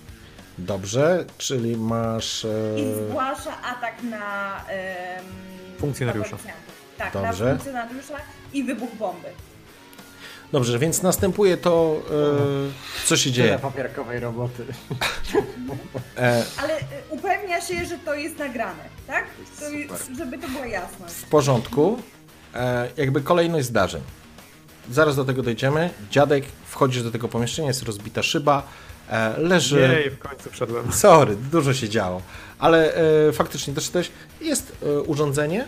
Dobrze, 0.59 1.25
czyli 1.39 1.77
masz... 1.77 2.45
E, 2.45 2.49
I 2.81 3.09
zgłasza 3.09 3.63
atak 3.63 4.03
na 4.03 4.61
Funkcjonariusza. 5.79 6.37
Tak, 6.99 7.13
Dobrze. 7.13 7.45
na 7.45 7.51
funkcjonariusza 7.51 8.15
i 8.53 8.65
wybuch 8.65 8.95
bomby. 8.95 9.29
Dobrze, 10.53 10.79
więc 10.79 11.03
następuje 11.03 11.57
to, 11.57 11.97
e, 12.11 13.07
co 13.07 13.17
się 13.17 13.23
Tyle 13.33 13.35
dzieje. 13.35 13.59
papierkowej 13.59 14.21
roboty. 14.21 14.65
E, 16.19 16.45
Ale 16.63 16.75
e, 16.79 16.83
upewnia 17.11 17.61
się, 17.61 17.85
że 17.87 17.99
to 17.99 18.15
jest 18.15 18.39
nagrane, 18.39 18.83
tak? 19.07 19.25
To 19.61 19.71
jest, 19.71 20.11
żeby 20.19 20.39
to 20.39 20.49
była 20.49 20.67
jasność. 20.67 21.15
W 21.15 21.29
porządku. 21.29 21.99
E, 22.55 22.89
jakby 22.97 23.21
kolejność 23.21 23.67
zdarzeń. 23.67 24.03
Zaraz 24.91 25.17
do 25.17 25.25
tego 25.25 25.43
dojdziemy. 25.43 25.91
Dziadek, 26.11 26.45
wchodzisz 26.67 27.03
do 27.03 27.11
tego 27.11 27.29
pomieszczenia, 27.29 27.69
jest 27.69 27.83
rozbita 27.83 28.23
szyba, 28.23 28.63
e, 29.11 29.35
leży... 29.39 29.81
Jej, 29.81 30.11
w 30.11 30.19
końcu 30.19 30.51
wszedłem. 30.51 30.93
Sorry, 30.93 31.37
dużo 31.37 31.75
się 31.75 31.89
działo. 31.89 32.23
Ale 32.59 32.95
e, 33.29 33.33
faktycznie 33.33 33.75
doszedłeś. 33.75 34.11
Jest 34.41 34.77
e, 34.83 35.01
urządzenie. 35.01 35.67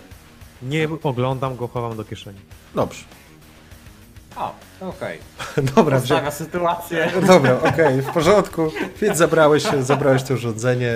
Nie 0.63 0.89
oglądam 1.03 1.57
go, 1.57 1.69
chowam 1.69 1.97
do 1.97 2.05
kieszeni. 2.05 2.39
Dobrze. 2.75 3.05
O, 4.39 4.55
okej. 4.81 5.18
Dobra, 5.76 6.00
wzią... 6.00 6.31
Sytuację. 6.31 7.12
Dobra, 7.26 7.58
okej, 7.62 8.02
w 8.02 8.07
porządku. 8.07 8.70
Więc 9.00 9.18
zabrałeś, 9.18 9.62
zabrałeś 9.81 10.23
to 10.23 10.34
urządzenie 10.34 10.91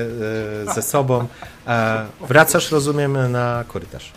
e, 0.69 0.75
ze 0.75 0.83
sobą. 0.83 1.27
E, 1.67 2.07
wracasz, 2.21 2.71
rozumiem, 2.71 3.33
na 3.33 3.65
korytarz. 3.69 4.13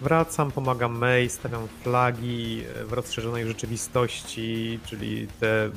Wracam, 0.00 0.50
pomagam 0.52 0.98
May, 0.98 1.28
stawiam 1.30 1.68
flagi 1.82 2.64
e, 2.80 2.84
w 2.84 2.92
rozszerzonej 2.92 3.46
rzeczywistości, 3.46 4.80
czyli 4.86 5.28
te 5.40 5.70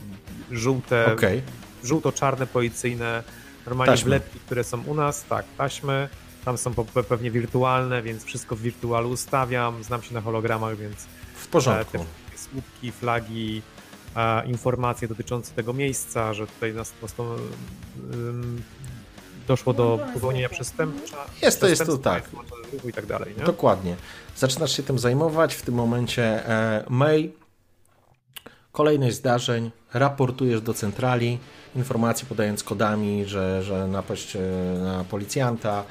żółte, 0.51 1.13
Okej. 1.13 1.41
żółto-czarne 1.83 2.47
policyjne, 2.47 3.23
normalnie 3.65 3.93
Taśmy. 3.93 4.09
wlepki, 4.09 4.39
które 4.39 4.63
są 4.63 4.83
u 4.83 4.93
nas, 4.93 5.23
tak, 5.29 5.45
taśmy, 5.57 6.09
tam 6.45 6.57
są 6.57 6.73
po- 6.73 7.03
pewnie 7.03 7.31
wirtualne, 7.31 8.01
więc 8.01 8.23
wszystko 8.23 8.55
w 8.55 8.59
wirtualu 8.61 9.09
ustawiam, 9.09 9.83
znam 9.83 10.01
się 10.03 10.13
na 10.13 10.21
hologramach, 10.21 10.77
więc 10.77 10.95
W 11.35 11.47
porządku. 11.47 12.05
Słupki, 12.51 12.91
flagi, 12.91 13.61
e, 14.15 14.45
informacje 14.45 15.07
dotyczące 15.07 15.53
tego 15.53 15.73
miejsca, 15.73 16.33
że 16.33 16.47
tutaj 16.47 16.73
nas 16.73 16.91
po 16.91 16.99
prostu 16.99 17.23
doszło 19.47 19.73
do 19.73 19.99
popełnienia 20.13 20.47
słupy. 20.47 20.55
przestępcza, 20.63 21.17
Jest 21.41 21.59
to, 21.61 21.67
jest 21.67 21.85
to 21.85 21.85
przestępstwa, 21.85 22.45
tak. 22.71 22.85
i 22.89 22.93
tak 22.93 23.05
dalej, 23.05 23.33
nie? 23.37 23.43
Dokładnie. 23.43 23.95
Zaczynasz 24.35 24.77
się 24.77 24.83
tym 24.83 24.99
zajmować. 24.99 25.55
W 25.55 25.61
tym 25.61 25.75
momencie 25.75 26.49
e, 26.49 26.83
May, 26.89 27.31
kolejność 28.71 29.15
zdarzeń, 29.15 29.71
raportujesz 29.93 30.61
do 30.61 30.73
centrali, 30.73 31.39
informacje 31.75 32.27
podając 32.27 32.63
kodami, 32.63 33.25
że, 33.25 33.63
że 33.63 33.87
napaść 33.87 34.35
e, 34.35 34.39
na 34.83 35.03
policjanta, 35.03 35.83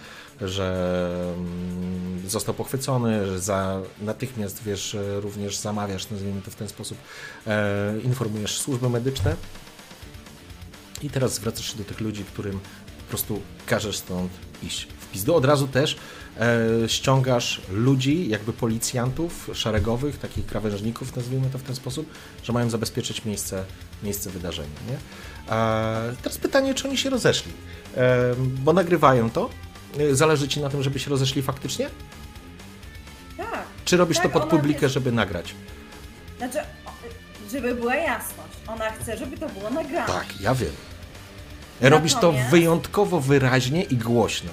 że 0.49 1.35
mm, 1.37 2.29
został 2.29 2.55
pochwycony, 2.55 3.27
że 3.27 3.41
za, 3.41 3.81
natychmiast 4.01 4.63
wiesz, 4.63 4.97
również 5.21 5.57
zamawiasz, 5.57 6.11
nazwijmy 6.11 6.43
to 6.43 6.51
w 6.51 6.55
ten 6.55 6.69
sposób, 6.69 6.99
e, 7.47 7.95
informujesz 8.05 8.59
służby 8.59 8.91
medyczne. 8.91 9.37
I 11.03 11.11
teraz 11.11 11.35
zwracasz 11.35 11.73
się 11.73 11.79
do 11.79 11.85
tych 11.85 12.01
ludzi, 12.01 12.25
którym 12.25 12.61
po 13.05 13.09
prostu 13.09 13.41
każesz 13.67 13.97
stąd 13.97 14.33
iść 14.63 14.89
w 15.01 15.07
pizdu. 15.07 15.35
Od 15.35 15.45
razu 15.45 15.69
też 15.69 15.97
e, 16.41 16.89
ściągasz 16.89 17.61
ludzi, 17.71 18.29
jakby 18.29 18.53
policjantów 18.53 19.51
szeregowych, 19.53 20.19
takich 20.19 20.47
krawężników, 20.47 21.17
nazwijmy 21.17 21.51
to 21.51 21.59
w 21.59 21.63
ten 21.63 21.77
sposób, 21.77 22.11
że 22.43 22.53
mają 22.53 22.71
zabezpieczyć 22.71 23.25
miejsce, 23.25 23.65
miejsce 24.03 24.31
wydarzenia. 24.31 24.81
Nie? 24.89 24.97
E, 25.55 26.17
teraz 26.23 26.39
pytanie, 26.39 26.75
czy 26.75 26.89
oni 26.89 26.99
się 26.99 27.11
rozeszli, 27.11 27.53
e, 27.97 28.35
bo 28.39 28.73
nagrywają 28.73 29.31
to. 29.31 29.51
E, 29.99 30.15
Zależy 30.15 30.49
ci 30.49 30.61
na 30.61 30.69
tym, 30.71 30.83
żeby 30.83 30.99
się 30.99 31.11
rozeszli 31.11 31.43
faktycznie? 31.43 31.89
Tak. 33.37 33.63
Czy 33.85 33.97
robisz 33.97 34.17
Tak, 34.17 34.27
to 34.33 34.41
pod 34.41 34.49
publikę, 34.51 34.89
żeby 34.89 35.13
nagrać? 35.13 35.55
Znaczy, 36.39 36.59
żeby 37.53 37.75
była 37.75 37.95
jasność. 37.95 38.53
Ona 38.67 38.91
chce, 38.91 39.17
żeby 39.17 39.39
to 39.39 39.49
było 39.49 39.71
nagrane. 39.71 40.07
Tak, 40.13 40.41
ja 40.41 40.55
wiem. 40.55 40.73
Robisz 41.81 42.13
to 42.13 42.19
Natomiast- 42.33 42.51
wyjątkowo 42.51 43.21
wyraźnie 43.21 43.83
i 43.83 43.97
głośno. 43.97 44.51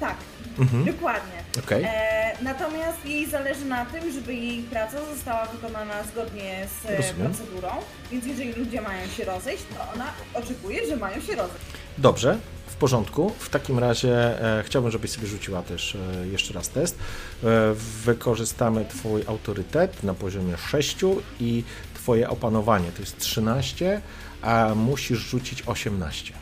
Tak, 0.00 0.16
Mhm. 0.58 0.84
dokładnie. 0.84 1.42
Okej. 1.64 1.84
E, 1.86 2.36
natomiast 2.42 3.04
jej 3.06 3.30
zależy 3.30 3.64
na 3.64 3.86
tym, 3.86 4.12
żeby 4.12 4.34
jej 4.34 4.62
praca 4.62 4.96
została 5.14 5.44
wykonana 5.46 5.94
zgodnie 6.12 6.66
z 6.82 6.90
e, 6.90 6.96
Rozumiem. 6.96 7.32
procedurą, 7.32 7.68
więc 8.12 8.26
jeżeli 8.26 8.52
ludzie 8.52 8.80
mają 8.80 9.08
się 9.08 9.24
rozejść, 9.24 9.62
to 9.78 9.92
ona 9.94 10.06
oczekuje, 10.34 10.86
że 10.88 10.96
mają 10.96 11.20
się 11.20 11.34
rozejść. 11.36 11.64
Dobrze, 11.98 12.38
porządku. 12.82 13.30
W 13.38 13.48
takim 13.48 13.78
razie 13.78 14.14
e, 14.58 14.62
chciałbym, 14.62 14.90
żebyś 14.90 15.10
sobie 15.10 15.26
rzuciła 15.26 15.62
też 15.62 15.94
e, 15.94 16.28
jeszcze 16.28 16.54
raz 16.54 16.68
test. 16.68 16.98
E, 16.98 17.74
wykorzystamy 18.04 18.84
Twój 18.84 19.22
autorytet 19.26 20.02
na 20.02 20.14
poziomie 20.14 20.56
6 20.56 20.96
i 21.40 21.64
Twoje 21.94 22.28
opanowanie 22.30 22.92
to 22.92 23.00
jest 23.00 23.18
13, 23.18 24.00
a 24.42 24.74
musisz 24.74 25.18
rzucić 25.18 25.62
18. 25.66 26.34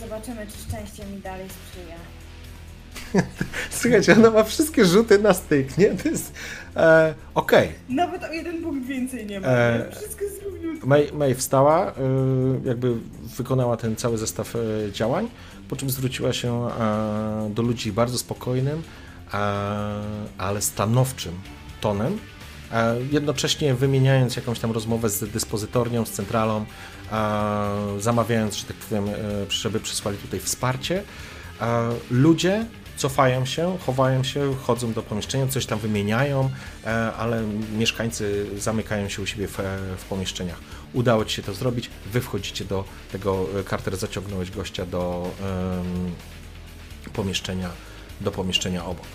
Zobaczymy, 0.00 0.46
czy 0.46 0.58
szczęście 0.58 1.06
mi 1.06 1.20
dalej 1.20 1.48
sprzyja. 1.48 1.96
Słuchajcie, 3.80 4.12
ona 4.16 4.30
ma 4.30 4.44
wszystkie 4.44 4.84
rzuty 4.84 5.18
na 5.18 5.34
styk, 5.34 5.78
nie? 5.78 5.90
To 5.90 6.08
jest... 6.08 6.32
E, 6.76 7.14
Okej. 7.34 7.68
Nawet 7.88 8.24
o 8.24 8.32
jeden 8.32 8.62
punkt 8.62 8.86
więcej 8.86 9.26
nie 9.26 9.40
ma. 9.40 9.46
E? 9.46 9.90
Wszystko 9.90 10.24
jest 10.24 10.42
równiutko. 10.42 10.86
May, 10.86 11.12
May 11.12 11.34
wstała, 11.34 11.90
y, 11.90 11.94
jakby 12.64 12.94
wykonała 13.36 13.76
ten 13.76 13.96
cały 13.96 14.18
zestaw 14.18 14.56
y, 14.56 14.90
działań, 14.92 15.28
po 15.68 15.76
czym 15.76 15.90
zwróciła 15.90 16.32
się 16.32 16.68
e, 16.68 17.50
do 17.54 17.62
ludzi 17.62 17.92
bardzo 17.92 18.18
spokojnym, 18.18 18.82
e, 19.34 19.38
ale 20.38 20.62
stanowczym 20.62 21.32
tonem, 21.80 22.18
e, 22.72 22.96
jednocześnie 23.10 23.74
wymieniając 23.74 24.36
jakąś 24.36 24.58
tam 24.58 24.72
rozmowę 24.72 25.08
z 25.10 25.30
dyspozytornią, 25.30 26.04
z 26.06 26.10
centralą, 26.10 26.64
e, 27.12 28.00
zamawiając, 28.00 28.54
że 28.54 28.66
tak 28.66 28.76
powiem, 28.76 29.08
e, 29.08 29.12
żeby 29.48 29.80
przysłali 29.80 30.18
tutaj 30.18 30.40
wsparcie. 30.40 31.02
E, 31.60 31.88
Ludzie 32.10 32.66
cofają 32.96 33.44
się, 33.44 33.78
chowają 33.86 34.24
się, 34.24 34.54
chodzą 34.62 34.92
do 34.92 35.02
pomieszczenia, 35.02 35.46
coś 35.46 35.66
tam 35.66 35.78
wymieniają, 35.78 36.50
e, 36.86 37.12
ale 37.12 37.42
mieszkańcy 37.76 38.46
zamykają 38.58 39.08
się 39.08 39.22
u 39.22 39.26
siebie 39.26 39.48
w, 39.48 39.58
w 39.98 40.04
pomieszczeniach. 40.04 40.58
Udało 40.92 41.24
Ci 41.24 41.36
się 41.36 41.42
to 41.42 41.54
zrobić, 41.54 41.90
Wy 42.12 42.20
wchodzicie 42.20 42.64
do 42.64 42.84
tego, 43.12 43.46
e, 43.60 43.64
Carter 43.70 43.96
zaciągnąłeś 43.96 44.50
gościa 44.50 44.86
do 44.86 45.30
em, 45.40 46.12
pomieszczenia, 47.12 47.68
do 48.20 48.30
pomieszczenia 48.30 48.84
obok. 48.84 49.06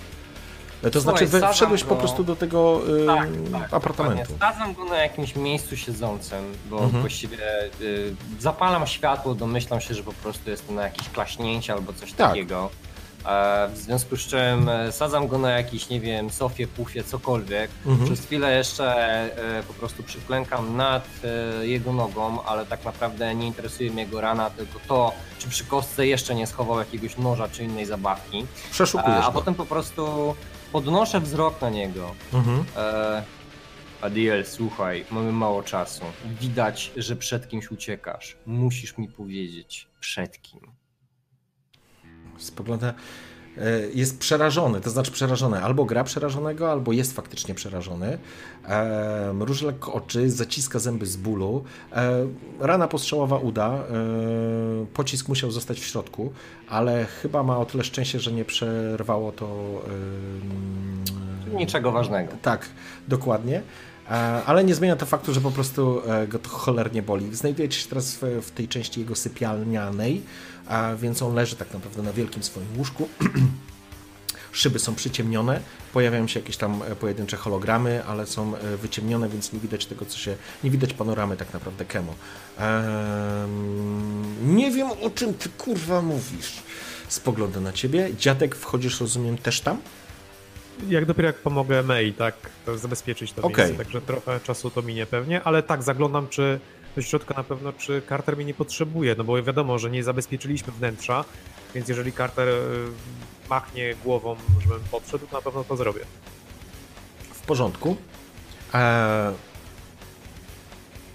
E, 0.84 0.92
To 0.92 1.02
znaczy, 1.02 1.26
wy 1.26 1.32
sadzam 1.40 1.54
wszedłeś 1.54 1.84
po 1.84 1.90
go- 1.90 1.96
prostu 2.02 2.24
do 2.24 2.36
tego 2.36 2.82
em, 3.00 3.08
Tak, 3.52 3.62
tak. 3.62 3.74
apartamentu. 3.74 4.34
Stadzam 4.36 4.74
go 4.74 4.86
na 4.86 4.98
jakimś 4.98 5.36
miejscu 5.36 5.78
siedzącym, 5.78 6.54
bo 6.70 6.80
Mhm. 6.84 7.02
właściwie 7.02 7.38
y, 7.82 8.16
zapalam 8.40 8.88
światło, 8.88 9.36
domyślam 9.36 9.82
się, 9.82 9.94
że 9.94 10.04
po 10.04 10.14
prostu 10.14 10.50
jest 10.50 10.68
to 10.68 10.74
na 10.74 10.84
jakieś 10.84 11.10
klaśnięcie 11.10 11.74
albo 11.74 11.94
coś 11.94 12.14
Tak. 12.14 12.30
takiego. 12.30 12.70
E, 13.26 13.70
w 13.74 13.78
związku 13.78 14.18
z 14.18 14.20
czym 14.20 14.70
e, 14.70 14.92
sadzam 14.92 15.28
go 15.28 15.38
na 15.38 15.52
jakiś, 15.52 15.90
nie 15.90 16.00
wiem, 16.00 16.30
sofie, 16.30 16.68
pufie, 16.68 17.04
cokolwiek. 17.04 17.72
Mhm. 17.86 18.06
Przez 18.06 18.26
chwilę 18.26 18.58
jeszcze 18.58 18.96
e, 19.60 19.64
po 19.64 19.74
prostu 19.74 20.04
przyklękam 20.04 20.78
nad 20.78 21.08
jego 21.62 21.94
nogą, 21.94 22.44
ale 22.44 22.66
tak 22.66 22.86
naprawdę 22.86 23.36
nie 23.36 23.48
interesuje 23.48 23.92
mnie 23.92 24.04
jego 24.04 24.22
rana, 24.22 24.50
tylko 24.50 24.80
to, 24.88 25.14
czy 25.40 25.50
przy 25.50 25.66
kostce 25.66 26.08
jeszcze 26.08 26.36
nie 26.36 26.48
schował 26.48 26.80
jakiegoś 26.80 27.18
noża 27.18 27.48
czy 27.50 27.64
innej 27.64 27.86
zabawki. 27.86 28.46
Przeszukujesz 28.72 29.26
a 29.26 29.32
potem 29.32 29.56
po 29.56 29.66
prostu 29.66 30.36
podnoszę 30.72 31.20
wzrok 31.20 31.62
na 31.62 31.70
niego. 31.70 32.16
Mhm. 32.34 32.64
Adiel, 34.02 34.46
słuchaj, 34.46 35.06
mamy 35.12 35.32
mało 35.32 35.64
czasu. 35.64 36.04
Widać, 36.40 36.92
że 36.98 37.16
przed 37.16 37.50
kimś 37.50 37.72
uciekasz. 37.72 38.38
Musisz 38.46 38.98
mi 38.98 39.08
powiedzieć, 39.08 39.88
przed 40.00 40.42
kim. 40.42 40.77
Spogląda. 42.38 42.94
e, 43.58 43.64
Jest 43.94 44.20
przerażony, 44.20 44.82
to 44.82 44.90
znaczy 44.90 45.12
przerażony. 45.12 45.64
Albo 45.64 45.86
gra 45.86 46.04
przerażonego, 46.04 46.72
albo 46.72 46.92
jest 46.92 47.14
faktycznie 47.16 47.56
przerażony. 47.56 48.18
E, 48.68 49.32
Mruży 49.34 49.66
lekko 49.66 49.94
oczy, 49.94 50.30
zaciska 50.30 50.80
zęby 50.80 51.06
z 51.06 51.18
bólu. 51.18 51.64
E, 51.94 52.12
Rana 52.60 52.88
postrzałowa 52.88 53.38
uda. 53.38 53.70
E, 53.74 53.82
Pocisk 54.94 55.28
musiał 55.28 55.52
zostać 55.52 55.80
w 55.80 55.86
środku, 55.86 56.32
ale 56.70 57.06
chyba 57.06 57.44
ma 57.44 57.58
o 57.58 57.66
tyle 57.66 57.84
szczęście, 57.84 58.20
że 58.20 58.32
nie 58.32 58.46
przerwało 58.46 59.32
to. 59.32 59.82
Niczego 61.56 61.92
ważnego. 61.92 62.32
tak, 62.42 62.70
dokładnie. 63.08 63.62
E, 64.12 64.12
Ale 64.46 64.64
nie 64.64 64.76
zmienia 64.76 64.96
to 64.96 65.06
faktu, 65.06 65.34
że 65.34 65.42
po 65.42 65.52
prostu 65.52 66.02
e, 66.12 66.28
go 66.28 66.40
to 66.40 66.50
cholernie 66.50 67.02
boli. 67.02 67.36
Znajdujecie 67.36 67.80
się 67.80 67.90
teraz 67.90 68.16
w, 68.16 68.22
w 68.42 68.52
tej 68.52 68.68
części 68.68 69.00
jego 69.00 69.16
sypialnianej, 69.16 70.22
a 70.70 70.96
więc 70.96 71.22
on 71.22 71.34
leży 71.34 71.56
tak 71.56 71.74
naprawdę 71.74 72.02
na 72.02 72.14
wielkim 72.14 72.44
swoim 72.44 72.68
łóżku. 72.78 73.10
Szyby 74.52 74.80
są 74.80 74.96
przyciemnione, 74.96 75.60
pojawiają 75.94 76.28
się 76.28 76.40
jakieś 76.40 76.58
tam 76.58 76.82
e, 76.84 76.96
pojedyncze 76.96 77.38
hologramy, 77.38 78.04
ale 78.06 78.26
są 78.26 78.56
e, 78.56 78.78
wyciemnione, 78.78 79.30
więc 79.30 79.54
nie 79.54 79.60
widać 79.60 79.86
tego, 79.86 80.06
co 80.06 80.18
się. 80.18 80.36
Nie 80.64 80.72
widać 80.72 80.94
panoramy 80.94 81.38
tak 81.38 81.54
naprawdę 81.54 81.86
Kemo. 81.86 82.16
Ehm, 82.60 84.56
nie 84.56 84.72
wiem, 84.72 84.88
o 84.92 85.10
czym 85.10 85.34
ty 85.34 85.50
kurwa 85.50 86.02
mówisz. 86.02 86.54
Spogląda 87.08 87.60
na 87.60 87.74
ciebie. 87.74 88.10
Dziadek, 88.20 88.56
wchodzisz, 88.56 89.00
rozumiem, 89.00 89.38
też 89.38 89.62
tam? 89.62 89.82
Jak 90.90 91.06
dopiero 91.06 91.28
jak 91.28 91.36
pomogę 91.36 91.84
May, 91.84 92.14
tak, 92.14 92.36
to 92.66 92.78
zabezpieczyć 92.78 93.34
to 93.34 93.42
Okej. 93.42 93.66
miejsce, 93.66 93.84
także 93.84 94.02
trochę 94.02 94.40
czasu 94.40 94.72
to 94.72 94.82
minie 94.82 95.06
pewnie, 95.06 95.44
ale 95.44 95.64
tak, 95.64 95.84
zaglądam, 95.84 96.28
czy 96.28 96.60
do 96.98 97.02
środka 97.02 97.34
na 97.34 97.44
pewno, 97.44 97.74
czy 97.74 98.02
Carter 98.10 98.36
mnie 98.36 98.46
nie 98.46 98.54
potrzebuje, 98.54 99.16
no 99.18 99.24
bo 99.24 99.44
wiadomo, 99.44 99.80
że 99.80 99.90
nie 99.90 100.04
zabezpieczyliśmy 100.04 100.74
wnętrza, 100.74 101.26
więc 101.76 101.90
jeżeli 101.90 102.14
Carter 102.14 102.50
e, 102.50 102.54
machnie 103.50 103.96
głową, 104.04 104.36
żebym 104.64 104.80
podszedł, 104.92 105.28
to 105.28 105.38
na 105.38 105.42
pewno 105.42 105.64
to 105.64 105.78
zrobię. 105.78 106.02
W 107.34 107.42
porządku. 107.42 107.98
E, 108.74 109.34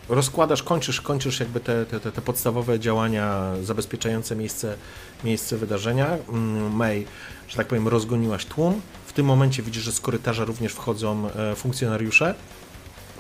rozkładasz, 0.09 0.63
kończysz, 0.63 1.01
kończysz 1.01 1.41
jakby 1.41 1.61
te, 1.61 1.87
te, 1.87 2.01
te, 2.01 2.13
te 2.13 2.23
podstawowe 2.23 2.81
działania 2.81 3.43
zabezpieczające 3.63 4.37
miejsce, 4.37 4.77
miejsce 5.25 5.57
wydarzenia. 5.57 6.09
Mm, 6.29 6.77
May, 6.77 7.07
że 7.49 7.57
tak 7.57 7.67
powiem, 7.67 7.89
rozgoniłaś 7.89 8.47
tłum. 8.47 8.81
W 9.07 9.13
tym 9.13 9.27
momencie 9.27 9.63
widzisz, 9.63 9.83
że 9.83 9.93
z 9.93 10.01
korytarza 10.01 10.45
również 10.45 10.73
wchodzą 10.73 11.29
e, 11.31 11.55
funkcjonariusze. 11.57 12.35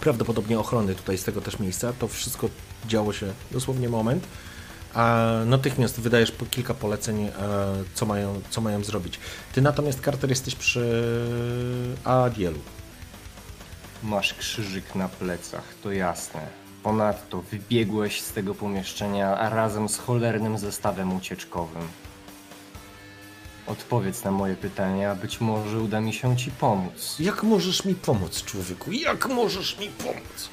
Prawdopodobnie 0.03 0.59
ochrony 0.59 0.95
tutaj 0.95 1.19
z 1.19 1.25
tego 1.25 1.41
też 1.41 1.59
miejsca. 1.59 1.93
To 1.93 2.09
wszystko 2.09 2.49
działo 2.87 3.13
się 3.13 3.33
dosłownie 3.51 3.89
moment. 3.89 4.27
A 4.95 5.27
natychmiast 5.47 6.01
wydajesz 6.01 6.33
kilka 6.51 6.75
poleceń, 6.75 7.25
e, 7.25 7.33
co 7.95 8.07
mają, 8.07 8.41
co 8.51 8.61
mają 8.61 8.85
zrobić. 8.85 9.19
Ty 9.53 9.63
natomiast, 9.63 10.05
Carter, 10.05 10.31
jesteś 10.31 10.55
przy 10.55 11.25
Adielu. 12.05 12.59
Masz 14.03 14.35
krzyżyk 14.35 14.95
na 14.95 15.09
plecach, 15.09 15.65
to 15.83 15.93
jasne. 15.93 16.41
Ponadto 16.83 17.43
wybiegłeś 17.43 18.21
z 18.21 18.33
tego 18.33 18.55
pomieszczenia 18.55 19.51
razem 19.51 19.89
z 19.89 19.99
cholernym 19.99 20.59
zestawem 20.59 21.17
ucieczkowym. 21.17 21.83
Odpowiedz 23.67 24.25
na 24.25 24.31
moje 24.31 24.57
pytania, 24.57 25.15
być 25.15 25.41
może 25.41 25.79
uda 25.79 26.01
mi 26.01 26.13
się 26.13 26.37
ci 26.37 26.51
pomóc. 26.51 27.17
Jak 27.21 27.43
możesz 27.43 27.85
mi 27.85 27.95
pomóc, 27.95 28.45
człowieku? 28.45 28.93
Jak 28.93 29.29
możesz 29.29 29.79
mi 29.79 29.89
pomóc? 29.89 30.51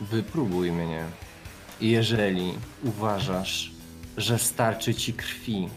Wypróbuj 0.00 0.72
mnie. 0.72 1.04
Jeżeli 1.80 2.54
uważasz, 2.84 3.70
że 4.16 4.38
starczy 4.38 4.94
ci 4.94 5.12
krwi, 5.12 5.68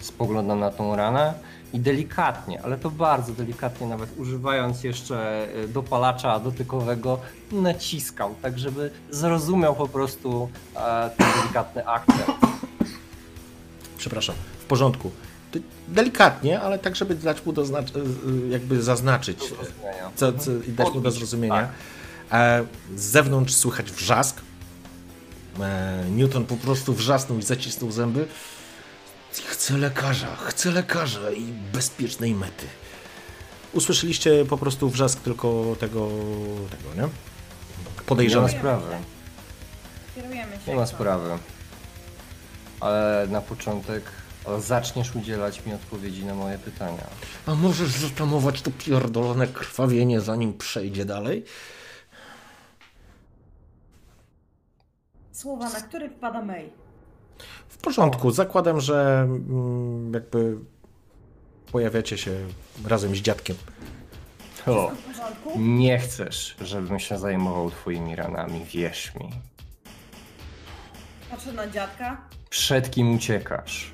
spoglądam 0.00 0.60
na 0.60 0.70
tą 0.70 0.96
ranę 0.96 1.34
i 1.76 1.80
delikatnie, 1.80 2.62
ale 2.62 2.78
to 2.78 2.90
bardzo 2.90 3.32
delikatnie, 3.32 3.86
nawet 3.86 4.18
używając 4.18 4.84
jeszcze 4.84 5.48
e, 5.64 5.68
dopalacza 5.68 6.40
dotykowego, 6.40 7.18
naciskam, 7.52 8.34
tak 8.42 8.58
żeby 8.58 8.90
zrozumiał 9.10 9.74
po 9.76 9.88
prostu 9.88 10.48
e, 10.76 11.10
ten 11.16 11.26
delikatny 11.42 11.86
akcent. 11.86 12.26
Przepraszam, 13.98 14.34
w 14.58 14.64
porządku. 14.64 15.10
Delikatnie, 15.88 16.60
ale 16.60 16.78
tak, 16.78 16.96
żeby 16.96 17.14
dać 17.14 17.46
mu 17.46 17.52
doznacz, 17.52 17.86
jakby 18.50 18.82
zaznaczyć, 18.82 19.38
Do 19.38 19.46
zrozumienia. 19.46 20.10
co, 20.16 20.32
co, 20.32 20.50
i 20.68 20.72
dać 20.72 20.94
mu 20.94 21.00
do 21.00 21.10
zrozumienia. 21.10 21.54
tak. 21.54 21.70
E, 22.40 22.64
z 22.96 23.02
zewnątrz 23.02 23.54
słychać 23.54 23.90
wrzask. 23.92 24.40
E, 25.60 26.04
Newton 26.10 26.44
po 26.44 26.56
prostu 26.56 26.94
wrzasnął 26.94 27.38
i 27.38 27.42
zacisnął 27.42 27.90
zęby. 27.90 28.26
Chcę 29.44 29.78
lekarza, 29.78 30.36
chcę 30.36 30.70
lekarza 30.70 31.30
i 31.30 31.42
bezpiecznej 31.72 32.34
mety. 32.34 32.66
Usłyszeliście 33.72 34.44
po 34.44 34.58
prostu 34.58 34.90
wrzask 34.90 35.20
tylko 35.20 35.76
tego, 35.80 36.08
tego 36.70 36.94
nie? 36.94 37.08
Nie 38.28 38.36
ma 38.36 38.48
sprawy. 38.48 38.96
Kierujemy 40.14 40.52
się. 40.52 40.70
Nie 40.70 40.74
ma 40.74 40.86
sprawy. 40.86 41.38
Ale 42.80 43.26
na 43.30 43.40
początek 43.40 44.04
zaczniesz 44.58 45.16
udzielać 45.16 45.66
mi 45.66 45.74
odpowiedzi 45.74 46.24
na 46.24 46.34
moje 46.34 46.58
pytania. 46.58 47.06
A 47.46 47.54
możesz 47.54 47.88
zatamować 47.88 48.62
to 48.62 48.70
pierdolone 48.70 49.46
krwawienie, 49.46 50.20
zanim 50.20 50.58
przejdzie 50.58 51.04
dalej? 51.04 51.44
Słowa, 55.32 55.68
na 55.68 55.80
które 55.80 56.10
wpada 56.10 56.42
May. 56.42 56.85
W 57.68 57.78
porządku, 57.78 58.30
zakładam, 58.30 58.80
że 58.80 59.20
mm, 59.28 60.12
jakby 60.14 60.56
pojawiacie 61.72 62.18
się 62.18 62.30
razem 62.84 63.16
z 63.16 63.18
dziadkiem. 63.18 63.56
O, 64.66 64.88
W 64.90 64.98
porządku? 65.02 65.52
nie 65.60 65.98
chcesz, 65.98 66.56
żebym 66.60 66.98
się 66.98 67.18
zajmował 67.18 67.70
twoimi 67.70 68.16
ranami, 68.16 68.64
wierz 68.64 69.14
mi. 69.14 69.30
Patrzę 71.30 71.52
na 71.52 71.68
dziadka. 71.70 72.20
Przed 72.50 72.90
kim 72.90 73.14
uciekasz? 73.14 73.90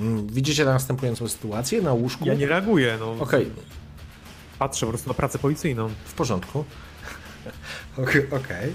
Mm, 0.00 0.26
Widzicie 0.26 0.64
następującą 0.64 1.28
sytuację 1.28 1.82
na 1.82 1.92
łóżku? 1.92 2.24
Ja 2.26 2.34
nie 2.34 2.46
reaguję, 2.46 2.96
no. 3.00 3.12
Okej, 3.20 3.50
Patrzę 4.58 4.86
po 4.86 4.92
prostu 4.92 5.08
na 5.10 5.14
pracę 5.14 5.38
policyjną. 5.38 5.88
w 6.04 6.14
porządku. 6.14 6.64
Okej. 8.02 8.26
okej. 8.30 8.72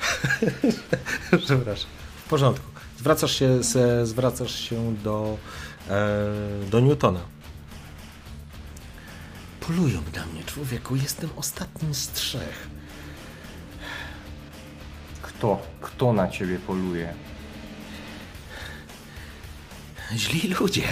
Przepraszam. 1.44 1.90
W 2.26 2.28
porządku. 2.28 2.66
Zwracasz 2.98 3.38
się, 3.38 3.64
se, 3.64 4.06
zwracasz 4.06 4.60
się 4.60 4.96
do, 4.96 5.38
e, 5.90 6.26
do 6.70 6.80
Newtona. 6.80 7.20
Polują 9.60 10.02
na 10.14 10.26
mnie, 10.26 10.44
człowieku. 10.44 10.96
Jestem 10.96 11.30
ostatnim 11.36 11.94
z 11.94 12.08
trzech. 12.08 12.68
Kto? 15.22 15.62
Kto 15.80 16.12
na 16.12 16.28
ciebie 16.28 16.58
poluje? 16.58 17.14
Źli 20.16 20.54
ludzie. 20.60 20.88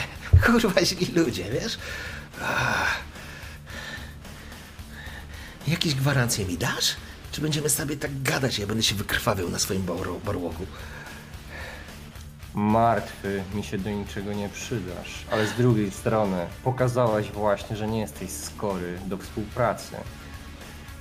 Kurwa, 0.47 0.85
źli 0.85 1.07
ludzie, 1.15 1.45
wiesz? 1.51 1.78
Ach. 2.43 2.97
Jakieś 5.69 5.95
gwarancje 5.95 6.45
mi 6.47 6.59
dasz? 6.59 6.97
Czy 7.39 7.42
będziemy 7.42 7.68
sobie 7.68 7.97
tak 7.97 8.23
gadać, 8.23 8.58
ja 8.58 8.67
będę 8.67 8.83
się 8.83 8.94
wykrwawiał 8.94 9.49
na 9.50 9.58
swoim 9.58 9.83
bar- 9.83 10.20
barłogu? 10.25 10.67
Martwy 12.55 13.42
mi 13.55 13.65
się 13.65 13.78
do 13.78 13.91
niczego 13.91 14.33
nie 14.33 14.49
przydasz, 14.49 15.25
ale 15.31 15.47
z 15.47 15.52
drugiej 15.55 15.91
strony 15.91 16.47
pokazałaś 16.65 17.31
właśnie, 17.31 17.76
że 17.76 17.89
nie 17.89 18.00
jesteś 18.00 18.31
skory 18.31 18.99
do 19.07 19.17
współpracy. 19.18 19.97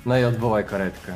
No 0.06 0.17
i 0.19 0.24
odwołaj 0.24 0.66
karetkę. 0.66 1.16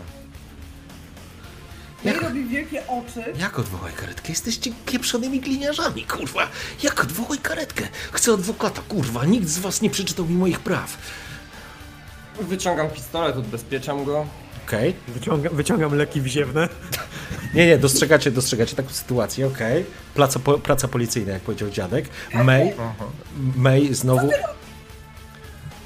Jak- 2.03 2.21
robi 2.21 2.45
wielkie 2.45 2.87
oczy. 2.87 3.23
Jak 3.39 3.59
odwołaj 3.59 3.93
karetkę? 3.93 4.29
Jesteście 4.29 4.71
pieprzonymi 4.85 5.39
gliniarzami, 5.39 6.03
kurwa. 6.05 6.47
Jak 6.83 7.01
odwołaj 7.01 7.37
karetkę? 7.37 7.87
Chcę 8.11 8.33
adwokata, 8.33 8.81
kurwa. 8.89 9.25
Nikt 9.25 9.47
z 9.47 9.59
was 9.59 9.81
nie 9.81 9.89
przeczytał 9.89 10.25
mi 10.25 10.35
moich 10.35 10.59
praw. 10.59 10.97
Wyciągam 12.41 12.89
pistolet, 12.89 13.37
odbezpieczam 13.37 14.03
go. 14.05 14.25
Okej. 14.67 14.95
Wyciągam, 15.07 15.55
wyciągam 15.55 15.95
leki 15.95 16.21
wziewne. 16.21 16.69
Nie, 17.53 17.67
nie, 17.67 17.77
dostrzegacie, 17.77 18.31
dostrzegacie 18.31 18.75
taką 18.75 18.89
sytuację, 18.89 19.47
okej. 19.47 19.85
Praca, 20.13 20.39
po, 20.39 20.59
praca 20.59 20.87
policyjna, 20.87 21.33
jak 21.33 21.41
powiedział 21.41 21.69
dziadek. 21.69 22.05
May, 22.33 22.73
May 23.55 23.93
znowu... 23.93 24.29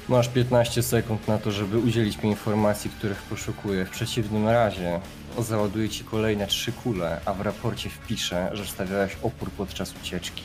Masz 0.08 0.28
15 0.28 0.82
sekund 0.82 1.28
na 1.28 1.38
to, 1.38 1.50
żeby 1.50 1.78
udzielić 1.78 2.22
mi 2.22 2.30
informacji, 2.30 2.90
których 2.90 3.22
poszukuję. 3.22 3.84
W 3.84 3.90
przeciwnym 3.90 4.48
razie 4.48 5.00
załaduję 5.38 5.88
ci 5.88 6.04
kolejne 6.04 6.46
trzy 6.46 6.72
kule, 6.72 7.20
a 7.24 7.34
w 7.34 7.40
raporcie 7.40 7.90
wpiszę, 7.90 8.50
że 8.52 8.66
stawiałeś 8.66 9.16
opór 9.22 9.50
podczas 9.50 9.94
ucieczki. 10.02 10.42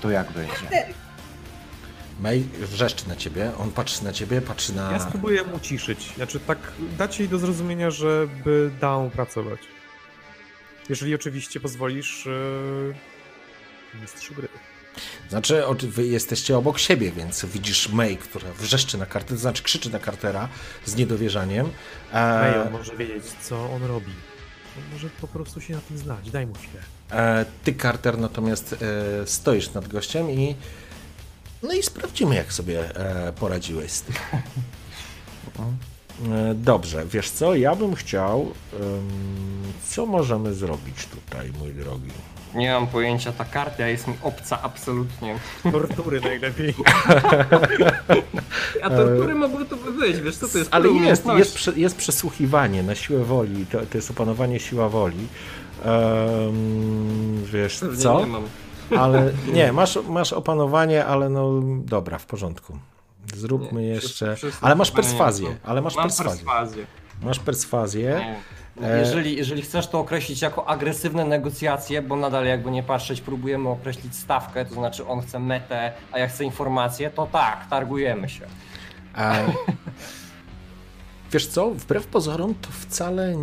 To 0.00 0.10
jak 0.10 0.32
będzie? 0.32 0.94
May 2.20 2.40
wrzeszczy 2.58 3.08
na 3.08 3.16
ciebie, 3.16 3.52
on 3.58 3.70
patrzy 3.70 4.04
na 4.04 4.12
ciebie, 4.12 4.40
patrzy 4.40 4.74
na... 4.74 4.92
Ja 4.92 5.00
spróbuję 5.00 5.42
mu 5.44 5.60
ciszyć. 5.60 6.12
Znaczy 6.16 6.40
tak 6.40 6.58
dać 6.98 7.18
jej 7.18 7.28
do 7.28 7.38
zrozumienia, 7.38 7.90
żeby 7.90 8.70
dał 8.80 9.10
pracować. 9.10 9.60
Jeżeli 10.88 11.14
oczywiście 11.14 11.60
pozwolisz 11.60 12.26
yy, 12.26 12.94
mistrzu 14.00 14.34
gry. 14.34 14.48
Znaczy, 15.30 15.62
wy 15.82 16.06
jesteście 16.06 16.58
obok 16.58 16.78
siebie, 16.78 17.12
więc 17.12 17.44
widzisz 17.44 17.88
May, 17.88 18.16
która 18.16 18.52
wrzeszczy 18.52 18.98
na 18.98 19.06
kartę, 19.06 19.28
to 19.28 19.36
znaczy 19.36 19.62
krzyczy 19.62 19.90
na 19.90 19.98
Cartera 20.00 20.48
z 20.84 20.96
niedowierzaniem. 20.96 21.70
May, 22.12 22.58
on 22.58 22.66
E, 22.66 22.70
może 22.70 22.96
wiedzieć, 22.96 23.24
co 23.42 23.70
on 23.72 23.84
robi. 23.84 24.12
On 24.78 24.92
może 24.92 25.08
po 25.20 25.28
prostu 25.28 25.60
się 25.60 25.74
na 25.74 25.80
tym 25.80 25.98
znać. 25.98 26.30
Daj 26.30 26.46
mu 26.46 26.54
chwilę. 26.54 26.82
e, 27.10 27.44
ty, 27.64 27.74
Carter, 27.74 28.18
natomiast 28.18 28.76
e, 29.22 29.26
stoisz 29.26 29.72
nad 29.72 29.88
gościem 29.88 30.30
i 30.30 30.54
no 31.62 31.72
i 31.72 31.82
sprawdzimy, 31.82 32.34
jak 32.34 32.52
sobie 32.52 32.96
e, 32.96 33.32
poradziłeś 33.32 33.90
z 33.90 34.02
tym. 34.02 34.14
E, 36.32 36.54
Dobrze, 36.54 37.06
wiesz 37.06 37.30
co, 37.30 37.54
ja 37.54 37.74
bym 37.74 37.94
chciał... 37.94 38.52
co 39.88 40.06
możemy 40.06 40.54
zrobić 40.54 41.06
tutaj, 41.06 41.52
mój 41.58 41.74
drogi? 41.74 42.10
Nie 42.54 42.72
mam 42.72 42.86
pojęcia, 42.86 43.32
ta 43.32 43.44
karta 43.44 43.88
jest 43.88 44.06
mi 44.06 44.14
obca 44.22 44.62
absolutnie. 44.62 45.38
Tortury 45.72 46.20
najlepiej. 46.20 46.74
A 48.82 48.90
tortury 48.90 49.34
mogły 49.34 49.64
tu 49.64 49.76
być, 49.76 50.20
wiesz 50.20 50.36
co 50.36 50.48
to 50.48 50.58
jest? 50.58 50.74
Ale 50.74 50.88
jest, 50.88 51.26
jest, 51.26 51.76
jest 51.76 51.96
przesłuchiwanie 51.96 52.82
na 52.82 52.94
siłę 52.94 53.24
woli, 53.24 53.66
to, 53.66 53.78
to 53.86 53.98
jest 53.98 54.10
opanowanie 54.10 54.60
siła 54.60 54.88
woli. 54.88 55.26
Em, 55.84 57.44
wiesz 57.44 57.78
Pewnie 57.78 57.96
co? 58.02 58.20
Nie 58.20 58.26
mam. 58.26 58.44
Ale 58.98 59.32
nie, 59.52 59.72
masz, 59.72 59.98
masz 60.08 60.32
opanowanie, 60.32 61.04
ale 61.04 61.28
no 61.28 61.60
dobra, 61.84 62.18
w 62.18 62.26
porządku. 62.26 62.78
Zróbmy 63.34 63.80
Nie, 63.82 63.88
jeszcze. 63.88 64.36
Ale 64.60 64.74
masz 64.74 64.90
perswazję. 64.90 65.56
Ale 65.64 65.82
masz 65.82 65.94
perswazję. 65.94 66.44
perswazję. 66.44 66.86
Masz 67.22 67.38
perswazję. 67.38 68.36
E- 68.82 68.98
Jeżeli, 68.98 69.36
jeżeli 69.36 69.62
chcesz 69.62 69.88
to 69.88 69.98
określić 70.00 70.42
jako 70.42 70.68
agresywne 70.68 71.24
negocjacje, 71.24 72.02
bo 72.02 72.16
nadal 72.16 72.46
jakby 72.46 72.70
nie 72.70 72.82
patrzeć, 72.82 73.20
próbujemy 73.20 73.68
określić 73.68 74.16
stawkę, 74.16 74.64
to 74.64 74.74
znaczy 74.74 75.06
on 75.06 75.22
chce 75.22 75.38
metę, 75.38 75.92
a 76.12 76.18
ja 76.18 76.28
chcę 76.28 76.44
informację, 76.44 77.10
to 77.10 77.26
tak, 77.26 77.66
targujemy 77.70 78.28
się. 78.28 78.46
A... 79.14 79.34
Wiesz 81.32 81.46
co, 81.46 81.70
wbrew 81.70 82.06
pozorom 82.06 82.54
to 82.54 82.68
wcale 82.70 83.34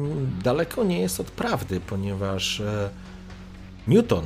daleko 0.44 0.84
nie 0.84 1.00
jest 1.02 1.20
od 1.20 1.32
prawdy, 1.32 1.80
ponieważ 1.80 2.60
e, 2.60 2.90
Newton 3.88 4.24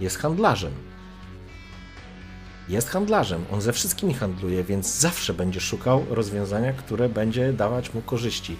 jest 0.00 0.18
handlarzem. 0.18 0.72
Jest 2.68 2.88
handlarzem, 2.88 3.44
on 3.52 3.60
ze 3.60 3.72
wszystkimi 3.72 4.14
handluje, 4.14 4.64
więc 4.64 4.98
zawsze 4.98 5.34
będzie 5.34 5.60
szukał 5.60 6.06
rozwiązania, 6.10 6.72
które 6.72 7.08
będzie 7.08 7.52
dawać 7.52 7.94
mu 7.94 8.02
korzyści. 8.02 8.56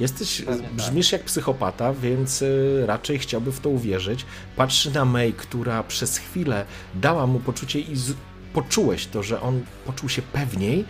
Jesteś, 0.00 0.42
tak. 0.46 0.72
brzmisz 0.72 1.12
jak 1.12 1.22
psychopata, 1.22 1.92
więc 1.92 2.42
e, 2.42 2.46
raczej 2.86 3.18
chciałby 3.18 3.52
w 3.52 3.60
to 3.60 3.68
uwierzyć. 3.68 4.26
Patrzy 4.56 4.90
na 4.90 5.04
May, 5.04 5.32
która 5.32 5.82
przez 5.82 6.18
chwilę 6.18 6.64
dała 6.94 7.26
mu 7.26 7.40
poczucie 7.40 7.80
i 7.80 7.96
z... 7.96 8.12
poczułeś 8.52 9.06
to, 9.06 9.22
że 9.22 9.40
on 9.40 9.62
poczuł 9.86 10.08
się 10.08 10.22
pewniej, 10.22 10.84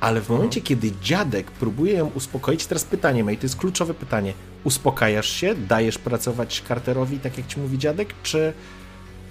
ale 0.00 0.20
w 0.20 0.28
momencie, 0.28 0.60
kiedy 0.60 0.92
dziadek 1.02 1.50
próbuje 1.50 1.92
ją 1.92 2.06
uspokoić, 2.06 2.66
teraz 2.66 2.84
pytanie, 2.84 3.24
May, 3.24 3.36
to 3.36 3.42
jest 3.42 3.56
kluczowe 3.56 3.94
pytanie. 3.94 4.32
Uspokajasz 4.64 5.28
się, 5.28 5.54
dajesz 5.54 5.98
pracować 5.98 6.62
Carterowi, 6.68 7.18
tak 7.18 7.38
jak 7.38 7.46
ci 7.46 7.60
mówi 7.60 7.78
dziadek, 7.78 8.14
czy, 8.22 8.52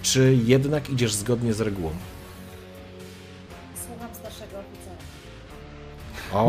czy 0.02 0.38
jednak 0.44 0.90
idziesz 0.90 1.12
zgodnie 1.12 1.52
z 1.52 1.60
regułą? 1.60 1.90
Słucham 3.86 4.14
starszego 4.14 4.58
oficera. 4.58 4.98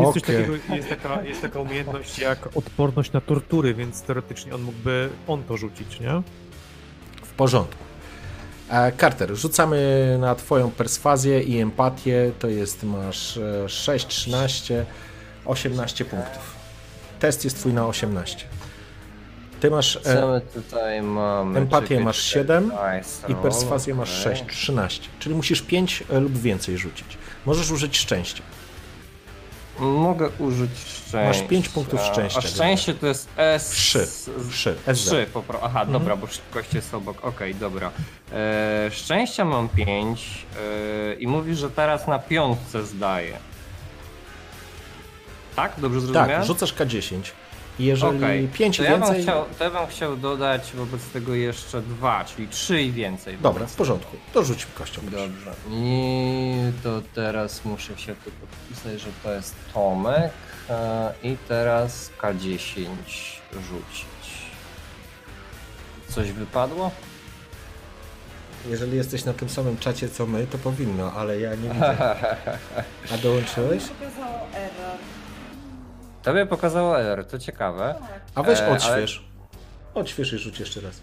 Jest, 0.00 0.14
coś 0.14 0.22
Okej. 0.22 0.36
takiego, 0.36 0.74
jest, 0.74 0.88
taka, 0.88 1.22
jest 1.22 1.42
taka 1.42 1.60
umiejętność 1.60 2.18
jak 2.18 2.56
odporność 2.56 3.12
na 3.12 3.20
tortury, 3.20 3.74
więc 3.74 4.02
teoretycznie 4.02 4.54
on 4.54 4.62
mógłby 4.62 5.10
on 5.28 5.42
to 5.42 5.56
rzucić, 5.56 6.00
nie? 6.00 6.22
W 7.22 7.32
porządku. 7.32 7.84
E, 8.70 8.92
Carter, 9.00 9.36
rzucamy 9.36 10.16
na 10.20 10.34
twoją 10.34 10.70
perswazję 10.70 11.42
i 11.42 11.60
empatię, 11.60 12.32
to 12.38 12.48
jest, 12.48 12.82
masz 12.84 13.36
e, 13.36 13.68
6, 13.68 14.06
13, 14.06 14.86
18 15.44 16.04
punktów. 16.04 16.54
Test 17.20 17.44
jest 17.44 17.58
twój 17.58 17.72
na 17.72 17.86
18. 17.86 18.46
Ty 19.60 19.70
masz... 19.70 19.98
Co 20.02 20.10
E, 20.10 20.26
my 20.26 20.40
tutaj 20.40 21.02
mamy? 21.02 21.58
empatię 21.58 21.88
Czekaj, 21.88 22.04
masz 22.04 22.16
czekaj, 22.28 22.42
7 22.42 22.64
nice 22.64 23.28
I 23.28 23.34
perswazję 23.34 23.94
masz 23.94 24.26
okej. 24.26 24.36
6, 24.36 24.56
13. 24.56 25.08
Czyli 25.18 25.34
musisz 25.34 25.62
5 25.62 26.04
lub 26.10 26.38
więcej 26.38 26.78
rzucić. 26.78 27.18
Możesz 27.46 27.70
użyć 27.70 27.98
szczęścia. 27.98 28.42
Mogę 29.78 30.28
użyć 30.38 30.70
szczęścia. 30.78 31.24
Masz 31.24 31.48
pięć 31.48 31.68
punktów 31.68 32.00
szczęścia, 32.00 32.38
A 32.38 32.42
szczęście 32.42 32.94
to 32.94 33.06
jest 33.06 33.28
S. 33.36 33.68
3. 33.68 34.06
3. 34.50 34.76
SZ. 34.94 35.06
3 35.06 35.26
po 35.32 35.42
prostu. 35.42 35.66
Aha, 35.66 35.86
dobra, 35.86 36.16
bo 36.16 36.26
szybkość 36.26 36.74
jest 36.74 36.94
obok. 36.94 37.24
Okej, 37.24 37.54
dobra. 37.54 37.90
E, 38.32 38.90
szczęścia 38.92 39.44
mam 39.44 39.68
5 39.68 40.46
e, 41.10 41.14
i 41.14 41.26
mówi, 41.26 41.54
że 41.54 41.70
teraz 41.70 42.06
na 42.06 42.18
piątce 42.18 42.86
zdaje. 42.86 43.36
Tak? 45.56 45.72
Dobrze 45.78 46.00
zrozumiałem? 46.00 46.30
Tak, 46.30 46.44
rzucasz 46.46 46.74
K10. 46.74 47.20
Jeżeli 47.80 48.16
Okej, 48.16 48.48
5 48.48 48.76
to 48.76 48.82
i 48.82 48.86
ja, 48.86 48.92
bym 48.92 49.00
więcej... 49.00 49.22
chciał, 49.22 49.44
to 49.58 49.64
ja 49.64 49.70
bym 49.70 49.86
chciał 49.86 50.16
dodać 50.16 50.72
wobec 50.74 51.08
tego 51.08 51.34
jeszcze 51.34 51.82
2, 51.82 52.24
czyli 52.24 52.48
3 52.48 52.82
i 52.82 52.92
więcej. 52.92 53.38
Dobra, 53.38 53.66
w 53.66 53.74
porządku. 53.74 54.16
To 54.32 54.44
rzuć 54.44 54.66
kością. 54.74 55.00
Dobrze. 55.04 55.52
I 55.70 56.52
to 56.82 57.02
teraz 57.14 57.64
muszę 57.64 57.98
się 57.98 58.14
tu 58.14 58.30
podpisać, 58.30 59.00
że 59.00 59.08
to 59.22 59.32
jest 59.32 59.54
Tomek. 59.74 60.32
e, 60.70 61.12
I 61.22 61.36
teraz 61.48 62.10
K10 62.22 62.86
rzucić. 63.52 64.30
Coś 66.08 66.32
wypadło? 66.32 66.90
Jeżeli 68.68 68.96
jesteś 68.96 69.24
na 69.24 69.32
tym 69.32 69.48
samym 69.48 69.78
czacie 69.78 70.08
co 70.08 70.26
my, 70.26 70.46
to 70.46 70.58
powinno, 70.58 71.12
ale 71.12 71.40
ja 71.40 71.54
nie 71.54 71.68
widzę. 71.70 71.96
A 73.14 73.16
dołączyłeś? 73.22 73.82
Pokazało 73.84 74.46
error. 74.54 74.98
Tobie 76.22 76.46
pokazało 76.46 77.00
R, 77.00 77.24
to 77.26 77.38
ciekawe. 77.38 77.94
A 78.34 78.42
weź 78.42 78.58
E, 78.58 78.64
ale- 78.66 78.72
odśwież. 78.76 79.24
Odśwież 79.94 80.32
i 80.32 80.38
rzuć 80.38 80.60
jeszcze 80.60 80.80
raz. 80.80 81.00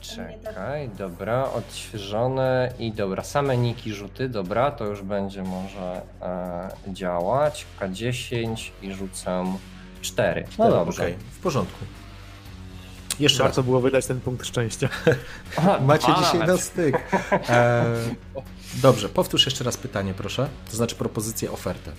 Czekaj, 0.00 0.88
dobra, 0.88 1.44
odświeżone 1.52 2.72
i 2.78 2.92
dobra, 2.92 3.22
same 3.24 3.56
niki 3.56 3.92
rzuty, 3.94 4.28
dobra, 4.28 4.70
to 4.70 4.84
już 4.84 5.02
będzie 5.02 5.42
może 5.42 6.02
e, 6.22 6.70
działać. 6.94 7.66
K10 7.80 8.70
i 8.82 8.92
rzucę 8.92 9.44
4. 10.00 10.44
No 10.58 10.70
dobrze. 10.70 11.02
Okej, 11.02 11.14
w 11.32 11.38
porządku. 11.38 11.84
Jeszcze 13.20 13.38
raz. 13.42 13.48
Warto 13.48 13.62
było 13.62 13.80
wydać 13.80 14.06
ten 14.06 14.20
punkt 14.20 14.46
szczęścia. 14.46 14.88
Aha, 15.58 15.78
Macie 15.82 16.06
dwa 16.12 16.20
dzisiaj 16.22 16.38
nawet. 16.40 16.56
na 16.56 16.62
styk. 16.62 17.00
E, 17.48 17.84
dobrze, 18.82 19.08
powtórz 19.08 19.44
jeszcze 19.46 19.64
raz 19.64 19.76
pytanie, 19.76 20.14
proszę. 20.14 20.48
To 20.70 20.76
znaczy 20.76 20.94
propozycję, 20.96 21.52
ofertę. 21.52 21.90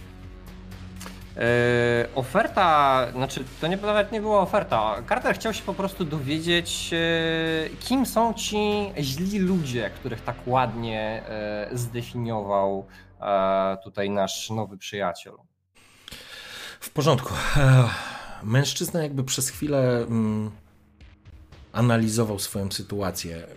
E, 1.38 2.08
oferta, 2.16 3.08
znaczy 3.12 3.44
to 3.62 3.68
nie, 3.68 3.78
nawet 3.78 4.12
nie 4.12 4.22
była 4.22 4.42
oferta. 4.42 5.04
Carter 5.10 5.36
chciał 5.36 5.54
się 5.54 5.64
po 5.64 5.74
prostu 5.74 6.06
dowiedzieć, 6.06 6.92
e, 6.94 7.70
kim 7.80 8.06
są 8.06 8.34
ci 8.34 8.58
źli 9.00 9.40
ludzie, 9.40 9.90
których 9.90 10.22
tak 10.22 10.36
ładnie 10.46 11.24
e, 11.28 11.70
zdefiniował 11.72 12.88
tutaj 13.84 14.10
nasz 14.10 14.50
nowy 14.50 14.78
przyjaciel. 14.78 15.34
W 16.80 16.90
porządku. 16.90 17.34
Mężczyzna 18.44 19.04
jakby 19.04 19.24
przez 19.24 19.50
chwilę 19.50 19.98
mm, 19.98 20.52
analizował 21.74 22.40
swoją 22.40 22.72
sytuację. 22.72 23.48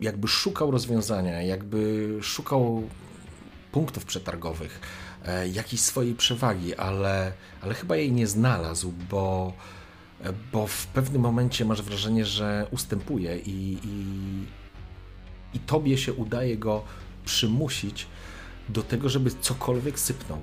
Jakby 0.00 0.28
szukał 0.28 0.70
rozwiązania, 0.70 1.42
jakby 1.42 2.08
szukał 2.22 2.82
punktów 3.72 4.04
przetargowych, 4.04 4.80
jakiejś 5.52 5.82
swojej 5.82 6.14
przewagi, 6.14 6.74
ale, 6.74 7.32
ale 7.60 7.74
chyba 7.74 7.96
jej 7.96 8.12
nie 8.12 8.26
znalazł, 8.26 8.92
bo, 9.10 9.52
e, 10.24 10.32
bo 10.52 10.66
w 10.66 10.86
pewnym 10.86 11.22
momencie 11.22 11.64
masz 11.64 11.82
wrażenie, 11.82 12.24
że 12.24 12.66
ustępuje 12.70 13.38
i, 13.38 13.78
i, 13.84 14.06
i 15.54 15.58
tobie 15.58 15.98
się 15.98 16.12
udaje 16.12 16.56
go 16.56 16.84
przymusić 17.24 18.06
do 18.68 18.82
tego, 18.82 19.08
żeby 19.08 19.30
cokolwiek 19.40 19.98
sypnął. 19.98 20.40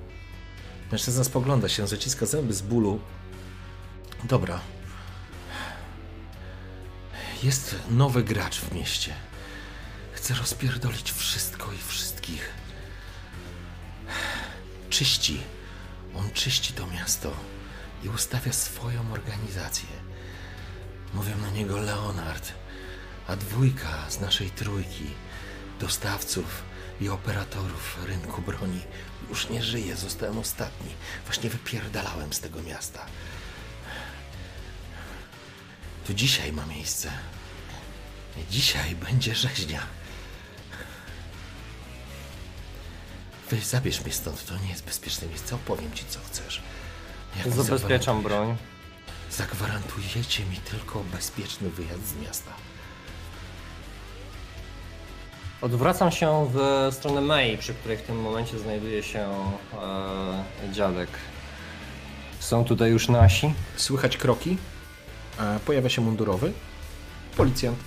Mężczyzna 0.92 1.24
spogląda 1.24 1.68
się, 1.68 1.86
zaciska 1.86 2.26
zęby 2.26 2.54
z 2.54 2.62
bólu. 2.62 3.00
Dobra. 4.24 4.60
Jest 7.42 7.76
nowy 7.90 8.24
gracz 8.24 8.60
w 8.60 8.74
mieście. 8.74 9.14
Chce 10.12 10.34
rozpierdolić 10.34 11.12
wszystko 11.12 11.72
i 11.72 11.78
wszystkich. 11.88 12.63
Czyści. 14.94 15.40
On 16.16 16.30
czyści 16.30 16.72
to 16.72 16.86
miasto 16.86 17.36
i 18.04 18.08
ustawia 18.08 18.52
swoją 18.52 19.12
organizację. 19.12 19.88
Mówią 21.14 21.38
na 21.38 21.50
niego 21.50 21.78
Leonard, 21.78 22.52
a 23.26 23.36
dwójka 23.36 24.10
z 24.10 24.20
naszej 24.20 24.50
trójki 24.50 25.06
dostawców 25.80 26.62
i 27.00 27.08
operatorów 27.08 27.98
rynku 28.06 28.42
broni 28.42 28.80
już 29.28 29.48
nie 29.48 29.62
żyje. 29.62 29.96
Zostałem 29.96 30.38
ostatni. 30.38 30.90
Właśnie 31.24 31.50
wypierdalałem 31.50 32.32
z 32.32 32.40
tego 32.40 32.62
miasta. 32.62 33.06
To 36.06 36.14
dzisiaj 36.14 36.52
ma 36.52 36.66
miejsce. 36.66 37.10
Dzisiaj 38.50 38.94
będzie 38.94 39.34
rzeźnia. 39.34 39.86
Weź, 43.50 43.64
zabierz 43.66 44.00
mnie 44.04 44.12
stąd, 44.12 44.46
to 44.46 44.56
nie 44.58 44.68
jest 44.70 44.84
bezpieczne 44.84 45.28
miejsce. 45.28 45.54
Opowiem 45.54 45.92
ci, 45.92 46.04
co 46.08 46.18
chcesz. 46.26 46.62
Jak 47.38 47.50
Zabezpieczam 47.54 48.22
broń. 48.22 48.56
Zagwarantujecie 49.30 50.44
mi 50.44 50.56
tylko 50.56 51.00
bezpieczny 51.12 51.70
wyjazd 51.70 52.06
z 52.08 52.16
miasta. 52.16 52.50
Odwracam 55.60 56.10
się 56.12 56.50
w 56.54 56.88
stronę 56.94 57.20
May, 57.20 57.58
przy 57.58 57.74
której 57.74 57.96
w 57.98 58.02
tym 58.02 58.20
momencie 58.20 58.58
znajduje 58.58 59.02
się 59.02 59.20
e, 59.72 60.72
dziadek. 60.72 61.08
Są 62.40 62.64
tutaj 62.64 62.90
już 62.90 63.08
nasi. 63.08 63.54
Słychać 63.76 64.16
kroki. 64.16 64.56
A 65.38 65.58
pojawia 65.66 65.88
się 65.88 66.02
mundurowy. 66.02 66.52
Policjant. 67.36 67.78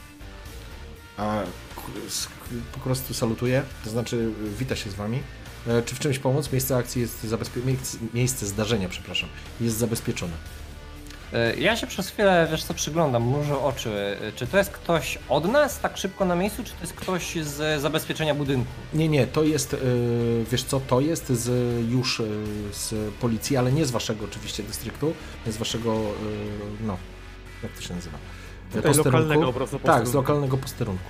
S- 2.07 2.27
po 2.73 2.79
prostu 2.79 3.13
salutuje, 3.13 3.63
to 3.83 3.89
znaczy 3.89 4.31
wita 4.59 4.75
się 4.75 4.89
z 4.91 4.93
wami. 4.93 5.19
E, 5.67 5.81
Czy 5.81 5.95
w 5.95 5.99
czymś 5.99 6.19
pomóc? 6.19 6.51
Miejsce 6.51 6.77
akcji 6.77 7.01
jest 7.01 7.23
zabezpieczone. 7.23 7.73
Miejsce 8.13 8.45
zdarzenia, 8.45 8.89
przepraszam, 8.89 9.29
jest 9.61 9.77
zabezpieczone. 9.77 10.33
Y, 11.33 11.59
Ja 11.59 11.75
się 11.77 11.87
przez 11.87 12.09
chwilę, 12.09 12.47
wiesz 12.51 12.63
co, 12.63 12.73
przyglądam, 12.73 13.23
może 13.23 13.59
oczy. 13.59 14.17
Y, 14.29 14.31
Czy 14.35 14.47
to 14.47 14.57
jest 14.57 14.69
ktoś 14.71 15.19
od 15.29 15.45
nas 15.51 15.79
tak 15.79 15.97
szybko 15.97 16.25
na 16.25 16.35
miejscu, 16.35 16.63
czy 16.63 16.71
to 16.73 16.81
jest 16.81 16.93
ktoś 16.93 17.35
z 17.35 17.81
zabezpieczenia 17.81 18.35
budynku? 18.35 18.71
Nie, 18.93 19.07
nie, 19.09 19.27
to 19.27 19.43
jest, 19.43 19.75
wiesz 20.51 20.63
co, 20.63 20.79
to 20.79 21.01
jest 21.01 21.27
z, 21.29 21.49
już 21.91 22.21
z 22.71 23.13
policji, 23.13 23.57
ale 23.57 23.71
nie 23.71 23.85
z 23.85 23.91
waszego 23.91 24.25
oczywiście 24.25 24.63
dystryktu, 24.63 25.13
nie 25.45 25.51
z 25.51 25.57
waszego, 25.57 25.95
no, 26.81 26.97
jak 27.63 27.71
to 27.71 27.81
się 27.81 27.93
nazywa? 27.95 28.17
Tutaj 28.73 28.93
lokalnego 28.95 29.45
po 29.45 29.53
prostu 29.53 29.79
Tak, 29.79 29.83
z 29.83 29.87
posterunku. 29.87 30.17
lokalnego 30.17 30.57
posterunku. 30.57 31.03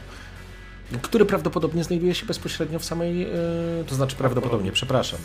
Który 1.01 1.25
prawdopodobnie 1.25 1.83
znajduje 1.83 2.15
się 2.15 2.25
bezpośrednio 2.25 2.79
w 2.79 2.85
samej, 2.85 3.23
y, 3.81 3.85
to 3.87 3.95
znaczy 3.95 4.15
prawdopodobnie, 4.15 4.71
przepraszam, 4.71 5.19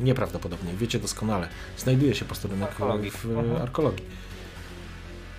y, 0.00 0.04
nieprawdopodobnie, 0.04 0.72
wiecie 0.74 0.98
doskonale, 0.98 1.48
znajduje 1.76 2.14
się 2.14 2.24
posterunek 2.24 2.68
Arkologii. 2.68 3.10
w 3.10 3.26
arkologii. 3.62 4.04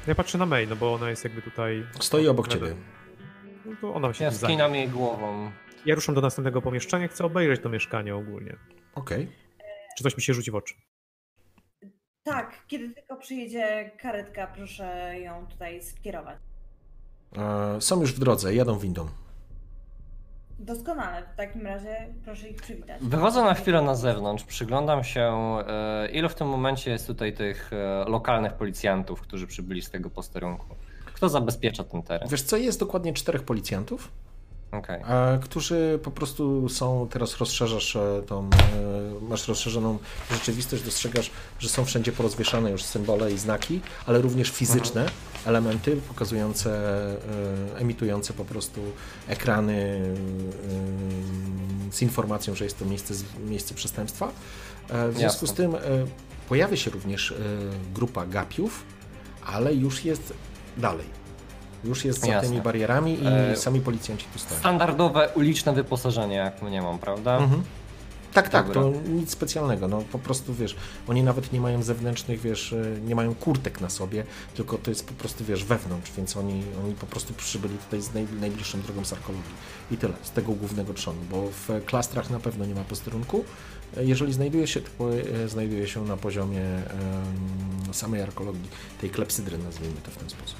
Ja 0.08 0.16
patrzę 0.16 0.38
na 0.38 0.45
May, 0.45 0.67
no 0.67 0.75
bo 0.75 0.93
ona 0.93 1.09
jest 1.09 1.24
jakby 1.24 1.42
tutaj... 1.42 1.85
Stoi 2.00 2.27
obok 2.27 2.48
ciebie. 2.48 2.75
No 3.66 3.72
to 3.82 3.93
ona 3.93 4.14
się 4.14 4.24
Ja 4.24 4.32
skinam 4.32 4.75
jej 4.75 4.90
głową. 4.90 5.51
Ja 5.85 5.95
ruszam 5.95 6.16
do 6.16 6.22
następnego 6.22 6.61
pomieszczenia, 6.61 7.08
chcę 7.08 7.25
obejrzeć 7.25 7.61
to 7.61 7.69
mieszkanie 7.69 8.16
ogólnie. 8.16 8.56
Okej. 8.95 9.32
Czy 9.98 10.03
coś 10.03 10.17
mi 10.17 10.24
się 10.24 10.33
rzuci 10.33 10.51
w 10.51 10.56
oczy? 10.56 10.74
Tak, 12.24 12.64
kiedy 12.67 12.90
tylko 12.90 13.16
przyjedzie 13.16 13.92
karetka, 14.01 14.48
proszę 14.48 15.19
ją 15.19 15.48
tutaj 15.48 15.82
skierować. 15.83 16.38
E, 17.38 17.82
Są 17.82 18.01
już 18.01 18.14
w 18.14 18.19
drodze, 18.19 18.56
jadą 18.56 18.80
windą. 18.80 19.09
Doskonale, 20.59 21.23
w 21.33 21.35
takim 21.35 21.67
razie 21.67 22.07
proszę 22.25 22.49
ich 22.49 22.61
przywitać. 22.61 23.01
Wychodzę 23.01 23.41
na 23.41 23.53
chwilę 23.53 23.82
na 23.82 23.95
zewnątrz, 23.95 24.43
przyglądam 24.43 25.03
się, 25.03 25.57
e, 25.67 26.09
ilu 26.11 26.30
w 26.30 26.35
tym 26.35 26.48
momencie 26.48 26.91
jest 26.91 27.07
tutaj 27.07 27.33
tych 27.33 27.72
e, 27.73 28.09
lokalnych 28.09 28.53
policjantów, 28.53 29.22
którzy 29.22 29.48
przybyli 29.48 29.82
z 29.82 29.90
tego 29.90 30.09
posterunku. 30.09 30.75
Kto 31.06 31.30
zabezpiecza 31.30 31.83
ten 31.83 32.03
teren? 32.03 32.30
Wiesz 32.30 32.41
co, 32.41 32.57
jest 32.57 32.80
dokładnie 32.80 33.14
czterech 33.14 33.43
policjantów, 33.43 34.11
E, 34.74 35.40
którzy 35.42 36.00
po 36.03 36.11
prostu 36.11 36.69
są, 36.69 37.08
teraz 37.11 37.38
rozszerzasz 37.38 37.95
e, 37.95 38.22
tą, 38.27 38.43
e, 38.43 38.50
masz 39.30 39.48
rozszerzoną 39.48 39.98
rzeczywistość, 40.32 40.84
dostrzegasz, 40.84 41.32
że 41.60 41.69
są 41.69 41.85
wszędzie 41.85 42.11
porozwieszane 42.11 42.72
już 42.72 42.84
symbole 42.84 43.32
i 43.32 43.38
znaki, 43.38 43.82
ale 44.06 44.22
również 44.22 44.52
fizyczne 44.52 45.06
elementy 45.45 45.98
pokazujące, 46.08 46.72
e, 47.74 47.77
emitujące 47.77 48.34
po 48.34 48.45
prostu 48.45 48.82
ekrany 49.27 50.02
z 51.92 52.02
informacją, 52.02 52.56
że 52.56 52.64
jest 52.64 52.80
to 52.80 52.85
miejsce, 52.85 53.14
miejsce 53.48 53.76
przestępstwa. 53.76 54.32
W 54.90 55.18
związku 55.18 55.45
Jasne. 55.45 55.48
z 55.48 55.53
tym 55.53 55.76
pojawia 56.50 56.77
się 56.77 56.92
również 56.92 57.34
grupa 57.93 58.26
gapiów, 58.26 58.84
ale 59.45 59.74
już 59.74 60.06
jest 60.06 60.34
dalej. 60.77 61.23
Już 61.83 62.05
jest 62.05 62.21
za 62.21 62.27
Jasne. 62.27 62.49
tymi 62.49 62.61
barierami 62.61 63.13
i 63.23 63.27
E, 63.27 63.55
sami 63.55 63.81
policjanci 63.81 64.25
tu 64.33 64.39
stoją. 64.39 64.59
Standardowe 64.59 65.29
uliczne 65.35 65.73
wyposażenie, 65.73 66.35
jak 66.35 66.61
mnie 66.61 66.81
mam, 66.81 66.99
prawda? 66.99 67.37
Mhm. 67.37 67.63
Tak, 68.33 68.49
tak, 68.49 68.67
Dobra. 68.67 68.81
to 68.81 69.09
nic 69.09 69.31
specjalnego. 69.31 69.87
No 69.87 70.01
po 70.11 70.19
prostu 70.19 70.53
wiesz, 70.53 70.75
oni 71.07 71.23
nawet 71.23 71.53
nie 71.53 71.61
mają 71.61 71.83
zewnętrznych, 71.83 72.41
wiesz, 72.41 72.73
e, 72.73 73.01
nie 73.05 73.15
mają 73.15 73.35
kurtek 73.35 73.81
na 73.81 73.89
sobie, 73.89 74.23
tylko 74.55 74.77
to 74.77 74.91
jest 74.91 75.07
po 75.07 75.13
prostu, 75.13 75.45
wiesz, 75.45 75.63
wewnątrz, 75.63 76.11
więc 76.17 76.37
oni, 76.37 76.63
oni 76.85 76.93
po 76.93 77.05
prostu 77.05 77.33
przybyli 77.33 77.77
tutaj 77.77 78.01
z 78.01 78.13
naj, 78.13 78.27
najbliższą 78.41 78.81
drogą 78.81 79.05
z 79.05 79.13
arkologii. 79.13 79.51
I 79.91 79.97
tyle, 79.97 80.13
z 80.23 80.31
tego 80.31 80.51
głównego 80.51 80.93
trzonu, 80.93 81.19
bo 81.31 81.43
w 81.51 81.85
klastrach 81.85 82.29
na 82.29 82.39
pewno 82.39 82.65
nie 82.65 82.75
ma 82.75 82.83
posterunku. 82.83 83.43
E, 83.97 84.05
Jeżeli 84.05 84.33
znajduje 84.33 84.67
się, 84.67 84.81
to 84.81 85.13
e, 85.43 85.47
znajduje 85.49 85.87
się 85.87 86.05
na 86.05 86.17
poziomie 86.17 86.61
em, 86.61 87.93
samej 87.93 88.21
arkologii, 88.21 88.69
tej 89.01 89.09
klepsydry, 89.09 89.57
nazwijmy 89.57 89.95
to 90.03 90.11
w 90.11 90.15
ten 90.17 90.29
sposób. 90.29 90.57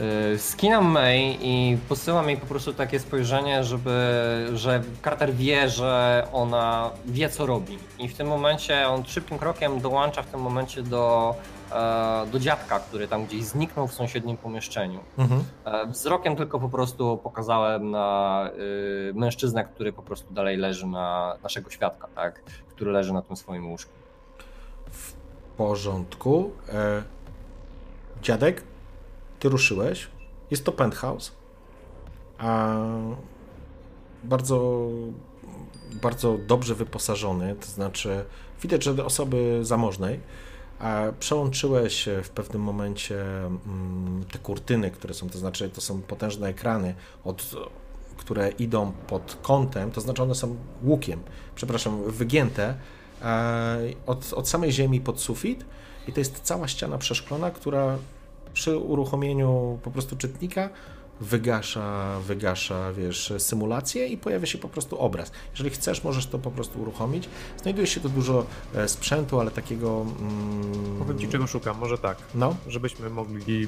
Y, 0.00 0.38
Skinam 0.38 0.84
May 0.84 1.38
i 1.40 1.78
posyłam 1.88 2.28
jej 2.28 2.36
po 2.36 2.46
prostu 2.46 2.72
takie 2.72 3.00
spojrzenie, 3.00 3.64
żeby, 3.64 3.90
że 4.54 4.82
Carter 5.04 5.34
wie, 5.34 5.68
że 5.68 6.26
ona 6.32 6.90
wie 7.06 7.28
co 7.28 7.46
robi. 7.46 7.78
I 7.98 8.08
w 8.08 8.14
tym 8.14 8.26
momencie 8.26 8.88
on 8.88 9.04
szybkim 9.04 9.38
krokiem 9.38 9.80
dołącza 9.80 10.22
w 10.22 10.26
tym 10.26 10.40
momencie 10.40 10.82
do, 10.82 11.34
e, 11.72 12.26
do 12.32 12.38
dziadka, 12.38 12.80
który 12.80 13.08
tam 13.08 13.26
gdzieś 13.26 13.44
zniknął 13.44 13.88
w 13.88 13.94
sąsiednim 13.94 14.36
pomieszczeniu. 14.36 15.00
Mhm. 15.18 15.44
E, 15.64 15.86
Wzrokiem 15.86 16.36
tylko 16.36 16.60
po 16.60 16.68
prostu 16.68 17.20
pokazałem 17.22 17.90
na 17.90 18.50
y, 19.10 19.12
mężczyznę, 19.14 19.64
który 19.64 19.92
po 19.92 20.02
prostu 20.02 20.34
dalej 20.34 20.56
leży 20.56 20.86
na 20.86 21.36
naszego 21.42 21.70
świadka, 21.70 22.08
tak? 22.14 22.42
Który 22.68 22.92
leży 22.92 23.12
na 23.12 23.22
tym 23.22 23.36
swoim 23.36 23.70
łóżku. 23.70 23.92
W 24.90 25.12
porządku. 25.56 26.50
E, 26.72 27.02
dziadek, 28.22 28.62
ty 29.46 29.50
ruszyłeś. 29.50 30.08
Jest 30.50 30.64
to 30.64 30.72
penthouse. 30.72 31.32
A 32.38 32.76
bardzo, 34.24 34.88
bardzo 36.02 36.38
dobrze 36.46 36.74
wyposażony, 36.74 37.54
to 37.54 37.66
znaczy 37.66 38.24
widać, 38.62 38.84
że 38.84 39.04
osoby 39.04 39.58
zamożnej. 39.62 40.20
A 40.78 41.02
przełączyłeś 41.20 42.08
w 42.22 42.28
pewnym 42.28 42.62
momencie 42.62 43.24
mm, 43.46 44.24
te 44.32 44.38
kurtyny, 44.38 44.90
które 44.90 45.14
są, 45.14 45.30
to 45.30 45.38
znaczy 45.38 45.70
to 45.70 45.80
są 45.80 46.02
potężne 46.02 46.48
ekrany, 46.48 46.94
od, 47.24 47.50
które 48.16 48.50
idą 48.50 48.92
pod 48.92 49.38
kątem, 49.42 49.90
to 49.90 50.00
znaczy 50.00 50.22
one 50.22 50.34
są 50.34 50.56
łukiem, 50.82 51.20
przepraszam, 51.54 52.10
wygięte 52.10 52.74
e, 53.22 53.78
od, 54.06 54.32
od 54.32 54.48
samej 54.48 54.72
ziemi 54.72 55.00
pod 55.00 55.20
sufit 55.20 55.64
i 56.08 56.12
to 56.12 56.20
jest 56.20 56.40
cała 56.42 56.68
ściana 56.68 56.98
przeszklona, 56.98 57.50
która 57.50 57.98
przy 58.56 58.76
uruchomieniu 58.76 59.78
po 59.82 59.90
prostu 59.90 60.16
czytnika 60.16 60.68
wygasza, 61.20 62.20
wygasza, 62.20 62.92
wiesz, 62.92 63.32
symulację 63.38 64.06
i 64.06 64.16
pojawia 64.16 64.46
się 64.46 64.58
po 64.58 64.68
prostu 64.68 64.98
obraz. 64.98 65.32
Jeżeli 65.50 65.70
chcesz, 65.70 66.04
możesz 66.04 66.26
to 66.26 66.38
po 66.38 66.50
prostu 66.50 66.80
uruchomić. 66.80 67.28
Znajduje 67.62 67.86
się 67.86 68.00
tu 68.00 68.08
dużo 68.08 68.46
e, 68.74 68.88
sprzętu, 68.88 69.40
ale 69.40 69.50
takiego... 69.50 70.06
Mm, 70.20 70.98
Powiem 70.98 71.18
ci, 71.18 71.28
czego 71.28 71.46
szukam. 71.46 71.78
Może 71.78 71.98
tak, 71.98 72.18
No, 72.34 72.56
żebyśmy 72.68 73.10
mogli 73.10 73.66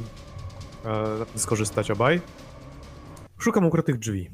e, 0.84 1.18
na 1.18 1.25
tym 1.25 1.39
skorzystać 1.39 1.91
obaj. 1.91 2.20
Szukam 3.39 3.67
ukrytych 3.67 3.99
drzwi. 3.99 4.31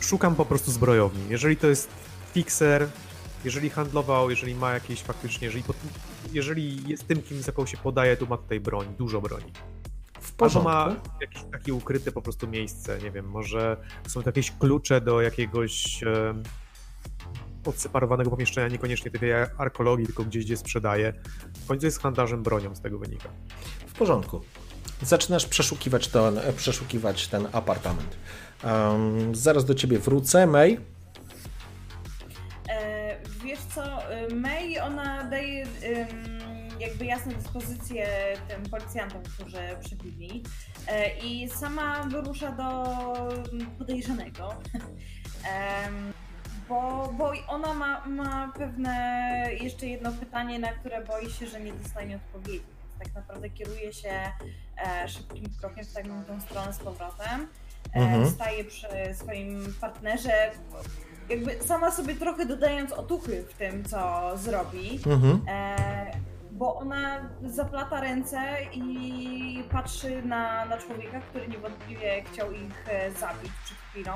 Szukam 0.00 0.34
po 0.34 0.44
prostu 0.44 0.70
zbrojowni. 0.70 1.22
Jeżeli 1.28 1.56
to 1.56 1.66
jest 1.66 1.88
fixer, 2.34 2.88
jeżeli 3.44 3.70
handlował, 3.70 4.30
jeżeli 4.30 4.54
ma 4.54 4.72
jakieś 4.72 5.02
faktycznie, 5.02 5.44
jeżeli, 5.46 5.62
jeżeli 6.32 6.88
jest 6.88 7.08
tym, 7.08 7.22
kim 7.22 7.42
za 7.42 7.52
kogo 7.52 7.66
się 7.66 7.76
podaje, 7.76 8.16
to 8.16 8.26
ma 8.26 8.36
tutaj 8.36 8.60
broń, 8.60 8.86
dużo 8.98 9.20
broni. 9.20 9.52
w 10.20 10.30
Albo 10.30 10.36
porządku. 10.36 10.70
ma 10.70 10.96
jakieś 11.20 11.42
takie 11.52 11.74
ukryte 11.74 12.12
po 12.12 12.22
prostu 12.22 12.48
miejsce, 12.48 12.98
nie 12.98 13.10
wiem, 13.10 13.26
może 13.28 13.76
są 14.08 14.22
to 14.22 14.28
jakieś 14.28 14.50
klucze 14.50 15.00
do 15.00 15.20
jakiegoś 15.22 16.02
e, 16.02 16.34
odseparowanego 17.66 18.30
pomieszczenia, 18.30 18.68
niekoniecznie 18.68 19.10
tej 19.10 19.32
arkologii, 19.58 20.06
tylko 20.06 20.24
gdzieś, 20.24 20.44
gdzie 20.44 20.56
sprzedaje. 20.56 21.12
W 21.64 21.66
końcu 21.66 21.86
jest 21.86 22.02
handlarzem 22.02 22.42
bronią, 22.42 22.74
z 22.74 22.80
tego 22.80 22.98
wynika. 22.98 23.28
W 23.86 23.92
porządku. 23.92 24.40
Zaczynasz 25.02 25.46
przeszukiwać 25.46 26.08
ten, 26.08 26.38
e, 26.38 26.52
przeszukiwać 26.52 27.28
ten 27.28 27.48
apartament. 27.52 28.16
Em, 28.62 29.34
zaraz 29.34 29.64
do 29.64 29.74
ciebie 29.74 29.98
wrócę. 29.98 30.46
May, 30.46 30.80
co, 33.74 34.12
y, 34.30 34.34
May, 34.34 34.80
ona 34.80 35.24
daje 35.24 35.66
jakby 36.80 37.04
jasne 37.04 37.34
dyspozycje 37.34 38.06
tym 38.48 38.62
policjantom, 38.70 39.22
którzy 39.22 39.58
przybyli 39.84 40.42
e, 40.88 41.18
i 41.18 41.48
sama 41.48 42.02
wyrusza 42.02 42.52
do 42.52 42.84
podejrzanego. 43.78 44.54
Bo, 46.68 47.12
bo 47.18 47.32
ona 47.48 47.74
ma, 47.74 48.06
ma 48.06 48.52
pewne 48.58 48.94
jeszcze 49.60 49.86
jedno 49.86 50.12
pytanie, 50.12 50.58
na 50.58 50.68
które 50.72 51.04
boi 51.04 51.30
się, 51.30 51.46
że 51.46 51.60
nie 51.60 51.72
dostanie 51.72 52.16
odpowiedzi. 52.16 52.64
Więc 52.82 52.98
tak 52.98 53.14
naprawdę 53.14 53.50
kieruje 53.50 53.92
się 53.92 54.10
e, 54.86 55.08
szybkim 55.08 55.44
krokiem 55.60 55.84
w 55.84 55.92
taką 55.92 56.24
tą 56.24 56.40
stronę 56.40 56.72
z 56.72 56.78
powrotem. 56.78 57.48
E, 57.94 58.00
Mhm. 58.00 58.30
Staje 58.30 58.64
przy 58.64 58.86
swoim 59.14 59.74
partnerze, 59.80 60.50
jakby 61.28 61.62
sama 61.62 61.90
sobie 61.90 62.14
trochę 62.14 62.46
dodając 62.46 62.92
otuchy 62.92 63.44
w 63.50 63.54
tym, 63.54 63.84
co 63.84 64.30
zrobi. 64.36 65.00
mhm. 65.06 65.40
E, 65.48 66.34
bo 66.52 66.76
ona 66.76 67.30
zaplata 67.46 68.00
ręce 68.00 68.40
i 68.72 69.64
patrzy 69.70 70.22
na, 70.22 70.64
na 70.64 70.78
człowieka, 70.78 71.20
który 71.20 71.48
niewątpliwie 71.48 72.24
chciał 72.32 72.52
ich 72.52 72.88
e, 72.88 73.12
zabić 73.12 73.52
przed 73.64 73.78
chwilą. 73.78 74.12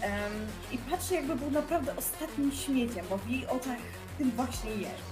Em, 0.00 0.32
I 0.72 0.78
patrzy, 0.78 1.14
jakby 1.14 1.36
był 1.36 1.50
naprawdę 1.50 1.96
ostatnim 1.96 2.52
śmieciem, 2.52 3.06
bo 3.10 3.16
w 3.18 3.28
jej 3.28 3.46
oczach 3.46 3.78
tym 4.18 4.30
właśnie 4.30 4.70
jest. 4.70 5.11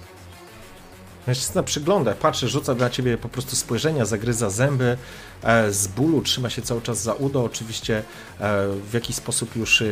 Mężczyzna 1.27 1.63
przygląda, 1.63 2.13
patrzy, 2.13 2.47
rzuca 2.47 2.75
na 2.75 2.89
ciebie 2.89 3.17
po 3.17 3.29
prostu 3.29 3.55
spojrzenia, 3.55 4.05
zagryza 4.05 4.49
zęby, 4.49 4.97
e, 5.43 5.71
z 5.71 5.87
bólu 5.87 6.21
trzyma 6.21 6.49
się 6.49 6.61
cały 6.61 6.81
czas 6.81 7.01
za 7.01 7.13
udo. 7.13 7.43
Oczywiście 7.43 7.97
e, 7.97 8.03
w 8.89 8.93
jakiś 8.93 9.15
sposób 9.15 9.55
już 9.55 9.81
e, 9.81 9.85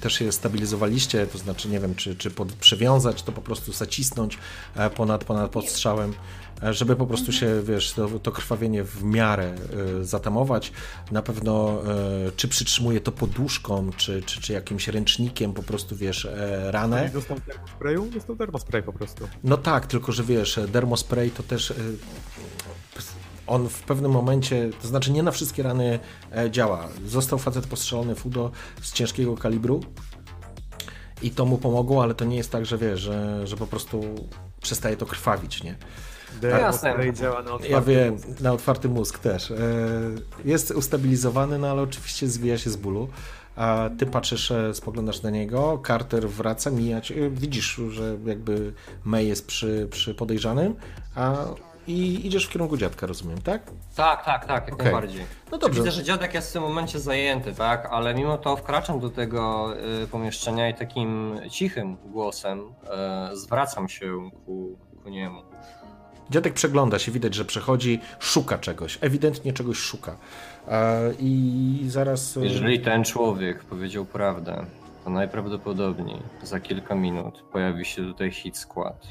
też 0.00 0.12
się 0.12 0.32
stabilizowaliście, 0.32 1.26
to 1.26 1.38
znaczy 1.38 1.68
nie 1.68 1.80
wiem, 1.80 1.94
czy, 1.94 2.16
czy 2.16 2.30
pod, 2.30 2.52
przywiązać, 2.52 3.22
to 3.22 3.32
po 3.32 3.42
prostu 3.42 3.72
zacisnąć 3.72 4.38
e, 4.76 4.90
ponad, 4.90 5.24
ponad 5.24 5.50
podstrzałem, 5.50 6.14
żeby 6.62 6.96
po 6.96 7.06
prostu 7.06 7.32
się, 7.32 7.62
wiesz, 7.62 7.92
to, 7.92 8.08
to 8.18 8.32
krwawienie 8.32 8.84
w 8.84 9.04
miarę 9.04 9.54
e, 10.00 10.04
zatamować. 10.04 10.72
Na 11.10 11.22
pewno 11.22 11.82
e, 12.26 12.32
czy 12.36 12.48
przytrzymuje 12.48 13.00
to 13.00 13.12
poduszką, 13.12 13.90
czy, 13.96 14.22
czy, 14.22 14.40
czy 14.40 14.52
jakimś 14.52 14.88
ręcznikiem, 14.88 15.52
po 15.52 15.62
prostu, 15.62 15.96
wiesz, 15.96 16.24
e, 16.24 16.70
ranę. 16.70 17.10
Dostał 17.12 17.40
termosprayu? 17.40 18.06
Dostał 18.06 18.36
termospray 18.36 18.82
po 18.82 18.92
prostu. 18.92 19.28
No 19.44 19.56
tak, 19.56 19.86
tylko 19.86 20.12
że 20.12 20.24
wiesz, 20.24 20.60
dermospray 20.68 21.30
to 21.30 21.42
też 21.42 21.70
y, 21.70 21.74
on 23.46 23.68
w 23.68 23.82
pewnym 23.82 24.10
momencie, 24.10 24.70
to 24.82 24.88
znaczy 24.88 25.12
nie 25.12 25.22
na 25.22 25.30
wszystkie 25.30 25.62
rany 25.62 25.98
e, 26.36 26.50
działa. 26.50 26.88
Został 27.06 27.38
facet 27.38 27.66
postrzelony 27.66 28.14
w 28.14 28.26
udo 28.26 28.50
z 28.82 28.92
ciężkiego 28.92 29.36
kalibru 29.36 29.80
i 31.22 31.30
to 31.30 31.44
mu 31.44 31.58
pomogło, 31.58 32.02
ale 32.02 32.14
to 32.14 32.24
nie 32.24 32.36
jest 32.36 32.50
tak, 32.50 32.66
że 32.66 32.78
wiesz, 32.78 33.00
że, 33.00 33.46
że 33.46 33.56
po 33.56 33.66
prostu 33.66 34.02
przestaje 34.60 34.96
to 34.96 35.06
krwawić, 35.06 35.62
nie? 35.62 35.76
Termospray 36.40 37.12
działa 37.12 37.42
na 37.42 37.52
otwarty 37.52 37.68
Ja 37.68 37.80
wiem, 37.80 38.12
mózg. 38.14 38.40
na 38.40 38.52
otwarty 38.52 38.88
mózg 38.88 39.18
też. 39.18 39.50
E, 39.50 39.56
Jest 40.44 40.70
ustabilizowany, 40.70 41.58
no 41.58 41.68
ale 41.70 41.82
oczywiście 41.82 42.26
zwija 42.28 42.58
się 42.58 42.70
z 42.70 42.76
bólu. 42.76 43.08
A 43.56 43.90
ty 43.98 44.06
patrzysz, 44.06 44.50
e, 44.50 44.74
spoglądasz 44.74 45.22
na 45.22 45.30
niego, 45.30 45.82
Carter 45.86 46.28
wraca, 46.28 46.70
mijać. 46.70 47.12
e, 47.12 47.14
Widzisz, 47.30 47.80
że 47.90 48.16
jakby 48.26 48.72
May 49.04 49.28
jest 49.28 49.46
przy, 49.46 49.88
przy 49.90 50.14
podejrzanym, 50.14 50.74
a 51.14 51.34
i 51.88 52.26
idziesz 52.26 52.46
w 52.46 52.50
kierunku 52.50 52.76
dziadka, 52.76 53.06
rozumiem, 53.06 53.42
tak? 53.42 53.62
Tak, 53.96 54.24
tak, 54.24 54.46
tak, 54.46 54.64
jak 54.64 54.74
Okej. 54.74 54.84
najbardziej. 54.84 55.24
No 55.52 55.58
dobrze. 55.58 55.80
Widzę, 55.80 55.92
że 55.92 56.02
dziadek 56.02 56.34
jest 56.34 56.50
w 56.50 56.52
tym 56.52 56.62
momencie 56.62 57.00
zajęty, 57.00 57.52
tak, 57.54 57.88
ale 57.90 58.14
mimo 58.14 58.38
to 58.38 58.56
wkraczam 58.56 59.00
do 59.00 59.10
tego 59.10 59.72
y, 60.02 60.06
pomieszczenia 60.06 60.68
i 60.68 60.74
takim 60.74 61.40
cichym 61.50 61.96
głosem 61.96 62.60
y, 63.32 63.36
zwracam 63.36 63.88
się 63.88 64.30
ku, 64.46 64.78
ku 65.02 65.08
niemu. 65.08 65.42
Dziadek 66.30 66.54
przegląda 66.54 66.98
się, 66.98 67.12
widać, 67.12 67.34
że 67.34 67.44
przechodzi, 67.44 68.00
szuka 68.18 68.58
czegoś, 68.58 68.98
ewidentnie 69.00 69.52
czegoś 69.52 69.76
szuka. 69.78 70.16
E, 70.68 71.12
I 71.20 71.84
zaraz. 71.88 72.36
e, 72.36 72.44
Jeżeli 72.44 72.80
ten 72.80 73.04
człowiek 73.04 73.64
powiedział 73.64 74.04
prawdę, 74.04 74.66
to 75.04 75.10
najprawdopodobniej 75.10 76.18
za 76.42 76.60
kilka 76.60 76.94
minut 76.94 77.42
pojawi 77.52 77.84
się 77.84 78.02
tutaj 78.02 78.30
hit 78.30 78.56
skład. 78.56 79.06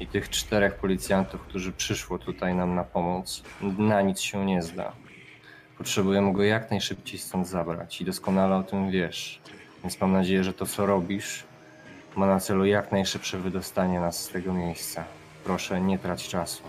I 0.00 0.06
tych 0.06 0.28
czterech 0.30 0.74
policjantów, 0.74 1.40
którzy 1.40 1.72
przyszło 1.72 2.18
tutaj 2.18 2.54
nam 2.54 2.74
na 2.74 2.84
pomoc, 2.84 3.42
na 3.78 4.02
nic 4.02 4.20
się 4.20 4.46
nie 4.46 4.62
zda. 4.62 4.92
Potrzebujemy 5.78 6.32
go 6.32 6.42
jak 6.42 6.70
najszybciej 6.70 7.18
stąd 7.18 7.48
zabrać 7.48 8.00
i 8.00 8.04
doskonale 8.04 8.56
o 8.56 8.62
tym 8.62 8.90
wiesz. 8.90 9.40
Więc 9.82 10.00
mam 10.00 10.12
nadzieję, 10.12 10.44
że 10.44 10.52
to 10.52 10.66
co 10.66 10.86
robisz 10.86 11.44
ma 12.16 12.26
na 12.26 12.40
celu 12.40 12.64
jak 12.64 12.92
najszybsze 12.92 13.38
wydostanie 13.38 14.00
nas 14.00 14.24
z 14.24 14.28
tego 14.28 14.52
miejsca. 14.52 15.04
Proszę, 15.44 15.80
nie 15.80 15.98
trać 15.98 16.28
czasu. 16.28 16.62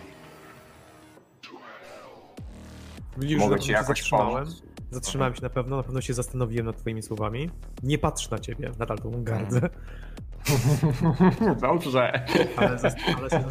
Widzisz, 3.16 3.38
Mogę 3.38 3.50
że 3.50 3.56
na 3.56 3.62
ci 3.62 3.66
pewno 3.66 3.66
się 3.66 3.72
jakoś 3.72 3.98
zatrzymałem. 3.98 4.44
pomóc? 4.44 4.62
Zatrzymałem 4.90 5.34
się 5.34 5.42
na 5.42 5.50
pewno, 5.50 5.76
na 5.76 5.82
pewno 5.82 6.00
się 6.00 6.14
zastanowiłem 6.14 6.66
nad 6.66 6.76
twoimi 6.76 7.02
słowami. 7.02 7.50
Nie 7.82 7.98
patrz 7.98 8.30
na 8.30 8.38
ciebie, 8.38 8.70
nadal 8.78 8.98
tą 8.98 9.24
gardzę, 9.24 9.60
Dobrze. 11.62 12.26
ale, 12.56 12.76
zas- 12.78 12.94
ale 13.18 13.30
się 13.30 13.42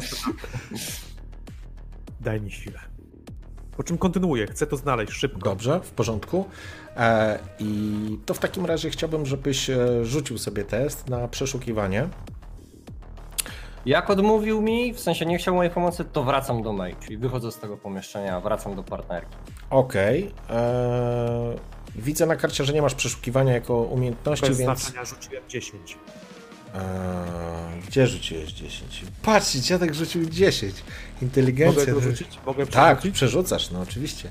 Daj 2.20 2.40
mi 2.40 2.50
chwilę. 2.50 2.78
Po 3.76 3.82
czym 3.82 3.98
kontynuuję, 3.98 4.46
chcę 4.46 4.66
to 4.66 4.76
znaleźć 4.76 5.12
szybko. 5.12 5.38
Dobrze, 5.50 5.80
w 5.80 5.90
porządku. 5.90 6.48
E, 6.96 7.38
I 7.58 8.18
to 8.26 8.34
w 8.34 8.38
takim 8.38 8.66
razie 8.66 8.90
chciałbym, 8.90 9.26
żebyś 9.26 9.70
e, 9.70 10.04
rzucił 10.04 10.38
sobie 10.38 10.64
test 10.64 11.08
na 11.08 11.28
przeszukiwanie. 11.28 12.08
Jak 13.86 14.10
odmówił 14.10 14.60
mi, 14.60 14.94
w 14.94 15.00
sensie 15.00 15.26
nie 15.26 15.38
chciał 15.38 15.54
mojej 15.54 15.72
pomocy, 15.72 16.04
to 16.04 16.24
wracam 16.24 16.62
do 16.62 16.72
May, 16.72 16.96
czyli 17.04 17.16
wychodzę 17.18 17.52
z 17.52 17.58
tego 17.58 17.76
pomieszczenia, 17.76 18.40
wracam 18.40 18.76
do 18.76 18.82
partnerki. 18.82 19.36
Okej. 19.70 20.30
e, 20.50 21.72
Widzę 21.96 22.26
na 22.26 22.36
karcie, 22.36 22.64
że 22.64 22.72
nie 22.72 22.82
masz 22.82 22.94
przeszukiwania 22.94 23.52
jako 23.52 23.82
umiejętności, 23.82 24.46
Bez 24.48 24.58
więc. 24.58 24.80
znaczenia 24.80 25.04
rzuciłem 25.04 25.42
10. 25.48 25.96
E, 26.74 26.80
Gdzie 27.88 28.06
rzuciłeś 28.06 28.52
10? 28.52 29.04
Patrzcie, 29.22 29.60
dziadek 29.60 29.94
rzucił 29.94 30.24
10. 30.30 30.74
Mogę 30.74 30.86
Inteligencja. 31.22 31.86
to 31.86 31.92
to- 31.92 32.00
rzucić? 32.00 32.38
Mogę 32.46 32.66
Tak, 32.66 32.98
przerzucić? 32.98 33.14
przerzucasz, 33.14 33.70
no 33.70 33.80
oczywiście. 33.80 34.28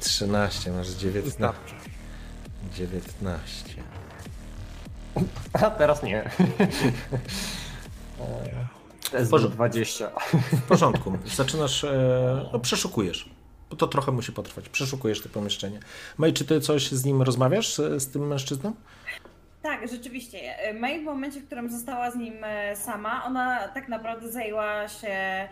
13, 0.00 0.72
masz 0.72 0.88
19. 0.88 1.22
Wystarczy. 1.22 1.74
19. 2.74 3.82
A 5.52 5.70
teraz 5.70 6.02
nie. 6.02 6.30
To 9.10 9.18
jest 9.18 9.30
Porządku. 9.30 9.56
20. 9.56 10.10
W 10.52 10.62
porządku. 10.62 11.18
Zaczynasz, 11.26 11.84
e, 11.84 12.46
no 12.52 12.60
przeszukujesz. 12.60 13.30
Bo 13.70 13.76
to 13.76 13.86
trochę 13.86 14.12
musi 14.12 14.32
potrwać. 14.32 14.68
Przeszukujesz 14.68 15.22
to 15.22 15.28
pomieszczenie. 15.28 15.80
Maj, 16.18 16.32
czy 16.32 16.44
ty 16.44 16.60
coś 16.60 16.90
z 16.90 17.04
nim 17.04 17.22
rozmawiasz, 17.22 17.74
z, 17.74 18.02
z 18.02 18.10
tym 18.12 18.26
mężczyzną? 18.26 18.74
Tak, 19.62 19.88
rzeczywiście. 19.88 20.58
E, 20.58 20.74
May 20.74 21.00
w 21.00 21.04
momencie, 21.04 21.40
w 21.40 21.46
którym 21.46 21.70
została 21.70 22.10
z 22.10 22.16
nim 22.16 22.44
e, 22.44 22.76
sama, 22.76 23.24
ona 23.24 23.68
tak 23.68 23.88
naprawdę 23.88 24.32
zajęła 24.32 24.88
się 24.88 25.08
e, 25.08 25.48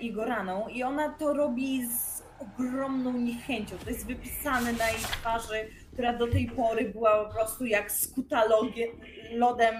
jego 0.00 0.24
raną 0.24 0.68
i 0.68 0.82
ona 0.82 1.08
to 1.08 1.32
robi 1.32 1.86
z 1.86 2.22
ogromną 2.40 3.12
niechęcią. 3.12 3.76
To 3.84 3.90
jest 3.90 4.06
wypisane 4.06 4.72
na 4.72 4.88
jej 4.90 5.00
twarzy, 5.00 5.68
która 5.92 6.12
do 6.12 6.26
tej 6.26 6.46
pory 6.50 6.84
była 6.90 7.24
po 7.24 7.34
prostu 7.34 7.66
jak 7.66 7.92
skuta 7.92 8.42
lodem. 9.32 9.74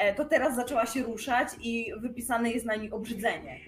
E, 0.00 0.14
to 0.14 0.24
teraz 0.24 0.56
zaczęła 0.56 0.86
się 0.86 1.02
ruszać 1.02 1.48
i 1.60 1.92
wypisane 1.96 2.50
jest 2.50 2.66
na 2.66 2.76
niej 2.76 2.90
obrzydzenie. 2.90 3.60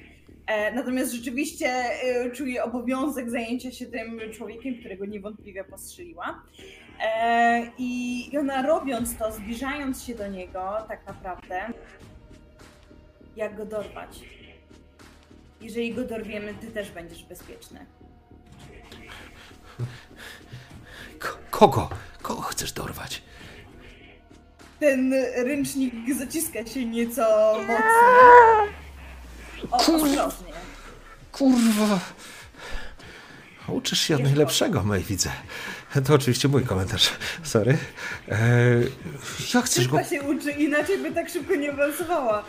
E, 0.47 0.73
Natomiast 0.75 1.13
rzeczywiście 1.13 1.67
e, 1.69 2.31
czuję 2.31 2.65
obowiązek 2.65 3.31
zajęcia 3.31 3.71
się 3.71 3.87
tym 3.87 4.21
człowiekiem, 4.33 4.79
którego 4.79 5.05
niewątpliwie 5.07 5.65
postrzeliła. 5.65 6.43
I 7.79 8.31
ona 8.41 8.63
robiąc 8.63 9.17
to, 9.17 9.33
zbliżając 9.33 10.03
się 10.05 10.15
do 10.15 10.27
niego, 10.27 10.77
tak 10.89 11.07
naprawdę, 11.07 11.61
jak 13.37 13.57
go 13.57 13.67
dorwać. 13.67 14.21
Jeżeli 15.61 15.95
go 15.95 16.05
dorwiemy, 16.05 16.55
ty 16.55 16.67
też 16.67 16.91
będziesz 16.91 17.25
bezpieczny. 17.25 17.87
K- 21.19 21.39
kogo? 21.51 21.89
Kogo 22.23 22.43
chcesz 22.43 22.73
dorwać? 22.73 23.23
Ten 24.83 25.15
ręcznik 25.37 25.95
zaciska 26.19 26.67
się 26.67 26.85
nieco 26.85 27.55
mocniej. 27.59 28.75
O, 29.71 29.77
ostrożnie. 29.77 30.19
Kurwa. 31.33 32.01
Uczysz 33.69 34.01
się 34.01 34.15
od 34.15 34.23
najlepszego, 34.23 34.83
Maj, 34.83 35.03
widzę. 35.03 35.31
To 36.07 36.15
oczywiście 36.15 36.49
mój 36.49 36.65
komentarz. 36.65 37.11
Sorry. 37.43 37.79
E, 38.29 38.39
jak 39.55 39.65
chcesz 39.65 39.89
go... 39.89 40.05
Się 40.05 40.23
uczy, 40.23 40.51
inaczej 40.51 40.99
by 40.99 41.13
tak 41.13 41.29
szybko 41.29 41.55
nie 41.55 41.73
awansowała. 41.73 42.45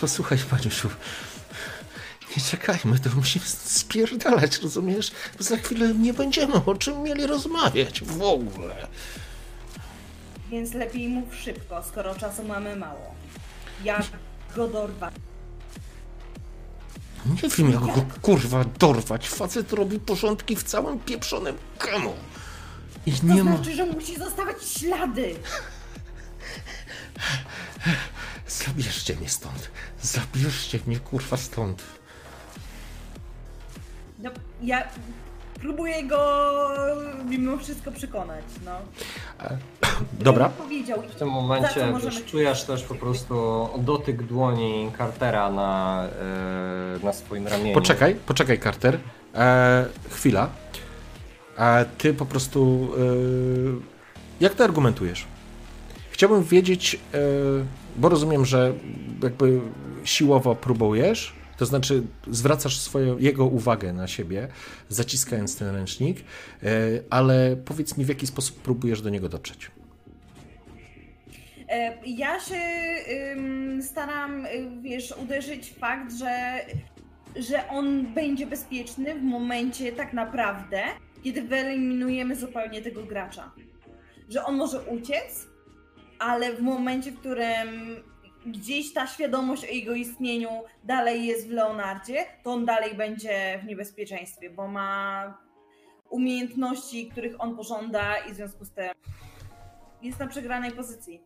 Posłuchaj, 0.00 0.38
Paniusiu. 0.38 0.88
Nie 2.36 2.42
czekajmy, 2.42 2.98
to 2.98 3.10
musimy 3.16 3.44
spierdalać, 3.64 4.58
rozumiesz? 4.62 5.10
Bo 5.38 5.44
za 5.44 5.56
chwilę 5.56 5.94
nie 5.94 6.14
będziemy 6.14 6.54
o 6.54 6.74
czym 6.74 7.02
mieli 7.02 7.26
rozmawiać 7.26 8.02
w 8.02 8.22
ogóle. 8.22 8.86
Więc 10.50 10.74
lepiej 10.74 11.08
mów 11.08 11.34
szybko, 11.34 11.82
skoro 11.82 12.14
czasu 12.14 12.44
mamy 12.44 12.76
mało. 12.76 13.14
Jak 13.84 14.02
go 14.56 14.68
dorwać? 14.68 15.14
Nie 17.26 17.48
wiem, 17.48 17.70
jak 17.70 17.80
go 17.80 18.04
kurwa 18.22 18.64
dorwać. 18.64 19.28
Facet 19.28 19.72
robi 19.72 20.00
porządki 20.00 20.56
w 20.56 20.62
całym 20.62 20.98
pieprzonym 21.00 21.56
kemu. 21.78 22.14
I 23.06 23.12
To 23.12 23.26
nie 23.26 23.44
ma... 23.44 23.56
znaczy, 23.56 23.74
że 23.76 23.86
musi 23.86 24.16
zostawiać 24.18 24.64
ślady. 24.64 25.34
Zabierzcie 28.48 29.16
mnie 29.16 29.28
stąd. 29.28 29.70
Zabierzcie 30.02 30.78
mnie 30.86 31.00
kurwa 31.00 31.36
stąd. 31.36 31.82
No, 34.18 34.30
ja 34.62 34.88
próbuję 35.60 36.02
go 36.04 36.18
mimo 37.28 37.56
wszystko 37.56 37.92
przekonać, 37.92 38.44
no. 38.64 38.72
Dobra. 40.24 40.48
Powiedział, 40.48 41.02
W 41.02 41.06
tym 41.06 41.18
za 41.18 41.26
momencie 41.26 41.86
możemy... 41.86 42.10
wiesz, 42.10 42.24
czujesz 42.24 42.64
też 42.64 42.82
po 42.82 42.94
prostu 42.94 43.68
dotyk 43.78 44.22
dłoni 44.22 44.90
Cartera 44.98 45.50
na, 45.50 46.04
e, 47.02 47.04
na 47.04 47.12
swoim 47.12 47.46
ramieniu. 47.46 47.74
Poczekaj, 47.74 48.14
poczekaj, 48.26 48.60
Carter. 48.60 48.98
E, 49.34 49.86
chwila. 50.10 50.48
E, 51.58 51.84
ty 51.98 52.14
po 52.14 52.26
prostu. 52.26 52.88
E, 52.98 53.98
jak 54.40 54.54
to 54.54 54.64
argumentujesz? 54.64 55.26
Chciałbym 56.10 56.44
wiedzieć, 56.44 56.94
e, 56.94 57.18
bo 57.96 58.08
rozumiem, 58.08 58.44
że 58.44 58.72
jakby 59.22 59.60
siłowo 60.04 60.54
próbujesz, 60.54 61.37
to 61.58 61.66
znaczy 61.66 62.02
zwracasz 62.30 62.78
swoją, 62.78 63.18
jego 63.18 63.44
uwagę 63.46 63.92
na 63.92 64.06
siebie, 64.08 64.48
zaciskając 64.88 65.56
ten 65.56 65.74
ręcznik, 65.74 66.18
e, 66.62 66.66
ale 67.10 67.56
powiedz 67.64 67.98
mi, 67.98 68.04
w 68.04 68.08
jaki 68.08 68.26
sposób 68.26 68.62
próbujesz 68.62 69.02
do 69.02 69.10
niego 69.10 69.28
dotrzeć. 69.28 69.70
E, 71.68 71.94
Ja 72.06 72.40
się 72.40 72.60
staram, 73.82 74.46
y, 74.46 74.70
wiesz, 74.82 75.14
uderzyć 75.22 75.70
w 75.70 75.78
fakt, 75.78 76.12
że, 76.18 76.60
że 77.36 77.68
on 77.68 78.14
będzie 78.14 78.46
bezpieczny 78.46 79.14
w 79.14 79.22
momencie 79.22 79.92
tak 79.92 80.12
naprawdę, 80.12 80.82
kiedy 81.24 81.42
wyeliminujemy 81.42 82.36
zupełnie 82.36 82.82
tego 82.82 83.02
gracza. 83.02 83.52
Że 84.28 84.44
on 84.44 84.56
może 84.56 84.80
uciec, 84.80 85.46
ale 86.18 86.52
w 86.52 86.60
momencie, 86.60 87.12
w 87.12 87.18
którym 87.18 87.96
gdzieś 88.52 88.92
ta 88.92 89.06
świadomość 89.06 89.64
o 89.64 89.66
jego 89.66 89.94
istnieniu 89.94 90.50
dalej 90.84 91.26
jest 91.26 91.48
w 91.48 91.50
Leonardzie, 91.50 92.26
to 92.42 92.52
on 92.52 92.64
dalej 92.64 92.94
będzie 92.94 93.60
w 93.62 93.66
niebezpieczeństwie, 93.66 94.50
bo 94.50 94.68
ma 94.68 95.38
umiejętności, 96.10 97.08
których 97.08 97.34
on 97.38 97.56
pożąda 97.56 98.16
i 98.16 98.32
w 98.32 98.36
związku 98.36 98.64
z 98.64 98.70
tym 98.70 98.88
jest 100.02 100.18
na 100.18 100.26
przegranej 100.26 100.72
pozycji. 100.72 101.22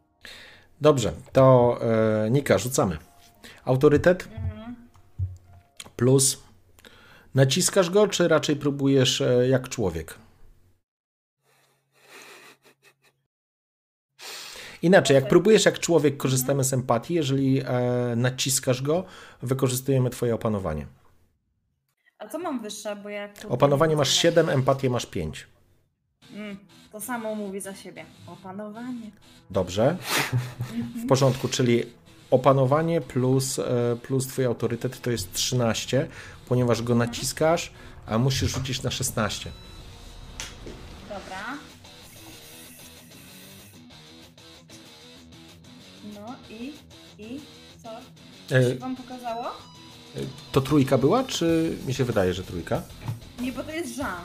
Dobrze, 0.80 1.12
to 1.32 1.78
e, 2.26 2.30
Nika, 2.30 2.58
rzucamy. 2.58 2.98
Autorytet 3.64 4.28
plus. 5.96 6.42
Naciskasz 7.34 7.90
go, 7.90 8.08
czy 8.08 8.28
raczej 8.28 8.56
próbujesz 8.56 9.20
e, 9.20 9.48
jak 9.48 9.68
człowiek? 9.68 10.14
Inaczej, 14.82 15.14
jak 15.14 15.28
próbujesz 15.28 15.64
jak 15.64 15.78
człowiek, 15.78 16.16
korzystamy 16.16 16.64
z 16.64 16.72
empatii. 16.72 17.14
Jeżeli 17.14 17.60
e, 17.60 17.64
naciskasz 18.16 18.82
go, 18.82 19.04
wykorzystujemy 19.42 20.10
Twoje 20.10 20.34
opanowanie. 20.34 20.86
A 22.18 22.28
co 22.28 22.38
mam 22.38 22.62
wyższe, 22.62 22.96
bo 22.96 23.08
jak... 23.08 23.30
Opanowanie 23.48 23.96
masz 23.96 24.10
7, 24.10 24.48
empatię 24.48 24.90
masz 24.90 25.06
5. 25.06 25.46
Mm, 26.34 26.58
to 26.92 27.00
samo 27.00 27.34
mówi 27.34 27.60
za 27.60 27.74
siebie. 27.74 28.04
Opanowanie. 28.26 29.10
Dobrze. 29.50 29.96
W 31.04 31.06
porządku, 31.08 31.48
czyli 31.48 31.82
opanowanie 32.30 33.00
plus, 33.00 33.58
e, 33.58 33.96
plus 34.02 34.26
twój 34.26 34.44
autorytet 34.44 35.00
to 35.00 35.10
jest 35.10 35.32
13, 35.32 36.08
ponieważ 36.48 36.82
go 36.82 36.94
naciskasz, 36.94 37.72
a 38.06 38.18
musisz 38.18 38.50
rzucić 38.50 38.82
na 38.82 38.90
16. 38.90 39.50
E, 48.52 48.62
Się 48.68 48.74
wam 48.74 48.96
pokazało? 48.96 49.44
To 50.52 50.60
trójka 50.60 50.98
była, 50.98 51.24
czy 51.24 51.76
mi 51.86 51.94
się 51.94 52.04
wydaje, 52.04 52.34
że 52.34 52.42
trójka? 52.44 52.82
Nie, 53.40 53.52
bo 53.52 53.62
to 53.64 53.70
jest 53.70 53.98
Jean. 53.98 54.22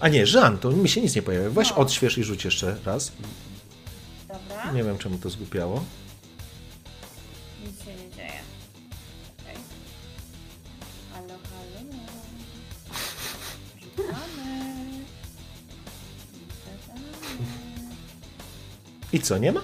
A 0.00 0.08
nie, 0.08 0.26
Żan, 0.26 0.58
to 0.58 0.70
mi 0.70 0.88
się 0.88 1.00
nic 1.00 1.14
nie 1.16 1.22
pojawia. 1.22 1.50
Weź 1.50 1.70
No. 1.70 1.76
odśwież 1.76 2.18
i 2.18 2.24
rzuć 2.24 2.44
jeszcze 2.44 2.76
raz. 2.84 3.12
Dobra. 4.28 4.72
Nie 4.72 4.84
wiem, 4.84 4.98
czemu 4.98 5.18
to 5.18 5.30
zgłupiało. 5.30 5.84
Nic 7.66 7.84
się 7.84 7.90
nie 7.94 8.10
dzieje. 8.16 8.32
Okej. 9.40 9.56
Halo, 11.12 11.28
halo. 11.28 11.90
Rzucamy. 13.82 15.04
I 19.12 19.20
co, 19.20 19.38
nie 19.38 19.52
ma? 19.52 19.60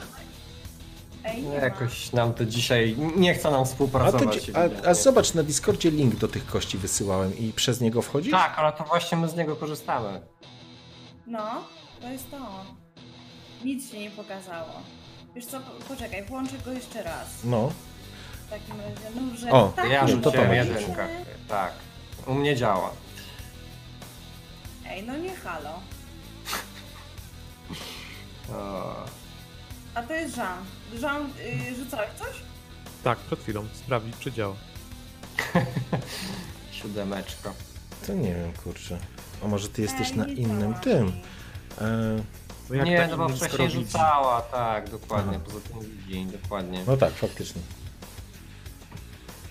Ej, 1.29 1.43
nie 1.43 1.49
ma. 1.49 1.55
Jakoś 1.65 2.13
nam 2.13 2.35
to 2.35 2.45
dzisiaj 2.45 2.97
nie 3.17 3.35
chce 3.35 3.51
nam 3.51 3.61
A, 3.63 3.65
współpracować. 3.65 4.47
ty, 4.47 4.53
a, 4.55 4.59
a 4.59 4.63
ewidentnie. 4.65 4.95
zobacz, 4.95 5.35
na 5.35 5.43
Discordzie 5.43 5.91
link 5.91 6.17
do 6.17 6.29
tych 6.29 6.47
kości 6.47 6.79
wysyłałem 6.79 7.39
i 7.39 7.53
przez 7.53 7.81
niego 7.81 8.03
wchodzisz? 8.03 8.33
Tak, 8.33 8.59
ale 8.59 8.73
to 8.73 8.85
właśnie 8.85 9.19
my 9.19 9.29
z 9.29 9.37
niego 9.37 9.57
korzystamy. 9.57 10.21
No, 11.27 11.51
to 12.01 12.09
jest 12.09 12.31
to. 12.31 12.65
Nic 13.65 13.91
się 13.91 13.99
nie 13.99 14.11
pokazało. 14.11 14.71
Wiesz 15.35 15.47
co, 15.47 15.61
po- 15.61 15.85
poczekaj, 15.95 16.25
włączę 16.25 16.59
go 16.65 16.73
jeszcze 16.73 17.03
raz. 17.03 17.29
No. 17.45 17.73
W 18.47 18.51
takim 18.51 18.81
razie, 18.81 19.21
no, 19.21 19.37
że 19.39 19.51
O, 19.51 19.73
tak 19.77 19.91
Ja 19.91 20.03
No 20.03 20.09
to 20.09 20.31
rzuciłem 20.31 20.53
jedynkę. 20.55 21.09
Tak. 21.49 21.73
U 22.27 22.35
mnie 22.35 22.57
działa. 22.57 22.91
Ej, 24.87 25.03
no 25.03 25.17
nie 25.17 25.35
halo. 25.37 25.71
O, 28.53 28.95
A 29.99 30.03
to 30.03 30.13
jest 30.15 30.37
Jean. 30.37 30.65
Jean, 31.03 31.27
y, 31.71 31.75
rzucałeś 31.77 32.11
coś? 32.19 32.43
Tak, 33.05 33.19
przed 33.19 33.41
chwilą. 33.41 33.67
Sprawdzić, 33.73 34.15
czy 34.21 34.33
działa. 34.33 34.55
siódemeczka. 36.73 37.53
To 38.07 38.15
nie 38.15 38.35
wiem, 38.35 38.53
kurczę. 38.65 38.99
A 39.45 39.49
może 39.49 39.69
ty 39.69 39.83
jesteś 39.83 40.11
Ej, 40.11 40.17
na 40.17 40.27
nie 40.27 40.33
innym 40.33 40.61
działa. 40.73 40.75
tym? 40.85 41.13
E, 41.81 42.23
No 42.71 42.75
jak 42.77 42.87
nie, 42.87 42.97
taki 42.99 43.11
no 43.11 43.17
bo 43.17 43.29
wcześniej 43.29 43.69
widzi. 43.69 43.81
rzucała, 43.85 44.41
tak, 44.43 44.91
dokładnie. 44.91 45.33
Aha. 45.37 45.45
Poza 45.45 45.61
tym 45.61 45.81
widzi, 45.81 46.27
dokładnie. 46.27 46.83
no 46.87 46.97
tak, 46.97 47.13
faktycznie. 47.13 47.63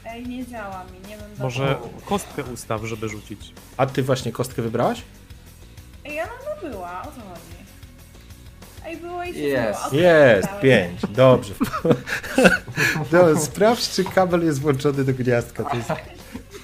Ej, 0.06 0.28
nie 0.28 0.48
działa 0.48 0.84
mi, 0.84 1.00
nie 1.10 1.18
wiem 1.18 1.30
Może 1.40 1.66
dlaczego. 1.66 1.90
kostkę 2.06 2.44
ustaw, 2.44 2.82
żeby 2.86 3.10
rzucić. 3.10 3.54
A 3.78 3.86
ty 3.86 4.04
właśnie 4.04 4.32
kostkę 4.32 4.62
wybrałaś? 4.62 5.02
Ej, 6.06 6.22
ona 6.22 6.32
no 6.64 6.70
była, 6.70 7.02
o 7.02 7.06
co 7.06 7.12
chodzi? 7.12 7.58
Jest. 9.36 9.94
Jest, 9.94 10.48
pięć, 10.62 11.02
dobrze. 11.10 11.54
Dobra, 13.12 13.40
sprawdź, 13.40 13.90
czy 13.90 14.04
kabel 14.04 14.46
jest 14.46 14.62
włączony 14.62 15.04
do 15.04 15.14
gniazdka. 15.14 15.64
To 15.64 15.78
jest, 15.78 15.90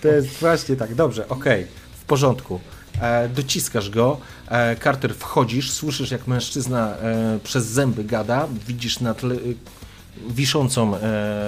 to 0.01 0.07
jest 0.07 0.27
właśnie 0.27 0.75
tak, 0.75 0.95
dobrze, 0.95 1.29
okej, 1.29 1.67
w 2.01 2.05
porządku. 2.05 2.59
E, 3.01 3.29
dociskasz 3.29 3.89
go, 3.89 4.17
e, 4.47 4.75
Carter 4.75 5.15
wchodzisz, 5.15 5.71
słyszysz 5.71 6.11
jak 6.11 6.27
mężczyzna 6.27 6.97
e, 6.97 7.39
przez 7.43 7.65
zęby 7.65 8.03
gada, 8.03 8.47
widzisz 8.67 8.99
na 8.99 9.13
tle, 9.13 9.35
wiszącą, 10.27 10.95
e, 10.95 10.99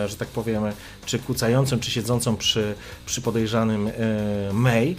że 0.07 0.15
tak 0.15 0.27
powiemy, 0.27 0.73
czy 1.05 1.19
kucającą, 1.19 1.79
czy 1.79 1.91
siedzącą 1.91 2.37
przy, 2.37 2.75
przy 3.05 3.21
podejrzanym 3.21 3.87
e, 3.87 3.91
May. 4.53 4.95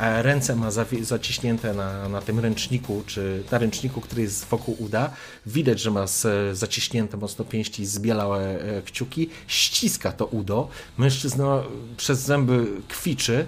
Ręce 0.00 0.56
ma 0.56 0.70
zaciśnięte 1.00 1.74
na, 1.74 2.08
na 2.08 2.22
tym 2.22 2.40
ręczniku, 2.40 3.02
czy 3.06 3.44
na 3.50 3.58
ręczniku, 3.58 4.00
który 4.00 4.22
jest 4.22 4.44
wokół 4.44 4.76
uda. 4.78 5.10
Widać, 5.46 5.80
że 5.80 5.90
ma 5.90 6.04
zaciśnięte 6.52 7.16
mocno 7.16 7.44
pięści, 7.44 7.86
zbielałe 7.86 8.60
e, 8.60 8.82
kciuki. 8.82 9.28
Ściska 9.46 10.12
to 10.12 10.26
udo. 10.26 10.68
Mężczyzna 10.98 11.62
przez 11.96 12.20
zęby 12.20 12.66
kwiczy. 12.88 13.46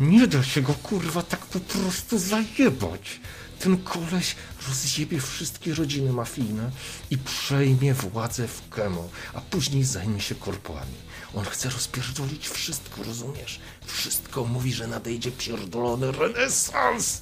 Nie 0.00 0.26
da 0.26 0.42
się 0.42 0.62
go 0.62 0.74
kurwa 0.74 1.22
tak 1.22 1.46
po 1.46 1.60
prostu 1.60 2.18
zajebać. 2.18 3.20
Ten 3.58 3.76
koleś 3.76 4.36
rozjebie 4.68 5.20
wszystkie 5.20 5.74
rodziny 5.74 6.12
mafijne 6.12 6.70
i 7.10 7.18
przejmie 7.18 7.94
władzę 7.94 8.48
w 8.48 8.68
Kemo, 8.68 9.08
a 9.34 9.40
później 9.40 9.84
zajmie 9.84 10.20
się 10.20 10.34
korpami. 10.34 11.07
On 11.34 11.44
chce 11.44 11.70
rozpierdolić 11.70 12.48
wszystko, 12.48 13.02
rozumiesz? 13.02 13.60
Wszystko 13.86 14.44
mówi, 14.44 14.72
że 14.72 14.86
nadejdzie 14.86 15.30
pierdolony 15.30 16.12
renesans. 16.12 17.20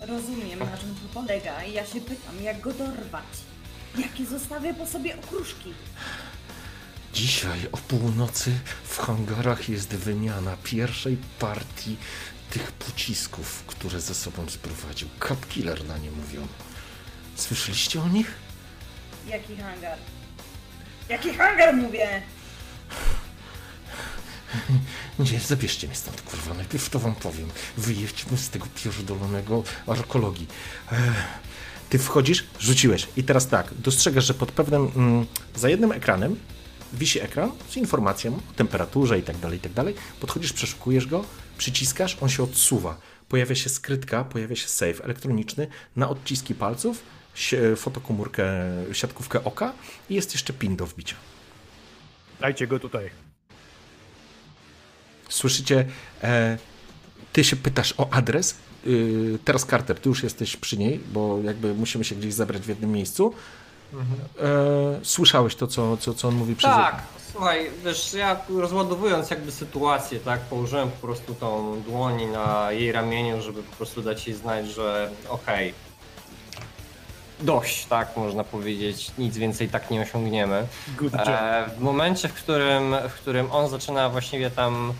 Rozumiem, 0.00 0.58
na 0.58 0.76
czym 0.78 0.94
to 0.94 1.14
polega 1.14 1.64
i 1.64 1.72
ja 1.72 1.86
się 1.86 2.00
pytam, 2.00 2.42
jak 2.42 2.60
go 2.60 2.72
dorwać? 2.72 3.24
Jakie 3.98 4.26
zostawię 4.26 4.74
po 4.74 4.86
sobie 4.86 5.16
okruszki? 5.20 5.74
Dzisiaj 7.14 7.68
o 7.72 7.76
północy 7.76 8.58
w 8.84 8.98
hangarach 8.98 9.68
jest 9.68 9.88
wymiana 9.88 10.56
pierwszej 10.64 11.16
partii 11.38 11.96
tych 12.50 12.72
pocisków, 12.72 13.64
które 13.66 14.00
ze 14.00 14.14
sobą 14.14 14.48
sprowadził. 14.48 15.08
Cap 15.28 15.48
Killer 15.48 15.84
na 15.84 15.98
nie 15.98 16.10
mówią. 16.10 16.46
Słyszeliście 17.36 18.02
o 18.02 18.08
nich? 18.08 18.32
Jaki 19.26 19.56
hangar? 19.56 19.98
Jaki 21.12 21.34
hangar 21.34 21.76
mówię? 21.76 22.22
Nie, 25.18 25.40
zabierzcie 25.40 25.86
mnie 25.86 25.96
stąd, 25.96 26.22
kurwa. 26.22 26.54
Najpierw 26.54 26.90
to 26.90 26.98
wam 26.98 27.14
powiem. 27.14 27.48
Wyjedźmy 27.76 28.38
z 28.38 28.50
tego 28.50 28.66
pierdolonego 28.74 29.62
arkologii. 29.86 30.46
Ech, 30.92 31.00
ty 31.88 31.98
wchodzisz, 31.98 32.46
rzuciłeś. 32.60 33.08
I 33.16 33.24
teraz 33.24 33.48
tak, 33.48 33.74
dostrzegasz, 33.74 34.24
że 34.24 34.34
pod 34.34 34.52
pewnym, 34.52 34.92
mm, 34.96 35.26
za 35.56 35.68
jednym 35.68 35.92
ekranem 35.92 36.36
wisi 36.92 37.20
ekran 37.20 37.52
z 37.70 37.76
informacją 37.76 38.34
o 38.34 38.52
temperaturze 38.56 39.18
i 39.18 39.22
tak 39.22 39.38
dalej, 39.38 39.58
i 39.58 39.60
tak 39.60 39.72
dalej. 39.72 39.94
Podchodzisz, 40.20 40.52
przeszukujesz 40.52 41.06
go, 41.06 41.24
przyciskasz, 41.58 42.16
on 42.20 42.28
się 42.28 42.42
odsuwa. 42.42 42.96
Pojawia 43.28 43.54
się 43.54 43.70
skrytka, 43.70 44.24
pojawia 44.24 44.56
się 44.56 44.68
safe 44.68 45.04
elektroniczny 45.04 45.66
na 45.96 46.08
odciski 46.08 46.54
palców, 46.54 47.02
fotokomórkę, 47.76 48.44
siatkówkę 48.92 49.44
oka 49.44 49.72
i 50.10 50.14
jest 50.14 50.32
jeszcze 50.32 50.52
pin 50.52 50.76
do 50.76 50.86
wbicia. 50.86 51.16
Dajcie 52.40 52.66
go 52.66 52.78
tutaj. 52.78 53.10
Słyszycie, 55.28 55.86
e, 56.22 56.58
ty 57.32 57.44
się 57.44 57.56
pytasz 57.56 57.94
o 57.98 58.12
adres. 58.12 58.54
Y, 58.86 59.38
teraz 59.44 59.66
Carter, 59.66 60.00
ty 60.00 60.08
już 60.08 60.22
jesteś 60.22 60.56
przy 60.56 60.78
niej, 60.78 61.00
bo 61.12 61.38
jakby 61.42 61.74
musimy 61.74 62.04
się 62.04 62.14
gdzieś 62.14 62.34
zebrać 62.34 62.62
w 62.62 62.68
jednym 62.68 62.92
miejscu. 62.92 63.34
E, 64.40 65.00
słyszałeś 65.02 65.54
to, 65.54 65.66
co, 65.66 65.96
co, 65.96 66.14
co 66.14 66.28
on 66.28 66.34
mówi 66.34 66.56
przez... 66.56 66.70
Tak, 66.70 67.02
słuchaj, 67.32 67.70
wiesz, 67.84 68.14
ja 68.14 68.40
rozładowując 68.48 69.30
jakby 69.30 69.52
sytuację, 69.52 70.20
tak, 70.20 70.40
położyłem 70.40 70.90
po 70.90 71.06
prostu 71.06 71.34
tą 71.34 71.82
dłoń 71.82 72.26
na 72.26 72.72
jej 72.72 72.92
ramieniu, 72.92 73.42
żeby 73.42 73.62
po 73.62 73.76
prostu 73.76 74.02
dać 74.02 74.26
jej 74.26 74.36
znać, 74.36 74.68
że 74.68 75.10
okej, 75.28 75.74
dość, 77.42 77.86
tak, 77.86 78.16
można 78.16 78.44
powiedzieć, 78.44 79.10
nic 79.18 79.38
więcej 79.38 79.68
tak 79.68 79.90
nie 79.90 80.00
osiągniemy. 80.02 80.66
Good 80.98 81.12
job. 81.12 81.28
E, 81.28 81.66
w 81.76 81.80
momencie, 81.80 82.28
w 82.28 82.34
którym, 82.34 82.96
w 83.08 83.12
którym 83.12 83.52
on 83.52 83.68
zaczyna 83.68 84.08
właściwie 84.08 84.50
tam 84.50 84.92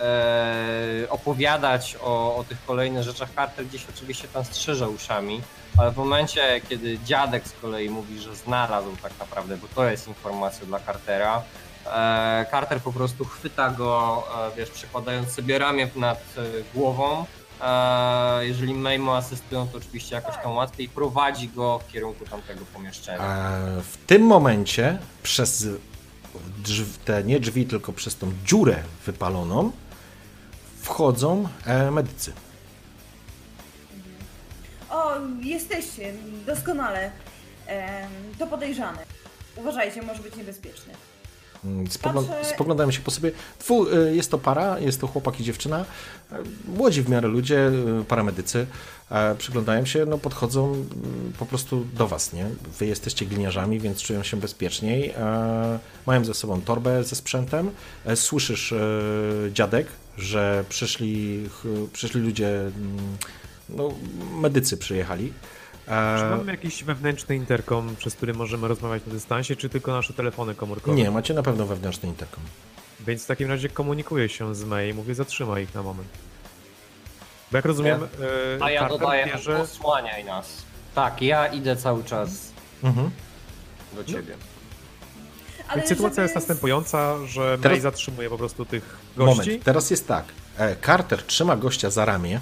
e, 0.00 1.06
opowiadać 1.10 1.96
o, 2.02 2.36
o 2.36 2.44
tych 2.44 2.64
kolejnych 2.64 3.02
rzeczach, 3.02 3.28
Carter 3.34 3.66
gdzieś 3.66 3.86
oczywiście 3.94 4.28
tam 4.28 4.44
strzyże 4.44 4.88
uszami, 4.88 5.42
ale 5.78 5.90
w 5.90 5.96
momencie, 5.96 6.60
kiedy 6.68 6.98
dziadek 6.98 7.48
z 7.48 7.52
kolei 7.52 7.90
mówi, 7.90 8.18
że 8.18 8.36
znalazł 8.36 8.96
tak 9.02 9.12
naprawdę, 9.18 9.56
bo 9.56 9.68
to 9.74 9.90
jest 9.90 10.08
informacja 10.08 10.66
dla 10.66 10.80
Cartera, 10.80 11.42
e, 11.86 12.46
Carter 12.50 12.80
po 12.80 12.92
prostu 12.92 13.24
chwyta 13.24 13.70
go, 13.70 14.24
e, 14.52 14.56
wiesz, 14.56 14.70
przekładając 14.70 15.32
sobie 15.32 15.58
ramię 15.58 15.88
nad 15.96 16.18
e, 16.18 16.42
głową, 16.74 17.20
e, 17.20 17.37
jeżeli 18.40 18.74
May 18.74 18.98
mu 18.98 19.10
asystują, 19.12 19.68
to 19.68 19.78
oczywiście 19.78 20.14
jakoś 20.14 20.34
tam 20.42 20.52
łatwiej, 20.56 20.88
prowadzi 20.88 21.48
go 21.48 21.78
w 21.78 21.92
kierunku 21.92 22.24
tamtego 22.24 22.64
pomieszczenia. 22.74 23.18
E, 23.18 23.82
w 23.82 23.96
tym 24.06 24.22
momencie 24.22 24.98
przez 25.22 25.66
drz- 26.64 26.98
te 27.04 27.24
nie 27.24 27.40
drzwi, 27.40 27.66
tylko 27.66 27.92
przez 27.92 28.16
tą 28.16 28.32
dziurę 28.44 28.82
wypaloną 29.06 29.72
wchodzą 30.82 31.48
e, 31.66 31.90
medycy. 31.90 32.32
O, 34.90 35.12
jesteście, 35.42 36.12
doskonale. 36.46 37.10
Em, 37.66 38.10
To 38.38 38.46
podejrzany. 38.46 38.98
Uważajcie, 39.56 40.02
może 40.02 40.22
być 40.22 40.36
niebezpieczny. 40.36 40.94
Mm, 41.64 41.86
Spogl- 41.86 42.24
Patrzę- 42.24 42.44
spoglądają 42.54 42.90
się 42.90 43.00
po 43.00 43.10
sobie. 43.10 43.30
Y, 44.10 44.16
jest 44.16 44.30
to 44.30 44.38
para, 44.38 44.78
jest 44.78 45.00
to 45.00 45.06
chłopak 45.06 45.40
i 45.40 45.44
dziewczyna. 45.44 45.84
E, 46.32 46.36
Młodzi 46.76 47.02
w 47.02 47.08
miarę 47.08 47.28
ludzie, 47.28 47.70
y, 48.00 48.04
paramedycy. 48.04 48.66
E, 49.10 49.34
Przyglądają 49.34 49.84
się, 49.86 50.06
no 50.06 50.18
podchodzą 50.18 50.66
mm, 50.72 51.32
po 51.38 51.46
prostu 51.46 51.84
do 51.94 52.08
was, 52.08 52.32
nie? 52.32 52.46
Wy 52.78 52.86
jesteście 52.86 53.26
gliniarzami, 53.26 53.80
więc 53.80 54.02
czują 54.02 54.22
się 54.22 54.36
bezpieczniej. 54.36 55.10
E, 55.10 55.78
Mają 56.06 56.24
ze 56.24 56.34
sobą 56.34 56.60
torbę 56.60 57.04
ze 57.04 57.16
sprzętem. 57.16 57.70
E, 58.06 58.16
Słyszysz, 58.16 58.74
dziadek, 59.52 59.86
że 60.18 60.64
przyszli, 60.68 61.48
przyszli 61.92 62.20
ludzie, 62.20 62.48
mm, 62.60 62.72
no 63.68 63.88
medycy 64.40 64.76
przyjechali. 64.76 65.32
E, 65.88 66.18
Czy 66.18 66.24
mamy 66.38 66.52
jakiś 66.52 66.84
wewnętrzny 66.84 67.36
interkom, 67.36 67.96
przez 67.96 68.14
który 68.14 68.34
możemy 68.34 68.68
rozmawiać 68.68 69.02
na 69.06 69.12
dystansie, 69.12 69.56
czy 69.56 69.68
tylko 69.68 69.92
nasze 69.92 70.12
telefony 70.12 70.54
komórkowe? 70.54 70.96
Nie, 70.96 71.10
macie 71.10 71.34
na 71.34 71.42
pewno 71.42 71.66
wewnętrzny 71.66 72.08
interkom. 72.08 72.44
Więc 73.06 73.24
w 73.24 73.26
takim 73.26 73.48
razie 73.48 73.68
komunikuję 73.68 74.28
się 74.28 74.54
z 74.54 74.64
May 74.64 74.90
i 74.90 74.94
mówię, 74.94 75.14
zatrzymaj 75.14 75.62
ich 75.62 75.74
na 75.74 75.82
moment. 75.82 76.08
Bo 77.52 77.58
jak 77.58 77.64
rozumiem, 77.64 78.02
e, 78.60 78.64
A 78.64 78.70
ja 78.70 78.88
dodaję, 78.88 79.26
bierze... 79.26 79.60
osłaniaj 79.60 80.24
nas. 80.24 80.62
Tak, 80.94 81.22
ja 81.22 81.46
idę 81.46 81.76
cały 81.76 82.04
czas 82.04 82.30
Mhm. 82.84 83.10
do 83.96 84.04
ciebie. 84.04 84.34
Ale 85.68 85.76
Więc 85.76 85.88
sytuacja 85.88 86.14
żeby 86.14 86.22
jest 86.22 86.34
następująca, 86.34 87.26
że 87.26 87.58
Teraz- 87.58 87.76
May 87.76 87.80
zatrzymuje 87.80 88.30
po 88.30 88.38
prostu 88.38 88.64
tych 88.64 88.96
gości. 89.16 89.40
Moment, 89.50 89.64
teraz 89.64 89.90
jest 89.90 90.08
tak. 90.08 90.24
E, 90.58 90.76
Carter 90.86 91.22
trzyma 91.22 91.56
gościa 91.56 91.90
za 91.90 92.04
ramię, 92.04 92.40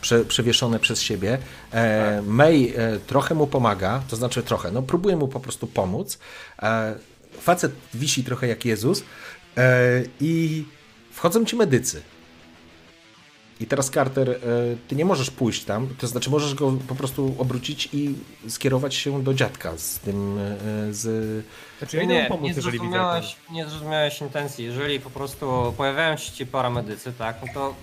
prze, 0.00 0.24
przewieszone 0.24 0.78
przez 0.78 1.02
siebie. 1.02 1.38
E, 1.72 2.22
May 2.26 2.72
e, 2.76 2.98
trochę 2.98 3.34
mu 3.34 3.46
pomaga, 3.46 4.02
to 4.08 4.16
znaczy 4.16 4.42
trochę, 4.42 4.70
no 4.70 4.82
próbuje 4.82 5.16
mu 5.16 5.28
po 5.28 5.40
prostu 5.40 5.66
pomóc. 5.66 6.18
E, 6.62 6.94
facet 7.40 7.72
wisi 7.94 8.24
trochę 8.24 8.48
jak 8.48 8.64
Jezus 8.64 9.02
e, 9.56 10.02
i 10.20 10.64
wchodzą 11.12 11.44
ci 11.44 11.56
medycy. 11.56 12.02
I 13.60 13.66
teraz 13.66 13.90
Carter, 13.90 14.30
e, 14.30 14.36
ty 14.88 14.96
nie 14.96 15.04
możesz 15.04 15.30
pójść 15.30 15.64
tam, 15.64 15.88
to 15.98 16.06
znaczy 16.06 16.30
możesz 16.30 16.54
go 16.54 16.72
po 16.88 16.94
prostu 16.94 17.34
obrócić 17.38 17.88
i 17.92 18.14
skierować 18.48 18.94
się 18.94 19.22
do 19.22 19.34
dziadka 19.34 19.76
z 19.78 19.98
tym, 19.98 20.38
e, 20.38 20.94
z... 20.94 21.44
Znaczy 21.78 21.96
ja 21.96 22.04
Nie, 22.04 22.26
pomóc, 22.28 22.42
nie 22.42 22.48
jeżeli 22.48 22.64
widzę. 22.64 22.78
zrozumiałeś, 22.84 23.36
nie 23.50 23.66
zrozumiałeś 23.68 24.20
intencji. 24.20 24.64
Jeżeli 24.64 25.00
po 25.00 25.10
prostu 25.10 25.74
pojawiają 25.76 26.16
się 26.16 26.32
ci 26.32 26.46
paramedycy, 26.46 27.12
tak, 27.12 27.36
no 27.46 27.52
to 27.54 27.74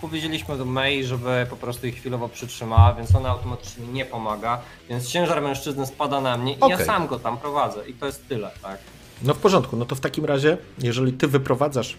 powiedzieliśmy 0.00 0.56
do 0.58 0.64
May, 0.64 1.04
żeby 1.04 1.46
po 1.50 1.56
prostu 1.56 1.86
ich 1.86 1.94
chwilowo 1.96 2.28
przytrzymała, 2.28 2.94
więc 2.94 3.14
ona 3.14 3.28
automatycznie 3.28 3.86
nie 3.86 4.04
pomaga, 4.04 4.60
więc 4.88 5.08
ciężar 5.08 5.42
mężczyzny 5.42 5.86
spada 5.86 6.20
na 6.20 6.36
mnie 6.38 6.52
i 6.54 6.58
ja 6.60 6.66
Okej. 6.74 6.86
sam 6.86 7.06
go 7.06 7.18
tam 7.18 7.38
prowadzę 7.38 7.88
i 7.88 7.94
to 7.94 8.06
jest 8.06 8.28
tyle, 8.28 8.50
tak. 8.62 8.78
No 9.22 9.34
w 9.34 9.38
porządku, 9.38 9.76
no 9.76 9.84
to 9.84 9.94
w 9.94 10.00
takim 10.00 10.24
razie, 10.24 10.56
jeżeli 10.78 11.12
ty 11.12 11.28
wyprowadzasz 11.28 11.96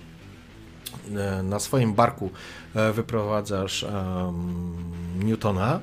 e, 1.17 1.43
na 1.43 1.59
swoim 1.59 1.93
barku, 1.93 2.29
e, 2.75 2.91
wyprowadzasz 2.93 3.83
em, 3.83 4.83
Newtona, 5.25 5.79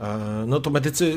e, 0.00 0.16
no 0.46 0.60
to 0.60 0.70
medycy 0.70 1.14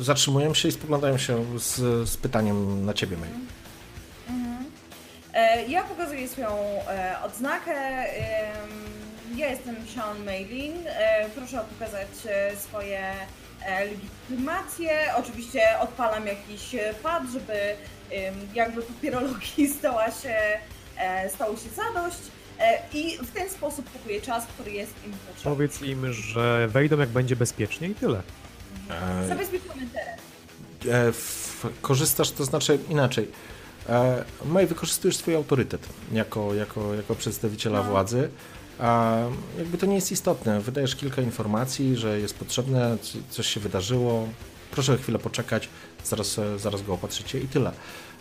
zatrzymują 0.00 0.54
się 0.54 0.68
i 0.68 0.72
spoglądają 0.72 1.18
się 1.18 1.44
z, 1.58 1.74
z 2.08 2.16
pytaniem 2.16 2.84
na 2.86 2.94
ciebie, 2.94 3.16
May. 3.16 3.28
E, 5.34 5.66
Ja 5.66 5.84
pokazuję 5.84 6.28
swoją 6.28 6.48
odznakę. 7.24 7.72
Ja 9.34 9.50
jestem 9.50 9.76
Sean 9.94 10.24
Maylin. 10.24 10.74
E, 10.86 11.28
Proszę 11.34 11.64
pokazać 11.78 12.08
e, 12.26 12.56
swoje 12.56 13.00
e, 13.66 13.84
legitymacje. 13.84 14.90
Oczywiście 15.16 15.60
odpalam 15.80 16.26
jakiś 16.26 16.76
pad, 17.02 17.22
żeby 17.32 17.52
jakby 18.54 18.82
papierologii 18.82 19.68
stała 19.78 20.10
się, 20.10 20.36
stało 21.34 21.56
się 21.56 21.68
zadość. 21.76 22.18
I 22.92 23.18
w 23.18 23.30
ten 23.32 23.50
sposób 23.50 23.90
kupuję 23.92 24.20
czas, 24.20 24.46
który 24.46 24.70
jest 24.72 24.92
im 25.06 25.12
potrzebny. 25.12 25.42
Powiedz 25.44 25.82
im, 25.82 26.12
że 26.12 26.68
wejdą 26.68 26.98
jak 26.98 27.08
będzie 27.08 27.36
bezpiecznie 27.36 27.88
i 27.88 27.94
tyle. 27.94 28.22
E, 28.90 29.28
Zabezpieczony 29.28 29.86
teren. 29.92 30.18
e, 31.08 31.12
korzystasz, 31.82 32.30
to 32.30 32.44
znaczy 32.44 32.78
inaczej. 32.88 33.30
E, 33.88 34.24
May, 34.44 34.66
wykorzystujesz 34.66 35.16
swój 35.16 35.34
autorytet 35.34 35.88
jako, 36.12 36.54
jako, 36.54 36.94
jako 36.94 37.14
przedstawiciela 37.14 37.78
No. 37.78 37.84
władzy. 37.84 38.28
A 38.78 39.16
jakby 39.58 39.78
to 39.78 39.86
nie 39.86 39.94
jest 39.94 40.12
istotne. 40.12 40.60
Wydajesz 40.60 40.96
kilka 40.96 41.22
informacji, 41.22 41.96
że 41.96 42.20
jest 42.20 42.34
potrzebne, 42.38 42.96
coś 43.30 43.46
się 43.46 43.60
wydarzyło. 43.60 44.28
Proszę 44.70 44.98
chwilę 44.98 45.18
poczekać, 45.18 45.68
zaraz, 46.04 46.38
e, 46.38 46.58
zaraz 46.58 46.82
go 46.82 46.94
opatrzycie 46.94 47.40
i 47.40 47.48
tyle. 47.48 47.72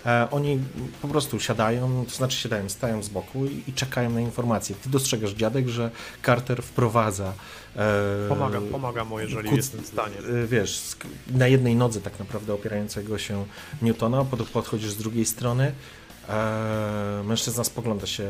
E, 0.05 0.27
oni 0.31 0.59
po 1.01 1.07
prostu 1.07 1.39
siadają, 1.39 2.05
to 2.09 2.15
znaczy 2.15 2.37
siadają, 2.37 2.69
stają 2.69 3.03
z 3.03 3.09
boku 3.09 3.45
i, 3.45 3.63
i 3.67 3.73
czekają 3.73 4.09
na 4.09 4.21
informacje. 4.21 4.75
Ty 4.83 4.89
dostrzegasz 4.89 5.31
dziadek, 5.31 5.67
że 5.67 5.91
Carter 6.25 6.63
wprowadza. 6.63 7.33
E, 7.75 8.29
Pomagam, 8.29 8.63
pomagam 8.67 9.07
mu, 9.07 9.19
jeżeli 9.19 9.49
kuc- 9.49 9.55
jestem 9.55 9.81
w 9.81 9.87
stanie. 9.87 10.15
y, 10.43 10.47
Wiesz, 10.47 10.81
na 11.31 11.47
jednej 11.47 11.75
nodze 11.75 12.01
tak 12.01 12.19
naprawdę 12.19 12.53
opierającego 12.53 13.17
się 13.17 13.45
Newtona, 13.81 14.25
pod, 14.25 14.49
podchodzisz 14.49 14.91
z 14.91 14.97
drugiej 14.97 15.25
strony. 15.25 15.71
E, 16.29 17.21
mężczyzna 17.25 17.63
spogląda 17.63 18.07
się, 18.07 18.27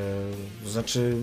to 0.63 0.69
znaczy 0.69 1.15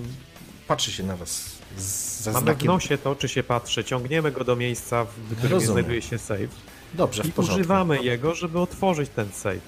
patrzy 0.72 0.92
się 0.92 1.02
na 1.02 1.16
was 1.16 1.42
z, 1.78 2.26
Mamy 2.26 2.38
w 2.38 2.42
znakiem. 2.42 2.66
nosie 2.66 2.98
to, 2.98 3.16
czy 3.16 3.28
się 3.28 3.42
patrzę. 3.42 3.84
Ciągniemy 3.84 4.32
go 4.32 4.44
do 4.44 4.56
miejsca, 4.56 5.04
w 5.04 5.08
którym 5.36 5.52
Rozumiem. 5.52 5.72
znajduje 5.72 6.02
się 6.02 6.18
safe. 6.18 6.48
Dobrze, 6.94 7.22
w 7.22 7.26
I 7.26 7.32
porządku. 7.32 7.54
używamy 7.60 8.02
jego, 8.02 8.34
żeby 8.34 8.58
otworzyć 8.60 9.10
ten 9.16 9.32
safe. 9.32 9.58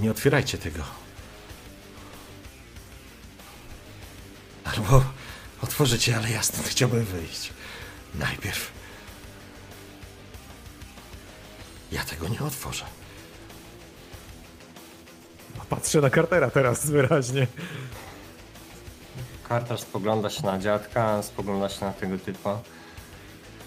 Nie 0.00 0.10
otwierajcie 0.10 0.58
tego. 0.58 0.82
Albo 4.64 5.04
otworzycie, 5.62 6.16
ale 6.16 6.30
jasno, 6.30 6.62
chciałbym 6.66 7.04
wyjść. 7.04 7.52
Najpierw. 8.14 8.72
Ja 11.92 12.04
tego 12.04 12.28
nie 12.28 12.40
otworzę. 12.40 12.84
Patrzę 15.70 16.00
na 16.00 16.10
Cartera 16.10 16.50
teraz 16.50 16.86
wyraźnie. 16.90 17.46
Carter 19.48 19.78
spogląda 19.78 20.30
się 20.30 20.46
na 20.46 20.58
dziadka, 20.58 21.22
spogląda 21.22 21.68
się 21.68 21.84
na 21.84 21.92
tego 21.92 22.18
typa. 22.18 22.60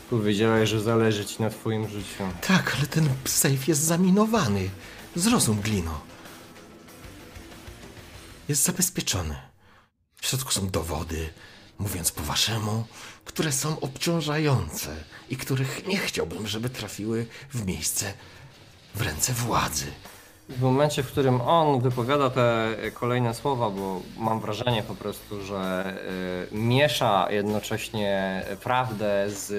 Powiedziałeś, 0.09 0.69
że 0.69 0.82
zależy 0.82 1.25
ci 1.25 1.41
na 1.41 1.49
twoim 1.49 1.90
życiu. 1.90 2.24
Tak, 2.48 2.75
ale 2.77 2.88
ten 2.88 3.09
sejf 3.25 3.67
jest 3.67 3.82
zaminowany. 3.82 4.69
Zrozum, 5.16 5.61
Glino. 5.61 6.01
Jest 8.49 8.64
zabezpieczony. 8.64 9.35
W 10.22 10.27
środku 10.27 10.51
są 10.51 10.69
dowody, 10.69 11.30
mówiąc 11.80 12.11
po 12.11 12.24
waszemu, 12.24 12.85
które 13.25 13.51
są 13.51 13.80
obciążające 13.80 14.95
i 15.30 15.38
których 15.38 15.88
nie 15.88 15.98
chciałbym, 15.98 16.48
żeby 16.48 16.69
trafiły 16.69 17.25
w 17.53 17.66
miejsce 17.66 18.14
w 18.95 19.01
ręce 19.01 19.33
władzy. 19.33 19.85
W 20.50 20.61
momencie, 20.61 21.03
w 21.03 21.08
którym 21.08 21.42
on 21.42 21.80
wypowiada 21.82 22.30
te 22.30 22.76
kolejne 22.94 23.34
słowa, 23.34 23.69
bo 23.69 24.02
mam 24.18 24.40
wrażenie 24.40 24.84
po 24.84 24.95
prostu, 24.95 25.42
że 25.45 25.94
y, 26.52 26.56
miesza 26.56 27.28
jednocześnie 27.32 28.44
prawdę 28.64 29.26
z 29.28 29.52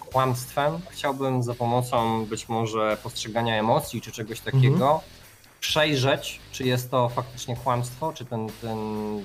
kłamstwem, 0.00 0.72
chciałbym 0.90 1.42
za 1.42 1.54
pomocą 1.54 2.26
być 2.26 2.48
może 2.48 2.96
postrzegania 3.02 3.58
emocji 3.58 4.00
czy 4.00 4.12
czegoś 4.12 4.40
takiego 4.40 5.00
przejrzeć, 5.60 6.40
czy 6.52 6.64
jest 6.64 6.90
to 6.90 7.08
faktycznie 7.08 7.56
kłamstwo, 7.56 8.12
czy 8.12 8.24
ten, 8.24 8.48
ten 8.62 8.78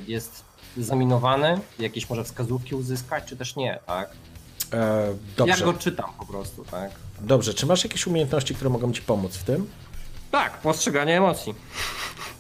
jest 0.08 0.44
zaminowany, 0.78 1.60
jakieś 1.80 2.10
może 2.10 2.24
wskazówki 2.24 2.76
uzyskać, 2.76 3.24
czy 3.26 3.38
też 3.38 3.56
nie, 3.56 3.80
tak? 3.86 4.10
E, 4.74 5.08
Ja 5.08 5.46
dobrze, 5.46 5.66
go 5.66 5.74
czytam 5.74 6.10
po 6.20 6.26
prostu, 6.26 6.66
tak? 6.72 6.92
dobrze. 7.22 7.54
Czy 7.54 7.66
masz 7.66 7.84
jakieś 7.84 8.08
umiejętności, 8.08 8.56
które 8.56 8.70
mogą 8.70 8.92
ci 8.94 9.02
pomóc 9.02 9.38
w 9.38 9.44
tym? 9.44 9.70
Tak, 10.32 10.58
postrzeganie 10.62 11.18
emocji. 11.18 11.56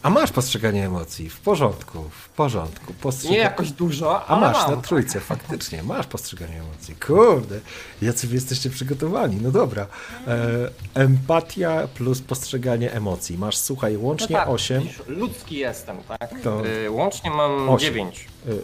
A 0.03 0.09
masz 0.09 0.31
postrzeganie 0.31 0.85
emocji. 0.85 1.29
W 1.29 1.39
porządku, 1.39 2.09
w 2.09 2.29
porządku. 2.29 2.93
Postrzega... 2.93 3.33
Nie 3.33 3.39
jakoś 3.39 3.71
dużo, 3.71 4.25
A 4.27 4.39
masz 4.39 4.57
mam. 4.57 4.71
na 4.75 4.81
trójce, 4.81 5.19
faktycznie. 5.19 5.83
Masz 5.83 6.07
postrzeganie 6.07 6.59
emocji. 6.61 6.95
Kurde, 6.95 7.59
jacy 8.01 8.27
wy 8.27 8.35
jesteście 8.35 8.69
przygotowani. 8.69 9.37
No 9.41 9.51
dobra. 9.51 9.87
E, 10.27 10.47
empatia 10.93 11.87
plus 11.87 12.21
postrzeganie 12.21 12.91
emocji. 12.93 13.37
Masz, 13.37 13.57
słuchaj, 13.57 13.97
łącznie 13.97 14.33
no 14.35 14.39
tak, 14.39 14.49
8. 14.49 14.81
widzisz, 14.83 15.01
Ludzki 15.07 15.55
jestem, 15.57 15.97
tak? 16.07 16.41
To- 16.43 16.67
Y, 16.67 16.91
Łącznie 16.91 17.29
mam 17.31 17.69
Osiem. 17.69 17.93
9. 17.93 18.27
Y, 18.47 18.61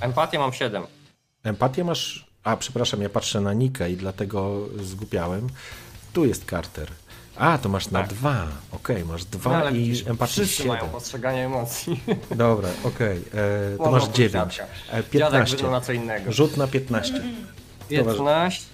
Empatię 0.00 0.38
mam 0.38 0.52
7. 0.52 0.82
Empatię 1.44 1.84
masz. 1.84 2.26
A, 2.44 2.56
przepraszam, 2.56 3.02
ja 3.02 3.08
patrzę 3.08 3.40
na 3.40 3.52
Nikę 3.52 3.90
i 3.90 3.96
dlatego 3.96 4.58
zgubiałem. 4.82 5.46
Tu 6.12 6.24
jest 6.24 6.44
Carter. 6.50 6.88
A, 7.38 7.58
to 7.58 7.68
masz 7.68 7.90
na 7.90 8.00
Tak. 8.00 8.08
dwa. 8.10 8.46
Okej, 8.72 9.04
masz 9.04 9.24
dwa 9.24 9.50
No, 9.50 9.56
ale 9.56 9.70
i 9.72 9.74
widzisz, 9.74 10.06
empatię 10.06 10.32
wszyscy 10.32 10.56
7. 10.56 10.68
mają 10.76 10.88
postrzeganie 10.88 11.46
emocji. 11.46 12.00
Dobra, 12.34 12.68
okej. 12.84 13.16
e, 13.74 13.76
To 13.78 13.90
masz 13.90 14.02
oprócz 14.02 14.16
9. 14.16 14.54
dziadka. 14.54 14.72
E, 14.88 14.90
Dziadek 14.90 15.10
15. 15.10 15.56
wygląda 15.56 15.78
na 15.78 15.84
co 15.84 15.92
innego. 15.92 16.32
Rzut 16.32 16.56
na 16.56 16.66
15. 16.66 17.22
15, 17.88 18.66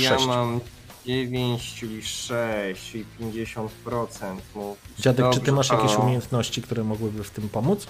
ja 0.00 0.10
Sześć. 0.10 0.26
mam 0.26 0.60
9, 1.06 1.74
czyli 1.74 2.02
6, 2.02 2.90
czyli 2.92 3.04
50%. 3.20 4.36
Mów. 4.54 4.78
Dziadek, 4.98 5.24
czy 5.26 5.32
ty 5.32 5.36
Dobrze, 5.46 5.52
masz 5.52 5.70
jakieś 5.70 5.96
umiejętności, 5.96 6.62
które 6.62 6.84
mogłyby 6.84 7.24
w 7.24 7.30
tym 7.30 7.48
pomóc? 7.48 7.86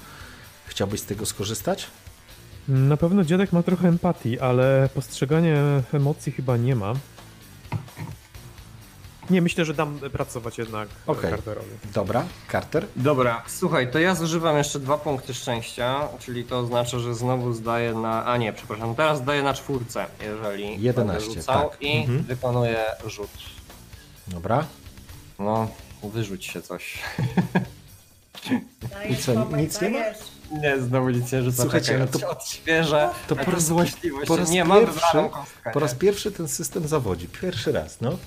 Chciałbyś 0.67 1.01
z 1.01 1.05
tego 1.05 1.27
skorzystać? 1.27 1.87
Na 2.69 2.97
pewno 2.97 3.25
dziadek 3.25 3.53
ma 3.53 3.63
trochę 3.63 3.89
empatii, 3.89 4.41
ale 4.41 4.89
postrzeganie 4.95 5.57
emocji 5.93 6.33
chyba 6.33 6.57
nie 6.57 6.77
ma. 6.77 6.95
Nie, 9.31 9.43
myślę, 9.43 9.65
że 9.65 9.75
dam 9.75 9.99
pracować 9.99 10.59
jednak 10.59 10.89
Okej. 11.07 11.31
Carterowi. 11.31 11.69
Dobra, 11.95 12.25
Carter. 12.53 12.87
Dobra, 12.97 13.43
słuchaj, 13.49 13.91
to 13.91 13.99
ja 13.99 14.15
zużywam 14.15 14.57
jeszcze 14.59 14.81
dwa 14.81 14.99
punkty 14.99 15.35
szczęścia, 15.35 16.09
czyli 16.21 16.45
to 16.45 16.59
oznacza, 16.59 16.99
że 16.99 17.15
znowu 17.15 17.53
zdaję 17.53 17.95
na. 17.95 18.25
A 18.27 18.37
nie, 18.37 18.53
przepraszam, 18.53 18.95
teraz 18.95 19.19
zdaję 19.19 19.43
na 19.43 19.55
czwórce, 19.55 20.07
jeżeli 20.21 20.83
11, 20.83 20.93
będę 20.95 21.21
rzucał 21.21 21.71
tak. 21.71 21.83
i 21.83 21.97
Mhm. 21.99 22.23
wykonuję 22.23 22.85
rzut. 23.07 23.31
Dobra. 24.29 24.65
No, 25.39 25.69
wyrzuć 26.03 26.45
się 26.47 26.63
coś. 26.63 26.93
I 29.11 29.17
co, 29.17 29.57
nic 29.57 29.81
nie 29.81 29.91
ma? 29.91 29.99
Nie, 30.61 30.81
znowu 30.81 31.11
nic 31.11 31.33
nie 31.33 31.43
rzucę. 31.43 31.63
Słuchajcie, 31.63 31.99
no 31.99 32.07
to- 32.07 32.19
od- 32.31 32.37
odświeżę. 32.37 33.11
to 33.29 33.37
po 33.37 33.51
raz- 33.51 33.71
po 34.27 34.37
raz 34.37 34.51
nie, 34.51 34.65
pierwszy-. 34.65 35.31
Po 35.73 35.81
raz 35.81 35.93
nie? 35.93 35.99
pierwszy 35.99 36.33
ten 36.33 36.49
system 36.49 36.89
zawodzi. 36.89 37.29
Pierwszy 37.29 37.73
raz, 37.73 38.01
no. 38.01 38.19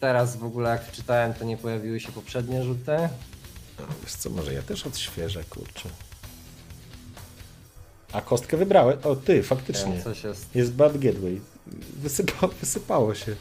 Teraz 0.00 0.36
w 0.36 0.44
ogóle 0.44 0.70
jak 0.70 0.92
czytałem, 0.92 1.34
to 1.34 1.44
nie 1.44 1.56
pojawiły 1.56 2.00
się 2.00 2.12
poprzednie 2.12 2.62
rzuty. 2.64 2.92
No, 3.80 3.86
Wiesz 4.02 4.12
co, 4.12 4.30
może 4.30 4.54
ja 4.54 4.62
też 4.62 4.86
odświeżę, 4.86 5.44
kurczę. 5.44 5.88
A 8.12 8.20
kostkę 8.20 8.56
wybrałem? 8.56 8.98
O, 9.04 9.16
ty, 9.16 9.42
faktycznie. 9.42 9.92
Wiem, 9.92 10.02
coś 10.02 10.24
jest. 10.24 10.54
Jest 10.54 10.72
bad 10.72 10.98
gateway. 10.98 11.40
Wysypa, 11.96 12.46
wysypało 12.60 13.14
się. 13.14 13.36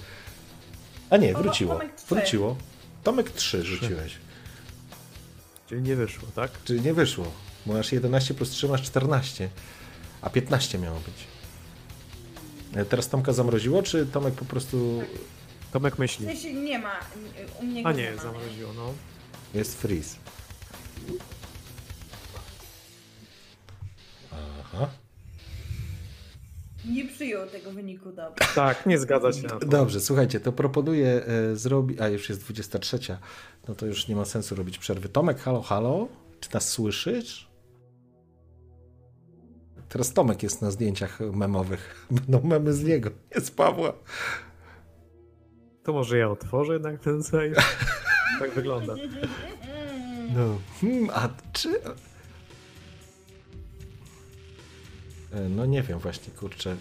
A 1.09 1.17
nie, 1.17 1.31
Tomek 1.33 1.43
wróciło. 1.43 1.79
Wróciło. 2.09 2.55
Tomek 3.03 3.31
3 3.31 3.63
rzuciłeś. 3.63 4.13
Czyli 5.69 5.81
nie 5.81 5.95
wyszło, 5.95 6.27
tak? 6.35 6.51
Czyli 6.63 6.81
nie 6.81 6.93
wyszło. 6.93 7.25
Bo 7.65 7.73
masz 7.73 7.91
11 7.91 8.33
plus 8.33 8.49
3 8.49 8.67
masz 8.67 8.81
14. 8.81 9.49
A 10.21 10.29
15 10.29 10.77
miało 10.79 10.99
być. 10.99 11.15
E, 12.81 12.85
Teraz 12.85 13.09
Tomka 13.09 13.33
zamroziło, 13.33 13.83
czy 13.83 14.05
Tomek 14.05 14.33
po 14.33 14.45
prostu 14.45 15.03
Tomek 15.71 15.95
W 15.95 15.99
myśli. 15.99 16.25
sensie 16.25 16.53
nie 16.53 16.79
ma, 16.79 16.99
u 17.61 17.65
mnie 17.65 17.87
A 17.87 17.91
nie, 17.91 18.11
ma. 18.11 18.21
zamroziło, 18.21 18.73
no. 18.73 18.93
jest 19.53 19.81
freeze? 19.81 20.17
Aha. 24.31 24.89
Nie 26.85 27.05
przyjął 27.07 27.47
tego 27.49 27.71
wyniku 27.71 28.11
dobrze. 28.11 28.45
Tak, 28.55 28.85
nie 28.85 28.99
zgadza 28.99 29.33
się 29.33 29.41
na 29.43 29.49
to. 29.59 29.65
Dobrze, 29.65 30.01
słuchajcie, 30.01 30.39
to 30.39 30.51
proponuję 30.51 31.25
e, 31.25 31.55
zrobić. 31.55 31.99
A 32.01 32.07
już 32.07 32.29
jest 32.29 32.41
23. 32.41 32.99
No 33.67 33.75
to 33.75 33.85
już 33.85 34.07
nie 34.07 34.15
ma 34.15 34.25
sensu 34.25 34.55
robić 34.55 34.77
przerwy. 34.77 35.09
Tomek, 35.09 35.39
halo, 35.39 35.61
halo? 35.61 36.07
Czy 36.39 36.53
nas 36.53 36.69
słyszysz? 36.69 37.49
Teraz 39.89 40.13
Tomek 40.13 40.43
jest 40.43 40.61
na 40.61 40.71
zdjęciach 40.71 41.19
memowych. 41.19 42.07
Będą 42.11 42.41
memy 42.47 42.73
z 42.73 42.83
niego, 42.83 43.09
nie 43.35 43.41
z 43.41 43.51
Pawła. 43.51 43.93
To 45.83 45.93
może 45.93 46.17
ja 46.17 46.29
otworzę 46.29 46.73
jednak 46.73 46.99
ten 46.99 47.23
save. 47.23 47.55
Tak 48.39 48.51
wygląda. 48.51 48.95
No. 50.35 50.59
Hmm, 50.81 51.09
a 51.13 51.29
czy. 51.53 51.81
E, 55.31 55.49
No 55.49 55.65
nie 55.65 55.83
wiem, 55.83 55.99
właśnie 55.99 56.33
kurczę. 56.33 56.75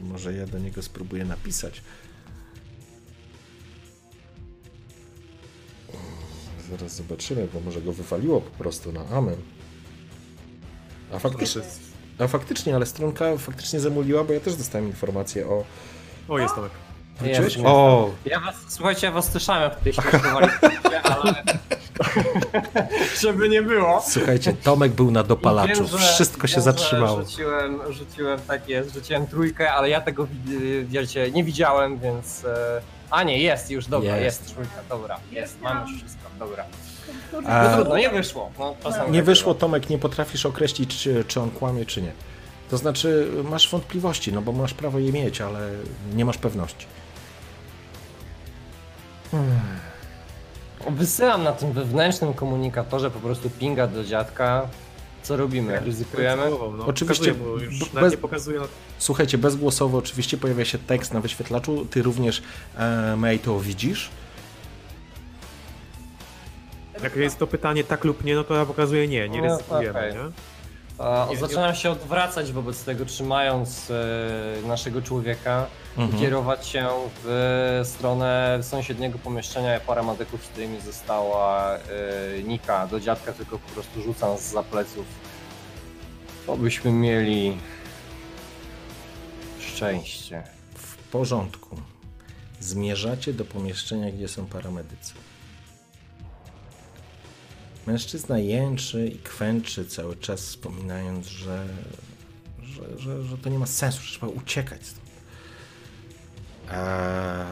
Może 0.00 0.32
ja 0.32 0.46
do 0.46 0.58
niego 0.58 0.82
spróbuję 0.82 1.24
napisać. 1.24 1.82
Zaraz 6.70 6.96
zobaczymy, 6.96 7.48
bo 7.54 7.60
może 7.60 7.80
go 7.82 7.92
wywaliło 7.92 8.40
po 8.40 8.50
prostu 8.50 8.92
na 8.92 9.06
amen. 9.06 9.36
A 11.12 11.18
faktycznie, 11.18 11.62
a 12.18 12.26
faktycznie, 12.26 12.74
ale 12.74 12.86
stronka 12.86 13.36
faktycznie 13.36 13.80
zamuliła, 13.80 14.24
bo 14.24 14.32
ja 14.32 14.40
też 14.40 14.56
dostałem 14.56 14.86
informację 14.86 15.46
o. 15.48 15.64
O, 16.28 16.38
jest 16.38 16.54
Tomek. 16.54 16.72
Wróciłeś? 17.20 17.54
Jest, 17.56 17.66
O! 17.66 18.10
Ja 18.24 18.40
was, 18.40 18.54
słuchajcie, 18.68 19.06
ja 19.06 19.12
was 19.12 19.30
słyszałem, 19.32 19.62
jak 19.62 19.76
tutaj 19.78 19.92
śmieszkowaliście, 19.92 21.02
ale... 21.02 21.34
Żeby 23.22 23.48
nie 23.48 23.62
było. 23.62 24.02
Słuchajcie, 24.08 24.52
Tomek 24.52 24.92
był 24.92 25.10
na 25.10 25.22
dopalaczu. 25.22 25.74
Wiem, 25.74 25.86
że- 25.86 25.98
Wszystko 25.98 26.46
się 26.46 26.52
wiem, 26.54 26.60
że 26.60 26.64
zatrzymało. 26.64 27.22
Rzuciłem, 27.22 27.80
rzuciłem, 27.92 28.40
tak 28.48 28.68
jest, 28.68 28.94
rzuciłem 28.94 29.26
trójkę, 29.26 29.72
ale 29.72 29.88
ja 29.88 30.00
tego 30.00 30.26
wiecie, 30.84 31.30
nie 31.30 31.44
widziałem, 31.44 31.98
więc... 31.98 32.44
e, 32.44 32.80
A 33.10 33.22
nie, 33.22 33.38
jest 33.42 33.70
już, 33.70 33.86
dobra, 33.86 34.16
Jest. 34.16 34.40
jest, 34.42 34.54
trójka, 34.54 34.74
dobra, 34.88 35.16
jest, 35.32 35.60
mamy 35.60 35.80
już 35.90 35.98
wszystko, 36.00 36.28
dobra. 36.38 36.64
A- 37.48 37.62
No 37.68 37.74
trudno, 37.76 37.98
nie 37.98 38.10
wyszło. 38.10 38.50
No, 38.58 38.74
Nie 39.10 39.18
tak 39.18 39.24
wyszło, 39.24 39.54
bywa. 39.54 39.60
Tomek, 39.60 39.90
nie 39.90 39.98
potrafisz 39.98 40.46
określić, 40.46 40.98
czy, 41.02 41.24
czy 41.28 41.40
on 41.40 41.50
kłamie, 41.50 41.86
czy 41.86 42.02
nie. 42.02 42.12
To 42.70 42.76
znaczy, 42.76 43.28
masz 43.44 43.70
wątpliwości, 43.70 44.32
no 44.32 44.42
bo 44.42 44.52
masz 44.52 44.74
prawo 44.74 44.98
je 44.98 45.12
mieć, 45.12 45.40
ale 45.40 45.70
nie 46.14 46.24
masz 46.24 46.38
pewności. 46.38 46.86
Wysyłam 50.90 51.42
na 51.44 51.52
tym 51.52 51.72
wewnętrznym 51.72 52.34
komunikatorze 52.34 53.10
po 53.10 53.20
prostu 53.20 53.50
pinga 53.50 53.86
do 53.86 54.04
dziadka. 54.04 54.68
Co 55.22 55.36
robimy? 55.36 55.80
Ryzykujemy? 55.80 56.42
No, 56.78 56.86
Oczywiście, 56.86 57.34
Pokazuję 57.34 57.64
już, 57.64 57.88
bez- 57.90 58.12
nie 58.12 58.18
pokazuję 58.18 58.60
na... 58.60 58.66
Słuchajcie, 58.98 59.38
bezgłosowo 59.38 59.98
oczywiście 59.98 60.36
pojawia 60.36 60.64
się 60.64 60.78
tekst 60.78 61.14
na 61.14 61.20
wyświetlaczu, 61.20 61.86
ty 61.90 62.02
również, 62.02 62.42
e, 62.76 63.16
May, 63.16 63.38
to 63.38 63.60
widzisz. 63.60 64.10
Jak 67.02 67.16
jest 67.16 67.38
to 67.38 67.46
pytanie 67.46 67.84
tak 67.84 68.04
lub 68.04 68.24
nie, 68.24 68.34
no 68.34 68.44
to 68.44 68.54
ja 68.54 68.66
pokazuję 68.66 69.08
nie, 69.08 69.28
nie 69.28 69.42
No, 69.42 69.48
ryzykujemy, 69.48 69.98
okej. 69.98 70.12
nie? 70.14 70.20
Zaczynam 71.40 71.74
się 71.74 71.90
odwracać 71.90 72.52
wobec 72.52 72.84
tego, 72.84 73.04
trzymając 73.04 73.90
e, 73.90 74.66
naszego 74.66 75.02
człowieka 75.02 75.66
Mhm. 75.98 76.16
i 76.18 76.20
kierować 76.20 76.66
się 76.66 76.88
w 77.24 77.80
stronę 77.84 78.58
sąsiedniego 78.62 79.18
pomieszczenia. 79.18 79.80
Para 79.80 80.02
medyków 80.02 80.44
z 80.44 80.48
tymi 80.48 80.80
została 80.80 81.74
e, 81.76 82.42
Nika 82.42 82.86
do 82.86 83.00
dziadka, 83.00 83.32
tylko 83.32 83.58
po 83.58 83.68
prostu 83.68 84.02
rzucam 84.02 84.38
z 84.38 84.54
pleców. 84.70 85.06
Obyśmy 86.46 86.92
mieli 86.92 87.58
szczęście. 89.60 90.42
W 90.74 90.96
porządku. 90.96 91.76
Zmierzacie 92.60 93.32
do 93.32 93.44
pomieszczenia, 93.44 94.10
gdzie 94.10 94.28
są 94.28 94.46
paramedycy. 94.46 95.12
Mężczyzna 97.88 98.38
jęczy 98.38 99.06
i 99.08 99.18
kwęczy 99.18 99.86
cały 99.86 100.16
czas, 100.16 100.40
wspominając, 100.40 101.26
że, 101.26 101.66
że, 102.62 102.98
że, 102.98 103.22
że 103.22 103.38
to 103.38 103.50
nie 103.50 103.58
ma 103.58 103.66
sensu, 103.66 104.02
że 104.02 104.18
trzeba 104.18 104.32
uciekać. 104.32 104.80
A 106.70 107.44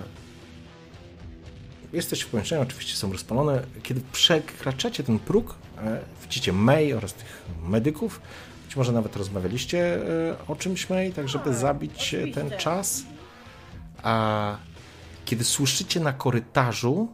jesteście 1.92 2.24
w 2.26 2.28
pomieszczeniu, 2.28 2.62
oczywiście 2.62 2.97
są 2.97 3.12
rozpalone. 3.12 3.62
Kiedy 3.82 4.00
przekraczacie 4.12 5.05
ten 5.05 5.18
próg, 5.18 5.55
e, 5.78 6.00
widzicie 6.23 6.52
May 6.52 6.92
oraz 6.92 7.15
tych 7.15 7.42
medyków. 7.68 8.20
Być 8.65 8.76
może 8.76 8.92
nawet 8.92 9.16
rozmawialiście 9.16 9.97
e, 10.31 10.47
o 10.48 10.56
czymś 10.56 10.90
May, 10.90 11.12
tak 11.12 11.28
żeby 11.28 11.44
Tak, 11.44 11.55
zabić 11.55 12.15
e, 12.15 12.28
ten 12.28 12.50
czas. 12.50 13.02
A 14.02 14.56
kiedy 15.24 15.44
słyszycie 15.44 16.00
na 16.00 16.12
korytarzu, 16.12 17.08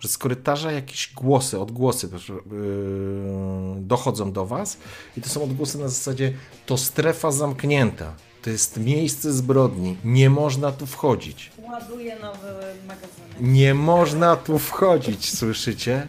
że 0.00 0.08
z 0.08 0.18
korytarza 0.18 0.72
jakieś 0.72 1.12
głosy, 1.14 1.60
odgłosy 1.60 2.08
yy, 2.28 3.80
dochodzą 3.80 4.32
do 4.32 4.46
was 4.46 4.76
i 5.16 5.20
to 5.20 5.28
są 5.28 5.42
odgłosy 5.42 5.78
na 5.78 5.88
zasadzie 5.88 6.32
to 6.66 6.76
strefa 6.76 7.30
zamknięta, 7.30 8.14
to 8.42 8.50
jest 8.50 8.76
miejsce 8.76 9.32
zbrodni, 9.32 9.96
nie 10.04 10.30
można 10.30 10.72
tu 10.72 10.86
wchodzić. 10.86 11.50
Ładuję 11.62 12.16
nowy 12.16 12.48
magazynek. 12.86 13.40
Nie 13.40 13.74
można 13.74 14.36
tu 14.36 14.58
wchodzić, 14.58 15.38
słyszycie? 15.38 16.06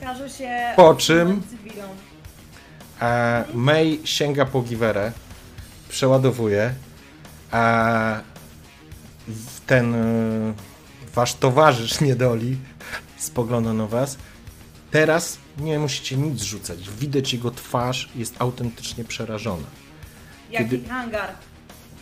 Każe 0.00 0.30
się 0.30 0.72
Po 0.76 0.94
czym? 0.94 1.42
A 3.00 3.44
May 3.54 4.00
sięga 4.04 4.46
po 4.46 4.62
giwerę, 4.62 5.12
przeładowuje, 5.88 6.74
a 7.50 8.20
ten 9.66 9.94
y, 9.94 10.54
wasz 11.14 11.34
towarzysz 11.34 12.00
niedoli 12.08 12.56
spogląda 13.20 13.72
na 13.72 13.86
was. 13.86 14.18
Teraz 14.90 15.38
nie 15.58 15.78
musicie 15.78 16.16
nic 16.16 16.42
rzucać. 16.42 16.90
Widać 16.90 17.32
jego 17.32 17.50
twarz, 17.50 18.08
jest 18.14 18.34
autentycznie 18.38 19.04
przerażona. 19.04 19.66
Jaki 20.50 20.70
Kiedy- 20.70 20.88
hangar. 20.88 21.30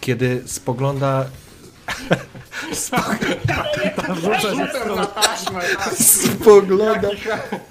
Kiedy 0.01 0.43
spogląda. 0.47 1.25
spogląda, 2.75 3.65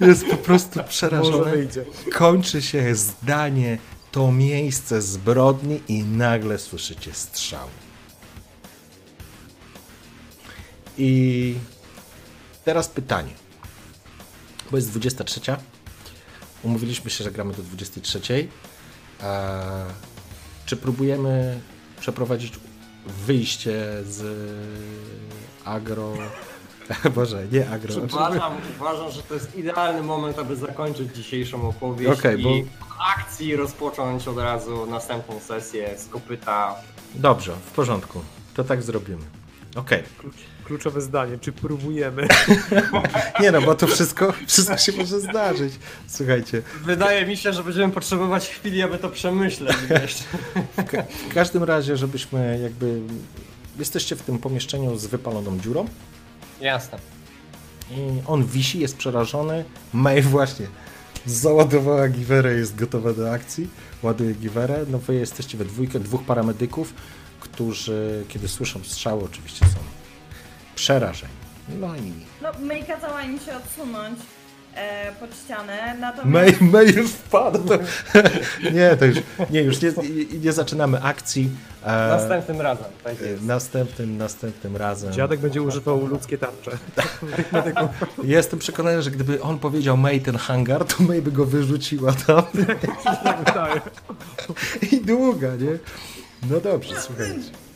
jest 0.08 0.26
po 0.26 0.36
prostu 0.36 0.80
przerażony. 0.88 1.68
Kończy 2.12 2.62
się 2.62 2.94
zdanie 2.94 3.78
to 4.12 4.32
miejsce 4.32 5.02
zbrodni 5.02 5.80
i 5.88 6.02
nagle 6.04 6.58
słyszycie 6.58 7.14
strzały. 7.14 7.70
I 10.98 11.54
teraz 12.68 12.88
pytanie. 12.88 13.32
Bo 14.70 14.76
jest 14.76 14.90
23. 14.90 15.40
Umówiliśmy 16.62 17.10
się, 17.10 17.24
że 17.24 17.30
gramy 17.30 17.54
do 17.54 17.62
23. 17.62 18.48
A 19.22 19.60
czy 20.66 20.76
próbujemy 20.76 21.60
przeprowadzić 22.00 22.52
wyjście 23.06 23.72
z 24.04 24.22
agro... 25.64 26.14
Boże, 27.14 27.46
nie 27.52 27.70
agro. 27.70 27.94
Uważam, 28.04 28.52
uważam, 28.80 29.10
że 29.10 29.22
to 29.22 29.34
jest 29.34 29.56
idealny 29.56 30.02
moment, 30.02 30.38
aby 30.38 30.56
zakończyć 30.56 31.16
dzisiejszą 31.16 31.68
opowieść 31.68 32.20
Okej, 32.20 32.40
i 32.40 32.42
bo- 32.42 32.70
akcji 33.16 33.56
rozpocząć 33.56 34.28
od 34.28 34.38
razu 34.38 34.86
następną 34.86 35.40
sesję 35.40 35.98
z 35.98 36.06
kopyta. 36.06 36.74
Dobrze, 37.14 37.52
w 37.52 37.70
porządku. 37.70 38.20
To 38.54 38.64
tak 38.64 38.82
zrobimy. 38.82 39.22
Okej. 39.76 40.02
Kluczowe 40.68 41.00
zdanie, 41.00 41.38
czy 41.38 41.52
próbujemy? 41.52 42.28
Nie 43.40 43.52
no, 43.52 43.62
bo 43.62 43.74
to 43.74 43.86
wszystko, 43.86 44.32
wszystko 44.46 44.76
się 44.76 44.92
może 44.92 45.20
zdarzyć. 45.20 45.72
Słuchajcie, 46.06 46.62
Wydaje 46.84 47.26
mi 47.26 47.36
się, 47.36 47.52
że 47.52 47.64
będziemy 47.64 47.92
potrzebować 47.92 48.48
chwili, 48.48 48.82
aby 48.82 48.98
to 48.98 49.08
przemyśleć. 49.08 49.76
Wiesz. 49.90 50.16
w 51.30 51.34
każdym 51.34 51.64
razie, 51.64 51.96
żebyśmy 51.96 52.58
jakby... 52.62 53.00
Jesteście 53.78 54.16
w 54.16 54.22
tym 54.22 54.38
pomieszczeniu 54.38 54.98
z 54.98 55.06
wypaloną 55.06 55.60
dziurą 55.60 55.88
Jasne. 56.60 56.98
i 57.90 58.22
on 58.26 58.44
wisi, 58.44 58.80
jest 58.80 58.96
przerażony. 58.96 59.64
May 59.92 60.22
właśnie 60.22 60.66
załadowała 61.26 62.08
giwerę, 62.08 62.54
jest 62.54 62.76
gotowa 62.76 63.12
do 63.12 63.32
akcji. 63.32 63.68
Ładuje 64.02 64.34
giwerę. 64.34 64.84
No 64.88 64.98
wy 64.98 65.14
jesteście 65.14 65.58
we 65.58 65.64
dwójkę, 65.64 66.00
dwóch 66.00 66.24
paramedyków, 66.24 66.94
którzy 67.40 68.24
kiedy 68.28 68.48
słyszą 68.48 68.80
strzały 68.84 69.24
oczywiście 69.24 69.66
są 69.66 69.97
przerażeni. 70.78 71.32
No 71.80 71.96
i 71.96 72.12
No, 72.42 72.48
May 72.66 72.84
kazała 72.84 73.22
im 73.22 73.38
się 73.38 73.56
odsunąć 73.56 74.18
e, 74.74 75.12
pod 75.12 75.30
ścianę, 75.44 75.96
natomiast... 76.00 76.60
May, 76.60 76.70
May 76.70 76.94
już 76.94 77.10
wpadł. 77.10 77.58
Nie, 78.74 78.96
to 78.96 79.04
już 79.04 79.18
nie, 79.50 79.62
już 79.62 79.82
nie, 79.82 79.92
nie, 80.40 80.52
zaczynamy 80.52 81.02
akcji. 81.02 81.50
E, 81.84 82.08
Następnym 82.08 82.60
razem. 82.60 82.84
Tak 83.04 83.20
jest. 83.20 83.42
następnym, 83.42 84.16
następnym 84.18 84.76
razem. 84.76 85.12
Dziadek 85.12 85.40
będzie 85.40 85.62
używał 85.62 86.06
ludzkie 86.06 86.38
tarcze. 86.38 86.70
Jestem 88.24 88.58
przekonany, 88.58 89.02
że 89.02 89.10
gdyby 89.10 89.42
on 89.42 89.58
powiedział 89.58 89.96
May 89.96 90.20
ten 90.20 90.36
hangar, 90.36 90.84
to 90.84 91.02
May 91.02 91.22
by 91.22 91.32
go 91.32 91.44
wyrzuciła 91.44 92.12
tam. 92.12 92.42
Tak 92.66 93.38
wydaje. 93.46 93.80
I 94.92 95.00
długa, 95.00 95.48
nie? 95.56 95.78
No 96.50 96.60
dobrze, 96.60 96.94
słuchajcie. 97.00 97.67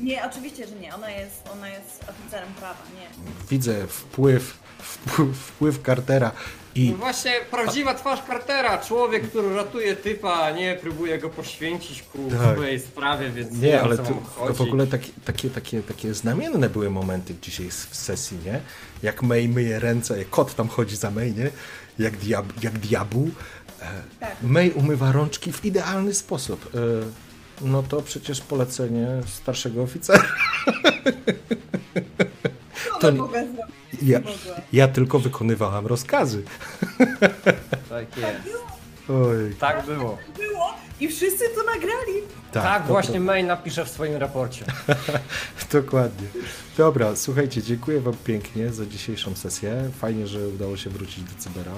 Nie, 0.00 0.26
oczywiście, 0.26 0.66
że 0.66 0.74
nie. 0.74 0.94
Ona 0.94 1.10
jest, 1.10 1.48
ona 1.52 1.68
jest 1.68 2.04
oficerem 2.10 2.48
prawa, 2.58 2.78
nie. 2.96 3.08
Widzę 3.50 3.86
wpływ, 3.86 4.58
wpływ, 4.78 5.36
wpływ 5.36 5.82
Cartera 5.86 6.30
i 6.74 6.90
No 6.90 6.96
Właśnie 6.96 7.32
prawdziwa 7.50 7.94
twarz 7.94 8.20
Cartera, 8.26 8.78
człowiek, 8.78 9.28
który 9.28 9.54
ratuje 9.56 9.96
typa, 9.96 10.32
a 10.34 10.50
nie 10.50 10.78
próbuje 10.80 11.18
go 11.18 11.30
poświęcić 11.30 12.02
ku 12.02 12.18
Tak. 12.30 12.52
swojej 12.54 12.80
sprawie, 12.80 13.30
więc 13.30 13.52
nie, 13.52 13.58
wiem, 13.60 13.84
ale 13.84 13.96
co 13.96 14.02
to, 14.02 14.10
wam 14.10 14.18
to 14.24 14.30
chodzi. 14.30 14.58
w 14.58 14.60
ogóle 14.60 14.86
takie, 14.86 15.12
takie, 15.24 15.50
takie, 15.50 15.82
takie 15.82 16.14
znamienne 16.14 16.70
były 16.70 16.90
momenty 16.90 17.34
dzisiaj 17.42 17.70
w 17.70 17.96
sesji, 17.96 18.38
nie? 18.44 18.60
Jak 19.02 19.22
May 19.22 19.48
myje 19.48 19.78
ręce, 19.78 20.18
jak 20.18 20.30
kot 20.30 20.54
tam 20.54 20.68
chodzi 20.68 20.96
za 20.96 21.10
May, 21.10 21.32
nie? 21.34 21.50
Jak, 21.98 22.16
diab, 22.16 22.62
jak 22.62 22.78
diabł. 22.78 23.30
E, 23.82 23.84
Tak. 24.20 24.36
May 24.42 24.70
umywa 24.70 25.12
rączki 25.12 25.52
w 25.52 25.64
idealny 25.64 26.14
sposób. 26.14 26.70
E, 26.74 26.78
no 27.60 27.82
to 27.82 28.02
przecież 28.02 28.40
polecenie 28.40 29.08
starszego 29.26 29.82
oficera. 29.82 30.24
To 32.92 32.98
To 33.00 33.10
nie-. 33.10 33.22
Ja, 34.02 34.20
ja 34.72 34.88
tylko 34.88 35.18
wykonywałam 35.18 35.86
rozkazy. 35.86 36.42
Tak 37.88 38.16
jest. 38.16 38.58
Oj, 39.08 39.54
Tak 39.58 39.86
było. 39.86 40.18
Było 40.36 40.74
i 41.00 41.08
wszyscy 41.08 41.44
to 41.54 41.62
nagrali. 41.64 42.22
tak, 42.52 42.62
Tak, 42.62 42.82
to 42.82 42.88
właśnie 42.88 43.20
May 43.20 43.44
napisze 43.44 43.84
w 43.84 43.88
swoim 43.88 44.16
raporcie. 44.16 44.64
Dokładnie. 45.72 46.28
Dobra, 46.76 47.16
słuchajcie, 47.16 47.62
dziękuję 47.62 48.00
Wam 48.00 48.14
pięknie 48.24 48.72
za 48.72 48.86
dzisiejszą 48.86 49.34
sesję. 49.36 49.90
Fajnie, 49.98 50.26
że 50.26 50.48
udało 50.48 50.76
się 50.76 50.90
wrócić 50.90 51.24
do 51.24 51.30
Cybera. 51.38 51.72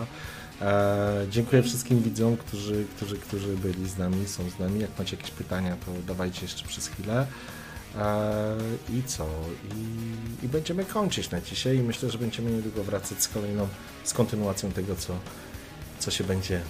E, 0.61 1.27
dziękuję 1.31 1.63
wszystkim 1.63 2.03
widzom, 2.03 2.37
którzy, 2.37 2.85
którzy, 2.97 3.17
którzy 3.17 3.57
byli 3.57 3.89
z 3.89 3.99
nami, 3.99 4.29
są 4.29 4.51
z 4.51 4.59
nami. 4.59 4.81
Jak 4.81 4.99
macie 4.99 5.17
jakieś 5.17 5.31
pytania, 5.31 5.77
to 5.87 5.93
dawajcie 6.07 6.43
jeszcze 6.43 6.69
przez 6.69 6.87
chwilę. 6.89 7.27
E, 7.99 8.57
I 8.99 9.03
co? 9.03 9.27
I, 9.77 10.45
I 10.45 10.49
będziemy 10.49 10.85
kończyć 10.85 11.31
na 11.31 11.41
dzisiaj 11.41 11.77
i 11.77 11.83
myślę, 11.83 12.11
że 12.11 12.19
będziemy 12.19 12.51
niedługo 12.51 12.85
wracać 12.85 13.23
z 13.23 13.29
kolejną, 13.29 13.69
z 14.05 14.13
kontynuacją 14.13 14.73
tego, 14.73 14.97
co, 14.97 15.15
co 15.99 16.11
się 16.11 16.25
będzie, 16.25 16.61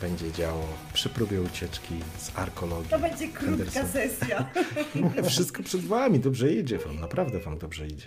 będzie 0.00 0.32
działo 0.32 0.66
przy 0.92 1.08
próbie 1.08 1.42
ucieczki 1.42 1.94
z 2.18 2.38
arkologii. 2.38 2.90
To 2.90 2.98
będzie 2.98 3.28
krótka 3.28 3.46
Henderson. 3.46 3.88
sesja. 3.88 4.50
Wszystko 5.28 5.62
przed 5.62 5.80
wami, 5.80 6.20
dobrze 6.20 6.52
idzie 6.52 6.78
wam, 6.78 7.00
naprawdę 7.00 7.38
wam 7.38 7.58
dobrze 7.58 7.86
idzie. 7.86 8.06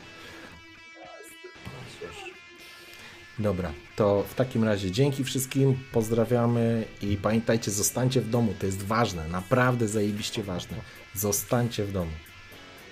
Dobra, 3.40 3.72
to 3.96 4.24
w 4.30 4.36
takim 4.36 4.64
razie 4.64 4.92
dzięki 4.92 5.24
wszystkim, 5.24 5.80
pozdrawiamy 5.92 6.86
i 7.02 7.18
pamiętajcie, 7.18 7.72
zostańcie 7.72 8.22
w 8.22 8.30
domu, 8.30 8.54
to 8.60 8.66
jest 8.66 8.84
ważne, 8.84 9.28
naprawdę 9.28 9.88
zajebiście 9.88 10.44
ważne. 10.44 10.78
Zostańcie 11.16 11.86
w 11.86 11.92
domu. 11.92 12.12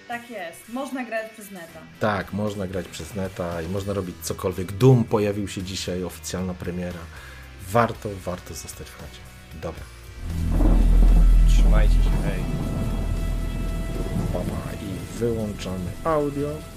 Tak 0.07 0.29
jest. 0.29 0.69
Można 0.69 1.05
grać 1.05 1.31
przez 1.31 1.51
neta. 1.51 1.79
Tak, 1.99 2.33
można 2.33 2.67
grać 2.67 2.87
przez 2.87 3.15
neta 3.15 3.61
i 3.61 3.67
można 3.67 3.93
robić 3.93 4.15
cokolwiek. 4.21 4.71
Doom 4.71 5.03
pojawił 5.03 5.47
się 5.47 5.63
dzisiaj, 5.63 6.03
oficjalna 6.03 6.53
premiera. 6.53 6.99
Warto, 7.71 8.09
warto 8.25 8.53
zostać 8.53 8.87
w 8.89 8.97
chacie. 8.97 9.19
Dobra, 9.61 9.83
Trzymajcie 11.47 11.93
się, 11.93 12.09
hej. 12.23 12.43
papa 14.33 14.73
i 14.73 15.17
wyłączamy 15.19 15.91
audio. 16.03 16.76